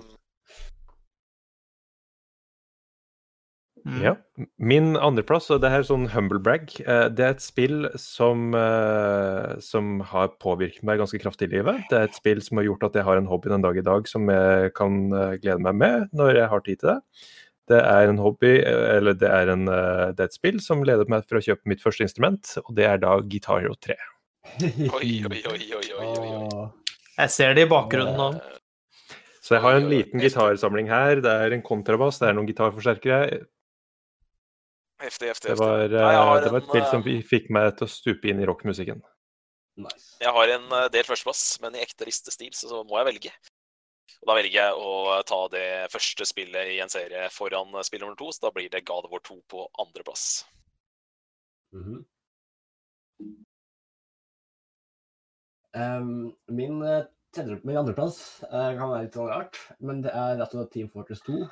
Mm. 3.85 4.01
Ja. 4.03 4.13
Min 4.61 4.93
andreplass, 4.99 5.49
og 5.53 5.61
det 5.63 5.71
her 5.73 5.81
er 5.81 5.87
sånn 5.87 6.07
humble 6.13 6.41
brag, 6.43 6.69
eh, 6.83 7.07
det 7.09 7.25
er 7.25 7.35
et 7.35 7.43
spill 7.43 7.87
som, 7.99 8.53
eh, 8.57 9.57
som 9.63 9.99
har 10.11 10.35
påvirket 10.43 10.85
meg 10.85 11.01
ganske 11.01 11.19
kraftig 11.21 11.49
i 11.49 11.55
livet. 11.55 11.81
Det 11.89 11.97
er 11.97 12.09
et 12.09 12.17
spill 12.17 12.43
som 12.45 12.61
har 12.61 12.67
gjort 12.69 12.85
at 12.89 12.99
jeg 12.99 13.07
har 13.07 13.17
en 13.17 13.29
hobby 13.31 13.49
den 13.49 13.65
dag 13.65 13.77
i 13.77 13.85
dag 13.85 14.07
som 14.07 14.29
jeg 14.29 14.73
kan 14.77 15.01
eh, 15.13 15.37
glede 15.41 15.65
meg 15.65 15.75
med 15.81 16.13
når 16.13 16.35
jeg 16.35 16.49
har 16.53 16.65
tid 16.67 16.81
til 16.83 16.93
det. 16.93 16.99
Det 17.71 17.81
er 17.81 18.09
en 18.09 18.19
hobby, 18.19 18.57
eller 18.67 19.13
det 19.15 19.29
er, 19.29 19.47
en, 19.53 19.65
det 19.65 20.19
er 20.19 20.27
et 20.27 20.35
spill 20.35 20.57
som 20.59 20.81
ledet 20.83 21.07
meg 21.07 21.23
for 21.29 21.39
å 21.39 21.43
kjøpe 21.45 21.69
mitt 21.69 21.79
første 21.79 22.03
instrument, 22.03 22.57
og 22.65 22.73
det 22.75 22.87
er 22.89 22.97
da 22.99 23.13
Guitar 23.21 23.61
Hero 23.61 23.77
3. 23.79 23.95
Oi, 24.97 25.21
oi, 25.29 25.39
oi, 25.47 25.61
oi, 25.77 25.85
oi, 26.01 26.09
oi. 26.09 26.65
Jeg 27.21 27.31
ser 27.31 27.53
det 27.55 27.67
i 27.67 27.71
bakgrunnen 27.71 28.17
nå. 28.17 28.31
Så 29.41 29.55
jeg 29.55 29.63
har 29.63 29.77
en 29.77 29.89
liten 29.89 30.21
gitarsamling 30.21 30.89
her. 30.91 31.21
Det 31.23 31.31
er 31.31 31.55
en 31.55 31.63
kontrabass, 31.65 32.19
det 32.21 32.29
er 32.29 32.37
noen 32.37 32.49
gitarforsterkere. 32.49 33.41
Heftig, 35.01 35.31
heftig. 35.31 35.49
Det 35.49 35.57
var, 35.59 35.85
eh, 35.85 35.89
det 35.89 36.01
var 36.03 36.37
et 36.43 36.51
en, 36.51 36.67
spill 36.69 36.85
som 36.91 37.07
eh, 37.09 37.23
fikk 37.25 37.49
meg 37.53 37.71
til 37.77 37.87
å 37.87 37.91
stupe 37.91 38.29
inn 38.29 38.41
i 38.41 38.49
rockmusikken. 38.49 39.01
nice. 39.81 40.13
Jeg 40.21 40.35
har 40.35 40.53
en 40.57 40.69
del 40.93 41.07
førsteplass, 41.07 41.45
men 41.63 41.75
i 41.75 41.81
ekte 41.81 42.05
listestil, 42.05 42.53
så, 42.53 42.69
så 42.69 42.83
må 42.85 42.99
jeg 43.01 43.09
velge. 43.13 43.33
Og 44.21 44.29
da 44.29 44.35
velger 44.37 44.57
jeg 44.57 44.77
å 44.77 45.21
ta 45.25 45.39
det 45.49 45.67
første 45.89 46.25
spillet 46.29 46.75
i 46.75 46.81
en 46.83 46.91
serie 46.93 47.29
foran 47.33 47.73
eh, 47.73 47.85
spill 47.87 48.03
nummer 48.03 48.17
to, 48.19 48.29
så 48.33 48.47
da 48.47 48.53
blir 48.55 48.69
det 48.69 48.83
God 48.85 49.07
of 49.07 49.13
War 49.13 49.23
2 49.25 49.37
på 49.49 49.65
andreplass. 49.81 50.45
Mm 51.73 51.83
-hmm. 51.85 51.99
um, 55.73 56.37
min, 56.47 56.81
eh, 56.81 57.05
tredje, 57.35 57.59
min 57.63 57.77
andreplass 57.77 58.43
uh, 58.43 58.71
kan 58.77 58.89
være 58.91 59.03
litt 59.03 59.13
sånn 59.13 59.29
rart, 59.29 59.57
men 59.79 60.01
det 60.01 60.11
er 60.11 60.41
altså 60.41 60.65
Team 60.65 60.89
Fortress 60.89 61.21
2. 61.21 61.47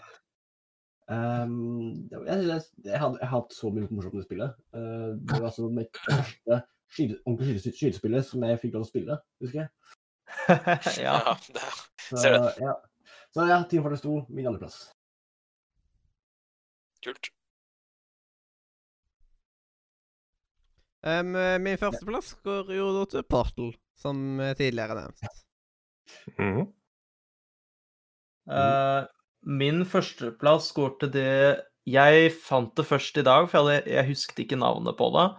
Ehm, 1.09 2.07
det 2.09 2.19
var- 2.19 2.25
jeg, 2.27 2.43
jeg, 2.47 2.61
jeg, 2.85 2.99
hadde, 3.01 3.17
jeg 3.21 3.29
har 3.29 3.41
hatt 3.41 3.53
så 3.55 3.71
mye 3.73 3.87
morsomt 3.89 4.13
med 4.19 4.27
spillet. 4.27 4.53
Uh, 4.75 5.15
det 5.17 5.39
var 5.39 5.47
altså 5.49 5.69
mitt 5.73 5.97
første 6.05 6.59
ordentlige 7.25 7.73
skytespillet 7.73 8.25
som 8.25 8.45
jeg 8.45 8.59
fikk 8.61 8.75
lov 8.75 8.85
til 8.85 8.87
å 8.87 8.91
spille, 8.91 9.17
husker 9.41 9.59
jeg. 9.63 9.69
ja. 11.07 11.17
det, 11.49 11.65
ser 12.13 12.37
du. 12.37 12.45
det. 12.45 12.53
Ja. 12.61 12.77
Så 13.33 13.45
ja, 13.49 13.59
Team 13.69 13.83
Fortress 13.85 14.05
2, 14.05 14.15
min 14.29 14.49
andreplass. 14.49 14.79
kult. 17.05 17.29
Um, 20.99 21.31
min 21.63 21.77
førsteplass 21.79 22.33
går 22.43 22.73
jo 22.75 22.89
da 22.97 23.05
til 23.13 23.23
Portal, 23.23 23.69
som 23.97 24.17
tidligere 24.59 24.97
nevnt. 24.99 25.21
Mhm. 26.35 26.65
Eh, 28.49 29.05
min 29.47 29.85
førsteplass 29.87 30.71
går 30.75 30.95
til 31.01 31.11
det 31.13 31.33
Jeg 31.89 32.33
fant 32.43 32.73
det 32.77 32.85
først 32.85 33.17
i 33.17 33.25
dag, 33.25 33.47
for 33.49 33.57
jeg, 33.57 33.79
hadde, 33.81 33.93
jeg 33.95 34.09
husket 34.11 34.43
ikke 34.43 34.59
navnet 34.59 34.97
på 34.99 35.09
det. 35.15 35.29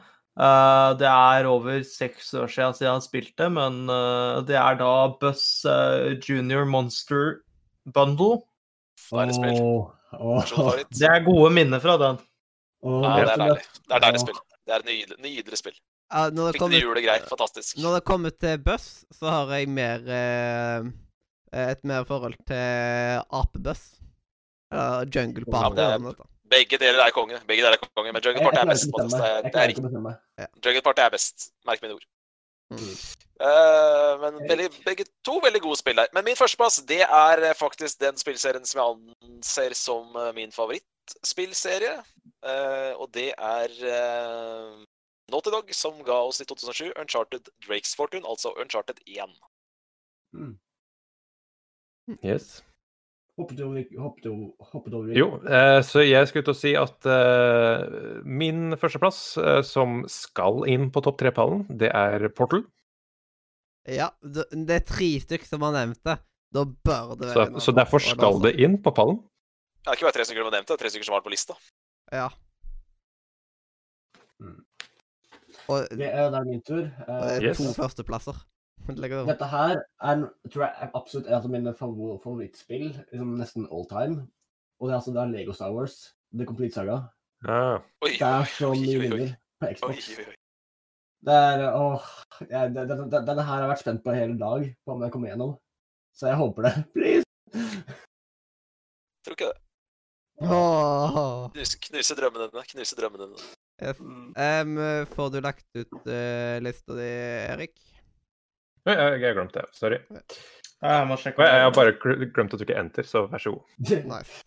Uh, 0.40 0.96
det 0.98 1.06
er 1.10 1.46
over 1.50 1.82
seks 1.84 2.32
år 2.38 2.48
siden 2.50 2.78
jeg 2.80 2.90
har 2.90 3.02
spilt 3.04 3.34
det, 3.38 3.50
men 3.52 3.84
uh, 3.90 4.40
det 4.46 4.56
er 4.56 4.78
da 4.80 4.92
Buss 5.20 5.66
uh, 5.68 6.16
Junior 6.16 6.64
Monster 6.64 7.42
Bundle. 7.84 8.40
Spill. 9.10 9.60
Åh, 9.60 9.90
åh, 10.20 10.74
Det 10.90 11.06
er 11.06 11.24
gode 11.26 11.52
minner 11.54 11.82
fra 11.82 11.96
den. 12.00 12.20
Oh, 12.82 13.04
Ja, 13.04 13.16
det 13.20 13.34
er 13.34 13.36
deilig. 13.36 13.64
Det 13.86 13.96
er 13.96 14.04
deilig 14.06 14.20
spill. 14.24 14.40
Det 14.66 14.74
er 14.74 14.82
et 14.82 14.88
nydelig, 14.88 15.16
nydelig 15.24 15.58
spill. 15.58 15.78
Ja, 16.10 16.26
når, 16.30 16.30
det 16.30 16.34
Fikk 16.34 16.54
det 16.54 16.62
kommer, 16.62 16.82
julegreier. 16.84 17.26
Fantastisk. 17.30 17.76
når 17.78 17.98
det 17.98 18.04
kommer 18.06 18.34
til 18.34 18.58
buss, 18.64 18.88
så 19.14 19.30
har 19.30 19.52
jeg 19.54 19.68
mer 19.70 20.06
eh, 20.10 20.88
Et 21.52 21.84
mer 21.84 22.04
forhold 22.06 22.36
til 22.46 23.22
apebuss. 23.30 23.96
Eller 24.70 25.08
Jungle 25.14 25.44
Party. 25.50 25.80
Ja, 25.80 25.96
er-. 25.96 26.26
Begge 26.50 26.78
deler 26.78 27.04
er 27.04 27.10
konge. 27.14 27.40
Begge 27.46 27.62
deler 27.62 27.78
er 27.78 27.88
konge, 27.96 28.12
Men 28.12 28.22
Jungle 28.22 28.42
Party 28.42 28.60
er 28.60 28.70
best. 28.70 28.86
Det 28.90 29.20
er, 29.20 29.42
det 29.42 29.60
er 29.62 29.68
riktig. 29.68 29.84
Jungle 30.64 30.82
Party 30.82 31.00
er 31.00 31.10
best. 31.10 31.50
Merk 31.66 31.82
mine 31.82 31.94
ord. 31.94 32.06
Mm. 32.70 32.94
Uh, 33.40 34.14
men 34.20 34.48
veldig, 34.48 34.68
begge 34.84 35.04
to 35.24 35.38
veldig 35.42 35.60
gode 35.64 35.78
spill 35.80 35.96
der. 35.96 36.10
Men 36.14 36.24
min 36.24 36.36
førsteplass 36.36 36.82
det 36.88 37.00
er 37.02 37.42
eh, 37.42 37.56
faktisk 37.56 38.00
den 38.00 38.18
spillserien 38.20 38.66
som 38.68 38.80
jeg 38.80 39.14
anser 39.30 39.74
som 39.74 40.16
eh, 40.16 40.32
min 40.36 40.52
favorittspillserie. 40.52 41.96
Uh, 42.44 42.92
og 43.00 43.08
det 43.14 43.30
er 43.32 43.74
uh, 43.80 44.82
Naughty 45.32 45.50
Dog, 45.54 45.72
som 45.74 46.02
ga 46.04 46.20
oss 46.28 46.42
i 46.42 46.46
2007 46.46 46.92
Uncharted 47.00 47.48
Drakes 47.66 47.96
Fortune, 47.96 48.28
altså 48.28 48.52
Uncharted 48.60 49.00
1. 49.06 49.38
Yes. 52.24 52.60
Hoppet 53.38 53.60
over 53.64 53.84
hoppet 54.02 54.26
over, 54.28 54.48
hoppet 54.72 54.94
over 54.98 55.14
Jo, 55.16 55.28
eh, 55.48 55.78
så 55.86 56.02
jeg 56.04 56.28
skulle 56.28 56.44
til 56.44 56.52
å 56.52 56.58
si 56.58 56.72
at 56.76 57.06
eh, 57.08 58.20
min 58.26 58.74
førsteplass, 58.76 59.20
eh, 59.40 59.60
som 59.64 60.02
skal 60.12 60.66
inn 60.68 60.90
på 60.92 61.00
topp 61.06 61.20
tre-pallen, 61.22 61.62
det 61.80 61.88
er 61.96 62.26
Portal. 62.36 62.66
Ja, 63.88 64.10
det, 64.20 64.44
det 64.52 64.76
er 64.76 64.84
tre 64.84 65.08
stykker 65.24 65.48
som 65.48 65.64
har 65.64 65.72
nevnt 65.78 66.02
det. 66.04 66.18
Da 66.52 66.66
bør 66.66 67.14
det 67.16 67.30
Så, 67.30 67.38
være 67.38 67.54
Så, 67.54 67.64
så 67.70 67.74
derfor 67.78 68.02
skal 68.04 68.40
det 68.44 68.52
inn 68.60 68.76
på 68.82 68.92
pallen. 68.92 69.22
Det 69.80 69.88
er 69.88 69.96
ikke 69.96 70.08
bare 70.10 70.16
tre 70.18 70.26
stykker 70.28 70.42
som 70.42 70.50
har 70.50 70.56
nevnt 70.58 70.68
det, 70.68 70.74
det 70.74 70.76
er 70.76 70.82
tre 70.84 70.90
stykker 70.92 71.08
som 71.08 71.14
har 71.16 71.22
det 71.22 71.28
på 71.30 71.32
lista. 71.32 71.56
Ja. 72.12 72.28
Mm. 74.42 74.58
Og 75.70 75.86
Det 75.96 76.08
er, 76.10 76.28
er 76.34 76.44
min 76.48 76.60
tur. 76.66 76.82
Eh, 76.84 77.26
er 77.38 77.48
Yes. 77.48 77.56
to 77.62 77.72
førsteplasser. 77.78 78.36
Dette 78.88 79.46
her 79.52 79.76
er, 80.02 80.22
tror 80.50 80.64
jeg 80.64 80.72
er 80.82 80.90
absolutt 80.98 81.28
et 81.28 81.36
av 81.36 81.50
mine 81.52 81.72
favorittspill, 81.76 82.88
liksom 83.12 83.36
nesten 83.38 83.68
all 83.70 83.86
time. 83.90 84.24
Og 84.80 84.88
det 84.88 84.94
er 84.94 84.98
altså 84.98 85.12
det 85.14 85.22
er 85.22 85.32
Lego 85.34 85.52
Star 85.54 85.72
Wars, 85.76 85.96
The 86.32 86.46
Complete 86.48 86.74
Saga. 86.74 86.96
Ah, 87.46 87.78
Oi, 88.04 88.16
Det 88.18 88.26
er 88.26 88.44
så 88.50 88.72
mye 88.74 89.12
oi. 89.14 89.28
på 89.60 89.72
Xbox. 89.76 90.08
oi, 90.18 90.24
oi. 90.28 90.36
Det 91.20 91.36
er 91.36 91.66
åh, 91.76 92.04
jeg, 92.48 92.70
det, 92.74 92.86
det, 92.88 92.96
det, 93.12 93.18
Denne 93.28 93.44
her 93.44 93.50
har 93.52 93.60
jeg 93.66 93.70
vært 93.74 93.82
spent 93.82 94.02
på 94.04 94.14
hele 94.16 94.38
dag, 94.40 94.64
på 94.84 94.94
om 94.94 95.02
jeg 95.04 95.12
kommer 95.12 95.28
gjennom. 95.32 95.54
Så 96.16 96.30
jeg 96.30 96.40
håper 96.40 96.66
det. 96.68 96.72
Please! 96.96 97.26
Tror 99.24 99.36
ikke 99.36 99.50
det. 99.50 99.58
Åh. 100.40 101.50
Knuse, 101.52 101.76
knuse 101.84 102.16
drømmene 102.16 102.48
dine. 102.48 102.64
Knuse 102.72 102.96
drømmene 102.96 103.28
dine. 103.28 103.50
Yes. 103.80 104.00
Em, 104.40 104.74
får 105.12 105.28
du 105.34 105.38
lagt 105.44 105.66
ut 105.76 105.92
uh, 106.08 106.56
lista 106.64 106.96
di, 106.96 107.10
Erik? 107.52 107.76
Jeg 108.88 108.96
har 109.26 109.34
glemt 109.36 109.52
det. 109.54 109.66
Sorry. 109.76 109.98
Jeg 110.80 111.06
må 111.10 111.16
sjekke 111.20 111.44
Jeg 111.44 111.58
jeg 111.60 111.66
har 111.66 111.74
bare 111.76 111.92
glemt 112.32 112.54
å 112.56 112.60
trykke 112.60 112.78
enter, 112.80 113.04
så 113.04 113.26
vær 113.28 113.42
så 113.42 113.52
god. 113.52 113.90
Nice. 114.08 114.40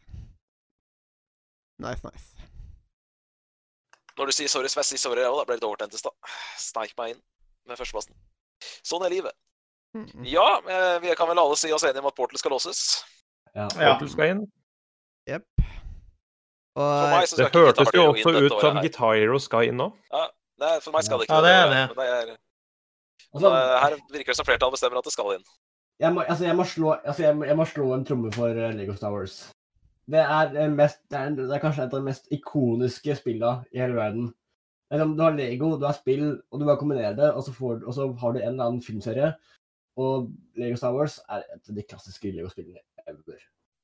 Nice, 1.83 2.01
nice. 2.05 2.29
Når 4.17 4.29
du 4.29 4.35
sier 4.35 4.49
sorry, 4.51 4.69
så 4.69 4.81
jeg 4.81 4.91
si 4.93 4.97
sorry, 5.01 5.21
jeg 5.23 5.29
òg. 5.33 5.39
Da 5.41 5.45
ble 5.49 5.55
det 5.55 5.61
litt 5.61 5.69
overtent 5.69 5.95
i 5.97 6.01
stad. 6.01 6.13
Sneik 6.61 6.93
meg 6.99 7.15
inn 7.15 7.21
med 7.69 7.79
førsteplassen. 7.79 8.13
Sånn 8.85 9.05
er 9.07 9.13
livet. 9.13 9.33
Mm. 9.97 10.09
Ja, 10.25 10.47
eh, 10.69 10.99
vi 11.03 11.13
kan 11.17 11.29
vel 11.29 11.41
alle 11.41 11.57
si 11.59 11.71
oss 11.73 11.85
enige 11.85 12.01
om 12.01 12.09
at 12.09 12.17
Portal 12.17 12.39
skal 12.41 12.53
låses. 12.55 12.81
Ja. 13.53 13.67
Ja. 13.77 13.93
Portal 13.93 14.09
skal 14.13 14.31
inn. 14.33 14.43
Jepp. 15.29 15.45
Og 16.73 17.03
meg 17.13 17.29
Det 17.29 17.49
hørtes 17.53 17.91
jo 17.93 18.07
også 18.09 18.33
ut 18.39 18.55
som. 18.61 18.79
Guitar 18.81 19.13
Hero 19.19 19.37
skal 19.41 19.69
inn 19.69 19.77
nå. 19.77 19.91
Nei, 20.61 20.73
for 20.81 20.93
meg 20.95 21.05
skal 21.05 21.21
det 21.21 21.27
ikke 21.27 21.37
Ja, 21.37 21.45
det 21.45 21.53
er 21.53 21.69
det. 21.69 21.75
det. 21.75 21.85
Men 21.89 21.97
det 21.99 22.33
er, 22.33 22.39
Og 23.33 23.41
så- 23.41 23.51
eh, 23.53 23.79
her 23.81 23.95
virker 24.13 24.31
det 24.33 24.35
som 24.37 24.45
flertallet 24.45 24.73
bestemmer 24.77 24.97
at 25.01 25.03
det 25.05 25.13
skal 25.13 25.33
inn. 25.35 25.43
jeg, 25.99 26.13
må, 26.13 26.21
altså, 26.21 26.43
jeg, 26.45 26.55
må 26.55 26.63
slå, 26.63 26.93
altså, 27.05 27.23
jeg, 27.23 27.35
må, 27.37 27.45
jeg 27.45 27.57
må 27.57 27.65
slå 27.65 27.93
en 27.93 28.05
tromme 28.05 28.31
for 28.33 28.47
eh, 28.49 28.73
Lego 28.75 28.93
Star 28.95 29.11
Wars. 29.11 29.51
Det 30.09 30.19
er, 30.19 30.49
det, 30.51 30.69
mest, 30.75 30.99
det, 31.09 31.17
er, 31.19 31.29
det 31.37 31.49
er 31.55 31.59
kanskje 31.63 31.83
et 31.85 31.93
av 31.93 31.99
de 32.01 32.05
mest 32.05 32.27
ikoniske 32.31 33.15
spillene 33.15 33.65
i 33.71 33.79
hele 33.79 33.95
verden. 33.95 34.33
Er 34.91 34.97
du 35.05 35.21
har 35.23 35.31
Lego, 35.31 35.77
du 35.79 35.85
har 35.87 35.93
spill, 35.93 36.41
og 36.51 36.59
du 36.59 36.65
bare 36.65 36.77
kombinerer 36.77 37.15
det, 37.15 37.29
og 37.33 37.43
så, 37.43 37.53
får, 37.55 37.79
og 37.87 37.93
så 37.95 38.09
har 38.19 38.33
du 38.35 38.39
en 38.41 38.47
eller 38.51 38.65
annen 38.67 38.81
filmserie. 38.83 39.31
Og 39.97 40.27
Lego 40.59 40.75
Star 40.75 40.93
Wars 40.93 41.19
er 41.29 41.41
et 41.55 41.69
av 41.69 41.75
de 41.75 41.83
klassiske 41.83 42.33
Lego-spillene 42.35 42.81
ever. 43.07 43.39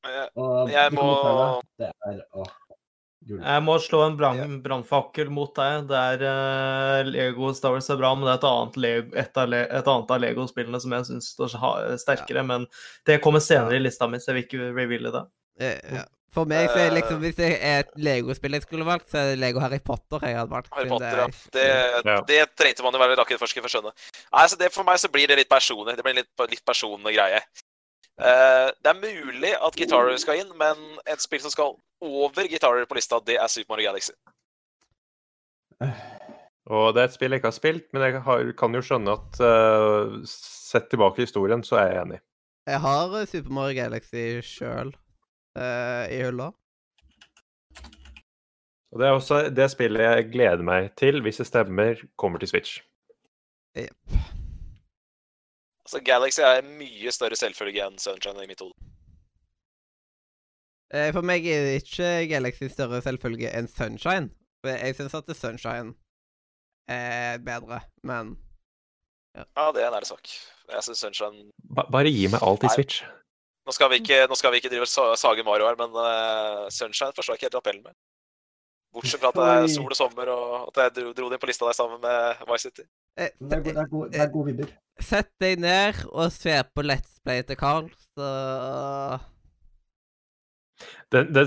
Jeg, 0.05 0.29
Og 0.35 0.69
Jeg 0.69 0.91
må- 0.93 1.61
Det 1.79 1.87
er. 2.05 2.21
Jeg 3.27 3.61
må 3.65 3.75
slå 3.83 3.99
en 4.07 4.15
brann- 4.17 4.61
brannfakkel 4.63 5.29
mot 5.29 5.51
deg. 5.57 5.87
Det 5.89 5.97
er 5.99 6.23
uh, 6.23 7.09
Lego 7.09 7.51
Star 7.53 7.71
Wars 7.75 7.89
er 7.91 7.97
bra, 7.99 8.13
men 8.15 8.25
det 8.25 8.31
er 8.31 8.39
et 8.39 8.47
annet, 8.49 8.77
Le- 8.79 9.19
et 9.25 9.37
av, 9.43 9.49
Le- 9.51 9.65
et 9.67 9.89
annet 9.91 10.13
av 10.15 10.21
Lego-spillene 10.23 10.79
som 10.81 10.95
jeg 10.95 11.05
syns 11.09 11.27
står 11.35 11.51
sterkere. 11.53 11.97
sterkere. 11.99 12.45
Men 12.47 12.65
det 13.05 13.19
kommer 13.21 13.43
senere 13.43 13.75
i 13.75 13.83
lista 13.83 14.07
mi, 14.07 14.17
så 14.23 14.31
jeg 14.31 14.39
vil 14.39 14.47
ikke 14.47 14.71
reveale 14.79 15.11
det. 15.17 15.25
eh, 15.59 15.93
ja. 15.99 16.05
For 16.31 16.45
meg 16.45 16.67
så 16.69 16.77
er 16.77 16.91
liksom. 16.93 17.19
Hvis 17.23 17.35
det 17.39 17.47
er 17.57 17.79
et 17.81 17.95
Lego-spill 17.97 18.53
jeg 18.53 18.61
skulle 18.61 18.85
valgt, 18.85 19.07
så 19.09 19.17
er 19.17 19.31
det 19.31 19.39
Lego 19.41 19.59
Harry 19.63 19.79
Potter 19.81 20.21
jeg 20.21 20.35
hadde 20.37 20.51
valgt. 20.53 20.69
Harry 20.77 20.87
Potter, 20.91 21.17
ja. 21.17 21.25
det 21.25 21.63
Det, 22.05 22.11
Ja. 22.13 22.19
det 22.21 22.41
trengte 22.55 22.83
man 22.85 22.93
jo 22.93 22.99
være 23.01 23.17
rakettforsker 23.17 23.61
for 23.65 23.67
å 23.67 23.73
skjønne. 23.73 23.93
Nei, 24.31 24.43
så 24.47 24.55
det, 24.61 24.69
For 24.71 24.83
meg 24.85 24.99
så 25.01 25.09
blir 25.09 25.27
det 25.27 25.37
litt 25.41 25.49
personlig. 25.49 25.95
Det 25.97 26.03
blir 26.05 26.13
en 26.13 26.21
litt, 26.21 26.49
litt 26.53 26.63
personlig 26.65 27.15
greie. 27.17 27.41
Eh, 28.19 28.69
det 28.83 28.91
er 28.91 28.99
mulig 28.99 29.53
at 29.55 29.75
Guitar 29.79 30.03
Hero 30.03 30.19
skal 30.19 30.41
inn, 30.41 30.51
men 30.59 30.79
et 31.07 31.23
spill 31.23 31.39
som 31.43 31.53
skal 31.53 31.77
over 32.03 32.49
Guitar 32.51 32.75
Hero 32.75 32.87
på 32.89 32.97
lista, 32.97 33.19
det 33.23 33.37
er 33.39 33.51
Super 33.51 33.75
Mario 33.75 33.89
Galaxy. 33.89 34.15
Og 36.69 36.93
det 36.93 37.01
er 37.01 37.07
et 37.07 37.15
spill 37.15 37.31
jeg 37.31 37.39
ikke 37.39 37.51
har 37.53 37.55
spilt, 37.55 37.85
men 37.93 38.03
jeg 38.03 38.23
har, 38.25 38.49
kan 38.59 38.75
jo 38.75 38.83
skjønne 38.83 39.15
at 39.15 39.39
uh, 39.41 40.17
sett 40.27 40.89
tilbake 40.91 41.23
i 41.23 41.25
historien, 41.25 41.63
så 41.63 41.79
er 41.79 41.93
jeg 41.93 42.01
enig. 42.03 42.19
Jeg 42.69 42.81
har 42.83 43.15
eh, 43.17 43.29
Super 43.31 43.55
Mario 43.55 43.77
Galaxy 43.79 44.25
sjøl 44.45 44.91
i 45.59 46.19
hylla. 46.21 46.51
Og 48.93 49.01
det 49.01 49.07
er 49.07 49.15
også 49.15 49.39
det 49.53 49.65
spillet 49.73 50.05
jeg 50.05 50.29
gleder 50.33 50.63
meg 50.65 50.91
til, 50.99 51.19
hvis 51.25 51.41
det 51.41 51.47
stemmer, 51.49 51.99
kommer 52.17 52.41
til 52.41 52.51
Switch. 52.51 52.79
Jepp. 53.77 54.28
Altså, 55.89 56.03
Galaxy 56.05 56.41
er 56.45 56.59
en 56.61 56.67
mye 56.77 57.09
større 57.09 57.33
selvfølge 57.39 57.81
enn 57.81 57.95
Sunshine 57.97 58.43
i 58.43 58.49
mitt 58.51 58.59
hode. 58.61 58.75
Eh, 60.93 61.07
For 61.15 61.25
meg 61.25 61.47
er 61.49 61.79
ikke 61.79 62.27
Galaxy 62.29 62.69
større 62.69 62.99
selvfølge 63.01 63.49
enn 63.57 63.65
Sunshine. 63.71 64.29
For 64.61 64.69
Jeg 64.69 64.95
syns 64.99 65.15
at 65.17 65.31
Sunshine 65.39 65.95
er 66.85 67.41
bedre, 67.41 67.81
men 68.05 68.35
Ja, 69.33 69.71
det 69.73 69.81
er 69.81 69.87
en 69.87 69.97
ærlig 69.97 70.11
sak. 70.11 70.29
Jeg 70.69 70.83
synes 70.83 71.01
Sunshine 71.01 71.49
Ba 71.73 71.87
bare 71.89 72.13
gi 72.13 72.27
meg 72.29 72.45
alt 72.45 72.61
i 72.61 72.69
Nei. 72.69 72.75
Switch. 72.75 73.01
Nå 73.65 73.73
skal 73.73 73.89
vi 73.89 73.97
ikke, 74.03 74.27
nå 74.29 74.37
skal 74.37 74.53
vi 74.53 74.61
ikke 74.61 74.69
drive 74.69 74.85
og 74.85 75.17
sage 75.17 75.43
Mario 75.43 75.71
her, 75.71 75.77
men 75.81 75.89
uh, 75.97 76.69
Sunshine 76.69 77.17
forstår 77.17 77.33
jeg 77.33 77.41
ikke 77.41 77.49
helt 77.49 77.61
appellen 77.63 77.83
med. 77.89 77.97
Bortsett 78.93 79.21
fra 79.21 79.29
at 79.29 79.37
det 79.37 79.47
er 79.53 79.67
sol 79.75 79.91
og 79.93 79.97
sommer, 79.97 80.29
og 80.33 80.69
at 80.71 80.79
jeg 80.81 80.93
dro, 80.97 81.11
dro 81.13 81.27
det 81.29 81.37
inn 81.37 81.41
på 81.43 81.49
lista 81.51 81.67
der 81.67 81.77
sammen 81.77 81.99
med 82.01 82.39
Vice 82.49 82.69
City. 82.69 82.85
eh, 83.17 83.29
Det 83.37 83.57
er, 83.59 83.61
det, 83.67 83.75
er 83.77 83.89
gode, 83.91 84.09
det 84.15 84.21
er 84.23 84.31
gode 84.33 84.51
vibber. 84.53 84.71
Sett 84.99 85.29
deg 85.39 85.59
ned 85.61 85.99
og 86.09 86.31
se 86.33 86.55
på 86.73 86.83
Let's 86.83 87.19
Play 87.23 87.43
til 87.47 87.59
Carl, 87.59 87.89
så 88.17 89.19
Det, 91.11 91.25
det, 91.35 91.45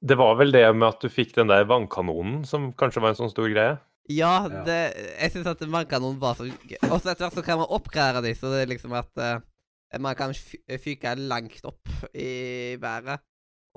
det 0.00 0.16
var 0.18 0.36
vel 0.38 0.52
det 0.54 0.64
med 0.76 0.88
at 0.88 1.02
du 1.02 1.08
fikk 1.12 1.34
den 1.36 1.50
der 1.50 1.66
vannkanonen 1.68 2.44
som 2.48 2.72
kanskje 2.78 3.02
var 3.04 3.14
en 3.14 3.20
sånn 3.22 3.32
stor 3.32 3.48
greie? 3.52 3.76
Ja, 4.08 4.48
det, 4.48 4.78
jeg 5.20 5.32
syns 5.34 5.50
at 5.50 5.64
vannkanonen 5.68 6.20
var 6.20 6.36
så 6.38 6.46
gøy. 6.48 6.78
Og 6.88 6.96
så 7.02 7.12
etter 7.12 7.26
hvert 7.26 7.36
så 7.36 7.44
kan 7.44 7.58
man 7.60 7.68
oppgradere 7.76 8.22
dem, 8.24 8.36
så 8.38 8.52
det 8.54 8.62
er 8.64 8.70
liksom 8.70 8.94
at 8.96 9.10
uh, 9.20 9.40
man 10.00 10.16
kan 10.16 10.32
fy- 10.36 10.62
fyke 10.80 11.12
langt 11.20 11.60
opp 11.68 11.92
i 12.16 12.76
været. 12.80 13.20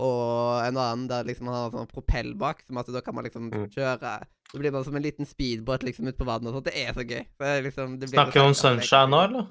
Og 0.02 0.66
en 0.66 0.78
annen 0.82 1.08
der 1.12 1.28
liksom 1.28 1.46
man 1.46 1.54
har 1.60 1.68
en 1.70 1.76
sånn 1.84 1.92
propell 1.94 2.34
bak, 2.42 2.64
som 2.66 2.80
at 2.82 2.88
da 2.90 3.02
kan 3.06 3.14
man 3.16 3.24
liksom 3.28 3.52
Mm. 3.52 3.68
kjøre 3.76 4.14
Så 4.52 4.60
blir 4.60 4.72
man 4.74 4.84
som 4.84 4.96
en 4.98 5.04
liten 5.06 5.26
speedbåt 5.26 5.84
liksom 5.86 6.08
ute 6.10 6.18
på 6.18 6.26
vannet 6.28 6.48
og 6.50 6.58
sånt. 6.58 6.66
Det 6.66 6.76
er 6.76 6.92
så 6.94 7.06
gøy. 7.08 7.22
Det 7.40 7.48
er 7.48 7.62
liksom, 7.64 8.00
det 8.00 8.10
blir 8.10 8.18
Snakker 8.18 8.34
vi 8.42 8.48
om 8.50 8.54
Sunshine 8.58 9.10
nå, 9.14 9.20
eller? 9.30 9.46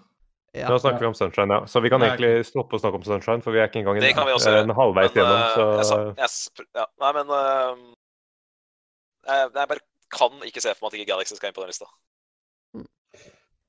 Ja. 0.52 0.66
Nå 0.68 0.76
snakker 0.82 0.98
vi 1.00 1.06
om 1.06 1.14
Sunshine, 1.14 1.48
ja. 1.54 1.60
Så 1.70 1.80
vi 1.80 1.88
kan 1.88 2.02
egentlig 2.02 2.44
stoppe 2.44 2.74
å 2.76 2.80
snakke 2.82 2.98
om 2.98 3.06
Sunshine, 3.06 3.40
for 3.40 3.52
vi 3.54 3.60
er 3.62 3.68
ikke 3.70 3.80
engang 3.80 4.00
Det 4.02 4.10
også 4.16 4.50
en, 4.50 4.56
gjøre. 4.58 4.66
en 4.68 4.76
halvveis 4.76 5.14
Men, 5.14 5.22
gjennom. 5.22 5.40
eh, 5.40 5.54
Så 5.54 5.64
jeg, 5.78 5.84
sa- 5.86 6.14
jeg, 6.18 6.30
sp- 6.34 6.68
ja, 6.74 6.86
nei, 7.00 7.12
men 7.16 7.30
uh, 7.30 7.76
jeg, 9.30 9.50
jeg 9.54 9.68
bare 9.70 9.84
kan 10.10 10.30
ikke 10.50 10.60
se 10.66 10.74
for 10.74 10.84
meg 10.84 10.90
at 10.92 10.98
ikke 11.00 11.10
Galaxy 11.14 11.34
skal 11.38 11.48
inn 11.48 11.54
på 11.54 11.64
den 11.64 11.70
lista. 11.70 11.86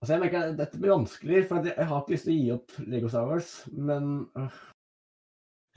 Altså, 0.01 0.15
jeg 0.15 0.21
merker 0.23 0.43
at 0.49 0.57
Dette 0.57 0.79
blir 0.81 0.95
vanskelig, 0.97 1.47
for 1.47 1.61
jeg, 1.61 1.75
jeg 1.77 1.85
har 1.91 2.01
ikke 2.01 2.15
lyst 2.15 2.25
til 2.25 2.33
å 2.33 2.39
gi 2.41 2.51
opp 2.55 2.71
Lego 2.89 3.07
Star 3.13 3.27
Wars, 3.29 3.51
men 3.71 4.07
øh, 4.35 4.49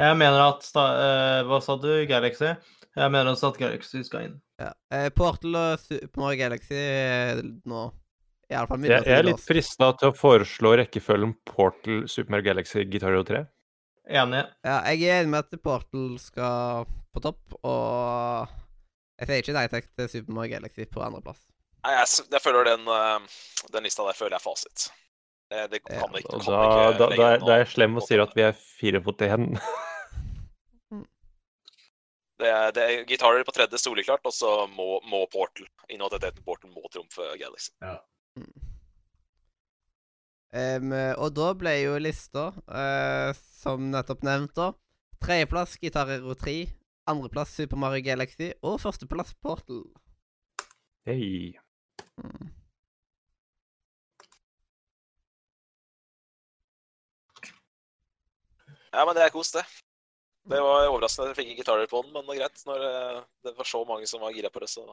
Jeg 0.00 0.18
mener 0.18 0.40
at 0.48 0.64
eh, 0.80 1.40
Hva 1.46 1.60
sa 1.62 1.76
du, 1.78 1.90
Galaxy? 2.10 2.54
Jeg 2.94 3.10
mener 3.10 3.32
også 3.32 3.52
at 3.52 3.60
Galaxy 3.60 4.02
skal 4.06 4.28
inn. 4.28 4.38
Ja. 4.62 4.70
Eh, 4.94 5.08
Portal 5.14 5.54
og 5.58 5.82
Super 5.82 6.22
Mario 6.22 6.40
Galaxy 6.44 6.78
er 6.78 7.42
nå 7.66 7.88
Iallfall 8.52 8.84
jeg, 8.84 9.06
jeg 9.08 9.16
er 9.16 9.26
litt 9.26 9.42
frista 9.42 9.88
til 9.98 10.12
å 10.12 10.14
foreslå 10.14 10.74
rekkefølgen 10.82 11.32
Portal, 11.48 12.04
Super 12.10 12.34
Mario 12.34 12.50
Galaxy, 12.50 12.84
Guitar 12.86 13.14
Hero 13.14 13.24
3. 13.26 13.40
Enig. 14.20 14.42
Ja, 14.66 14.76
jeg 14.92 15.08
er 15.08 15.22
enig 15.22 15.32
med 15.32 15.46
at 15.46 15.62
Portal 15.64 16.12
skal 16.20 16.84
på 17.14 17.22
topp, 17.24 17.56
og 17.64 18.52
jeg 19.20 19.30
sier 19.30 19.40
ikke 19.40 19.56
nei 19.56 19.64
takk 19.72 19.88
til 19.96 20.10
Super 20.12 20.36
Mario 20.36 20.58
Galaxy 20.58 20.86
på 20.90 21.02
andreplass. 21.06 21.40
Nei, 21.84 21.94
jeg, 21.96 22.28
jeg 22.36 22.44
føler 22.44 22.68
den, 22.68 22.84
eh, 22.90 23.40
den 23.72 23.88
lista 23.88 24.06
der 24.06 24.18
føler 24.18 24.36
jeg 24.36 24.42
er 24.42 24.44
fasit. 24.44 24.86
Det, 25.52 25.64
det 25.70 25.80
Ja, 25.90 26.04
ikke, 26.08 26.38
da, 26.38 26.38
ikke 26.40 26.98
da, 26.98 27.08
da, 27.16 27.26
er- 27.34 27.42
da 27.44 27.52
er 27.54 27.58
jeg 27.64 27.72
slem 27.74 27.96
og 28.00 28.06
sier 28.06 28.22
at 28.24 28.32
vi 28.36 28.42
er 28.46 28.54
fire 28.56 29.00
mot 29.04 29.26
én. 29.28 29.50
Det 32.34 32.48
er, 32.50 32.72
det 32.74 32.82
er 32.82 33.04
gitarer 33.06 33.44
på 33.46 33.52
tredje 33.54 33.78
soleklart, 33.78 34.24
og 34.26 34.32
så 34.34 34.48
må, 34.74 34.98
må 35.06 35.20
Portal. 35.30 35.68
Innovativiteten 35.88 36.42
Portal 36.44 36.72
må 36.74 36.82
trumfe 36.90 37.22
Galaxy. 37.38 37.70
Em, 40.54 40.90
og 41.14 41.30
da 41.38 41.52
ble 41.58 41.76
jo 41.84 41.94
lista, 42.02 42.48
uh, 42.66 43.30
som 43.62 43.86
nettopp 43.94 44.26
nevnt, 44.26 44.50
da 44.58 44.72
Tredjeplass 45.22 45.78
Guitar 45.80 46.10
Hero 46.10 46.34
3, 46.36 46.56
andreplass 47.10 47.54
Super 47.54 47.78
Mario 47.80 48.02
Galaxy 48.10 48.50
og 48.66 48.80
førsteplass 48.82 49.30
Portal. 49.38 49.84
Hei. 51.06 51.54
Mm. 52.18 52.50
Ja, 58.94 59.04
men 59.08 59.16
det 59.18 59.24
er 59.26 59.32
kos, 59.34 59.50
det. 59.56 59.64
Det 60.50 60.58
var 60.60 60.86
overraskende 60.90 61.30
at 61.30 61.32
jeg 61.32 61.38
fikk 61.40 61.50
ikke 61.54 61.62
gitarer 61.64 61.88
på 61.90 62.02
den, 62.04 62.12
men 62.14 62.26
det 62.28 62.34
er 62.36 62.40
greit. 62.42 62.62
Når 62.68 62.82
eh, 62.88 63.20
det 63.46 63.54
var 63.56 63.68
så 63.68 63.80
mange 63.88 64.06
som 64.10 64.20
var 64.22 64.34
gira 64.36 64.50
på 64.52 64.60
det, 64.62 64.68
så 64.70 64.84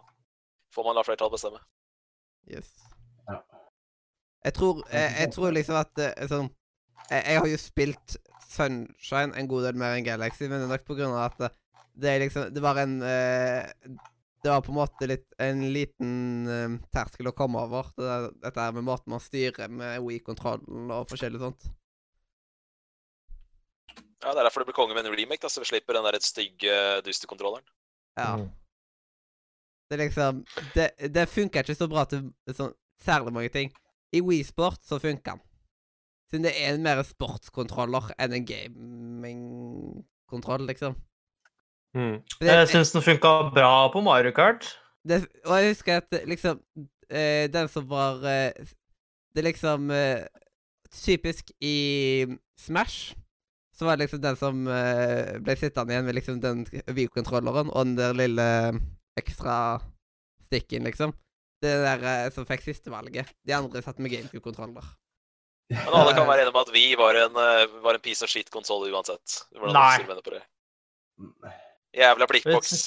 får 0.71 0.87
man 0.87 0.95
la 0.97 1.03
flertallet 1.03 1.35
bestemme. 1.35 1.59
Yes. 2.49 2.69
Ja. 3.27 3.41
Jeg 4.47 4.53
tror, 4.57 4.79
jeg, 4.89 5.09
jeg 5.19 5.31
tror 5.35 5.51
liksom 5.53 5.75
at 5.77 5.99
eh, 6.01 6.27
sånn 6.31 6.47
jeg, 7.11 7.19
jeg 7.27 7.41
har 7.43 7.49
jo 7.51 7.57
spilt 7.61 8.15
Sunshine 8.51 9.35
en 9.37 9.47
god 9.51 9.67
del 9.67 9.77
mer 9.79 9.93
enn 9.97 10.07
Galaxy, 10.07 10.47
men 10.47 10.59
det 10.63 10.65
er 10.69 10.71
nok 10.73 10.87
på 10.87 10.95
grunn 10.97 11.13
av 11.13 11.27
at 11.29 11.37
det, 11.43 11.49
det 12.01 12.09
er 12.15 12.23
liksom 12.23 12.47
Det 12.55 12.63
var 12.63 12.79
en 12.81 12.95
eh, 13.05 13.67
Det 14.41 14.49
var 14.49 14.63
på 14.65 14.71
en 14.73 14.79
måte 14.79 15.07
litt 15.11 15.27
en 15.43 15.61
liten 15.75 16.15
eh, 16.49 16.79
terskel 16.95 17.29
å 17.29 17.35
komme 17.37 17.61
over. 17.61 17.91
Det, 17.97 18.07
der- 18.07 18.31
dette 18.47 18.65
her 18.65 18.73
med 18.79 18.87
måten 18.87 19.13
man 19.13 19.21
styrer 19.23 19.69
med 19.69 19.99
Wii-kontrollen 20.07 20.89
og 20.95 21.05
forskjellig 21.11 21.43
sånt. 21.43 21.67
Ja, 24.23 24.29
Det 24.33 24.39
er 24.39 24.43
derfor 24.47 24.59
det 24.61 24.67
blir 24.69 24.75
konge 24.77 24.93
med 24.95 25.05
en 25.05 25.15
remake, 25.17 25.41
da, 25.41 25.47
så 25.49 25.59
vi 25.63 25.71
slipper 25.71 25.93
den 25.97 26.05
der 26.05 26.19
stygge 26.21 26.73
dustekontrolleren. 27.05 27.63
Ja. 28.17 28.35
Mm. 28.37 28.49
Det 29.89 29.99
er 29.99 30.03
liksom 30.05 30.45
Det, 30.75 30.89
det 31.13 31.29
funker 31.29 31.59
ikke 31.63 31.75
så 31.75 31.87
bra 31.91 32.03
til 32.05 32.31
sånn 32.55 32.73
særlig 33.01 33.33
mange 33.33 33.49
ting. 33.49 33.71
I 34.13 34.21
Wii 34.21 34.43
Sport 34.43 34.79
så 34.85 34.99
funker 34.99 35.31
den. 35.31 35.39
Siden 36.31 36.43
det 36.45 36.53
er 36.61 36.73
en 36.75 36.83
mer 36.83 37.03
sportskontroller 37.03 38.11
enn 38.19 38.33
en 38.37 38.45
gamingkontroll, 38.47 40.67
liksom. 40.67 40.95
Mm. 41.95 42.21
Det- 42.39 42.47
Jeg 42.47 42.67
syns 42.69 42.91
den 42.91 43.01
funka 43.01 43.51
bra 43.53 43.89
på 43.91 44.01
Mario 44.03 44.31
Kart. 44.31 44.77
det, 45.07 45.27
og 45.45 45.57
jeg 45.59 45.67
husker 45.73 45.97
at 45.97 46.13
eh, 46.13 46.25
liksom 46.25 46.59
eh, 47.09 47.47
Den 47.47 47.67
som 47.67 47.89
var 47.89 48.15
eh, 48.23 48.51
Det 49.33 49.39
er 49.41 49.51
liksom 49.51 49.91
eh, 49.91 50.25
Typisk 50.91 51.51
i 51.61 52.25
Smash 52.57 53.15
så 53.81 53.87
var 53.87 53.97
det 53.97 54.05
liksom 54.05 54.19
den 54.21 54.35
som 54.37 54.57
eh, 54.69 55.39
ble 55.41 55.55
sittende 55.57 55.95
igjen 55.95 56.05
med 56.05 56.13
liksom 56.13 56.35
den 56.37 56.59
Wii-kontrolleren 56.93 57.71
og 57.73 57.87
den 57.87 57.95
der 57.97 58.13
lille 58.13 58.43
ekstra 59.17 59.55
stikken, 60.45 60.85
liksom. 60.85 61.15
Det 61.65 61.71
der 61.81 62.05
eh, 62.11 62.27
som 62.35 62.45
fikk 62.45 62.61
sistevalget. 62.61 63.31
De 63.41 63.55
andre 63.57 63.81
satt 63.81 63.97
med 63.97 64.13
GameCube-kontroller. 64.13 64.85
Men 65.73 65.97
alle 65.97 66.13
kan 66.13 66.29
være 66.29 66.43
enige 66.43 66.53
om 66.53 66.59
at 66.61 66.69
vi 66.75 66.83
var 66.99 67.17
en, 67.23 67.41
eh, 67.41 67.73
var 67.81 67.97
en 67.97 68.05
piece 68.05 68.21
of 68.21 68.29
shit-konsoll 68.29 68.85
uansett. 68.91 69.39
Hvordan 69.57 69.73
Nei. 69.79 69.97
du 69.97 70.13
mener 70.13 70.21
på 70.29 70.35
det. 70.35 70.43
Jævla 71.97 72.29
blikkboks. 72.29 72.83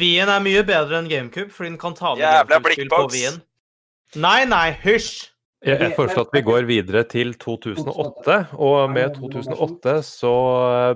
Wien 0.00 0.32
er 0.32 0.40
mye 0.40 0.64
bedre 0.72 1.02
enn 1.02 1.12
GameCube, 1.12 1.52
fordi 1.52 1.74
den 1.74 1.80
kan 1.84 2.00
ta 2.00 2.14
med 2.14 2.24
Jævla 2.24 2.62
GameCube-spill 2.62 2.88
på 2.88 3.02
blikkboks. 3.02 3.18
Wien. 3.18 3.42
Nei, 4.24 4.38
nei, 4.48 4.70
hysj! 4.88 5.26
Jeg, 5.60 5.76
jeg 5.76 5.92
foreslår 5.92 6.24
at 6.24 6.30
vi 6.32 6.40
går 6.40 6.64
videre 6.64 7.02
til 7.04 7.34
2008. 7.36 8.36
Og 8.64 8.78
med 8.94 9.12
2008 9.18 9.96
så 10.08 10.32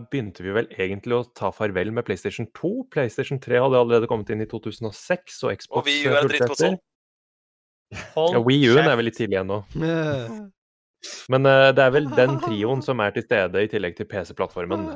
begynte 0.09 0.45
vi 0.47 0.55
vel 0.57 0.71
egentlig 0.73 1.19
å 1.19 1.27
ta 1.37 1.51
farvel 1.53 1.93
med 1.93 2.07
PlayStation 2.09 2.49
2. 2.57 2.71
PlayStation 2.95 3.41
3 3.45 3.61
hadde 3.61 3.83
allerede 3.83 4.09
kommet 4.09 4.33
inn 4.33 4.41
i 4.41 4.49
2006, 4.49 5.37
og 5.45 5.53
Xbox 5.61 5.83
Og 5.83 5.89
vi 5.91 5.99
er 6.09 6.17
en 6.17 6.31
dritt 6.31 6.47
drittkonsoll. 6.47 6.79
sånn. 6.79 6.81
Ja, 8.33 8.41
Wii 8.41 8.73
U-en 8.73 8.89
er 8.89 8.97
vel 8.99 9.11
litt 9.11 9.21
tidlig 9.21 9.43
ennå. 9.43 9.61
Eh, 9.77 10.37
Men 11.31 11.47
uh, 11.47 11.69
det 11.77 11.85
er 11.85 11.93
vel 11.95 12.09
den 12.17 12.39
trioen 12.47 12.81
som 12.83 13.03
er 13.05 13.13
til 13.15 13.27
stede 13.29 13.67
i 13.67 13.69
tillegg 13.71 14.01
til 14.01 14.09
PC-plattformen. 14.09 14.89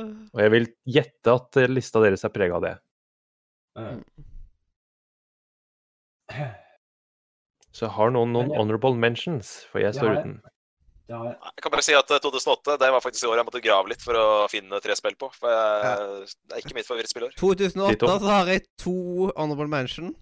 Og 0.00 0.40
jeg 0.40 0.52
vil 0.56 0.70
gjette 0.96 1.36
at 1.36 1.60
eh, 1.60 1.68
lista 1.72 2.00
deres 2.04 2.24
er 2.24 2.32
prega 2.32 2.56
av 2.56 2.64
det. 2.64 2.76
Så 7.76 7.84
jeg 7.84 7.92
har 7.92 8.12
noen, 8.14 8.30
noen 8.32 8.52
honorable 8.56 8.96
mentions, 8.96 9.58
for 9.68 9.82
jeg 9.84 9.92
står 9.96 10.14
uten. 10.16 10.36
Jeg. 11.06 11.34
Kan 11.62 11.70
bare 11.70 11.84
si 11.86 11.94
at 11.94 12.08
eh, 12.10 12.22
2008 12.24 12.78
det 12.80 12.88
var 12.90 13.02
faktisk 13.04 13.26
i 13.26 13.28
år 13.30 13.38
jeg 13.38 13.46
måtte 13.46 13.62
grave 13.62 13.92
litt 13.92 14.02
for 14.02 14.18
å 14.18 14.28
finne 14.50 14.80
tre 14.82 14.96
spill 14.98 15.14
på. 15.20 15.28
For 15.36 15.52
jeg, 15.52 16.30
det 16.48 16.56
er 16.56 16.64
ikke 16.64 16.78
mitt 16.78 16.88
favorittspillår. 16.88 17.36
2008 17.38 18.14
så 18.24 18.30
har 18.32 18.50
jeg 18.50 18.64
to 18.80 18.96
honorable 19.36 19.68
mention. 19.70 20.14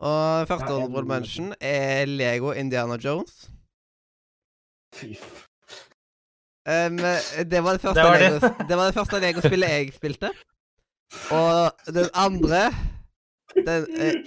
Og 0.00 0.46
første 0.48 0.68
Ja, 0.68 0.76
honorable 0.76 1.08
mention 1.08 1.54
er 1.58 2.04
Lego 2.06 2.52
Indiana 2.52 3.00
Jones. 3.00 3.48
Fy 4.96 5.14
Um, 6.68 6.98
det 7.48 7.62
var 7.64 7.72
det 7.72 7.80
første 7.80 7.96
Det 7.96 8.04
var 8.04 8.18
det. 8.20 8.26
Lego, 8.34 8.48
det 8.68 8.76
var 8.76 8.90
det 8.90 8.94
første 8.94 9.18
Lego-spillet 9.22 9.70
jeg 9.72 9.92
spilte. 9.96 10.28
Og 11.32 11.94
den 11.96 12.10
andre 12.14 12.60
Den 13.56 13.86
eh, 13.96 14.18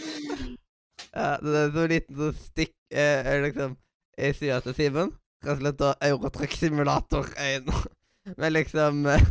Ja, 1.13 1.37
det 1.37 1.59
er 1.59 1.73
så 1.73 1.83
liten 1.89 2.17
sånn 2.17 2.37
stikk 2.41 2.73
eh, 2.89 3.27
liksom 3.43 3.75
Jeg 4.17 4.37
sier 4.39 4.63
til 4.65 4.73
Simen 4.77 5.11
Rett 5.43 5.57
og 5.57 5.59
slett 5.61 5.79
da 5.81 5.91
Eurotruck 6.07 6.53
Simulator 6.55 7.27
1. 7.37 7.67
Men 8.39 8.53
liksom 8.55 9.05
eh, 9.11 9.25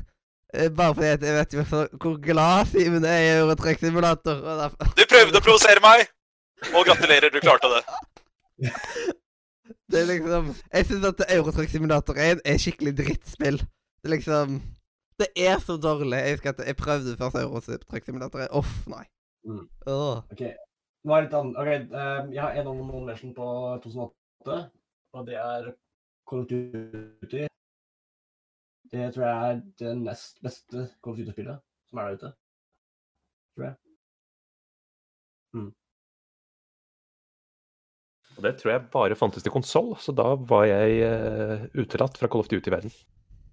eh, 0.54 0.68
Bare 0.70 0.94
fordi 0.94 1.26
jeg 1.26 1.36
vet 1.38 1.56
jo 1.56 1.64
så, 1.66 1.86
hvor 1.96 2.18
glad 2.22 2.70
Simen 2.70 3.06
er 3.08 3.18
i 3.24 3.30
Eurotruck 3.38 3.80
Simulator. 3.80 4.42
Og 4.44 4.76
Du 4.98 5.04
prøvde 5.08 5.40
å 5.40 5.44
provosere 5.44 5.82
meg! 5.84 6.06
Og 6.70 6.86
gratulerer, 6.86 7.32
du 7.32 7.40
klarte 7.42 7.70
det. 7.72 7.80
det 9.90 10.02
er 10.04 10.10
liksom 10.12 10.52
Jeg 10.54 10.86
syns 10.90 11.08
at 11.08 11.24
Eurotruck 11.34 11.72
Simulator 11.72 12.20
1 12.30 12.44
er 12.46 12.60
skikkelig 12.62 12.94
drittspill. 13.00 13.58
Det 13.64 14.10
er 14.10 14.16
liksom 14.18 14.60
Det 15.18 15.32
er 15.34 15.58
så 15.64 15.80
dårlig. 15.80 16.18
Jeg 16.20 16.36
husker 16.36 16.54
at 16.54 16.66
jeg 16.66 16.76
prøvde 16.76 17.16
først 17.18 17.40
Eurotruck 17.42 18.04
Simulator 18.04 18.44
1. 18.46 18.52
Uff, 18.60 18.76
nei. 18.92 19.06
Mm. 19.48 19.64
Oh. 19.90 20.20
OK. 20.30 20.44
Nå 21.02 21.14
er 21.14 21.22
det 21.22 21.28
litt 21.28 21.38
annet. 21.38 21.58
OK, 21.58 21.70
eh, 21.72 22.32
jeg 22.36 22.42
har 22.42 22.58
en 22.58 22.68
annen 22.72 22.90
nomination 22.90 23.34
på 23.34 23.46
2008, 23.84 24.58
og 25.16 25.26
det 25.26 25.38
er 25.40 25.72
Call 26.30 26.44
of 26.44 26.50
Duty. 26.52 27.46
Det 28.92 29.08
tror 29.14 29.26
jeg 29.26 29.52
er 29.52 29.62
det 29.82 29.96
nest 30.02 30.42
beste 30.44 30.88
Call 31.02 31.14
of 31.14 31.22
Duty-spillet 31.22 31.62
som 31.90 32.00
er 32.00 32.10
der 32.10 32.20
ute. 32.20 32.34
Tror 33.56 33.66
jeg. 33.70 33.80
Og 38.36 38.46
det 38.46 38.54
tror 38.58 38.72
jeg 38.72 38.88
bare 38.92 39.16
fantes 39.18 39.44
til 39.44 39.52
konsoll, 39.52 39.92
så 40.00 40.14
da 40.16 40.32
var 40.48 40.64
jeg 40.66 41.02
uh, 41.04 41.66
utelatt 41.78 42.16
fra 42.18 42.30
Call 42.32 42.44
of 42.44 42.48
Duty-verden. 42.50 42.92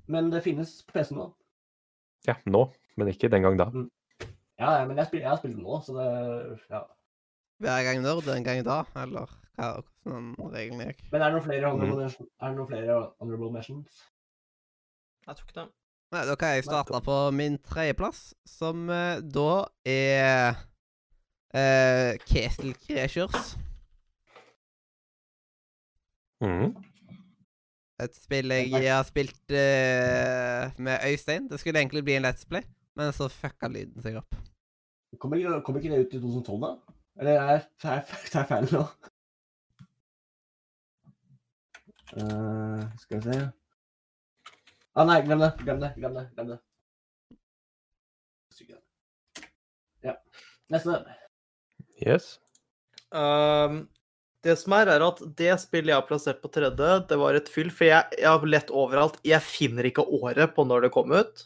Men 0.10 0.32
det 0.34 0.44
finnes 0.46 0.80
på 0.88 0.96
PC 0.96 1.14
nå. 1.18 1.28
Ja, 2.28 2.40
nå, 2.50 2.66
men 2.98 3.12
ikke 3.12 3.30
den 3.32 3.46
gang 3.46 3.60
da. 3.60 3.68
Ja, 4.60 4.80
ja, 4.80 4.88
men 4.88 4.98
jeg, 4.98 5.08
spil, 5.08 5.22
jeg 5.24 5.30
har 5.30 5.40
spilt 5.40 5.60
det 5.60 5.64
nå, 5.64 5.82
så 5.84 5.96
det 5.98 6.08
Ja. 6.72 6.86
Hver 7.60 7.84
gang 7.84 8.02
nerd, 8.02 8.28
en 8.32 8.44
gang 8.44 8.62
da? 8.66 8.84
Eller 9.02 9.28
hva, 9.60 9.68
hvordan 10.04 10.30
reglene 10.54 10.86
gikk? 10.90 11.02
Men 11.12 11.22
er 11.22 11.26
det 11.26 11.36
noen 11.36 11.44
flere 11.44 11.68
Mm. 11.68 11.80
honorable, 11.80 12.06
mm. 12.08 12.28
er 12.42 12.48
det 12.48 12.58
noen 12.58 12.70
flere 12.70 12.96
honorable 13.20 13.52
mentions? 13.52 14.04
Jeg 15.28 15.36
tror 15.36 15.48
ikke 15.48 15.60
det. 15.60 15.68
Nei, 16.12 16.26
Da 16.26 16.36
kan 16.36 16.54
jeg 16.56 16.64
starte 16.64 17.02
på 17.06 17.18
min 17.32 17.58
tredjeplass, 17.58 18.34
som 18.46 18.88
uh, 18.90 19.20
da 19.22 19.66
er 19.86 20.56
uh, 21.54 22.14
Ketil 22.26 22.74
Creatures. 22.86 23.58
Mm. 26.42 26.72
Et 28.00 28.16
spill 28.16 28.52
jeg 28.56 28.94
har 28.96 29.04
spilt 29.04 29.44
uh, 29.52 30.72
med 30.80 31.04
Øystein. 31.12 31.50
Det 31.52 31.60
skulle 31.60 31.80
egentlig 31.80 32.04
bli 32.04 32.16
en 32.16 32.26
Let's 32.26 32.48
Play, 32.48 32.64
men 32.96 33.12
så 33.14 33.28
fucka 33.28 33.68
lyden 33.68 34.02
seg 34.02 34.16
opp. 34.18 34.40
Kommer 35.20 35.38
ikke, 35.38 35.62
kommer 35.66 35.82
ikke 35.82 35.96
det 35.96 36.08
ut 36.08 36.14
i 36.14 36.22
2012, 36.22 36.62
da? 36.64 36.96
Eller 37.20 37.40
er 37.40 37.62
jeg 37.84 38.48
feil 38.50 38.70
nå? 38.72 38.84
Uh, 42.10 42.82
skal 42.98 43.20
vi 43.20 43.26
se 43.28 43.40
Ah, 44.98 45.06
nei, 45.06 45.22
glem 45.24 45.40
det. 45.40 45.54
Glem 45.62 45.78
det. 45.80 45.94
Glem 45.96 46.16
det. 46.18 46.24
Glem 46.36 46.48
det. 46.50 46.58
Ja. 50.04 50.16
Neste. 50.74 50.98
Yes. 52.02 52.40
Um, 53.16 53.86
det 54.44 54.58
som 54.60 54.76
er, 54.76 54.92
er 54.92 55.06
at 55.06 55.22
det 55.40 55.54
spillet 55.62 55.94
jeg 55.94 56.00
har 56.02 56.08
plassert 56.10 56.42
på 56.44 56.52
tredje, 56.52 56.90
det 57.08 57.20
var 57.22 57.38
et 57.38 57.48
fyll. 57.52 57.72
For 57.72 57.88
jeg, 57.88 58.18
jeg 58.18 58.28
har 58.28 58.50
lett 58.50 58.74
overalt. 58.76 59.22
Jeg 59.28 59.46
finner 59.46 59.88
ikke 59.88 60.04
året 60.04 60.56
på 60.58 60.68
når 60.68 60.88
det 60.88 60.94
kom 60.98 61.14
ut. 61.16 61.46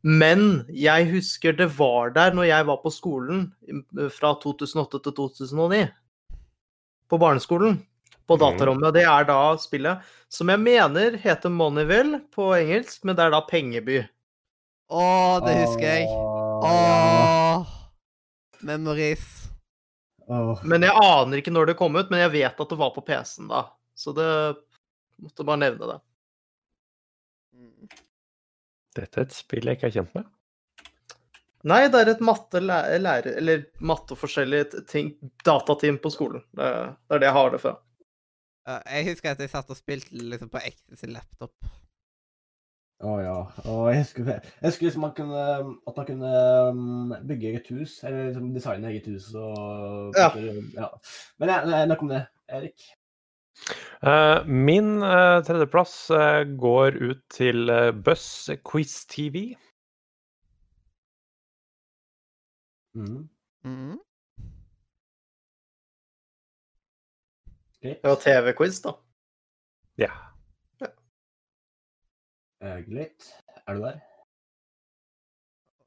Men 0.00 0.64
jeg 0.72 1.10
husker 1.10 1.56
det 1.56 1.68
var 1.76 2.14
der 2.14 2.32
når 2.36 2.48
jeg 2.48 2.66
var 2.70 2.80
på 2.80 2.92
skolen 2.94 3.50
fra 4.14 4.32
2008 4.40 5.02
til 5.04 5.16
2009. 5.18 5.82
På 7.10 7.18
barneskolen. 7.20 7.80
På 8.30 8.38
datarommet. 8.40 8.86
Og 8.88 8.94
Det 8.94 9.04
er 9.04 9.26
da 9.28 9.40
spillet 9.60 10.06
som 10.30 10.48
jeg 10.52 10.62
mener 10.62 11.18
heter 11.18 11.50
Moneyville 11.50 12.22
på 12.32 12.52
engelsk, 12.54 13.02
men 13.04 13.18
det 13.18 13.26
er 13.26 13.34
da 13.34 13.42
Pengeby. 13.48 13.98
Å, 14.90 15.02
det 15.44 15.56
husker 15.58 15.86
jeg. 15.86 16.06
Åh, 16.66 17.66
Memories. 18.66 19.26
Men 20.62 20.86
jeg 20.86 20.94
aner 20.94 21.40
ikke 21.40 21.52
når 21.52 21.72
det 21.72 21.78
kom 21.80 21.98
ut, 21.98 22.10
men 22.12 22.22
jeg 22.22 22.32
vet 22.36 22.62
at 22.62 22.72
det 22.72 22.78
var 22.78 22.92
på 22.94 23.02
PC-en 23.06 23.50
da. 23.50 23.64
Så 23.98 24.14
det 24.14 24.30
måtte 25.20 25.46
bare 25.46 25.62
nevne 25.64 25.90
det. 25.90 25.98
Dette 29.00 29.20
er 29.20 29.28
et 29.28 29.34
spill 29.36 29.66
jeg 29.66 29.78
ikke 29.78 29.90
er 29.90 29.96
kjent 29.98 30.14
med. 30.18 30.28
Nei, 31.70 31.82
det 31.92 32.00
er 32.00 32.14
et 32.14 32.22
matte 32.24 32.62
lærer, 32.62 33.34
Eller 33.36 33.66
matte 33.84 34.16
og 34.16 34.22
forskjellige 34.22 34.84
ting. 34.88 35.12
Datateam 35.44 35.98
på 36.00 36.12
skolen. 36.12 36.44
Det, 36.56 36.70
det 37.08 37.16
er 37.16 37.22
det 37.24 37.28
jeg 37.28 37.36
har 37.36 37.52
det 37.52 37.60
fra. 37.64 37.74
Jeg 38.70 39.06
husker 39.10 39.32
at 39.32 39.42
jeg 39.42 39.50
satt 39.50 39.70
og 39.72 39.78
spilte 39.78 40.14
liksom 40.14 40.50
på 40.52 40.62
ekte 40.62 40.96
sin 40.96 41.12
laptop. 41.16 41.52
Å 43.00 43.12
ja. 43.24 43.36
Å, 43.64 43.74
jeg 43.88 44.02
husker, 44.02 44.26
jeg 44.28 44.66
husker 44.66 44.86
liksom 44.86 45.04
man 45.06 45.14
kunne, 45.16 45.44
at 45.88 45.96
man 45.96 46.08
kunne 46.08 46.32
um, 46.68 47.14
bygge 47.28 47.52
eget 47.54 47.70
hus, 47.72 47.94
eller 48.04 48.26
liksom 48.28 48.50
designe 48.52 48.90
eget 48.92 49.08
hus 49.08 49.30
og 49.40 50.18
Ja. 50.20 50.28
ja. 50.76 50.90
Men 51.40 51.54
ja, 51.54 51.84
nok 51.88 52.04
om 52.04 52.12
det. 52.12 52.26
Erik. 52.50 52.90
Eh, 54.02 54.46
min 54.46 55.02
eh, 55.02 55.42
tredjeplass 55.44 56.10
eh, 56.10 56.44
går 56.44 56.96
ut 56.96 57.20
til 57.28 57.68
uh, 57.70 57.90
Buss 57.92 58.50
Quiz 58.64 59.04
TV. 59.06 59.54
Mm. 62.94 63.28
Mm. 63.64 63.98
Det 67.82 68.00
var 68.04 68.16
TV-quiz, 68.24 68.80
da. 68.84 68.94
Ja. 70.00 70.10
ja. 70.80 70.88
Glitt, 72.84 73.32
Er 73.66 73.74
du 73.74 73.80
der? 73.80 74.00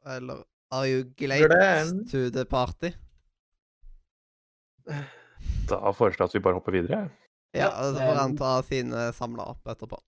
Eller 0.05 0.43
Are 0.71 0.87
you 0.89 1.03
glad 1.17 2.09
to 2.11 2.29
the 2.29 2.45
party? 2.45 2.89
Da 5.69 5.91
foreslår 5.91 6.25
jeg 6.25 6.29
at 6.29 6.33
vi 6.33 6.39
bare 6.39 6.53
hopper 6.53 6.71
videre. 6.71 7.09
Ja, 7.53 7.69
så 7.71 7.93
får 7.99 8.15
han 8.17 8.31
eh, 8.33 8.37
ta 8.37 8.51
sine 8.65 9.13
samla 9.13 9.45
opp 9.53 9.67
etterpå. 9.69 9.99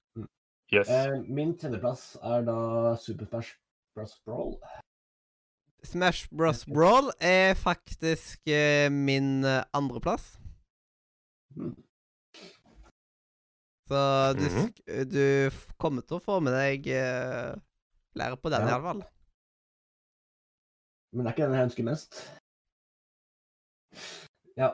Yes. 0.73 0.89
Eh, 0.89 1.19
min 1.29 1.53
tredjeplass 1.57 2.15
er 2.25 2.41
da 2.47 2.95
Super 2.97 3.25
Smash 3.29 3.51
Bros. 3.95 4.15
Brawl. 4.25 4.55
Smash 5.85 6.27
Bros. 6.33 6.63
Brawl 6.65 7.11
er 7.21 7.53
faktisk 7.55 8.41
eh, 8.49 8.89
min 8.89 9.43
eh, 9.45 9.61
andreplass. 9.77 10.37
Mm. 11.55 11.75
Så 13.87 13.99
du, 14.33 14.45
Mhm. 14.49 14.63
sk- 14.65 15.03
du 15.05 15.51
kommer 15.77 16.01
til 16.01 16.17
å 16.17 16.23
få 16.25 16.39
med 16.41 16.53
deg 16.57 16.87
eh, 16.89 17.53
flere 18.15 18.37
på 18.41 18.49
den, 18.49 18.65
Ja. 18.65 18.73
iallfall. 18.73 19.03
Men 21.13 21.23
det 21.25 21.29
er 21.29 21.35
ikke 21.35 21.45
den 21.45 21.59
jeg 21.59 21.67
ønsker 21.69 21.85
mest. 21.85 22.17
Ja. 24.57 24.71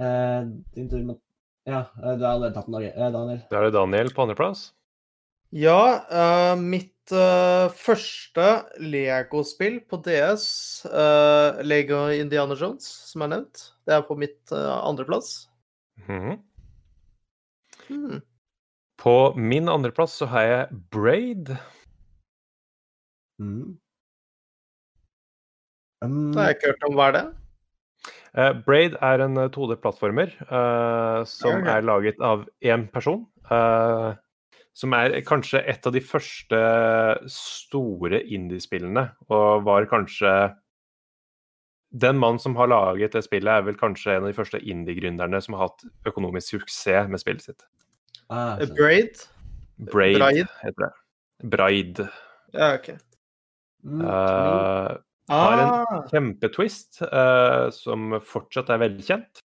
Eh, 0.00 0.48
din 0.74 0.88
tur, 0.90 1.04
Matt. 1.04 1.20
Ja, 1.64 1.84
eh, 2.02 2.16
du 2.16 2.24
har 2.24 2.34
allerede 2.34 2.54
tatt 2.54 2.66
den, 2.68 2.82
eh, 2.90 3.12
Daniel. 3.12 3.44
Da 3.50 3.60
er 3.60 3.68
det 3.68 3.76
Daniel 3.76 4.10
på 4.12 4.24
andreplass. 4.26 4.72
Ja, 5.54 6.02
uh, 6.10 6.56
mitt 6.58 7.12
uh, 7.14 7.70
første 7.78 8.46
Lego-spill 8.82 9.78
på 9.86 10.00
DS, 10.02 10.82
uh, 10.90 11.62
Lego 11.62 12.08
Indiana 12.10 12.56
Jones, 12.58 12.88
som 13.12 13.22
er 13.22 13.30
nevnt, 13.36 13.62
det 13.86 13.94
er 13.94 14.02
på 14.08 14.16
mitt 14.18 14.40
uh, 14.50 14.82
andreplass. 14.82 15.46
Mhm. 16.08 16.40
Hmm. 17.86 18.20
På 18.98 19.34
min 19.36 19.68
andreplass 19.68 20.18
så 20.18 20.26
har 20.26 20.42
jeg 20.48 20.82
Braid. 20.90 21.54
Mm. 23.38 23.78
Um, 26.02 26.32
Det 26.32 26.40
har 26.40 26.48
jeg 26.48 26.56
ikke 26.56 26.72
hørt 26.72 26.86
om. 26.88 26.98
Hva 26.98 27.08
er 27.08 27.16
det? 27.18 27.24
Eh, 28.34 28.52
Braid 28.66 28.96
er 28.98 29.22
en 29.24 29.38
eh, 29.38 29.50
2D-plattformer 29.54 30.34
uh, 30.48 31.22
som 31.28 31.60
okay. 31.60 31.70
er 31.76 31.86
laget 31.86 32.20
av 32.24 32.44
én 32.66 32.88
person. 32.92 33.22
Uh, 33.50 34.12
som 34.74 34.94
er 34.96 35.20
kanskje 35.22 35.60
et 35.70 35.86
av 35.86 35.94
de 35.94 36.02
første 36.02 36.60
store 37.30 38.24
indiespillene, 38.34 39.06
og 39.30 39.62
var 39.68 39.86
kanskje 39.90 40.34
Den 41.94 42.18
mannen 42.18 42.40
som 42.42 42.56
har 42.58 42.66
laget 42.66 43.12
det 43.14 43.22
spillet, 43.22 43.52
er 43.52 43.62
vel 43.62 43.76
kanskje 43.78 44.16
en 44.16 44.24
av 44.24 44.32
de 44.32 44.34
første 44.34 44.58
indie-gründerne 44.58 45.38
som 45.44 45.54
har 45.54 45.68
hatt 45.68 45.84
økonomisk 46.10 46.56
suksess 46.56 47.06
med 47.06 47.22
spillet 47.22 47.44
sitt. 47.46 47.62
ah. 48.34 48.58
Braid? 48.74 49.22
Braid, 49.78 50.18
Braid? 50.18 50.48
heter 50.64 50.88
det. 50.88 50.90
Braid. 51.52 52.00
Ja, 52.50 52.74
OK. 52.74 52.88
Mm, 53.84 54.00
Eh, 54.00 54.96
har 55.28 55.58
en 55.58 55.70
Ah, 55.72 56.02
kjempetwist 56.10 57.00
eh, 57.02 57.70
som 57.72 58.18
fortsatt 58.20 58.68
er 58.70 58.78
velkjent. 58.82 59.40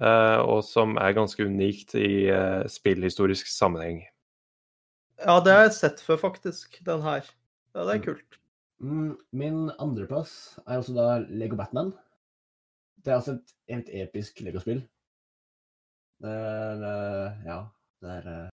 eh, 0.00 0.38
og 0.42 0.64
som 0.66 0.96
er 0.98 1.12
ganske 1.14 1.44
unikt 1.46 1.94
i 1.94 2.26
eh, 2.30 2.64
spillhistorisk 2.66 3.46
sammenheng. 3.46 4.04
ja, 5.24 5.40
det 5.40 5.52
har 5.52 5.62
jeg 5.68 5.72
sett 5.78 6.00
før, 6.00 6.16
faktisk. 6.18 6.80
Den 6.84 7.02
her. 7.02 7.22
Ja, 7.74 7.84
det 7.86 7.94
er 8.00 8.04
kult. 8.04 8.38
Mm, 8.82 9.16
min 9.32 9.70
andreplass 9.78 10.58
er 10.66 10.78
også 10.78 10.94
da 10.94 11.18
Lego 11.30 11.56
Batman. 11.56 11.92
Det 13.04 13.12
er 13.12 13.16
altså 13.16 13.32
et 13.38 13.54
helt 13.70 13.88
episk 13.92 14.40
Lego-spill. 14.40 14.82
Det 16.22 16.30
er 16.30 17.34
Ja, 17.46 17.58
det 18.02 18.10
er 18.10 18.50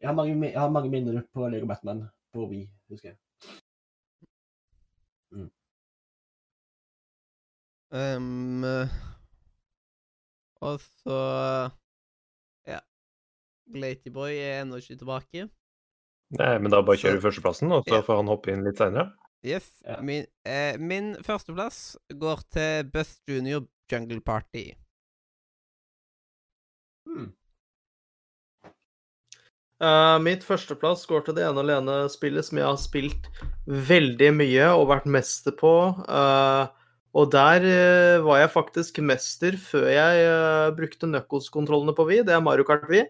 jeg, 0.00 0.08
har 0.08 0.14
mange, 0.14 0.50
jeg 0.50 0.60
har 0.60 0.70
mange 0.70 0.90
minner 0.90 1.22
på 1.34 1.48
Lego 1.48 1.66
Batman 1.66 2.08
på 2.32 2.48
Wii, 2.48 2.68
husker 2.88 3.08
jeg. 3.10 3.16
Um, 7.90 8.62
og 10.62 10.78
så 11.02 11.16
Ja. 12.68 12.80
Glatyboy 13.72 14.36
er 14.38 14.60
ennå 14.62 14.78
ikke 14.78 14.98
tilbake. 15.00 15.48
Nei, 16.38 16.58
men 16.62 16.70
da 16.70 16.82
bare 16.86 17.00
kjører 17.00 17.18
vi 17.18 17.24
førsteplassen, 17.26 17.72
og 17.74 17.82
så 17.88 17.96
Ja. 17.98 18.02
får 18.06 18.16
han 18.20 18.28
hoppe 18.30 18.52
inn 18.52 18.62
litt 18.64 18.78
seinere. 18.78 19.12
Yes. 19.42 19.82
Ja. 19.84 20.00
Min, 20.00 20.26
eh, 20.44 20.76
min 20.78 21.14
førsteplass 21.16 21.96
går 22.12 22.42
til 22.50 22.84
Bust 22.92 23.22
Junior 23.26 23.66
Jungle 23.90 24.20
Party. 24.20 24.74
Hmm. 27.06 27.32
Uh, 29.80 30.18
mitt 30.20 30.44
førsteplass 30.44 31.06
går 31.08 31.24
til 31.24 31.34
det 31.38 31.42
ene 31.46 31.56
og 31.56 31.64
alene 31.64 31.94
spillet 32.12 32.44
som 32.44 32.58
jeg 32.60 32.66
har 32.68 32.76
spilt 32.76 33.30
veldig 33.66 34.28
mye 34.36 34.66
og 34.76 34.90
vært 34.92 35.06
mester 35.08 35.52
på. 35.56 35.72
eh, 36.06 36.68
og 37.10 37.32
der 37.32 37.64
uh, 37.66 38.26
var 38.26 38.42
jeg 38.42 38.52
faktisk 38.52 39.00
mester 39.02 39.56
før 39.58 39.88
jeg 39.90 40.28
uh, 40.30 40.68
brukte 40.76 41.08
Knuckles-kontrollene 41.08 41.94
på 41.96 42.06
Wii. 42.06 42.22
Det 42.26 42.36
er 42.36 42.44
Mario 42.44 42.66
Kart 42.68 42.86
Wii. 42.90 43.08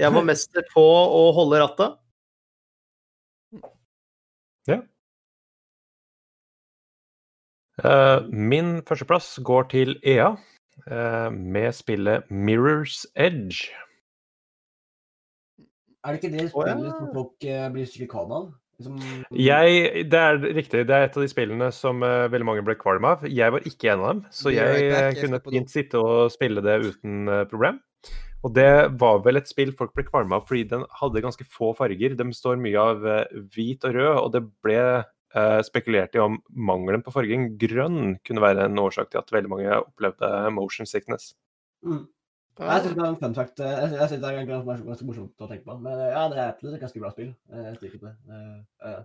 Jeg 0.00 0.14
var 0.14 0.24
mester 0.30 0.64
på 0.72 0.84
å 0.84 1.28
holde 1.36 1.60
rattet. 1.60 2.00
Eh, 7.82 8.26
min 8.30 8.82
førsteplass 8.86 9.38
går 9.42 9.64
til 9.72 9.96
EA 10.06 10.28
eh, 10.86 11.30
med 11.30 11.72
spillet 11.74 12.28
Mirror's 12.30 13.02
Edge. 13.18 13.72
Er 16.04 16.14
det 16.14 16.20
ikke 16.20 16.30
det 16.36 16.44
Å, 16.52 16.66
ja. 16.68 16.76
spillet 16.76 17.00
som 17.00 17.10
folk 17.16 17.48
blir 17.74 17.88
skikkelig 17.88 18.38
av? 18.38 18.46
Liksom, 18.78 18.98
Jeg, 19.38 20.04
det 20.10 20.20
er 20.20 20.38
riktig, 20.42 20.82
det 20.88 20.94
er 20.94 21.06
et 21.06 21.16
av 21.16 21.22
de 21.22 21.30
spillene 21.30 21.70
som 21.74 22.02
uh, 22.02 22.26
veldig 22.32 22.48
mange 22.48 22.64
ble 22.66 22.76
kvalm 22.78 23.06
av. 23.06 23.22
Jeg 23.30 23.54
var 23.54 23.66
ikke 23.70 23.92
en 23.92 24.02
av 24.02 24.10
dem, 24.10 24.22
så 24.34 24.52
jeg 24.54 24.86
jeg 24.88 25.18
kunne 25.20 25.40
fint 25.46 25.70
sitte 25.70 26.00
og 26.02 26.32
spille 26.34 26.64
det 26.64 26.80
uten 26.88 27.30
uh, 27.30 27.42
problem. 27.50 27.78
Og 28.44 28.52
det 28.52 28.68
var 29.00 29.22
vel 29.24 29.40
et 29.40 29.48
spill 29.48 29.72
folk 29.76 29.94
ble 29.96 30.04
kvalme 30.04 30.36
av 30.36 30.48
fordi 30.48 30.66
den 30.74 30.82
hadde 31.00 31.22
ganske 31.24 31.46
få 31.48 31.70
farger. 31.78 32.16
De 32.18 32.26
står 32.36 32.58
mye 32.60 32.88
av 32.92 33.06
uh, 33.06 33.44
hvit 33.54 33.86
og 33.86 33.98
rød, 33.98 34.14
og 34.20 34.32
det 34.36 34.46
ble 34.64 34.80
spekulert 35.66 36.14
i 36.14 36.20
om 36.22 36.36
mangelen 36.54 37.02
på 37.02 37.10
fargen 37.10 37.48
grønn 37.58 38.12
kunne 38.22 38.42
være 38.44 38.68
en 38.68 38.78
årsak 38.78 39.08
til 39.10 39.18
at 39.18 39.32
veldig 39.34 39.50
mange 39.50 39.80
opplevde 39.80 40.28
motion 40.54 40.86
sickness. 40.86 41.32
mm. 41.82 42.04
Jeg 42.58 42.82
synes 42.84 42.94
det 42.94 43.02
er 43.02 43.08
en 43.10 43.20
fun 43.20 43.34
fact. 43.34 43.60
Jeg, 43.60 44.08
synes 44.08 44.20
det 44.22 44.28
er 44.30 44.44
ganske, 44.46 44.74
ganske 44.86 45.06
morsomt 45.08 45.42
å 45.42 45.48
tenke 45.50 45.66
på. 45.66 45.78
Men 45.82 45.94
eh, 45.98 46.12
ja, 46.12 46.24
det 46.30 46.38
er 46.38 46.52
absolutt 46.52 46.76
et 46.76 46.84
ganske 46.84 47.00
bra 47.02 47.10
spill. 47.14 47.32
Eh, 47.50 47.64
Jeg 47.66 47.80
liker 47.82 48.04
det. 48.04 48.12
Eh, 48.84 49.00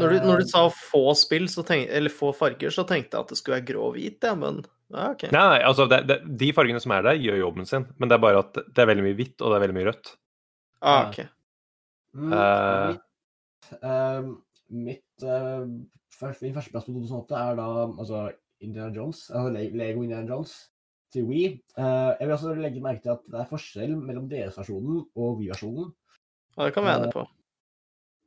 Når 0.00 0.12
du, 0.12 0.16
når 0.28 0.42
du 0.42 0.50
sa 0.50 0.66
få 0.74 1.02
spill, 1.18 1.48
så 1.50 1.64
tenk, 1.66 1.88
eller 1.90 2.12
få 2.14 2.34
farger, 2.36 2.70
så 2.74 2.84
tenkte 2.86 3.16
jeg 3.16 3.24
at 3.24 3.32
det 3.32 3.38
skulle 3.40 3.56
være 3.58 3.68
grå 3.72 3.88
og 3.88 3.96
hvit, 3.96 4.20
ja, 4.22 4.36
men 4.38 4.60
ja, 4.90 5.08
OK. 5.14 5.24
Nei, 5.30 5.44
nei 5.54 5.60
altså 5.66 5.86
det, 5.90 6.02
det, 6.06 6.18
De 6.38 6.50
fargene 6.54 6.82
som 6.82 6.94
er 6.94 7.06
der, 7.06 7.18
gjør 7.22 7.40
jobben 7.40 7.66
sin, 7.66 7.86
men 7.98 8.10
det 8.10 8.16
er 8.18 8.22
bare 8.22 8.42
at 8.44 8.58
det 8.60 8.82
er 8.82 8.90
veldig 8.90 9.06
mye 9.08 9.18
hvitt 9.18 9.42
og 9.42 9.50
det 9.50 9.58
er 9.58 9.64
veldig 9.64 9.76
mye 9.78 9.88
rødt. 9.90 10.12
Ah, 10.80 11.08
ok. 11.08 11.20
Mm, 12.16 12.32
Eh. 12.34 12.96
mitt 13.70 13.82
eh, 13.86 14.30
mitt 14.70 15.22
uh, 15.22 15.66
først, 16.18 16.42
Min 16.42 16.54
førsteplass 16.54 16.88
på 16.88 16.94
2008 16.96 17.36
er 17.38 17.58
da 17.58 17.66
altså 17.86 18.22
Indiana 18.60 18.90
Jones, 18.94 19.30
altså 19.30 19.52
Lego 19.54 20.02
Indiana 20.02 20.26
Jones 20.26 20.56
til 21.12 21.24
Wii. 21.28 21.46
Eh, 21.76 22.10
jeg 22.20 22.26
vil 22.26 22.34
også 22.36 22.54
legge 22.58 22.82
merke 22.84 23.02
til 23.04 23.14
at 23.16 23.22
det 23.30 23.40
er 23.42 23.48
forskjell 23.50 23.94
mellom 23.98 24.28
DS-versjonen 24.30 25.00
og 25.16 25.38
Wii-versjonen. 25.40 25.92
Ja, 26.56 26.64
det 26.66 26.74
kan 26.74 26.84
vi 26.86 26.92
enig 26.96 27.12
på. 27.14 27.24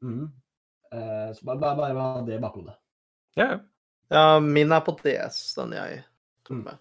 Mm. 0.03 0.23
Eh, 0.93 1.29
så 1.35 1.45
bare, 1.45 1.59
bare, 1.59 1.77
bare 1.79 2.07
ha 2.07 2.23
det 2.27 2.37
i 2.37 2.41
bakhodet. 2.43 2.75
Ja, 3.37 3.47
ja. 3.51 3.59
Ja, 4.13 4.39
min 4.43 4.71
er 4.75 4.83
på 4.85 4.93
DS, 4.99 5.55
den 5.57 5.71
jeg 5.73 6.03
tok 6.45 6.57
Mm. 6.57 6.63
med. 6.67 6.75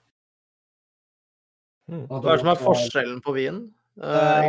Mm. 1.89 2.03
Hva 2.09 2.19
er 2.19 2.37
det 2.37 2.41
som 2.43 2.51
er 2.53 2.61
forskjellen 2.61 3.23
på 3.25 3.33
Wien? 3.37 3.63
Uh, 4.01 4.49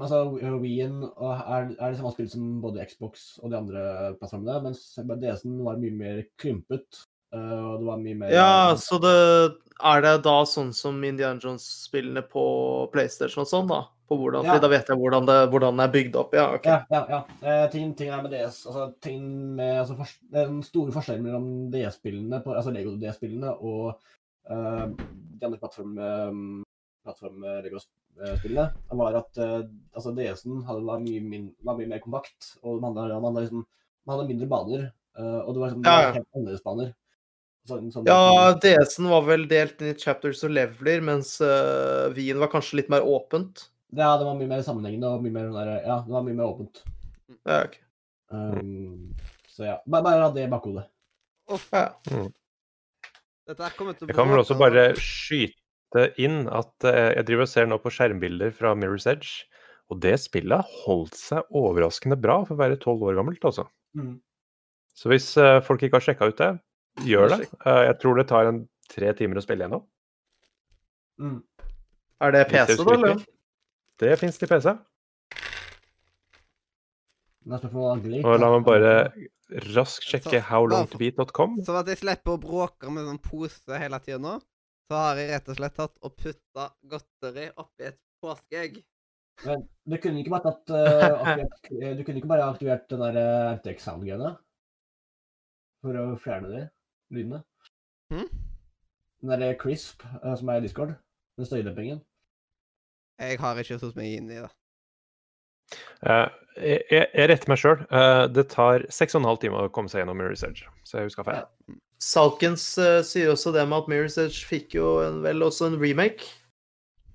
altså, 0.00 0.20
Wien 0.62 1.02
er, 1.04 1.72
er 1.76 1.90
det 1.92 1.98
samme 1.98 2.12
spill 2.14 2.28
som 2.32 2.44
både 2.62 2.86
Xbox 2.88 3.38
og 3.42 3.50
de 3.52 3.58
andre 3.58 3.82
plattformene, 4.16 4.62
mens 4.64 4.80
DS-en 4.96 5.58
var 5.66 5.76
mye 5.80 5.92
mer 5.96 6.22
krympet. 6.40 7.02
eh, 7.34 7.38
og 7.38 7.80
det 7.82 7.86
var 7.86 8.00
mye 8.00 8.14
mer 8.18 8.32
Ja, 8.34 8.74
så 8.80 8.98
det 8.98 9.58
er 9.82 10.04
det 10.04 10.12
da 10.26 10.36
sånn 10.48 10.72
som 10.76 10.98
Indiana 11.04 11.40
Jones-spillene 11.40 12.22
på 12.28 12.44
PlayStation 12.92 13.44
og 13.44 13.50
sånn, 13.50 13.68
da? 13.70 13.80
På 14.10 14.18
hvordan, 14.18 14.44
Ja. 14.44 14.58
Da 14.58 14.68
vet 14.68 14.88
jeg 14.90 14.98
hvordan 14.98 15.26
det, 15.26 15.36
hvordan 15.52 15.76
det 15.78 15.84
er 15.86 15.92
bygd 15.94 16.16
opp. 16.18 16.32
Ja, 16.34 16.46
Okay. 16.56 16.72
Ja, 16.72 16.84
ja. 16.90 17.02
ja. 17.08 17.20
Eh, 17.46 17.66
ting, 17.70 17.94
ting 17.94 18.10
er 18.10 18.22
med 18.22 18.32
DS 18.32 18.66
altså, 18.66 18.88
ting 19.00 19.22
med, 19.56 19.76
altså, 19.84 19.96
for, 19.96 20.16
Den 20.32 20.62
store 20.66 20.92
forskjellen 20.92 21.22
mellom 21.22 21.46
DS-spillene, 21.70 22.42
altså 22.42 22.74
Lego-DS-spillene 22.74 23.54
og 23.60 24.00
eh, 24.50 24.86
de 25.40 25.46
andre 25.46 25.60
plattform, 25.62 25.94
uh, 25.98 26.64
plattform-Lego-spillene, 27.06 28.66
var 29.00 29.18
at 29.20 29.40
eh, 29.40 29.60
altså, 29.94 30.12
DS-en 30.16 30.64
var, 30.66 31.02
mye 31.02 31.42
var 31.64 31.78
mye 31.78 31.90
mer 31.90 32.02
kompakt. 32.02 32.54
Og 32.62 32.80
man 32.82 32.96
hadde, 32.98 33.20
man 33.20 33.30
hadde, 33.30 33.46
liksom, 33.46 33.66
man 34.06 34.16
hadde 34.16 34.32
mindre 34.32 34.50
baner. 34.50 34.88
eh, 35.18 35.40
og 35.44 35.54
det 35.54 35.62
var, 35.62 35.68
liksom, 35.70 35.86
Ja, 35.86 36.02
ja. 36.02 36.12
helt 36.18 36.28
annerledes 36.34 36.66
baner. 36.66 36.92
Sånn, 37.68 37.90
sånn, 37.92 38.06
Ja, 38.08 38.54
DS-en 38.62 39.10
var 39.10 39.26
vel 39.26 39.44
delt 39.50 39.82
inn 39.82 39.92
i 39.92 39.98
chapters 39.98 40.40
og 40.46 40.54
leveler, 40.56 41.02
mens 41.04 41.34
uh, 41.44 42.08
Wien 42.16 42.40
var 42.40 42.50
kanskje 42.52 42.80
litt 42.80 42.90
mer 42.92 43.04
åpent. 43.04 43.66
ja, 43.92 44.14
det 44.16 44.24
var 44.26 44.38
mye 44.38 44.48
mer 44.50 44.64
sammenhengende 44.66 45.10
og 45.10 45.24
mye 45.24 45.34
mer, 45.34 45.50
sånn 45.50 45.60
der, 45.60 45.72
ja, 45.84 45.98
det 46.06 46.14
var 46.14 46.24
mye 46.26 46.38
mer 46.38 46.48
åpent. 46.48 46.82
Ja, 47.44 47.62
ok. 47.64 47.76
Um, 48.30 49.12
så 49.50 49.66
ja, 49.66 49.76
bare, 49.86 50.06
bare 50.06 50.22
ha 50.24 50.30
det 50.34 50.46
i 50.46 50.50
bakhodet. 50.50 50.86
Uff. 51.50 51.66
Ja. 51.74 51.88
Å 53.50 53.56
Jeg 53.58 54.14
kan 54.14 54.30
vel 54.30 54.40
også 54.40 54.54
bare 54.58 54.92
skyte 54.94 56.06
inn 56.22 56.44
at 56.54 56.86
eh, 56.86 57.16
jeg 57.16 57.26
driver 57.26 57.48
og 57.48 57.50
ser 57.50 57.66
nå 57.66 57.80
på 57.82 57.90
skjermbilder 57.90 58.52
fra 58.54 58.76
Mirror's 58.78 59.08
Edge, 59.10 59.48
og 59.90 59.98
det 60.04 60.14
spillet 60.22 60.74
holdt 60.84 61.18
seg 61.18 61.48
overraskende 61.50 62.18
bra 62.20 62.40
for 62.44 62.54
å 62.54 62.60
være 62.60 62.78
tolv 62.82 63.02
år 63.10 63.18
gammelt, 63.18 63.42
altså. 63.42 63.66
Mm. 63.98 64.20
Så 64.94 65.10
hvis 65.10 65.32
eh, 65.40 65.58
folk 65.66 65.82
ikke 65.82 65.98
har 65.98 66.06
sjekka 66.06 66.30
ut 66.30 66.38
det, 66.38 66.52
gjør 67.06 67.34
det. 67.34 67.48
Eh, 67.64 67.82
jeg 67.88 67.98
tror 68.02 68.20
det 68.20 68.26
tar 68.30 68.50
en 68.50 68.62
tre 68.90 69.12
timer 69.18 69.40
å 69.40 69.44
spille 69.44 69.66
gjennom. 69.66 69.84
Mm. 71.20 71.40
Er 72.20 72.32
det 72.34 72.44
det 72.44 72.48
PC, 72.52 72.76
da? 72.76 72.94
eller? 72.94 73.26
Det 74.00 74.14
fins 74.20 74.40
til 74.40 74.48
PC. 74.50 74.72
Og 77.50 78.34
la 78.40 78.50
meg 78.52 78.64
bare 78.66 78.94
raskt 79.74 80.06
sjekke 80.06 80.38
Så- 80.38 80.46
howlongtobeat.com. 80.50 81.60
Så 81.64 81.76
at 81.76 81.88
jeg 81.88 81.98
slipper 81.98 82.36
å 82.36 82.40
bråke 82.40 82.92
med 82.92 83.06
sånn 83.08 83.22
pose 83.22 83.78
hele 83.80 83.98
tida 84.04 84.18
nå, 84.18 84.40
så 84.88 84.94
har 84.96 85.16
jeg 85.16 85.30
rett 85.30 85.48
og 85.48 85.56
slett 85.56 85.76
tatt 85.76 85.96
og 86.02 86.16
putta 86.16 86.70
godteri 86.84 87.50
oppi 87.56 87.88
et 87.88 87.98
påskeegg. 88.22 88.82
Men 89.46 89.62
du 89.88 89.96
kunne 89.96 90.20
ikke 90.20 90.34
bare 90.34 90.52
tatt 90.52 90.70
uh, 90.70 91.16
aktivert, 91.16 91.70
eh, 91.72 91.94
Du 91.96 92.04
kunne 92.04 92.20
ikke 92.20 92.28
bare 92.28 92.44
aktivert 92.44 92.88
den 92.90 93.00
der 93.00 93.16
uh? 93.16 94.36
For 95.80 95.96
å 95.96 96.18
fjerne 96.20 96.50
de 96.52 96.68
lydene? 97.14 97.42
Hm? 98.12 98.28
Den 99.20 99.34
derre 99.34 99.58
crisp 99.60 100.04
eh, 100.06 100.34
som 100.38 100.48
er 100.48 100.60
i 100.60 100.64
Discord? 100.64 100.94
Den 101.38 101.48
støydempingen? 101.48 102.00
Jeg 103.20 103.38
har 103.40 103.60
ikke 103.60 103.78
satt 103.78 103.98
meg 103.98 104.16
inn 104.16 104.30
i 104.32 104.40
det. 104.40 104.48
Uh, 106.00 106.26
jeg, 106.56 107.04
jeg 107.12 107.28
retter 107.30 107.50
meg 107.52 107.60
sjøl. 107.60 107.82
det 108.32 108.46
tar 108.50 108.86
seks 108.90 109.14
og 109.14 109.20
en 109.20 109.28
halv 109.28 109.38
time 109.42 109.60
å 109.60 109.68
komme 109.70 109.92
seg 109.92 110.00
gjennom 110.02 110.18
Mirror's 110.18 110.42
Edge. 110.46 110.64
Så 110.88 110.98
jeg 110.98 111.10
huska 111.10 111.26
feil. 111.26 111.44
Salkens 112.00 112.64
uh, 112.80 113.02
sier 113.04 113.28
også 113.34 113.52
det 113.54 113.66
med 113.68 113.82
at 113.82 113.90
Mirror's 113.92 114.16
Edge 114.18 114.40
fikk 114.48 114.74
jo 114.78 114.96
en, 115.04 115.20
vel 115.26 115.44
også 115.44 115.68
en 115.68 115.78
remake 115.82 116.32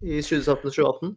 i 0.06 0.22
2017-2018. 0.22 1.16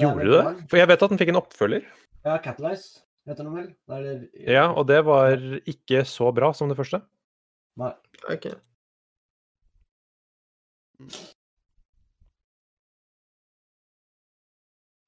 Gjorde 0.00 0.24
du 0.24 0.32
det? 0.32 0.44
For 0.70 0.80
jeg 0.80 0.88
vet 0.88 1.04
at 1.04 1.12
den 1.12 1.20
fikk 1.20 1.32
en 1.34 1.40
oppfølger. 1.42 1.86
Ja, 2.22 2.38
Catalyze 2.42 3.02
heter 3.28 3.44
den 3.44 3.54
vel? 3.54 3.68
Det 3.88 4.02
det- 4.04 4.52
Ja, 4.52 4.72
og 4.72 4.86
det 4.88 5.04
var 5.04 5.36
ikke 5.66 6.04
så 6.06 6.32
bra 6.34 6.52
som 6.52 6.68
det 6.68 6.76
første. 6.78 7.02
Nei. 7.76 7.92
Ok. 8.30 8.46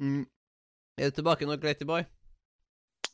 Mm. 0.01 0.25
Er 0.99 1.11
du 1.11 1.19
tilbake 1.21 1.47
nå, 1.47 1.57
Glatyboy? 1.63 2.05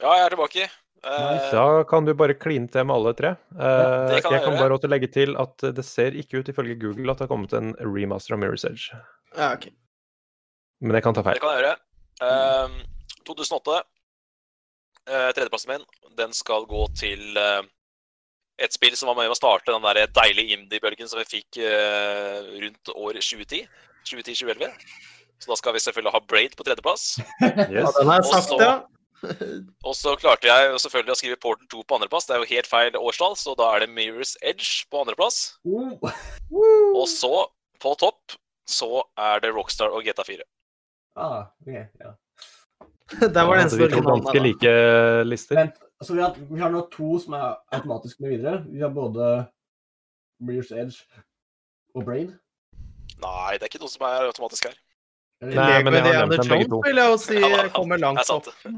Ja, 0.01 0.15
jeg 0.17 0.25
er 0.27 0.35
tilbake. 0.35 0.69
Eh, 1.01 1.51
Da 1.53 1.85
kan 1.89 2.05
du 2.05 2.13
bare 2.17 2.35
kline 2.37 2.69
til 2.69 2.85
med 2.89 2.97
alle 2.97 3.13
tre. 3.17 3.35
Eh, 3.53 4.21
kan 4.21 4.33
jeg 4.33 4.33
jeg 4.33 4.45
kan 4.45 4.59
bare 4.59 4.77
også 4.77 4.89
legge 4.89 5.09
til 5.13 5.37
at 5.37 5.57
det 5.77 5.85
ser 5.85 6.17
ikke 6.17 6.41
ut 6.41 6.49
ifølge 6.53 6.77
Google 6.81 7.11
at 7.13 7.19
det 7.21 7.29
har 7.29 7.33
kommet 7.33 7.53
en 7.57 7.75
remaster 7.81 8.37
av 8.37 8.41
Mirror's 8.41 8.65
Edge. 8.69 8.97
Ja, 9.37 9.53
ok. 9.55 9.69
Men 10.81 10.97
jeg 10.97 11.03
kan 11.05 11.15
ta 11.15 11.23
feil. 11.25 11.37
Det 11.37 11.45
kan 11.45 11.57
jeg 11.57 11.65
gjøre. 11.65 11.77
Uh, 12.21 12.69
2008. 13.29 13.81
uh, 15.09 15.31
tredjeplassen 15.37 15.73
min, 15.73 15.85
den 16.17 16.33
skal 16.37 16.67
gå 16.69 16.87
til 16.97 17.37
eh, 17.37 17.63
et 18.61 18.75
spill 18.77 18.97
som 18.99 19.09
var 19.11 19.17
med 19.19 19.33
å 19.33 19.37
starte 19.39 19.73
den 19.73 19.85
der 19.87 20.11
deilige 20.17 20.57
indie-bølgen 20.59 21.09
som 21.09 21.21
vi 21.21 21.27
fikk 21.29 21.61
eh, 21.65 22.51
rundt 22.65 22.93
år 22.95 23.19
2010. 23.21 23.65
2010-2011. 24.09 24.73
Så 25.41 25.49
da 25.49 25.57
skal 25.57 25.73
vi 25.77 25.81
selvfølgelig 25.81 26.13
ha 26.15 26.21
Braid 26.29 26.57
på 26.57 26.65
tredjeplass. 26.67 27.05
Ja, 27.41 27.87
den 27.97 28.11
er 28.13 28.21
Og 28.21 28.29
sagt, 28.29 28.51
så- 28.53 28.61
ja. 28.61 28.75
Og 29.85 29.93
så 29.97 30.15
klarte 30.17 30.49
jeg 30.49 30.71
jo 30.73 30.79
selvfølgelig 30.81 31.13
å 31.13 31.19
skrive 31.19 31.37
Porten 31.41 31.69
2 31.69 31.83
på 31.85 31.97
andreplass. 31.99 32.25
Det 32.29 32.37
er 32.37 32.41
jo 32.41 32.49
helt 32.55 32.69
feil 32.71 32.95
årstall, 32.97 33.35
så 33.37 33.53
da 33.59 33.67
er 33.75 33.85
det 33.85 33.91
Mirror's 33.93 34.33
Edge 34.41 34.87
på 34.89 35.03
andreplass. 35.03 35.59
Uh. 35.69 35.93
Og 36.97 37.05
så, 37.11 37.45
på 37.85 37.93
topp, 38.01 38.37
så 38.69 39.03
er 39.21 39.43
det 39.45 39.53
Rockstar 39.53 39.93
og 39.93 40.09
GTA4. 40.09 40.41
Ah, 41.21 41.51
okay, 41.61 41.85
ja. 42.01 42.15
Der 43.35 43.45
var 43.45 43.59
det 43.59 43.65
Altså, 43.67 43.77
eneste 43.77 43.83
vi 43.83 43.93
to 43.93 44.03
ganske 44.07 44.43
like 44.45 44.75
lister. 45.27 45.59
Vent, 45.59 45.81
så 46.07 46.15
vi 46.17 46.23
har, 46.23 46.37
vi 46.51 46.61
har 46.61 46.71
nå 46.73 46.81
to 46.93 47.19
som 47.21 47.35
er 47.37 47.57
automatisk 47.77 48.21
med 48.21 48.31
videre. 48.37 48.61
Vi 48.71 48.81
har 48.81 48.93
både 48.95 49.27
Mirror's 50.43 50.71
Edge 50.73 51.03
og 51.95 52.05
Brain. 52.07 52.31
Nei, 53.21 53.57
det 53.59 53.67
er 53.67 53.69
ikke 53.73 53.83
noe 53.83 53.93
som 53.93 54.07
er 54.09 54.29
automatisk 54.31 54.71
her. 54.71 54.79
Nei, 55.41 55.81
men 55.85 55.95
jeg 55.97 56.05
har 56.05 56.27
nevnt 56.29 56.49
Jones 56.51 56.69
to. 56.69 56.79
vil 56.85 56.99
jeg 57.01 57.11
jo 57.13 57.17
si 57.21 57.37
Ja, 57.41 57.49
da, 57.57 57.69
kommer 57.73 57.97
Det 57.97 58.03
langt 58.05 58.21
er 58.21 58.33
opp. 58.35 58.45
det. 58.45 58.73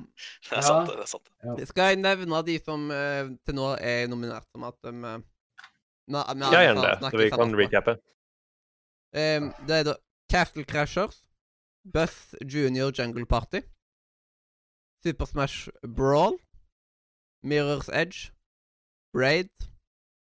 Er 0.52 0.60
sant, 0.62 0.91
det. 0.92 0.99
er 1.02 1.09
sant. 1.10 1.31
det. 1.59 1.67
Skal 1.73 1.89
jeg 1.91 1.99
nevne 2.05 2.42
de 2.47 2.55
som 2.62 2.84
uh, 2.91 3.31
til 3.47 3.57
nå 3.59 3.73
er 3.83 4.07
nominert 4.10 4.47
som 4.52 4.62
at 4.68 4.76
de 4.86 4.92
uh, 4.94 5.17
na- 6.15 6.26
na- 6.39 6.52
Ja, 6.55 6.60
gjerne 6.68 6.84
det. 6.86 7.10
Så 7.10 7.18
vi 7.18 7.31
kan 7.34 7.55
recappe. 7.59 7.97
Um, 9.12 9.51
det 9.67 9.81
er 9.81 9.89
da 9.91 9.97
Castle 10.31 10.65
Crashers, 10.65 11.18
Buzz 11.84 12.34
Junior 12.47 12.92
Jungle 12.94 13.26
Party, 13.26 13.60
Super 15.02 15.26
Smash 15.26 15.68
Brawl, 15.83 16.39
Mirror's 17.43 17.89
Edge, 17.89 18.33
Braid, 19.12 19.51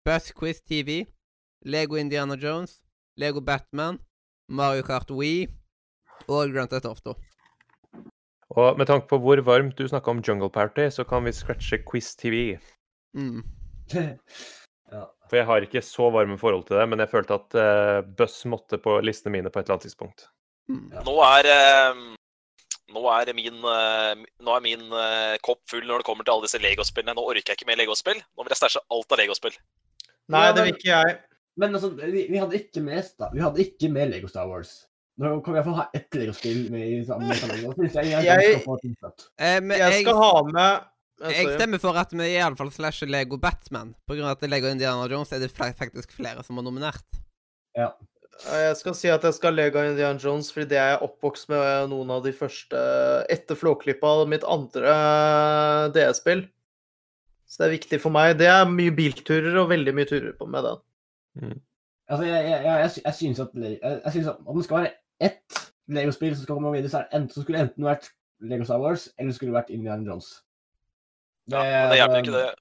Buzzquiz 0.07 0.63
TV, 0.63 1.07
Lego 1.65 1.97
Indiana 1.97 2.37
Jones, 2.37 2.83
Lego 3.17 3.41
Batman, 3.41 3.99
Mario 4.49 4.83
Kart 4.83 5.11
Wii 5.11 5.49
og 6.29 6.53
Grand 6.53 6.71
Theft 6.71 6.87
Auto. 6.87 7.15
Og 8.53 8.79
med 8.79 8.87
tanke 8.87 9.09
på 9.09 9.19
hvor 9.23 9.41
varmt 9.47 9.79
du 9.79 9.87
snakka 9.89 10.13
om 10.13 10.21
Jungle 10.21 10.51
Party, 10.53 10.89
så 10.91 11.05
kan 11.09 11.25
vi 11.25 11.33
scratche 11.33 11.79
Quiz 11.91 12.15
TV. 12.17 12.59
Mm. 13.17 13.43
ja. 14.93 15.05
For 15.29 15.41
jeg 15.41 15.49
har 15.49 15.65
ikke 15.65 15.83
så 15.83 16.11
varme 16.13 16.37
forhold 16.39 16.67
til 16.69 16.77
det, 16.77 16.89
men 16.89 17.01
jeg 17.01 17.09
følte 17.09 17.39
at 17.39 17.57
uh, 17.57 18.09
Buss 18.19 18.45
måtte 18.45 18.77
på 18.83 18.99
listene 19.01 19.39
mine 19.39 19.51
på 19.51 19.59
et 19.59 19.65
eller 19.65 19.79
annet 19.79 19.89
tidspunkt. 19.89 20.27
Mm. 20.69 20.91
Nå 21.07 21.15
er, 21.25 21.49
eh, 21.49 22.03
nå 22.93 23.03
er 23.13 23.33
min, 23.37 23.59
eh, 23.73 24.23
nå 24.45 24.55
er 24.57 24.65
min 24.65 24.87
eh, 24.99 25.35
kopp 25.45 25.63
full 25.71 25.85
når 25.89 26.03
det 26.03 26.09
kommer 26.09 26.27
til 26.27 26.37
alle 26.37 26.49
disse 26.49 26.61
Lego-spillene. 26.63 27.17
Nå 27.17 27.25
orker 27.25 27.53
jeg 27.53 27.61
ikke 27.61 27.69
mer 27.71 27.81
Lego-spill. 27.81 28.21
Nå 28.21 28.45
vil 28.45 28.55
jeg 28.55 28.61
stæsje 28.61 28.85
alt 28.95 29.15
av 29.15 29.23
Lego-spill. 29.23 29.59
Nei, 30.33 30.47
det 30.55 30.67
vil 30.67 30.75
ikke 30.77 30.91
jeg. 30.93 31.19
Men 31.61 31.77
altså, 31.77 31.91
vi, 31.99 32.25
vi 32.31 32.41
hadde 32.41 32.57
ikke 32.57 32.81
med 32.85 33.29
Vi 33.35 33.43
hadde 33.43 33.65
ikke 33.67 33.91
med 33.93 34.15
Lego 34.15 34.31
Star 34.31 34.49
Wars. 34.49 34.87
Nå 35.21 35.35
kan 35.45 35.53
vi 35.53 35.61
iallfall 35.61 35.77
ha 35.77 35.89
ett 35.97 36.17
Lego-spill 36.17 36.63
med 36.73 36.87
i 36.89 37.03
samme 37.05 37.35
sammenheng. 37.37 37.75
jeg, 37.85 38.07
jeg, 38.13 38.25
Jeg-. 38.25 39.27
Eh, 39.37 39.59
men 39.61 39.77
Jeg 39.79 40.07
skal 40.07 40.17
ha 40.17 40.31
med 40.49 41.35
Jeg 41.35 41.59
stemmer 41.59 41.83
for 41.83 41.99
at 42.01 42.15
vi 42.17 42.31
iallfall 42.33 42.73
slasher 42.73 43.11
Lego 43.13 43.37
Batman. 43.41 43.93
Av 44.09 44.25
at 44.33 44.49
Lego 44.49 44.73
Indiana 44.73 45.05
Jones 45.11 45.33
er 45.33 45.45
det 45.45 45.53
faktisk 45.53 46.17
flere 46.17 46.45
som 46.47 46.57
har 46.57 46.65
nominert. 46.67 47.05
Jeg 48.43 48.77
skal 48.81 48.95
si 48.99 49.11
at 49.13 49.23
jeg 49.23 49.37
skal 49.37 49.55
Lego 49.55 49.83
Indiana 49.87 50.19
Jones, 50.19 50.49
fordi 50.53 50.67
det 50.73 50.79
er 50.81 50.89
jeg 50.95 51.03
oppvokst 51.07 51.49
med 51.53 51.91
noen 51.93 52.11
av 52.11 52.25
de 52.25 52.33
første 52.35 52.81
Etter 53.31 53.59
Flåklypa 53.59 54.15
mitt 54.31 54.47
andre 54.49 54.95
DS-spill. 55.95 56.43
Så 57.47 57.61
det 57.63 57.69
er 57.69 57.75
viktig 57.77 58.01
for 58.03 58.15
meg. 58.15 58.35
Det 58.41 58.49
er 58.51 58.65
mye 58.69 58.95
bilturer 58.97 59.59
og 59.61 59.71
veldig 59.71 59.95
mye 59.95 60.09
turer 60.09 60.33
på 60.39 60.49
med 60.51 60.67
den. 60.67 61.61
Altså, 62.11 62.25
jeg, 62.27 62.41
jeg, 62.49 62.65
jeg, 62.65 62.81
jeg, 62.81 62.91
sy- 62.97 63.05
synes 63.19 63.43
at, 63.45 63.55
jeg, 63.55 63.79
jeg 63.83 64.13
synes 64.17 64.33
at 64.33 64.41
om 64.49 64.59
det 64.59 64.65
skal 64.67 64.79
være 64.81 64.93
ett 65.29 65.61
Lego-spill 65.93 66.35
som 66.37 66.47
skal 66.47 66.59
komme 66.59 66.73
videre, 66.75 66.91
så, 66.91 67.03
er 67.03 67.09
det 67.11 67.21
enten, 67.21 67.35
så 67.35 67.45
skulle 67.45 67.59
det 67.61 67.69
enten 67.69 67.87
vært 67.87 68.11
Lego 68.43 68.67
Star 68.67 68.81
Wars, 68.83 69.07
eller 69.19 69.37
skulle 69.37 69.53
det 69.53 69.59
vært 69.61 69.71
Indiana 69.75 70.09
Jones. 70.11 70.33
Ja, 71.51 71.63
men 71.63 71.93
det 71.93 71.99
hjelper 72.01 72.23
ikke 72.25 72.35
det. 72.37 72.43
Jeg, 72.43 72.55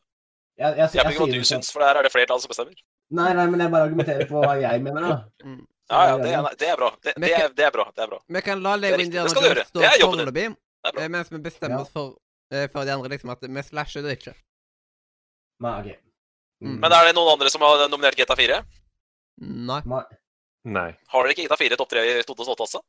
jeg, 0.62 0.70
jeg, 0.70 0.78
jeg, 0.78 0.90
hjelper 0.94 1.16
ikke 1.16 1.24
hva 1.26 1.32
du 1.32 1.38
det 1.40 1.50
syns, 1.50 1.72
for 1.74 1.84
der 1.86 2.00
er 2.00 2.06
det 2.06 2.12
flertallet 2.14 2.46
som 2.46 2.52
bestemmer. 2.54 2.82
Nei, 3.12 3.34
nei, 3.36 3.46
men 3.52 3.60
jeg 3.66 3.72
bare 3.74 3.88
argumenterer 3.90 4.28
på 4.30 4.42
hva 4.44 4.56
jeg 4.62 4.82
mener, 4.88 5.08
da. 5.10 5.20
Mm. 5.52 5.60
Ja, 5.92 6.02
ja, 6.08 6.18
det 6.22 6.30
er, 6.32 6.46
det 6.56 6.68
er 6.72 6.78
bra. 6.80 6.88
Det, 7.04 7.14
det, 7.20 7.30
er, 7.36 7.50
det 7.52 7.64
er 7.68 7.72
bra. 7.76 7.84
det 7.92 8.04
er 8.06 8.08
bra. 8.08 8.18
Vi 8.32 8.42
kan 8.46 8.62
la 8.64 8.78
Det 8.78 8.82
Lego 8.86 9.02
Indiana 9.04 9.28
Jones 9.28 9.68
stå 9.68 9.82
Det 9.82 9.90
jobben 10.00 10.22
din. 10.38 10.54
foreløpig, 10.54 11.02
eh, 11.04 11.10
mens 11.12 11.32
vi 11.34 11.40
bestemmer 11.44 11.76
Ja. 11.76 11.82
oss 11.84 11.92
for, 11.92 12.14
eh, 12.56 12.68
for 12.72 12.86
de 12.88 12.94
andre 12.94 13.10
liksom 13.12 13.34
at 13.34 13.44
vi 13.44 13.64
slasher 13.68 14.02
det 14.06 14.14
ikke. 14.20 14.32
Nei, 15.66 15.74
OK. 15.82 15.90
Mm. 16.64 16.78
Men 16.80 16.96
er 16.96 17.10
det 17.10 17.16
noen 17.18 17.34
andre 17.34 17.50
som 17.52 17.62
har 17.66 17.84
nominert 17.92 18.16
GTA4? 18.16 18.62
Nei. 19.42 19.82
Nei. 19.92 20.04
Nei. 20.64 20.88
Har 21.12 21.24
dere 21.28 21.36
ikke 21.36 21.50
GTA4 21.50 21.78
topp 21.82 21.90
tre 21.92 22.06
i 22.08 22.24
2008 22.24 22.66
også? 22.70 22.82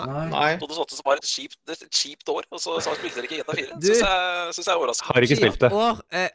Nei. 0.00 0.06
Nei. 0.32 0.50
2008 0.58 0.96
som 0.98 1.06
var 1.06 1.20
et 1.20 1.28
kjipt, 1.28 1.58
et 1.68 1.82
kjipt 1.92 2.26
år, 2.32 2.46
og 2.50 2.58
så, 2.58 2.78
så 2.82 2.94
spilte 2.96 3.20
dere 3.20 3.28
ikke 3.28 3.42
GTA4. 3.44 3.78
Det 3.78 3.92
Syns 3.92 4.02
jeg, 4.02 4.54
synes 4.56 4.66
jeg 4.66 4.72
er 4.74 4.80
overraskende. 4.82 5.14
Har 5.14 5.26
ikke 5.28 5.38
spilt 5.44 5.60
det. 5.62 5.70
År, 5.78 6.00
eh, 6.10 6.30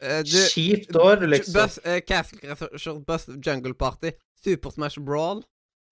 eh, 0.00 0.22
du, 0.26 0.38
Kjipt 0.52 0.96
år, 0.96 1.24
liksom. 1.26 1.54
Bus, 1.56 1.78
uh, 1.86 1.98
Castle 2.06 2.38
Crasher, 2.42 2.98
Bus 3.06 3.26
Jungle 3.40 3.74
Party, 3.74 4.12
Super 4.42 4.70
Smash 4.70 5.00
Brawl 5.00 5.42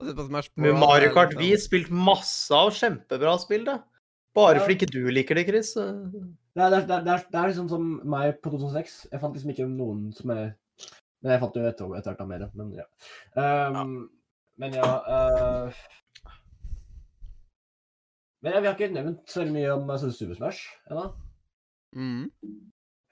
Super 0.02 0.26
Smash 0.26 0.50
Med 0.56 0.72
Brawl 0.74 0.80
Mario 0.80 1.12
Kart 1.14 1.30
liksom- 1.32 1.42
vi 1.42 1.56
spilt 1.60 1.90
masse 1.90 2.50
av 2.54 2.70
kjempebra 2.74 3.38
spill, 3.40 3.64
det. 3.64 3.78
Bare 4.34 4.58
fordi 4.58 4.74
ikke 4.74 4.90
du 4.90 5.10
liker 5.10 5.34
det, 5.38 5.46
Chris. 5.46 5.72
Det 5.74 5.84
er, 5.84 6.70
det, 6.70 6.82
er, 6.82 6.86
det, 6.86 6.96
er, 6.96 7.02
det 7.04 7.12
er- 7.12 7.26
det 7.30 7.38
er 7.40 7.48
liksom 7.48 7.68
som 7.70 8.00
meg 8.04 8.40
på 8.42 8.50
2006. 8.50 9.06
Jeg 9.12 9.20
fant 9.20 9.34
liksom 9.34 9.50
ikke 9.54 9.68
noen 9.70 10.12
som 10.14 10.30
er 10.30 10.56
Men 11.22 11.32
jeg 11.32 11.40
fant 11.40 11.54
jo 11.56 11.62
et 11.64 11.80
etter 11.80 12.02
hvert 12.10 12.20
av 12.20 12.28
mer. 12.28 12.50
Men 12.54 12.72
ja. 12.74 12.84
Um, 13.80 14.10
Men 14.58 14.74
ja 14.74 14.90
uh, 15.08 15.72
Men 18.42 18.52
ja, 18.52 18.60
vi 18.60 18.66
har 18.66 18.74
ikke 18.74 18.92
nevnt 18.92 19.24
så 19.30 19.46
mye 19.48 19.70
om 19.72 19.88
Super 19.98 20.34
Smash 20.34 20.66
ennå. 20.90 21.14
Mm. 21.96 22.30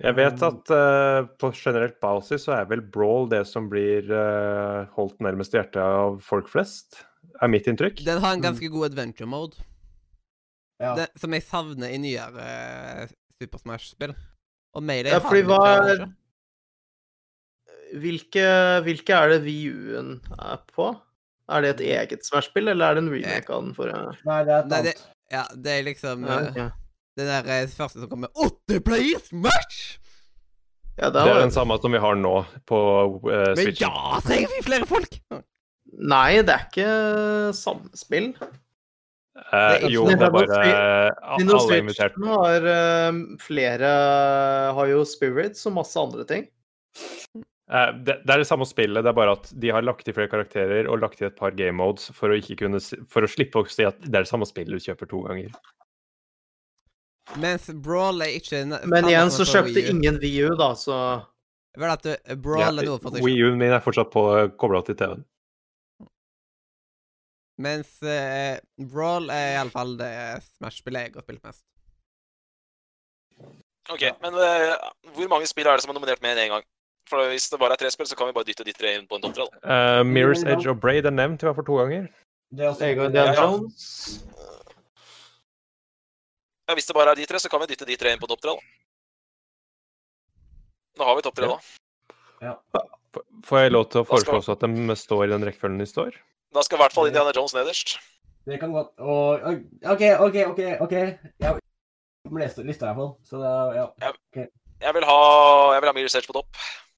Jeg 0.02 0.16
vet 0.18 0.42
at 0.42 0.70
uh, 0.74 1.26
på 1.39 1.52
generelt 1.55 2.00
basis 2.02 2.47
så 2.48 2.56
er 2.56 2.64
vel 2.70 2.81
Brawl 2.82 3.28
det 3.31 3.44
som 3.47 3.68
blir 3.70 4.08
uh, 4.10 4.89
holdt 4.97 5.20
nærmest 5.22 5.55
hjertet 5.55 5.78
av 5.82 6.16
folk 6.26 6.48
flest, 6.50 7.05
er 7.39 7.50
mitt 7.52 7.68
inntrykk. 7.70 8.02
Den 8.06 8.18
har 8.24 8.34
en 8.34 8.42
ganske 8.42 8.70
god 8.72 8.90
adventure 8.90 9.28
mode, 9.31 9.62
Ja. 10.82 10.97
det, 10.98 11.06
som 11.22 11.31
jeg 11.36 11.44
savner 11.47 11.94
i 11.94 12.00
nyere 12.02 12.48
uh, 13.06 13.14
Super 13.39 13.62
Smash-spill. 13.62 14.16
Og 14.74 14.82
Mayday 14.82 15.12
Ja, 15.12 15.20
fordi 15.22 15.42
hva 15.47 15.60
er. 15.92 16.05
Hvilke, 18.02 18.44
hvilke 18.86 19.12
er 19.18 19.34
det 19.34 19.42
VU-en 19.44 20.14
er 20.40 20.60
på? 20.72 20.86
Er 21.52 21.60
det 21.60 21.74
et 21.74 21.82
eget 21.92 22.24
Smash-spill, 22.24 22.70
eller 22.72 22.89
er 22.89 22.97
det 22.97 23.02
en 23.05 23.10
remake 23.12 23.52
av 23.52 23.66
den 23.66 23.74
forrige? 23.76 24.14
Nei, 24.24 24.39
det 24.48 24.55
er 24.55 24.62
et 24.64 24.70
Nei, 24.72 24.82
det- 24.86 24.94
annet. 24.97 25.08
Ja, 25.32 25.42
det 25.64 25.72
er 25.78 25.82
liksom 25.86 26.24
Ja, 26.28 26.39
eh, 26.40 26.70
den 27.18 27.28
der 27.28 27.50
eh, 27.60 27.66
første 27.70 28.00
som 28.02 28.08
kommer 28.10 28.32
Åtte 28.34 28.81
players 28.84 29.32
match! 29.32 29.82
ja 31.00 31.08
det 31.08 31.23
Det 31.24 31.32
er 31.32 31.41
den 31.47 31.55
samme 31.55 31.78
som 31.81 31.92
vi 31.94 32.00
har 32.02 32.16
nå 32.20 32.34
på 32.68 32.78
eh, 33.32 33.52
Men 33.52 33.60
Switch. 33.62 33.81
ja, 33.84 34.20
trenger 34.26 34.52
vi 34.57 34.65
flere 34.66 34.89
folk! 34.89 35.20
Nei, 35.92 36.41
det 36.41 36.55
er 36.57 36.66
ikke 36.70 36.91
samme 37.57 37.91
spill. 38.00 38.31
Eh, 39.52 39.84
jo, 39.92 40.07
det 40.08 40.24
er 40.24 40.32
bare 40.32 40.58
eh, 40.65 41.08
Nintendo 41.36 41.58
Alle 41.58 41.76
er 41.76 41.82
invitert. 41.82 42.16
har 42.24 42.66
eh, 42.73 43.18
flere 43.41 43.91
Har 44.76 44.89
jo 44.91 45.02
Spirits 45.08 45.65
og 45.68 45.76
masse 45.76 46.00
andre 46.00 46.24
ting. 46.28 46.47
Eh, 47.73 47.91
det, 48.05 48.18
det 48.24 48.32
er 48.34 48.42
det 48.42 48.49
samme 48.49 48.66
spillet, 48.68 49.00
det 49.05 49.12
er 49.12 49.16
bare 49.16 49.36
at 49.39 49.49
de 49.52 49.73
har 49.73 49.84
lagt 49.84 50.05
til 50.08 50.16
flere 50.16 50.32
karakterer 50.32 50.89
og 50.92 51.00
lagt 51.05 51.20
til 51.20 51.28
et 51.31 51.36
par 51.39 51.52
game 51.57 51.76
modes 51.81 52.08
for 52.16 52.32
å, 52.32 52.36
ikke 52.41 52.58
kunne, 52.65 52.81
for 53.08 53.24
å 53.24 53.31
slippe 53.32 53.60
å 53.62 53.68
si 53.68 53.84
at 53.89 54.00
det 54.05 54.12
er 54.12 54.24
det 54.26 54.32
samme 54.32 54.49
spillet 54.49 54.76
du 54.76 54.84
kjøper 54.89 55.08
to 55.12 55.23
ganger. 55.28 55.52
Mens 57.41 57.68
Brawl 57.84 58.25
er 58.25 58.36
ikke 58.36 58.65
Men 58.91 59.07
igjen 59.09 59.31
så 59.33 59.47
kjøpte 59.47 59.76
Wii 59.78 59.84
U. 59.86 59.92
ingen 59.94 60.18
VU, 60.23 60.49
da, 60.59 60.73
så 60.78 60.97
Vel 61.78 61.92
at 61.94 62.02
du... 62.05 62.10
Brawl 62.42 62.83
er 62.83 62.89
noe 62.89 63.01
for 63.01 63.15
seg 63.15 63.25
Wii 63.25 63.47
U-en 63.47 63.60
min 63.60 63.73
er 63.73 63.84
fortsatt 63.84 64.10
på 64.12 64.25
kobla 64.60 64.83
til 64.84 64.99
TV-en. 64.99 65.23
Mens 67.62 67.94
uh, 68.02 68.59
Brawl 68.91 69.31
er 69.33 69.59
iallfall 69.59 69.94
det 70.01 70.12
Smash-spillet 70.57 71.07
jeg 71.07 71.15
har 71.15 71.25
spilt 71.25 71.44
mest. 71.47 71.65
Ok, 73.91 74.05
men 74.23 74.36
uh, 74.36 74.75
hvor 75.17 75.31
mange 75.31 75.49
spill 75.51 75.68
er 75.68 75.78
det 75.78 75.84
som 75.84 75.92
er 75.92 75.99
nominert 75.99 76.23
med 76.25 76.39
en 76.39 76.57
gang? 76.57 76.67
For 77.10 77.28
Hvis 77.33 77.49
det 77.51 77.59
bare 77.59 77.75
er 77.76 77.81
tre 77.83 77.91
spill, 77.91 78.07
så 78.07 78.17
kan 78.17 78.28
vi 78.28 78.34
bare 78.36 78.47
dytte 78.49 78.65
de 78.67 78.75
tre 78.76 78.94
inn 78.97 79.09
på 79.10 79.18
en 79.18 79.25
topp 79.25 79.41
Uh. 79.42 79.70
Eh, 79.75 80.02
Mirror's 80.07 80.44
Edge 80.47 80.70
og 80.70 80.81
Braid 80.81 81.07
er 81.07 81.15
nevnt 81.15 81.42
i 81.42 81.49
hvert 81.49 81.59
fall 81.59 81.67
to 81.67 81.78
ganger. 81.81 82.07
Det 82.52 82.65
er 82.65 82.68
også, 82.68 82.84
Egon 82.84 83.17
Jones 83.17 84.23
Ja, 86.68 86.74
Hvis 86.74 86.86
det 86.86 86.94
bare 86.94 87.10
er 87.10 87.15
de 87.18 87.26
tre, 87.26 87.39
så 87.42 87.49
kan 87.50 87.60
vi 87.60 87.66
dytte 87.73 87.86
de 87.89 87.97
tre 87.97 88.12
inn 88.15 88.18
på 88.23 88.28
topp 88.31 88.41
tre. 88.44 88.55
da. 88.55 88.60
Da 90.99 91.05
har 91.08 91.16
vi 91.16 91.23
topp 91.23 91.34
tre, 91.36 91.49
Ja. 92.42 92.55
da. 92.74 92.81
Får 93.44 93.58
jeg 93.62 93.73
lov 93.73 93.89
til 93.91 94.00
å 94.00 94.05
Da 94.05 94.16
skal- 94.16 94.32
foreslå 94.32 94.39
også 94.41 94.52
at 94.52 94.60
de 94.60 94.97
står 94.97 95.24
i 95.24 95.28
den 95.28 95.42
rekkefølgen 95.44 95.78
de 95.78 95.86
står? 95.86 96.12
Da 96.52 96.62
skal 96.62 96.78
i 96.78 96.82
hvert 96.82 96.92
fall 96.92 97.07
Indiana 97.07 97.32
Jones 97.34 97.55
nederst. 97.55 97.99
Det 98.47 98.58
kan 98.60 98.73
godt 98.73 98.91
og, 98.99 99.41
OK, 99.84 100.02
OK, 100.20 100.36
OK. 100.50 100.81
ok. 100.81 100.92
Jeg 100.92 101.60
leste 102.32 102.65
lista 102.65 102.86
i 102.86 102.94
hvert 102.94 102.97
fall. 102.97 103.16
Så 103.24 103.36
det, 103.39 103.76
ja. 103.76 104.47
Jeg 104.81 104.94
vil 104.94 105.05
ha, 105.05 105.73
jeg 105.74 105.82
vil 105.82 105.92
ha 105.92 105.99
Edge 105.99 106.26
på 106.26 106.32
topp. 106.32 106.57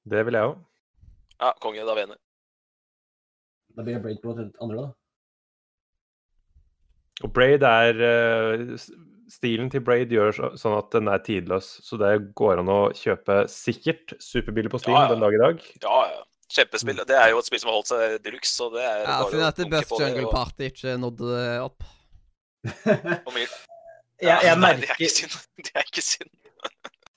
Det 0.09 0.25
vil 0.25 0.34
jeg 0.34 0.43
òg. 0.43 0.59
Ja, 1.41 1.52
konge, 1.60 1.84
da 1.84 1.91
er 1.91 1.94
vi 1.94 2.02
enige. 2.02 2.18
Da 3.76 3.83
blir 3.83 3.94
det 3.94 4.02
Braid 4.02 4.23
på 4.23 4.31
et 4.39 4.52
andre, 4.62 4.76
da. 4.76 4.93
Og 7.25 7.33
Braid 7.33 7.62
er 7.62 8.75
s- 8.78 8.91
Stilen 9.33 9.70
til 9.73 9.81
Braid 9.81 10.11
gjør 10.12 10.35
sånn 10.61 10.77
at 10.78 10.91
den 10.93 11.09
er 11.09 11.19
tidløs, 11.25 11.69
så 11.86 11.97
det 12.01 12.11
går 12.36 12.61
an 12.61 12.69
å 12.69 12.78
kjøpe 12.93 13.44
sikkert 13.49 14.12
superbillig 14.20 14.70
på 14.75 14.81
Steam 14.83 14.97
Ja, 14.97 15.03
ja. 15.07 15.12
den 15.15 15.20
dag 15.25 15.35
i 15.36 15.43
dag. 15.43 15.62
Ja, 15.83 15.99
ja. 16.12 16.23
Kjempespill. 16.55 17.01
Det 17.09 17.17
er 17.17 17.31
jo 17.33 17.39
et 17.41 17.47
spill 17.49 17.59
som 17.62 17.70
har 17.73 17.78
holdt 17.78 17.89
seg 17.91 18.19
de 18.23 18.31
luxe, 18.35 18.53
så 18.55 18.69
det 18.75 18.83
er 18.85 18.99
Ja, 19.07 19.15
å 19.25 19.31
at 19.49 19.57
dunke 19.57 19.70
Best 19.73 19.91
det, 19.97 20.01
Jungle 20.05 20.27
og- 20.28 20.35
Party 20.36 20.69
ikke 20.69 20.97
nådde 21.01 21.31
det 21.33 21.61
opp. 21.65 21.86
mye. 23.35 23.47
Jeg, 24.25 24.39
jeg 24.47 24.57
Nei, 24.57 24.70
det 24.78 24.86
er 24.86 24.94
merker 24.94 24.94
ikke 24.94 25.11
synd. 25.11 25.33
Det 25.65 25.73
er 25.75 25.89
ikke 25.89 26.03
synd. 26.05 26.31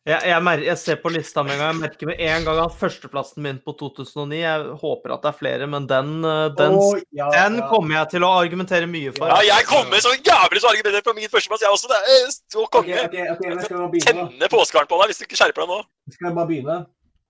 Jeg, 0.08 0.22
jeg, 0.30 0.44
mer, 0.46 0.62
jeg 0.64 0.80
ser 0.80 0.98
på 1.04 1.10
lista 1.12 1.44
med 1.44 1.58
en 1.58 1.60
gang. 1.60 1.72
Jeg 1.74 1.82
merker 1.84 2.08
med 2.08 2.22
en 2.24 2.46
gang 2.48 2.60
at 2.64 2.76
førsteplassen 2.80 3.44
min 3.44 3.58
på 3.60 3.74
2009 3.76 4.38
Jeg 4.40 4.62
håper 4.80 5.14
at 5.18 5.26
det 5.26 5.30
er 5.34 5.36
flere, 5.36 5.68
men 5.68 5.88
den, 5.90 6.14
eh, 6.24 6.44
den, 6.56 6.78
oh, 6.80 6.94
ja, 7.12 7.28
den 7.34 7.58
ja. 7.60 7.66
kommer 7.68 7.98
jeg 7.98 8.10
til 8.14 8.24
å 8.24 8.30
argumentere 8.40 8.88
mye 8.88 9.12
for. 9.18 9.28
Ja, 9.28 9.42
jeg 9.50 9.68
kommer 9.68 10.00
så 10.06 10.14
jævlig 10.16 10.62
til 10.62 10.68
å 10.70 10.72
argumentere 10.72 11.04
på 11.10 11.16
min 11.18 11.28
førsteplass, 11.34 11.66
jeg 11.66 11.76
også. 11.76 11.92
Det 11.92 12.00
er 12.16 12.30
så 12.38 12.64
OK, 12.64 12.72
konge. 12.78 13.02
ok, 13.04 13.18
ok, 13.18 13.34
okay, 13.36 13.58
skal 13.66 13.76
vi 13.76 13.82
bare 13.82 13.92
begynne, 13.98 14.16
da? 14.22 14.28
Tenne 14.38 14.52
påskeharen 14.56 14.92
på 14.94 15.00
deg 15.02 15.12
hvis 15.12 15.20
du 15.20 15.26
ikke 15.28 15.40
skjerper 15.42 15.66
deg 15.66 15.74
nå. 15.76 15.80
Skal 16.16 16.30
jeg 16.30 16.38
bare 16.40 16.52
begynne 16.54 16.78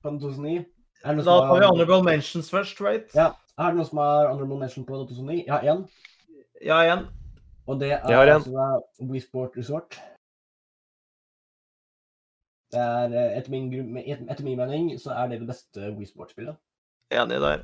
på 0.05 0.11
den 0.13 0.19
2009? 0.21 0.57
Er 1.01 1.07
det 1.09 1.15
noen 1.17 1.25
Da 1.25 1.37
tar 1.39 1.47
vi 1.47 1.63
har- 1.65 1.71
honorable 1.73 2.03
mentions 2.05 2.51
først, 2.53 2.81
right? 2.85 3.09
Ja. 3.17 3.31
Er 3.57 3.73
det 3.73 3.79
noen 3.81 3.89
som 3.89 4.03
har 4.05 4.29
honorable 4.29 4.59
mention 4.61 4.85
på 4.85 5.01
2009? 5.01 5.39
Jeg 5.47 5.53
har 5.55 5.65
én. 5.73 5.81
Ja, 6.61 6.77
én. 6.93 7.07
Og 7.67 7.79
det 7.81 7.89
er 7.91 8.05
Jeg 8.05 8.17
har 8.21 8.27
en. 8.35 8.41
altså 8.41 9.09
Wii 9.09 9.21
Sport 9.25 9.57
Resort. 9.57 9.97
Det 12.77 12.85
er, 12.85 13.13
eh, 13.17 13.37
etter 13.39 13.53
min, 13.53 13.97
etter 13.97 14.45
min 14.45 14.59
mening, 14.59 14.89
så 15.01 15.15
er 15.15 15.31
det 15.31 15.41
det 15.41 15.49
beste 15.49 15.91
Wii 15.97 16.09
Sports-spillet. 16.09 16.57
Enig 17.17 17.41
der. 17.41 17.63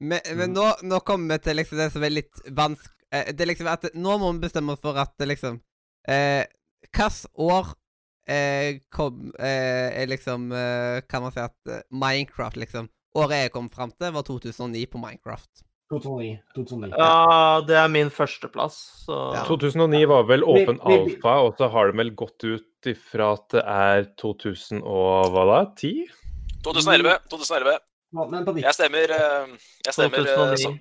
Men, 0.00 0.20
men 0.36 0.52
nå, 0.52 0.66
nå 0.84 1.00
kommer 1.08 1.36
vi 1.36 1.44
til 1.44 1.56
liksom 1.56 1.80
det 1.80 1.88
som 1.94 2.04
er 2.04 2.12
litt 2.12 2.40
vanskelig 2.52 2.92
Det 3.32 3.40
er 3.40 3.48
liksom 3.48 3.68
at 3.72 3.86
Nå 3.96 4.18
må 4.20 4.28
vi 4.34 4.42
bestemme 4.42 4.74
oss 4.74 4.82
for 4.84 4.98
at 5.00 5.14
det 5.16 5.30
liksom 5.30 5.56
eh, 6.04 6.44
Hvilket 6.84 7.30
år 7.40 7.70
eh, 8.28 8.82
kom 8.92 9.30
eh, 9.38 10.02
er 10.02 10.10
liksom 10.10 10.50
eh, 10.52 11.00
Kan 11.08 11.24
man 11.24 11.32
si 11.32 11.40
at 11.40 11.72
eh, 11.72 11.80
Minecraft, 11.88 12.60
liksom 12.60 12.90
Året 13.16 13.46
jeg 13.46 13.54
kom 13.54 13.70
fram 13.72 13.94
til, 13.96 14.12
var 14.12 14.26
2009 14.28 14.84
på 14.92 15.00
Minecraft. 15.00 15.62
2009. 15.90 16.38
2009. 16.56 16.94
Ja, 16.98 17.60
det 17.66 17.76
er 17.78 17.88
min 17.88 18.08
førsteplass, 18.10 18.76
så 19.06 19.16
Ja. 19.36 19.44
2009 19.46 20.04
var 20.08 20.22
vel 20.26 20.42
åpen 20.42 20.80
vi- 20.82 20.96
vi- 20.96 21.14
alfa, 21.16 21.34
og 21.46 21.56
så 21.56 21.68
har 21.70 21.86
det 21.92 21.96
vel 21.96 22.10
gått 22.14 22.42
ut 22.44 22.62
ifra 22.86 23.32
at 23.34 23.48
det 23.50 23.62
er 23.64 24.04
2000 24.18 24.82
og 24.82 25.30
hva 25.32 25.44
da? 25.46 25.70
10? 25.76 26.06
2011. 26.64 27.18
2011. 27.30 27.78
Ja, 28.14 28.24
Men 28.30 28.44
på 28.44 28.54
Wii 28.54 28.62
Jeg 28.62 28.74
stemmer, 28.74 29.10
eh, 29.10 29.46
jeg 29.84 29.92
stemmer 29.94 30.18
eh, 30.18 30.24
2009. 30.34 30.62
som, 30.62 30.80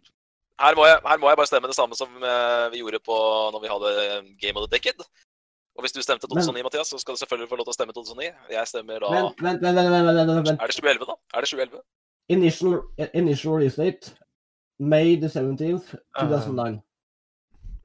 her, 0.61 0.75
må 0.75 0.85
jeg, 0.85 1.00
her 1.06 1.17
må 1.17 1.27
jeg 1.30 1.38
bare 1.38 1.48
stemme 1.48 1.67
det 1.67 1.75
samme 1.75 1.95
som 1.95 2.09
eh, 2.24 2.69
vi 2.72 2.80
gjorde 2.82 3.00
på 3.06 3.16
når 3.53 3.61
vi 3.61 3.67
hadde 3.67 4.38
Game 4.42 4.58
of 4.58 4.67
the 4.69 4.77
Decade. 4.77 5.03
Og 5.77 5.84
hvis 5.84 5.92
du 5.92 6.01
stemte 6.01 6.25
2009, 6.27 6.64
Mathias, 6.64 6.88
så 6.90 6.98
skal 7.00 7.14
du 7.14 7.19
selvfølgelig 7.19 7.50
få 7.50 7.58
lov 7.58 7.66
til 7.66 7.74
å 7.74 7.77
stemme 7.77 7.93
2009. 7.93 8.32
Jeg 8.50 8.66
stemmer 8.67 9.00
da 9.01 9.09
Vent, 9.11 9.42
vent, 9.42 9.61
vent, 9.61 9.75
vent, 9.75 9.92
vent, 9.92 10.06
vent, 10.08 10.30
vent, 10.32 10.48
vent. 10.48 10.61
Er 10.61 10.67
det 10.67 10.75
2011, 10.75 11.06
da? 11.06 11.16
Er 11.35 11.42
det 11.42 11.50
2011? 11.50 11.82
Initial, 12.30 12.82
initial 13.14 13.53
release 13.58 13.75
date 13.77 14.14
May 14.79 15.15
the 15.19 15.27
17th, 15.31 15.95
2009. 16.19 16.81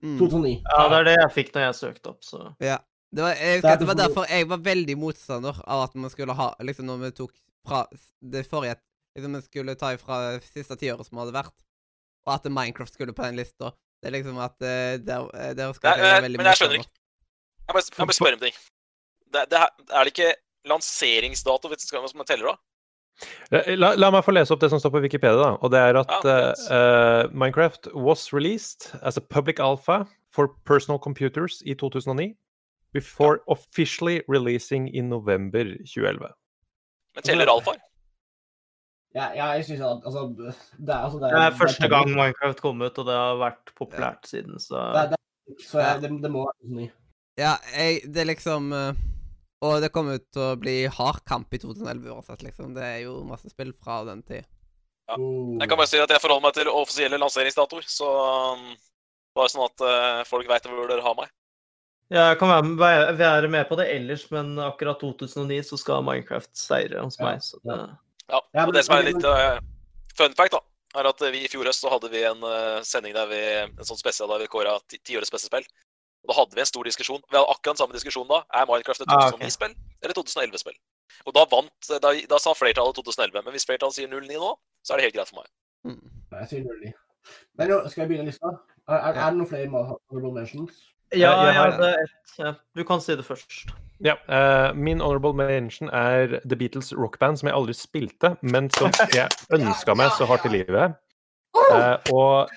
Mm. 0.03 0.17
2009. 0.19 0.63
Ja, 0.65 0.89
det 0.89 0.99
er 0.99 1.05
det 1.05 1.17
jeg 1.19 1.33
fikk 1.35 1.51
når 1.55 1.67
jeg 1.69 1.75
søkte 1.81 2.11
opp, 2.15 2.23
så 2.25 2.55
Ja. 2.61 2.79
Det 3.11 3.23
var, 3.25 3.35
jeg, 3.35 3.63
Det 3.63 3.79
det 3.81 3.87
var 3.89 3.95
derfor- 3.99 4.29
jeg 4.31 4.47
var 4.49 4.59
veldig 4.59 4.97
motstander 4.99 5.57
av 5.67 5.83
at 5.83 5.95
man 5.97 6.11
skulle 6.11 6.33
ha 6.33 6.55
Liksom 6.61 6.87
når 6.87 6.99
vi 7.03 7.11
tok 7.11 7.33
fra 7.67 7.85
det 8.23 8.47
forrige 8.47 8.77
Liksom 9.17 9.35
vi 9.35 9.41
skulle 9.43 9.75
ta 9.75 9.91
ifra 9.95 10.39
siste 10.41 10.77
tiåret 10.77 11.05
som 11.07 11.19
hadde 11.19 11.33
vært, 11.35 11.53
og 12.27 12.35
at 12.35 12.45
Minecraft 12.45 12.93
skulle 12.95 13.13
på 13.13 13.23
den 13.27 13.35
lista. 13.37 13.73
Det 14.01 14.07
er 14.09 14.23
liksom 14.23 14.39
at 14.39 14.55
eh, 14.63 14.99
der, 15.03 15.27
eh, 15.35 15.55
der 15.59 15.73
skal 15.73 15.91
Nei, 15.91 15.99
jeg 15.99 16.07
være 16.07 16.17
eh, 16.17 16.23
veldig 16.23 16.37
men 16.39 16.47
jeg 16.47 16.57
skjønner 16.61 16.79
ikke. 16.79 16.93
Jeg 17.67 17.75
må, 17.75 17.81
jeg 17.99 18.07
bare 18.07 18.15
spørre 18.15 18.39
om 18.39 18.41
ting. 18.47 18.55
Det, 19.33 19.43
det, 19.51 19.59
er- 19.59 20.05
det 20.05 20.13
ikke 20.15 20.35
lanseringsdato 20.71 21.69
hvis 21.69 21.83
det 21.83 21.89
skal 21.89 22.09
som 22.09 22.19
man 22.23 22.27
teller 22.27 22.53
da? 22.53 22.57
Eh, 23.53 23.75
La, 23.77 23.95
la 23.97 24.11
meg 24.11 24.25
få 24.25 24.33
lese 24.33 24.53
opp 24.55 24.61
det 24.61 24.71
som 24.71 24.79
står 24.81 24.91
på 24.95 25.01
Wikipedia. 25.05 25.37
da, 25.37 25.51
og 25.61 25.71
det 25.71 25.79
er 25.81 25.97
at 26.01 26.11
Ja, 26.25 26.37
eh, 26.51 27.23
eh, 27.25 27.29
Minecraft 27.33 27.89
was 27.95 28.33
released 28.33 28.95
as 29.03 29.17
a 29.17 29.21
public 29.21 29.59
alpha 29.61 30.05
for 30.33 30.49
personal 30.65 30.99
computers 30.99 31.63
i 31.67 31.75
2009. 31.75 32.35
Before 32.93 33.39
officially 33.49 34.21
releasing 34.29 34.89
in 34.95 35.09
november 35.09 35.65
2011. 35.87 36.33
Men 37.15 37.23
teller 37.23 37.47
alfaer? 37.47 37.79
Ja, 39.15 39.29
ja, 39.35 39.47
jeg 39.59 39.65
synes 39.65 39.81
at 39.81 40.03
altså, 40.07 40.21
det 40.79 40.89
er, 40.95 40.99
altså, 41.05 41.19
det 41.19 41.31
Det 41.33 41.43
er 41.43 41.51
første 41.59 41.83
det 41.83 41.91
gang 41.91 42.11
Minecraft 42.15 42.61
kom 42.61 42.83
ut, 42.83 42.99
og 42.99 43.07
det 43.07 43.15
har 43.15 43.37
vært 43.41 43.73
populært 43.79 44.27
siden, 44.27 44.59
så 44.59 44.75
Det, 44.95 45.01
er- 45.03 45.09
det, 45.11 45.17
er- 45.19 45.65
så 45.71 45.79
jeg, 45.81 46.03
det, 46.03 46.11
det 46.23 46.31
må 46.31 46.45
være 46.47 46.55
2009. 46.63 46.91
Ja, 47.39 47.53
jeg, 47.79 48.01
det 48.15 48.21
er 48.21 48.25
liksom 48.25 48.73
eh, 48.73 48.93
Og 49.61 49.81
det 49.85 49.91
kommer 49.93 50.17
ut 50.17 50.25
til 50.33 50.41
å 50.43 50.57
bli 50.61 50.77
hard 50.89 51.21
kamp 51.29 51.53
i 51.53 51.59
2011 51.61 52.09
uansett, 52.15 52.45
liksom. 52.47 52.73
Det 52.77 52.85
er 52.87 53.03
jo 53.05 53.19
masse 53.29 53.51
spill 53.53 53.75
fra 53.77 53.99
den 54.09 54.23
tid. 54.25 54.47
Ja. 55.11 55.19
Oh. 55.19 55.57
Jeg 55.61 55.69
kan 55.69 55.77
bare 55.81 55.91
si 55.91 55.99
at 56.01 56.13
jeg 56.15 56.23
forholder 56.23 56.47
meg 56.47 56.55
til 56.57 56.71
offisielle 56.73 57.19
lanseringsdatoer, 57.21 57.85
så 57.91 58.09
um, 58.55 58.71
bare 59.37 59.53
sånn 59.53 59.67
at 59.67 59.85
uh, 59.85 60.23
folk 60.29 60.49
veit 60.49 60.65
hvor 60.71 60.89
dere 60.89 61.05
har 61.05 61.19
meg. 61.19 61.29
Ja, 62.11 62.31
jeg 62.33 62.41
kan 62.41 62.51
være 62.51 62.65
med, 62.67 63.19
være- 63.21 63.51
med 63.53 63.69
på 63.69 63.77
det 63.79 63.87
ellers, 63.93 64.25
men 64.35 64.57
akkurat 64.65 64.99
2009 65.03 65.61
så 65.69 65.77
skal 65.79 66.03
Minecraft 66.07 66.51
seire 66.59 67.05
hos 67.05 67.21
meg. 67.23 67.43
Så 67.45 67.61
det, 67.67 67.77
Ja, 68.31 68.41
og 68.65 68.73
det 68.75 68.83
som 68.87 68.97
er 68.97 69.07
litt 69.11 69.27
uh, 69.27 69.61
fun 70.19 70.35
fact, 70.39 70.57
da, 70.57 70.65
er 70.99 71.07
at 71.11 71.23
vi 71.35 71.45
i 71.45 71.51
fjor 71.53 71.69
høst 71.71 71.85
så 71.85 71.93
hadde 71.93 72.11
vi 72.11 72.25
en 72.27 72.41
uh, 72.43 72.81
sending 72.87 73.15
der 73.15 73.29
vi 73.31 73.39
en 73.61 73.77
sånn 73.87 74.01
spesial 74.01 74.31
der 74.33 74.43
vi 74.43 74.49
kåra 74.51 74.79
ti- 74.91 75.03
tiårets 75.07 75.31
beste 75.35 75.51
spill. 75.53 75.67
Og 76.25 76.29
da 76.33 76.37
hadde 76.41 76.55
vi 76.55 76.61
en 76.61 76.69
stor 76.69 76.85
diskusjon. 76.85 77.21
Vi 77.31 77.37
hadde 77.37 77.49
akkurat 77.49 77.73
den 77.75 77.81
samme 77.81 77.97
diskusjon 77.97 78.29
da. 78.29 78.43
Er 78.55 78.67
Minecraft 78.69 79.01
et 79.07 79.13
Ah, 79.15 79.31
2009-spill 79.33 79.75
eller 80.05 80.15
2011-spill? 80.19 80.77
Og 81.27 81.35
da 81.37 81.45
vant 81.51 81.89
Da, 82.03 82.13
da 82.31 82.39
sa 82.39 82.53
flertallet 82.55 82.95
2011. 83.01 83.43
Men 83.45 83.53
hvis 83.57 83.67
flertallet 83.69 83.95
sier 83.97 84.09
09 84.13 84.37
nå, 84.41 84.53
så 84.85 84.93
er 84.95 85.01
det 85.01 85.09
helt 85.09 85.17
greit 85.17 85.29
for 85.33 85.41
meg. 85.43 85.49
Mm. 85.89 86.01
Nei, 86.33 86.41
Jeg 86.45 86.49
sier 86.53 86.65
09. 86.69 86.93
Men 87.59 87.69
jo, 87.73 87.81
skal 87.89 88.03
jeg 88.05 88.09
begynne 88.13 88.29
lista? 88.31 88.53
Er, 88.89 88.95
er, 88.97 89.13
er 89.13 89.31
det 89.31 89.37
noen 89.41 89.49
flere 89.49 89.69
honorable 89.69 90.33
mentions? 90.37 90.79
Ja, 91.13 91.33
jeg 91.45 91.55
har- 91.57 91.73
hadde 91.73 91.89
ett. 92.05 92.35
Ja. 92.39 92.53
Du 92.77 92.85
kan 92.87 93.01
si 93.03 93.17
det 93.17 93.25
først. 93.27 93.73
Ja, 94.01 94.15
uh, 94.31 94.77
Min 94.77 95.01
honorable 95.01 95.35
mention 95.37 95.91
er 95.91 96.39
The 96.49 96.57
Beatles 96.57 96.93
rockband, 96.97 97.37
som 97.41 97.49
jeg 97.51 97.57
aldri 97.57 97.75
spilte, 97.77 98.37
men 98.43 98.71
som 98.71 98.93
jeg 99.13 99.29
ønska 99.59 99.95
meg 99.99 100.13
så 100.17 100.25
hardt 100.31 100.47
i 100.49 100.53
livet. 100.55 100.95
Uh, 101.57 101.97
og 102.15 102.49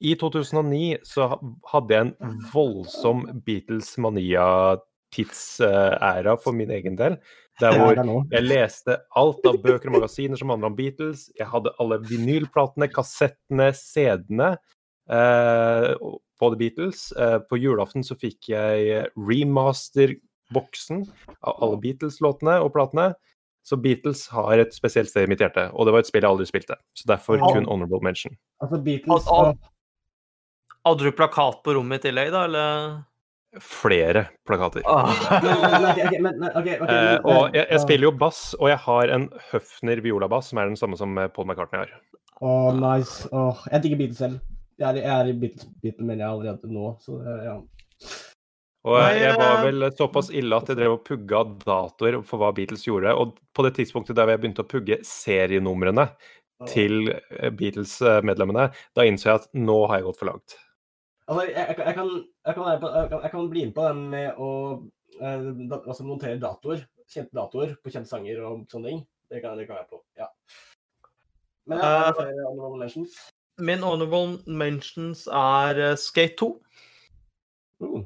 i 0.00 0.14
2009 0.20 0.96
så 1.08 1.38
hadde 1.70 1.94
jeg 1.94 2.02
en 2.06 2.14
voldsom 2.52 3.22
Beatles-mania-tidsæra 3.46 6.34
for 6.42 6.52
min 6.56 6.70
egen 6.76 6.96
del. 6.98 7.14
Der 7.60 7.70
Det 7.72 7.78
er 7.78 7.80
hvor 7.80 7.94
jeg 8.30 8.42
leste 8.44 8.96
alt 9.16 9.46
av 9.48 9.56
bøker 9.62 9.88
og 9.88 9.94
magasiner 9.96 10.36
som 10.36 10.50
handla 10.52 10.66
om 10.68 10.76
Beatles. 10.76 11.32
Jeg 11.38 11.46
hadde 11.48 11.72
alle 11.80 11.98
vinylplatene, 12.04 12.88
kassettene, 12.92 13.72
CD-ene 13.72 14.58
eh, 15.08 15.96
på 16.36 16.50
The 16.52 16.58
Beatles. 16.60 17.12
Eh, 17.16 17.40
på 17.48 17.56
julaften 17.56 18.04
så 18.04 18.12
fikk 18.20 18.52
jeg 18.52 19.08
remaster-boksen 19.16 21.08
av 21.40 21.56
alle 21.64 21.80
Beatles-låtene 21.80 22.60
og 22.60 22.76
platene. 22.76 23.16
Så 23.66 23.80
Beatles 23.80 24.28
har 24.30 24.60
et 24.60 24.76
spesielt 24.76 25.10
sted 25.10 25.24
i 25.24 25.30
mitt 25.32 25.40
hjerte, 25.42 25.72
og 25.72 25.88
det 25.88 25.92
var 25.96 26.04
et 26.04 26.06
spill 26.06 26.22
jeg 26.22 26.30
aldri 26.30 26.46
spilte. 26.46 26.76
Så 26.94 27.02
derfor 27.08 27.40
kun 27.40 27.66
honorable 27.66 27.98
mention. 28.04 28.36
Altså 28.62 28.78
Beatles 28.84 29.26
Hadde 30.86 31.02
du 31.02 31.12
plakat 31.18 31.62
på 31.66 31.74
rommet 31.74 31.98
i 31.98 32.08
tillegg, 32.08 32.28
da, 32.30 32.44
eller? 32.46 32.98
Flere 33.62 34.26
plakater. 34.46 34.84
Ah. 34.86 35.10
Eh, 36.86 37.16
og 37.24 37.56
jeg, 37.56 37.64
jeg 37.64 37.80
spiller 37.82 38.06
jo 38.06 38.12
bass, 38.20 38.40
og 38.60 38.68
jeg 38.70 38.78
har 38.84 39.10
en 39.16 39.24
Høfner 39.50 40.02
violabass, 40.04 40.52
som 40.52 40.60
er 40.60 40.70
den 40.70 40.78
samme 40.78 40.98
som 41.00 41.16
eh, 41.18 41.30
Paul 41.32 41.48
McCartney 41.48 41.82
har. 41.82 41.94
Åh, 42.38 42.68
nice. 42.76 43.26
Oh, 43.32 43.64
jeg 43.72 43.82
digger 43.82 44.00
Beatles 44.02 44.20
selv. 44.20 44.38
Jeg 44.76 44.86
er, 44.92 45.00
jeg 45.00 45.14
er 45.16 45.30
i 45.32 45.36
Beatles, 45.40 45.98
men 45.98 46.20
jeg 46.20 46.28
allerede 46.28 46.70
nå, 46.70 46.92
så 47.02 47.18
eh, 47.24 47.42
ja. 47.48 47.56
Og 48.86 49.00
jeg 49.16 49.34
var 49.40 49.56
eh, 49.56 49.64
vel 49.66 49.88
såpass 49.98 50.28
ille 50.30 50.60
at 50.60 50.70
jeg 50.70 50.78
drev 50.78 50.98
og 50.98 51.06
pugga 51.08 51.42
datoer 51.64 52.20
for 52.28 52.44
hva 52.44 52.52
Beatles 52.54 52.86
gjorde. 52.86 53.16
Og 53.18 53.34
på 53.56 53.66
det 53.66 53.74
tidspunktet 53.80 54.20
der 54.20 54.30
jeg 54.30 54.44
begynte 54.44 54.62
å 54.62 54.70
pugge 54.70 55.00
serienumrene 55.02 56.06
til 56.70 57.10
eh, 57.10 57.50
Beatles-medlemmene, 57.50 58.70
da 58.96 59.08
innså 59.08 59.32
jeg 59.32 59.42
at 59.42 59.50
nå 59.56 59.80
har 59.88 60.00
jeg 60.00 60.08
gått 60.10 60.20
for 60.22 60.30
langt. 60.30 60.60
Altså, 61.26 61.42
jeg, 61.50 61.54
jeg, 61.56 61.76
kan- 61.76 61.86
jeg, 62.46 62.54
kan, 62.54 62.64
være 62.64 62.80
på, 62.80 62.88
jeg, 62.94 63.08
kan, 63.10 63.22
jeg 63.22 63.30
kan 63.32 63.48
bli 63.50 63.64
med 63.66 63.74
på 63.74 63.86
den 63.88 64.02
med 64.12 64.36
å 64.38 64.50
eh, 65.18 65.46
da, 65.70 65.80
altså, 65.82 66.04
montere 66.06 66.38
datoer. 66.42 66.84
Kjente 67.10 67.34
datoer 67.38 67.72
på 67.82 67.90
kjente 67.94 68.10
sanger 68.10 68.42
og 68.46 68.64
sånne 68.70 68.92
ting. 68.92 69.00
Det 69.30 69.40
kan, 69.42 69.56
det 69.58 69.66
kan 69.66 69.78
jeg 69.78 69.82
være 69.84 69.90
på, 69.90 70.02
ja. 70.18 70.28
Men 71.66 71.80
ja, 71.82 72.12
det 72.14 72.44
honorable 72.46 72.78
mentions? 72.78 73.16
Min 73.58 73.82
honorable 73.82 74.38
mentions 74.46 75.24
er 75.26 75.80
uh, 75.82 75.96
Skate 75.98 76.36
2. 76.38 76.48
Uh, 77.82 78.04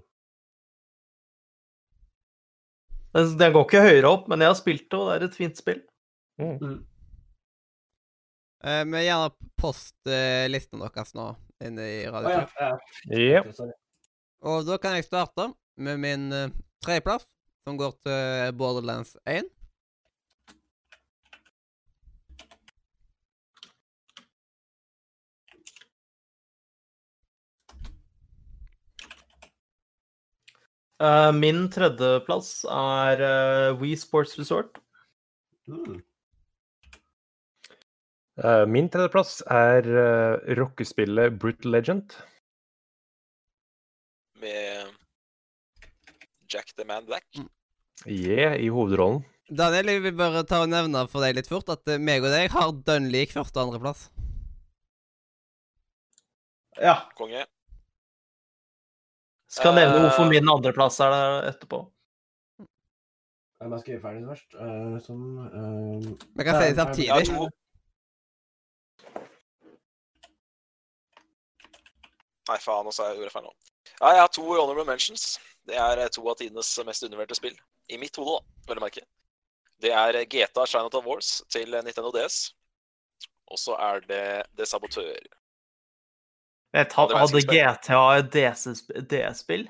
Den, 3.10 3.32
den 3.40 3.52
går 3.52 3.64
ikke 3.66 3.82
høyere 3.82 4.10
opp, 4.14 4.28
men 4.30 4.40
jeg 4.40 4.52
har 4.52 4.56
spilt 4.56 4.84
det, 4.86 4.96
og 5.00 5.08
det 5.10 5.14
er 5.18 5.24
et 5.26 5.36
fint 5.40 5.58
spill. 5.58 5.80
mm. 6.40 6.76
Eh, 8.60 8.82
Men 8.86 9.02
gjerne 9.02 9.32
post 9.58 9.96
listene 10.52 10.84
deres 10.84 11.14
nå 11.16 11.30
inne 11.64 11.86
i 11.86 12.08
Radio 12.10 12.30
ja, 12.30 12.44
2. 12.46 12.64
ja. 12.64 13.20
Ja. 13.20 13.42
Sorry. 13.52 13.76
Og 14.40 14.64
da 14.68 14.78
kan 14.80 14.96
jeg 14.96 15.04
starte 15.04 15.50
med 15.76 16.00
min 16.00 16.28
uh, 16.32 16.52
tredjeplass, 16.84 17.26
som 17.68 17.76
går 17.80 17.96
til 18.04 18.54
Borderlands 18.56 19.16
1. 19.28 19.48
Uh, 31.00 31.30
min 31.32 31.64
tredjeplass 31.72 32.64
er 32.68 33.22
uh, 33.24 33.80
We 33.80 33.94
Sports 33.96 34.36
Resort. 34.38 34.80
Mm. 35.68 36.00
Eh, 38.40 38.66
Min 38.72 38.88
tredjeplass 38.88 39.40
er 39.52 39.84
uh, 39.84 40.54
rockespillet 40.56 41.36
Brutal 41.40 41.74
Legend. 41.74 42.14
Med 44.40 44.94
Jack 46.48 46.72
the 46.76 46.86
Man 46.88 47.04
Black. 47.06 47.26
Yeah, 48.06 48.56
i 48.56 48.70
hovedrollen. 48.72 49.20
Daniel, 49.50 49.90
jeg 49.92 50.02
vil 50.06 50.16
bare 50.16 50.44
ta 50.48 50.62
og 50.64 50.70
nevne 50.72 51.04
for 51.10 51.26
deg 51.26 51.36
litt 51.36 51.50
fort 51.50 51.68
at 51.74 51.84
eh, 51.90 52.00
meg 52.00 52.24
og 52.24 52.32
deg 52.32 52.48
har 52.54 52.72
dønn 52.86 53.10
lik 53.12 53.34
første- 53.34 53.60
og 53.60 53.68
andreplass. 53.68 54.08
Ja. 56.80 56.96
Konge. 57.18 57.44
Skal 59.50 59.74
nevne 59.76 60.04
hvorfor 60.06 60.30
min 60.30 60.48
andreplass 60.48 61.00
er 61.04 61.12
der 61.12 61.50
etterpå. 61.50 61.82
Jeg 63.60 63.68
må 63.68 63.80
skrive 63.82 64.00
ferdig 64.00 64.24
først. 64.30 64.54
Eh, 64.56 65.00
sånn 65.04 65.24
eh, 65.44 66.12
Vi 66.38 66.46
kan 66.46 66.56
si 66.56 66.70
det 66.70 66.78
samtidig. 66.78 67.10
Jeg 67.10 67.18
har 67.18 67.50
to 67.50 67.50
Nei, 72.50 72.58
faen, 72.58 72.82
nå 72.86 72.92
sa 72.94 73.10
jeg 73.10 73.20
ordet 73.20 73.30
feil 73.30 73.46
nå. 73.46 73.52
Ja, 74.00 74.12
jeg 74.16 74.22
har 74.24 74.30
to 74.34 74.44
honorable 74.48 74.86
mentions. 74.88 75.38
Det 75.68 75.76
er 75.78 76.00
eh, 76.02 76.10
to 76.10 76.24
av 76.26 76.38
tidenes 76.40 76.70
mest 76.86 77.04
undervurderte 77.06 77.38
spill. 77.38 77.58
I 77.90 77.98
mitt 78.00 78.16
hode, 78.18 78.40
da, 78.40 78.62
vel 78.70 78.80
å 78.80 78.86
merke. 78.86 79.04
Det 79.80 79.92
er 79.94 80.18
eh, 80.18 80.26
GTA 80.26 80.64
Chinatown 80.66 81.06
Wars 81.06 81.36
til 81.52 81.76
eh, 81.76 81.84
Nintendo 81.86 82.10
DS. 82.16 82.40
Og 83.50 83.60
så 83.60 83.76
er 83.78 84.02
det 84.08 84.24
The 84.58 84.66
Sabotør. 84.66 85.28
Vet, 86.74 86.92
hadde, 86.94 87.18
hadde 87.18 87.44
GTA 87.50 88.02
et 88.18 88.34
DS-spill? 89.10 89.64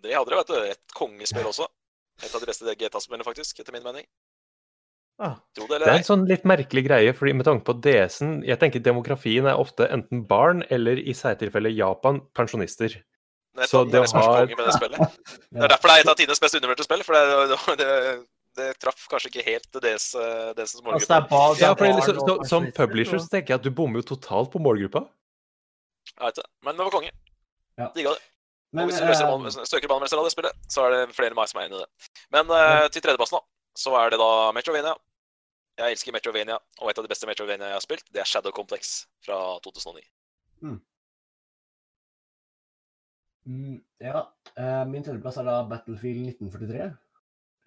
Det 0.00 0.14
hadde 0.14 0.30
det, 0.30 0.38
vet 0.40 0.50
du. 0.50 0.58
Et 0.74 0.94
kongespill 0.96 1.46
også. 1.50 1.66
Et 2.22 2.34
av 2.34 2.42
de 2.42 2.48
beste 2.50 2.74
GTA-spillene, 2.78 3.26
faktisk, 3.26 3.62
etter 3.62 3.74
min 3.74 3.86
mening. 3.86 4.06
Ah. 5.20 5.34
Det 5.54 5.66
Det 5.68 5.82
er 5.86 5.98
en 5.98 6.06
sånn 6.06 6.22
litt 6.28 6.46
merkelig 6.48 6.82
greie, 6.86 7.12
fordi 7.12 7.34
med 7.36 7.44
tanke 7.44 7.64
på 7.66 7.74
DS-en 7.84 8.38
Jeg 8.46 8.56
tenker 8.58 8.80
demografien 8.80 9.44
er 9.46 9.58
ofte 9.60 9.84
enten 9.92 10.22
barn 10.26 10.62
eller 10.70 10.96
i 10.96 11.12
særtilfelle 11.12 11.68
Japan 11.76 12.22
pensjonister. 12.32 12.88
Det 13.52 13.66
er 13.66 13.68
så 13.68 13.82
det, 13.84 13.92
det 13.92 14.00
det 14.00 14.12
har- 14.14 14.46
det 15.52 15.64
er 15.64 15.68
derfor 15.68 15.88
det 15.90 15.96
er 15.96 16.00
et 16.04 16.08
av 16.08 16.16
tidenes 16.16 16.40
mest 16.40 16.54
undervurderte 16.56 16.86
spill. 16.88 17.02
For 17.04 17.12
det, 17.12 17.58
det, 17.82 17.90
det 18.56 18.68
traff 18.80 19.04
kanskje 19.12 19.28
ikke 19.32 19.44
helt 19.44 19.68
DS, 19.84 20.06
DSs 20.56 20.80
Altså, 20.80 20.82
målgruppe. 20.86 21.14
er 21.18 21.60
Ja, 21.60 21.74
fordi 21.74 21.92
så, 22.06 22.14
så, 22.24 22.38
Som 22.48 22.70
publisher 22.72 23.18
så- 23.20 23.28
tenker 23.28 23.54
jeg 23.54 23.60
at 23.60 23.62
du 23.68 23.70
bommer 23.70 24.00
jo 24.00 24.08
totalt 24.14 24.50
på 24.54 24.58
målgruppa. 24.62 25.04
Jeg 26.16 26.26
vet 26.26 26.40
det. 26.40 26.46
Men 26.64 26.76
det 26.80 26.84
var 26.86 26.90
konge. 26.96 27.10
Ja. 27.78 27.90
Digga 27.94 28.16
det. 28.16 28.22
Og 28.80 28.86
hvis 28.86 29.00
du 29.00 29.04
løser 29.04 29.64
søker 29.66 29.88
banemester 29.90 30.16
av 30.20 30.24
det 30.24 30.32
spillet, 30.32 30.52
så 30.70 30.84
er 30.86 30.90
det 30.94 31.14
flere 31.16 31.32
enn 31.32 31.36
meg 31.36 31.48
som 31.50 31.60
er 31.60 31.66
enig 31.66 31.76
i 31.80 31.84
det. 31.84 32.10
Men 32.30 32.50
eh, 32.54 32.88
til 32.94 33.02
tredjeplassen, 33.02 33.40
da, 33.40 33.42
så 33.76 33.94
er 33.98 34.10
det 34.14 34.18
da 34.22 34.28
Metrovania. 34.54 34.94
Jeg 35.80 35.96
elsker 35.96 36.12
Metrovania, 36.12 36.58
og 36.82 36.90
et 36.90 36.98
av 37.00 37.06
de 37.06 37.08
beste 37.08 37.28
Metrovania 37.28 37.70
jeg 37.70 37.78
har 37.78 37.84
spilt, 37.84 38.10
det 38.12 38.20
er 38.20 38.28
Shadow 38.28 38.52
Complex 38.52 39.06
fra 39.24 39.36
2009. 39.64 40.02
Mm, 43.48 43.78
ja. 44.04 44.26
eh, 44.60 44.82
min 44.90 45.06
tredjeplass 45.06 45.38
er 45.40 45.48
da 45.48 45.62
Battlefield 45.70 46.26
1943. 46.34 46.90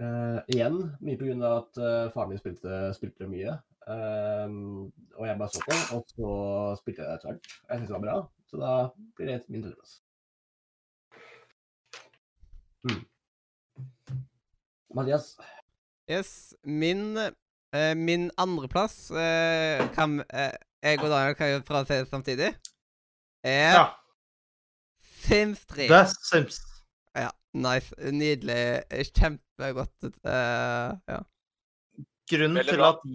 Uh, 0.01 0.39
igjen 0.49 0.77
mye 1.05 1.17
på 1.19 1.27
grunn 1.27 1.43
av 1.45 1.59
at 1.59 1.77
uh, 1.79 2.11
faren 2.13 2.31
min 2.33 2.41
spilte, 2.41 2.77
spilte 2.97 3.27
mye. 3.29 3.57
Uh, 3.85 4.85
og 5.17 5.27
jeg 5.27 5.39
bare 5.41 5.53
så 5.53 5.65
på, 5.65 5.77
og 5.97 6.13
så 6.13 6.31
spilte 6.81 7.03
jeg 7.03 7.09
det 7.09 7.17
etter 7.17 7.29
hvert. 7.31 7.51
Jeg 7.69 7.77
syntes 7.77 7.91
det 7.91 7.97
var 7.97 8.05
bra, 8.05 8.15
så 8.49 8.61
da 8.61 8.71
blir 9.17 9.31
det 9.31 9.39
min 9.53 9.65
tredjeplass. 9.65 9.99
Mm. 12.89 13.03
Mathias? 14.97 15.33
Yes, 16.09 16.33
min 16.61 17.17
eh, 17.73 17.93
Min 17.97 18.29
andreplass 18.37 19.11
uh, 19.11 19.83
kan 19.95 20.19
uh, 20.21 20.53
Jeg 20.83 21.01
og 21.01 21.09
Daniel 21.09 21.35
kan 21.39 21.51
jo 21.51 21.65
prøve 21.67 21.83
å 21.85 21.89
si 21.89 21.99
det 21.99 22.11
samtidig. 22.11 22.53
Er 23.43 23.75
Ja. 23.77 23.85
Sims 25.23 25.65
3. 25.71 25.87
Det 25.87 25.99
er 26.01 26.09
Sims. 26.11 26.57
Ja, 27.15 27.29
nice. 27.55 27.95
Nydelig. 28.11 28.83
Kjempegodt. 29.13 30.09
Uh, 30.25 30.97
ja. 31.07 31.21
Grunnen 32.31 32.67
til 32.67 32.83
at 32.83 33.05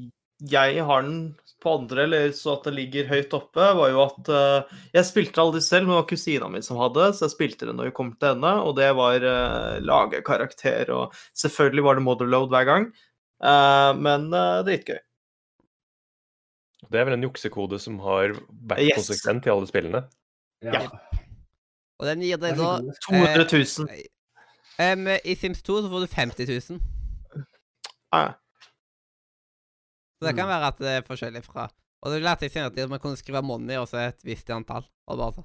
jeg 0.49 0.85
har 0.87 1.03
den 1.03 1.21
på 1.63 1.73
andre, 1.75 2.05
eller 2.05 2.31
så 2.37 2.55
at 2.55 2.69
det 2.69 2.75
ligger 2.77 3.09
høyt 3.11 3.33
oppe, 3.35 3.65
var 3.75 3.91
jo 3.91 4.03
at 4.05 4.29
uh, 4.31 4.77
jeg 4.95 5.09
spilte 5.09 5.43
aldri 5.43 5.63
selv, 5.65 5.89
men 5.89 5.97
det 5.97 5.99
var 5.99 6.09
kusina 6.13 6.51
mi 6.53 6.61
som 6.63 6.79
hadde, 6.79 7.09
så 7.17 7.27
jeg 7.27 7.35
spilte 7.35 7.67
det 7.67 7.75
når 7.75 7.91
vi 7.91 7.97
kom 7.97 8.13
til 8.15 8.37
henne, 8.37 8.53
og 8.63 8.77
det 8.79 8.93
var 8.95 9.27
uh, 9.27 9.81
lage 9.83 10.23
karakter, 10.27 10.93
og 10.95 11.17
selvfølgelig 11.39 11.87
var 11.89 11.99
det 11.99 12.07
motherload 12.07 12.55
hver 12.55 12.69
gang, 12.69 12.87
eh, 13.43 13.93
men 13.99 14.29
uh, 14.35 14.63
dritgøy. 14.67 14.99
Det 16.89 17.01
er 17.01 17.05
vel 17.09 17.17
en 17.19 17.27
juksekode 17.27 17.79
som 17.83 17.99
har 18.05 18.33
vært 18.71 18.85
Yes. 18.87 18.97
konsekvent 19.01 19.47
i 19.47 19.51
alle 19.53 19.67
spillene. 19.69 20.05
Ja. 20.63 20.85
Og 21.99 22.07
den 22.07 22.23
gir 22.23 22.39
deg 22.39 22.57
da 22.57 22.79
200 23.09 23.45
000. 23.51 23.89
Em, 24.79 25.09
I 25.25 25.35
Sims 25.35 25.61
2 25.67 25.81
så 25.83 25.91
får 25.91 26.05
du 26.07 26.15
50 26.15 26.71
000. 26.71 26.81
Ah, 28.15 28.35
Så 30.21 30.27
det 30.27 30.37
kan 30.37 30.47
Mm. 30.49 30.55
være 30.55 30.67
at 30.67 30.79
det 30.79 30.89
er 30.97 31.03
forskjellig 31.07 31.45
fra 31.45 31.69
Og 32.03 32.13
det 32.13 32.23
lærte 32.23 32.43
jeg 32.47 32.53
senere 32.53 32.73
at 32.83 32.91
man 32.91 32.99
kunne 33.01 33.17
skrive 33.17 33.43
money 33.43 33.77
og 33.77 33.89
så 33.89 33.99
et 34.09 34.23
visst 34.25 34.49
antall. 34.51 34.85
Og 35.09 35.19
bare 35.19 35.33
sånn. 35.35 35.45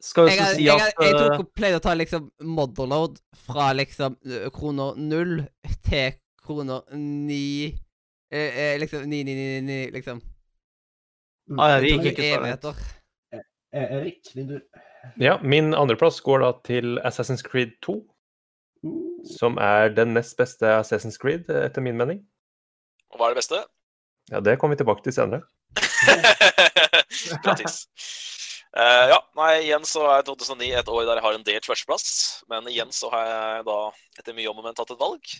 Skal 0.00 0.26
Jeg, 0.28 0.38
si 0.56 0.64
jeg, 0.64 0.74
at 0.74 0.80
jeg, 0.80 0.94
jeg 0.98 1.14
eh, 1.14 1.18
tok 1.28 1.40
og 1.44 1.52
pleide 1.54 1.76
å 1.76 1.82
ta 1.84 1.92
liksom 1.94 2.30
motherload 2.42 3.20
fra 3.36 3.72
liksom 3.76 4.16
kroner 4.52 4.96
null 4.96 5.46
til 5.84 6.12
kroner 6.46 6.82
ni 6.96 7.72
eh, 8.32 8.58
eh, 8.58 8.78
Liksom 8.80 9.04
ni, 9.10 9.22
ni, 9.24 9.34
ni, 9.34 9.60
ni, 9.60 9.78
liksom. 9.94 10.20
Mm. 11.50 11.58
Ah, 11.60 11.74
ja, 11.74 11.80
Det 11.80 11.92
gikk 11.92 12.08
ikke 12.12 12.30
så 12.34 12.40
langt. 12.40 12.88
Eh, 13.72 13.98
Erik, 13.98 14.32
din 14.34 14.48
tur. 14.48 14.62
Ja, 15.18 15.38
min 15.42 15.74
andreplass 15.74 16.20
går 16.22 16.44
da 16.44 16.52
til 16.64 16.98
Assassin's 17.02 17.42
Creed 17.42 17.78
2, 17.82 18.00
Uh, 18.82 19.22
som 19.38 19.58
er 19.62 19.92
den 19.94 20.10
nest 20.16 20.34
beste 20.34 20.66
Assassin's 20.66 21.18
Creed, 21.22 21.46
eh, 21.50 21.68
etter 21.68 21.84
min 21.84 21.94
mening. 21.94 22.24
Og 23.12 23.20
hva 23.20 23.28
er 23.28 23.36
det 23.36 23.42
beste? 23.42 23.60
Ja, 24.32 24.40
det 24.42 24.56
kommer 24.58 24.74
vi 24.74 24.80
tilbake 24.82 25.04
til 25.04 25.14
senere. 25.14 25.44
Bra 27.44 27.54
tips. 27.54 27.84
Eh, 28.72 29.06
ja, 29.12 29.18
nei, 29.36 29.52
igjen 29.66 29.84
så 29.86 30.06
er 30.16 30.24
2009 30.26 30.70
et 30.80 30.88
år 30.90 31.04
der 31.04 31.20
jeg 31.20 31.26
har 31.26 31.38
en 31.38 31.46
delt 31.46 31.68
førsteplass. 31.68 32.06
Men 32.50 32.66
igjen 32.72 32.90
så 32.94 33.10
har 33.12 33.26
jeg 33.28 33.66
da 33.68 33.78
etter 34.18 34.36
mye 34.36 34.50
om 34.50 34.62
og 34.62 34.66
men 34.66 34.78
tatt 34.78 34.94
et 34.94 35.02
valg. 35.02 35.34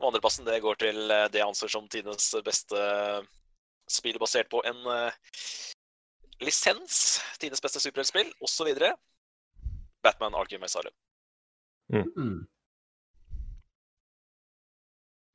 Og 0.00 0.08
andreplassen 0.08 0.48
det 0.48 0.62
går 0.64 0.80
til 0.80 1.12
eh, 1.12 1.28
det 1.32 1.42
jeg 1.42 1.48
anser 1.48 1.72
som 1.72 1.88
tidenes 1.92 2.32
beste 2.44 2.84
spill 3.90 4.20
basert 4.22 4.48
på 4.52 4.62
en 4.66 4.80
eh, 4.94 5.18
lisens. 6.40 7.20
Tidenes 7.40 7.60
beste 7.60 7.82
superheltspill, 7.82 8.32
osv. 8.40 8.72
Batman 10.02 10.38
Arkham 10.38 10.64
Asylum. 10.64 10.96
mm. 12.16 12.40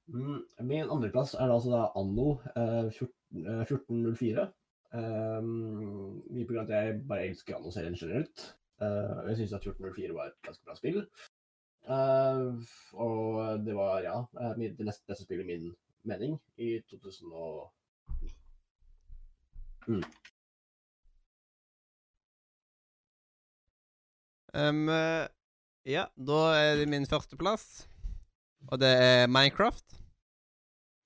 Mm, 0.08 0.42
Min 0.62 0.90
andreplass 0.90 1.34
er 1.34 1.50
da 1.50 1.56
altså 1.58 1.72
da 1.74 1.86
anno 1.98 2.28
eh, 2.56 2.92
14, 2.92 3.14
eh, 3.42 3.64
1404. 3.66 4.52
Um, 4.96 6.22
mye 6.32 6.46
på 6.46 6.54
grunn 6.54 6.62
av 6.62 6.70
at 6.70 6.76
jeg 6.76 7.00
bare 7.10 7.26
elsker 7.28 7.58
anno-serien 7.58 7.98
generelt. 8.00 8.44
Uh, 8.80 9.26
jeg 9.30 9.42
syns 9.42 9.56
at 9.58 9.66
1404 9.66 10.14
var 10.16 10.30
et 10.30 10.38
ganske 10.46 10.64
bra 10.64 10.76
spill. 10.78 11.02
Eh, 11.86 12.54
og 12.94 13.60
det 13.66 13.76
var, 13.78 14.00
ja, 14.02 14.20
eh, 14.42 14.54
det 14.78 14.86
neste 14.86 15.06
beste 15.06 15.24
spillet 15.28 15.46
i 15.46 15.48
min 15.52 15.76
mening 16.04 16.40
i 16.58 16.80
2009. 16.90 17.70
Um, 24.56 24.90
eh, 24.90 25.28
ja, 25.86 26.08
da 26.16 26.40
er 26.58 26.76
det 26.80 26.90
min 26.90 27.06
førsteplass. 27.06 27.88
Og 28.72 28.80
det 28.82 28.90
er 28.90 29.28
Minecraft. 29.28 29.86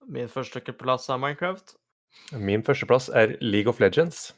min 0.07 0.29
første 0.29 0.73
plass 0.73 1.09
er 1.09 1.17
Minecraft. 1.17 1.75
Min 2.31 2.63
førsteplass 2.63 3.09
er 3.09 3.35
League 3.41 3.69
of 3.69 3.79
Legends. 3.79 4.35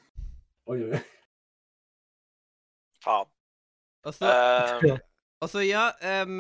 Oi, 0.66 0.84
oi, 0.84 0.90
oi. 0.90 0.98
Faen. 3.03 3.30
Altså, 4.03 4.26
så 4.82 4.98
Eh, 5.42 5.45
Og 5.45 5.50
så, 5.50 5.64
ja 5.66 5.90
um, 6.24 6.40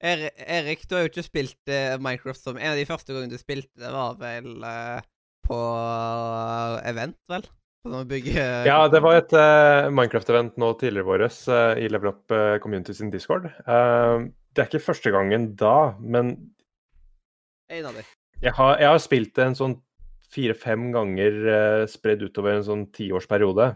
Er- 0.00 0.30
Erik, 0.46 0.86
du 0.88 0.94
har 0.94 1.02
jo 1.02 1.10
ikke 1.10 1.26
spilt 1.26 1.58
uh, 1.70 1.98
Minecraft 1.98 2.38
som 2.40 2.58
En 2.58 2.70
av 2.72 2.78
de 2.78 2.86
første 2.86 3.12
gangene 3.12 3.34
du 3.34 3.38
spilte, 3.40 3.74
det 3.74 3.90
var 3.90 4.14
vel 4.20 4.62
uh, 4.62 5.00
på 5.48 5.58
event, 6.86 7.16
vel? 7.28 7.42
På 7.82 7.90
sånn 7.90 8.08
bygge... 8.10 8.44
Ja, 8.68 8.82
det 8.92 9.00
var 9.02 9.16
et 9.18 9.32
uh, 9.34 9.88
Minecraft-event 9.90 10.58
nå 10.60 10.68
tidligere 10.78 11.06
i 11.06 11.08
våres 11.08 11.38
i 11.48 11.88
Level 11.88 12.10
Up 12.12 12.34
Community 12.62 12.92
sin 12.94 13.10
Discord. 13.10 13.48
Det 13.64 14.60
er 14.60 14.68
ikke 14.68 14.82
første 14.82 15.10
gangen 15.14 15.54
da, 15.56 15.94
men 15.98 16.34
En 17.72 17.88
av 17.88 17.96
de. 17.96 18.04
jeg 18.44 18.52
har, 18.58 18.76
jeg 18.82 18.92
har 18.92 19.00
spilt 19.00 19.32
det 19.38 19.46
en 19.46 19.56
sånn 19.56 19.76
fire-fem 20.28 20.90
ganger 20.92 21.86
spredd 21.88 22.26
utover 22.28 22.58
en 22.58 22.66
sånn 22.66 22.84
tiårsperiode. 22.92 23.70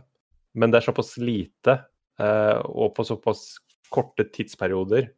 Men 0.61 0.75
det 0.75 0.83
er 0.83 0.89
såpass 0.91 1.15
lite, 1.23 1.79
og 2.21 2.93
på 2.99 3.07
såpass 3.09 3.47
korte 3.93 4.27
tidsperioder, 4.33 5.11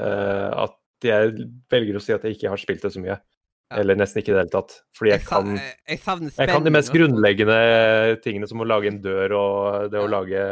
uh, 0.00 0.64
at 0.68 0.78
jeg 1.06 1.34
velger 1.72 1.98
å 1.98 2.02
si 2.02 2.14
at 2.14 2.24
jeg 2.26 2.38
ikke 2.38 2.52
har 2.52 2.60
spilt 2.62 2.84
det 2.86 2.92
så 2.94 3.02
mye. 3.02 3.18
Ja. 3.72 3.80
Eller 3.80 3.96
nesten 3.96 4.20
ikke 4.20 4.32
i 4.32 4.36
det 4.36 4.42
hele 4.44 4.52
tatt. 4.52 4.74
Fordi 4.96 5.14
jeg 5.14 5.24
kan, 5.24 5.54
jeg, 5.56 5.76
jeg 5.88 6.32
jeg 6.36 6.50
kan 6.50 6.66
de 6.66 6.72
mest 6.74 6.92
grunnleggende 6.92 7.60
tingene, 8.24 8.48
som 8.50 8.60
å 8.60 8.68
lage 8.68 8.90
en 8.92 9.00
dør 9.04 9.36
og 9.38 9.92
det 9.92 10.00
å 10.02 10.08
Ja. 10.08 10.12
lage 10.20 10.42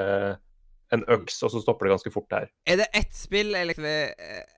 en 0.90 1.05
øks, 1.07 1.36
og 1.47 1.52
så 1.52 1.60
stopper 1.62 1.86
det 1.86 1.92
ganske 1.94 2.10
fort 2.10 2.26
der. 2.32 2.49
Er 2.66 2.81
det 2.81 2.89
ett 2.99 3.12
spill 3.15 3.52
jeg 3.55 3.68
liksom, 3.70 3.84
jeg, 3.86 4.15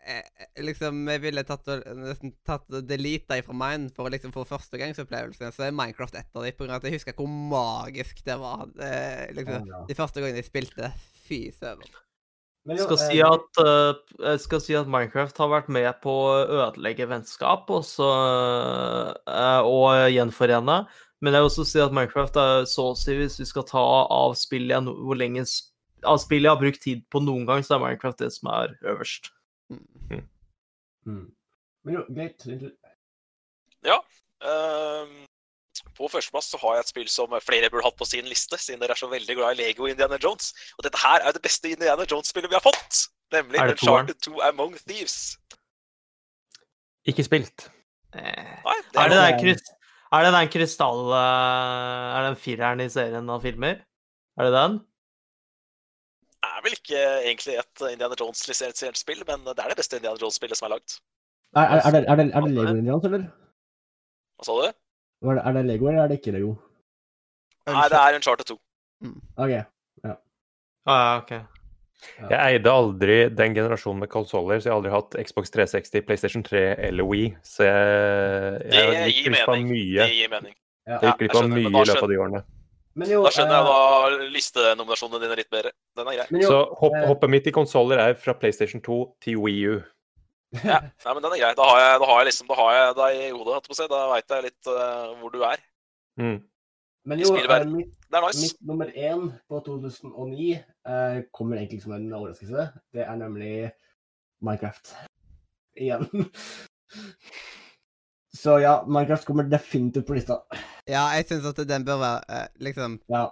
jeg, 0.08 0.46
liksom 0.64 1.02
jeg 1.12 1.22
ville 1.26 1.44
tatt 1.48 1.68
og, 1.74 1.82
nesten 1.98 2.32
tatt 2.48 2.72
og 2.72 2.86
deleta 2.88 3.36
ifra 3.40 3.56
mine 3.56 3.92
for 3.92 4.08
å 4.08 4.12
liksom 4.14 4.32
få 4.32 4.46
førstegangsopplevelsen, 4.48 5.52
så 5.52 5.66
er 5.66 5.76
Minecraft 5.76 6.16
ett 6.22 6.30
av 6.32 6.46
dem, 6.46 6.70
av 6.70 6.78
at 6.78 6.88
jeg 6.88 6.96
husker 6.96 7.18
hvor 7.18 7.28
magisk 7.28 8.24
det 8.24 8.38
var. 8.40 8.64
Det, 8.78 8.94
liksom, 9.36 9.68
Ja, 9.68 9.82
ja. 9.82 9.82
de 9.90 9.98
første 9.98 10.24
gangene 10.24 10.40
jeg 10.40 10.48
spilte. 10.48 10.92
Fy 11.26 11.42
søren. 11.52 12.00
Men 12.64 12.76
Jeg 12.78 12.84
jo, 12.84 12.94
skal, 12.94 12.98
si 13.02 13.18
eh, 13.18 13.26
at, 13.26 13.58
eh, 13.58 14.26
jeg 14.28 14.40
skal 14.44 14.60
si 14.62 14.74
at 14.78 14.90
Minecraft 14.90 15.40
har 15.42 15.48
vært 15.50 15.70
med 15.74 15.88
på 16.04 16.12
å 16.28 16.34
ødelegge 16.46 17.08
vennskap 17.10 17.70
og, 17.74 17.82
så, 17.88 18.06
eh, 19.26 19.66
og 19.66 20.12
gjenforene. 20.14 20.76
Men 21.22 21.34
jeg 21.34 21.42
vil 21.42 21.50
også 21.50 21.66
si 21.66 21.82
at 21.82 21.94
Minecraft 21.94 22.38
er 22.38 22.64
så 22.70 22.92
å 22.92 22.96
si, 22.98 23.16
hvis 23.18 23.40
vi 23.42 23.48
skal 23.50 23.66
ta 23.66 23.82
av 24.06 24.36
spillet 24.38 24.76
jeg, 24.76 24.86
no- 24.86 24.94
hvor 24.94 25.18
lenge 25.18 25.42
av 26.06 26.18
spillet 26.22 26.46
jeg 26.46 26.54
har 26.54 26.62
brukt 26.62 26.82
tid 26.82 27.02
på 27.10 27.22
noen 27.22 27.46
gang, 27.50 27.66
så 27.66 27.76
er 27.76 27.82
Minecraft 27.82 28.22
det 28.22 28.30
som 28.34 28.50
er 28.54 28.76
øverst. 28.94 29.32
mm. 29.70 31.26
Men 31.82 31.94
jo, 31.98 32.06
greit. 32.14 32.46
Ja. 33.82 33.98
tur. 34.38 35.26
På 36.02 36.08
førsteplass 36.10 36.48
så 36.50 36.58
har 36.58 36.76
jeg 36.80 36.82
et 36.86 36.90
spill 36.90 37.10
som 37.12 37.34
flere 37.46 37.68
burde 37.70 37.84
hatt 37.86 37.98
på 38.00 38.06
sin 38.10 38.26
liste, 38.26 38.58
siden 38.58 38.80
dere 38.82 38.96
er 38.96 38.98
så 38.98 39.06
veldig 39.12 39.36
glad 39.38 39.54
i 39.54 39.60
Lego 39.62 39.86
Indiana 39.86 40.18
Jones. 40.22 40.48
Og 40.78 40.82
dette 40.88 40.98
her 40.98 41.22
er 41.22 41.36
det 41.36 41.42
beste 41.44 41.70
Indiana 41.70 42.06
Jones-spillet 42.10 42.50
vi 42.50 42.58
har 42.58 42.64
fått! 42.64 43.04
Nemlig 43.32 43.60
Er? 43.62 43.70
Uncharted 43.76 44.18
2 44.26 44.34
Among 44.48 44.74
Thieves. 44.82 45.14
Ikke 47.08 47.24
spilt. 47.26 47.68
Eh, 48.14 48.58
Nei, 48.66 48.74
det 48.92 48.98
Er 48.98 49.04
er 49.06 49.12
det 49.14 49.20
den 49.22 49.38
krys- 49.44 49.70
er 50.12 50.26
det 50.26 50.32
den 50.34 50.50
krystall... 50.52 51.06
eh, 51.16 52.16
Er 52.16 52.18
det 52.26 52.32
den 52.34 52.40
fireren 52.42 52.82
i 52.84 52.88
serien 52.92 53.30
av 53.32 53.40
filmer? 53.46 53.78
Er 54.36 54.48
det 54.48 54.52
den? 54.58 54.76
Det 56.42 56.50
er 56.50 56.62
vel 56.66 56.74
ikke 56.76 57.00
egentlig 57.30 57.54
et 57.62 57.82
Indiana 57.92 58.18
Jones-lisensiert 58.20 58.98
spill, 58.98 59.22
men 59.30 59.46
det 59.46 59.56
er 59.62 59.70
det 59.72 59.78
beste 59.78 59.96
Indiana 60.02 60.18
Jones-spillet 60.20 60.58
som 60.58 60.66
er 60.68 60.74
lagd. 60.76 60.98
Er, 61.56 61.62
er, 61.62 61.80
er, 61.86 61.90
det, 61.94 62.02
er, 62.10 62.16
det, 62.20 62.26
er 62.34 62.40
det 62.48 62.52
Lego 62.58 62.74
Indians, 62.82 63.04
eller? 63.08 63.26
Hva 64.36 64.48
sa 64.50 64.56
du? 64.58 64.78
Er 65.22 65.52
det, 65.54 65.64
Lego, 65.68 65.88
eller 65.88 66.02
er 66.04 66.08
det 66.10 66.18
ikke 66.20 66.34
Lego? 66.34 66.56
Nei, 67.70 67.88
det 67.88 67.98
er 67.98 68.16
Uncharted 68.18 68.48
2. 68.50 68.56
OK. 69.38 69.52
Ah, 70.82 70.98
ja, 70.98 71.18
OK. 71.20 71.34
Jeg 72.18 72.38
eide 72.56 72.70
aldri 72.72 73.16
den 73.30 73.54
generasjonen 73.54 74.02
med 74.02 74.10
konsoller, 74.10 74.58
så 74.58 74.68
jeg 74.68 74.72
har 74.72 74.80
aldri 74.80 74.94
hatt 74.94 75.14
Xbox 75.28 75.52
360, 75.54 76.02
PlayStation 76.08 76.42
3 76.42 76.62
eller 76.88 77.06
Wii. 77.06 77.28
Så 77.46 77.68
jeg, 77.68 78.64
jeg 78.72 78.90
Det 78.90 79.12
gikk 79.12 79.28
glipp 79.28 79.52
av 79.54 79.62
mye. 79.68 80.00
Det 80.00 80.16
gir 80.16 80.32
mening. 80.32 80.56
Ja. 80.88 80.96
Jeg 80.96 81.06
gikk 81.06 81.22
glipp 81.22 81.38
av 81.38 81.48
mye 81.52 81.70
i 81.70 81.72
løpet 81.76 82.02
av 82.02 82.10
de 82.10 82.18
årene. 82.24 82.42
Men 82.98 83.08
jo, 83.08 83.22
Da 83.24 83.30
skjønner 83.32 83.54
jeg 83.56 83.64
eh, 83.64 83.70
da 83.70 84.30
listenominasjonene 84.34 85.22
dine 85.22 85.36
litt 85.38 85.52
bedre. 85.52 85.72
Den 85.96 86.10
er 86.10 86.18
grei. 86.18 86.42
jo, 86.42 86.50
Så 86.50 86.58
hopp, 86.82 86.96
eh, 86.98 87.06
hoppet 87.08 87.32
mitt 87.32 87.46
i 87.48 87.54
konsoller 87.54 88.02
er 88.02 88.18
fra 88.20 88.34
PlayStation 88.36 88.82
2 88.84 88.98
til 89.24 89.38
Wii 89.40 89.62
U. 89.70 89.78
Ja, 90.60 90.78
nei, 91.04 91.12
men 91.14 91.22
den 91.24 91.32
er 91.36 91.40
grei. 91.42 91.52
Da 91.58 91.66
har 91.70 91.78
jeg, 91.80 92.00
da 92.02 92.06
har 92.10 92.18
jeg 92.22 92.28
liksom, 92.30 92.48
da 92.52 92.56
har 92.60 92.72
jeg 92.76 92.96
deg 93.00 93.18
i 93.20 93.28
hodet, 93.32 93.52
holdt 93.56 93.68
på 93.70 93.76
å 93.76 93.78
si. 93.80 93.86
Da 93.92 94.00
veit 94.12 94.34
jeg 94.36 94.44
litt 94.48 94.68
uh, 94.72 95.12
hvor 95.20 95.32
du 95.34 95.40
er. 95.48 95.62
Mm. 96.20 96.38
men 97.08 97.18
jo, 97.22 97.30
uh, 97.34 97.62
mitt, 97.72 97.94
Det 98.12 98.18
er 98.18 98.26
nice. 98.26 98.42
mitt 98.44 98.58
nummer 98.68 98.90
én 98.92 99.22
på 99.48 99.60
2009 99.64 100.50
uh, 100.86 101.22
kommer 101.32 101.56
egentlig 101.62 101.80
som 101.82 101.94
en 101.96 102.04
overraskelse. 102.12 102.66
Det 102.92 103.06
er 103.06 103.16
nemlig 103.16 103.54
Minecraft. 104.44 104.92
Igjen. 105.80 106.04
Så 108.42 108.58
ja, 108.60 108.84
Minecraft 108.88 109.24
kommer 109.28 109.44
definitivt 109.48 110.06
på 110.08 110.14
lista. 110.16 110.40
Ja, 110.88 111.06
jeg 111.16 111.26
syns 111.28 111.46
at 111.48 111.60
den 111.68 111.84
bør 111.86 111.98
være 112.00 112.20
eh, 112.42 112.46
liksom 112.64 112.98
Ja. 113.12 113.26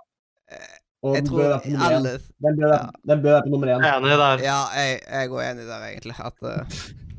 eh, 0.52 0.76
Og 1.02 1.14
Jeg 1.16 1.22
den 1.22 1.28
tror 1.30 1.38
bør 1.40 1.48
være 1.48 1.60
på 1.64 1.70
nummer 1.72 1.94
alle 1.96 2.10
Den 2.44 2.56
bør, 2.60 2.68
være- 2.68 2.90
den 3.10 3.22
bør 3.22 3.30
være 3.32 3.42
på 3.42 3.48
nummer 3.54 3.66
én. 3.74 3.84
Er 3.86 3.96
enig 3.98 4.18
der. 4.20 4.42
Ja, 4.44 4.58
jeg, 4.76 5.00
jeg 5.10 5.28
går 5.32 5.40
enig 5.42 5.66
der, 5.66 5.86
egentlig. 5.88 6.14
At 6.20 6.42
eh, 6.42 6.60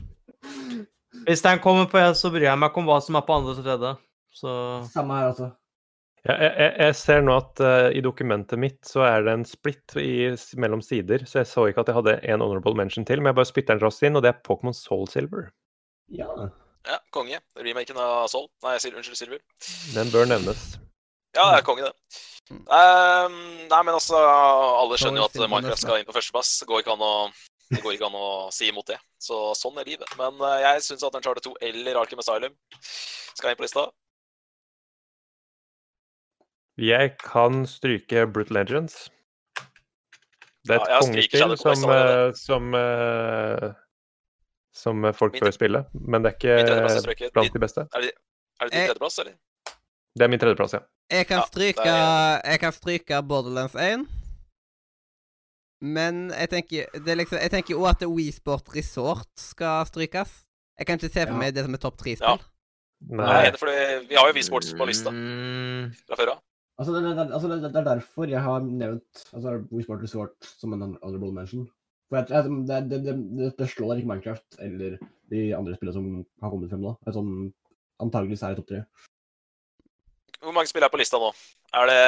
Hvis 1.27 1.43
den 1.43 1.59
kommer 1.63 1.89
på 1.91 1.99
én, 2.01 2.13
så 2.17 2.31
bryr 2.33 2.47
jeg 2.47 2.59
meg 2.59 2.71
ikke 2.71 2.81
om 2.81 2.87
hva 2.89 2.99
som 3.03 3.17
er 3.19 3.25
på 3.27 3.35
andre 3.35 3.55
og 3.55 3.65
tredje. 3.65 3.95
Så 4.31 4.53
Samme 4.93 5.17
her, 5.19 5.33
altså. 5.33 5.49
Ja, 6.21 6.35
jeg, 6.37 6.51
jeg, 6.53 6.73
jeg 6.85 6.95
ser 6.99 7.23
nå 7.25 7.35
at 7.39 7.61
uh, 7.65 7.89
i 7.97 8.01
dokumentet 8.05 8.59
mitt 8.61 8.79
så 8.85 9.01
er 9.07 9.25
det 9.25 9.33
en 9.33 9.45
splitt 9.47 9.95
i, 9.97 10.29
mellom 10.61 10.83
sider, 10.85 11.25
så 11.25 11.41
jeg 11.41 11.49
så 11.49 11.65
ikke 11.67 11.81
at 11.81 11.89
jeg 11.89 11.97
hadde 11.97 12.17
en 12.21 12.43
honorable 12.45 12.77
mention 12.77 13.07
til, 13.09 13.21
men 13.21 13.31
jeg 13.31 13.39
bare 13.39 13.49
spytter 13.49 13.79
den 13.79 13.83
raskt 13.83 14.05
inn, 14.05 14.19
og 14.19 14.23
det 14.23 14.29
er 14.29 14.43
Pokémon 14.45 14.75
Soul 14.77 15.07
Silver. 15.09 15.49
Ja. 16.13 16.29
Ja, 16.87 16.97
konge. 17.13 17.41
Remaken 17.57 17.97
av 18.01 18.27
Soul. 18.29 18.47
Nei, 18.65 18.77
Sil 18.81 18.95
unnskyld, 18.97 19.17
Silver. 19.17 19.41
Den 19.95 20.13
bør 20.13 20.29
nevnes. 20.29 20.75
Ja, 21.37 21.47
det 21.47 21.61
er 21.61 21.65
konge, 21.65 21.89
det. 21.89 22.21
Um, 22.51 23.37
nei, 23.69 23.81
men 23.85 23.95
altså, 23.95 24.19
alle 24.19 24.97
skjønner 24.99 25.23
jo 25.23 25.27
at 25.29 25.37
Minecraft 25.51 25.83
skal 25.85 26.01
inn 26.01 26.07
på 26.09 26.15
førsteplass. 26.15 26.55
Går 26.67 26.83
ikke 26.83 26.95
an 26.97 27.05
å 27.05 27.13
det 27.71 27.81
går 27.83 27.95
ikke 27.95 28.07
an 28.09 28.17
å 28.19 28.27
si 28.53 28.67
imot 28.69 28.87
det. 28.91 28.97
Så 29.21 29.37
sånn 29.57 29.77
er 29.79 29.87
livet. 29.87 30.11
Men 30.19 30.37
eh, 30.43 30.59
jeg 30.65 30.83
syns 30.89 31.05
at 31.07 31.15
Charter 31.23 31.43
2 31.47 31.55
eller 31.69 31.99
Arkham 32.01 32.19
Asylum 32.23 32.55
skal 32.81 33.53
inn 33.53 33.59
på 33.59 33.65
lista. 33.67 33.87
Jeg 36.81 37.15
kan 37.21 37.63
stryke 37.69 38.25
Brutal 38.31 38.57
Legends. 38.61 39.09
Det 40.65 40.75
er 40.75 40.81
et 40.81 40.91
Ja, 40.91 40.99
kongespill 41.01 41.55
som, 41.57 41.83
eh, 41.89 42.31
som, 42.37 42.73
eh, 42.77 43.71
som 44.73 45.13
folk 45.13 45.33
Min- 45.33 45.43
bør 45.47 45.51
spille, 45.55 45.85
men 45.93 46.21
det 46.23 46.33
er 46.33 46.37
ikke 46.37 47.31
blant 47.33 47.53
de 47.53 47.59
beste. 47.59 47.87
Er 47.95 48.01
det, 48.01 48.11
er 48.59 48.65
det 48.65 48.71
din 48.71 48.87
tredjeplass, 48.87 49.19
eller? 49.19 49.33
Det 50.15 50.23
er 50.23 50.27
min 50.27 50.39
tredjeplass, 50.39 50.73
ja. 50.73 50.79
Jeg 51.11 51.27
kan 51.27 51.41
Ja, 51.57 51.83
er... 51.83 52.41
Jeg 52.51 52.59
kan 52.59 52.71
stryke 52.71 53.21
Borderlands 53.27 53.75
1. 53.75 54.07
Men 55.81 56.29
jeg 56.29 56.49
tenker 56.51 56.99
òg 57.01 57.17
liksom, 57.17 57.39
tenker 57.49 57.87
at 57.89 58.03
Wii 58.05 58.31
Sport 58.35 58.69
Resort 58.75 59.27
skal 59.41 59.85
strykes. 59.89 60.43
Jeg 60.77 60.87
kan 60.87 60.97
ikke 60.99 61.09
se 61.13 61.25
for 61.25 61.33
Ja. 61.33 61.37
meg 61.39 61.53
det 61.55 61.63
som 61.65 61.73
er 61.73 61.81
topp 61.81 61.97
tre-spill. 61.97 62.37
Ja. 62.37 62.47
Nei. 63.09 63.51
for 63.57 63.65
vi 64.07 64.13
har 64.15 64.27
jo 64.29 64.33
V-Sports 64.37 64.75
på 64.77 64.85
lista 64.85 65.09
Mm, 65.09 65.89
fra 66.05 66.15
før 66.19 66.31
av. 66.35 66.41
Altså, 66.77 66.93
det, 66.93 67.01
det, 67.17 67.33
altså 67.33 67.47
det, 67.49 67.57
det 67.73 67.79
er 67.81 67.87
derfor 67.97 68.29
jeg 68.29 68.41
har 68.41 68.59
nevnt 68.61 69.23
altså, 69.33 69.55
Wii 69.71 69.83
Sport 69.83 70.03
Resort 70.05 70.35
som 70.59 70.73
en 70.73 70.81
honorable 70.85 71.31
mention. 71.33 71.65
For 72.09 72.17
jeg, 72.21 72.29
jeg, 72.29 72.43
det, 72.67 72.99
det, 73.05 73.15
det, 73.39 73.49
det 73.57 73.69
slår 73.69 73.97
ikke 73.97 74.07
Minecraft 74.11 74.59
eller 74.59 74.97
de 75.33 75.41
andre 75.57 75.75
spillene 75.75 75.93
som 75.97 76.25
har 76.43 76.49
kommet 76.53 76.69
frem 76.69 76.81
nå. 76.85 76.93
Er 77.07 77.15
sånn, 77.17 77.33
antageligvis 78.03 78.43
er 78.45 78.53
det 78.53 78.61
topp 78.61 78.69
tre. 78.69 78.83
Hvor 80.41 80.53
mange 80.53 80.69
spill 80.69 80.83
er 80.85 80.89
på 80.93 81.01
lista 81.01 81.17
nå? 81.21 81.29
Er 81.77 81.89
det, 81.89 81.99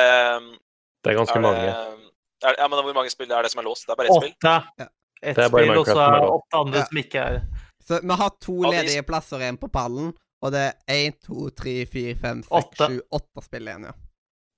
Det 1.06 1.14
er 1.14 1.18
ganske 1.20 1.38
er 1.38 1.42
det 1.42 1.50
mange. 1.50 2.13
Er, 2.44 2.56
Ja, 2.60 2.68
men 2.68 2.84
hvor 2.84 2.94
mange 2.94 3.10
spill 3.10 3.32
er 3.32 3.42
det 3.44 3.52
som 3.52 3.60
er 3.60 3.68
låst? 3.70 3.86
Det 3.88 3.94
er 3.94 3.96
bare 4.02 4.08
ett 4.12 4.20
spill? 4.22 4.34
åtte. 4.36 4.56
Ja. 4.80 4.88
Ett 5.24 5.36
Det 5.36 5.44
er 5.46 5.50
bare 5.50 5.64
spill, 5.66 5.78
og 5.80 5.86
så 5.86 6.00
er 6.04 6.20
det 6.20 6.30
åtte 6.30 6.60
andre 6.60 6.80
Ja. 6.80 6.86
som 6.86 6.98
ikke 6.98 7.20
er 7.24 7.42
Så 7.84 8.00
vi 8.02 8.16
har 8.16 8.30
to 8.42 8.56
de- 8.64 8.70
ledige 8.72 9.04
plasser 9.04 9.38
igjen 9.40 9.58
på 9.58 9.68
pallen, 9.72 10.14
og 10.42 10.52
det 10.52 10.60
er 10.62 10.74
én, 10.88 11.14
to, 11.24 11.50
tre, 11.50 11.86
fire, 11.86 12.16
fem, 12.16 12.44
seks, 12.44 12.78
sju, 12.78 13.02
åtte 13.12 13.44
spill 13.44 13.68
igjen, 13.68 13.84
ja. 13.84 13.92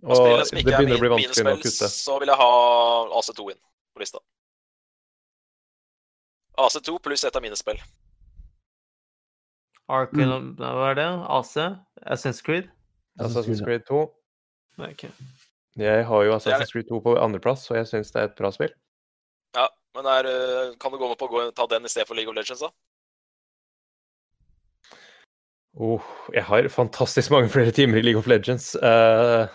Og 0.03 0.11
Og 0.11 0.27
det 0.43 0.53
er 0.53 0.63
begynner 0.63 0.95
å 0.97 0.99
bli 0.99 1.09
vanskelig 1.09 1.53
å 1.53 1.61
kutte. 1.61 1.89
så 1.89 2.19
vil 2.19 2.27
jeg 2.27 2.37
ha 2.37 3.05
AC2 3.19 3.49
inn 3.51 3.57
på 3.95 3.99
lista. 3.99 4.19
AC2 6.57 6.99
pluss 6.99 7.23
ett 7.25 7.35
av 7.35 7.41
mine 7.41 7.55
spill. 7.55 7.79
Arkham, 9.89 10.55
hva 10.57 10.91
er 10.91 10.95
det? 10.95 11.07
AC? 11.29 11.55
Assassin's 12.05 12.41
Creed? 12.43 12.69
Assassin's 13.19 13.63
Creed 13.63 13.83
2. 13.87 14.11
Nei, 14.77 14.91
ok. 14.91 15.05
Jeg 15.75 16.05
har 16.07 16.23
jo 16.23 16.31
er 16.31 16.37
Assassin's 16.37 16.71
Creed 16.71 16.87
2 16.87 17.01
på 17.03 17.15
andreplass, 17.19 17.69
og 17.71 17.77
jeg 17.77 17.87
syns 17.89 18.13
det 18.13 18.21
er 18.21 18.29
et 18.29 18.37
bra 18.37 18.51
spill. 18.55 18.71
Ja, 19.55 19.67
men 19.97 20.07
er, 20.07 20.27
øh, 20.29 20.75
kan 20.79 20.91
du 20.91 20.97
gå 20.97 21.09
med 21.09 21.19
på 21.19 21.27
å 21.27 21.33
gå, 21.33 21.43
ta 21.55 21.67
den 21.67 21.87
i 21.87 21.91
stedet 21.91 22.07
for 22.07 22.15
League 22.15 22.31
of 22.31 22.37
Legends, 22.37 22.63
da? 22.63 22.71
Oh, 25.75 25.99
jeg 26.31 26.45
har 26.47 26.69
fantastisk 26.71 27.31
mange 27.31 27.51
flere 27.51 27.71
timer 27.75 27.99
i 27.99 28.05
League 28.05 28.19
of 28.19 28.27
Legends. 28.31 28.75
Uh... 28.79 29.51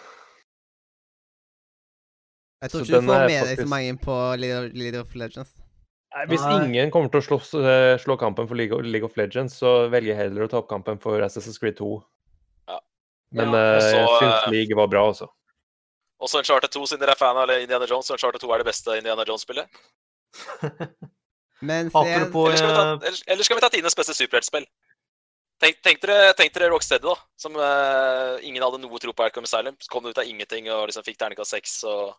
Jeg 2.61 2.71
tror 2.71 2.85
ikke 2.85 3.01
du 3.01 3.09
får 3.09 3.25
med 3.25 3.47
deg 3.49 3.63
så 3.63 3.69
mange 3.73 3.97
på 4.05 4.17
League 4.37 5.01
of- 5.01 5.17
Legends. 5.17 5.55
Nei, 6.11 6.27
Hvis 6.29 6.43
Nei. 6.45 6.67
ingen 6.67 6.91
kommer 6.93 7.09
til 7.09 7.23
å 7.23 7.25
slå, 7.25 7.39
eh, 7.63 7.97
slå 8.03 8.19
kampen 8.21 8.49
for 8.51 8.59
League 8.59 8.77
of, 8.77 8.85
League 8.85 9.07
of 9.07 9.17
Legends, 9.17 9.57
så 9.63 9.89
velger 9.89 10.13
jeg 10.13 10.19
heller 10.19 10.45
å 10.45 10.51
ta 10.51 10.59
opp 10.59 10.69
kampen 10.69 11.01
for 11.01 11.23
Assassin's 11.25 11.57
Creed 11.57 11.79
2. 11.79 12.03
Ja. 12.69 12.81
Men 13.33 13.55
Ja, 13.55 13.61
eh, 13.77 13.81
så, 13.81 13.97
jeg 13.97 14.09
syns 14.19 14.43
eh, 14.43 14.51
League 14.51 14.77
var 14.77 14.91
bra, 14.93 15.07
altså. 15.09 15.31
Også 16.21 16.43
Uncharted 16.43 16.73
2, 16.75 16.85
siden 16.91 17.01
dere 17.01 17.15
er 17.17 17.21
fan 17.21 17.39
av 17.41 17.51
Indiana 17.55 17.89
Jones, 17.89 18.09
så 18.09 18.17
Uncharted 18.17 18.43
2 18.43 18.53
er 18.53 18.63
det 18.63 18.69
beste 18.69 18.97
Indiana 19.01 19.25
Jones-spillet. 19.29 19.81
Men 21.61 21.91
se, 21.91 21.99
Apropos 21.99 22.49
Eller 22.49 22.57
skal 22.57 22.69
vi 22.71 22.77
ta, 22.77 22.85
eh, 22.85 23.09
eller, 23.09 23.23
eller 23.27 23.45
skal 23.45 23.59
vi 23.59 23.65
ta 23.65 23.71
Tines 23.73 23.97
beste 23.97 24.17
superheltspill? 24.17 24.67
Tenk, 25.61 25.81
tenk, 25.85 26.01
dere, 26.01 26.33
tenk 26.39 26.55
dere 26.57 26.71
Rocksteady, 26.73 27.05
da. 27.05 27.17
Som 27.37 27.57
uh, 27.61 28.41
ingen 28.49 28.65
hadde 28.65 28.81
noe 28.81 29.01
tro 29.03 29.13
på 29.13 29.27
Arkham 29.27 29.45
Asylum. 29.45 29.77
Så 29.77 29.93
kom 29.93 30.07
det 30.07 30.15
ut 30.15 30.21
av 30.23 30.29
ingenting 30.29 30.71
og 30.73 30.87
liksom 30.89 31.05
fikk 31.05 31.19
terningkast 31.21 31.53
seks 31.53 31.75
og 31.85 32.15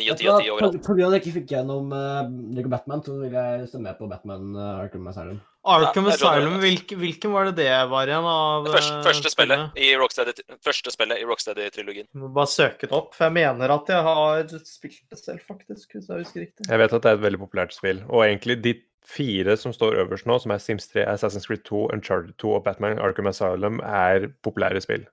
ni 0.00 0.08
og 0.08 0.16
Vet 0.16 0.22
ti 0.22 0.28
du 0.28 0.32
av 0.32 0.38
hva? 0.38 0.40
ti 0.40 0.48
På, 0.48 0.54
overalt. 0.56 0.80
Pga. 0.86 0.96
at 1.10 1.16
jeg 1.18 1.20
ikke 1.20 1.34
fikk 1.34 1.52
gjennom 1.52 1.92
uh, 1.92 2.24
Lego 2.56 2.72
Batman, 2.72 3.04
så 3.04 3.18
vil 3.20 3.36
jeg 3.36 3.68
stemme 3.68 3.92
på 3.98 4.08
Batman 4.08 4.56
uh, 4.56 4.80
Arkham 4.80 5.12
Asylum. 5.12 5.42
Arkham 5.60 6.06
Ja, 6.08 6.14
Asylum, 6.14 6.54
hvilken, 6.62 6.98
hvilken 7.02 7.32
var 7.34 7.50
det 7.50 7.58
det 7.58 7.72
var 7.90 8.08
igjen 8.08 8.24
av 8.24 8.64
Det 8.64 8.72
første, 8.72 8.94
eh, 8.96 9.02
første 9.04 9.32
spillet 9.32 9.58
spillene? 9.58 9.72
i 9.76 9.96
Rocksteady, 10.00 10.32
første 10.64 10.92
spillet 10.94 11.20
i 11.20 11.26
Rocksteady-trilogien. 11.28 12.08
Må 12.16 12.30
bare 12.32 12.48
søke 12.48 12.88
det 12.88 12.96
opp, 12.96 13.12
for 13.14 13.28
jeg 13.28 13.36
mener 13.36 13.74
at 13.74 13.92
jeg 13.92 14.06
har 14.06 14.54
spilt 14.64 15.02
det 15.12 15.18
selv, 15.20 15.42
faktisk. 15.44 15.92
Hvis 15.92 16.08
jeg 16.08 16.24
husker 16.24 16.40
riktig. 16.46 16.64
Jeg 16.64 16.80
vet 16.80 16.96
at 16.96 17.04
det 17.04 17.12
er 17.12 17.20
et 17.20 17.26
veldig 17.26 17.42
populært 17.44 17.76
spill. 17.76 18.00
Og 18.08 18.24
egentlig 18.24 18.62
de 18.64 18.74
fire 19.04 19.56
som 19.60 19.72
står 19.76 20.00
øverst 20.00 20.26
nå, 20.26 20.38
som 20.40 20.50
er 20.54 20.64
Sims 20.64 20.88
3, 20.88 21.04
Assassin's 21.04 21.46
Creed 21.46 21.64
2, 21.68 21.90
Uncharted 21.92 22.32
2 22.40 22.56
og 22.56 22.64
Batman 22.64 22.98
Arkham 22.98 23.28
Asylum, 23.28 23.80
er 23.84 24.30
populære 24.42 24.80
spill. 24.80 25.04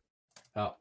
Ja. 0.55 0.71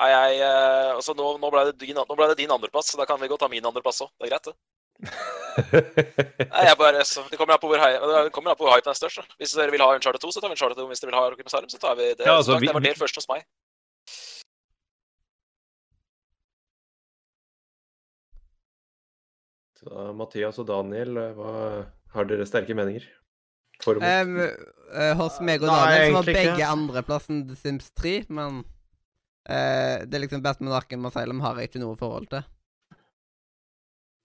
Nei, 0.00 0.10
jeg, 0.10 0.38
eh, 0.42 0.94
altså 0.96 1.14
nå, 1.14 1.36
nå, 1.38 1.50
ble 1.54 1.68
det 1.70 1.78
din, 1.78 1.94
nå 1.94 2.18
ble 2.18 2.32
det 2.32 2.40
din 2.42 2.50
andreplass, 2.50 2.90
så 2.90 2.98
da 2.98 3.06
kan 3.06 3.22
vi 3.22 3.30
godt 3.30 3.46
ta 3.46 3.48
min 3.52 3.66
andreplass 3.70 4.02
òg. 4.02 4.10
Det 4.18 4.26
er 4.26 4.34
greit, 4.34 4.50
det. 4.50 4.58
Nei, 5.04 6.64
jeg 6.68 6.76
bare, 6.78 7.04
så, 7.06 7.22
det 7.30 7.38
kommer 7.38 7.54
an 7.56 7.62
på 7.62 7.68
hvor, 7.70 7.78
hypen 8.74 8.90
er 8.90 8.98
størst. 8.98 9.20
da. 9.20 9.36
Hvis 9.38 9.54
dere 9.58 9.74
vil 9.74 9.82
ha 9.84 9.90
Uncharted 9.94 10.22
2, 10.22 10.32
så 10.34 10.40
tar 10.40 10.50
vi 10.50 10.56
Uncharted 10.58 10.80
2. 10.80 10.86
Hvis 10.90 11.02
dere 11.02 11.10
vil 11.12 11.18
ha 11.20 11.26
Rocky 11.30 11.46
Asylum, 11.46 11.70
så 11.70 11.78
tar 11.82 11.94
vi 11.98 12.08
det. 12.14 12.26
Ja, 12.26 12.36
altså, 12.38 12.58
vi- 12.58 12.66
det 12.70 12.74
var 12.74 12.80
der 12.86 12.98
først 13.02 13.20
hos 13.20 13.28
meg. 13.30 13.44
Så 19.80 20.12
Mathias 20.16 20.58
og 20.62 20.68
Daniel, 20.70 21.16
eh, 21.20 21.34
hva 21.36 21.52
har 22.14 22.28
dere 22.30 22.46
sterke 22.48 22.76
meninger? 22.76 23.04
For 23.82 23.98
og 23.98 24.04
mot? 24.04 24.70
Eh, 24.94 25.12
hos 25.18 25.40
meg 25.42 25.64
og 25.64 25.68
Nei, 25.72 25.80
Daniel 25.82 26.06
så 26.06 26.16
var 26.20 26.28
begge 26.30 26.54
ikke. 26.54 26.70
andreplassen 26.70 27.40
The 27.48 27.56
Sims 27.58 27.90
3, 27.98 28.14
men 28.30 28.60
uh, 28.62 30.04
det 30.06 30.14
er 30.14 30.22
liksom 30.22 30.44
Batman 30.44 30.76
Arkham 30.78 31.08
Asylum 31.10 31.40
har 31.42 31.58
jeg 31.58 31.72
ikke 31.72 31.82
noe 31.82 31.98
forhold 31.98 32.28
til. 32.30 32.44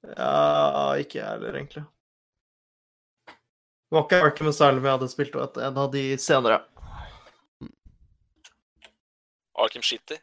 Ja, 0.08 0.96
ikke 1.02 1.20
jeg 1.20 1.28
heller, 1.28 1.56
egentlig. 1.60 1.84
Det 3.90 3.98
var 3.98 4.04
ikke 4.06 4.22
Arkham 4.24 4.50
Asylum 4.52 4.86
jeg 4.86 4.96
hadde 4.96 5.10
spilt, 5.12 5.36
og 5.36 5.58
en 5.60 5.78
av 5.84 5.92
de 5.94 6.04
senere. 6.22 6.60
Arkham 9.60 9.84
City? 9.84 10.20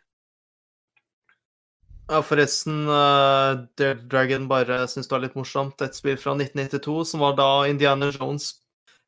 Ja, 2.07 2.21
forresten, 2.23 2.85
uh, 2.87 3.67
Dead 3.77 4.05
Dragon 4.09 4.47
bare 4.49 4.85
syns 4.89 5.09
det 5.11 5.17
var 5.17 5.25
litt 5.25 5.35
morsomt. 5.37 5.83
Et 5.83 5.97
spill 5.99 6.17
fra 6.21 6.37
1992 6.39 7.01
som 7.11 7.25
var 7.25 7.35
da 7.37 7.49
Indiana 7.67 8.13
Jones 8.15 8.53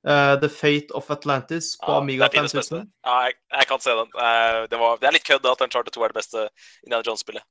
uh, 0.03 0.35
The 0.43 0.51
Fate 0.51 0.91
of 0.99 1.07
Atlantis 1.15 1.77
på 1.79 1.93
Ja, 1.95 2.01
Amiga 2.03 2.27
det 2.27 2.33
er 2.33 2.35
tidenes 2.43 2.57
beste. 2.59 2.81
5000. 2.83 2.91
Ja, 3.07 3.21
jeg, 3.29 3.39
jeg 3.55 3.69
kan 3.71 3.85
se 3.87 3.95
den. 4.01 4.11
Uh, 4.19 4.67
Det, 4.73 4.81
var, 4.83 4.99
det 4.99 5.09
er 5.09 5.15
litt 5.15 5.29
kødd 5.31 5.47
at 5.47 5.63
Uncharted 5.69 5.95
2 5.95 6.03
er 6.03 6.13
det 6.13 6.19
beste 6.19 6.49
Indiana 6.83 7.07
Jones-spillet. 7.07 7.47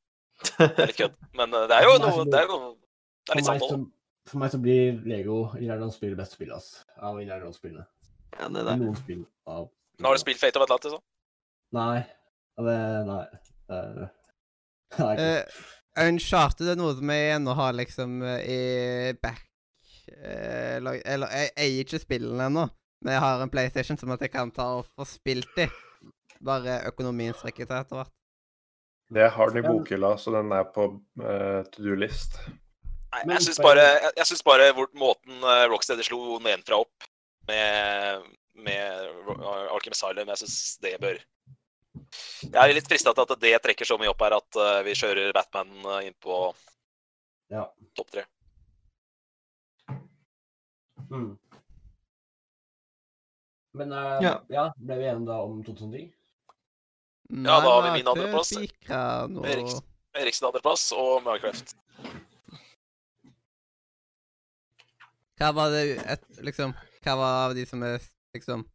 Det 0.59 0.67
er 0.83 0.91
litt 0.91 0.99
kødd. 0.99 1.15
Men 1.39 1.55
eh, 1.55 1.63
det 1.71 1.79
er 1.79 1.87
jo 1.87 1.95
noe 2.03 2.27
Det 2.27 2.41
er 2.43 2.51
jo 2.51 2.59
det 3.27 3.33
er 3.33 3.35
For 3.35 3.41
litt 3.41 3.49
meg, 3.49 3.61
sant 3.61 3.72
så, 3.73 3.77
nå. 3.81 4.30
for 4.31 4.41
meg 4.41 4.53
så 4.53 4.59
blir 4.64 4.99
Lego 5.07 5.38
Indiana 5.57 5.81
Jones-spill 5.83 6.15
beste 6.19 6.39
spill 6.39 6.53
ass. 6.56 6.69
av 6.97 7.19
Indiana 7.19 7.43
Jones-spillene. 7.43 7.83
Ja, 8.38 8.47
det 8.47 8.64
der. 8.64 8.80
Noen 8.80 8.95
spill 8.99 9.25
av 9.47 9.67
Nå 9.97 10.11
har 10.11 10.14
du 10.14 10.22
spilt 10.22 10.39
Fate 10.39 10.59
of 10.59 10.67
Atlantis 10.67 10.93
òg. 10.93 11.01
Nei. 11.73 12.06
Det, 12.57 12.77
nei. 13.07 13.23
Det, 13.67 13.80
nei 14.99 15.09
ikke. 15.17 15.25
Uh, 15.25 15.65
Uncharted 16.07 16.69
er 16.69 16.77
noe 16.77 16.93
som 16.97 17.11
jeg 17.11 17.31
ennå 17.35 17.56
har 17.57 17.73
liksom 17.75 18.19
eh, 18.22 18.43
i 18.45 19.14
back 19.17 19.41
eh, 20.14 20.77
Eller 20.77 21.01
jeg 21.01 21.49
eier 21.57 21.80
ikke 21.81 22.01
spillene 22.01 22.45
ennå, 22.51 22.67
men 23.01 23.15
jeg 23.15 23.23
har 23.23 23.41
en 23.41 23.51
PlayStation 23.51 23.97
som 23.97 24.14
at 24.14 24.22
jeg 24.22 24.33
kan 24.35 24.53
ta 24.53 24.67
og 24.77 24.85
få 24.93 25.07
spilt 25.09 25.49
de. 25.57 25.65
Bare 26.45 26.83
økonomien 26.91 27.33
strekker 27.33 27.65
seg 27.65 27.81
etter 27.81 27.97
hvert. 27.97 28.14
Jeg 29.17 29.33
har 29.33 29.49
den 29.49 29.64
i 29.64 29.65
bokhylla, 29.65 30.14
så 30.22 30.35
den 30.35 30.51
er 30.53 30.65
på 30.69 30.85
uh, 31.23 31.65
to 31.73 31.81
do-list. 31.81 32.38
Nei, 33.25 33.35
jeg 33.37 33.45
syns 33.47 33.59
bare- 33.63 33.85
jeg, 34.03 34.11
jeg 34.17 34.25
synes 34.29 34.43
bare 34.43 34.67
hvor, 34.77 34.87
måten 34.93 35.41
eh, 35.43 35.63
Rocksteady 35.71 36.03
slo 36.05 36.37
nedenfra 36.43 36.79
opp 36.83 37.07
med, 37.47 38.23
med 38.55 39.07
Ro- 39.27 39.39
Arkham 39.75 39.95
Asylum, 39.95 40.27
jeg 40.33 40.37
syns 40.43 40.77
det 40.83 40.93
bør 41.01 41.17
Jeg 42.43 42.53
er 42.61 42.73
litt 42.75 42.87
frista 42.87 43.13
til 43.15 43.25
at 43.25 43.39
det 43.41 43.53
trekker 43.63 43.85
så 43.87 43.97
mye 43.99 44.11
opp 44.11 44.21
her 44.21 44.35
at 44.37 44.59
eh, 44.61 44.81
vi 44.85 44.93
kjører 44.99 45.33
Batman 45.33 45.71
eh, 45.97 46.07
inn 46.11 46.17
på 46.23 46.41
Ja. 47.49 47.65
topp 47.95 48.11
tre. 48.11 48.25
Mm. 51.09 51.37
Men 53.77 53.91
uh, 53.93 54.17
Ja. 54.23 54.33
ja. 54.51 54.65
ble 54.77 54.95
vi 54.99 55.05
enige 55.07 55.29
da 55.29 55.37
om 55.45 55.59
2010? 55.63 56.07
Nei, 57.29 57.43
da 57.61 57.69
har 57.69 57.83
vi 57.85 57.91
min 57.99 58.07
andreplass. 58.07 58.51
Eriksen 60.17 60.47
andreplass 60.47 60.87
og 60.95 61.21
Minecraft. 61.25 61.75
Hva 65.38 65.51
var 65.53 65.74
det 65.74 65.83
et, 66.01 66.24
liksom 66.41 66.74
Hva 67.06 67.17
var 67.19 67.35
av 67.48 67.56
de 67.57 67.66
som 67.69 67.83
er 67.85 67.99
liksom 68.35 68.66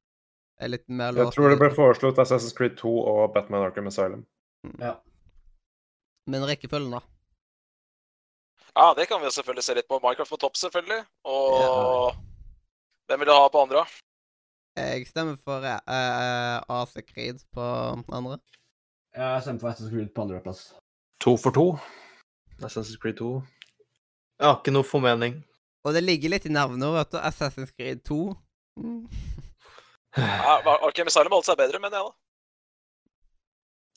er 0.63 0.71
litt 0.71 0.85
mer 0.89 1.17
Jeg 1.19 1.35
tror 1.35 1.51
det 1.51 1.59
ble 1.61 1.71
foreslått 1.75 2.21
Assassin's 2.23 2.55
Creed 2.57 2.77
2 2.79 2.93
og 3.13 3.23
Batman 3.35 3.65
Arkham 3.67 3.89
Asylum. 3.91 4.23
Ja. 4.79 4.95
Men 6.31 6.47
rekkefølgen, 6.47 6.95
da? 6.95 7.03
Ja, 8.77 8.95
det 8.97 9.09
kan 9.11 9.21
vi 9.21 9.27
jo 9.27 9.35
selvfølgelig 9.35 9.65
se 9.67 9.75
litt 9.77 9.89
på. 9.91 9.99
Minecraft 10.05 10.33
på 10.33 10.39
topp, 10.45 10.57
selvfølgelig. 10.57 11.03
Og 11.29 12.15
hvem 13.11 13.21
vil 13.21 13.29
du 13.29 13.35
ha 13.35 13.49
på 13.53 13.65
andre? 13.67 13.83
Jeg 14.79 15.09
stemmer 15.11 15.37
for 15.37 15.67
uh, 15.67 16.81
AC 16.81 16.95
Creed 17.11 17.43
på 17.53 17.65
andre. 18.09 18.39
Jeg 19.17 19.43
stemmer 19.43 19.61
for 19.61 19.73
Assassin's 19.73 19.93
Creed 19.93 20.15
på 20.15 20.25
andreplass. 20.25 20.63
To 21.21 21.37
for 21.37 21.53
to. 21.53 21.67
Assassin's 22.63 22.97
Creed 23.03 23.19
2. 23.19 23.35
Jeg 24.39 24.47
har 24.47 24.63
ikke 24.63 24.73
noe 24.79 24.87
formening. 24.87 25.43
Og 25.83 25.95
det 25.97 26.05
ligger 26.05 26.33
litt 26.35 26.47
i 26.47 26.53
navnet 26.53 26.87
òg, 26.87 26.99
vet 27.01 27.15
du. 27.15 27.21
Assassin's 27.23 27.73
Creed 27.75 28.05
2. 28.07 28.19
Mm. 28.83 29.07
Ja, 30.17 30.59
Arkham 30.79 31.09
Asylum 31.11 31.35
holdt 31.35 31.49
seg 31.49 31.59
bedre, 31.59 31.81
mener 31.83 31.99
jeg, 31.99 32.11
da. 32.11 32.19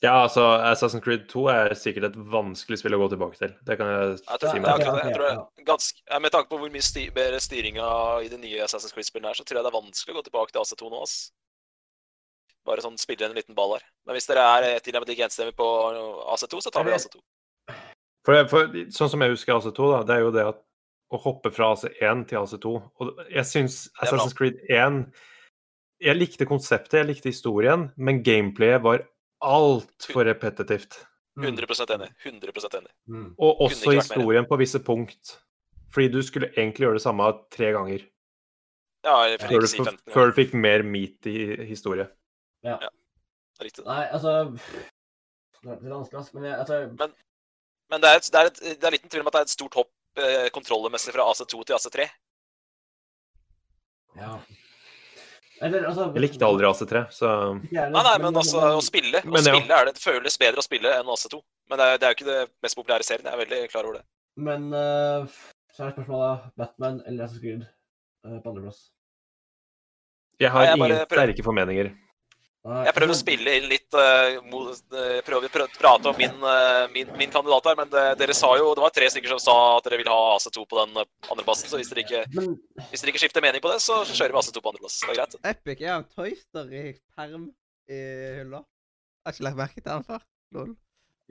Ja, 0.04 0.12
altså, 0.26 0.42
Assassin's 0.60 1.00
Creed 1.04 1.24
2 1.30 1.46
er 1.48 1.74
sikkert 1.78 2.10
et 2.10 2.18
vanskelig 2.32 2.76
spill 2.82 2.96
å 2.98 3.00
gå 3.00 3.08
tilbake 3.14 3.38
til. 3.40 3.54
Det 3.64 3.78
kan 3.80 3.88
jeg 3.88 4.10
Jeg 4.10 4.40
tror, 4.42 4.50
si 4.50 4.58
det 4.58 4.64
meg. 4.64 4.82
Jeg, 4.82 4.84
jeg, 4.84 4.96
jeg, 4.96 5.06
Jeg 5.06 5.16
tror 5.16 5.26
det 5.30 5.66
ganske, 5.70 6.20
Med 6.20 6.34
tanke 6.34 6.52
på 6.52 6.60
hvor 6.60 6.74
mye 6.74 6.84
sti, 6.84 7.06
bedre 7.16 7.40
styringa 7.40 7.88
i 8.26 8.28
de 8.32 8.40
nye 8.42 8.66
Assassin's 8.66 8.92
Creed-spillene 8.96 9.32
er, 9.32 9.38
så 9.38 9.46
tror 9.46 9.60
jeg 9.60 9.66
det 9.68 9.72
er 9.72 9.78
vanskelig 9.78 10.14
å 10.14 10.18
gå 10.18 10.26
tilbake 10.28 10.52
til 10.52 10.62
AC2 10.62 10.90
nå. 10.92 11.00
ass. 11.06 11.16
Bare 12.66 12.82
sånn 12.82 12.98
spille 13.00 13.28
en 13.28 13.36
liten 13.38 13.56
ball 13.56 13.76
her. 13.78 13.86
Men 14.04 14.18
hvis 14.18 14.28
dere 14.28 14.44
er 14.58 14.84
tilnærmet 14.84 15.14
enstemmige 15.16 15.56
på 15.56 15.70
AC2, 16.34 16.60
så 16.66 16.74
tar 16.74 16.84
vi 16.84 16.96
AC2. 16.96 17.22
For, 18.26 18.48
for 18.50 18.78
sånn 18.90 19.12
som 19.12 19.22
jeg 19.22 19.36
husker 19.36 19.54
AC2, 19.54 19.90
da, 19.94 20.02
det 20.04 20.16
er 20.16 20.24
jo 20.26 20.32
det 20.34 20.48
at 20.50 20.62
å 21.12 21.20
hoppe 21.22 21.52
fra 21.54 21.72
AC1 21.74 22.24
til 22.30 22.38
AC2 22.40 22.70
Og 23.02 23.20
jeg 23.30 23.46
syns. 23.46 23.76
Assassin's 24.02 24.34
Creed 24.36 24.58
1 24.66 25.04
Jeg 26.02 26.18
likte 26.18 26.48
konseptet, 26.48 26.98
jeg 27.00 27.08
likte 27.08 27.30
historien, 27.32 27.90
men 27.96 28.22
gameplayet 28.26 28.82
var 28.84 29.04
altfor 29.40 30.26
repetitivt. 30.28 30.98
Mm. 31.36 31.54
100% 31.54 31.92
enig. 31.94 32.10
100 32.24 32.78
enig. 32.78 32.90
Mm. 33.08 33.30
Og 33.38 33.62
også 33.68 33.94
historien 33.96 34.44
på 34.48 34.58
visse 34.60 34.80
punkt. 34.84 35.36
Fordi 35.92 36.08
du 36.12 36.20
skulle 36.22 36.50
egentlig 36.56 36.84
gjøre 36.84 36.98
det 36.98 37.04
samme 37.04 37.30
tre 37.52 37.70
ganger. 37.72 38.04
Ja, 39.06 39.16
jeg 39.30 39.40
Før 39.40 39.60
du, 39.60 39.66
si 39.70 39.78
f- 39.80 39.88
15 39.88 40.12
før 40.12 40.30
du 40.30 40.36
fikk 40.36 40.54
mer 40.58 40.82
meat 40.82 41.28
i 41.30 41.36
historie. 41.68 42.08
Riktig. 43.62 43.84
Nei, 43.86 44.02
altså 44.12 44.32
Det 45.62 45.72
er 45.72 45.94
vanskelig, 45.94 46.34
men 46.34 46.44
jeg, 46.44 46.58
altså 46.58 46.80
Men 47.90 48.02
det 48.02 48.08
er, 48.10 48.16
et, 48.16 48.28
det, 48.32 48.40
er 48.40 48.50
et, 48.50 48.60
det 48.80 48.84
er 48.84 48.90
liten 48.96 49.08
tvil 49.10 49.22
om 49.22 49.30
at 49.30 49.36
det 49.36 49.40
er 49.40 49.48
et 49.48 49.54
stort 49.54 49.78
hopp 49.78 49.92
kontrollermessig 50.54 51.12
fra 51.12 51.26
AC2 51.30 51.64
til 51.66 51.76
AC3. 51.76 52.06
Ja. 54.16 54.38
Eller, 55.64 55.86
altså 55.88 56.10
Jeg 56.12 56.20
likte 56.20 56.44
aldri 56.44 56.68
AC3, 56.68 57.02
så 57.16 57.28
Nei, 57.56 57.86
nei, 57.88 58.16
men 58.20 58.36
altså, 58.36 58.60
å 58.76 58.82
spille, 58.84 59.22
å 59.24 59.30
Men 59.32 59.40
ja. 59.40 59.54
spille 59.54 59.78
er 59.78 59.88
det, 59.88 59.94
det 59.96 60.04
føles 60.04 60.36
bedre 60.40 60.60
å 60.60 60.66
spille 60.66 60.92
enn 60.98 61.12
AC2. 61.14 61.40
Men 61.70 61.80
det 61.80 61.86
er, 61.86 62.00
det 62.00 62.08
er 62.08 62.12
jo 62.12 62.18
ikke 62.18 62.28
det 62.28 62.40
mest 62.66 62.78
populære 62.78 63.06
serien. 63.06 63.28
Jeg 63.28 63.38
er 63.38 63.42
veldig 63.42 63.60
klar 63.72 63.88
over 63.88 63.98
det. 63.98 64.04
Men 64.36 64.66
uh, 64.76 65.38
så 65.72 65.86
er 65.86 65.94
spørsmålet 65.94 66.50
Batman 66.60 67.00
eller 67.06 67.24
Assassin's 67.24 67.44
Creed 67.44 67.64
uh, 67.64 68.36
på 68.36 68.52
andreplass. 68.52 68.82
jeg 70.44 70.52
har 70.52 70.66
Nei, 70.66 70.68
jeg 70.68 70.82
ingen 70.82 71.08
sterke 71.14 71.46
formeninger. 71.46 71.92
Jeg 72.66 72.94
prøver 72.96 73.12
å 73.14 73.16
spille 73.18 73.52
inn 73.60 73.68
litt 73.70 73.94
prøver 75.26 75.46
å 75.64 75.66
prate 75.78 76.10
om 76.10 76.16
min, 76.18 76.34
eh, 76.50 76.86
min, 76.94 77.10
min 77.18 77.30
kandidat 77.30 77.68
her, 77.70 77.76
men 77.78 77.90
det, 77.92 78.04
dere 78.18 78.34
sa 78.36 78.50
jo 78.58 78.72
Det 78.74 78.82
var 78.82 78.94
tre 78.94 79.10
stykker 79.12 79.34
som 79.34 79.42
sa 79.42 79.56
at 79.76 79.86
dere 79.86 80.00
ville 80.00 80.10
ha 80.14 80.36
AC2 80.36 80.64
på 80.66 80.78
den 80.80 80.96
andre 81.02 81.44
plassen, 81.46 81.68
så 81.70 81.78
hvis 81.80 81.92
dere, 81.92 82.04
ikke, 82.06 82.24
Men 82.34 82.56
hvis 82.90 83.04
dere 83.04 83.14
ikke 83.14 83.22
skifter 83.24 83.44
mening 83.44 83.62
på 83.64 83.70
det, 83.72 83.78
så 83.84 84.00
kjører 84.08 84.34
vi 84.34 84.40
AC2 84.42 84.62
på 84.64 84.72
andreplass. 84.72 84.98
Det 85.04 85.12
er 85.14 85.20
greit. 85.20 85.36
Epic 85.52 85.84
er 85.84 85.92
en 85.96 86.08
Toyster 86.16 86.72
i 86.74 86.84
perm 87.16 87.46
i 87.92 88.00
hylla. 88.40 88.64
Har 89.26 89.36
ikke 89.36 89.46
lagt 89.46 89.60
merke 89.62 89.80
til 89.80 89.90
den 89.92 90.06
før. 90.10 90.26
Lol. 90.56 90.74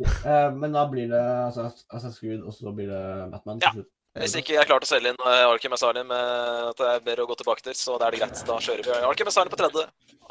eh, 0.03 0.49
men 0.55 0.73
da 0.75 0.85
blir 0.91 1.07
det 1.11 1.23
altså, 1.49 1.69
Assassin's 1.89 2.19
Creed, 2.19 2.41
og 2.43 2.55
så 2.55 2.71
blir 2.75 2.89
det 2.91 3.03
Batman 3.35 3.61
Ja. 3.63 3.71
slutt. 3.75 3.91
Hvis 4.15 4.35
ikke 4.39 4.53
jeg 4.55 4.63
klarte 4.63 4.69
klart 4.69 4.85
å 4.85 4.87
selge 4.87 5.11
inn 5.11 5.17
uh, 5.25 5.49
Arkham 5.51 5.73
Asylum 5.75 6.07
med 6.07 6.69
at 6.69 6.79
det 6.79 6.87
er 6.87 7.01
bedre 7.03 7.25
å 7.25 7.27
gå 7.27 7.35
tilbake 7.41 7.65
til, 7.65 7.75
så 7.75 7.97
da 7.99 8.07
er 8.07 8.15
det 8.15 8.21
greit. 8.21 8.43
Da 8.47 8.55
kjører 8.63 8.87
vi 8.87 8.93
Arkham 9.09 9.31
Asylum 9.31 9.51
på 9.51 9.59
tredje, 9.59 9.83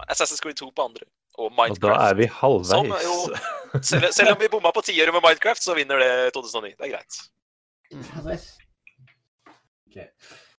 Assassin's 0.08 0.40
Creed 0.40 0.56
2 0.56 0.70
på 0.72 0.86
andre, 0.88 1.04
og 1.36 1.52
Og 1.52 1.80
da 1.82 1.92
er 2.06 2.16
vi 2.16 2.28
halvveis. 2.30 2.72
Som 2.72 2.86
jo- 2.88 3.82
Selv, 3.82 4.06
selv 4.14 4.30
om 4.32 4.38
vi 4.40 4.48
bomma 4.48 4.70
på 4.72 4.84
tiåret 4.86 5.12
med 5.12 5.22
Minecraft, 5.24 5.62
så 5.62 5.74
vinner 5.74 5.98
det 5.98 6.32
2009. 6.32 6.74
Det 6.78 6.86
er 6.86 6.92
greit. 6.94 7.20
OK. 9.90 9.98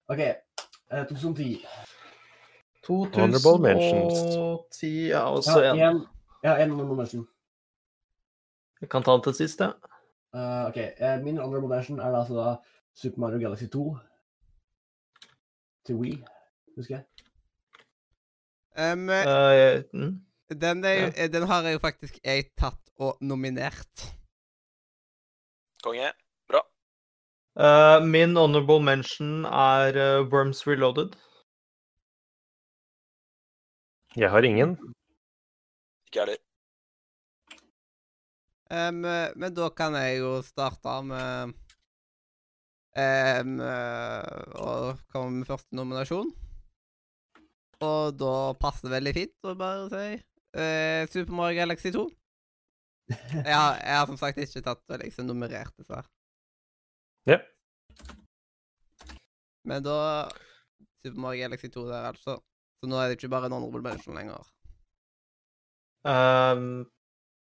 ok, 0.08 0.20
eh, 0.20 1.04
2010. 1.08 1.64
Honorable 2.86 3.58
mentions. 3.58 4.20
2010, 4.70 5.10
også 5.10 5.10
én. 5.10 5.10
Ja, 5.10 5.42
så 5.42 5.62
en. 5.64 5.80
en, 5.80 6.06
ja, 6.44 6.56
en 6.62 6.70
honorable 6.70 6.96
mention. 6.96 7.26
Jeg 8.80 8.88
kan 8.92 9.02
ta 9.02 9.16
den 9.16 9.22
til 9.22 9.34
sist, 9.34 9.60
ja. 9.60 9.72
Uh, 10.36 10.68
OK. 10.68 10.76
eh, 10.76 11.18
min 11.24 11.38
honorable 11.40 11.68
mention 11.68 11.98
er 12.00 12.12
da 12.12 12.20
altså 12.20 12.34
da 12.36 12.56
Super 12.96 13.20
Mario 13.20 13.38
Galaxy 13.38 13.66
2 13.68 13.96
til 15.86 15.94
Wii, 16.00 16.24
husker 16.76 16.94
jeg. 16.96 17.04
Um, 18.76 19.08
uh, 19.08 19.82
mm. 19.92 20.14
den, 20.60 20.84
er, 20.84 20.94
jo- 21.02 21.12
eh, 21.16 21.28
den 21.32 21.42
har 21.48 21.62
jeg 21.62 21.76
jo 21.76 21.78
faktisk 21.78 22.18
jeg 22.24 22.48
tatt 22.56 22.80
og 22.98 23.18
nominert. 23.20 24.06
Konge. 25.84 26.12
Eh, 27.56 28.02
min 28.04 28.36
honorable 28.36 28.82
mention 28.84 29.44
er 29.44 29.96
uh, 29.96 30.26
Worms 30.32 30.66
Reloaded. 30.66 31.14
Jeg 34.16 34.30
har 34.30 34.42
ingen. 34.44 34.76
Ikke 36.06 36.20
jeg 36.20 36.26
heller. 36.26 36.42
Um, 38.66 39.04
men 39.40 39.54
da 39.54 39.68
kan 39.68 39.94
jeg 39.94 40.18
jo 40.18 40.42
starte 40.42 41.02
med 41.06 41.54
um, 42.96 43.56
og 43.60 44.90
å 44.90 44.94
komme 45.12 45.40
med 45.42 45.48
første 45.48 45.76
nominasjon. 45.76 46.30
Og 47.84 48.14
da 48.16 48.34
passer 48.56 48.88
det 48.88 48.94
veldig 48.96 49.12
fint 49.18 49.48
å 49.50 49.52
bare 49.58 49.88
si 49.92 50.04
uh, 50.16 51.02
Super 51.12 51.34
Mario 51.36 51.58
Galaxy 51.60 51.92
2. 51.92 52.06
Jeg 53.12 53.52
har, 53.52 53.76
jeg 53.78 53.98
har 54.00 54.06
som 54.08 54.16
sagt 54.18 54.40
ikke 54.42 54.62
tatt 54.64 54.80
og 54.90 55.02
liksom 55.02 55.28
nummerert 55.28 55.74
disse. 55.78 56.00
Ja. 57.28 57.36
Men 59.66 59.84
da 59.84 59.98
Super 61.04 61.20
Mario 61.20 61.44
Galaxy 61.44 61.68
2 61.74 61.84
der, 61.90 62.08
altså. 62.14 62.38
Så 62.80 62.88
nå 62.90 62.98
er 63.00 63.08
det 63.12 63.18
ikke 63.20 63.30
bare 63.32 63.48
en 63.50 63.54
honorable 63.56 63.82
mention 63.84 64.16
lenger. 64.18 64.42
Um, 66.06 66.86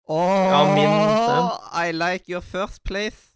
oh, 0.09 0.47
Ja, 0.51 0.61
min- 0.75 1.89
I 1.89 1.93
like 1.93 2.29
your 2.33 2.41
first 2.43 2.83
place. 2.85 3.34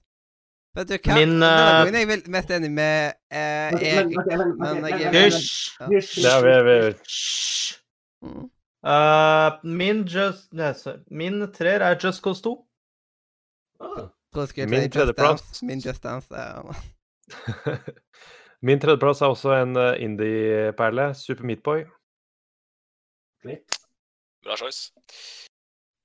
Vet 0.77 0.89
du 0.91 0.95
hva? 0.99 1.15
Min, 1.17 1.33
Denne 1.41 1.49
eh, 1.49 1.73
gangen 1.81 1.95
er 1.97 2.03
jeg 2.05 2.09
vel 2.11 2.23
mest 2.31 2.51
enig 2.55 2.71
med 2.71 3.15
eh, 3.31 3.73
Erik. 3.73 4.17
men- 4.59 4.85
jeg- 4.85 5.13
men- 5.13 5.15
Hysj! 5.15 6.21
Ja. 6.23 6.41
vi 6.45 6.53
er 6.53 6.63
vi. 6.69 6.77
Hysj! 6.93 7.79
Mm. 8.23 8.51
Eh, 8.89 9.59
min 9.65 10.05
just 10.07 10.53
nei. 10.55 10.73
Min 11.11 11.41
treer 11.53 11.83
er 11.83 11.99
Just 12.03 12.23
Cause 12.23 12.43
2. 12.43 12.53
Ah, 13.81 14.09
Min 14.69 14.91
tredjeplass. 14.91 15.63
Min 15.63 15.81
Just 15.81 16.03
Dance 16.03 16.35
er 16.35 16.63
Min 18.67 18.81
tredjeplass 18.81 19.21
er 19.23 19.27
også 19.33 19.53
en 19.63 19.77
eh, 19.77 19.97
indie-perle. 20.05 21.15
Super 21.15 21.45
Meatboy. 21.45 21.85
Bra 24.45 24.57
choice. 24.57 24.93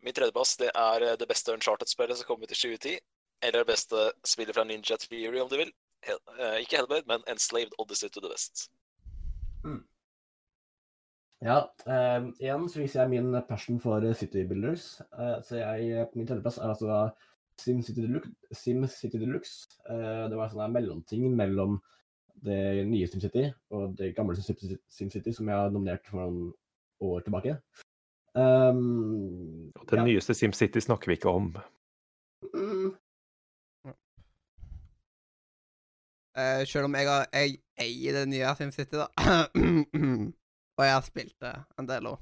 Min 0.03 0.13
tredjeplass 0.13 0.57
det 0.57 0.69
er 0.75 1.05
eh, 1.11 1.15
det 1.19 1.27
beste 1.29 1.53
Uncharted-spillet 1.53 2.17
som 2.19 2.25
kom 2.29 2.41
ut 2.43 2.51
i 2.51 2.55
2010. 2.57 2.97
Eller 3.43 3.63
det 3.63 3.71
beste 3.73 4.11
spillet 4.25 4.55
fra 4.55 4.63
Ninja 4.63 4.97
Theory, 4.99 5.41
om 5.43 5.49
du 5.51 5.57
vil. 5.59 5.73
Hel 6.07 6.19
uh, 6.39 6.59
ikke 6.61 6.79
Hellblade, 6.79 7.07
men 7.07 7.25
Enslaved 7.31 7.75
Odyssey 7.79 8.09
to 8.09 8.23
the 8.23 8.31
West. 8.31 8.67
Ja, 11.43 11.57
eh, 11.91 12.29
igjen 12.39 12.69
så 12.71 12.79
viser 12.79 13.01
jeg 13.01 13.11
min 13.11 13.35
passion 13.47 13.79
for 13.83 14.03
eh, 14.05 14.15
City 14.15 14.45
Builders. 14.47 15.01
Uh, 15.11 15.41
så 15.43 15.59
jeg, 15.59 16.05
på 16.11 16.19
min 16.19 16.27
tredjeplass 16.27 16.59
er 16.61 16.71
altså 16.71 16.87
da 16.87 16.99
SimCity 17.59 18.05
Deluxe. 18.05 18.31
Sim 18.55 18.85
City 18.87 19.19
Deluxe. 19.19 19.67
Uh, 19.89 20.29
det 20.31 20.39
var 20.39 20.47
en 20.47 20.53
sånn 20.53 20.75
mellomting 20.75 21.27
mellom 21.35 21.81
det 22.43 22.83
nye 22.87 23.07
SimCity 23.07 23.49
og 23.75 23.93
det 23.99 24.13
gamle 24.17 24.35
SimCity 24.35 24.77
SimCity 24.91 25.31
som 25.35 25.47
jeg 25.47 25.59
har 25.59 25.71
nominert 25.71 26.07
for 26.07 26.23
noen 26.23 26.53
år 27.03 27.23
tilbake. 27.27 27.57
Um, 28.33 29.69
Den 29.91 30.01
ja. 30.01 30.07
nyeste 30.07 30.35
SimCity 30.35 30.81
snakker 30.83 31.11
vi 31.11 31.19
ikke 31.19 31.31
om. 31.31 31.51
Mm, 32.53 32.95
Eh, 36.37 36.65
Selv 36.65 36.85
om 36.89 36.95
jeg, 36.97 37.07
har, 37.09 37.27
jeg 37.33 37.57
eier 37.77 38.15
det 38.17 38.27
nye 38.31 38.53
SimCity, 38.57 38.97
da. 38.97 39.07
og 40.77 40.85
jeg 40.87 40.93
har 40.95 41.05
spilt 41.05 41.35
det 41.43 41.53
en 41.79 41.89
del 41.89 42.07
år. 42.09 42.21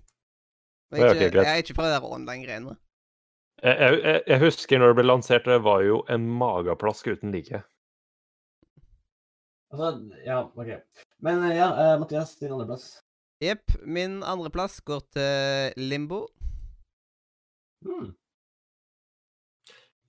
Men 0.92 1.06
ikke, 1.08 1.30
jeg 1.40 1.48
er 1.48 1.62
ikke 1.64 1.76
fra 1.78 1.88
de 1.88 1.94
der 1.96 2.08
online-greiene. 2.08 2.74
Jeg, 3.64 3.78
jeg, 4.04 4.24
jeg- 4.28 4.42
husker 4.42 4.80
når 4.82 4.92
det 4.92 4.98
ble 5.00 5.06
lansert, 5.08 5.46
det 5.48 5.60
var 5.64 5.84
jo 5.86 6.02
en 6.12 6.26
mageplask 6.40 7.08
uten 7.14 7.32
like. 7.32 7.62
altså, 9.72 9.92
ja, 10.26 10.42
OK. 10.50 10.72
Men 11.24 11.44
eh, 11.48 11.56
ja, 11.56 11.70
uh, 11.72 12.00
Mathias, 12.02 12.36
din 12.40 12.52
andreplass. 12.52 12.90
Jepp. 13.42 13.72
Min 13.88 14.20
andreplass 14.28 14.82
går 14.86 15.00
til 15.16 15.78
Limbo. 15.80 16.26
Hmm. 17.86 18.12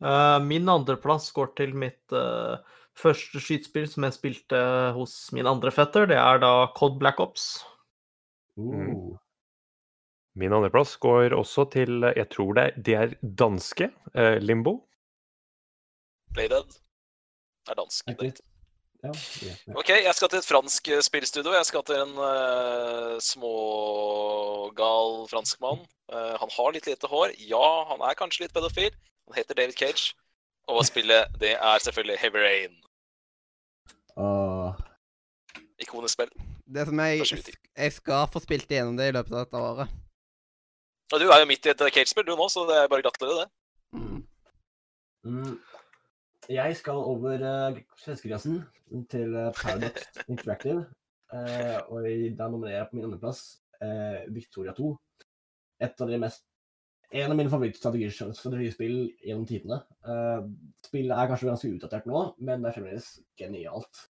Uh, 0.03 0.43
min 0.43 0.67
andreplass 0.69 1.31
går 1.33 1.53
til 1.57 1.77
mitt 1.79 2.13
eh, 2.13 2.57
første 2.99 3.41
skytespill 3.41 3.89
som 3.89 4.05
jeg 4.07 4.17
spilte 4.17 4.61
hos 4.97 5.17
min 5.37 5.49
andre 5.49 5.73
fetter. 5.75 6.07
Det 6.11 6.19
er 6.21 6.43
da 6.43 6.53
Cod 6.77 6.99
Black 7.01 7.21
Ops. 7.23 7.65
Uh. 8.61 9.17
Min 10.37 10.53
andreplass 10.53 10.97
går 11.01 11.35
også 11.37 11.67
til 11.73 12.05
Jeg 12.17 12.29
tror 12.33 12.55
det 12.57 12.73
det 12.85 12.95
er 12.97 13.15
danske. 13.23 13.91
eh, 14.15 14.39
Limbo. 14.41 14.89
Playdead 16.33 16.81
er 17.69 17.75
dansk. 17.77 18.07
Det. 18.07 18.41
Ok, 19.75 19.89
jeg 19.89 20.15
skal 20.15 20.29
til 20.31 20.39
et 20.39 20.47
fransk 20.47 20.89
eh, 20.89 21.01
spillstudio. 21.03 21.53
Jeg 21.53 21.67
skal 21.67 21.83
til 21.85 21.97
en 21.99 22.13
uh, 22.23 23.19
smågal 23.19 25.09
franskmann. 25.33 25.83
Uh, 26.13 26.39
han 26.39 26.51
har 26.57 26.71
litt 26.73 26.87
lite 26.87 27.07
hår. 27.11 27.35
Ja, 27.51 27.85
han 27.91 28.01
er 28.07 28.15
kanskje 28.15 28.45
litt 28.45 28.55
pedofil. 28.55 28.95
Han 29.27 29.35
heter 29.37 29.59
David 29.59 29.75
Cage. 29.75 30.15
Og 30.73 30.87
spillet, 30.87 31.29
det 31.41 31.53
er 31.53 31.79
selvfølgelig 31.85 32.17
Heavy 32.23 32.41
Rain. 32.47 32.79
Åh, 34.17 34.73
Ikonisk 35.83 36.15
spill. 36.17 36.31
Det 36.75 36.87
som 36.87 37.01
jeg, 37.01 37.27
jeg 37.77 37.93
skal 37.93 38.29
få 38.33 38.41
spilt 38.41 38.71
igjennom 38.71 38.97
det 38.97 39.09
i 39.11 39.15
løpet 39.17 39.35
av 39.35 39.45
dette 39.45 39.63
året. 39.69 39.99
Og 41.13 41.21
du 41.21 41.27
er 41.29 41.43
jo 41.43 41.49
midt 41.51 41.67
i 41.67 41.73
et 41.73 41.83
Cage-spill 41.95 42.27
du 42.27 42.35
nå, 42.37 42.49
så 42.49 42.65
det 42.69 42.77
er 42.79 42.89
bare 42.89 43.05
gratulerer, 43.05 43.43
det. 43.43 43.49
Mm. 43.99 44.23
Mm. 45.25 45.59
Jeg 46.49 46.77
skal 46.77 46.93
over 47.13 47.45
uh, 47.45 47.79
svenskegrensen 48.01 48.63
til 49.11 49.35
eh, 49.37 49.53
Paradox 49.57 50.09
Interactive. 50.33 50.87
Uh, 51.33 51.79
og 51.93 52.09
der 52.39 52.49
nominerer 52.49 52.77
jeg 52.77 52.89
på 52.91 52.97
min 52.97 53.05
andreplass 53.05 53.43
uh, 53.85 54.35
Victoria 54.35 54.73
2. 54.73 54.97
Et 55.85 56.01
av 56.01 56.11
de 56.11 56.19
mest 56.19 56.45
En 57.13 57.33
av 57.33 57.37
mine 57.37 57.53
favorittstrategispill 57.53 58.97
gjennom 59.21 59.45
tidene. 59.49 59.83
Uh, 60.07 60.47
spillet 60.87 61.13
er 61.13 61.29
kanskje 61.29 61.51
ganske 61.51 61.73
utdatert 61.75 62.09
nå, 62.09 62.23
men 62.41 62.65
det 62.65 62.71
er 62.71 62.79
fremdeles 62.79 63.11
genialt. 63.39 64.07